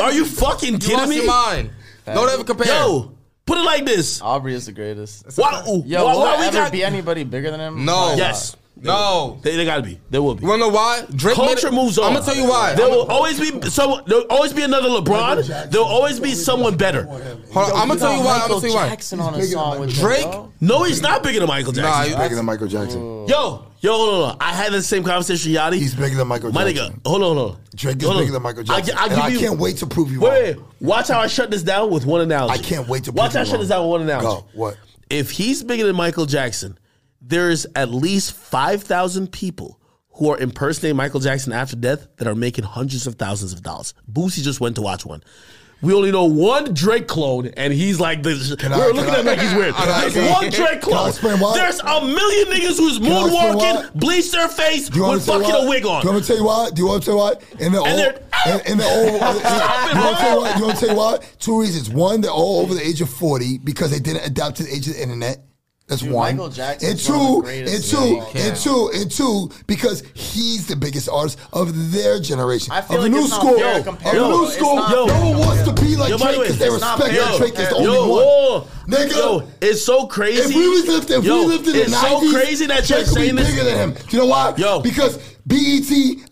Are 0.00 0.12
you 0.12 0.24
fucking 0.24 0.72
You 0.74 0.78
kidding 0.80 0.96
lost 0.96 1.10
me? 1.10 1.16
your 1.16 1.26
mind. 1.26 1.70
Don't 2.06 2.28
ever 2.28 2.42
compare. 2.42 2.66
Yo, 2.66 3.12
put 3.46 3.58
it 3.58 3.62
like 3.62 3.84
this. 3.84 4.20
Aubrey 4.20 4.52
is 4.52 4.66
the 4.66 4.72
greatest. 4.72 5.38
Why, 5.38 5.62
Yo, 5.86 6.04
why, 6.04 6.12
will 6.12 6.20
why 6.20 6.30
there 6.32 6.40
we 6.40 6.46
ever 6.46 6.56
got? 6.56 6.72
be 6.72 6.82
anybody 6.82 7.22
bigger 7.22 7.52
than 7.52 7.60
him? 7.60 7.84
No. 7.84 7.92
Probably 7.94 8.16
Yes, 8.18 8.56
No. 8.78 9.38
they, 9.42 9.56
they 9.56 9.64
gotta 9.64 9.82
be. 9.82 9.98
There 10.10 10.20
will 10.22 10.34
be. 10.34 10.42
You 10.42 10.48
wanna 10.48 10.60
know 10.60 10.68
why? 10.68 11.02
Drake 11.14 11.34
Culture 11.34 11.70
made 11.70 11.76
moves 11.76 11.98
on. 11.98 12.04
I'm 12.08 12.12
gonna 12.14 12.24
tell 12.26 12.36
you 12.36 12.46
why. 12.48 12.74
There 12.74 12.84
I'm 12.86 12.90
will 12.92 13.06
gonna- 13.06 13.14
always 13.14 13.40
be 13.40 13.68
someone. 13.70 14.02
There 14.06 14.18
will 14.18 14.26
always 14.28 14.52
be 14.52 14.62
another 14.62 14.88
LeBron. 14.88 15.70
There 15.70 15.80
will 15.80 15.88
always 15.88 16.20
be 16.20 16.34
someone 16.34 16.76
better. 16.76 17.04
Hold 17.04 17.22
on, 17.22 17.80
I'm 17.80 17.88
gonna 17.88 17.98
tell 18.00 18.12
you 18.16 18.20
why. 18.22 18.40
I'm 18.42 18.48
gonna 18.48 18.60
tell 18.60 18.70
you 18.70 18.76
why. 18.76 18.88
Jackson 18.90 19.20
on 19.20 19.34
a 19.34 19.42
song 19.44 19.80
with 19.80 19.94
Drake? 19.94 20.26
Him. 20.26 20.52
No, 20.60 20.82
he's 20.82 21.00
not 21.00 21.22
bigger 21.22 21.40
than 21.40 21.48
Michael 21.48 21.72
Jackson. 21.72 21.90
Nah, 21.90 21.96
Jackson. 21.98 22.12
you- 22.18 22.24
Bigger 22.24 22.36
than 22.36 22.44
Michael 22.44 22.66
Jackson. 22.68 23.26
Yo, 23.28 23.64
yo, 23.80 23.92
hold 23.92 24.08
on, 24.08 24.14
hold 24.14 24.30
on. 24.32 24.36
I 24.40 24.52
had 24.52 24.72
the 24.72 24.82
same 24.82 25.02
conversation, 25.04 25.52
with 25.52 25.60
Yachty. 25.60 25.74
He's 25.78 25.94
bigger 25.94 26.16
than 26.16 26.28
Michael 26.28 26.52
My 26.52 26.70
Jackson. 26.70 26.92
nigga, 27.00 27.06
hold 27.06 27.22
on, 27.22 27.36
hold 27.36 27.50
on. 27.52 27.56
Drake 27.74 27.96
is 27.96 28.02
Hold 28.04 28.16
on. 28.16 28.22
bigger 28.22 28.32
than 28.32 28.42
Michael 28.42 28.60
I, 28.70 28.80
Jackson. 28.80 28.96
I, 28.98 29.02
and 29.06 29.10
give 29.14 29.24
I 29.24 29.28
you, 29.28 29.38
can't 29.38 29.58
wait 29.58 29.76
to 29.78 29.86
prove 29.86 30.12
you 30.12 30.20
Wait, 30.20 30.28
wrong. 30.28 30.42
wait, 30.42 30.56
watch 30.86 31.08
how 31.08 31.20
I 31.20 31.26
shut 31.28 31.50
this 31.50 31.62
down 31.62 31.90
with 31.90 32.04
one 32.06 32.20
analogy. 32.20 32.60
I 32.60 32.62
can't 32.62 32.86
wait 32.88 33.04
to 33.04 33.12
watch 33.12 33.32
prove 33.32 33.34
how 33.34 33.40
I 33.40 33.42
you 33.44 33.50
shut 33.50 33.60
this 33.60 33.68
down 33.70 33.82
with 33.82 33.90
one 33.90 34.02
analogy. 34.02 34.26
Go. 34.26 34.44
What? 34.54 34.76
If 35.08 35.30
he's 35.30 35.62
bigger 35.62 35.86
than 35.86 35.96
Michael 35.96 36.26
Jackson, 36.26 36.78
there's 37.26 37.66
at 37.74 37.90
least 37.90 38.32
five 38.34 38.82
thousand 38.82 39.32
people 39.32 39.80
who 40.10 40.30
are 40.30 40.38
impersonating 40.38 40.96
Michael 40.96 41.20
Jackson 41.20 41.52
after 41.52 41.76
death 41.76 42.06
that 42.16 42.26
are 42.26 42.34
making 42.34 42.64
hundreds 42.64 43.06
of 43.06 43.16
thousands 43.16 43.52
of 43.52 43.62
dollars. 43.62 43.92
Boosie 44.10 44.42
just 44.42 44.60
went 44.60 44.76
to 44.76 44.82
watch 44.82 45.04
one. 45.04 45.22
We 45.82 45.92
only 45.92 46.10
know 46.10 46.24
one 46.24 46.72
Drake 46.72 47.06
clone, 47.06 47.48
and 47.48 47.70
he's 47.70 48.00
like 48.00 48.22
this. 48.22 48.50
I- 48.50 48.68
We're 48.78 48.92
looking 48.94 49.12
at 49.12 49.20
him 49.20 49.26
like 49.26 49.38
he's 49.38 49.52
weird. 49.52 49.74
There's 49.74 50.16
I- 50.16 50.32
one 50.32 50.48
Drake 50.50 50.80
clone. 50.80 51.12
There's 51.12 51.80
a 51.80 52.00
million 52.00 52.48
niggas 52.48 52.78
who's 52.78 52.96
I 52.96 53.00
moonwalking, 53.02 53.92
bleach 53.94 54.32
their 54.32 54.48
face 54.48 54.88
with 54.88 54.94
to 54.94 55.00
tell 55.00 55.12
you 55.12 55.20
fucking 55.20 55.42
why? 55.54 55.64
a 55.66 55.68
wig 55.68 55.84
on. 55.84 56.00
Do 56.00 56.08
you 56.08 56.12
want 56.14 56.24
to 56.24 56.28
tell 56.28 56.36
you 56.38 56.44
why? 56.44 56.70
Do 56.72 56.80
you 56.82 56.88
want 56.88 57.02
to 57.02 57.06
tell 57.10 57.14
you 57.14 57.20
why? 57.20 57.64
In 57.66 57.72
the 57.72 57.78
old, 57.80 57.88
they're- 57.88 58.20
in, 58.46 58.72
in 58.72 58.78
the 58.78 58.84
old, 58.84 59.08
in, 59.08 59.18
Stop 59.40 59.90
it, 59.90 59.92
do 59.92 59.98
you 59.98 60.04
want 60.04 60.16
to 60.16 60.22
tell 60.22 60.30
you 60.30 60.40
why? 60.40 60.52
Do 60.54 60.58
you 60.60 60.64
want 60.66 60.78
to 60.78 60.86
tell 60.86 60.94
you 60.94 60.98
why? 60.98 61.18
Two 61.40 61.60
reasons. 61.60 61.90
One, 61.90 62.20
they're 62.22 62.30
all 62.30 62.60
over 62.62 62.72
the 62.72 62.82
age 62.86 63.02
of 63.02 63.10
forty 63.10 63.58
because 63.58 63.90
they 63.90 63.98
didn't 63.98 64.24
adapt 64.26 64.56
to 64.56 64.62
the 64.62 64.72
age 64.74 64.86
of 64.88 64.94
the 64.94 65.02
internet. 65.02 65.44
That's 65.88 66.02
Dude, 66.02 66.10
one. 66.10 66.36
Michael 66.36 66.50
Jackson 66.50 66.90
and 66.90 66.98
is 66.98 67.08
one 67.08 67.20
of 67.20 67.44
the 67.46 67.52
two, 67.52 67.58
and 67.70 67.84
two, 67.84 68.38
and 68.40 68.56
two, 68.56 68.90
and 68.92 69.10
two, 69.10 69.50
because 69.68 70.02
he's 70.14 70.66
the 70.66 70.74
biggest 70.74 71.08
artist 71.08 71.38
of 71.52 71.92
their 71.92 72.18
generation. 72.18 72.72
I 72.72 72.80
feel 72.80 72.96
of 72.96 73.02
like 73.04 73.12
the 73.12 73.16
new 73.18 73.22
it's 73.24 73.30
not 73.30 73.40
school. 73.40 73.58
fair 73.58 73.72
to 73.74 73.78
Of 73.78 73.84
compare 73.84 74.14
the 74.14 74.28
new 74.28 74.46
school. 74.50 74.74
not 74.74 74.90
no 74.90 75.06
one 75.30 75.38
wants 75.38 75.62
to 75.62 75.72
be 75.80 75.94
like 75.94 76.10
Yo, 76.10 76.18
Drake 76.18 76.38
because 76.40 76.58
they 76.58 76.70
respect 76.70 76.98
that 77.12 77.36
Drake 77.38 77.52
is 77.58 77.68
the 77.68 77.76
yo, 77.82 77.94
only 77.94 78.10
one. 78.10 78.20
whoa. 78.24 78.68
Nigga. 78.88 79.16
Yo, 79.16 79.48
it's 79.60 79.84
so 79.84 80.06
crazy. 80.08 80.40
If 80.42 80.48
we 80.56 80.68
was 80.68 80.88
lived, 80.88 81.10
if 81.12 81.24
Yo, 81.24 81.38
we 81.40 81.46
lived 81.46 81.66
in 81.68 81.72
the 81.74 81.82
it's 81.82 81.94
90s, 81.94 82.20
so 82.20 82.30
crazy 82.32 82.66
that 82.66 82.90
you're 82.90 82.98
Drake 82.98 83.06
would 83.10 83.14
be 83.14 83.20
saying 83.22 83.36
this. 83.36 83.50
bigger 83.50 83.64
than 83.64 83.78
him. 83.78 83.92
Do 84.08 84.16
you 84.16 84.22
know 84.24 84.26
why? 84.28 84.54
Yo. 84.56 84.80
Because 84.80 85.18
BET, 85.46 85.56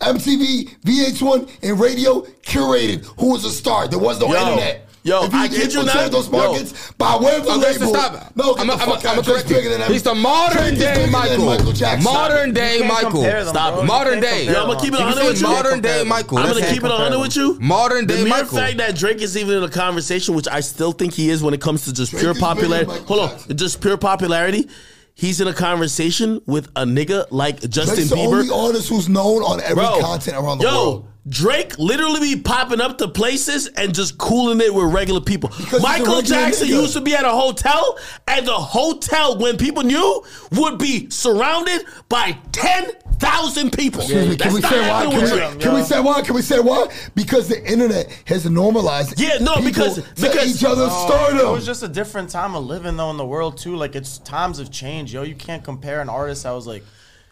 MTV, 0.01 0.77
VH1, 0.83 1.49
and 1.63 1.79
radio 1.79 2.23
curated 2.43 3.05
who 3.21 3.31
was 3.33 3.45
a 3.45 3.51
star. 3.51 3.87
There 3.89 3.99
was 4.01 4.19
no 4.21 4.27
Yo. 4.27 4.35
internet. 4.35 4.84
Yo, 5.07 5.25
if 5.25 5.35
you 5.35 5.39
I 5.39 5.49
kid 5.49 5.57
you 5.75 5.81
infiltrated 5.81 5.95
not. 5.95 6.13
those 6.13 6.31
Yo. 6.31 6.39
markets 6.39 6.93
by 6.97 7.17
way 7.19 7.37
of 7.37 7.45
the 7.45 7.57
label, 7.59 7.89
stop. 7.95 8.33
no, 8.37 8.55
I'm 8.57 8.67
the 8.69 8.73
a- 8.73 8.77
I'm 8.77 8.81
a- 8.89 8.95
fuck 8.95 9.05
I'm 9.05 9.17
a 9.17 9.19
out. 9.19 9.25
Drake's 9.27 9.29
correct 9.29 9.51
you. 9.51 9.57
bigger 9.57 9.69
than 9.69 9.83
him. 9.83 9.93
He's 9.93 10.03
the 10.03 10.15
modern 10.15 10.75
Drake 10.75 10.79
day 10.79 11.07
Michael. 11.11 11.45
Michael 11.45 11.73
Jackson. 11.73 12.05
Modern 12.05 12.55
day 12.55 12.81
Michael. 12.89 13.11
compare 13.11 13.45
them, 13.45 13.55
Stop 13.55 13.75
bro. 13.75 13.83
it. 13.83 13.87
Modern 13.87 14.21
day. 14.21 14.45
compare 14.47 14.55
Yo, 14.55 14.65
I'ma 14.65 14.81
keep 14.81 14.95
it 14.95 14.99
You 14.99 15.05
100 15.05 15.25
with 15.29 15.41
you. 15.43 15.47
modern 15.49 15.81
day 15.83 16.05
Michael. 16.05 16.39
I'm 16.39 16.47
gonna 16.49 16.67
keep 16.67 16.83
it 16.83 16.89
100 16.91 17.19
with 17.21 17.37
you. 17.37 17.59
Modern 17.61 18.07
day. 18.07 18.15
the 18.17 18.25
day 18.25 18.31
mere 18.31 18.39
Michael. 18.45 18.59
fact 18.59 18.79
that 18.79 18.97
Drake 18.97 19.21
is 19.21 19.37
even 19.37 19.59
in 19.59 19.63
a 19.63 19.69
conversation, 19.69 20.35
which 20.35 20.49
I 20.49 20.61
still 20.61 20.93
think 20.93 21.13
he 21.13 21.29
is 21.29 21.43
when 21.43 21.53
it 21.53 21.61
comes 21.61 21.85
to 21.85 21.93
just 21.93 22.11
Drake 22.11 22.23
pure 22.23 22.31
is 22.33 22.39
bigger 22.39 22.49
than 22.49 22.57
popularity. 22.57 22.87
Michael 22.87 23.07
Hold 23.19 23.31
on, 23.51 23.57
just 23.59 23.81
pure 23.83 23.99
popularity. 23.99 24.69
He's 25.17 25.39
in 25.41 25.49
a 25.49 25.53
conversation 25.55 26.41
with 26.47 26.67
a 26.77 26.85
nigga 26.87 27.27
like 27.31 27.61
Justin 27.69 27.97
Drake's 28.09 28.11
the 28.11 28.17
Bieber. 28.17 28.51
only 28.51 28.51
artist 28.69 28.89
who's 28.89 29.09
known 29.09 29.43
on 29.43 29.61
every 29.61 29.75
Bro, 29.85 30.01
continent 30.01 30.43
around 30.43 30.59
the 30.59 30.65
yo, 30.65 30.71
world. 30.73 31.09
Drake 31.29 31.79
literally 31.79 32.21
be 32.35 32.41
popping 32.41 32.83
up 32.83 32.99
to 32.99 33.09
places 33.09 33.67
and 33.69 33.95
just 33.95 34.19
cooling 34.19 34.61
it 34.61 34.73
with 34.75 34.93
regular 34.93 35.21
people. 35.23 35.49
he's 35.51 35.73
a 35.73 35.81
Michael 35.81 36.17
regular 36.17 36.23
Jackson 36.23 36.69
nigga. 36.69 36.83
used 36.83 36.93
to 36.95 37.01
be 37.01 37.15
at 37.15 37.25
a 37.25 37.31
hotel, 37.31 37.99
and 38.29 38.47
the 38.47 38.53
hotel, 38.53 39.39
when 39.39 39.57
people 39.57 39.83
knew, 39.83 40.23
would 40.53 40.79
be 40.79 41.09
surrounded 41.09 41.87
by 42.11 42.37
10,000 42.53 43.73
people. 43.73 44.01
Excuse 44.03 44.29
me, 44.29 44.37
can 44.37 44.53
we 44.53 44.61
not 44.61 44.71
say 44.71 44.81
why? 44.91 45.05
Can 45.07 45.15
with 45.23 45.33
we, 45.33 45.39
Drake. 45.39 45.61
can 45.61 45.75
we 45.75 45.83
say 45.83 46.01
why? 46.01 46.23
Can 46.23 46.35
we 46.35 46.43
say 46.43 46.61
why? 46.61 46.87
Because 47.15 47.49
the 47.49 47.65
internet 47.71 48.11
has 48.27 48.49
normalized. 48.49 49.19
Yeah, 49.19 49.39
no, 49.41 49.55
people 49.57 49.65
because- 49.71 49.95
to 49.97 50.03
because- 50.21 50.57
each 50.57 50.65
other's 50.65 50.91
Oh, 50.93 51.07
stardom. 51.07 51.39
It 51.39 51.51
was 51.51 51.65
just 51.67 51.83
a 51.83 51.89
different 51.89 52.29
time 52.31 52.55
of 52.55 52.65
living 52.67 52.97
though 52.97 53.11
in 53.11 53.17
the 53.17 53.25
world 53.25 53.57
too. 53.57 53.77
Like 53.77 53.95
it's 53.97 54.19
times 54.19 54.59
have 54.59 54.71
changed, 54.71 55.13
yo. 55.15 55.23
You 55.23 55.35
can't 55.35 55.65
compare 55.65 56.01
an 56.01 56.09
artist 56.09 56.43
that 56.43 56.51
was 56.53 56.67
like 56.67 56.85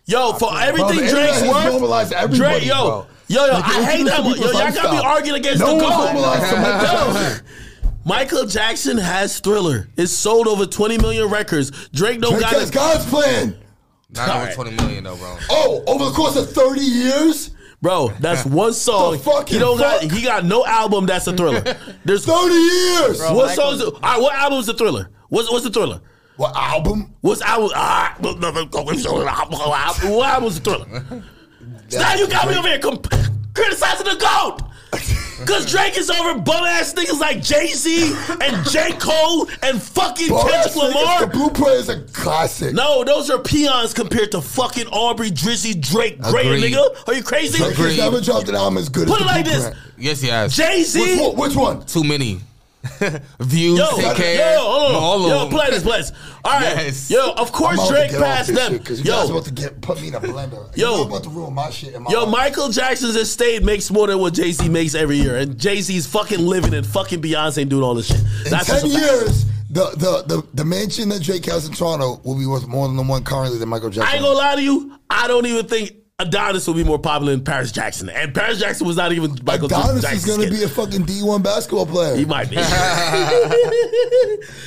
Yo, 0.07 0.33
for 0.35 0.51
everything 0.59 0.97
the 0.97 1.05
internet 1.05 1.31
Drake's 1.39 1.49
worth, 1.49 1.65
normalized 1.73 2.13
everybody, 2.13 2.39
Drake, 2.61 2.67
yo, 2.67 2.75
bro. 2.75 3.07
yo, 3.29 3.47
yo, 3.47 3.53
Like, 3.53 3.65
I 3.65 3.85
hate 3.85 4.05
that. 4.05 4.19
introduced 4.21 4.41
Yo, 4.55 4.61
y'all 4.61 4.73
gotta 4.75 4.91
be 4.91 4.99
arguing 4.99 5.41
against 5.41 5.61
No 5.61 5.67
the 5.69 5.75
one's 5.85 5.89
goat. 5.97 6.13
normalized 6.13 6.51
so 6.51 7.13
much. 7.13 7.93
Michael 8.05 8.47
Jackson 8.47 8.99
has 8.99 9.39
Thriller. 9.39 9.89
It 9.97 10.09
sold 10.09 10.49
over 10.49 10.67
20 10.67 10.99
million 10.99 11.29
records. 11.31 11.71
Drake 11.91 12.21
don't 12.21 12.33
Drake 12.33 12.43
got 12.43 12.53
has 12.55 12.69
it. 12.71 12.75
God's 12.75 13.07
plan. 13.09 13.57
Not 14.11 14.29
All 14.29 14.37
over 14.37 14.45
right. 14.47 14.55
twenty 14.55 14.71
million 14.73 15.05
though, 15.05 15.17
bro. 15.17 15.39
Oh, 15.51 15.85
over 15.87 16.05
the 16.07 16.11
course 16.11 16.37
of 16.37 16.51
30 16.53 16.81
years? 16.81 17.51
Bro, 17.81 18.13
that's 18.21 18.45
one 18.45 18.73
song. 18.75 19.13
The 19.13 19.19
fucking 19.21 19.55
he 19.55 19.59
don't 19.59 19.79
got. 19.79 20.03
He 20.03 20.23
got 20.23 20.45
no 20.45 20.65
album 20.67 21.07
that's 21.07 21.27
a 21.29 21.33
Thriller. 21.33 21.63
There's 22.05 22.25
30 22.27 22.55
years! 22.55 23.19
Bro. 23.19 23.35
what 23.35 23.47
Michael- 23.57 23.79
songs? 23.79 23.83
All 23.83 24.01
right, 24.03 24.21
what 24.21 24.35
album's 24.35 24.67
the 24.67 24.75
Thriller? 24.75 25.09
What's 25.31 25.51
what's 25.51 25.65
the 25.65 25.71
Thriller? 25.71 26.01
What 26.43 26.57
album? 26.57 27.15
What's 27.21 27.41
album? 27.41 27.71
Ah, 27.77 28.17
what 28.19 28.41
was 30.43 30.59
the 30.59 30.61
Thriller? 30.65 30.87
now 31.93 32.15
you 32.15 32.27
got 32.27 32.49
me 32.49 32.57
over 32.57 32.67
here 32.67 32.81
comp- 32.81 33.09
criticizing 33.55 34.07
the 34.07 34.17
goat. 34.17 34.59
Cause 35.47 35.71
Drake 35.71 35.97
is 35.97 36.11
over 36.11 36.41
bum 36.41 36.65
ass 36.65 36.95
niggas 36.95 37.21
like 37.21 37.43
Jay 37.45 37.69
Z 37.69 38.13
and 38.41 38.67
J 38.67 38.91
Cole 38.99 39.49
and 39.63 39.81
fucking 39.81 40.27
Bro, 40.27 40.39
Kendrick 40.39 40.53
that's 40.65 40.75
like- 40.77 40.95
Lamar. 40.97 41.21
The 41.21 41.27
Blueprint 41.29 41.71
is 41.75 41.89
a 41.89 42.01
classic. 42.13 42.75
No, 42.75 43.05
those 43.05 43.31
are 43.31 43.39
peons 43.39 43.95
compared 43.95 44.33
to 44.33 44.41
fucking 44.43 44.89
Aubrey, 44.89 45.31
Drizzy, 45.31 45.81
Drake, 45.81 46.21
Gray, 46.21 46.43
Agreed. 46.57 46.73
nigga. 46.75 47.09
Are 47.09 47.15
you 47.15 47.23
crazy? 47.23 47.59
Drake 47.59 47.77
has 47.77 47.97
never 47.99 48.21
dropped 48.21 48.49
an 48.49 48.57
album 48.57 48.79
as 48.79 48.89
good 48.89 49.07
Put 49.07 49.21
as 49.21 49.27
it 49.27 49.29
the 49.29 49.33
like 49.33 49.45
this: 49.45 49.63
Blueprint. 49.63 49.87
Yes, 49.97 50.21
he 50.21 50.29
has. 50.29 50.57
Jay 50.57 50.79
Which 50.79 50.87
Z. 50.89 51.21
one? 51.21 51.37
Which 51.37 51.55
one? 51.55 51.87
Too 51.87 52.03
many 52.03 52.41
views. 53.41 53.79
Yo, 53.79 53.87
take 53.97 54.03
yo, 54.05 54.15
care. 54.15 54.59
hold 54.59 54.91
on. 54.91 54.95
all 55.03 55.23
of 55.25 55.29
yo, 55.31 55.39
them. 55.41 55.49
play 55.51 55.71
this, 55.71 55.83
play 55.83 55.99
this. 55.99 56.13
All 56.45 56.53
right, 56.53 56.63
Yes. 56.77 57.11
yo, 57.11 57.31
of 57.33 57.53
course 57.53 57.79
I'm 57.81 57.89
Drake 57.89 58.11
to 58.11 58.17
get 58.19 58.23
off 58.23 58.37
passed 58.37 58.55
them. 58.55 58.73
shit 58.73 58.85
'cause 58.85 58.99
you 58.99 59.05
guys 59.05 59.29
Yo, 59.29 59.35
about 59.35 59.45
to 59.47 59.53
get 59.53 59.81
put 59.81 60.01
me 60.01 60.09
in 60.09 60.15
a 60.15 60.21
blender. 60.21 60.77
Yo. 60.77 60.97
You're 60.97 61.07
about 61.07 61.23
to 61.25 61.31
ruin 61.31 61.55
my 61.55 61.71
shit. 61.71 61.95
In 61.95 62.03
my 62.03 62.11
Yo, 62.11 62.25
life. 62.25 62.31
Michael 62.33 62.69
Jackson's 62.71 63.15
estate 63.17 63.63
makes 63.63 63.91
more 63.91 64.07
than 64.09 64.19
what 64.19 64.35
Jay 64.35 64.51
Z 64.53 64.69
makes 64.69 64.95
every 64.95 65.17
year, 65.19 65.37
and 65.37 65.57
Jay 65.59 65.81
Z's 65.81 66.07
fucking 66.07 66.45
living 66.45 66.75
and 66.75 66.85
fucking 66.87 67.23
Beyonce 67.23 67.69
doing 67.69 67.83
all 67.85 67.95
this 67.95 68.07
shit. 68.07 68.19
In 68.19 68.51
That's 68.51 68.67
ten 68.67 68.81
just 68.81 68.87
a 68.87 68.99
fact. 68.99 69.13
years, 69.13 69.45
the, 69.71 69.91
the 69.97 70.23
the 70.37 70.47
the 70.55 70.65
mansion 70.65 71.09
that 71.11 71.23
Drake 71.23 71.45
has 71.47 71.67
in 71.67 71.73
Toronto 71.73 72.21
will 72.25 72.35
be 72.39 72.47
worth 72.47 72.67
more 72.67 72.89
than 72.89 72.97
the 72.97 73.03
one 73.05 73.23
currently 73.23 73.59
that 73.59 73.67
Michael 73.67 73.91
Jackson. 73.91 74.11
I 74.13 74.17
ain't 74.17 74.23
gonna 74.25 74.37
lie 74.37 74.57
to 74.57 74.63
you. 74.63 74.99
I 75.09 75.29
don't 75.29 75.47
even 75.47 75.67
think 75.67 75.93
Adonis 76.27 76.67
will 76.67 76.75
be 76.75 76.85
more 76.85 76.99
popular 76.99 77.33
than 77.33 77.45
Paris 77.45 77.73
Jackson, 77.73 78.09
and 78.09 78.35
Paris 78.35 78.59
Jackson 78.61 78.87
was 78.87 78.97
not 78.97 79.13
even 79.13 79.37
Michael 79.45 79.67
Adonis 79.67 80.03
Jackson's 80.03 80.29
is 80.29 80.37
gonna 80.37 80.51
be 80.51 80.63
a 80.63 80.69
fucking 80.69 81.05
D 81.05 81.23
one 81.23 81.43
basketball 81.43 81.87
player. 81.87 82.17
He 82.17 82.25
might 82.25 82.49
be. 82.51 82.57
Yo, 82.57 82.63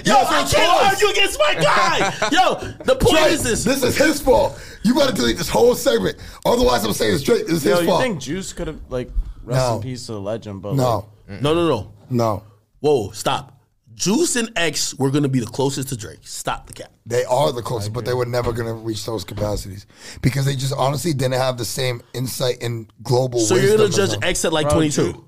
Yes, 0.05 0.27
I 0.29 0.43
can't 0.49 0.71
course. 0.71 0.93
argue 0.93 1.07
against 1.09 1.39
my 1.39 1.55
guy. 1.55 2.29
Yo, 2.31 2.55
the 2.83 2.95
point 2.95 3.17
Drake, 3.17 3.31
is 3.33 3.43
this. 3.43 3.63
This 3.63 3.83
is 3.83 3.97
his 3.97 4.21
fault. 4.21 4.59
You 4.83 4.93
gotta 4.93 5.13
delete 5.13 5.37
this 5.37 5.49
whole 5.49 5.75
segment. 5.75 6.17
Otherwise, 6.45 6.83
I'm 6.85 6.93
saying 6.93 7.15
it's 7.15 7.23
Drake. 7.23 7.47
This 7.47 7.57
is 7.57 7.65
Yo, 7.65 7.71
his 7.71 7.81
you 7.81 7.87
fault. 7.87 8.01
think 8.01 8.19
Juice 8.21 8.53
could 8.53 8.67
have 8.67 8.79
like 8.89 9.09
rest 9.43 9.59
No. 9.67 9.75
in 9.77 9.81
peace 9.81 10.05
to 10.07 10.13
the 10.13 10.21
legend, 10.21 10.61
but 10.61 10.75
no, 10.75 11.09
No, 11.27 11.53
no, 11.53 11.67
no. 11.67 11.91
no. 12.09 12.43
Whoa, 12.81 13.11
stop. 13.11 13.54
Juice 13.95 14.35
and 14.35 14.51
X 14.57 14.93
were 14.95 15.09
gonna 15.09 15.29
be 15.29 15.39
the 15.39 15.45
closest 15.45 15.89
to 15.89 15.97
Drake. 15.97 16.19
Stop 16.21 16.67
the 16.67 16.73
cap. 16.73 16.91
They 17.05 17.23
are 17.25 17.51
the 17.53 17.61
closest, 17.61 17.93
but 17.93 18.03
they 18.05 18.13
were 18.13 18.25
never 18.25 18.51
gonna 18.51 18.73
reach 18.73 19.05
those 19.05 19.23
capacities 19.23 19.85
because 20.21 20.45
they 20.45 20.55
just 20.55 20.73
honestly 20.77 21.13
didn't 21.13 21.35
have 21.39 21.57
the 21.57 21.65
same 21.65 22.01
insight 22.13 22.61
and 22.61 22.91
global. 23.03 23.39
So 23.39 23.55
you're 23.55 23.71
gonna 23.77 23.83
wisdom 23.83 24.03
as 24.03 24.11
judge. 24.15 24.23
X 24.23 24.45
at 24.45 24.53
like 24.53 24.67
Bro, 24.67 24.73
22. 24.75 25.25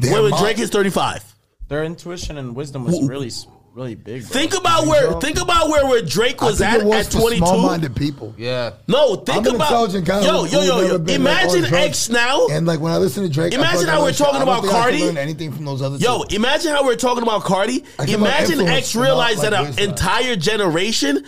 Wait, 0.00 0.20
wait, 0.22 0.34
Drake 0.38 0.58
is 0.58 0.68
35. 0.70 1.24
their 1.68 1.84
intuition 1.84 2.36
and 2.38 2.54
wisdom 2.56 2.84
was 2.84 3.00
really, 3.08 3.28
s- 3.28 3.46
really 3.74 3.94
big. 3.94 4.22
Bro. 4.22 4.30
Think 4.30 4.54
about 4.56 4.86
where 4.86 5.12
think 5.20 5.40
about 5.40 5.68
where 5.68 5.86
where 5.86 6.02
Drake 6.02 6.40
was 6.42 6.60
at 6.60 6.80
at 6.80 7.10
22. 7.10 7.36
small-minded 7.38 7.96
people. 7.96 8.34
Yeah. 8.36 8.72
No, 8.88 9.16
think 9.16 9.46
I'm 9.46 9.54
about 9.54 9.68
intelligent 9.70 10.06
guy. 10.06 10.22
yo 10.24 10.44
yo 10.44 10.62
yo 10.62 10.80
yo. 10.80 10.98
been, 10.98 11.24
like, 11.24 11.44
Imagine 11.44 11.64
on. 11.66 11.74
X 11.74 12.08
now. 12.08 12.46
And 12.48 12.66
like 12.66 12.80
when 12.80 12.92
I 12.92 12.98
listen 12.98 13.22
to 13.22 13.28
Drake, 13.28 13.54
Imagine 13.54 13.88
how 13.88 14.02
we're 14.02 14.12
talking 14.12 14.42
about 14.42 14.62
think 14.62 14.74
Carti. 14.74 15.00
learn 15.00 15.18
anything 15.18 15.52
from 15.52 15.64
those 15.64 15.82
other. 15.82 15.96
Yo, 15.96 16.22
imagine 16.30 16.72
how 16.72 16.84
we're 16.84 16.96
talking 16.96 17.22
about 17.22 17.42
Carti. 17.42 17.84
I 17.98 18.06
get 18.06 18.20
my 18.20 18.28
Imagine 18.28 18.66
X 18.68 18.94
realized 18.94 19.38
like 19.38 19.50
that 19.50 19.78
an 19.78 19.88
entire 19.88 20.36
generation 20.36 21.24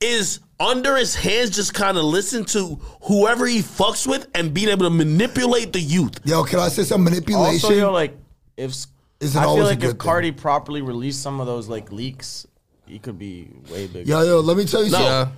is 0.00 0.40
under 0.60 0.96
his 0.96 1.14
hands, 1.14 1.50
just 1.50 1.74
kind 1.74 1.98
of 1.98 2.04
listen 2.04 2.44
to 2.46 2.76
whoever 3.02 3.46
he 3.46 3.60
fucks 3.60 4.06
with 4.06 4.26
and 4.34 4.54
being 4.54 4.68
able 4.68 4.84
to 4.84 4.90
manipulate 4.90 5.72
the 5.72 5.80
youth. 5.80 6.18
Yo, 6.24 6.44
can 6.44 6.58
I 6.60 6.68
say 6.68 6.82
some 6.82 7.04
manipulation? 7.04 7.64
Also, 7.66 7.72
yo, 7.72 7.92
like 7.92 8.16
if 8.56 8.70
s- 8.70 8.86
Isn't 9.20 9.38
I 9.38 9.42
feel 9.44 9.50
always 9.50 9.66
a 9.66 9.70
like 9.70 9.80
good 9.80 9.90
if 9.90 9.96
Carti 9.98 10.36
properly 10.36 10.82
released 10.82 11.22
some 11.22 11.40
of 11.40 11.46
those 11.46 11.68
like 11.68 11.90
leaks, 11.92 12.46
he 12.86 12.98
could 12.98 13.18
be 13.18 13.48
way 13.70 13.86
bigger. 13.86 14.08
yo, 14.08 14.22
yo, 14.22 14.40
let 14.40 14.56
me 14.56 14.64
tell 14.66 14.84
you 14.84 14.90
No. 14.90 14.98
something. 14.98 15.36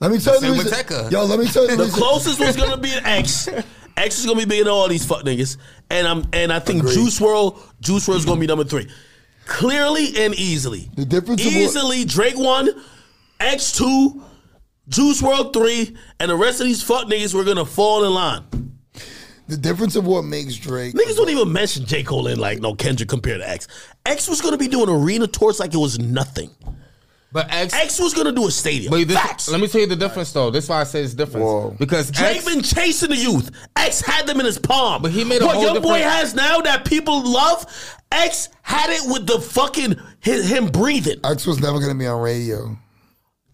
Let 0.00 0.10
me 0.10 0.18
tell 0.18 0.34
you 0.34 0.40
Same 0.40 0.50
the 0.52 0.56
with 0.58 0.66
reason. 0.66 0.78
Tekka. 0.84 1.10
Yo, 1.10 1.24
let 1.24 1.38
me 1.38 1.46
tell 1.46 1.68
you 1.68 1.76
the 1.76 1.84
The 1.86 1.90
closest 1.92 2.38
was 2.40 2.56
gonna 2.56 2.76
be 2.76 2.92
an 2.92 3.04
X. 3.04 3.48
X 3.96 4.18
is 4.18 4.26
gonna 4.26 4.38
be 4.38 4.44
bigger 4.46 4.64
than 4.64 4.72
all 4.72 4.88
these 4.88 5.04
fuck 5.04 5.22
niggas, 5.24 5.56
and 5.90 6.06
I'm 6.06 6.24
and 6.32 6.52
I 6.52 6.58
think 6.60 6.80
Agreed. 6.80 6.94
Juice 6.94 7.18
WRLD, 7.20 7.58
Juice 7.80 8.06
WRLD 8.06 8.16
is 8.16 8.24
gonna 8.24 8.40
be 8.40 8.46
number 8.46 8.64
three, 8.64 8.88
clearly 9.46 10.24
and 10.24 10.34
easily. 10.34 10.90
The 10.96 11.04
difference 11.04 11.40
of 11.44 11.46
what- 11.52 11.56
easily 11.56 12.04
Drake 12.04 12.38
one, 12.38 12.70
X 13.40 13.72
two, 13.72 14.22
Juice 14.88 15.20
WRLD 15.22 15.52
three, 15.52 15.96
and 16.18 16.30
the 16.30 16.36
rest 16.36 16.60
of 16.60 16.66
these 16.66 16.82
fuck 16.82 17.06
niggas 17.06 17.34
were 17.34 17.44
gonna 17.44 17.64
fall 17.66 18.04
in 18.04 18.12
line. 18.14 18.44
The 19.50 19.56
difference 19.56 19.96
of 19.96 20.06
what 20.06 20.22
makes 20.22 20.54
Drake. 20.56 20.94
Niggas 20.94 21.16
don't 21.16 21.28
even 21.28 21.52
mention 21.52 21.84
J 21.84 22.04
Cole 22.04 22.28
and 22.28 22.40
like 22.40 22.60
no 22.60 22.74
Kendrick 22.74 23.08
compared 23.08 23.40
to 23.40 23.48
X. 23.48 23.66
X 24.06 24.28
was 24.28 24.40
gonna 24.40 24.56
be 24.56 24.68
doing 24.68 24.88
arena 24.88 25.26
tours 25.26 25.58
like 25.58 25.74
it 25.74 25.78
was 25.78 25.98
nothing. 25.98 26.50
But 27.32 27.52
X. 27.52 27.74
X 27.74 28.00
was 28.00 28.14
gonna 28.14 28.32
do 28.32 28.46
a 28.46 28.50
stadium. 28.50 28.90
but 28.90 29.06
this, 29.06 29.16
Facts. 29.16 29.48
let 29.48 29.60
me 29.60 29.68
tell 29.68 29.80
you 29.80 29.86
the 29.86 29.96
difference 29.96 30.32
though. 30.32 30.50
This 30.50 30.64
is 30.64 30.70
why 30.70 30.80
I 30.80 30.84
say 30.84 31.02
it's 31.02 31.14
different. 31.14 31.46
Whoa. 31.46 31.76
Because 31.78 32.10
Drake 32.10 32.38
X, 32.38 32.44
been 32.44 32.62
chasing 32.62 33.10
the 33.10 33.16
youth. 33.16 33.50
X 33.76 34.00
had 34.00 34.26
them 34.26 34.40
in 34.40 34.46
his 34.46 34.58
palm. 34.58 35.02
But 35.02 35.12
he 35.12 35.24
made 35.24 35.42
a 35.42 35.46
what 35.46 35.56
whole 35.56 35.64
young 35.64 35.82
boy 35.82 35.98
has 35.98 36.34
now 36.34 36.60
that 36.60 36.84
people 36.84 37.22
love. 37.22 37.66
X 38.12 38.48
had 38.62 38.90
it 38.90 39.02
with 39.12 39.26
the 39.26 39.40
fucking 39.40 39.96
his, 40.20 40.48
him 40.48 40.66
breathing. 40.66 41.20
X 41.24 41.46
was 41.46 41.60
never 41.60 41.78
gonna 41.78 41.94
be 41.94 42.06
on 42.06 42.20
radio. 42.20 42.76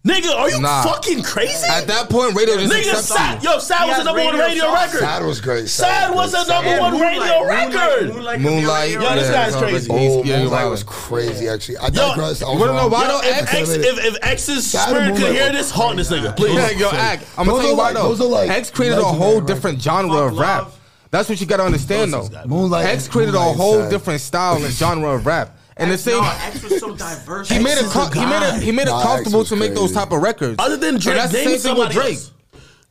Nigga, 0.07 0.33
are 0.33 0.49
you 0.49 0.61
Nah. 0.61 0.83
fucking 0.83 1.21
crazy? 1.23 1.67
at 1.67 1.85
that 1.87 2.09
point, 2.09 2.33
radio 2.33 2.55
just 2.57 2.71
Nigga, 2.71 2.79
accepted 2.91 3.03
Sad, 3.07 3.43
you. 3.43 3.49
yo, 3.49 3.59
Sad 3.59 3.81
He 3.81 3.87
was 3.89 3.91
a 3.91 3.95
has 3.97 4.05
number 4.05 4.23
one 4.23 4.33
radio 4.35 4.45
radio 4.47 4.63
songs. 4.63 4.79
record. 4.93 4.99
Sad 5.01 5.25
was 5.25 5.41
great. 5.41 5.69
Sad 5.69 6.15
was 6.15 6.33
a 6.33 6.47
number 6.47 6.69
Yeah, 6.69 6.79
one 6.79 6.91
Moonlight, 6.93 7.19
radio 7.19 7.43
record. 7.45 8.13
Moonlight, 8.13 8.35
could 8.39 8.41
Moonlight. 8.41 8.91
Yo, 8.91 8.99
this 9.01 9.09
record. 9.09 9.33
guy's 9.33 9.53
no, 9.53 9.59
crazy. 9.59 9.87
Oh, 9.91 10.23
yeah, 10.23 10.37
Moonlight 10.39 10.61
you're 10.61 10.69
was 10.71 10.83
crazy. 10.83 11.49
Actually, 11.49 11.77
I 11.77 11.85
Yo, 11.87 11.91
digress. 11.91 12.17
I 12.17 12.23
was 12.23 12.39
you 12.41 12.47
wanna 12.47 12.65
know 12.73 12.77
wrong. 12.83 12.91
why 12.91 13.01
Yo, 13.03 13.07
though? 13.09 13.21
if 13.21 13.37
X- 13.41 13.53
X, 13.53 13.69
if, 13.69 14.05
if 14.05 14.17
X's 14.21 14.67
Sad 14.71 14.89
spirit 14.89 15.03
could 15.07 15.13
Moonlight 15.15 15.33
hear 15.35 15.47
was 15.49 15.57
this, 15.57 15.71
haunt 15.71 15.97
this 15.97 16.09
nigga, 16.09 16.35
please. 16.37 16.53
Yeah, 16.55 16.69
yo, 16.77 16.89
act. 16.91 17.23
I'm 17.37 17.45
Those 17.45 17.51
gonna 17.53 17.61
tell 17.63 17.71
you 17.71 17.77
why 17.77 17.83
like- 17.85 17.93
though. 17.95 18.07
those 18.09 18.21
are 18.21 18.23
like 18.25 18.49
X 18.49 18.69
created 18.71 18.97
a 18.97 19.01
legendary 19.01 19.19
whole 19.21 19.33
records. 19.41 19.53
different 19.53 19.81
genre 19.81 20.13
Fuck 20.23 20.31
of 20.31 20.37
rap. 20.39 20.57
Love. 20.63 20.73
That's 21.11 21.29
what 21.29 21.41
you 21.41 21.47
gotta 21.47 21.63
understand 21.63 22.13
though. 22.13 22.29
Moonlight 22.45 22.85
X 22.85 23.07
created 23.09 23.35
a 23.35 23.39
Moonlight 23.39 23.57
whole 23.57 23.79
sad. 23.81 23.89
different 23.89 24.21
style 24.21 24.55
and 24.63 24.73
genre 24.73 25.09
of 25.15 25.25
rap. 25.25 25.56
And 25.79 25.91
the 25.91 25.97
same, 25.97 26.21
No, 26.21 26.31
X 26.43 26.63
was 26.63 26.79
so 26.79 26.95
diverse. 26.95 27.49
he 27.49 27.59
made 27.59 27.73
it. 27.77 27.85
is 27.85 27.91
Com- 27.93 28.11
he 28.11 28.25
made 28.25 28.41
it. 28.43 28.61
He 28.63 28.71
made 28.71 28.83
it 28.87 28.91
Nah, 28.91 28.99
X 28.99 29.07
comfortable 29.07 29.39
was 29.39 29.49
to 29.49 29.55
make 29.55 29.73
those 29.75 29.91
crazy. 29.91 29.93
type 29.95 30.11
of 30.11 30.21
records. 30.21 30.55
Other 30.59 30.77
than 30.77 30.95
And 30.95 31.03
Drake, 31.03 31.17
that's 31.17 31.31
the 31.31 31.37
name 31.37 31.47
same 31.49 31.59
thing 31.59 31.77
with 31.77 31.93
somebody 31.93 31.93
Drake. 31.93 32.17
else. 32.17 32.31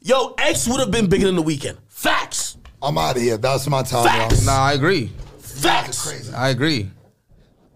Yo, 0.02 0.34
X 0.38 0.68
would 0.68 0.78
have 0.80 0.90
been 0.92 1.08
bigger 1.08 1.26
than 1.26 1.36
the 1.36 1.42
Weeknd. 1.42 1.76
Facts. 1.88 2.56
I'm 2.82 2.96
out 2.98 3.16
of 3.16 3.22
here. 3.22 3.36
That's 3.38 3.66
my 3.68 3.82
time. 3.82 4.04
Facts. 4.04 4.44
y'all. 4.44 4.54
Nah, 4.54 4.64
I 4.66 4.72
agree. 4.74 5.10
Facts. 5.40 6.06
Crazy. 6.06 6.32
I 6.32 6.50
agree. 6.50 6.90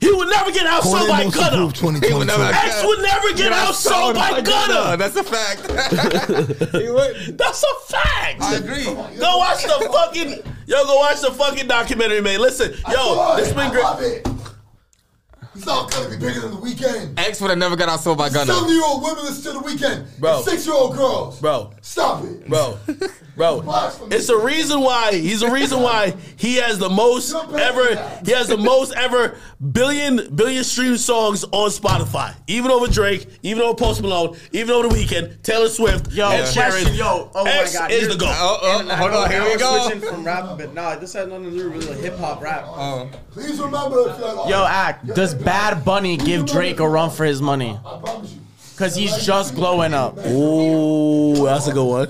He 0.01 0.11
would 0.13 0.29
never 0.31 0.51
get 0.51 0.65
outsold 0.65 0.93
Corey 0.99 1.09
by 1.11 1.25
most 1.25 1.35
Gunna. 1.35 1.53
improved 1.57 1.77
2022. 1.77 2.43
X 2.43 2.85
would 2.87 3.03
never 3.03 3.33
get 3.35 3.53
outsold 3.53 4.15
by 4.15 4.41
Gunna. 4.41 4.97
That's 4.97 5.17
a 5.17 5.25
fact. 5.25 6.73
he 6.73 6.89
would. 6.89 7.37
That's 7.37 7.63
a 7.63 7.93
fact. 7.93 8.41
I 8.43 8.55
agree. 8.55 8.85
Go 8.85 9.37
watch 9.39 9.63
the 9.65 9.91
fucking 9.93 10.29
yo. 10.67 10.85
Go 10.85 10.97
watch 10.97 11.21
the 11.21 11.31
fucking 11.33 11.67
documentary, 11.67 12.23
man. 12.23 12.41
Listen, 12.41 12.73
yo, 12.91 13.15
Boy, 13.17 13.37
this 13.39 13.49
been 13.49 13.59
I 13.59 13.71
great. 13.71 13.83
love 13.85 14.03
it. 14.03 14.27
He's 15.61 15.67
not 15.67 15.91
gonna 15.91 16.09
be 16.09 16.17
bigger 16.17 16.41
than 16.41 16.53
the 16.53 16.57
Weeknd. 16.57 17.19
X 17.19 17.39
would 17.43 17.51
have 17.51 17.59
never 17.59 17.77
got 17.77 17.91
outsold 17.91 18.17
by 18.17 18.31
Gunna. 18.31 18.51
Seven 18.55 18.71
year 18.71 18.83
old 18.83 19.03
women 19.03 19.25
listen 19.25 19.53
to 19.53 19.59
the 19.59 19.65
Weeknd. 19.67 20.07
Bro. 20.19 20.41
Six 20.41 20.65
year 20.65 20.75
old 20.75 20.97
girls. 20.97 21.39
Bro, 21.39 21.73
Stop 21.83 22.25
it, 22.25 22.49
bro, 22.49 22.79
bro. 23.37 23.63
It's 24.11 24.27
the 24.29 24.37
reason 24.37 24.81
why 24.81 25.13
he's 25.13 25.41
the 25.41 25.51
reason 25.51 25.83
why 25.83 26.15
he 26.37 26.57
has 26.57 26.79
the 26.79 26.89
most 26.89 27.35
ever. 27.35 27.89
He 28.25 28.33
has 28.33 28.49
the 28.49 28.57
most 28.57 28.95
ever 28.95 29.37
billion 29.73 30.35
billion 30.35 30.65
stream 30.65 30.97
songs 30.97 31.45
on 31.45 31.69
Spotify, 31.71 32.35
even 32.47 32.71
over 32.71 32.87
Drake, 32.87 33.27
even 33.43 33.63
over 33.63 33.75
Post 33.75 34.01
Malone, 34.03 34.37
even 34.53 34.71
over 34.71 34.89
The 34.89 34.95
Weeknd, 34.95 35.43
Taylor 35.43 35.69
Swift, 35.69 36.11
Yo, 36.13 36.29
Ed 36.31 36.53
question, 36.53 36.93
Sheeran. 36.95 36.97
yo, 36.99 37.31
oh 37.35 37.45
X 37.47 37.75
my 37.75 37.81
god, 37.81 37.91
is 37.91 38.01
You're- 38.03 38.13
the 38.15 38.19
goat. 38.21 38.35
Oh, 38.35 38.59
oh, 38.63 38.81
And 38.81 38.93
I 38.93 38.97
hold 38.97 39.11
on, 39.13 39.31
here 39.31 39.43
I 39.43 39.49
we 39.53 39.57
go. 39.59 39.83
Switching 39.89 40.01
from 40.09 40.25
rap, 40.25 40.45
but 40.57 40.73
nah, 40.75 40.97
this 40.97 41.13
had 41.13 41.29
nothing 41.29 41.45
to 41.45 41.51
do 41.51 41.71
with 41.71 42.01
hip 42.03 42.19
hop 42.19 42.41
rap. 42.43 42.65
Oh. 42.69 43.09
Please 43.31 43.59
remember 43.61 44.11
if 44.11 44.19
you're 44.19 44.49
Yo, 44.49 44.65
act. 44.67 45.07
Does 45.15 45.35
Bad 45.51 45.85
Bunny 45.85 46.17
give 46.17 46.47
Drake 46.47 46.79
a 46.79 46.89
run 46.89 47.11
for 47.11 47.25
his 47.25 47.43
money? 47.43 47.71
I 47.85 47.99
promise 47.99 48.33
you. 48.35 48.41
Cause 48.77 48.95
he's 48.95 49.27
just 49.27 49.57
glowing 49.57 49.93
up. 49.93 50.17
Ooh, 50.25 51.45
that's 51.45 51.67
a 51.67 51.73
good 51.73 51.85
one. 51.85 52.09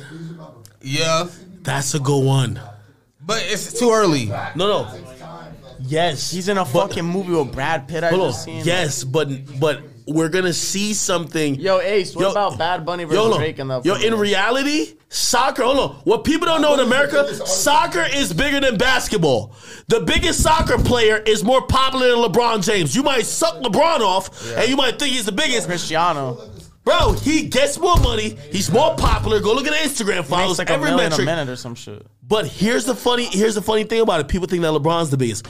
Yeah, 0.82 1.26
That's 1.62 1.94
a 1.94 2.00
good 2.00 2.22
one. 2.22 2.60
but 3.24 3.42
it's 3.46 3.78
too 3.78 3.92
early. 3.92 4.26
No, 4.26 4.54
no. 4.54 4.94
Yes, 5.80 6.30
He's 6.30 6.50
in 6.50 6.58
a 6.58 6.66
fucking 6.66 7.02
movie 7.06 7.32
with 7.32 7.50
Brad 7.50 7.88
Pitt. 7.88 8.04
I 8.04 8.10
Hold 8.10 8.32
just 8.32 8.44
seen. 8.44 8.62
Yes, 8.62 9.04
but 9.04 9.30
but 9.58 9.80
we're 10.06 10.28
gonna 10.28 10.52
see 10.52 10.94
something. 10.94 11.56
Yo, 11.56 11.80
Ace. 11.80 12.14
What 12.14 12.22
Yo- 12.22 12.30
about 12.30 12.58
Bad 12.58 12.84
Bunny 12.84 13.04
versus 13.04 13.18
Yo. 13.18 13.36
Drake 13.38 13.58
in 13.58 13.68
the? 13.68 13.80
Yo, 13.82 13.94
in 13.94 14.14
reality, 14.18 14.94
soccer. 15.08 15.62
Hold 15.62 15.78
on. 15.78 15.96
What 16.04 16.24
people 16.24 16.46
don't 16.46 16.62
know 16.62 16.74
in 16.74 16.80
America, 16.80 17.34
soccer 17.46 18.04
is 18.12 18.32
bigger 18.32 18.60
than 18.60 18.76
basketball. 18.78 19.54
The 19.88 20.00
biggest 20.00 20.42
soccer 20.42 20.78
player 20.78 21.18
is 21.18 21.44
more 21.44 21.66
popular 21.66 22.08
than 22.10 22.18
LeBron 22.18 22.64
James. 22.64 22.94
You 22.94 23.02
might 23.02 23.26
suck 23.26 23.56
LeBron 23.56 24.00
off, 24.00 24.54
and 24.56 24.68
you 24.68 24.76
might 24.76 24.98
think 24.98 25.14
he's 25.14 25.26
the 25.26 25.32
biggest. 25.32 25.66
Cristiano. 25.66 26.38
Bro, 26.82 27.12
he 27.12 27.42
gets 27.48 27.78
more 27.78 27.96
money. 27.98 28.36
He's 28.50 28.70
more 28.70 28.94
popular. 28.96 29.40
Go 29.40 29.52
look 29.54 29.66
at 29.66 29.74
Instagram 29.74 30.24
follows. 30.24 30.58
like 30.58 30.70
every 30.70 30.90
metric. 30.96 31.26
minute 31.26 31.48
or 31.48 31.56
some 31.56 31.74
shit. 31.74 32.06
But 32.26 32.46
here's 32.46 32.84
the 32.84 32.94
funny 32.94 33.26
here's 33.26 33.54
the 33.54 33.62
funny 33.62 33.84
thing 33.84 34.00
about 34.00 34.20
it. 34.20 34.28
People 34.28 34.48
think 34.48 34.62
that 34.62 34.72
LeBron's 34.72 35.10
the 35.10 35.16
biggest. 35.16 35.46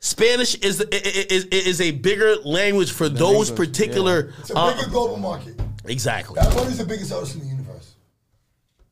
Spanish 0.00 0.54
is 0.56 0.80
is 0.80 1.44
is 1.46 1.80
a 1.80 1.90
bigger 1.90 2.36
language 2.44 2.92
for 2.92 3.08
those 3.08 3.50
English, 3.50 3.56
particular. 3.56 4.32
It's 4.38 4.50
a 4.50 4.56
uh, 4.56 4.74
bigger 4.76 4.90
global 4.90 5.16
market. 5.16 5.60
exactly. 5.84 6.36
Bad 6.36 6.54
Bunny's 6.54 6.78
the 6.78 6.84
biggest 6.84 7.12
artist 7.12 7.34
in 7.34 7.40
the 7.40 7.46
universe. 7.46 7.94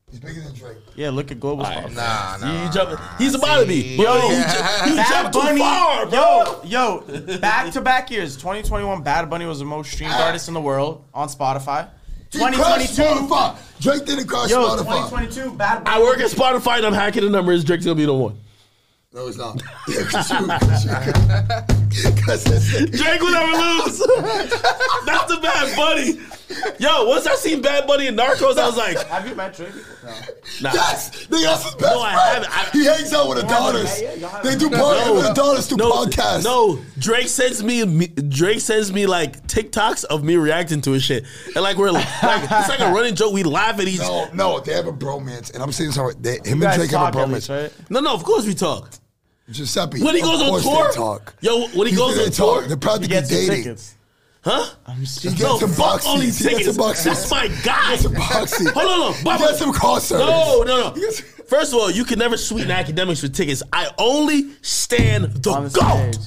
He's 0.09 0.19
bigger 0.19 0.41
than 0.41 0.53
Drake. 0.53 0.77
Yeah, 0.95 1.09
look 1.09 1.31
at 1.31 1.39
global. 1.39 1.63
Right. 1.63 1.91
Nah, 1.93 2.37
nah. 2.37 2.65
you 2.65 2.71
jump, 2.71 2.99
he's 3.17 3.35
about 3.35 3.61
to 3.61 3.67
be. 3.67 3.95
Yo, 3.95 4.15
you, 4.29 4.35
ju- 4.35 4.89
you 4.89 5.03
jumped 5.09 5.33
too 5.33 5.39
Bunny, 5.39 5.59
far, 5.59 6.05
bro. 6.05 6.61
yo, 6.63 7.03
yo, 7.03 7.37
back 7.39 7.71
to 7.73 7.81
back 7.81 8.09
years. 8.09 8.35
2021, 8.37 9.03
Bad 9.03 9.29
Bunny 9.29 9.45
was 9.45 9.59
the 9.59 9.65
most 9.65 9.91
streamed 9.91 10.13
artist 10.13 10.47
in 10.47 10.53
the 10.53 10.61
world 10.61 11.03
on 11.13 11.27
Spotify. 11.27 11.89
2022, 12.31 13.01
Spotify. 13.01 13.57
Drake 13.81 14.05
didn't 14.05 14.27
cross 14.27 14.49
yo, 14.49 14.63
Spotify. 14.63 15.09
2022, 15.09 15.53
Bad 15.53 15.83
Bunny. 15.83 15.97
I 15.97 16.01
work 16.01 16.19
at 16.19 16.31
Spotify 16.31 16.77
and 16.77 16.85
I'm 16.85 16.93
hacking 16.93 17.23
the 17.23 17.29
numbers. 17.29 17.63
Drake's 17.63 17.85
gonna 17.85 17.95
be 17.95 18.05
the 18.05 18.13
one. 18.13 18.37
No, 19.13 19.27
it's 19.27 19.37
not. 19.37 19.61
Yeah, 22.03 22.11
'cause 22.11 22.45
you- 22.45 22.51
'cause 22.53 22.73
you- 22.73 22.79
'cause 22.79 22.81
it's- 22.83 22.99
Drake 23.01 23.21
will 23.21 23.31
never 23.31 23.51
lose. 23.51 23.97
That's 25.05 25.33
the 25.33 25.39
Bad 25.41 25.75
Buddy. 25.75 26.19
Yo, 26.79 27.05
once 27.07 27.27
I 27.27 27.35
seen 27.35 27.61
Bad 27.61 27.85
Bunny 27.87 28.07
in 28.07 28.15
Narcos, 28.15 28.57
I 28.57 28.65
was 28.67 28.77
like, 28.77 28.97
Have 29.07 29.27
you 29.27 29.35
met 29.35 29.55
Drake? 29.55 29.69
No. 30.03 30.11
nah. 30.69 30.71
Yes, 30.73 31.11
nigga, 31.29 31.43
that's 31.43 31.63
his 31.65 31.73
best 31.75 31.81
No, 31.95 32.01
I 32.01 32.13
friend. 32.13 32.45
haven't. 32.45 32.57
I- 32.57 32.69
he 32.71 32.85
hangs 32.85 33.13
out 33.13 33.27
with 33.27 33.41
the 33.41 33.47
daughters. 33.47 34.01
yeah, 34.01 34.13
y'all 34.13 34.41
They 34.43 34.51
haven't. 34.51 34.59
do 34.59 34.69
parties 34.77 35.11
with 35.11 35.23
the 35.27 35.33
daughters 35.33 35.65
through 35.67 35.77
no, 35.77 35.91
podcasts. 35.91 36.43
No, 36.45 36.79
Drake 36.97 37.27
sends 37.27 37.61
me, 37.63 37.83
me 37.83 38.07
Drake 38.07 38.61
sends 38.61 38.91
me 38.93 39.05
like 39.07 39.45
TikToks 39.47 40.05
of 40.05 40.23
me 40.23 40.37
reacting 40.37 40.81
to 40.83 40.91
his 40.91 41.03
shit, 41.03 41.25
and 41.53 41.63
like 41.63 41.77
we're 41.77 41.91
like 41.91 42.07
it's 42.23 42.69
like 42.69 42.79
a 42.79 42.91
running 42.91 43.15
joke. 43.15 43.33
We 43.33 43.43
laugh 43.43 43.79
at 43.79 43.87
each. 43.87 43.99
No, 43.99 44.25
no, 44.33 44.51
no, 44.57 44.59
they 44.61 44.73
have 44.73 44.87
a 44.87 44.93
bromance, 44.93 45.53
and 45.53 45.61
I'm 45.61 45.71
saying 45.73 45.91
something. 45.91 46.15
They, 46.21 46.35
him 46.37 46.41
You 46.45 46.51
and 46.53 46.61
guys 46.61 46.75
Drake 46.77 46.91
have 46.91 47.01
a 47.09 47.11
talk 47.11 47.15
at 47.15 47.27
bromance. 47.27 47.33
least, 47.33 47.49
right? 47.49 47.71
no, 47.89 48.13
of 48.13 48.23
course 48.23 48.45
we 48.45 48.53
talk. 48.53 48.89
Giuseppe. 49.49 50.01
When 50.03 50.15
he 50.15 50.21
of 50.21 50.27
goes 50.27 50.41
on 50.41 50.61
course 50.61 50.63
tour, 50.63 50.91
talk. 50.93 51.35
yo, 51.41 51.67
when 51.69 51.87
he 51.87 51.91
He's 51.91 51.97
goes 51.99 52.19
on 52.19 52.31
tour, 52.31 52.67
they're 52.67 52.77
proud 52.77 52.95
to 52.97 53.01
He 53.01 53.07
be 53.07 53.13
gets 53.13 53.29
some 53.29 53.37
dating. 53.39 53.63
tickets. 53.63 53.95
huh? 54.43 54.73
I'm 54.85 54.99
just 55.01 55.23
He 55.23 55.29
gets 55.29 55.41
No, 55.41 55.57
some 55.59 55.69
fuck 55.69 55.77
box 55.77 56.05
all 56.05 56.17
these. 56.17 56.37
He 56.37 56.43
gets 56.43 56.57
tickets. 56.57 56.75
some 56.75 56.85
box 56.85 57.03
That's 57.03 57.31
my 57.31 57.47
guy. 57.63 57.81
He 57.85 57.89
gets 57.91 58.03
some 58.03 58.13
box 58.13 58.51
seats. 58.51 58.71
Hold 58.71 58.85
on, 58.89 58.99
no, 58.99 59.11
He 59.13 59.23
Bubba. 59.23 59.39
gets 59.39 59.59
some 59.59 59.73
car. 59.73 59.99
No, 60.11 60.63
no, 60.63 60.77
no. 60.89 60.91
He 60.93 61.11
First 61.47 61.71
of 61.71 61.79
all, 61.79 61.89
you 61.89 62.03
can 62.03 62.19
never 62.19 62.35
sweeten 62.35 62.69
Akademiks 62.71 63.23
with 63.23 63.33
tickets. 63.33 63.63
I 63.71 63.89
only 63.97 64.51
stand 64.61 65.25
the 65.43 65.49
on 65.51 65.63
the 65.63 65.69
goat. 65.69 66.13
stage. 66.15 66.25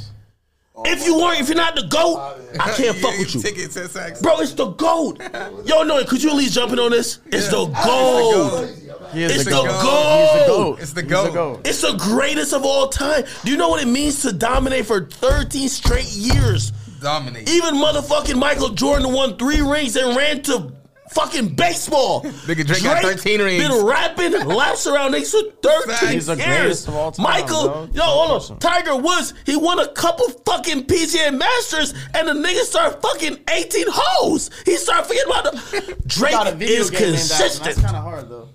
If 0.86 1.04
you 1.04 1.18
weren't, 1.20 1.40
if 1.40 1.48
you're 1.48 1.58
not 1.58 1.74
the 1.74 1.86
goat, 1.88 2.16
I 2.58 2.70
can't 2.72 2.96
fuck 2.96 3.18
with 3.18 3.34
you. 3.34 3.42
Tickets 3.42 3.76
and 3.76 3.90
sex. 3.90 4.22
Bro, 4.22 4.40
it's 4.40 4.54
the 4.54 4.64
GOAT. 4.70 5.20
Yo, 5.66 5.82
no, 5.82 6.02
could 6.04 6.22
you 6.22 6.30
at 6.30 6.36
least 6.36 6.54
jump 6.54 6.72
in 6.72 6.78
on 6.78 6.90
this? 6.90 7.18
It's 7.26 7.48
the 7.48 7.66
GOAT. 7.66 8.89
He 9.12 9.24
is 9.24 9.32
It's 9.32 9.44
the 9.44 9.50
the 9.50 9.56
goat. 9.56 9.64
goat. 9.82 10.20
He's 10.22 10.40
the 10.40 10.46
goat. 10.46 10.78
It's 10.80 10.92
the 10.92 11.02
He's 11.02 11.34
goat. 11.34 11.66
It's 11.66 11.80
the 11.82 11.92
greatest 11.98 12.52
of 12.52 12.64
all 12.64 12.88
time. 12.88 13.24
Do 13.44 13.50
you 13.50 13.56
know 13.56 13.68
what 13.68 13.82
it 13.82 13.88
means 13.88 14.22
to 14.22 14.32
dominate 14.32 14.86
for 14.86 15.04
13 15.06 15.68
straight 15.68 16.10
years? 16.12 16.72
Dominate. 17.00 17.48
Even 17.48 17.74
motherfucking 17.76 18.36
Michael 18.38 18.70
Jordan 18.70 19.12
won 19.12 19.36
three 19.36 19.60
rings 19.62 19.96
and 19.96 20.16
ran 20.16 20.42
to 20.42 20.72
fucking 21.12 21.54
baseball. 21.56 22.22
Nigga, 22.22 22.64
Drake 22.66 22.82
got 22.84 23.02
13 23.02 23.40
rings. 23.40 23.66
Been 23.66 23.84
rapping 23.84 24.32
laps 24.46 24.86
around 24.86 25.12
niggas 25.12 25.30
for 25.32 25.50
13 25.96 26.08
He's 26.12 26.26
the 26.26 26.36
years. 26.36 26.46
greatest 26.46 26.88
of 26.88 26.94
all 26.94 27.10
time, 27.10 27.24
Michael, 27.24 27.68
bro. 27.68 27.82
yo, 27.86 27.90
No 27.94 28.02
hold 28.04 28.50
on. 28.52 28.58
Tiger 28.60 28.96
Woods, 28.96 29.34
he 29.46 29.56
won 29.56 29.80
a 29.80 29.88
couple 29.88 30.28
fucking 30.46 30.84
PGA 30.84 31.36
Masters, 31.36 31.94
and 32.14 32.28
the 32.28 32.32
nigga 32.34 32.60
started 32.60 33.00
fucking 33.00 33.38
18 33.50 33.86
holes. 33.88 34.50
He 34.64 34.76
started 34.76 35.06
forgetting 35.08 35.30
about 35.32 35.44
the 35.52 35.96
Drake 36.06 36.32
Got 36.32 36.46
a 36.48 36.54
video 36.54 36.76
is 36.80 36.90
game 36.90 37.00
named 37.00 37.14
after 37.16 37.34
him. 37.34 37.38
consistent. 37.40 37.64
That's 37.64 37.80
kind 37.80 37.96
of 37.96 38.02
hard 38.04 38.28
though. 38.28 38.48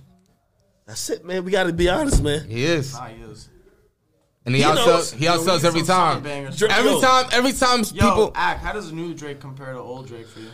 That's 0.85 1.09
it, 1.09 1.25
man. 1.25 1.43
We 1.45 1.51
got 1.51 1.63
to 1.63 1.73
be 1.73 1.89
honest, 1.89 2.21
man. 2.21 2.47
He 2.47 2.63
is. 2.63 2.93
Nah, 2.93 3.07
he 3.07 3.21
is. 3.23 3.49
And 4.45 4.53
he 4.53 4.61
He 4.61 4.67
outsells 4.67 5.13
he 5.15 5.25
outsells 5.25 5.63
every 5.63 5.81
time. 5.81 6.21
Drake- 6.21 6.71
Every 6.71 6.91
Yo. 6.91 7.01
time 7.01 7.25
every 7.31 7.51
time 7.53 7.79
Yo, 7.79 8.07
people 8.09 8.31
act. 8.35 8.61
How 8.63 8.73
does 8.73 8.91
new 8.91 9.13
Drake 9.15 9.39
compare 9.39 9.73
to 9.73 9.79
old 9.79 10.07
Drake 10.07 10.27
for 10.27 10.39
you? 10.41 10.49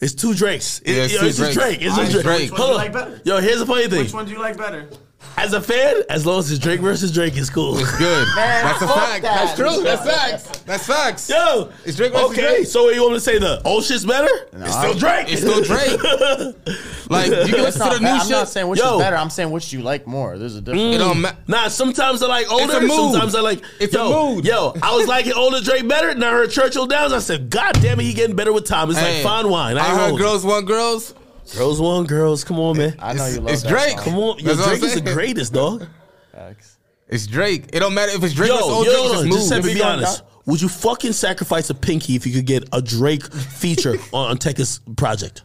It's 0.00 0.12
two 0.14 0.34
Drakes. 0.34 0.80
It- 0.80 0.88
Yeah, 0.96 1.02
it's 1.04 1.12
yo, 1.14 1.20
two 1.20 1.26
it's 1.26 1.38
just 1.38 1.52
Drakes. 1.52 1.68
Drake. 1.78 1.82
It's 1.82 1.92
Alright, 1.96 2.10
just 2.10 2.24
Drake. 2.24 2.36
Drake. 2.38 2.50
Which 2.50 2.58
one 2.58 2.60
Hold 2.60 2.68
do 2.68 2.72
you 2.72 2.88
on. 2.88 2.92
like 2.92 2.92
better? 2.92 3.22
Yo, 3.24 3.40
here's 3.40 3.58
the 3.60 3.66
funny 3.66 3.86
thing. 3.86 3.98
Which 4.00 4.12
one 4.12 4.24
do 4.26 4.32
you 4.32 4.38
like 4.40 4.56
better? 4.56 4.88
As 5.34 5.54
a 5.54 5.60
fan, 5.62 6.02
as 6.10 6.26
long 6.26 6.38
as 6.40 6.50
it's 6.50 6.60
Drake 6.62 6.80
versus 6.80 7.10
Drake, 7.10 7.36
it's 7.36 7.48
cool. 7.48 7.78
It's 7.78 7.96
good. 7.98 8.28
That's 8.36 8.82
a 8.82 8.86
fact. 8.86 9.22
that. 9.22 9.46
That's 9.46 9.56
true. 9.58 9.82
That's 9.82 10.04
facts. 10.06 10.58
That's 10.64 10.86
facts. 10.86 11.28
Yo, 11.30 11.70
It's 11.86 11.96
Drake 11.96 12.12
versus 12.12 12.30
okay. 12.32 12.40
Drake. 12.56 12.66
So, 12.66 12.84
what 12.84 12.94
you 12.94 13.00
want 13.00 13.12
me 13.14 13.16
to 13.16 13.20
say? 13.24 13.38
The 13.38 13.62
old 13.64 13.82
shit's 13.82 14.04
better? 14.04 14.28
it's 14.52 14.76
still 14.76 14.94
Drake. 14.94 15.26
It's 15.32 15.40
still 15.40 15.62
Drake. 15.62 15.98
like 17.08 17.26
you 17.30 17.32
can 17.32 17.50
That's 17.50 17.78
listen 17.78 17.78
not 17.80 17.92
to 17.92 17.98
the 17.98 18.02
bad. 18.02 18.02
new 18.02 18.08
I'm 18.08 18.20
shit. 18.20 18.30
not 18.30 18.48
saying 18.48 18.68
which 18.68 18.80
Yo. 18.80 18.96
is 18.98 19.02
better. 19.02 19.16
I'm 19.16 19.30
saying 19.30 19.50
which 19.50 19.72
you 19.72 19.80
like 19.82 20.06
more. 20.06 20.36
There's 20.38 20.54
a 20.56 20.60
difference. 20.60 20.94
it 20.96 20.98
don't 20.98 21.20
ma- 21.22 21.32
Nah, 21.48 21.68
sometimes 21.68 22.22
I 22.22 22.26
like 22.26 22.52
older. 22.52 22.76
a 22.76 22.80
mood. 22.82 22.90
Sometimes 22.90 23.34
I 23.34 23.40
like. 23.40 23.62
It's 23.80 23.94
a 23.94 23.98
yo, 23.98 24.34
mood. 24.34 24.44
Yo, 24.44 24.74
I 24.82 24.94
was 24.94 25.08
liking 25.08 25.32
older 25.32 25.60
Drake 25.60 25.88
better, 25.88 26.10
and 26.10 26.22
I 26.22 26.30
heard 26.30 26.50
Churchill 26.50 26.86
Downs. 26.86 27.12
I 27.14 27.18
said, 27.20 27.48
God 27.50 27.72
damn 27.80 27.98
it, 28.00 28.04
he 28.04 28.12
getting 28.12 28.36
better 28.36 28.52
with 28.52 28.66
time. 28.66 28.90
It's 28.90 28.98
Hey, 28.98 29.22
like 29.24 29.24
fine 29.24 29.48
wine. 29.50 29.78
I, 29.78 29.80
I 29.80 29.88
heard 29.90 29.98
rolling. 30.10 30.16
girls 30.18 30.44
want 30.44 30.66
girls. 30.66 31.14
Girls 31.56 31.80
want 31.80 32.08
girls. 32.08 32.44
Come 32.44 32.58
on, 32.58 32.78
man. 32.78 32.94
I 32.98 33.12
know 33.12 33.24
It's, 33.26 33.34
you 33.36 33.40
love 33.42 33.52
it's 33.52 33.62
that 33.62 33.68
Drake. 33.68 33.90
song. 33.98 34.04
Come 34.04 34.14
on, 34.18 34.38
yo, 34.38 34.44
That's 34.54 34.58
what 34.58 34.68
I'm 34.68 34.78
Drake 34.78 34.82
is 34.84 34.94
the 34.94 35.00
saying. 35.04 35.14
greatest, 35.16 35.52
dog. 35.52 35.86
Facts. 36.32 36.78
It's 37.08 37.26
Drake. 37.26 37.64
It 37.72 37.80
don't 37.80 37.92
matter 37.94 38.12
if 38.12 38.22
it's 38.24 38.32
Drake 38.34 38.48
Yo, 38.50 38.56
or 38.56 38.62
old 38.62 38.86
yo, 38.86 38.92
Drake. 38.92 39.02
It's 39.04 39.12
just, 39.12 39.24
just 39.24 39.48
just 39.50 39.52
move. 39.64 39.72
to 39.72 39.74
be 39.78 39.82
honest, 39.82 40.22
would 40.46 40.62
you 40.62 40.68
fucking 40.68 41.12
sacrifice 41.12 41.68
a 41.70 41.74
pinky 41.74 42.16
if 42.16 42.26
you 42.26 42.32
could 42.32 42.46
get 42.46 42.68
a 42.72 42.80
Drake 42.80 43.24
feature 43.32 43.96
on, 44.12 44.30
on 44.30 44.38
Tecca's 44.38 44.80
project? 44.96 45.42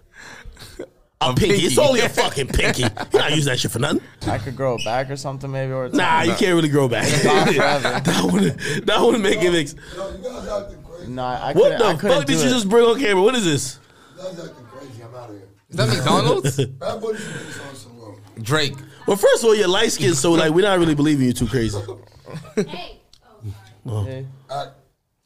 A, 1.20 1.34
pinky. 1.34 1.48
pinky. 1.54 1.66
It's 1.66 1.78
only 1.80 2.00
a 2.02 2.10
fucking 2.10 2.48
pinky. 2.48 2.84
You're 2.84 3.22
not 3.22 3.32
using 3.32 3.52
that 3.52 3.60
shit 3.60 3.72
for 3.72 3.80
nothing. 3.80 4.02
I 4.28 4.38
could 4.38 4.56
grow 4.56 4.76
it 4.76 4.86
back 4.86 5.10
or 5.10 5.16
something 5.18 5.52
maybe. 5.52 5.74
Or 5.74 5.90
Nah, 5.90 6.22
you 6.22 6.34
can't 6.36 6.56
really 6.56 6.70
grow 6.70 6.88
back. 6.88 7.06
gone 7.24 7.54
forever. 7.54 7.82
that 8.04 8.30
wouldn't. 8.32 8.86
That 8.86 9.02
wouldn't 9.02 9.24
make 9.24 9.42
it 9.42 9.52
make. 9.52 9.68
Yo, 9.96 10.12
you 10.12 10.18
guys 10.24 10.48
acting 10.48 10.84
crazy. 10.84 11.12
No, 11.12 11.24
I 11.26 11.54
What 11.54 11.64
couldn't. 11.64 11.82
I 11.82 11.94
the 11.94 12.00
couldn't 12.00 12.18
fuck 12.18 12.26
did 12.28 12.34
do 12.34 12.40
you 12.40 12.48
it. 12.48 12.52
just 12.54 12.70
bring 12.70 12.86
on 12.86 13.00
camera? 13.00 13.24
What 13.24 13.34
is 13.36 13.44
this? 13.46 13.80
You 14.16 14.24
guys 14.24 14.40
acting 14.40 14.66
crazy. 14.68 15.04
I'm 15.04 15.16
out 15.16 15.30
of 15.32 15.36
here. 15.36 15.48
Is 15.67 15.67
that 15.78 15.88
McDonald's? 15.90 16.58
Bad 16.58 17.02
Bunny 17.02 17.18
should 17.18 17.34
be 17.34 17.70
on 17.70 17.76
some 17.76 18.00
road. 18.00 18.18
Drake. 18.42 18.74
Well, 19.08 19.18
first 19.18 19.44
of 19.44 19.50
all, 19.50 19.56
you're 19.56 19.68
light 19.68 19.92
skinned, 19.92 20.16
so 20.18 20.34
like 20.34 20.52
we're 20.52 20.62
not 20.68 20.78
really 20.80 20.96
believing 20.96 21.26
you 21.28 21.34
too 21.34 21.48
crazy. 21.48 21.80
Hey. 22.56 23.00
Oh. 23.86 24.06
Yeah. 24.06 24.24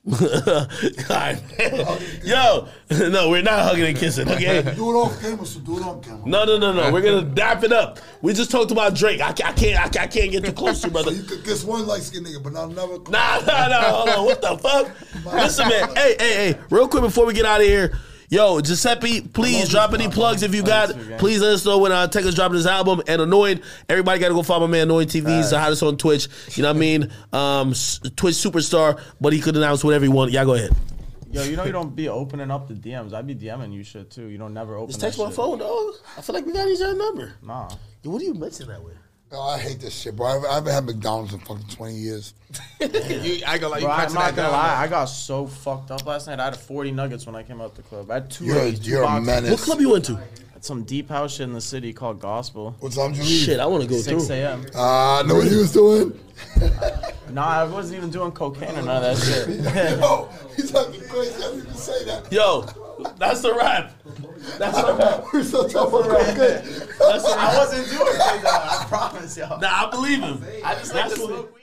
Alright. 0.11 1.07
God. 1.07 2.01
Yo, 2.23 2.67
no, 3.09 3.29
we're 3.29 3.43
not 3.43 3.63
hugging 3.63 3.85
and 3.85 3.95
kissing, 3.97 4.27
okay? 4.29 4.61
Do 4.75 4.89
it 4.89 4.93
off 4.95 5.21
camera, 5.21 5.45
so 5.45 5.59
do 5.59 5.77
it 5.77 5.83
on 5.83 6.01
camera. 6.01 6.27
No, 6.27 6.43
no, 6.43 6.57
no, 6.57 6.73
no. 6.73 6.91
We're 6.91 7.01
gonna 7.03 7.21
dap 7.21 7.63
it 7.63 7.71
up. 7.71 7.99
We 8.23 8.33
just 8.33 8.49
talked 8.49 8.71
about 8.71 8.95
Drake. 8.95 9.21
I, 9.21 9.31
ca- 9.31 9.49
I 9.49 9.51
can't, 9.53 9.79
I, 9.79 9.89
ca- 9.89 10.01
I 10.01 10.07
can't 10.07 10.31
get 10.31 10.43
too 10.43 10.53
close 10.53 10.81
to 10.81 10.87
you, 10.87 10.93
brother. 10.93 11.11
So 11.11 11.17
you 11.17 11.23
could 11.23 11.43
kiss 11.43 11.63
one 11.63 11.85
light 11.85 12.01
skinned 12.01 12.25
nigga, 12.25 12.41
but 12.41 12.51
not 12.53 12.71
another. 12.71 12.97
Nah, 13.11 13.39
nah, 13.45 13.67
nah. 13.67 13.81
Hold 13.91 14.09
on. 14.09 14.25
What 14.25 14.41
the 14.41 14.57
fuck? 14.57 15.33
Listen, 15.33 15.69
man. 15.69 15.89
Hey, 15.95 16.15
hey, 16.19 16.33
hey. 16.53 16.59
Real 16.71 16.87
quick 16.87 17.03
before 17.03 17.27
we 17.27 17.33
get 17.33 17.45
out 17.45 17.61
of 17.61 17.67
here. 17.67 17.95
Yo, 18.31 18.61
Giuseppe, 18.61 19.19
please 19.19 19.67
drop 19.67 19.91
any 19.91 20.07
plugs 20.07 20.41
if 20.41 20.55
you 20.55 20.63
got. 20.63 20.89
Please 21.17 21.41
let 21.41 21.51
us 21.51 21.65
know 21.65 21.79
when 21.79 21.91
uh, 21.91 22.07
Tecca's 22.07 22.33
dropping 22.33 22.55
his 22.55 22.65
album. 22.65 23.01
And 23.05 23.21
Annoying, 23.21 23.59
everybody 23.89 24.21
got 24.21 24.29
to 24.29 24.33
go 24.33 24.41
follow 24.41 24.67
my 24.67 24.71
man 24.71 24.83
Annoying 24.83 25.09
TV. 25.09 25.35
He's 25.35 25.49
the 25.49 25.59
hottest 25.59 25.83
on 25.83 25.97
Twitch. 25.97 26.29
You 26.55 26.63
know 26.63 26.69
what 26.69 26.77
I 26.77 26.79
mean? 26.79 27.11
Um, 27.33 27.67
Twitch 28.15 28.35
superstar, 28.35 29.01
but 29.19 29.33
he 29.33 29.41
could 29.41 29.57
announce 29.57 29.83
whatever 29.83 30.05
he 30.05 30.09
want. 30.09 30.31
Y'all 30.31 30.45
go 30.45 30.53
ahead. 30.53 30.71
Yo, 31.29 31.43
you 31.43 31.57
know 31.57 31.65
you 31.65 31.73
don't 31.73 31.93
be 31.93 32.07
opening 32.07 32.49
up 32.49 32.69
the 32.69 32.73
DMs. 32.73 33.13
I'd 33.13 33.27
be 33.27 33.35
DMing 33.35 33.73
you 33.73 33.83
shit 33.83 34.09
too. 34.09 34.27
You 34.27 34.37
don't 34.37 34.53
never 34.53 34.77
open. 34.77 34.87
Just 34.87 35.01
text 35.01 35.19
my 35.19 35.25
shit. 35.25 35.35
phone, 35.35 35.59
dog. 35.59 35.95
I 36.17 36.21
feel 36.21 36.33
like 36.33 36.45
we 36.45 36.53
got 36.53 36.69
each 36.69 36.81
other 36.81 36.95
number. 36.95 37.33
Nah. 37.41 37.69
Yo, 38.01 38.11
what 38.11 38.19
do 38.19 38.25
you 38.25 38.33
mixing 38.33 38.67
that 38.67 38.81
with? 38.81 38.95
Oh, 39.33 39.41
I 39.49 39.57
hate 39.59 39.79
this 39.79 39.93
shit, 39.97 40.15
bro. 40.15 40.27
I 40.27 40.33
haven't- 40.33 40.49
I 40.49 40.53
haven't 40.55 40.73
had 40.73 40.85
McDonald's 40.85 41.33
in 41.33 41.39
fucking 41.39 41.65
20 41.69 41.93
years. 41.95 42.33
you, 42.81 43.41
I 43.47 43.57
go 43.57 43.69
like 43.69 43.81
you 43.81 43.87
Bro, 43.87 43.95
I'm 43.95 44.13
not 44.13 44.35
gonna 44.35 44.49
down. 44.49 44.51
lie. 44.51 44.75
I 44.83 44.87
got 44.87 45.05
so 45.05 45.47
fucked 45.47 45.89
up 45.89 46.05
last 46.05 46.27
night. 46.27 46.39
I 46.39 46.45
had 46.45 46.57
40 46.57 46.91
nuggets 46.91 47.25
when 47.25 47.35
I 47.35 47.43
came 47.43 47.61
out 47.61 47.75
the 47.75 47.81
club. 47.81 48.11
I 48.11 48.15
had 48.15 48.29
two. 48.29 48.43
You're, 48.45 48.57
of 48.57 48.63
these, 48.65 48.79
two 48.79 48.89
you're 48.91 49.03
a 49.03 49.05
boxes. 49.05 49.25
menace. 49.27 49.51
What 49.51 49.59
club 49.61 49.79
you 49.79 49.89
went 49.89 50.05
to? 50.05 50.19
Some 50.59 50.83
deep 50.83 51.09
house 51.09 51.31
shit 51.33 51.47
in 51.47 51.53
the 51.53 51.61
city 51.61 51.91
called 51.91 52.19
Gospel. 52.19 52.75
What 52.81 52.91
time 52.91 53.13
did 53.13 53.19
you 53.19 53.23
leave? 53.23 53.45
Shit, 53.45 53.59
I 53.59 53.65
want 53.65 53.81
to 53.81 53.89
go 53.89 53.95
6 53.95 54.27
through. 54.27 54.35
a.m. 54.35 54.63
Ah, 54.75 55.19
I 55.19 55.23
know 55.23 55.35
what 55.35 55.47
he 55.47 55.55
was 55.55 55.71
doing. 55.71 56.19
Nah, 57.31 57.61
I 57.61 57.63
wasn't 57.63 57.97
even 57.97 58.09
doing 58.09 58.33
cocaine 58.33 58.71
or 58.77 58.81
none 58.81 59.01
of 59.05 59.17
that 59.17 59.17
shit. 59.17 59.47
Yo, 60.01 60.27
he's 60.57 60.75
acting 60.75 60.99
crazy. 61.07 61.33
I 61.35 61.39
didn't 61.39 61.59
even 61.59 61.73
say 61.75 62.03
that. 62.03 62.29
Yo, 62.29 62.65
that's 63.17 63.39
the 63.39 63.53
rap. 63.53 63.93
That's 64.57 64.81
the 64.81 64.93
rap. 64.99 65.25
We're 65.33 65.43
so 65.43 65.67
tough 65.67 65.93
on 65.93 66.03
cocaine. 66.03 66.35
That's 66.35 66.97
the 66.97 67.35
I 67.37 67.45
rap. 67.47 67.57
wasn't 67.57 67.89
doing 67.89 68.07
it 68.07 68.41
though. 68.43 68.49
I 68.49 68.85
promise, 68.87 69.37
yo. 69.37 69.47
Nah, 69.57 69.87
I 69.87 69.89
believe 69.91 70.19
him. 70.19 70.43
I 70.63 70.75
just 70.75 70.93
like 70.93 71.09
to 71.09 71.15
smoke 71.15 71.55
weed. 71.55 71.60